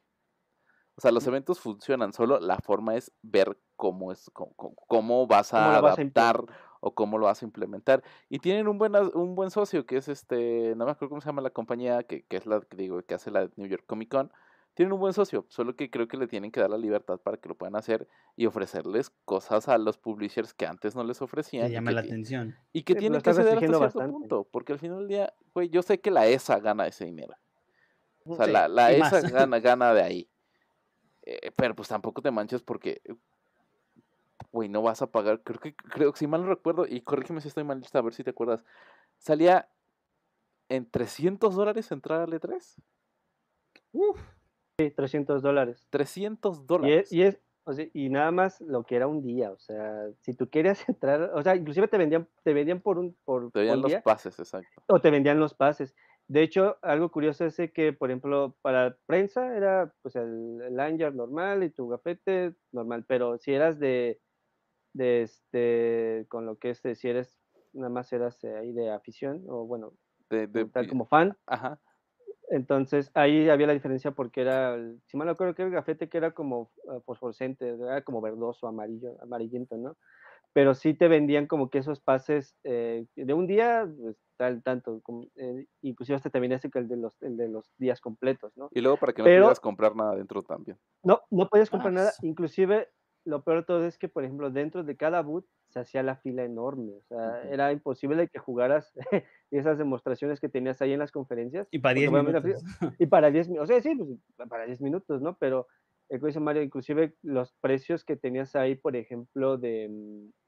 O 0.94 1.00
sea, 1.00 1.10
los 1.10 1.26
eventos 1.26 1.58
funcionan, 1.58 2.12
solo 2.12 2.39
la 2.39 2.58
forma 2.58 2.94
es 2.94 3.10
ver 3.22 3.58
cómo 3.74 4.12
es, 4.12 4.30
cómo, 4.32 4.52
cómo- 4.86 5.26
vas 5.26 5.52
a 5.52 5.56
¿Cómo 5.56 5.72
lo 5.76 5.82
vas 5.82 5.98
a 5.98 6.02
adaptar 6.02 6.44
o 6.80 6.94
cómo 6.94 7.18
lo 7.18 7.26
vas 7.26 7.42
a 7.42 7.44
implementar. 7.44 8.05
Y 8.28 8.39
tienen 8.39 8.68
un 8.68 8.78
buen, 8.78 8.94
un 9.14 9.34
buen 9.34 9.50
socio 9.50 9.84
que 9.86 9.97
es 9.97 10.08
este, 10.08 10.74
no 10.76 10.84
me 10.84 10.92
acuerdo 10.92 11.08
cómo 11.08 11.20
se 11.20 11.26
llama 11.26 11.42
la 11.42 11.50
compañía, 11.50 12.02
que, 12.05 12.22
que 12.22 12.36
es 12.36 12.47
la 12.47 12.60
que 12.60 12.76
digo, 12.76 13.02
que 13.02 13.14
hace 13.14 13.30
la 13.30 13.48
New 13.56 13.66
York 13.66 13.84
Comic 13.86 14.10
Con. 14.10 14.32
Tienen 14.74 14.92
un 14.92 15.00
buen 15.00 15.12
socio, 15.12 15.44
solo 15.49 15.74
que 15.76 15.90
creo 15.90 16.07
que 16.08 16.16
le 16.16 16.26
tienen 16.28 16.52
que 16.52 16.60
dar 16.60 16.70
la 16.70 16.78
libertad 16.78 17.18
para 17.18 17.36
que 17.36 17.49
lo 17.49 17.57
puedan 17.57 17.76
hacer 17.76 18.08
y 18.36 18.47
ofrecerles 18.47 19.10
cosas 19.24 19.68
a 19.68 19.76
los 19.78 19.99
publishers 19.99 20.55
que 20.55 20.65
antes 20.66 20.94
no 20.94 21.02
les 21.05 21.20
ofrecían. 21.20 21.66
que 21.66 21.73
y 21.73 21.74
llama 21.74 21.90
que 21.90 21.94
la 21.97 22.00
atención. 22.02 22.57
y 22.73 22.82
que 22.84 22.94
Sí, 22.94 22.99
tienen 23.00 23.20
que 23.20 23.34
ceder 23.34 23.55
hasta 23.55 23.58
cierto 23.58 23.81
bastante. 23.81 24.12
punto, 24.12 24.44
porque 24.50 24.73
al 24.73 24.78
final 24.78 24.99
del 25.00 25.08
día, 25.08 25.34
güey, 25.55 25.68
yo 25.70 25.82
sé 25.82 26.00
que 26.00 26.10
la 26.10 26.26
ESA 26.28 26.60
gana 26.60 26.86
ese 26.86 27.05
dinero. 27.05 27.34
O 28.24 28.36
sea, 28.36 28.47
Sí, 28.47 28.52
la, 28.52 28.68
la 28.68 28.92
ESA 28.92 29.23
más. 29.23 29.32
gana, 29.32 29.58
gana 29.58 29.92
de 29.92 30.02
ahí. 30.02 30.31
Eh, 31.23 31.50
pero 31.57 31.74
pues 31.74 31.89
tampoco 31.89 32.23
te 32.23 32.31
manches 32.31 32.62
porque, 32.62 33.02
güey, 34.52 34.68
no 34.68 34.82
vas 34.82 35.02
a 35.02 35.10
pagar. 35.10 35.42
Creo 35.42 35.58
que, 35.58 35.74
creo 35.74 36.12
que 36.12 36.18
si 36.18 36.26
mal 36.26 36.42
no 36.42 36.49
recuerdo, 36.49 36.86
y 36.86 37.00
corrígeme 37.02 37.40
si 37.40 37.49
estoy 37.49 37.65
mal, 37.65 37.82
a 37.92 38.00
ver 38.02 38.15
si 38.15 38.23
te 38.24 38.31
acuerdas. 38.31 38.65
Salía 39.18 39.68
en 40.68 40.89
300 40.89 41.55
dólares 41.57 41.90
entrar 41.90 42.20
al 42.20 42.32
E3. 42.32 42.76
Sí, 44.89 44.91
300 44.91 45.42
dólares. 45.42 45.86
300 45.91 46.62
Y 46.62 46.67
dólares. 46.67 47.07
es, 47.07 47.12
y 47.12 47.23
es, 47.23 47.41
o 47.65 47.73
sea, 47.73 47.86
y 47.92 48.09
nada 48.09 48.31
más 48.31 48.60
lo 48.60 48.84
que 48.84 48.97
era 48.97 49.07
un 49.07 49.23
día, 49.23 49.50
o 49.52 49.59
sea, 49.59 50.09
si 50.20 50.34
tú 50.34 50.49
querías 50.49 50.83
entrar, 50.89 51.31
o 51.34 51.42
sea, 51.42 51.57
inclusive 51.57 51.89
te 51.89 51.99
vendían, 51.99 52.28
te 52.42 52.52
vendían 52.55 52.81
por 52.81 52.99
un, 52.99 53.17
por, 53.25 53.50
Te 53.52 53.67
por 53.67 53.78
los 53.78 53.86
día, 53.91 54.02
pases, 54.02 54.39
exacto. 54.39 54.83
o 54.89 55.00
te 55.00 55.10
vendían 55.10 55.39
los 55.41 55.55
pases. 55.55 55.94
De 56.28 56.42
hecho, 56.42 56.76
algo 56.83 57.10
curioso 57.10 57.44
es 57.44 57.57
que, 57.73 57.92
por 57.92 58.10
ejemplo, 58.10 58.57
para 58.62 58.97
prensa 59.07 59.57
era 59.57 59.92
pues 60.02 60.15
el, 60.17 60.60
el 60.62 60.76
lanyard 60.76 61.15
normal 61.15 61.65
y 61.65 61.70
tu 61.70 61.89
gafete 61.89 62.55
normal, 62.73 63.05
pero 63.07 63.36
si 63.39 63.52
eras 63.52 63.81
de, 63.81 64.20
de 64.92 65.23
este, 65.23 66.26
con 66.28 66.47
lo 66.47 66.57
que 66.59 66.70
es, 66.70 66.83
de- 66.83 66.94
si 66.94 67.09
eres, 67.09 67.39
nada 67.73 67.91
más 67.91 68.12
eras 68.12 68.42
ahí 68.44 68.73
de 68.73 68.91
afición, 68.91 69.44
o 69.49 69.67
bueno, 69.67 69.92
De, 70.31 70.47
de- 70.47 70.67
tal 70.67 70.89
como 70.89 71.07
fan, 71.07 71.36
Ajá. 71.47 71.81
Entonces 72.50 73.10
ahí 73.14 73.48
había 73.48 73.66
la 73.68 73.72
diferencia 73.72 74.10
porque 74.12 74.42
era, 74.42 74.74
el- 74.74 75.00
si 75.06 75.16
mal 75.16 75.26
no 75.26 75.32
recuerdo 75.32 75.54
que 75.54 75.62
el 75.62 75.70
gafete 75.70 76.08
que 76.08 76.18
era 76.18 76.32
como 76.32 76.70
eh, 76.92 77.00
fosforescente, 77.06 77.70
era 77.70 78.02
como 78.02 78.20
verdoso, 78.20 78.66
amarillo, 78.68 79.16
amarillento, 79.22 79.76
¿no? 79.76 79.96
Pero 80.52 80.74
sí 80.74 80.94
te 80.94 81.08
vendían 81.08 81.46
como 81.46 81.70
que 81.70 81.78
esos 81.78 82.00
pases 82.00 82.56
eh, 82.64 83.06
de 83.16 83.34
un 83.34 83.46
día, 83.46 83.88
pues, 84.00 84.16
tal, 84.36 84.62
tanto, 84.64 85.00
como, 85.02 85.26
eh, 85.36 85.66
inclusive 85.82 86.16
hasta 86.16 86.30
también 86.30 86.52
ese 86.52 86.70
que 86.70 86.80
el 86.80 86.88
de 86.88 86.96
los, 86.96 87.22
el 87.22 87.36
de 87.36 87.48
los 87.48 87.70
días 87.78 88.00
completos, 88.00 88.56
¿no? 88.56 88.68
Y 88.72 88.80
luego 88.80 88.96
para 88.98 89.12
que 89.12 89.22
no 89.22 89.26
Pero- 89.26 89.44
pudieras 89.44 89.60
comprar 89.60 89.94
nada 89.94 90.16
dentro 90.16 90.42
también. 90.42 90.76
No, 91.04 91.20
no 91.30 91.48
podías 91.48 91.68
Ah, 91.68 91.72
comprar 91.72 91.92
nada, 91.92 92.12
inclusive 92.22 92.88
lo 93.24 93.42
peor 93.42 93.58
de 93.58 93.65
todo 93.65 93.84
es 93.86 93.99
que, 93.99 94.08
por 94.08 94.24
ejemplo, 94.24 94.50
dentro 94.50 94.82
de 94.84 94.97
cada 94.97 95.23
boot 95.23 95.47
se 95.68 95.78
hacía 95.81 96.02
la 96.02 96.16
fila 96.16 96.42
enorme, 96.44 96.92
o 96.94 97.02
sea, 97.05 97.42
era 97.49 97.70
imposible 97.73 98.28
que 98.28 98.39
jugaras 98.39 98.92
esas 99.50 99.78
demostraciones 99.78 100.40
que 100.40 100.49
tenías 100.49 100.81
ahí 100.82 100.92
en 100.92 100.99
las 100.99 101.12
conferencias. 101.12 101.68
Y 101.70 101.78
para 101.78 101.92
porque 101.94 102.00
10 102.00 102.10
obviamente 102.12 102.40
la 102.40 102.47
minutos. 102.47 102.78
fila- 102.81 102.94
Y 102.99 103.07
para 103.07 103.31
10 103.32 103.49
minutos, 103.49 103.70
o 103.70 103.73
sea, 103.73 103.81
sí, 103.82 103.94
pues, 104.36 104.49
para 104.49 104.66
10 104.66 104.81
minutos, 104.81 105.20
¿no? 105.23 105.36
Pero, 105.39 105.66
el 106.08 106.20
dice 106.20 106.40
Mario, 106.40 106.62
inclusive 106.62 107.15
los 107.23 107.52
precios 107.60 108.05
que 108.05 108.16
tenías 108.16 108.57
ahí, 108.57 108.74
por 108.74 108.97
ejemplo, 108.97 109.58
de, 109.58 109.89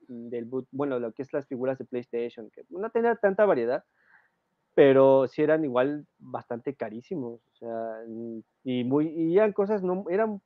mm, 0.08 0.28
del 0.30 0.44
boot, 0.46 0.66
bueno, 0.72 0.98
lo 0.98 1.12
que 1.12 1.22
es 1.22 1.32
las 1.32 1.46
figuras 1.46 1.78
de 1.78 1.84
PlayStation, 1.84 2.50
que 2.50 2.64
no 2.70 2.90
tenía 2.90 3.14
tanta 3.14 3.44
variedad, 3.44 3.84
pero 4.74 5.28
sí 5.28 5.42
eran 5.42 5.64
igual 5.64 6.06
bastante 6.18 6.74
carísimos, 6.74 7.40
o 7.52 7.54
sea, 7.56 7.98
y 8.64 8.84
muy, 8.84 9.08
y 9.08 9.36
eran 9.36 9.52
cosas, 9.52 9.82
no, 9.82 10.04
eran, 10.08 10.40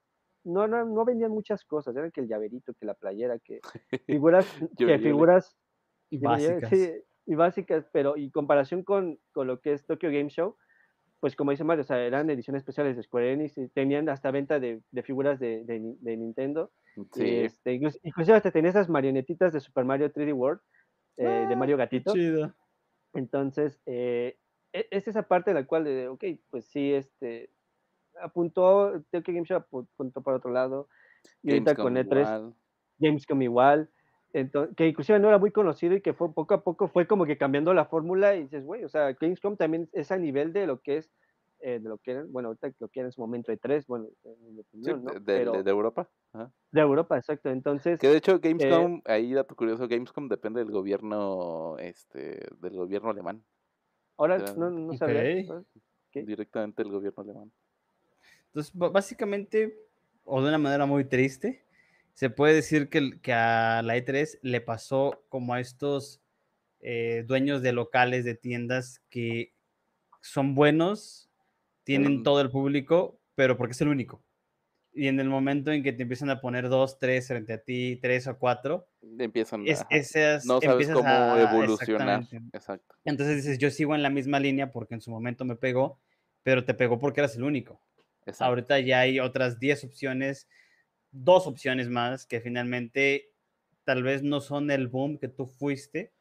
no, 0.47 0.65
eran- 0.65 0.95
no 0.95 1.05
vendían 1.05 1.33
muchas 1.33 1.65
cosas, 1.65 1.97
eran 1.97 2.11
que 2.13 2.23
el 2.23 2.29
llaverito, 2.29 2.75
que 2.75 2.87
la 2.87 2.95
playera, 2.95 3.39
que 3.39 3.61
figuras, 4.07 4.47
que 4.79 4.99
figuras 4.99 5.57
Y 6.11 6.19
básicas. 6.19 6.71
Sí, 6.71 6.91
y 7.27 7.35
básicas, 7.35 7.87
pero 7.93 8.17
y 8.17 8.31
comparación 8.31 8.85
con, 8.85 9.19
con 9.33 9.47
lo 9.49 9.61
que 9.61 9.73
es 9.73 9.85
Tokyo 9.87 10.11
Game 10.11 10.31
Show, 10.31 10.57
pues 11.21 11.35
como 11.35 11.51
dice 11.51 11.65
Mario, 11.65 11.83
o 11.83 11.87
sea, 11.87 11.99
eran 12.05 12.31
ediciones 12.31 12.61
especiales 12.61 12.97
de 12.97 13.03
Square 13.03 13.33
Enix, 13.33 13.59
y 13.59 13.69
tenían 13.69 14.09
hasta 14.09 14.31
venta 14.31 14.61
de, 14.61 14.83
de 14.91 15.03
figuras 15.03 15.41
de, 15.41 15.65
de 15.65 15.81
de 16.01 16.17
Nintendo, 16.17 16.73
y 16.97 17.03
Sí. 17.13 17.25
este, 17.45 17.73
incluso, 17.75 17.99
inclusive 18.03 18.37
hasta 18.37 18.51
tenía 18.53 18.71
esas 18.71 18.89
marionetitas 18.89 19.53
de 19.53 19.61
Super 19.61 19.85
Mario 19.85 20.13
3D 20.13 20.33
World, 20.33 20.61
eh, 21.17 21.47
de 21.49 21.55
Ah, 21.55 21.57
Mario 21.57 21.77
qué 21.77 21.83
Gatito, 21.83 22.13
chido. 22.13 22.55
entonces, 23.15 23.81
eh, 23.87 24.39
e- 24.73 24.89
es 24.91 25.09
esa 25.09 25.23
parte 25.27 25.51
en 25.51 25.57
la 25.57 25.67
cual, 25.67 25.85
de, 25.85 26.09
ok, 26.09 26.25
pues 26.51 26.67
sí, 26.67 26.93
este, 26.93 27.51
apuntó, 28.23 28.93
Tokyo 29.11 29.35
Game 29.35 29.47
Show 29.47 29.59
apu- 29.61 29.89
apuntó 29.95 30.23
para 30.23 30.39
otro 30.39 30.51
lado, 30.51 30.89
y 31.43 31.51
ahorita 31.53 31.77
con 31.77 31.97
E3, 31.97 32.29
igual. 32.29 32.55
Gamescom 32.99 33.43
igual, 33.43 33.91
entonces, 34.33 34.75
que 34.77 34.87
inclusive 34.89 35.19
no 35.19 35.29
era 35.29 35.39
muy 35.39 35.51
conocido 35.51 35.95
y 35.97 36.01
que 36.03 36.15
fue 36.15 36.33
poco 36.35 36.55
a 36.55 36.63
poco 36.65 36.89
fue 36.89 37.07
como 37.07 37.27
que 37.27 37.39
cambiando 37.39 37.73
la 37.75 37.87
fórmula 37.87 38.35
y 38.37 38.43
dices, 38.45 38.65
güey, 38.65 38.85
o 38.85 38.89
sea, 38.89 39.13
Gamescom 39.13 39.57
también 39.57 39.89
es 39.93 40.11
a 40.13 40.19
nivel 40.19 40.53
de 40.53 40.67
lo 40.67 40.81
que 40.81 40.99
es, 40.99 41.11
eh, 41.61 41.79
de 41.81 41.89
lo 41.89 41.99
que 41.99 42.13
eran, 42.13 42.31
bueno, 42.33 42.49
ahorita 42.49 42.71
lo 42.81 42.89
que 42.89 43.01
era 43.01 43.09
en 43.09 43.13
su 43.13 43.21
momento 43.21 43.51
de 43.53 43.59
tres, 43.59 43.87
bueno, 43.87 44.07
en 44.25 44.55
mi 44.57 44.61
Sí, 44.63 44.91
opinión, 44.91 45.05
¿no? 45.05 45.13
de, 45.13 45.21
de- 45.21 45.39
Pero 45.39 45.63
de 45.63 45.71
Europa. 45.71 46.11
Ajá. 46.33 46.53
de 46.73 46.81
Europa, 46.83 47.17
exacto, 47.17 47.49
entonces, 47.51 47.99
Que 48.01 48.09
de 48.09 48.17
hecho 48.19 48.35
Eh, 48.35 48.39
Gamescom, 48.41 49.01
ahí 49.07 49.33
dato 49.33 49.57
curioso, 49.57 49.89
Gamescom 49.89 50.29
depende 50.29 50.61
del 50.61 50.71
gobierno, 50.71 51.77
este, 51.79 52.47
del 52.61 52.77
gobierno 52.77 53.11
alemán, 53.11 53.43
ahora 54.19 54.39
no, 54.57 54.71
no 54.71 54.93
sabía, 54.95 55.63
directamente 56.15 56.83
del 56.83 56.93
gobierno 56.93 57.23
alemán. 57.23 57.53
Entonces, 58.57 58.73
básicamente, 58.75 59.77
o 60.25 60.41
de 60.41 60.49
una 60.49 60.57
manera 60.57 60.87
muy 60.87 61.05
triste, 61.05 61.67
se 62.15 62.31
puede 62.31 62.55
decir 62.55 62.89
que, 62.89 63.21
que 63.21 63.35
a 63.35 63.83
la 63.83 63.99
E3 63.99 64.39
le 64.41 64.63
pasó 64.63 65.23
como 65.29 65.53
a 65.53 65.61
estos 65.61 66.23
eh, 66.81 67.23
dueños 67.27 67.61
de 67.61 67.73
locales, 67.73 68.25
de 68.25 68.35
tiendas 68.35 69.03
que 69.11 69.53
son 70.23 70.55
buenos, 70.55 71.29
tienen 71.85 72.21
Mm. 72.21 72.23
todo 72.23 72.41
el 72.41 72.51
público, 72.51 73.21
pero 73.35 73.59
porque 73.59 73.73
es 73.73 73.81
el 73.83 73.89
único. 73.89 74.25
Y 74.95 75.09
en 75.09 75.21
el 75.21 75.29
momento 75.29 75.71
en 75.71 75.83
que 75.83 75.93
te 75.93 76.05
empiezan 76.05 76.31
a 76.31 76.41
poner 76.41 76.71
dos, 76.71 76.99
tres 76.99 77.29
frente 77.29 77.53
a 77.53 77.59
ti, 77.59 77.99
tres 78.01 78.27
o 78.27 78.39
cuatro, 78.39 78.89
Empiezan 79.19 79.69
es, 79.69 79.85
esas 79.91 80.47
no 80.47 80.63
sabes 80.63 80.89
cómo 80.89 81.11
a- 81.11 81.43
evolucionar. 81.43 82.27
Exacto. 82.55 82.95
Entonces 83.05 83.37
dices, 83.37 83.59
yo 83.59 83.71
sigo 83.71 83.95
en 83.95 84.03
la 84.03 84.09
misma 84.09 84.41
línea 84.41 84.73
porque 84.73 84.95
en 84.95 85.03
su 85.03 85.11
momento 85.11 85.45
me 85.45 85.57
pegó, 85.57 86.01
pero 86.43 86.65
te 86.65 86.73
pegó 86.73 86.99
porque 86.99 87.21
eras 87.21 87.37
el 87.37 87.43
único. 87.43 87.83
Exacto. 88.27 88.45
Ahorita 88.45 88.81
ya 88.81 89.01
hay 89.01 89.21
otras 89.21 89.59
10 89.59 89.85
opciones, 89.85 90.49
dos 91.11 91.47
opciones 91.47 91.89
más 91.89 92.27
que 92.27 92.41
finalmente 92.41 93.33
tal 93.85 94.03
vez 94.03 94.23
no 94.23 94.41
son 94.41 94.71
el 94.71 94.89
boom 94.89 95.19
que 95.19 95.29
tú 95.29 95.47
fuiste, 95.47 96.13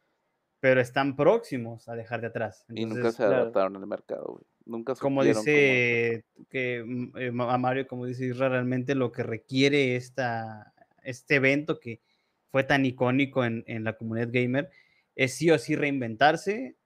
pero 0.60 0.80
están 0.80 1.16
próximos 1.16 1.90
a 1.90 1.96
dejar 1.96 2.22
de 2.22 2.28
atrás. 2.28 2.66
y 2.70 2.86
nunca 2.86 2.98
Entonces, 2.98 3.16
se 3.18 3.24
claro. 3.24 3.42
adaptaron 3.42 3.76
al 3.76 3.88
mercado, 3.88 4.26
güey. 4.26 4.46
Nunca 4.66 4.96
como 4.96 5.22
supieron 5.22 5.44
cómo 5.44 5.54
dice 5.54 6.26
que 6.50 6.84
mm, 6.84 7.18
eh, 7.18 7.32
a 7.38 7.58
Mario, 7.58 7.88
como 7.88 8.06
dice 8.06 8.26
Isra, 8.26 8.50
realmente 8.50 8.96
lo 8.96 9.12
que 9.12 9.22
requiere 9.22 9.96
esta, 9.96 10.74
este 11.04 11.36
evento 11.36 11.80
que 11.80 12.02
fue 12.50 12.64
tan 12.64 12.84
icónico 12.86 13.46
en, 13.46 13.64
en 13.68 13.84
la 13.84 13.96
comunidad 13.96 14.30
gamer 14.32 14.72
es 15.16 15.36
sí 15.36 15.52
o 15.52 15.60
sí 15.60 15.76
reinventarse, 15.76 16.78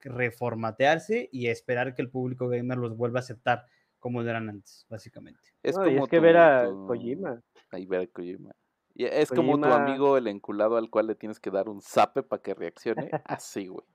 reformatearse 0.00 1.28
y 1.32 1.46
esperar 1.48 1.94
que 1.94 2.02
el 2.02 2.10
público 2.10 2.48
gamer 2.48 2.78
los 2.78 2.96
vuelva 2.96 3.20
a 3.20 3.22
aceptar 3.22 3.66
como 3.98 4.22
lo 4.22 4.28
eran 4.30 4.48
antes, 4.48 4.86
básicamente. 4.88 5.40
Es 5.62 5.76
No, 5.76 5.86
y 5.86 5.90
como 5.94 6.04
es 6.04 6.10
que 6.10 6.16
tu- 6.18 6.22
ver 6.22 6.36
a 6.36 6.64
tu- 6.68 6.86
Kojima, 6.86 7.40
Ahí 7.70 7.86
ver 7.86 8.00
a 8.02 8.06
Kojima. 8.06 8.52
Y 8.94 9.04
es 9.04 9.30
como 9.30 9.58
tu 9.60 9.66
amigo 9.66 10.16
el 10.16 10.26
enculado 10.26 10.76
al 10.76 10.90
cual 10.90 11.06
le 11.06 11.14
tienes 11.14 11.38
que 11.38 11.50
dar 11.50 11.68
un 11.68 11.80
zape 11.80 12.22
para 12.22 12.42
que 12.42 12.54
reaccione. 12.54 13.10
Así, 13.24 13.66
güey. 13.68 13.86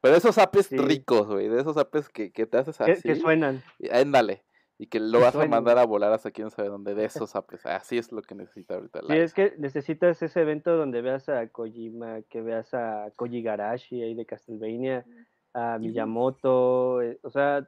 Pero 0.00 0.16
esos 0.16 0.34
zapes 0.34 0.66
Sí. 0.66 0.76
ricos, 0.76 1.26
güey. 1.28 1.48
De 1.48 1.60
esos 1.60 1.74
zapes 1.74 2.08
que, 2.10 2.30
que 2.30 2.44
te 2.46 2.58
haces 2.58 2.78
así. 2.80 3.00
que 3.02 3.14
suenan. 3.16 3.62
y 3.78 3.88
Ándale. 3.88 4.44
Y 4.76 4.88
que 4.88 4.98
lo 5.00 5.18
que 5.18 5.24
vas 5.24 5.36
a 5.36 5.46
mandar 5.46 5.78
a 5.78 5.86
volar 5.86 6.12
hasta 6.12 6.30
quién 6.30 6.50
sabe 6.50 6.68
dónde. 6.68 6.94
De 6.94 7.04
esos 7.06 7.30
zapes. 7.30 7.64
Así 7.64 7.96
es 7.96 8.12
lo 8.12 8.20
que 8.20 8.34
necesita 8.34 8.74
ahorita 8.74 9.00
Sí, 9.06 9.16
es 9.16 9.32
que 9.32 9.54
necesitas 9.56 10.20
ese 10.20 10.40
evento 10.42 10.76
donde 10.76 11.00
veas 11.00 11.28
a 11.30 11.48
Kojima, 11.48 12.20
que 12.28 12.42
veas 12.42 12.74
a 12.74 13.10
Koji 13.16 13.40
Garashi 13.40 14.02
ahí 14.02 14.14
de 14.14 14.26
Castlevania, 14.26 15.06
a 15.54 15.78
Miyamoto, 15.78 17.00
eh, 17.00 17.18
o 17.22 17.30
sea, 17.30 17.66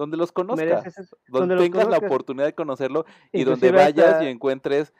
Donde 0.00 0.16
los 0.16 0.32
conozcas. 0.32 0.66
mereces 0.66 1.14
Donde, 1.28 1.56
los 1.56 1.64
tengas 1.64 1.86
la 1.86 1.98
oportunidad 1.98 2.46
de 2.46 2.54
conocerlo 2.54 3.04
y 3.32 3.44
donde 3.44 3.70
vayas 3.70 4.14
hasta- 4.14 4.24
y 4.24 4.28
encuentres 4.28 4.94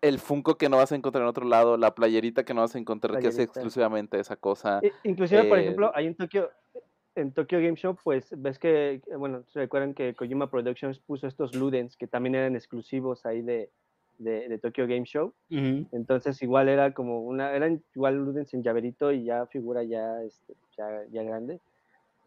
el 0.00 0.18
Funko 0.18 0.56
que 0.56 0.68
no 0.68 0.78
vas 0.78 0.90
a 0.90 0.96
encontrar 0.96 1.22
en 1.22 1.28
otro 1.28 1.46
lado, 1.46 1.76
la 1.76 1.94
playerita 1.94 2.42
que 2.42 2.52
no 2.52 2.62
vas 2.62 2.74
a 2.74 2.78
encontrar 2.78 3.20
que 3.20 3.28
es 3.28 3.38
exclusivamente 3.38 4.18
esa 4.18 4.34
cosa. 4.34 4.80
Inclusive, 5.04 5.44
por 5.44 5.58
eh, 5.58 5.62
ejemplo, 5.62 5.92
ahí 5.94 6.06
en 6.06 6.16
Tokio, 6.16 6.50
en 7.14 7.32
Tokyo 7.32 7.58
Game 7.58 7.76
Show, 7.76 7.96
pues 8.02 8.34
ves 8.36 8.58
que, 8.58 9.00
bueno, 9.16 9.44
se 9.52 9.60
recuerdan 9.60 9.94
que 9.94 10.14
Kojima 10.14 10.50
Productions 10.50 10.98
puso 10.98 11.28
estos 11.28 11.54
Ludens 11.54 11.96
que 11.96 12.08
también 12.08 12.34
eran 12.34 12.56
exclusivos 12.56 13.24
ahí 13.26 13.42
de, 13.42 13.70
de, 14.18 14.48
de 14.48 14.58
Tokyo 14.58 14.88
Game 14.88 15.04
Show. 15.04 15.34
Entonces 15.50 16.42
igual 16.42 16.68
era 16.68 16.94
como 16.94 17.20
una, 17.22 17.52
eran 17.52 17.80
igual 17.94 18.16
Ludens 18.16 18.52
en 18.54 18.64
llaverito 18.64 19.12
y 19.12 19.22
ya 19.22 19.46
figura 19.46 19.84
ya, 19.84 20.20
este, 20.24 20.56
ya, 20.76 21.04
ya 21.12 21.22
grande. 21.22 21.60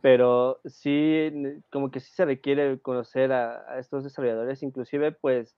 Pero 0.03 0.59
sí, 0.65 1.31
como 1.71 1.89
que 1.89 2.01
sí 2.01 2.11
se 2.13 2.25
requiere 2.25 2.77
conocer 2.81 3.31
a, 3.31 3.63
a 3.71 3.79
estos 3.79 4.03
desarrolladores. 4.03 4.61
Inclusive, 4.61 5.13
pues, 5.13 5.55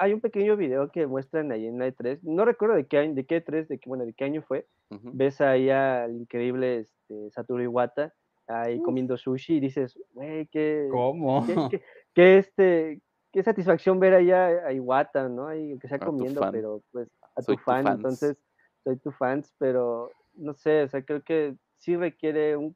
hay 0.00 0.12
un 0.12 0.20
pequeño 0.20 0.56
video 0.56 0.90
que 0.90 1.06
muestran 1.06 1.52
ahí 1.52 1.64
en 1.64 1.78
la 1.78 1.86
E3. 1.86 2.18
No 2.24 2.44
recuerdo 2.44 2.74
de 2.74 2.88
qué 2.88 2.98
año, 2.98 3.14
de 3.14 3.24
qué 3.24 3.36
E3, 3.36 3.68
de 3.68 3.78
qué, 3.78 3.88
bueno, 3.88 4.04
de 4.04 4.14
qué 4.14 4.24
año 4.24 4.42
fue. 4.42 4.66
Ujú. 4.90 5.10
Ves 5.12 5.40
ahí 5.40 5.70
al 5.70 6.10
increíble 6.16 6.80
este, 6.80 7.30
Satoru 7.30 7.62
Iwata 7.62 8.12
ahí 8.48 8.78
Uf. 8.78 8.84
comiendo 8.84 9.16
sushi 9.16 9.58
y 9.58 9.60
dices, 9.60 9.96
güey, 10.12 10.48
qué, 10.48 10.88
¿Cómo? 10.90 11.46
qué, 11.46 11.54
qué- 11.70 11.82
qué, 12.14 12.38
este, 12.38 13.00
qué 13.32 13.44
satisfacción 13.44 14.00
ver 14.00 14.14
allá 14.14 14.66
a 14.66 14.72
Iwata, 14.72 15.28
¿no? 15.28 15.46
Ahí, 15.46 15.78
que 15.78 15.86
sea 15.86 16.00
tu 16.00 16.06
comiendo, 16.06 16.40
pero 16.50 16.82
pues 16.90 17.08
a 17.36 17.42
Soy 17.42 17.54
tu 17.54 17.60
tu 17.60 17.64
fan, 17.64 17.84
fans. 17.84 17.96
entonces 17.98 18.36
soy 18.82 18.96
tu 18.96 19.12
fans, 19.12 19.54
pero 19.56 20.10
no 20.34 20.52
sé, 20.54 20.82
o 20.82 20.88
sea, 20.88 21.02
creo 21.02 21.22
que 21.22 21.54
sí 21.76 21.94
requiere 21.96 22.56
un, 22.56 22.74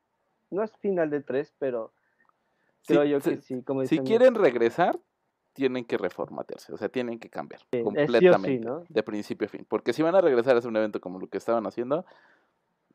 no 0.52 0.62
es 0.62 0.70
final 0.78 1.10
de 1.10 1.20
tres, 1.20 1.52
pero 1.58 1.92
Sí, 2.82 2.94
creo 2.94 3.04
yo 3.04 3.20
que 3.20 3.36
sí, 3.40 3.62
como 3.62 3.84
Si 3.86 3.98
quieren 4.00 4.34
regresar, 4.34 4.98
tienen 5.52 5.84
que 5.84 5.96
reformatearse, 5.98 6.72
o 6.72 6.76
sea, 6.76 6.88
tienen 6.88 7.18
que 7.18 7.28
cambiar 7.30 7.60
sí 7.70 7.82
completamente, 7.82 8.58
sí, 8.58 8.64
¿no? 8.64 8.84
de 8.88 9.02
principio 9.02 9.46
a 9.46 9.48
fin. 9.48 9.64
Porque 9.68 9.92
si 9.92 10.02
van 10.02 10.14
a 10.14 10.20
regresar 10.20 10.54
a 10.56 10.58
hacer 10.58 10.68
un 10.70 10.76
evento 10.76 11.00
como 11.00 11.18
lo 11.20 11.28
que 11.28 11.38
estaban 11.38 11.66
haciendo, 11.66 12.04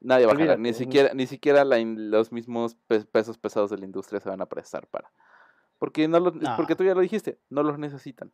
nadie 0.01 0.25
va 0.25 0.33
a 0.33 0.35
jalar, 0.35 0.59
ni 0.59 0.73
siquiera, 0.73 1.13
ni 1.13 1.25
siquiera 1.27 1.63
la 1.63 1.79
in- 1.79 2.11
los 2.11 2.31
mismos 2.31 2.75
pe- 2.87 3.05
pesos 3.05 3.37
pesados 3.37 3.69
de 3.69 3.77
la 3.77 3.85
industria 3.85 4.19
se 4.19 4.29
van 4.29 4.41
a 4.41 4.45
prestar 4.47 4.87
para. 4.87 5.11
Porque 5.79 6.07
no 6.07 6.19
los, 6.19 6.33
porque 6.57 6.75
tú 6.75 6.83
ya 6.83 6.95
lo 6.95 7.01
dijiste, 7.01 7.37
no 7.49 7.61
los 7.63 7.77
necesitan. 7.77 8.31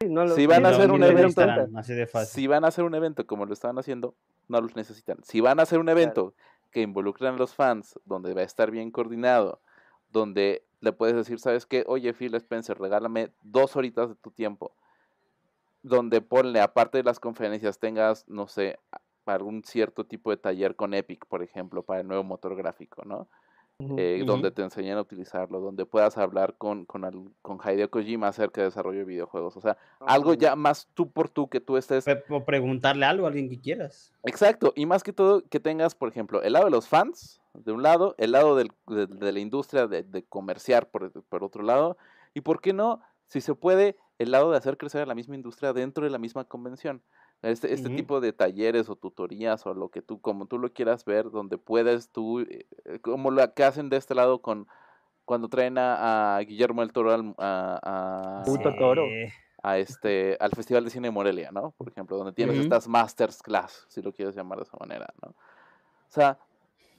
Sí, 0.00 0.08
no 0.08 0.24
lo- 0.24 0.34
si 0.34 0.46
van 0.46 0.64
a 0.66 0.70
hacer 0.70 0.90
un 0.90 1.02
evento- 1.04 1.34
cuenta. 1.34 1.56
necesitarán, 1.56 1.76
así 1.76 1.94
de 1.94 2.06
fácil. 2.06 2.40
Si 2.42 2.46
van 2.48 2.64
a 2.64 2.68
hacer 2.68 2.84
un 2.84 2.94
evento 2.94 3.26
como 3.26 3.44
lo 3.46 3.52
estaban 3.52 3.78
haciendo, 3.78 4.16
no 4.48 4.60
los 4.60 4.74
necesitan. 4.74 5.22
Si 5.22 5.40
van 5.40 5.60
a 5.60 5.62
hacer 5.64 5.78
un 5.78 5.88
evento 5.88 6.34
que 6.74 6.82
involucran 6.82 7.36
a 7.36 7.38
los 7.38 7.54
fans, 7.54 7.98
donde 8.04 8.34
va 8.34 8.40
a 8.40 8.44
estar 8.44 8.72
bien 8.72 8.90
coordinado, 8.90 9.60
donde 10.10 10.66
le 10.80 10.92
puedes 10.92 11.14
decir, 11.14 11.38
¿sabes 11.38 11.66
qué? 11.66 11.84
Oye, 11.86 12.12
Phil 12.12 12.34
Spencer, 12.34 12.76
regálame 12.76 13.32
dos 13.42 13.76
horitas 13.76 14.08
de 14.08 14.16
tu 14.16 14.32
tiempo. 14.32 14.74
Donde 15.84 16.20
ponle, 16.20 16.60
aparte 16.60 16.98
de 16.98 17.04
las 17.04 17.20
conferencias, 17.20 17.78
tengas, 17.78 18.28
no 18.28 18.48
sé, 18.48 18.80
algún 19.24 19.62
cierto 19.62 20.04
tipo 20.04 20.30
de 20.30 20.36
taller 20.36 20.74
con 20.74 20.94
Epic, 20.94 21.26
por 21.26 21.44
ejemplo, 21.44 21.84
para 21.84 22.00
el 22.00 22.08
nuevo 22.08 22.24
motor 22.24 22.56
gráfico, 22.56 23.04
¿no? 23.04 23.28
Eh, 23.80 24.22
donde 24.24 24.52
te 24.52 24.62
enseñan 24.62 24.98
a 24.98 25.00
utilizarlo, 25.00 25.60
donde 25.60 25.84
puedas 25.84 26.16
hablar 26.16 26.54
con, 26.56 26.84
con, 26.84 27.34
con 27.42 27.58
Hideo 27.58 27.90
Kojima 27.90 28.28
acerca 28.28 28.60
de 28.60 28.68
desarrollo 28.68 29.00
de 29.00 29.04
videojuegos. 29.04 29.56
O 29.56 29.60
sea, 29.60 29.76
algo 30.00 30.34
ya 30.34 30.54
más 30.54 30.88
tú 30.94 31.10
por 31.10 31.28
tú 31.28 31.48
que 31.48 31.60
tú 31.60 31.76
estés. 31.76 32.04
O 32.28 32.44
preguntarle 32.44 33.04
algo 33.04 33.26
a 33.26 33.28
alguien 33.28 33.48
que 33.48 33.60
quieras. 33.60 34.12
Exacto, 34.22 34.72
y 34.76 34.86
más 34.86 35.02
que 35.02 35.12
todo 35.12 35.42
que 35.48 35.58
tengas, 35.58 35.96
por 35.96 36.08
ejemplo, 36.08 36.40
el 36.42 36.52
lado 36.52 36.66
de 36.66 36.70
los 36.70 36.86
fans, 36.86 37.40
de 37.52 37.72
un 37.72 37.82
lado, 37.82 38.14
el 38.18 38.32
lado 38.32 38.56
de, 38.56 38.70
la 38.86 39.40
industria 39.40 39.88
de, 39.88 40.04
de 40.04 40.22
comerciar 40.22 40.88
por, 40.88 41.10
por 41.24 41.42
otro 41.42 41.64
lado, 41.64 41.96
y 42.32 42.42
por 42.42 42.60
qué 42.60 42.72
no, 42.72 43.00
si 43.26 43.40
se 43.40 43.54
puede, 43.54 43.96
el 44.18 44.30
lado 44.30 44.52
de 44.52 44.56
hacer 44.56 44.76
crecer 44.76 45.02
a 45.02 45.06
la 45.06 45.14
misma 45.14 45.34
industria 45.34 45.72
dentro 45.72 46.04
de 46.04 46.10
la 46.10 46.18
misma 46.18 46.44
convención. 46.44 47.02
Este, 47.44 47.74
este 47.74 47.90
tipo 47.90 48.20
de 48.20 48.32
talleres 48.32 48.88
o 48.88 48.96
tutorías 48.96 49.66
o 49.66 49.74
lo 49.74 49.90
que 49.90 50.00
tú, 50.00 50.18
como 50.20 50.46
tú 50.46 50.58
lo 50.58 50.72
quieras 50.72 51.04
ver, 51.04 51.30
donde 51.30 51.58
puedes 51.58 52.08
tú, 52.08 52.40
eh, 52.40 52.66
eh, 52.86 52.98
como 53.00 53.30
lo 53.30 53.52
que 53.52 53.64
hacen 53.64 53.90
de 53.90 53.98
este 53.98 54.14
lado 54.14 54.40
con 54.40 54.66
cuando 55.26 55.48
traen 55.48 55.76
a, 55.78 56.38
Guillermo 56.46 56.82
el 56.82 56.92
Toro 56.92 57.12
al, 57.12 57.34
a, 57.38 58.42
Toro. 58.78 59.04
a 59.62 59.78
este, 59.78 60.36
al 60.40 60.52
Festival 60.52 60.84
de 60.84 60.90
Cine 60.90 61.08
de 61.08 61.12
Morelia, 61.12 61.50
¿no? 61.52 61.72
Por 61.72 61.88
ejemplo, 61.88 62.16
donde 62.16 62.32
tienes 62.32 62.58
estas 62.58 62.88
masters 62.88 63.42
class, 63.42 63.84
si 63.88 64.00
lo 64.00 64.12
quieres 64.12 64.34
llamar 64.34 64.58
de 64.58 64.64
esa 64.64 64.76
manera, 64.78 65.12
¿no? 65.22 65.30
O 65.30 65.34
sea, 66.14 66.38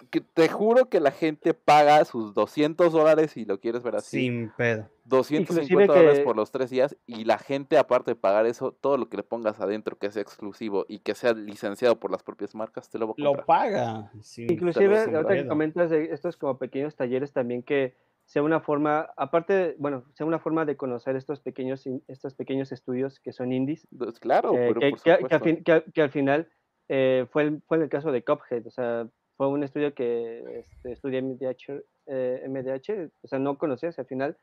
que 0.09 0.21
te 0.21 0.47
juro 0.49 0.89
que 0.89 0.99
la 0.99 1.11
gente 1.11 1.53
paga 1.53 2.03
sus 2.05 2.33
200 2.33 2.91
dólares 2.93 3.31
si 3.31 3.45
lo 3.45 3.59
quieres 3.59 3.83
ver 3.83 3.95
así. 3.95 4.21
Sin 4.21 4.51
pedo. 4.57 4.89
250 5.05 5.93
dólares 5.93 6.19
por 6.21 6.35
los 6.35 6.51
tres 6.51 6.69
días 6.69 6.97
y 7.05 7.25
la 7.25 7.37
gente 7.37 7.77
aparte 7.77 8.11
de 8.11 8.15
pagar 8.15 8.45
eso, 8.45 8.71
todo 8.71 8.97
lo 8.97 9.07
que 9.07 9.17
le 9.17 9.23
pongas 9.23 9.59
adentro 9.59 9.97
que 9.97 10.11
sea 10.11 10.21
exclusivo 10.21 10.85
y 10.87 10.99
que 10.99 11.13
sea 11.13 11.33
licenciado 11.33 11.99
por 11.99 12.11
las 12.11 12.23
propias 12.23 12.55
marcas, 12.55 12.89
te 12.89 12.97
lo 12.97 13.07
va 13.07 13.11
a 13.11 13.15
comprar. 13.15 13.35
Lo 13.35 13.45
paga. 13.45 14.11
Inclusive, 14.37 15.15
ahorita 15.15 15.35
que 15.35 15.47
comentas 15.47 15.89
de 15.89 16.05
estos 16.05 16.37
como 16.37 16.57
pequeños 16.57 16.95
talleres 16.95 17.33
también 17.33 17.61
que 17.61 17.95
sea 18.25 18.41
una 18.41 18.59
forma, 18.59 19.09
aparte, 19.17 19.75
bueno, 19.77 20.03
sea 20.13 20.25
una 20.25 20.39
forma 20.39 20.65
de 20.65 20.75
conocer 20.75 21.15
estos 21.15 21.39
pequeños, 21.39 21.87
estos 22.07 22.33
pequeños 22.33 22.71
estudios 22.71 23.19
que 23.19 23.31
son 23.31 23.53
indies. 23.53 23.87
Pues, 23.95 24.19
claro, 24.19 24.51
pero 24.53 24.79
que, 24.79 25.63
que, 25.93 26.01
al 26.01 26.09
final 26.09 26.49
eh, 26.89 27.27
fue, 27.31 27.43
el, 27.43 27.61
fue 27.67 27.77
en 27.77 27.83
el 27.83 27.89
caso 27.89 28.11
de 28.11 28.23
Cuphead, 28.23 28.65
o 28.65 28.71
sea, 28.71 29.07
fue 29.37 29.47
un 29.47 29.63
estudio 29.63 29.93
que 29.93 30.59
este, 30.59 30.93
estudié 30.93 31.21
MDH, 31.21 31.83
eh, 32.07 32.45
MDH, 32.47 33.11
o 33.23 33.27
sea, 33.27 33.39
no 33.39 33.57
conocías 33.57 33.97
al 33.99 34.05
final. 34.05 34.37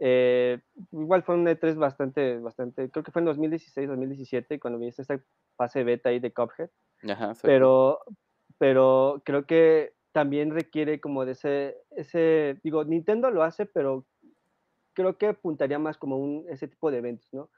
Eh, 0.00 0.60
igual 0.92 1.22
fue 1.22 1.34
un 1.34 1.46
E3 1.46 1.74
bastante, 1.76 2.38
bastante, 2.38 2.88
creo 2.90 3.02
que 3.02 3.10
fue 3.10 3.20
en 3.20 3.26
2016, 3.26 3.88
2017, 3.88 4.60
cuando 4.60 4.78
viste 4.78 5.02
esta 5.02 5.20
fase 5.56 5.84
beta 5.84 6.10
ahí 6.10 6.20
de 6.20 6.32
Cuphead. 6.32 6.70
Ajá, 7.08 7.34
pero, 7.42 8.00
pero 8.58 9.22
creo 9.24 9.44
que 9.44 9.92
también 10.12 10.52
requiere 10.52 11.00
como 11.00 11.24
de 11.24 11.32
ese, 11.32 11.76
ese, 11.90 12.58
digo, 12.62 12.84
Nintendo 12.84 13.30
lo 13.30 13.42
hace, 13.42 13.66
pero 13.66 14.06
creo 14.94 15.18
que 15.18 15.26
apuntaría 15.26 15.78
más 15.78 15.98
como 15.98 16.16
un, 16.16 16.46
ese 16.48 16.68
tipo 16.68 16.90
de 16.90 16.98
eventos, 16.98 17.28
¿no? 17.32 17.50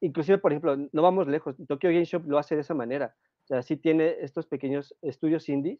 Inclusive, 0.00 0.38
por 0.38 0.52
ejemplo, 0.52 0.76
no 0.76 1.02
vamos 1.02 1.26
lejos, 1.28 1.56
Tokyo 1.66 1.88
Game 1.88 2.04
Shop 2.04 2.24
lo 2.26 2.38
hace 2.38 2.54
de 2.56 2.60
esa 2.60 2.74
manera. 2.74 3.14
O 3.44 3.46
sea, 3.46 3.62
sí 3.62 3.76
tiene 3.76 4.16
estos 4.20 4.46
pequeños 4.46 4.94
estudios 5.02 5.48
indie 5.48 5.78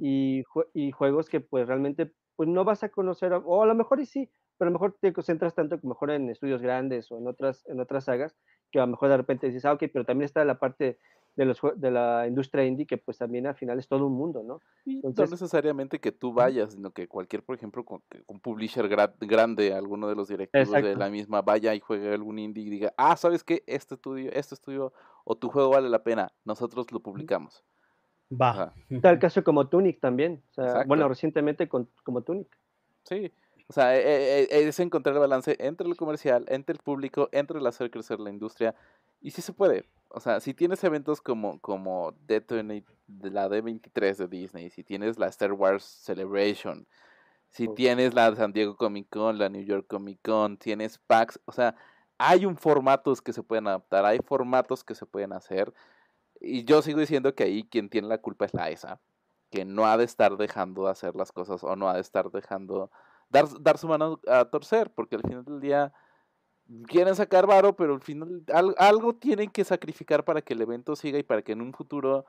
y, 0.00 0.42
y, 0.74 0.90
juegos 0.92 1.28
que 1.28 1.40
pues 1.40 1.66
realmente 1.66 2.12
pues 2.36 2.48
no 2.48 2.64
vas 2.64 2.84
a 2.84 2.88
conocer, 2.88 3.32
o 3.32 3.62
a 3.62 3.66
lo 3.66 3.74
mejor 3.74 4.00
y 4.00 4.06
sí, 4.06 4.30
pero 4.56 4.68
a 4.68 4.70
lo 4.70 4.78
mejor 4.78 4.96
te 5.00 5.12
concentras 5.12 5.54
tanto 5.54 5.80
que 5.80 5.86
mejor 5.86 6.10
en 6.10 6.30
estudios 6.30 6.62
grandes 6.62 7.10
o 7.10 7.18
en 7.18 7.26
otras, 7.26 7.66
en 7.66 7.80
otras 7.80 8.04
sagas, 8.04 8.36
que 8.70 8.78
a 8.78 8.82
lo 8.82 8.88
mejor 8.88 9.08
de 9.08 9.16
repente 9.16 9.46
dices, 9.46 9.64
ah, 9.64 9.72
ok, 9.72 9.84
pero 9.92 10.04
también 10.04 10.24
está 10.24 10.44
la 10.44 10.58
parte 10.58 10.98
de, 11.38 11.44
los, 11.44 11.60
de 11.76 11.90
la 11.90 12.26
industria 12.26 12.64
indie, 12.64 12.86
que 12.86 12.98
pues 12.98 13.18
también 13.18 13.46
al 13.46 13.54
final 13.54 13.78
es 13.78 13.86
todo 13.86 14.06
un 14.06 14.14
mundo, 14.14 14.42
¿no? 14.42 14.60
Entonces, 14.84 15.30
no 15.30 15.34
necesariamente 15.36 16.00
que 16.00 16.10
tú 16.10 16.32
vayas, 16.32 16.72
sino 16.72 16.90
que 16.90 17.06
cualquier, 17.06 17.44
por 17.44 17.54
ejemplo, 17.54 17.84
con, 17.84 18.02
un 18.26 18.40
publisher 18.40 18.88
grande, 18.88 19.72
alguno 19.72 20.08
de 20.08 20.16
los 20.16 20.28
directivos 20.28 20.70
de 20.70 20.96
la 20.96 21.10
misma, 21.10 21.42
vaya 21.42 21.74
y 21.74 21.80
juegue 21.80 22.12
algún 22.12 22.40
indie 22.40 22.64
y 22.64 22.70
diga, 22.70 22.92
ah, 22.96 23.16
¿sabes 23.16 23.44
qué? 23.44 23.62
Este 23.66 23.94
estudio, 23.94 24.32
este 24.32 24.56
estudio 24.56 24.92
o 25.24 25.36
tu 25.36 25.48
juego 25.48 25.70
vale 25.70 25.88
la 25.88 26.02
pena, 26.02 26.32
nosotros 26.44 26.90
lo 26.90 27.00
publicamos. 27.00 27.64
Va. 28.30 28.74
Tal 29.00 29.18
caso 29.18 29.42
como 29.42 29.68
Tunic 29.68 30.00
también. 30.00 30.42
O 30.50 30.54
sea, 30.54 30.84
bueno, 30.84 31.08
recientemente 31.08 31.68
con, 31.68 31.88
como 32.04 32.22
Tunic. 32.22 32.48
Sí. 33.04 33.32
O 33.68 33.72
sea, 33.72 33.96
e, 33.96 34.00
e, 34.00 34.42
e, 34.44 34.68
es 34.68 34.80
encontrar 34.80 35.14
el 35.14 35.20
balance 35.20 35.56
entre 35.60 35.86
lo 35.86 35.94
comercial, 35.94 36.44
entre 36.48 36.74
el 36.74 36.78
público, 36.78 37.28
entre 37.32 37.58
el 37.58 37.66
hacer 37.66 37.90
crecer 37.90 38.18
la 38.20 38.30
industria. 38.30 38.74
Y 39.20 39.30
sí 39.30 39.42
se 39.42 39.52
puede. 39.52 39.84
O 40.08 40.20
sea, 40.20 40.40
si 40.40 40.54
tienes 40.54 40.82
eventos 40.84 41.20
como, 41.20 41.60
como 41.60 42.14
de 42.26 42.42
la 43.30 43.48
D23 43.48 44.16
de 44.16 44.28
Disney, 44.28 44.70
si 44.70 44.82
tienes 44.82 45.18
la 45.18 45.26
Star 45.26 45.52
Wars 45.52 45.84
Celebration, 45.84 46.86
si 47.50 47.68
tienes 47.68 48.14
la 48.14 48.34
San 48.34 48.52
Diego 48.52 48.76
Comic 48.76 49.08
Con, 49.10 49.38
la 49.38 49.48
New 49.48 49.62
York 49.62 49.86
Comic 49.86 50.20
Con, 50.22 50.56
tienes 50.56 50.98
PAX, 50.98 51.38
o 51.44 51.52
sea, 51.52 51.74
hay 52.16 52.46
un 52.46 52.56
formatos 52.56 53.20
que 53.20 53.32
se 53.32 53.42
pueden 53.42 53.68
adaptar, 53.68 54.04
hay 54.04 54.18
formatos 54.24 54.82
que 54.82 54.94
se 54.94 55.06
pueden 55.06 55.32
hacer 55.32 55.72
y 56.40 56.64
yo 56.64 56.82
sigo 56.82 57.00
diciendo 57.00 57.34
que 57.34 57.44
ahí 57.44 57.64
quien 57.64 57.88
tiene 57.88 58.08
la 58.08 58.18
culpa 58.18 58.44
es 58.44 58.54
la 58.54 58.70
ESA, 58.70 59.00
que 59.50 59.64
no 59.64 59.86
ha 59.86 59.96
de 59.96 60.04
estar 60.04 60.36
dejando 60.36 60.84
de 60.84 60.90
hacer 60.90 61.14
las 61.16 61.32
cosas 61.32 61.64
o 61.64 61.76
no 61.76 61.88
ha 61.88 61.94
de 61.94 62.00
estar 62.00 62.30
dejando 62.30 62.90
dar, 63.30 63.46
dar 63.60 63.78
su 63.78 63.88
mano 63.88 64.20
a 64.26 64.44
torcer, 64.46 64.90
porque 64.90 65.16
al 65.16 65.22
final 65.22 65.44
del 65.44 65.60
día 65.60 65.92
quieren 66.86 67.14
sacar 67.14 67.46
varo, 67.46 67.76
pero 67.76 67.94
al 67.94 68.02
final 68.02 68.44
algo 68.76 69.14
tienen 69.14 69.50
que 69.50 69.64
sacrificar 69.64 70.24
para 70.24 70.42
que 70.42 70.54
el 70.54 70.60
evento 70.60 70.96
siga 70.96 71.18
y 71.18 71.22
para 71.22 71.42
que 71.42 71.52
en 71.52 71.62
un 71.62 71.72
futuro 71.72 72.26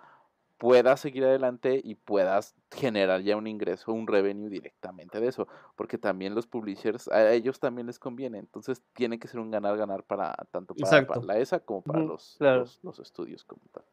puedas 0.57 0.99
seguir 0.99 1.23
adelante 1.23 1.81
y 1.83 1.95
puedas 1.95 2.53
generar 2.69 3.21
ya 3.21 3.37
un 3.37 3.47
ingreso, 3.47 3.93
un 3.93 4.07
revenue 4.07 4.49
directamente 4.49 5.19
de 5.19 5.27
eso, 5.27 5.47
porque 5.75 5.97
también 5.97 6.35
los 6.35 6.47
publishers, 6.47 7.07
a 7.07 7.31
ellos 7.31 7.59
también 7.59 7.87
les 7.87 7.97
conviene, 7.97 8.39
entonces 8.39 8.83
tiene 8.93 9.19
que 9.19 9.29
ser 9.29 9.39
un 9.39 9.51
ganar-ganar 9.51 10.03
para 10.03 10.35
tanto 10.51 10.75
para, 10.75 11.21
la 11.21 11.37
ESA 11.37 11.61
como 11.61 11.81
para 11.81 11.99
los, 12.01 12.37
los, 12.39 12.99
estudios 12.99 13.45
como 13.45 13.61
tal. 13.71 13.83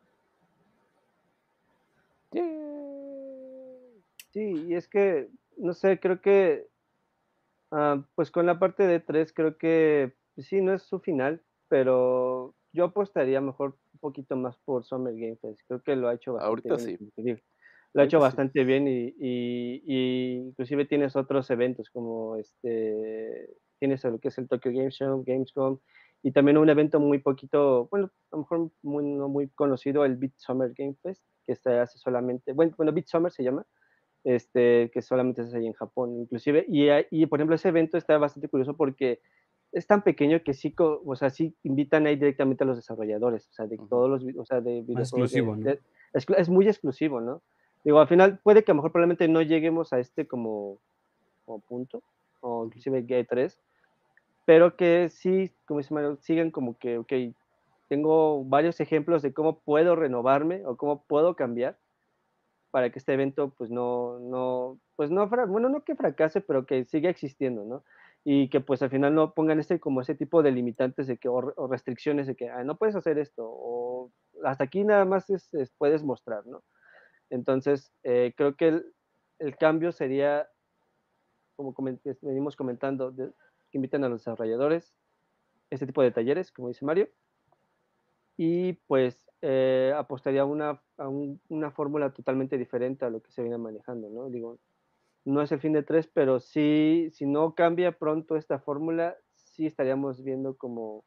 Sí, 4.30 4.66
y 4.68 4.74
es 4.74 4.88
que, 4.88 5.28
no 5.56 5.72
sé, 5.72 5.98
creo 5.98 6.20
que, 6.20 6.66
ah, 7.70 8.04
pues 8.14 8.30
con 8.30 8.46
la 8.46 8.58
parte 8.58 8.86
de 8.86 9.00
tres, 9.00 9.32
creo 9.32 9.56
que 9.56 10.12
pues 10.34 10.48
sí, 10.48 10.60
no 10.60 10.74
es 10.74 10.82
su 10.82 11.00
final, 11.00 11.42
pero 11.68 12.54
yo 12.72 12.84
apostaría 12.84 13.40
mejor 13.40 13.78
un 13.94 14.00
poquito 14.00 14.36
más 14.36 14.58
por 14.58 14.84
Summer 14.84 15.14
Game 15.14 15.36
Fest. 15.36 15.60
Creo 15.66 15.82
que 15.82 15.96
lo 15.96 16.08
ha 16.08 16.14
hecho 16.14 16.34
bastante 16.34 16.68
Ahorita 16.68 16.84
bien. 16.84 17.12
Sí. 17.16 17.42
Lo 17.94 18.02
ha 18.02 18.04
hecho 18.04 18.20
bastante 18.20 18.62
bien 18.64 18.86
y, 18.86 19.14
y, 19.18 20.34
inclusive 20.48 20.84
tienes 20.84 21.16
otros 21.16 21.48
eventos 21.50 21.88
como 21.88 22.36
este, 22.36 23.48
tienes 23.78 24.04
lo 24.04 24.18
que 24.18 24.28
es 24.28 24.36
el 24.36 24.48
Tokyo 24.48 24.70
Game 24.70 24.90
Show, 24.90 25.24
Gamescom, 25.26 25.78
y 26.22 26.32
también 26.32 26.58
un 26.58 26.68
evento 26.68 27.00
muy 27.00 27.20
poquito, 27.20 27.88
bueno, 27.90 28.10
a 28.30 28.36
lo 28.36 28.38
mejor 28.42 28.70
muy, 28.82 29.04
no 29.04 29.28
muy 29.28 29.48
conocido, 29.48 30.04
el 30.04 30.16
Beat 30.16 30.34
Summer 30.36 30.74
Game 30.76 30.96
Fest, 31.02 31.24
que 31.46 31.54
se 31.56 31.78
hace 31.78 31.98
solamente, 31.98 32.52
bueno, 32.52 32.74
bueno 32.76 32.92
Beat 32.92 33.06
Summer 33.06 33.32
se 33.32 33.44
llama, 33.44 33.64
este, 34.24 34.90
que 34.92 35.02
solamente 35.02 35.42
se 35.42 35.48
hace 35.48 35.58
ahí 35.58 35.66
en 35.66 35.72
Japón, 35.72 36.16
inclusive, 36.20 36.64
y, 36.68 36.88
y 37.10 37.26
por 37.26 37.38
ejemplo 37.38 37.56
ese 37.56 37.68
evento 37.68 37.96
está 37.96 38.18
bastante 38.18 38.48
curioso 38.48 38.76
porque 38.76 39.20
es 39.72 39.86
tan 39.86 40.02
pequeño 40.02 40.42
que 40.42 40.54
sí, 40.54 40.74
o 40.78 41.16
sea, 41.16 41.30
sí 41.30 41.54
invitan 41.62 42.06
ahí 42.06 42.16
directamente 42.16 42.64
a 42.64 42.66
los 42.66 42.76
desarrolladores, 42.76 43.48
o 43.48 43.52
sea, 43.52 43.66
de 43.66 43.78
todos 43.88 44.08
los, 44.08 44.36
o 44.36 44.44
sea, 44.44 44.60
de 44.60 44.78
Exclusivo, 44.88 45.56
¿no? 45.56 45.70
es, 46.12 46.48
muy 46.48 46.66
exclusivo, 46.66 47.20
¿no? 47.20 47.42
Digo, 47.84 48.00
al 48.00 48.08
final 48.08 48.38
puede 48.42 48.64
que 48.64 48.70
a 48.70 48.74
lo 48.74 48.76
mejor 48.76 48.92
probablemente 48.92 49.28
no 49.28 49.42
lleguemos 49.42 49.92
a 49.92 50.00
este 50.00 50.26
como, 50.26 50.78
como 51.44 51.60
punto, 51.60 52.02
o 52.40 52.64
inclusive 52.64 53.02
Gay 53.02 53.24
3, 53.24 53.60
pero 54.44 54.76
que 54.76 55.08
sí, 55.10 55.52
como 55.66 55.78
dice 55.78 55.92
Mario, 55.92 56.16
sigan 56.20 56.50
como 56.50 56.78
que, 56.78 56.98
ok, 56.98 57.12
tengo 57.88 58.44
varios 58.44 58.80
ejemplos 58.80 59.22
de 59.22 59.32
cómo 59.32 59.60
puedo 59.60 59.96
renovarme 59.96 60.64
o 60.66 60.76
cómo 60.76 61.04
puedo 61.04 61.36
cambiar 61.36 61.78
para 62.70 62.90
que 62.90 62.98
este 62.98 63.14
evento 63.14 63.54
pues 63.56 63.70
no, 63.70 64.18
no, 64.18 64.78
pues 64.96 65.10
no, 65.10 65.28
bueno, 65.28 65.68
no 65.68 65.84
que 65.84 65.96
fracase, 65.96 66.40
pero 66.40 66.66
que 66.66 66.84
siga 66.84 67.08
existiendo, 67.10 67.64
¿no? 67.64 67.84
y 68.28 68.48
que 68.48 68.60
pues 68.60 68.82
al 68.82 68.90
final 68.90 69.14
no 69.14 69.34
pongan 69.34 69.60
este 69.60 69.78
como 69.78 70.00
ese 70.00 70.16
tipo 70.16 70.42
de 70.42 70.50
limitantes 70.50 71.06
de 71.06 71.16
que 71.16 71.28
o, 71.28 71.68
restricciones 71.68 72.26
de 72.26 72.34
que 72.34 72.50
ah, 72.50 72.64
no 72.64 72.76
puedes 72.76 72.96
hacer 72.96 73.18
esto 73.18 73.44
o 73.46 74.10
hasta 74.42 74.64
aquí 74.64 74.82
nada 74.82 75.04
más 75.04 75.30
es, 75.30 75.48
puedes 75.78 76.02
mostrar, 76.02 76.44
¿no? 76.44 76.64
Entonces 77.30 77.92
eh, 78.02 78.34
creo 78.36 78.56
que 78.56 78.82
el, 79.38 79.56
cambio 79.58 79.92
sería 79.92 80.48
como 81.54 81.72
venimos 82.20 82.56
comentando 82.56 83.14
que 83.14 83.30
inviten 83.78 84.02
a 84.02 84.08
los 84.08 84.22
desarrolladores 84.22 84.92
este 85.70 85.86
tipo 85.86 86.02
de 86.02 86.10
talleres 86.10 86.50
como 86.50 86.66
dice 86.66 86.84
Mario 86.84 87.08
y 88.36 88.74
pues 88.86 89.26
eh, 89.42 89.92
apostaría 89.96 90.44
una, 90.44 90.82
a 90.98 91.08
una 91.08 91.70
fórmula 91.70 92.12
totalmente 92.12 92.58
diferente 92.58 93.04
a 93.04 93.10
lo 93.10 93.20
que 93.20 93.32
se 93.32 93.42
viene 93.42 93.58
manejando, 93.58 94.08
¿no? 94.10 94.28
Digo, 94.28 94.58
no 95.24 95.42
es 95.42 95.50
el 95.52 95.60
fin 95.60 95.72
de 95.72 95.82
tres, 95.82 96.06
pero 96.06 96.40
sí, 96.40 97.08
si 97.12 97.26
no 97.26 97.54
cambia 97.54 97.92
pronto 97.92 98.36
esta 98.36 98.58
fórmula, 98.58 99.16
sí 99.34 99.66
estaríamos 99.66 100.22
viendo 100.22 100.56
como 100.56 101.04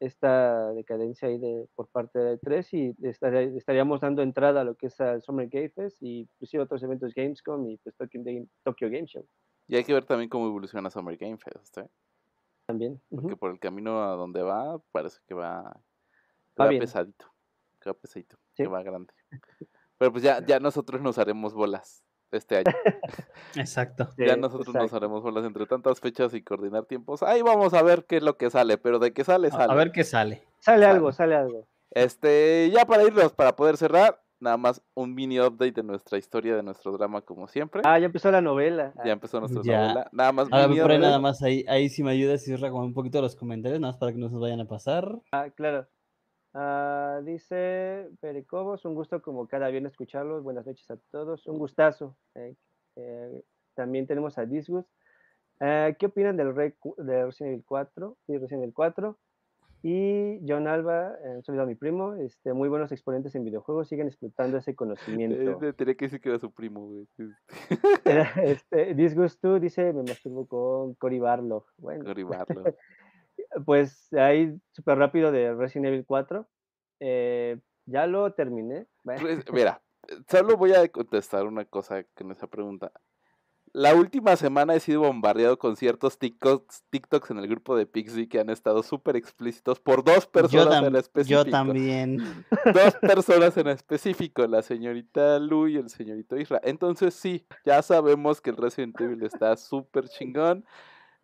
esta 0.00 0.72
decadencia 0.72 1.28
ahí 1.28 1.38
de, 1.38 1.66
por 1.74 1.88
parte 1.88 2.18
de 2.18 2.38
3 2.38 2.74
y 2.74 2.96
estaríamos 3.54 4.00
dando 4.00 4.22
entrada 4.22 4.60
a 4.60 4.64
lo 4.64 4.74
que 4.74 4.88
es 4.88 5.00
el 5.00 5.22
Summer 5.22 5.48
Game 5.48 5.70
Fest 5.70 6.02
y 6.02 6.20
inclusive 6.20 6.62
otros 6.62 6.82
eventos 6.82 7.14
Gamescom 7.14 7.68
y 7.68 7.78
pues 7.78 7.96
Tokyo 7.96 8.20
Game, 8.24 8.46
Tokyo 8.64 8.88
Game 8.90 9.06
Show. 9.06 9.26
Y 9.66 9.76
hay 9.76 9.84
que 9.84 9.94
ver 9.94 10.04
también 10.04 10.28
cómo 10.28 10.46
evoluciona 10.46 10.90
Summer 10.90 11.16
Game 11.16 11.38
Fest, 11.38 11.78
¿eh? 11.78 11.88
También. 12.66 13.00
Porque 13.10 13.36
por 13.36 13.50
el 13.50 13.58
camino 13.58 14.02
a 14.02 14.16
donde 14.16 14.42
va, 14.42 14.78
parece 14.90 15.20
que 15.26 15.34
va, 15.34 15.78
va, 16.60 16.68
pesadito. 16.68 17.26
Que 17.80 17.90
va 17.90 17.94
pesadito, 17.94 18.36
que 18.54 18.66
va 18.66 18.82
grande. 18.82 19.12
Pero 19.98 20.12
pues 20.12 20.22
ya, 20.22 20.44
ya 20.44 20.60
nosotros 20.60 21.00
nos 21.00 21.18
haremos 21.18 21.54
bolas 21.54 22.04
este 22.30 22.56
año. 22.56 22.64
Exacto. 23.56 24.08
ya 24.18 24.36
nosotros 24.36 24.74
nos 24.74 24.92
haremos 24.92 25.22
bolas 25.22 25.44
entre 25.44 25.66
tantas 25.66 26.00
fechas 26.00 26.34
y 26.34 26.42
coordinar 26.42 26.86
tiempos. 26.86 27.22
Ahí 27.22 27.42
vamos 27.42 27.74
a 27.74 27.82
ver 27.82 28.04
qué 28.04 28.16
es 28.16 28.22
lo 28.22 28.36
que 28.36 28.50
sale, 28.50 28.78
pero 28.78 28.98
de 28.98 29.12
qué 29.12 29.24
sale, 29.24 29.50
sale. 29.50 29.72
A 29.72 29.76
ver 29.76 29.92
qué 29.92 30.04
sale. 30.04 30.42
Sale 30.58 30.86
algo, 30.86 31.12
sale 31.12 31.36
algo. 31.36 31.68
Este, 31.90 32.70
ya 32.74 32.84
para 32.84 33.04
irnos, 33.04 33.32
para 33.32 33.54
poder 33.54 33.76
cerrar, 33.76 34.20
nada 34.40 34.56
más 34.56 34.82
un 34.94 35.14
mini 35.14 35.38
update 35.38 35.72
de 35.72 35.82
nuestra 35.82 36.18
historia, 36.18 36.56
de 36.56 36.62
nuestro 36.62 36.92
drama, 36.92 37.22
como 37.22 37.46
siempre. 37.46 37.82
Ah, 37.84 37.98
ya 37.98 38.06
empezó 38.06 38.30
la 38.30 38.40
novela. 38.40 38.92
Ya 39.04 39.12
empezó 39.12 39.38
nuestra 39.40 39.62
novela. 39.62 40.08
Nada 40.12 40.32
más. 40.32 40.48
A 40.50 40.66
ver, 40.66 40.82
por 40.82 40.90
ahí 40.90 40.98
nada 40.98 41.18
más, 41.18 41.42
ahí, 41.42 41.64
ahí 41.68 41.88
sí 41.88 42.02
me 42.02 42.10
ayudas 42.10 42.46
y 42.48 42.58
con 42.58 42.84
un 42.84 42.94
poquito 42.94 43.20
los 43.20 43.36
comentarios, 43.36 43.80
nada 43.80 43.92
más 43.92 43.98
para 43.98 44.12
que 44.12 44.18
no 44.18 44.28
se 44.28 44.34
nos 44.34 44.42
vayan 44.42 44.60
a 44.60 44.66
pasar. 44.66 45.18
Ah, 45.32 45.50
claro. 45.54 45.86
Ah, 46.56 47.20
dice 47.24 48.08
Pericobos, 48.20 48.84
un 48.84 48.94
gusto 48.94 49.20
como 49.20 49.48
cada 49.48 49.68
viernes 49.70 49.92
escucharlos. 49.92 50.44
Buenas 50.44 50.64
noches 50.64 50.88
a 50.88 50.96
todos. 51.10 51.46
Un 51.48 51.58
gustazo. 51.58 52.16
Eh, 52.36 52.54
eh, 52.94 53.42
también 53.74 54.06
tenemos 54.06 54.38
a 54.38 54.46
Disgust. 54.46 54.88
Eh, 55.58 55.96
¿Qué 55.98 56.06
opinan 56.06 56.36
del, 56.36 56.54
de 56.54 57.24
Resident 57.24 57.54
Evil 57.54 57.64
4? 57.66 58.16
Sí, 58.24 58.38
Resident 58.38 58.62
Evil 58.62 58.74
4. 58.74 59.18
Y 59.82 60.40
John 60.48 60.66
Alba, 60.66 61.12
un 61.24 61.42
saludo 61.42 61.64
a 61.64 61.66
mi 61.66 61.74
primo, 61.74 62.14
este, 62.14 62.54
muy 62.54 62.70
buenos 62.70 62.90
exponentes 62.90 63.34
en 63.34 63.44
videojuegos, 63.44 63.86
siguen 63.86 64.06
explotando 64.06 64.56
ese 64.56 64.74
conocimiento. 64.74 65.58
Tenía 65.74 65.94
que 65.94 66.06
decir 66.06 66.22
que 66.22 66.30
era 66.30 66.38
su 66.38 66.50
primo, 66.52 66.86
güey. 66.86 67.06
este, 68.42 68.94
Disgust 68.94 69.42
2 69.42 69.60
dice, 69.60 69.92
me 69.92 70.02
masturbo 70.02 70.46
con 70.46 70.94
Cory 70.94 71.18
Barlow. 71.18 71.66
Bueno. 71.76 72.04
Cory. 72.04 72.24
pues 73.64 74.12
ahí 74.12 74.56
súper 74.72 74.98
rápido 74.98 75.32
de 75.32 75.54
Resident 75.54 75.86
Evil 75.86 76.04
4. 76.06 76.48
Eh, 77.00 77.58
ya 77.86 78.06
lo 78.06 78.32
terminé. 78.32 78.86
Pues, 79.04 79.44
mira, 79.52 79.82
solo 80.30 80.56
voy 80.56 80.72
a 80.72 80.88
contestar 80.88 81.46
una 81.46 81.64
cosa 81.66 82.04
con 82.14 82.30
esa 82.32 82.46
pregunta. 82.46 82.90
La 83.74 83.92
última 83.96 84.36
semana 84.36 84.76
he 84.76 84.80
sido 84.80 85.00
bombardeado 85.00 85.58
con 85.58 85.74
ciertos 85.74 86.16
TikToks, 86.16 86.84
TikToks 86.90 87.32
en 87.32 87.38
el 87.38 87.48
grupo 87.48 87.76
de 87.76 87.86
Pixie 87.86 88.28
que 88.28 88.38
han 88.38 88.48
estado 88.48 88.84
súper 88.84 89.16
explícitos 89.16 89.80
por 89.80 90.04
dos 90.04 90.28
personas 90.28 90.84
en 90.84 90.94
específico. 90.94 91.44
Yo 91.44 91.50
también. 91.50 92.18
Dos 92.72 92.94
personas 93.02 93.56
en 93.56 93.66
específico, 93.66 94.46
la 94.46 94.62
señorita 94.62 95.40
Lu 95.40 95.66
y 95.66 95.76
el 95.76 95.90
señorito 95.90 96.36
Isra. 96.36 96.60
Entonces 96.62 97.14
sí, 97.14 97.46
ya 97.66 97.82
sabemos 97.82 98.40
que 98.40 98.50
el 98.50 98.58
Resident 98.58 98.98
Evil 99.00 99.24
está 99.24 99.56
súper 99.56 100.08
chingón. 100.08 100.64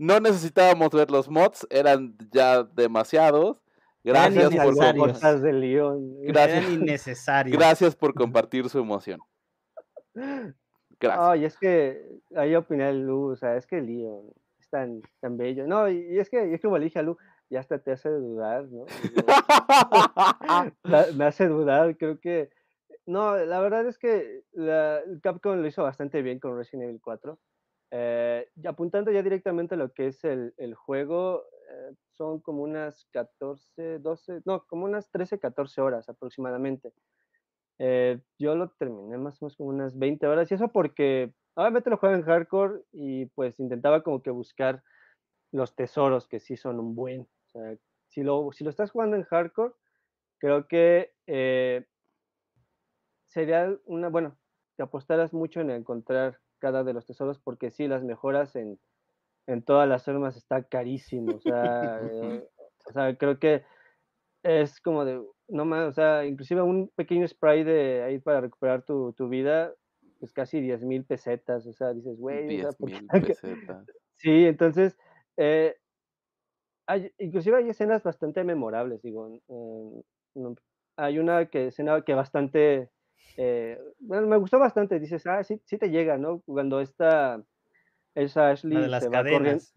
No 0.01 0.19
necesitábamos 0.19 0.89
ver 0.93 1.11
los 1.11 1.29
mods, 1.29 1.67
eran 1.69 2.17
ya 2.33 2.63
demasiados. 2.63 3.59
Gracias 4.03 4.49
por 4.57 4.75
compartir. 4.75 5.41
De 5.43 5.53
León. 5.53 6.23
Gracias, 6.23 7.27
Gracias 7.51 7.95
por 7.97 8.15
compartir 8.15 8.67
su 8.71 8.79
emoción. 8.79 9.21
Gracias. 10.15 11.21
Ay, 11.21 11.45
es 11.45 11.59
que 11.59 12.03
ahí 12.35 12.55
opiné 12.55 12.95
Lu, 12.95 13.33
o 13.33 13.37
sea, 13.37 13.59
es 13.59 13.67
que 13.67 13.83
León 13.83 14.33
es 14.59 14.71
tan, 14.71 15.03
tan 15.21 15.37
bello. 15.37 15.67
No, 15.67 15.87
y, 15.91 16.19
es 16.19 16.31
que 16.31 16.55
es 16.55 16.63
como 16.63 16.79
le 16.79 16.85
dije 16.85 17.01
a 17.01 17.03
Lu, 17.03 17.19
ya 17.51 17.61
hasta 17.61 17.79
te 17.79 17.93
hace 17.93 18.09
dudar, 18.09 18.69
¿no? 18.71 18.87
me 21.15 21.25
hace 21.27 21.47
dudar, 21.47 21.99
creo 21.99 22.19
que. 22.19 22.49
No, 23.05 23.37
la 23.37 23.61
verdad 23.61 23.87
es 23.87 23.99
que 23.99 24.45
la, 24.53 25.03
Capcom 25.23 25.61
lo 25.61 25.67
hizo 25.67 25.83
bastante 25.83 26.23
bien 26.23 26.41
con 26.41 26.57
Resident 26.57 26.85
Evil 26.85 27.03
4. 27.03 27.39
Eh, 27.93 28.49
apuntando 28.69 29.11
ya 29.11 29.23
directamente 29.23 29.75
a 29.75 29.79
lo 29.79 29.93
que 29.93 30.09
es 30.09 30.23
el, 30.25 30.55
el 30.59 30.75
juego, 30.75 31.45
eh, 31.71 31.95
son 32.13 32.41
como 32.41 32.63
unas 32.63 33.07
14, 33.13 33.99
12, 33.99 34.43
no, 34.45 34.65
como 34.67 34.85
unas 34.85 35.11
13, 35.11 35.41
14 35.41 35.81
horas 35.81 36.09
aproximadamente. 36.09 36.93
Eh, 37.79 38.21
yo 38.39 38.55
lo 38.55 38.71
terminé 38.71 39.17
más 39.19 39.41
o 39.41 39.47
menos 39.47 39.57
como 39.57 39.71
unas 39.71 39.99
20 39.99 40.27
horas 40.27 40.51
y 40.51 40.55
eso 40.55 40.69
porque 40.69 41.33
obviamente 41.55 41.91
lo 41.91 41.97
juego 41.97 42.15
en 42.15 42.23
hardcore 42.23 42.83
y 42.93 43.27
pues 43.27 43.59
intentaba 43.59 44.03
como 44.03 44.23
que 44.23 44.31
buscar 44.31 44.83
los 45.51 45.75
tesoros 45.75 46.29
que 46.29 46.39
sí 46.41 46.57
son 46.57 46.79
un 46.79 46.95
buen. 46.95 47.27
Si 48.09 48.23
lo, 48.23 48.53
si 48.53 48.65
lo 48.65 48.71
estás 48.71 48.91
jugando 48.93 49.17
en 49.17 49.25
hardcore, 49.25 49.75
creo 50.39 50.69
que 50.69 51.13
sería 53.27 53.77
una, 53.87 54.09
bueno, 54.09 54.37
te 54.77 54.83
apostaras 54.83 55.33
mucho 55.33 55.61
en 55.61 55.71
encontrar 55.71 56.41
cada 56.61 56.85
de 56.85 56.93
los 56.93 57.07
tesoros, 57.07 57.41
porque 57.41 57.73
sí, 57.73 57.89
las 57.89 58.05
mejoras 58.05 58.55
en, 58.55 58.79
en 59.49 59.63
todas 59.63 59.89
las 59.89 60.07
armas 60.07 60.37
está 60.37 60.63
carísimo. 60.63 61.37
O 61.37 61.41
sea, 61.41 62.01
eh, 62.13 62.49
o 62.87 62.93
sea, 62.93 63.17
creo 63.17 63.39
que 63.41 63.65
es 64.45 64.81
como 64.81 65.05
de, 65.05 65.21
no 65.49 65.65
más, 65.65 65.89
o 65.89 65.93
sea, 65.93 66.25
inclusive 66.25 66.63
un 66.63 66.89
pequeño 66.95 67.27
spray 67.27 67.65
de 67.65 68.03
ahí 68.03 68.19
para 68.19 68.41
recuperar 68.41 68.85
tu, 68.85 69.13
tu 69.13 69.29
vida, 69.29 69.75
pues 70.19 70.33
casi 70.33 70.61
10 70.61 70.85
mil 70.85 71.05
pesetas, 71.05 71.67
o 71.67 71.73
sea, 71.73 71.93
dices, 71.93 72.19
güey, 72.19 72.47
10 72.47 72.81
mil 72.81 73.07
pesetas. 73.09 73.87
Sí, 74.17 74.47
entonces, 74.47 74.97
eh, 75.37 75.77
hay, 76.87 77.13
inclusive 77.19 77.57
hay 77.57 77.69
escenas 77.69 78.03
bastante 78.03 78.45
memorables, 78.45 79.03
digo, 79.03 79.41
hay 80.97 81.19
una 81.19 81.47
que 81.47 81.69
escena 81.69 82.03
que 82.03 82.15
bastante 82.15 82.91
eh, 83.37 83.81
bueno, 83.99 84.27
me 84.27 84.37
gustó 84.37 84.59
bastante. 84.59 85.01
Dices, 85.01 85.27
ah, 85.27 85.43
sí, 85.45 85.61
sí 85.65 85.79
te 85.79 85.91
llega, 85.91 86.19
¿no? 86.19 86.41
Cuando 86.41 86.81
esta, 86.81 87.43
esa 88.15 88.51
Ashley 88.51 88.81
de 88.81 88.89
las 88.89 89.09
cadenas. 89.09 89.75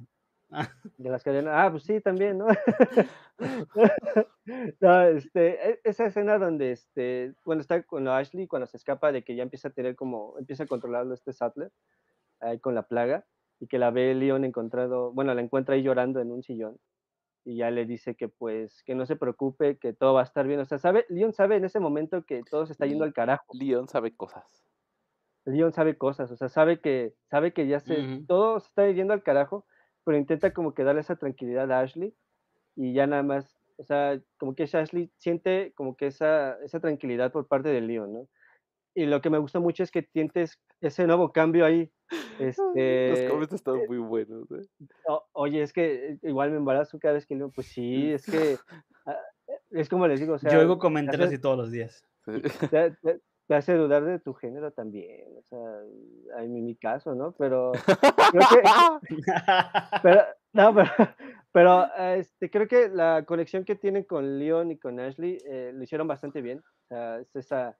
de 0.97 1.09
las 1.09 1.23
cadenas. 1.23 1.53
Ah, 1.55 1.69
pues 1.71 1.83
sí, 1.83 2.01
también, 2.01 2.37
¿no? 2.37 2.47
este, 5.15 5.69
e, 5.69 5.79
esa 5.83 6.05
escena 6.05 6.37
donde, 6.37 6.71
este, 6.71 7.33
bueno, 7.45 7.61
está 7.61 7.83
con 7.83 8.07
Ashley, 8.07 8.47
cuando 8.47 8.67
se 8.67 8.77
escapa 8.77 9.11
de 9.11 9.23
que 9.23 9.35
ya 9.35 9.43
empieza 9.43 9.69
a 9.69 9.71
tener 9.71 9.95
como, 9.95 10.37
empieza 10.37 10.63
a 10.63 10.67
controlarlo 10.67 11.13
este 11.13 11.33
Sattler, 11.33 11.71
ahí 12.39 12.59
con 12.59 12.75
la 12.75 12.87
plaga, 12.87 13.25
y 13.59 13.67
que 13.67 13.79
la 13.79 13.91
ve 13.91 14.13
Leon 14.13 14.43
encontrado, 14.43 15.11
bueno, 15.13 15.33
la 15.33 15.41
encuentra 15.41 15.75
ahí 15.75 15.83
llorando 15.83 16.19
en 16.19 16.31
un 16.31 16.43
sillón 16.43 16.79
y 17.45 17.57
ya 17.57 17.71
le 17.71 17.85
dice 17.85 18.15
que 18.15 18.29
pues 18.29 18.83
que 18.83 18.95
no 18.95 19.05
se 19.05 19.15
preocupe, 19.15 19.77
que 19.77 19.93
todo 19.93 20.13
va 20.13 20.21
a 20.21 20.25
estar 20.25 20.47
bien. 20.47 20.59
O 20.59 20.65
sea, 20.65 20.77
sabe, 20.79 21.05
Leon 21.09 21.33
sabe 21.33 21.57
en 21.57 21.65
ese 21.65 21.79
momento 21.79 22.23
que 22.25 22.41
todo 22.49 22.65
se 22.65 22.73
está 22.73 22.85
yendo 22.85 23.03
al 23.03 23.13
carajo. 23.13 23.45
Leon 23.53 23.87
sabe 23.87 24.15
cosas. 24.15 24.65
Leon 25.45 25.73
sabe 25.73 25.97
cosas, 25.97 26.31
o 26.31 26.37
sea, 26.37 26.47
sabe 26.47 26.79
que 26.79 27.13
sabe 27.29 27.53
que 27.53 27.67
ya 27.67 27.81
se 27.81 28.23
todo 28.27 28.59
se 28.61 28.67
está 28.67 28.89
yendo 28.89 29.13
al 29.13 29.23
carajo, 29.23 29.65
pero 30.05 30.17
intenta 30.17 30.53
como 30.53 30.73
que 30.73 30.85
darle 30.85 31.01
esa 31.01 31.17
tranquilidad 31.17 31.69
a 31.71 31.81
Ashley 31.81 32.15
y 32.75 32.93
ya 32.93 33.07
nada 33.07 33.23
más, 33.23 33.59
o 33.77 33.83
sea, 33.83 34.21
como 34.37 34.55
que 34.55 34.63
Ashley 34.63 35.11
siente 35.17 35.73
como 35.75 35.97
que 35.97 36.07
esa 36.07 36.57
esa 36.63 36.79
tranquilidad 36.79 37.33
por 37.33 37.47
parte 37.47 37.69
de 37.69 37.81
Leon, 37.81 38.13
¿no? 38.13 38.29
Y 38.95 39.05
lo 39.05 39.21
que 39.21 39.29
me 39.29 39.39
gusta 39.39 39.59
mucho 39.59 39.83
es 39.83 39.91
que 39.91 40.03
sientes 40.13 40.59
ese 40.81 41.07
nuevo 41.07 41.31
cambio 41.31 41.65
ahí 41.65 41.91
este, 42.39 43.09
Los 43.09 43.31
comments 43.31 43.53
están 43.53 43.85
muy 43.87 43.97
buenos. 43.97 44.49
¿eh? 44.51 44.67
oye, 45.33 45.61
es 45.61 45.73
que 45.73 46.17
igual 46.21 46.51
me 46.51 46.57
embarazo 46.57 46.99
cada 46.99 47.15
vez 47.15 47.25
que 47.25 47.35
leo, 47.35 47.49
pues 47.49 47.67
sí, 47.67 48.11
es 48.11 48.25
que 48.25 48.57
ah, 49.05 49.17
es 49.71 49.89
como 49.89 50.07
les 50.07 50.19
digo, 50.19 50.33
o 50.33 50.37
sea, 50.37 50.51
yo 50.51 50.59
oigo 50.59 50.77
comentarios 50.77 51.27
así 51.27 51.39
todos 51.39 51.57
los 51.57 51.71
días. 51.71 52.05
Te, 53.45 53.55
hace 53.55 53.73
dudar 53.73 54.05
de 54.05 54.19
tu 54.19 54.33
género 54.33 54.71
también, 54.71 55.27
o 55.37 55.43
sea, 55.43 56.43
en 56.43 56.65
mi, 56.65 56.75
caso, 56.75 57.13
¿no? 57.13 57.33
Pero 57.33 57.73
creo 58.31 58.47
que, 58.49 58.61
pero, 60.01 60.21
no, 60.53 60.73
pero, 60.73 60.89
pero 61.51 61.85
este, 62.15 62.49
creo 62.49 62.67
que 62.69 62.87
la 62.87 63.25
conexión 63.25 63.65
que 63.65 63.75
tienen 63.75 64.05
con 64.05 64.39
Leon 64.39 64.71
y 64.71 64.79
con 64.79 64.99
Ashley 64.99 65.37
eh, 65.45 65.71
lo 65.73 65.83
hicieron 65.83 66.07
bastante 66.07 66.41
bien. 66.41 66.59
O 66.59 66.87
sea, 66.87 67.19
es, 67.19 67.35
esa, 67.35 67.77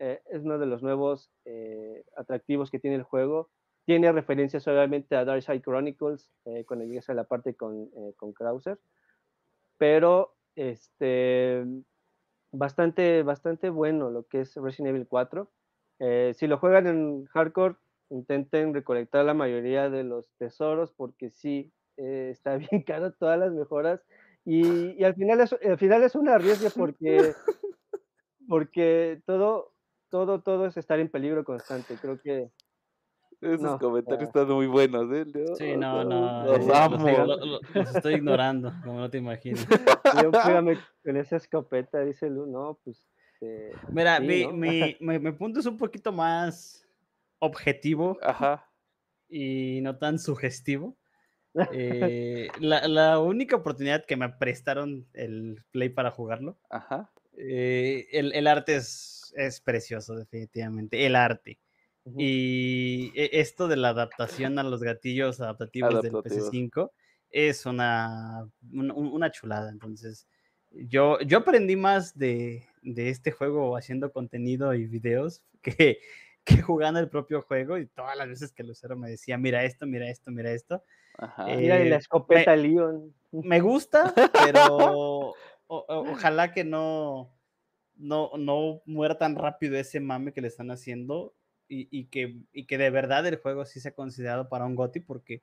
eh, 0.00 0.20
es 0.30 0.42
uno 0.42 0.58
de 0.58 0.66
los 0.66 0.82
nuevos 0.82 1.30
eh, 1.44 2.04
atractivos 2.16 2.70
que 2.70 2.80
tiene 2.80 2.96
el 2.96 3.02
juego. 3.02 3.50
Tiene 3.84 4.10
referencias 4.12 4.66
obviamente 4.66 5.14
a 5.14 5.24
Dark 5.24 5.42
Side 5.42 5.62
Chronicles 5.62 6.30
eh, 6.46 6.64
cuando 6.64 6.84
llegas 6.86 7.08
a 7.10 7.14
la 7.14 7.24
parte 7.24 7.54
con, 7.54 7.90
eh, 7.96 8.14
con 8.16 8.32
Krauser, 8.32 8.78
pero 9.78 10.36
este, 10.54 11.64
bastante, 12.52 13.22
bastante 13.22 13.70
bueno 13.70 14.10
lo 14.10 14.26
que 14.26 14.40
es 14.40 14.54
Resident 14.56 14.94
Evil 14.94 15.06
4. 15.06 15.50
Eh, 15.98 16.32
si 16.34 16.46
lo 16.46 16.58
juegan 16.58 16.86
en 16.86 17.24
hardcore, 17.26 17.76
intenten 18.10 18.74
recolectar 18.74 19.24
la 19.24 19.34
mayoría 19.34 19.90
de 19.90 20.04
los 20.04 20.26
tesoros 20.38 20.92
porque 20.92 21.30
sí, 21.30 21.72
está 21.96 22.56
bien 22.70 22.82
caro 22.82 23.12
todas 23.12 23.38
las 23.38 23.52
mejoras. 23.52 24.00
Y, 24.44 25.00
y, 25.00 25.04
al, 25.04 25.14
final 25.14 25.40
es, 25.40 25.52
al 25.52 25.78
final 25.78 26.02
es 26.02 26.14
una 26.14 26.38
riesgo 26.38 26.68
porque, 26.74 27.34
porque 28.48 29.20
todo, 29.26 29.69
todo, 30.10 30.40
todo 30.42 30.66
es 30.66 30.76
estar 30.76 30.98
en 31.00 31.08
peligro 31.08 31.44
constante. 31.44 31.94
Creo 32.00 32.20
que 32.20 32.50
Esos 33.40 33.60
No, 33.62 33.78
comentarios 33.78 34.28
están 34.28 34.48
muy 34.48 34.66
buenos, 34.66 35.10
¿eh? 35.12 35.24
Sí, 35.56 35.76
no, 35.76 36.04
no. 36.04 36.44
Los 36.44 36.64
eh, 36.64 36.68
los, 36.68 36.76
amo. 36.76 37.60
los 37.74 37.94
estoy 37.96 38.14
ignorando, 38.14 38.72
como 38.82 38.98
no 39.00 39.08
te 39.08 39.18
imaginas. 39.18 39.66
Yo, 40.20 40.30
pégame 40.32 40.78
con 41.04 41.16
esa 41.16 41.36
escopeta, 41.36 42.00
dice 42.00 42.28
Lu, 42.28 42.46
no, 42.46 42.78
pues. 42.84 43.06
eh, 43.40 43.72
Mira, 43.92 44.18
Sí, 44.18 44.24
mi, 44.26 44.44
¿no? 44.44 44.52
mi, 44.52 44.96
mi- 45.00 45.18
mi 45.18 45.32
punto 45.32 45.60
es 45.60 45.66
un 45.66 45.78
poquito 45.78 46.12
más 46.12 46.86
objetivo 47.38 48.18
Ajá. 48.22 48.68
y 49.28 49.80
no 49.82 49.96
tan 49.96 50.18
sugestivo. 50.18 50.96
Eh, 51.72 52.48
la, 52.60 52.86
la 52.86 53.18
única 53.18 53.56
oportunidad 53.56 54.04
que 54.04 54.16
me 54.16 54.28
prestaron 54.28 55.06
el 55.14 55.64
Play 55.72 55.88
para 55.88 56.10
jugarlo, 56.12 56.56
Ajá. 56.70 57.10
eh, 57.36 58.06
el, 58.12 58.32
el 58.34 58.46
arte 58.46 58.76
es, 58.76 59.19
es 59.36 59.60
precioso, 59.60 60.14
definitivamente. 60.14 61.06
El 61.06 61.16
arte. 61.16 61.58
Y 62.16 63.12
e- 63.14 63.30
esto 63.40 63.68
de 63.68 63.76
la 63.76 63.90
adaptación 63.90 64.58
a 64.58 64.62
los 64.62 64.82
gatillos 64.82 65.40
adaptativos, 65.40 65.90
Adaptativos. 65.90 66.24
del 66.24 66.32
PS5 66.42 66.92
es 67.30 67.66
una, 67.66 68.48
un- 68.72 68.90
un- 68.90 69.12
una 69.12 69.30
chulada. 69.30 69.70
Entonces, 69.70 70.26
yo, 70.70 71.20
yo 71.20 71.38
aprendí 71.38 71.76
más 71.76 72.16
de, 72.18 72.64
de 72.82 73.10
este 73.10 73.30
juego 73.32 73.76
haciendo 73.76 74.12
contenido 74.12 74.74
y 74.74 74.86
videos 74.86 75.42
que, 75.62 75.98
que 76.44 76.62
jugando 76.62 77.00
el 77.00 77.08
propio 77.08 77.42
juego. 77.42 77.78
Y 77.78 77.86
todas 77.86 78.16
las 78.16 78.28
veces 78.28 78.52
que 78.52 78.64
Lucero 78.64 78.96
me 78.96 79.10
decía, 79.10 79.36
mira 79.38 79.64
esto, 79.64 79.86
mira 79.86 80.08
esto, 80.08 80.30
mira 80.30 80.52
esto. 80.52 80.82
Ajá. 81.18 81.52
Eh, 81.52 81.56
Mira, 81.58 81.80
y 81.84 81.88
la 81.88 81.96
escopeta 81.96 82.56
Leon. 82.56 83.12
Me 83.32 83.60
gusta, 83.60 84.12
pero 84.52 84.66
o- 84.72 85.34
o- 85.66 85.84
ojalá 86.12 86.52
que 86.52 86.64
no, 86.64 87.30
no, 88.00 88.30
no 88.38 88.82
muera 88.86 89.18
tan 89.18 89.36
rápido 89.36 89.76
ese 89.76 90.00
mame 90.00 90.32
que 90.32 90.40
le 90.40 90.48
están 90.48 90.70
haciendo 90.70 91.34
y, 91.68 91.88
y 91.96 92.06
que, 92.06 92.38
y 92.52 92.66
que 92.66 92.78
de 92.78 92.90
verdad 92.90 93.26
el 93.26 93.36
juego 93.36 93.64
sí 93.64 93.80
sea 93.80 93.92
considerado 93.94 94.48
para 94.48 94.64
un 94.66 94.74
GOTY 94.74 95.00
porque 95.00 95.42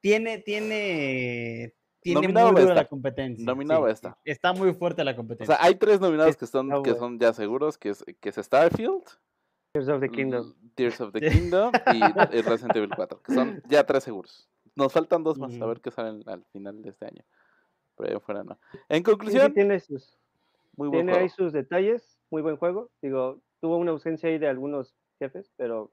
tiene, 0.00 0.38
tiene, 0.38 1.74
tiene 2.00 2.20
Nominado 2.20 2.52
muy 2.52 2.62
dura 2.62 2.74
la 2.74 2.84
competencia. 2.86 3.44
Nominado 3.46 3.86
sí, 3.86 3.92
estar. 3.92 4.16
Está 4.24 4.52
muy 4.52 4.74
fuerte 4.74 5.04
la 5.04 5.12
O 5.12 5.16
competencia. 5.16 5.56
sea, 5.56 5.64
hay 5.64 5.74
tres 5.76 6.00
nominados 6.00 6.36
que 6.36 6.46
son, 6.46 6.70
Está 6.70 6.82
que 6.82 6.94
son 6.94 7.18
ya 7.18 7.32
seguros, 7.32 7.78
que 7.78 7.90
es, 7.90 8.04
que 8.20 8.28
es 8.28 8.36
Starfield, 8.36 9.04
Tears 9.72 9.88
of 9.88 10.00
the 10.00 10.08
Kingdom. 10.10 10.46
l- 10.46 10.70
Tears 10.74 11.00
of 11.00 11.12
the 11.12 11.20
Kingdom 11.30 11.72
y 11.92 12.02
Resident 12.42 12.76
Evil 12.76 12.92
4, 12.94 13.22
que 13.22 13.32
son 13.32 13.62
ya 13.68 13.84
tres 13.84 14.04
seguros. 14.04 14.48
Nos 14.74 14.92
faltan 14.92 15.22
dos 15.22 15.38
más, 15.38 15.52
a 15.60 15.66
ver 15.66 15.80
qué 15.80 15.90
salen 15.90 16.22
al 16.26 16.44
final 16.52 16.82
de 16.82 16.90
este 16.90 17.06
año. 17.06 17.24
Pero 17.96 18.10
ahí 18.10 18.16
afuera 18.16 18.42
no. 18.42 18.58
En 18.88 18.98
Sí, 18.98 19.02
sí, 19.02 19.02
conclusión, 19.02 19.52
tiene 19.54 19.78
sus, 19.80 20.18
muy 20.76 20.88
buen 20.88 21.06
tiene 21.06 21.12
ahí 21.12 21.28
juego. 21.28 21.34
sus 21.34 21.52
detalles, 21.52 22.18
muy 22.30 22.42
buen 22.42 22.56
juego. 22.56 22.90
Digo, 23.02 23.42
tuvo 23.60 23.76
una 23.76 23.90
ausencia 23.92 24.28
ahí 24.28 24.38
de 24.38 24.48
algunos 24.48 24.94
jefes, 25.18 25.52
pero 25.56 25.92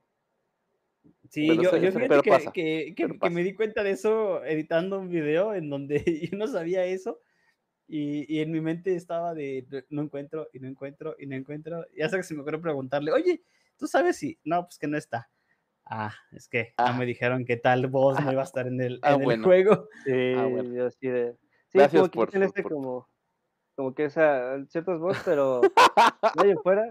Sí, 1.29 1.47
Pero 1.47 1.61
yo, 1.63 1.69
se- 1.71 1.81
yo 1.81 1.91
fíjate 1.93 2.21
que, 2.21 2.29
pasa, 2.29 2.51
que- 2.51 2.93
que- 2.95 3.19
que 3.19 3.29
me 3.29 3.43
di 3.43 3.53
cuenta 3.53 3.83
de 3.83 3.91
eso 3.91 4.43
editando 4.43 4.99
un 4.99 5.09
video 5.09 5.53
en 5.55 5.69
donde 5.69 6.03
yo 6.33 6.37
no 6.37 6.45
sabía 6.47 6.83
eso 6.85 7.19
y, 7.87 8.31
y 8.33 8.41
en 8.41 8.51
mi 8.51 8.59
mente 8.61 8.95
estaba 8.95 9.33
de 9.33 9.65
"No- 9.89 10.01
encuentro 10.01 10.49
y 10.53 10.59
no 10.59 10.67
encuentro 10.67 11.15
y 11.17 11.25
no 11.25 11.35
encuentro 11.35 11.85
y 11.95 12.01
hasta 12.01 12.17
que 12.17 12.23
se 12.23 12.33
me 12.35 12.41
ocurrió 12.41 12.61
preguntarle, 12.61 13.11
oye, 13.13 13.43
¿tú 13.77 13.87
sabes 13.87 14.17
si? 14.17 14.39
No, 14.43 14.63
pues 14.65 14.77
que 14.77 14.87
no 14.87 14.97
está. 14.97 15.29
Ah, 15.85 16.13
es 16.33 16.49
que 16.49 16.73
Ah. 16.77 16.91
no 16.91 16.97
me 16.99 17.05
dijeron 17.05 17.45
que 17.45 17.55
tal 17.57 17.87
voz 17.87 18.19
no 18.23 18.31
iba 18.31 18.41
a 18.41 18.45
estar 18.51 18.67
en 18.67 18.81
el, 18.81 18.99
Ah, 19.01 19.13
en 19.13 19.19
el 19.21 19.25
bueno. 19.25 19.43
juego. 19.45 19.87
sí, 20.05 20.33
Ah, 20.35 20.45
bueno. 20.47 20.73
yo 20.73 20.85
así 20.87 21.07
de. 21.07 21.33
Sí, 21.69 21.77
Gracias 21.77 22.01
como 22.01 22.11
que 22.11 22.17
por 22.17 22.27
quiten 22.27 22.41
su- 22.41 22.47
este 22.47 22.61
por- 22.63 22.71
como, 22.73 23.07
como 23.79 23.93
que 23.93 24.03
esa, 24.03 24.61
ciertos 24.67 24.99
bots, 24.99 25.21
pero 25.23 25.61
de 26.35 26.43
ahí 26.43 26.53
fuera, 26.61 26.83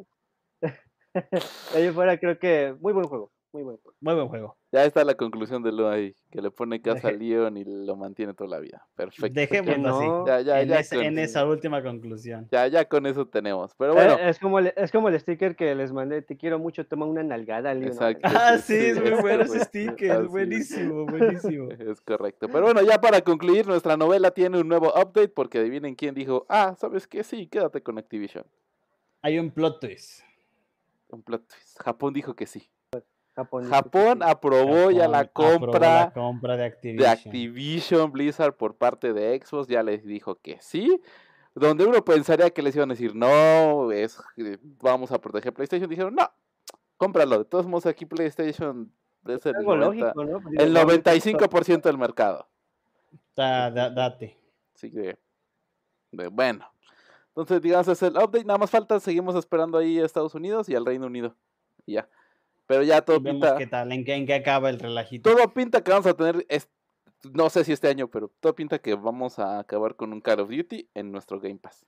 de 0.62 1.78
ahí 1.78 1.90
fuera 1.92 2.18
creo 2.18 2.38
que 2.38 2.74
muy 2.80 2.94
buen 2.94 3.06
juego, 3.06 3.30
muy 3.52 3.62
buen 3.62 3.76
juego. 3.78 3.96
Muy 4.00 4.14
buen 4.14 4.28
juego. 4.28 4.56
Ya 4.72 4.84
está 4.84 5.02
la 5.04 5.14
conclusión 5.14 5.62
de 5.62 5.72
lo 5.72 5.88
ahí, 5.88 6.14
que 6.30 6.42
le 6.42 6.50
pone 6.50 6.80
casa 6.82 7.08
a 7.08 7.12
Deje- 7.12 7.18
Leon 7.18 7.56
y 7.56 7.64
lo 7.64 7.96
mantiene 7.96 8.34
toda 8.34 8.50
la 8.50 8.58
vida. 8.58 8.86
Perfecto. 8.94 9.32
Dejémoslo 9.40 9.96
así. 9.96 10.06
Ya, 10.26 10.40
ya, 10.42 10.60
en, 10.60 10.68
ya, 10.68 10.78
esa, 10.80 10.96
con, 10.96 11.04
en 11.06 11.18
esa 11.18 11.46
última 11.46 11.82
conclusión. 11.82 12.46
ya, 12.50 12.66
ya 12.68 12.84
con 12.84 13.06
eso 13.06 13.26
tenemos. 13.26 13.74
Pero 13.76 13.92
Eh, 13.92 13.94
bueno, 13.94 14.18
es, 14.18 14.38
como 14.38 14.58
el, 14.58 14.72
es 14.76 14.92
como 14.92 15.08
el 15.08 15.18
sticker 15.18 15.56
que 15.56 15.74
les 15.74 15.92
mandé, 15.92 16.20
te 16.20 16.36
quiero 16.36 16.58
mucho, 16.58 16.86
toma 16.86 17.06
una 17.06 17.22
nalgada, 17.22 17.72
Leon. 17.72 17.92
Exacto. 17.92 18.22
Ah, 18.52 18.58
sí, 18.58 18.74
es 18.76 19.00
muy 19.00 19.12
bueno 19.20 19.44
ese 19.44 19.60
sticker. 19.64 20.10
así 20.12 20.24
es. 20.24 20.28
Buenísimo, 20.30 21.06
buenísimo. 21.06 21.68
Es 21.78 22.00
correcto. 22.02 22.48
Pero 22.48 22.64
bueno, 22.64 22.82
ya 22.82 23.00
para 23.00 23.20
concluir, 23.22 23.66
nuestra 23.66 23.96
novela 23.96 24.30
tiene 24.30 24.60
un 24.60 24.68
nuevo 24.68 24.88
update 24.88 25.28
porque 25.28 25.58
adivinen 25.58 25.94
quién 25.94 26.14
dijo, 26.14 26.44
ah, 26.50 26.74
¿sabes 26.78 27.06
qué? 27.06 27.24
Sí, 27.24 27.46
quédate 27.46 27.82
con 27.82 27.96
Activision. 27.98 28.44
Hay 29.22 29.38
un 29.38 29.50
plot 29.50 29.80
twist. 29.80 30.20
Un 31.08 31.22
plot 31.22 31.48
twist. 31.48 31.80
Japón 31.80 32.12
dijo 32.12 32.34
que 32.34 32.46
sí. 32.46 32.68
Japón. 33.68 34.22
aprobó 34.22 34.90
ya 34.90 35.06
la 35.08 35.26
compra 35.26 35.78
la 35.78 36.10
compra 36.12 36.56
de 36.56 36.70
de 36.94 37.06
Activision. 37.06 38.10
Blizzard 38.12 38.54
por 38.54 38.74
parte 38.76 39.12
de 39.12 39.40
Xbox. 39.44 39.68
Ya 39.68 39.82
les 39.82 40.04
dijo 40.04 40.36
que 40.36 40.58
sí. 40.60 41.00
Donde 41.54 41.84
uno 41.86 42.04
pensaría 42.04 42.50
que 42.50 42.62
les 42.62 42.76
iban 42.76 42.90
a 42.90 42.94
decir, 42.94 43.14
no, 43.16 43.90
es, 43.90 44.20
eh, 44.36 44.58
vamos 44.80 45.10
a 45.12 45.20
proteger 45.20 45.52
PlayStation. 45.52 45.88
Dijeron, 45.90 46.14
no, 46.14 46.30
cómpralo. 46.96 47.38
De 47.38 47.44
todos 47.44 47.66
modos, 47.66 47.86
aquí 47.86 48.06
PlayStation 48.06 48.92
es 49.26 49.44
el, 49.46 49.56
Algo 49.56 49.76
90 49.76 50.06
lógico, 50.06 50.24
¿no? 50.24 50.40
Pues 50.40 50.54
el 50.58 50.72
vamos, 50.72 50.94
95% 50.94 51.82
del 51.82 51.98
mercado. 51.98 52.46
Da- 53.34 53.70
da- 53.70 53.90
date. 53.90 54.36
Así 54.74 54.90
que, 54.90 55.18
de- 56.12 56.28
bueno. 56.28 56.70
Entonces, 57.30 57.60
digamos, 57.62 57.88
es 57.88 58.02
el 58.02 58.16
update. 58.16 58.44
Nada 58.44 58.58
más 58.58 58.70
falta, 58.70 58.98
seguimos 59.00 59.34
esperando 59.36 59.78
ahí 59.78 59.98
a 60.00 60.04
Estados 60.04 60.34
Unidos 60.34 60.68
y 60.68 60.74
al 60.74 60.84
Reino 60.86 61.06
Unido. 61.06 61.34
Y 61.86 61.94
ya. 61.94 62.08
Pero 62.68 62.84
ya 62.84 63.00
todo 63.02 63.20
vemos 63.20 63.40
pinta. 63.42 63.58
qué 63.58 63.66
tal, 63.66 63.90
en 63.90 64.04
qué, 64.04 64.14
en 64.14 64.26
qué 64.26 64.34
acaba 64.34 64.70
el 64.70 64.78
relajito. 64.78 65.28
Todo 65.34 65.52
pinta 65.52 65.82
que 65.82 65.90
vamos 65.90 66.06
a 66.06 66.14
tener. 66.14 66.46
es- 66.48 66.68
no 67.34 67.50
sé 67.50 67.64
si 67.64 67.72
este 67.72 67.88
año, 67.88 68.08
pero 68.08 68.30
todo 68.38 68.54
pinta 68.54 68.78
que 68.78 68.94
vamos 68.94 69.40
a 69.40 69.58
acabar 69.58 69.96
con 69.96 70.12
un 70.12 70.20
Call 70.20 70.38
of 70.38 70.50
Duty 70.50 70.88
en 70.94 71.10
nuestro 71.10 71.40
Game 71.40 71.56
Pass. 71.58 71.84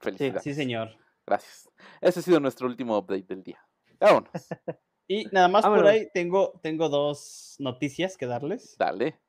Felicidades. 0.00 0.42
Sí, 0.42 0.54
señor. 0.54 0.96
Gracias. 1.26 1.68
Ese 2.00 2.20
ha 2.20 2.22
sido 2.22 2.40
nuestro 2.40 2.66
último 2.66 2.96
update 2.98 3.24
del 3.28 3.42
día. 3.42 3.58
Vámonos. 4.00 4.30
Y 5.06 5.26
nada 5.32 5.48
más 5.48 5.66
por 5.66 5.86
ahí 5.86 6.08
tengo, 6.14 6.58
tengo 6.62 6.88
dos 6.88 7.56
noticias 7.58 8.16
que 8.16 8.24
darles. 8.24 8.74
Dale. 8.78 9.20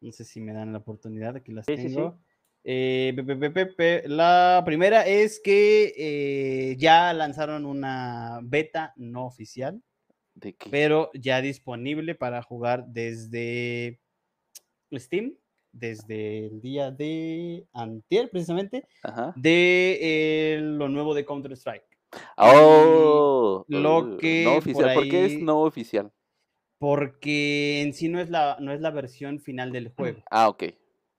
No 0.00 0.10
sé 0.10 0.24
si 0.24 0.40
me 0.40 0.54
dan 0.54 0.72
la 0.72 0.78
oportunidad, 0.78 1.36
aquí 1.36 1.52
las 1.52 1.66
Sí, 1.66 1.76
sí, 1.76 1.90
sí. 1.90 1.94
tengo. 1.96 2.18
Eh, 2.64 3.12
pe- 3.14 3.24
pe- 3.24 3.36
pe- 3.36 3.50
pe- 3.50 3.66
pe- 3.66 4.02
la 4.08 4.62
primera 4.64 5.06
es 5.06 5.38
que 5.38 5.92
eh, 5.98 6.76
ya 6.78 7.12
lanzaron 7.12 7.66
una 7.66 8.40
beta 8.42 8.94
no 8.96 9.26
oficial, 9.26 9.82
¿De 10.40 10.54
qué? 10.54 10.70
pero 10.70 11.10
ya 11.14 11.40
disponible 11.40 12.14
para 12.14 12.42
jugar 12.42 12.86
desde 12.86 14.00
Steam, 14.94 15.36
desde 15.72 16.46
el 16.46 16.60
día 16.60 16.92
de 16.92 17.66
antier, 17.72 18.30
precisamente, 18.30 18.86
Ajá. 19.02 19.32
de 19.36 19.98
eh, 20.00 20.60
lo 20.60 20.88
nuevo 20.88 21.14
de 21.14 21.24
Counter-Strike. 21.24 21.84
Oh, 22.36 23.64
lo 23.68 23.98
uh, 23.98 24.16
que 24.16 24.44
no 24.44 24.50
por 24.50 24.58
oficial. 24.58 24.94
¿Por 24.94 25.08
qué 25.08 25.24
es 25.26 25.38
no 25.40 25.60
oficial? 25.62 26.12
Porque 26.78 27.82
en 27.82 27.92
sí 27.92 28.08
no 28.08 28.20
es 28.20 28.30
la, 28.30 28.56
no 28.60 28.72
es 28.72 28.80
la 28.80 28.90
versión 28.90 29.40
final 29.40 29.72
del 29.72 29.88
juego. 29.88 30.22
Ah, 30.30 30.48
ok. 30.48 30.64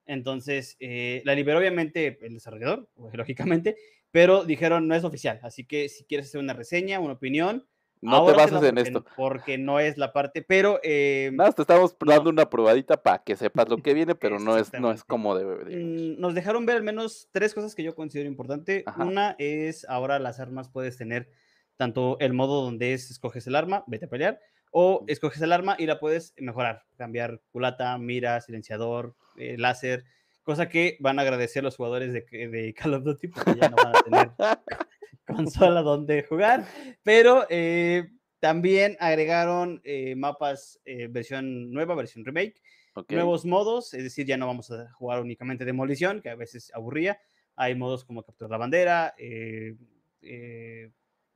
Entonces, 0.06 0.78
eh, 0.80 1.22
la 1.26 1.36
liberó 1.36 1.60
obviamente 1.60 2.18
el 2.22 2.34
desarrollador, 2.34 2.90
lógicamente, 3.14 3.76
pero 4.12 4.46
dijeron 4.46 4.88
no 4.88 4.96
es 4.96 5.04
oficial. 5.04 5.40
Así 5.44 5.66
que 5.66 5.90
si 5.90 6.06
quieres 6.06 6.28
hacer 6.28 6.42
una 6.42 6.54
reseña, 6.54 7.00
una 7.00 7.14
opinión, 7.14 7.68
No 8.02 8.26
te 8.26 8.34
bases 8.34 8.64
en 8.64 8.78
esto. 8.78 9.06
Porque 9.16 9.58
no 9.58 9.80
es 9.80 9.98
la 9.98 10.14
parte, 10.14 10.42
pero 10.42 10.80
eh, 10.84 11.32
Nada, 11.34 11.52
te 11.52 11.62
estamos 11.64 11.96
no. 12.00 12.12
dando 12.12 12.30
una 12.30 12.50
probadita 12.50 13.02
para 13.02 13.24
que 13.24 13.36
sepas 13.36 13.68
lo 13.68 13.78
que 13.78 13.94
viene, 13.94 14.16
pero 14.16 14.40
no 14.40 14.58
es, 14.58 14.72
no 14.74 14.92
es 14.92 15.04
como 15.04 15.38
debe 15.38 15.58
de 15.58 15.64
venir. 15.66 15.86
mm, 16.18 16.22
nos 16.22 16.34
dejaron 16.34 16.66
ver 16.66 16.78
al 16.78 16.84
menos 16.84 17.30
tres 17.32 17.54
cosas 17.54 17.76
que 17.76 17.84
yo 17.84 17.96
considero 17.96 18.30
importante. 18.30 18.84
Ajá. 18.86 19.04
Una 19.04 19.36
es 19.38 19.86
ahora 19.90 20.20
las 20.20 20.40
armas 20.40 20.70
puedes 20.70 20.98
tener 20.98 21.30
tanto 21.76 22.18
el 22.20 22.34
modo 22.34 22.62
donde 22.62 22.94
es 22.94 23.10
escoges 23.12 23.48
el 23.48 23.56
arma, 23.56 23.84
vete 23.88 24.06
a 24.06 24.10
pelear, 24.10 24.40
o 24.72 25.04
escoges 25.08 25.42
el 25.42 25.52
arma 25.52 25.76
y 25.80 25.86
la 25.86 26.00
puedes 26.00 26.34
mejorar, 26.38 26.84
cambiar 26.98 27.42
culata, 27.52 27.98
mira, 27.98 28.40
silenciador, 28.42 29.16
eh, 29.38 29.58
láser, 29.58 30.04
cosa 30.50 30.68
que 30.68 30.98
van 31.00 31.20
a 31.20 31.22
agradecer 31.22 31.64
los 31.64 31.76
jugadores 31.76 32.12
de, 32.12 32.22
de 32.48 32.74
Call 32.74 32.96
of 32.96 33.04
Duty 33.04 33.28
porque 33.28 33.54
ya 33.62 33.70
no 33.70 33.76
van 33.76 33.96
a 33.96 34.02
tener 34.02 34.32
consola 35.28 35.84
donde 35.84 36.24
jugar, 36.24 36.66
pero 37.04 37.46
eh, 37.52 38.10
también 38.40 38.98
agregaron 39.00 39.80
eh, 39.84 40.16
mapas 40.16 40.80
eh, 40.86 41.08
versión 41.08 41.72
nueva, 41.72 41.94
versión 41.94 42.26
remake, 42.26 42.56
Ok. 42.96 43.12
nuevos 43.12 43.46
modos, 43.46 43.94
es 43.94 44.02
decir, 44.04 44.26
ya 44.26 44.38
no 44.38 44.48
vamos 44.48 44.72
a 44.72 44.92
jugar 44.94 45.22
únicamente 45.22 45.66
demolición, 45.66 46.20
que 46.20 46.30
a 46.32 46.36
veces 46.36 46.72
aburría. 46.74 47.20
Hay 47.56 47.76
modos 47.76 48.04
como 48.04 48.24
capturar 48.24 48.50
la 48.50 48.58
bandera, 48.58 49.14
eh, 49.20 49.76
eh, 50.24 50.90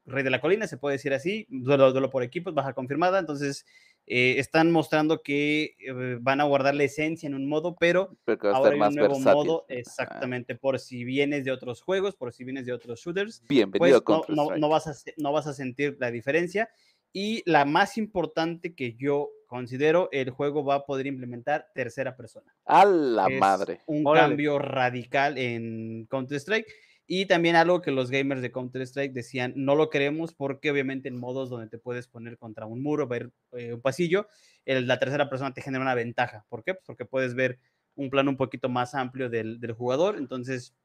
rey 0.06 0.24
de 0.24 0.30
la 0.32 0.42
colina, 0.42 0.66
se 0.66 0.78
puede 0.78 0.96
decir 0.96 1.14
así, 1.14 1.46
duelo, 1.50 1.92
duelo 1.92 2.10
por 2.10 2.24
equipos, 2.24 2.56
baja 2.56 2.74
confirmada. 2.74 3.20
Entonces, 3.20 3.66
eh, 4.06 4.36
están 4.38 4.72
mostrando 4.72 5.22
que 5.22 5.76
eh, 5.80 6.18
van 6.20 6.42
a 6.42 6.44
guardar 6.44 6.76
la 6.76 6.84
esencia 6.84 7.28
en 7.28 7.36
un 7.36 7.48
modo, 7.48 7.76
pero 7.80 8.18
Pero 8.26 8.38
que 8.38 8.48
va 8.48 8.54
a 8.54 8.58
ahora 8.58 8.72
hay 8.74 8.80
más 8.80 8.90
un 8.90 8.96
nuevo 8.98 9.14
versátil. 9.16 9.34
modo, 9.36 9.66
Ah, 9.70 9.74
exactamente, 9.74 10.56
por 10.56 10.80
si 10.80 11.04
vienes 11.06 11.46
de 11.46 11.52
otros 11.52 11.82
juegos, 11.82 12.16
por 12.16 12.34
si 12.34 12.44
vienes 12.44 12.66
de 12.66 12.74
otros 12.74 13.00
shooters, 13.00 13.42
Bienvenido 13.48 13.80
pues 13.80 13.94
a 13.94 13.98
no, 13.98 14.04
Counter 14.04 14.36
no- 14.36 14.44
Strike. 14.44 14.62
no 14.62 14.70
vas 14.70 14.88
a, 14.88 14.94
no 15.18 15.32
vas 15.32 15.48
a 15.48 15.54
sentir 15.54 15.96
la 16.00 16.12
diferencia. 16.12 16.70
Y 17.16 17.44
la 17.50 17.64
más 17.64 17.98
importante 18.00 18.74
que 18.74 18.96
yo 18.96 19.30
considero, 19.46 20.10
el 20.12 20.32
juego 20.32 20.66
va 20.66 20.76
a 20.76 20.86
poder 20.86 21.06
implementar 21.06 21.68
tercera 21.76 22.16
persona. 22.18 22.52
A 22.66 22.86
la 22.86 23.28
Es 23.28 23.40
madre. 23.40 23.82
Un 23.86 24.02
Órale. 24.06 24.30
cambio 24.30 24.58
radical 24.58 25.38
en 25.38 26.08
Counter-Strike. 26.10 26.66
Y 27.06 27.26
también 27.26 27.56
algo 27.56 27.82
que 27.82 27.92
los 27.92 28.10
gamers 28.10 28.42
de 28.42 28.52
Counter-Strike 28.52 29.14
decían, 29.14 29.54
no 29.56 29.76
lo 29.76 29.90
queremos 29.90 30.34
porque 30.34 30.72
obviamente 30.72 31.10
en 31.10 31.18
modos 31.18 31.50
donde 31.50 31.68
te 31.70 31.78
puedes 31.78 32.08
poner 32.08 32.38
contra 32.38 32.66
un 32.66 32.82
muro, 32.82 33.08
ver 33.08 33.32
eh, 33.52 33.74
un 33.74 33.82
pasillo, 33.82 34.28
el- 34.66 34.88
la 34.88 35.00
tercera 35.00 35.30
persona 35.30 35.54
te 35.54 35.62
genera 35.62 35.82
una 35.84 35.96
ventaja. 35.96 36.46
¿Por 36.50 36.64
qué? 36.64 36.74
Pues 36.76 36.86
porque 36.86 37.06
puedes 37.06 37.36
ver 37.36 37.60
un 37.96 38.10
plano 38.10 38.32
un 38.32 38.38
poquito 38.38 38.70
más 38.70 38.96
amplio 38.96 39.30
del, 39.30 39.60
del 39.60 39.74
jugador. 39.74 40.18
Entonces, 40.18 40.76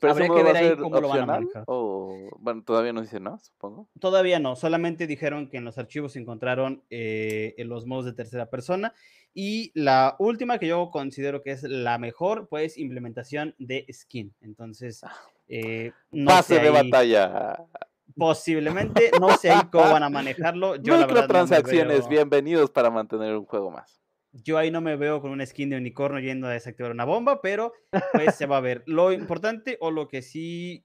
Pero 0.00 0.12
habría 0.12 0.28
que 0.28 0.42
ver 0.42 0.56
ahí 0.56 0.76
cómo 0.76 1.00
lo 1.00 1.08
van 1.08 1.20
a 1.20 1.26
manejar. 1.26 1.64
O, 1.66 2.28
bueno, 2.38 2.62
todavía 2.64 2.92
no 2.92 3.00
dice 3.00 3.18
no, 3.20 3.38
supongo. 3.38 3.88
Todavía 3.98 4.38
no, 4.38 4.54
solamente 4.56 5.06
dijeron 5.06 5.48
que 5.48 5.56
en 5.56 5.64
los 5.64 5.78
archivos 5.78 6.12
se 6.12 6.18
encontraron 6.18 6.82
eh, 6.90 7.54
en 7.56 7.68
los 7.68 7.86
modos 7.86 8.04
de 8.04 8.12
tercera 8.12 8.46
persona. 8.50 8.92
Y 9.32 9.70
la 9.74 10.16
última 10.18 10.58
que 10.58 10.66
yo 10.68 10.90
considero 10.90 11.42
que 11.42 11.50
es 11.52 11.62
la 11.62 11.98
mejor, 11.98 12.48
pues 12.48 12.78
implementación 12.78 13.54
de 13.58 13.86
skin. 13.92 14.34
Entonces, 14.40 15.02
eh, 15.48 15.92
no 16.10 16.30
Pase 16.30 16.56
sé 16.56 16.60
de 16.62 16.68
ahí- 16.68 16.90
batalla. 16.90 17.56
Posiblemente, 18.16 19.10
no 19.20 19.36
sé 19.36 19.50
ahí 19.50 19.60
cómo 19.70 19.90
van 19.92 20.02
a 20.02 20.08
manejarlo. 20.08 20.76
Yo, 20.82 20.96
Microtransacciones, 20.96 22.00
veo- 22.00 22.08
bienvenidos 22.08 22.70
para 22.70 22.90
mantener 22.90 23.36
un 23.36 23.44
juego 23.44 23.70
más. 23.70 24.00
Yo 24.44 24.58
ahí 24.58 24.70
no 24.70 24.80
me 24.80 24.96
veo 24.96 25.20
con 25.20 25.30
una 25.30 25.46
skin 25.46 25.70
de 25.70 25.76
unicornio 25.76 26.20
yendo 26.20 26.46
a 26.46 26.52
desactivar 26.52 26.92
una 26.92 27.04
bomba, 27.04 27.40
pero 27.40 27.72
pues 28.12 28.34
se 28.34 28.46
va 28.46 28.58
a 28.58 28.60
ver. 28.60 28.82
Lo 28.86 29.12
importante 29.12 29.78
o 29.80 29.90
lo 29.90 30.08
que 30.08 30.22
sí 30.22 30.84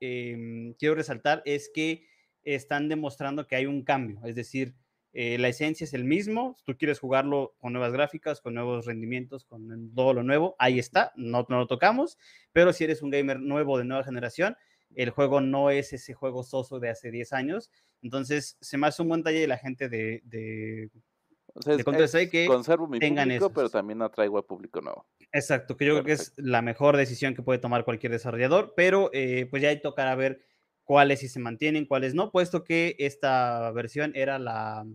em, 0.00 0.74
quiero 0.74 0.94
resaltar 0.94 1.42
es 1.44 1.70
que 1.72 2.06
están 2.44 2.88
demostrando 2.88 3.46
que 3.46 3.56
hay 3.56 3.66
un 3.66 3.84
cambio, 3.84 4.20
es 4.24 4.34
decir, 4.34 4.74
eh, 5.14 5.36
la 5.38 5.48
esencia 5.48 5.84
es 5.84 5.92
el 5.92 6.04
mismo, 6.04 6.56
tú 6.64 6.76
quieres 6.76 6.98
jugarlo 6.98 7.54
con 7.58 7.72
nuevas 7.72 7.92
gráficas, 7.92 8.40
con 8.40 8.54
nuevos 8.54 8.86
rendimientos, 8.86 9.44
con 9.44 9.94
todo 9.94 10.14
lo 10.14 10.22
nuevo, 10.22 10.56
ahí 10.58 10.78
está, 10.78 11.12
no, 11.16 11.46
no 11.48 11.58
lo 11.58 11.66
tocamos, 11.66 12.18
pero 12.52 12.72
si 12.72 12.84
eres 12.84 13.02
un 13.02 13.10
gamer 13.10 13.38
nuevo 13.38 13.78
de 13.78 13.84
nueva 13.84 14.04
generación, 14.04 14.56
el 14.94 15.10
juego 15.10 15.40
no 15.40 15.70
es 15.70 15.92
ese 15.92 16.14
juego 16.14 16.42
soso 16.42 16.80
de 16.80 16.88
hace 16.88 17.10
10 17.10 17.32
años, 17.34 17.70
entonces 18.00 18.56
se 18.60 18.78
me 18.78 18.88
hace 18.88 19.02
un 19.02 19.08
buen 19.08 19.22
talle 19.22 19.40
de 19.40 19.46
la 19.46 19.58
gente 19.58 19.88
de 19.88 20.90
Sea, 21.60 21.76
De 21.76 21.82
es- 22.04 22.30
que 22.30 22.46
conservo 22.46 22.86
mi 22.88 22.98
tengan 22.98 23.28
público, 23.28 23.48
pero 23.50 23.66
esos. 23.66 23.72
también 23.72 24.00
atraigo 24.02 24.38
al 24.38 24.44
público 24.44 24.80
nuevo. 24.80 25.06
Exacto, 25.32 25.76
que 25.76 25.84
yo 25.86 25.92
creo 25.94 26.04
que 26.04 26.12
es 26.12 26.32
la 26.36 26.62
mejor 26.62 26.96
decisión 26.96 27.34
que 27.34 27.42
puede 27.42 27.58
tomar 27.58 27.84
cualquier 27.84 28.12
desarrollador, 28.12 28.74
pero 28.76 29.10
eh, 29.12 29.46
pues 29.50 29.62
ya 29.62 29.68
ahí 29.68 29.80
tocará 29.80 30.14
ver 30.14 30.44
cuáles 30.84 31.20
sí 31.20 31.28
se 31.28 31.40
mantienen, 31.40 31.86
cuáles 31.86 32.14
no, 32.14 32.30
puesto 32.30 32.64
que 32.64 32.96
esta 32.98 33.70
versión 33.72 34.12
era 34.14 34.38
la, 34.38 34.86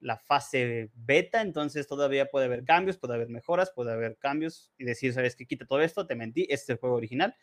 la 0.00 0.18
fase 0.18 0.90
beta, 0.94 1.42
entonces 1.42 1.86
todavía 1.86 2.26
puede 2.26 2.46
haber 2.46 2.64
cambios, 2.64 2.98
puede 2.98 3.14
haber 3.14 3.28
mejoras, 3.28 3.72
puede 3.74 3.92
haber 3.92 4.16
cambios 4.18 4.72
y 4.78 4.84
decir, 4.84 5.12
sabes 5.12 5.36
que 5.36 5.46
quita 5.46 5.66
todo 5.66 5.80
esto, 5.80 6.06
te 6.06 6.14
mentí, 6.16 6.42
este 6.42 6.54
es 6.54 6.68
el 6.70 6.78
juego 6.78 6.96
original. 6.96 7.34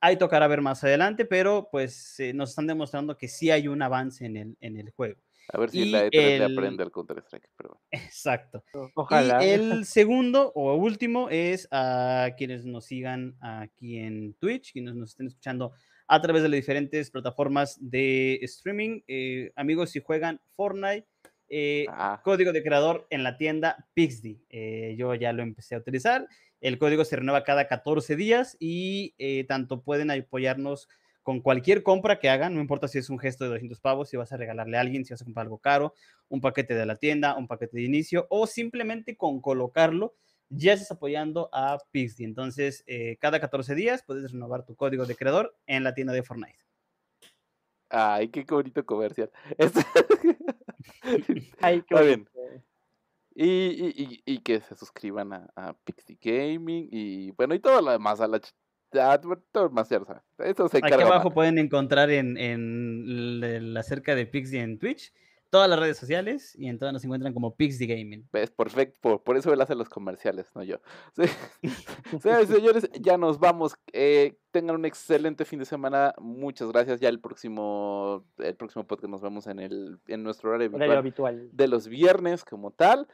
Ahí 0.00 0.16
tocará 0.16 0.48
ver 0.48 0.62
más 0.62 0.82
adelante, 0.84 1.26
pero 1.26 1.68
pues 1.70 2.18
eh, 2.20 2.32
nos 2.32 2.50
están 2.50 2.66
demostrando 2.66 3.16
que 3.18 3.28
sí 3.28 3.50
hay 3.50 3.68
un 3.68 3.82
avance 3.82 4.24
en 4.26 4.36
el, 4.36 4.56
en 4.60 4.78
el 4.78 4.90
juego. 4.90 5.20
A 5.48 5.58
ver 5.58 5.70
si 5.70 5.80
Y 5.80 5.90
la 5.90 6.06
E3 6.06 6.10
le 6.12 6.36
el- 6.36 6.42
aprende 6.58 6.82
al 6.82 6.90
Counter-Strike. 6.92 7.48
Pero. 7.56 7.80
Exacto. 7.90 8.62
Ojalá. 8.94 9.44
Y 9.44 9.50
el 9.50 9.84
segundo 9.84 10.52
o 10.54 10.74
último 10.74 11.28
es 11.30 11.66
a 11.70 12.30
quienes 12.36 12.64
nos 12.66 12.84
sigan 12.86 13.36
aquí 13.40 13.98
en 13.98 14.34
Twitch, 14.34 14.72
quienes 14.72 14.94
nos 14.94 15.10
estén 15.10 15.26
escuchando 15.26 15.72
a 16.06 16.20
través 16.20 16.42
de 16.42 16.48
las 16.48 16.56
diferentes 16.56 17.10
plataformas 17.10 17.78
de 17.80 18.34
streaming. 18.42 19.00
Eh, 19.08 19.52
amigos, 19.56 19.90
si 19.90 20.00
juegan 20.00 20.40
Fortnite, 20.56 21.06
eh, 21.48 21.86
Ah, 21.88 22.20
código 22.22 22.52
de 22.52 22.62
creador 22.62 23.06
en 23.10 23.24
la 23.24 23.36
tienda 23.36 23.88
Pixdy. 23.94 24.40
Eh, 24.50 24.94
yo 24.96 25.14
ya 25.14 25.32
lo 25.32 25.42
empecé 25.42 25.74
a 25.74 25.78
utilizar. 25.78 26.26
El 26.60 26.78
código 26.78 27.04
se 27.04 27.16
renueva 27.16 27.42
cada 27.42 27.66
14 27.66 28.14
días 28.16 28.56
y 28.60 29.14
eh, 29.18 29.44
tanto 29.48 29.82
pueden 29.82 30.10
apoyarnos 30.10 30.88
con 31.22 31.40
cualquier 31.40 31.82
compra 31.82 32.18
que 32.18 32.28
hagan, 32.30 32.54
no 32.54 32.60
importa 32.60 32.88
si 32.88 32.98
es 32.98 33.10
un 33.10 33.18
gesto 33.18 33.44
de 33.44 33.50
200 33.50 33.80
pavos, 33.80 34.08
si 34.08 34.16
vas 34.16 34.32
a 34.32 34.36
regalarle 34.36 34.76
a 34.76 34.80
alguien, 34.80 35.04
si 35.04 35.12
vas 35.12 35.20
a 35.22 35.24
comprar 35.24 35.44
algo 35.46 35.58
caro, 35.58 35.94
un 36.28 36.40
paquete 36.40 36.74
de 36.74 36.86
la 36.86 36.96
tienda, 36.96 37.36
un 37.36 37.46
paquete 37.46 37.76
de 37.76 37.82
inicio 37.84 38.26
o 38.30 38.46
simplemente 38.46 39.16
con 39.16 39.40
colocarlo, 39.40 40.14
ya 40.48 40.72
estás 40.72 40.90
apoyando 40.92 41.48
a 41.52 41.78
Pixdy. 41.92 42.24
Entonces, 42.24 42.82
eh, 42.86 43.16
cada 43.20 43.40
14 43.40 43.74
días 43.74 44.02
puedes 44.02 44.32
renovar 44.32 44.64
tu 44.64 44.74
código 44.74 45.06
de 45.06 45.14
creador 45.14 45.56
en 45.66 45.84
la 45.84 45.94
tienda 45.94 46.12
de 46.12 46.22
Fortnite. 46.22 46.58
ay, 47.90 48.28
qué 48.28 48.44
bonito 48.48 48.84
comercial. 48.84 49.30
Este- 49.58 49.84
Ay, 51.60 51.82
qué 51.82 51.94
Está 51.94 52.02
bien. 52.02 52.26
y, 53.34 53.46
y, 53.46 54.22
y 54.24 54.38
que 54.40 54.60
se 54.60 54.74
suscriban 54.74 55.32
a, 55.32 55.48
a 55.54 55.74
Pixie 55.84 56.18
Gaming 56.20 56.88
y 56.90 57.30
bueno, 57.32 57.54
y 57.54 57.60
todo 57.60 57.80
lo 57.80 57.90
demás, 57.90 58.20
a 58.20 58.26
la 58.26 58.40
ch- 58.92 58.98
a- 59.00 59.20
todo 59.20 59.64
lo 59.64 59.68
demás, 59.68 59.88
ya 59.88 59.98
lo 59.98 60.04
saben. 60.06 60.22
Eso 60.38 60.68
se 60.68 60.78
Aquí 60.78 60.92
abajo 60.94 61.30
pueden 61.32 61.58
encontrar 61.58 62.10
en, 62.10 62.36
en 62.36 63.40
el- 63.42 63.76
acerca 63.76 64.14
de 64.14 64.26
Pixdy 64.26 64.58
en 64.58 64.78
Twitch, 64.78 65.12
todas 65.50 65.68
las 65.68 65.80
redes 65.80 65.96
sociales 65.98 66.54
y 66.56 66.68
en 66.68 66.78
todas 66.78 66.92
nos 66.94 67.04
encuentran 67.04 67.34
como 67.34 67.56
Pixdy 67.56 67.86
Gaming. 67.88 68.28
Es 68.32 68.50
perfecto, 68.52 68.98
por, 69.00 69.22
por 69.24 69.36
eso 69.36 69.52
él 69.52 69.60
hace 69.60 69.74
los 69.74 69.88
comerciales, 69.88 70.46
no 70.54 70.62
yo. 70.62 70.76
Sí. 71.16 71.24
Señores, 72.46 72.88
ya 73.00 73.16
nos 73.18 73.38
vamos. 73.38 73.74
Eh, 73.92 74.38
tengan 74.52 74.76
un 74.76 74.84
excelente 74.84 75.44
fin 75.44 75.58
de 75.58 75.64
semana. 75.64 76.14
Muchas 76.18 76.68
gracias. 76.70 77.00
Ya 77.00 77.08
el 77.08 77.20
próximo, 77.20 78.24
el 78.38 78.54
próximo 78.56 78.86
podcast 78.86 79.10
nos 79.10 79.22
vemos 79.22 79.46
en 79.46 79.58
el, 79.60 79.98
en 80.06 80.22
nuestro 80.22 80.50
horario 80.50 80.70
habitual. 80.98 81.48
de 81.52 81.68
los 81.68 81.88
viernes 81.88 82.44
como 82.44 82.70
tal. 82.70 83.08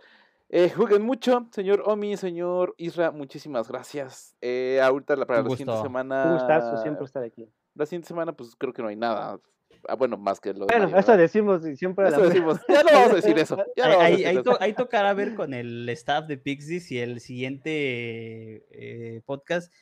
Eh, 0.48 0.70
jueguen 0.70 1.02
mucho, 1.02 1.48
señor 1.50 1.82
Omi, 1.86 2.16
señor 2.16 2.74
Isra, 2.78 3.10
muchísimas 3.10 3.68
gracias. 3.68 4.36
Eh, 4.40 4.80
ahorita 4.82 5.16
la, 5.16 5.26
para 5.26 5.42
la 5.42 5.50
siguiente 5.50 5.82
semana. 5.82 6.24
Un 6.26 6.32
gustazo 6.34 6.80
siempre 6.82 7.04
estar 7.04 7.24
aquí. 7.24 7.50
La 7.74 7.84
siguiente 7.84 8.08
semana, 8.08 8.32
pues 8.32 8.54
creo 8.56 8.72
que 8.72 8.80
no 8.82 8.88
hay 8.88 8.96
nada. 8.96 9.40
Ah, 9.88 9.94
bueno, 9.96 10.16
más 10.16 10.40
que 10.40 10.52
lo 10.52 10.60
de 10.60 10.66
Bueno, 10.66 10.84
Mario, 10.84 10.98
eso 10.98 11.06
¿verdad? 11.12 11.18
decimos 11.22 11.66
y 11.66 11.76
siempre 11.76 12.06
a 12.06 12.10
la 12.10 12.16
Eso 12.16 12.28
decimos. 12.28 12.60
Ya 12.68 12.82
no 12.84 12.90
vamos 12.92 13.10
a 13.10 13.14
decir 13.16 13.38
eso. 13.38 13.56
Ya 13.76 13.88
no 13.88 13.90
Ahí, 13.90 13.96
vamos 13.98 14.02
a 14.02 14.04
ahí- 14.06 14.12
decir 14.12 14.26
ahí 14.28 14.34
eso. 14.36 14.42
to- 14.44 14.56
ahí 14.62 14.72
tocará 14.72 15.14
ver 15.14 15.34
con 15.34 15.52
el 15.52 15.88
staff 15.90 16.26
de 16.26 16.38
Pixdy 16.38 16.80
si 16.80 16.98
el 17.00 17.20
siguiente 17.20 18.64
eh, 18.70 19.22
podcast 19.26 19.72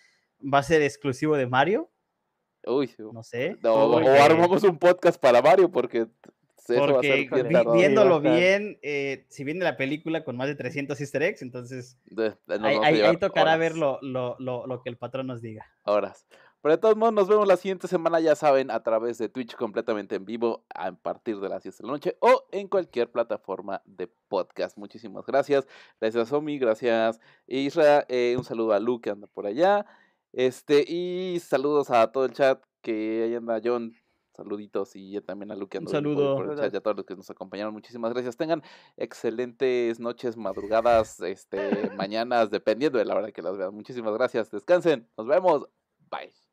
va 0.42 0.58
a 0.58 0.62
ser 0.62 0.82
exclusivo 0.82 1.36
de 1.36 1.46
Mario, 1.46 1.90
Uy, 2.66 2.86
sí. 2.88 2.96
no 3.12 3.22
sé. 3.22 3.56
No, 3.62 3.74
o 3.74 3.92
porque- 3.92 4.08
armamos 4.08 4.62
un 4.64 4.78
podcast 4.78 5.20
para 5.20 5.40
Mario 5.42 5.70
porque 5.70 6.06
eso 6.32 6.33
Porque 6.66 7.28
bien 7.30 7.48
vi- 7.48 7.72
viéndolo 7.78 8.20
bien, 8.20 8.78
eh, 8.82 9.26
si 9.28 9.44
viene 9.44 9.64
la 9.64 9.76
película 9.76 10.24
con 10.24 10.36
más 10.36 10.46
de 10.48 10.54
300 10.54 11.00
easter 11.00 11.22
eggs, 11.22 11.42
entonces 11.42 11.98
De- 12.06 12.30
de- 12.46 12.58
nos 12.58 12.84
ahí, 12.84 13.16
tocará 13.18 13.50
horas, 13.52 13.58
ver 13.58 13.76
lo, 13.76 13.98
lo- 14.02 14.36
lo- 14.38 14.66
lo 14.66 14.82
que 14.82 14.88
el 14.90 14.96
patrón 14.96 15.26
nos 15.26 15.42
diga. 15.42 15.66
Horas. 15.84 16.26
Pero 16.62 16.76
de 16.76 16.80
todos 16.80 16.96
modos, 16.96 17.12
nos 17.12 17.28
vemos 17.28 17.46
la 17.46 17.58
siguiente 17.58 17.86
semana, 17.88 18.20
ya 18.20 18.34
saben, 18.34 18.70
a 18.70 18.82
través 18.82 19.18
de 19.18 19.28
Twitch 19.28 19.54
completamente 19.54 20.14
en 20.14 20.24
vivo 20.24 20.64
a 20.74 20.92
partir 20.92 21.38
de 21.38 21.50
las 21.50 21.62
10 21.62 21.76
de 21.76 21.84
la 21.86 21.92
noche 21.92 22.16
o 22.20 22.46
en 22.52 22.68
cualquier 22.68 23.10
plataforma 23.12 23.82
de 23.84 24.08
podcast. 24.28 24.78
Muchísimas 24.78 25.26
gracias. 25.26 25.66
Gracias, 26.00 26.32
Omi. 26.32 26.58
Gracias, 26.58 27.20
Isra. 27.46 28.06
eh, 28.08 28.34
un 28.38 28.44
saludo 28.44 28.72
a 28.72 28.80
Lu 28.80 29.02
que 29.02 29.10
anda 29.10 29.26
por 29.26 29.46
allá. 29.46 29.84
Este, 30.32 30.84
y 30.88 31.38
saludos 31.40 31.90
a 31.90 32.10
todo 32.10 32.24
el 32.24 32.32
chat 32.32 32.62
que 32.80 33.24
ahí 33.24 33.34
anda 33.34 33.60
John. 33.62 33.92
Saluditos 34.36 34.96
y 34.96 35.20
también 35.20 35.50
a 35.52 35.54
Lu 35.56 35.68
que 35.68 35.78
Un 35.78 35.84
por- 35.84 35.92
saludo. 35.92 36.36
por 36.36 36.50
el 36.50 36.56
chat 36.58 36.74
y 36.74 36.76
a 36.76 36.80
todos 36.80 36.96
los 36.96 37.06
que 37.06 37.14
nos 37.16 37.30
acompañaron. 37.30 37.72
Muchísimas 37.72 38.12
gracias. 38.12 38.36
Tengan 38.36 38.62
excelentes 38.96 40.00
noches, 40.00 40.36
madrugadas, 40.36 41.20
este, 41.20 41.56
mañanas, 42.08 42.50
dependiendo 42.50 42.98
de 42.98 43.04
la 43.04 43.14
hora 43.14 43.32
que 43.32 43.42
las 43.42 43.56
vean. 43.56 43.74
Muchísimas 43.74 44.12
gracias. 44.14 44.50
Descansen. 44.50 45.08
Nos 45.16 45.26
vemos. 45.26 45.68
Bye. 46.10 46.43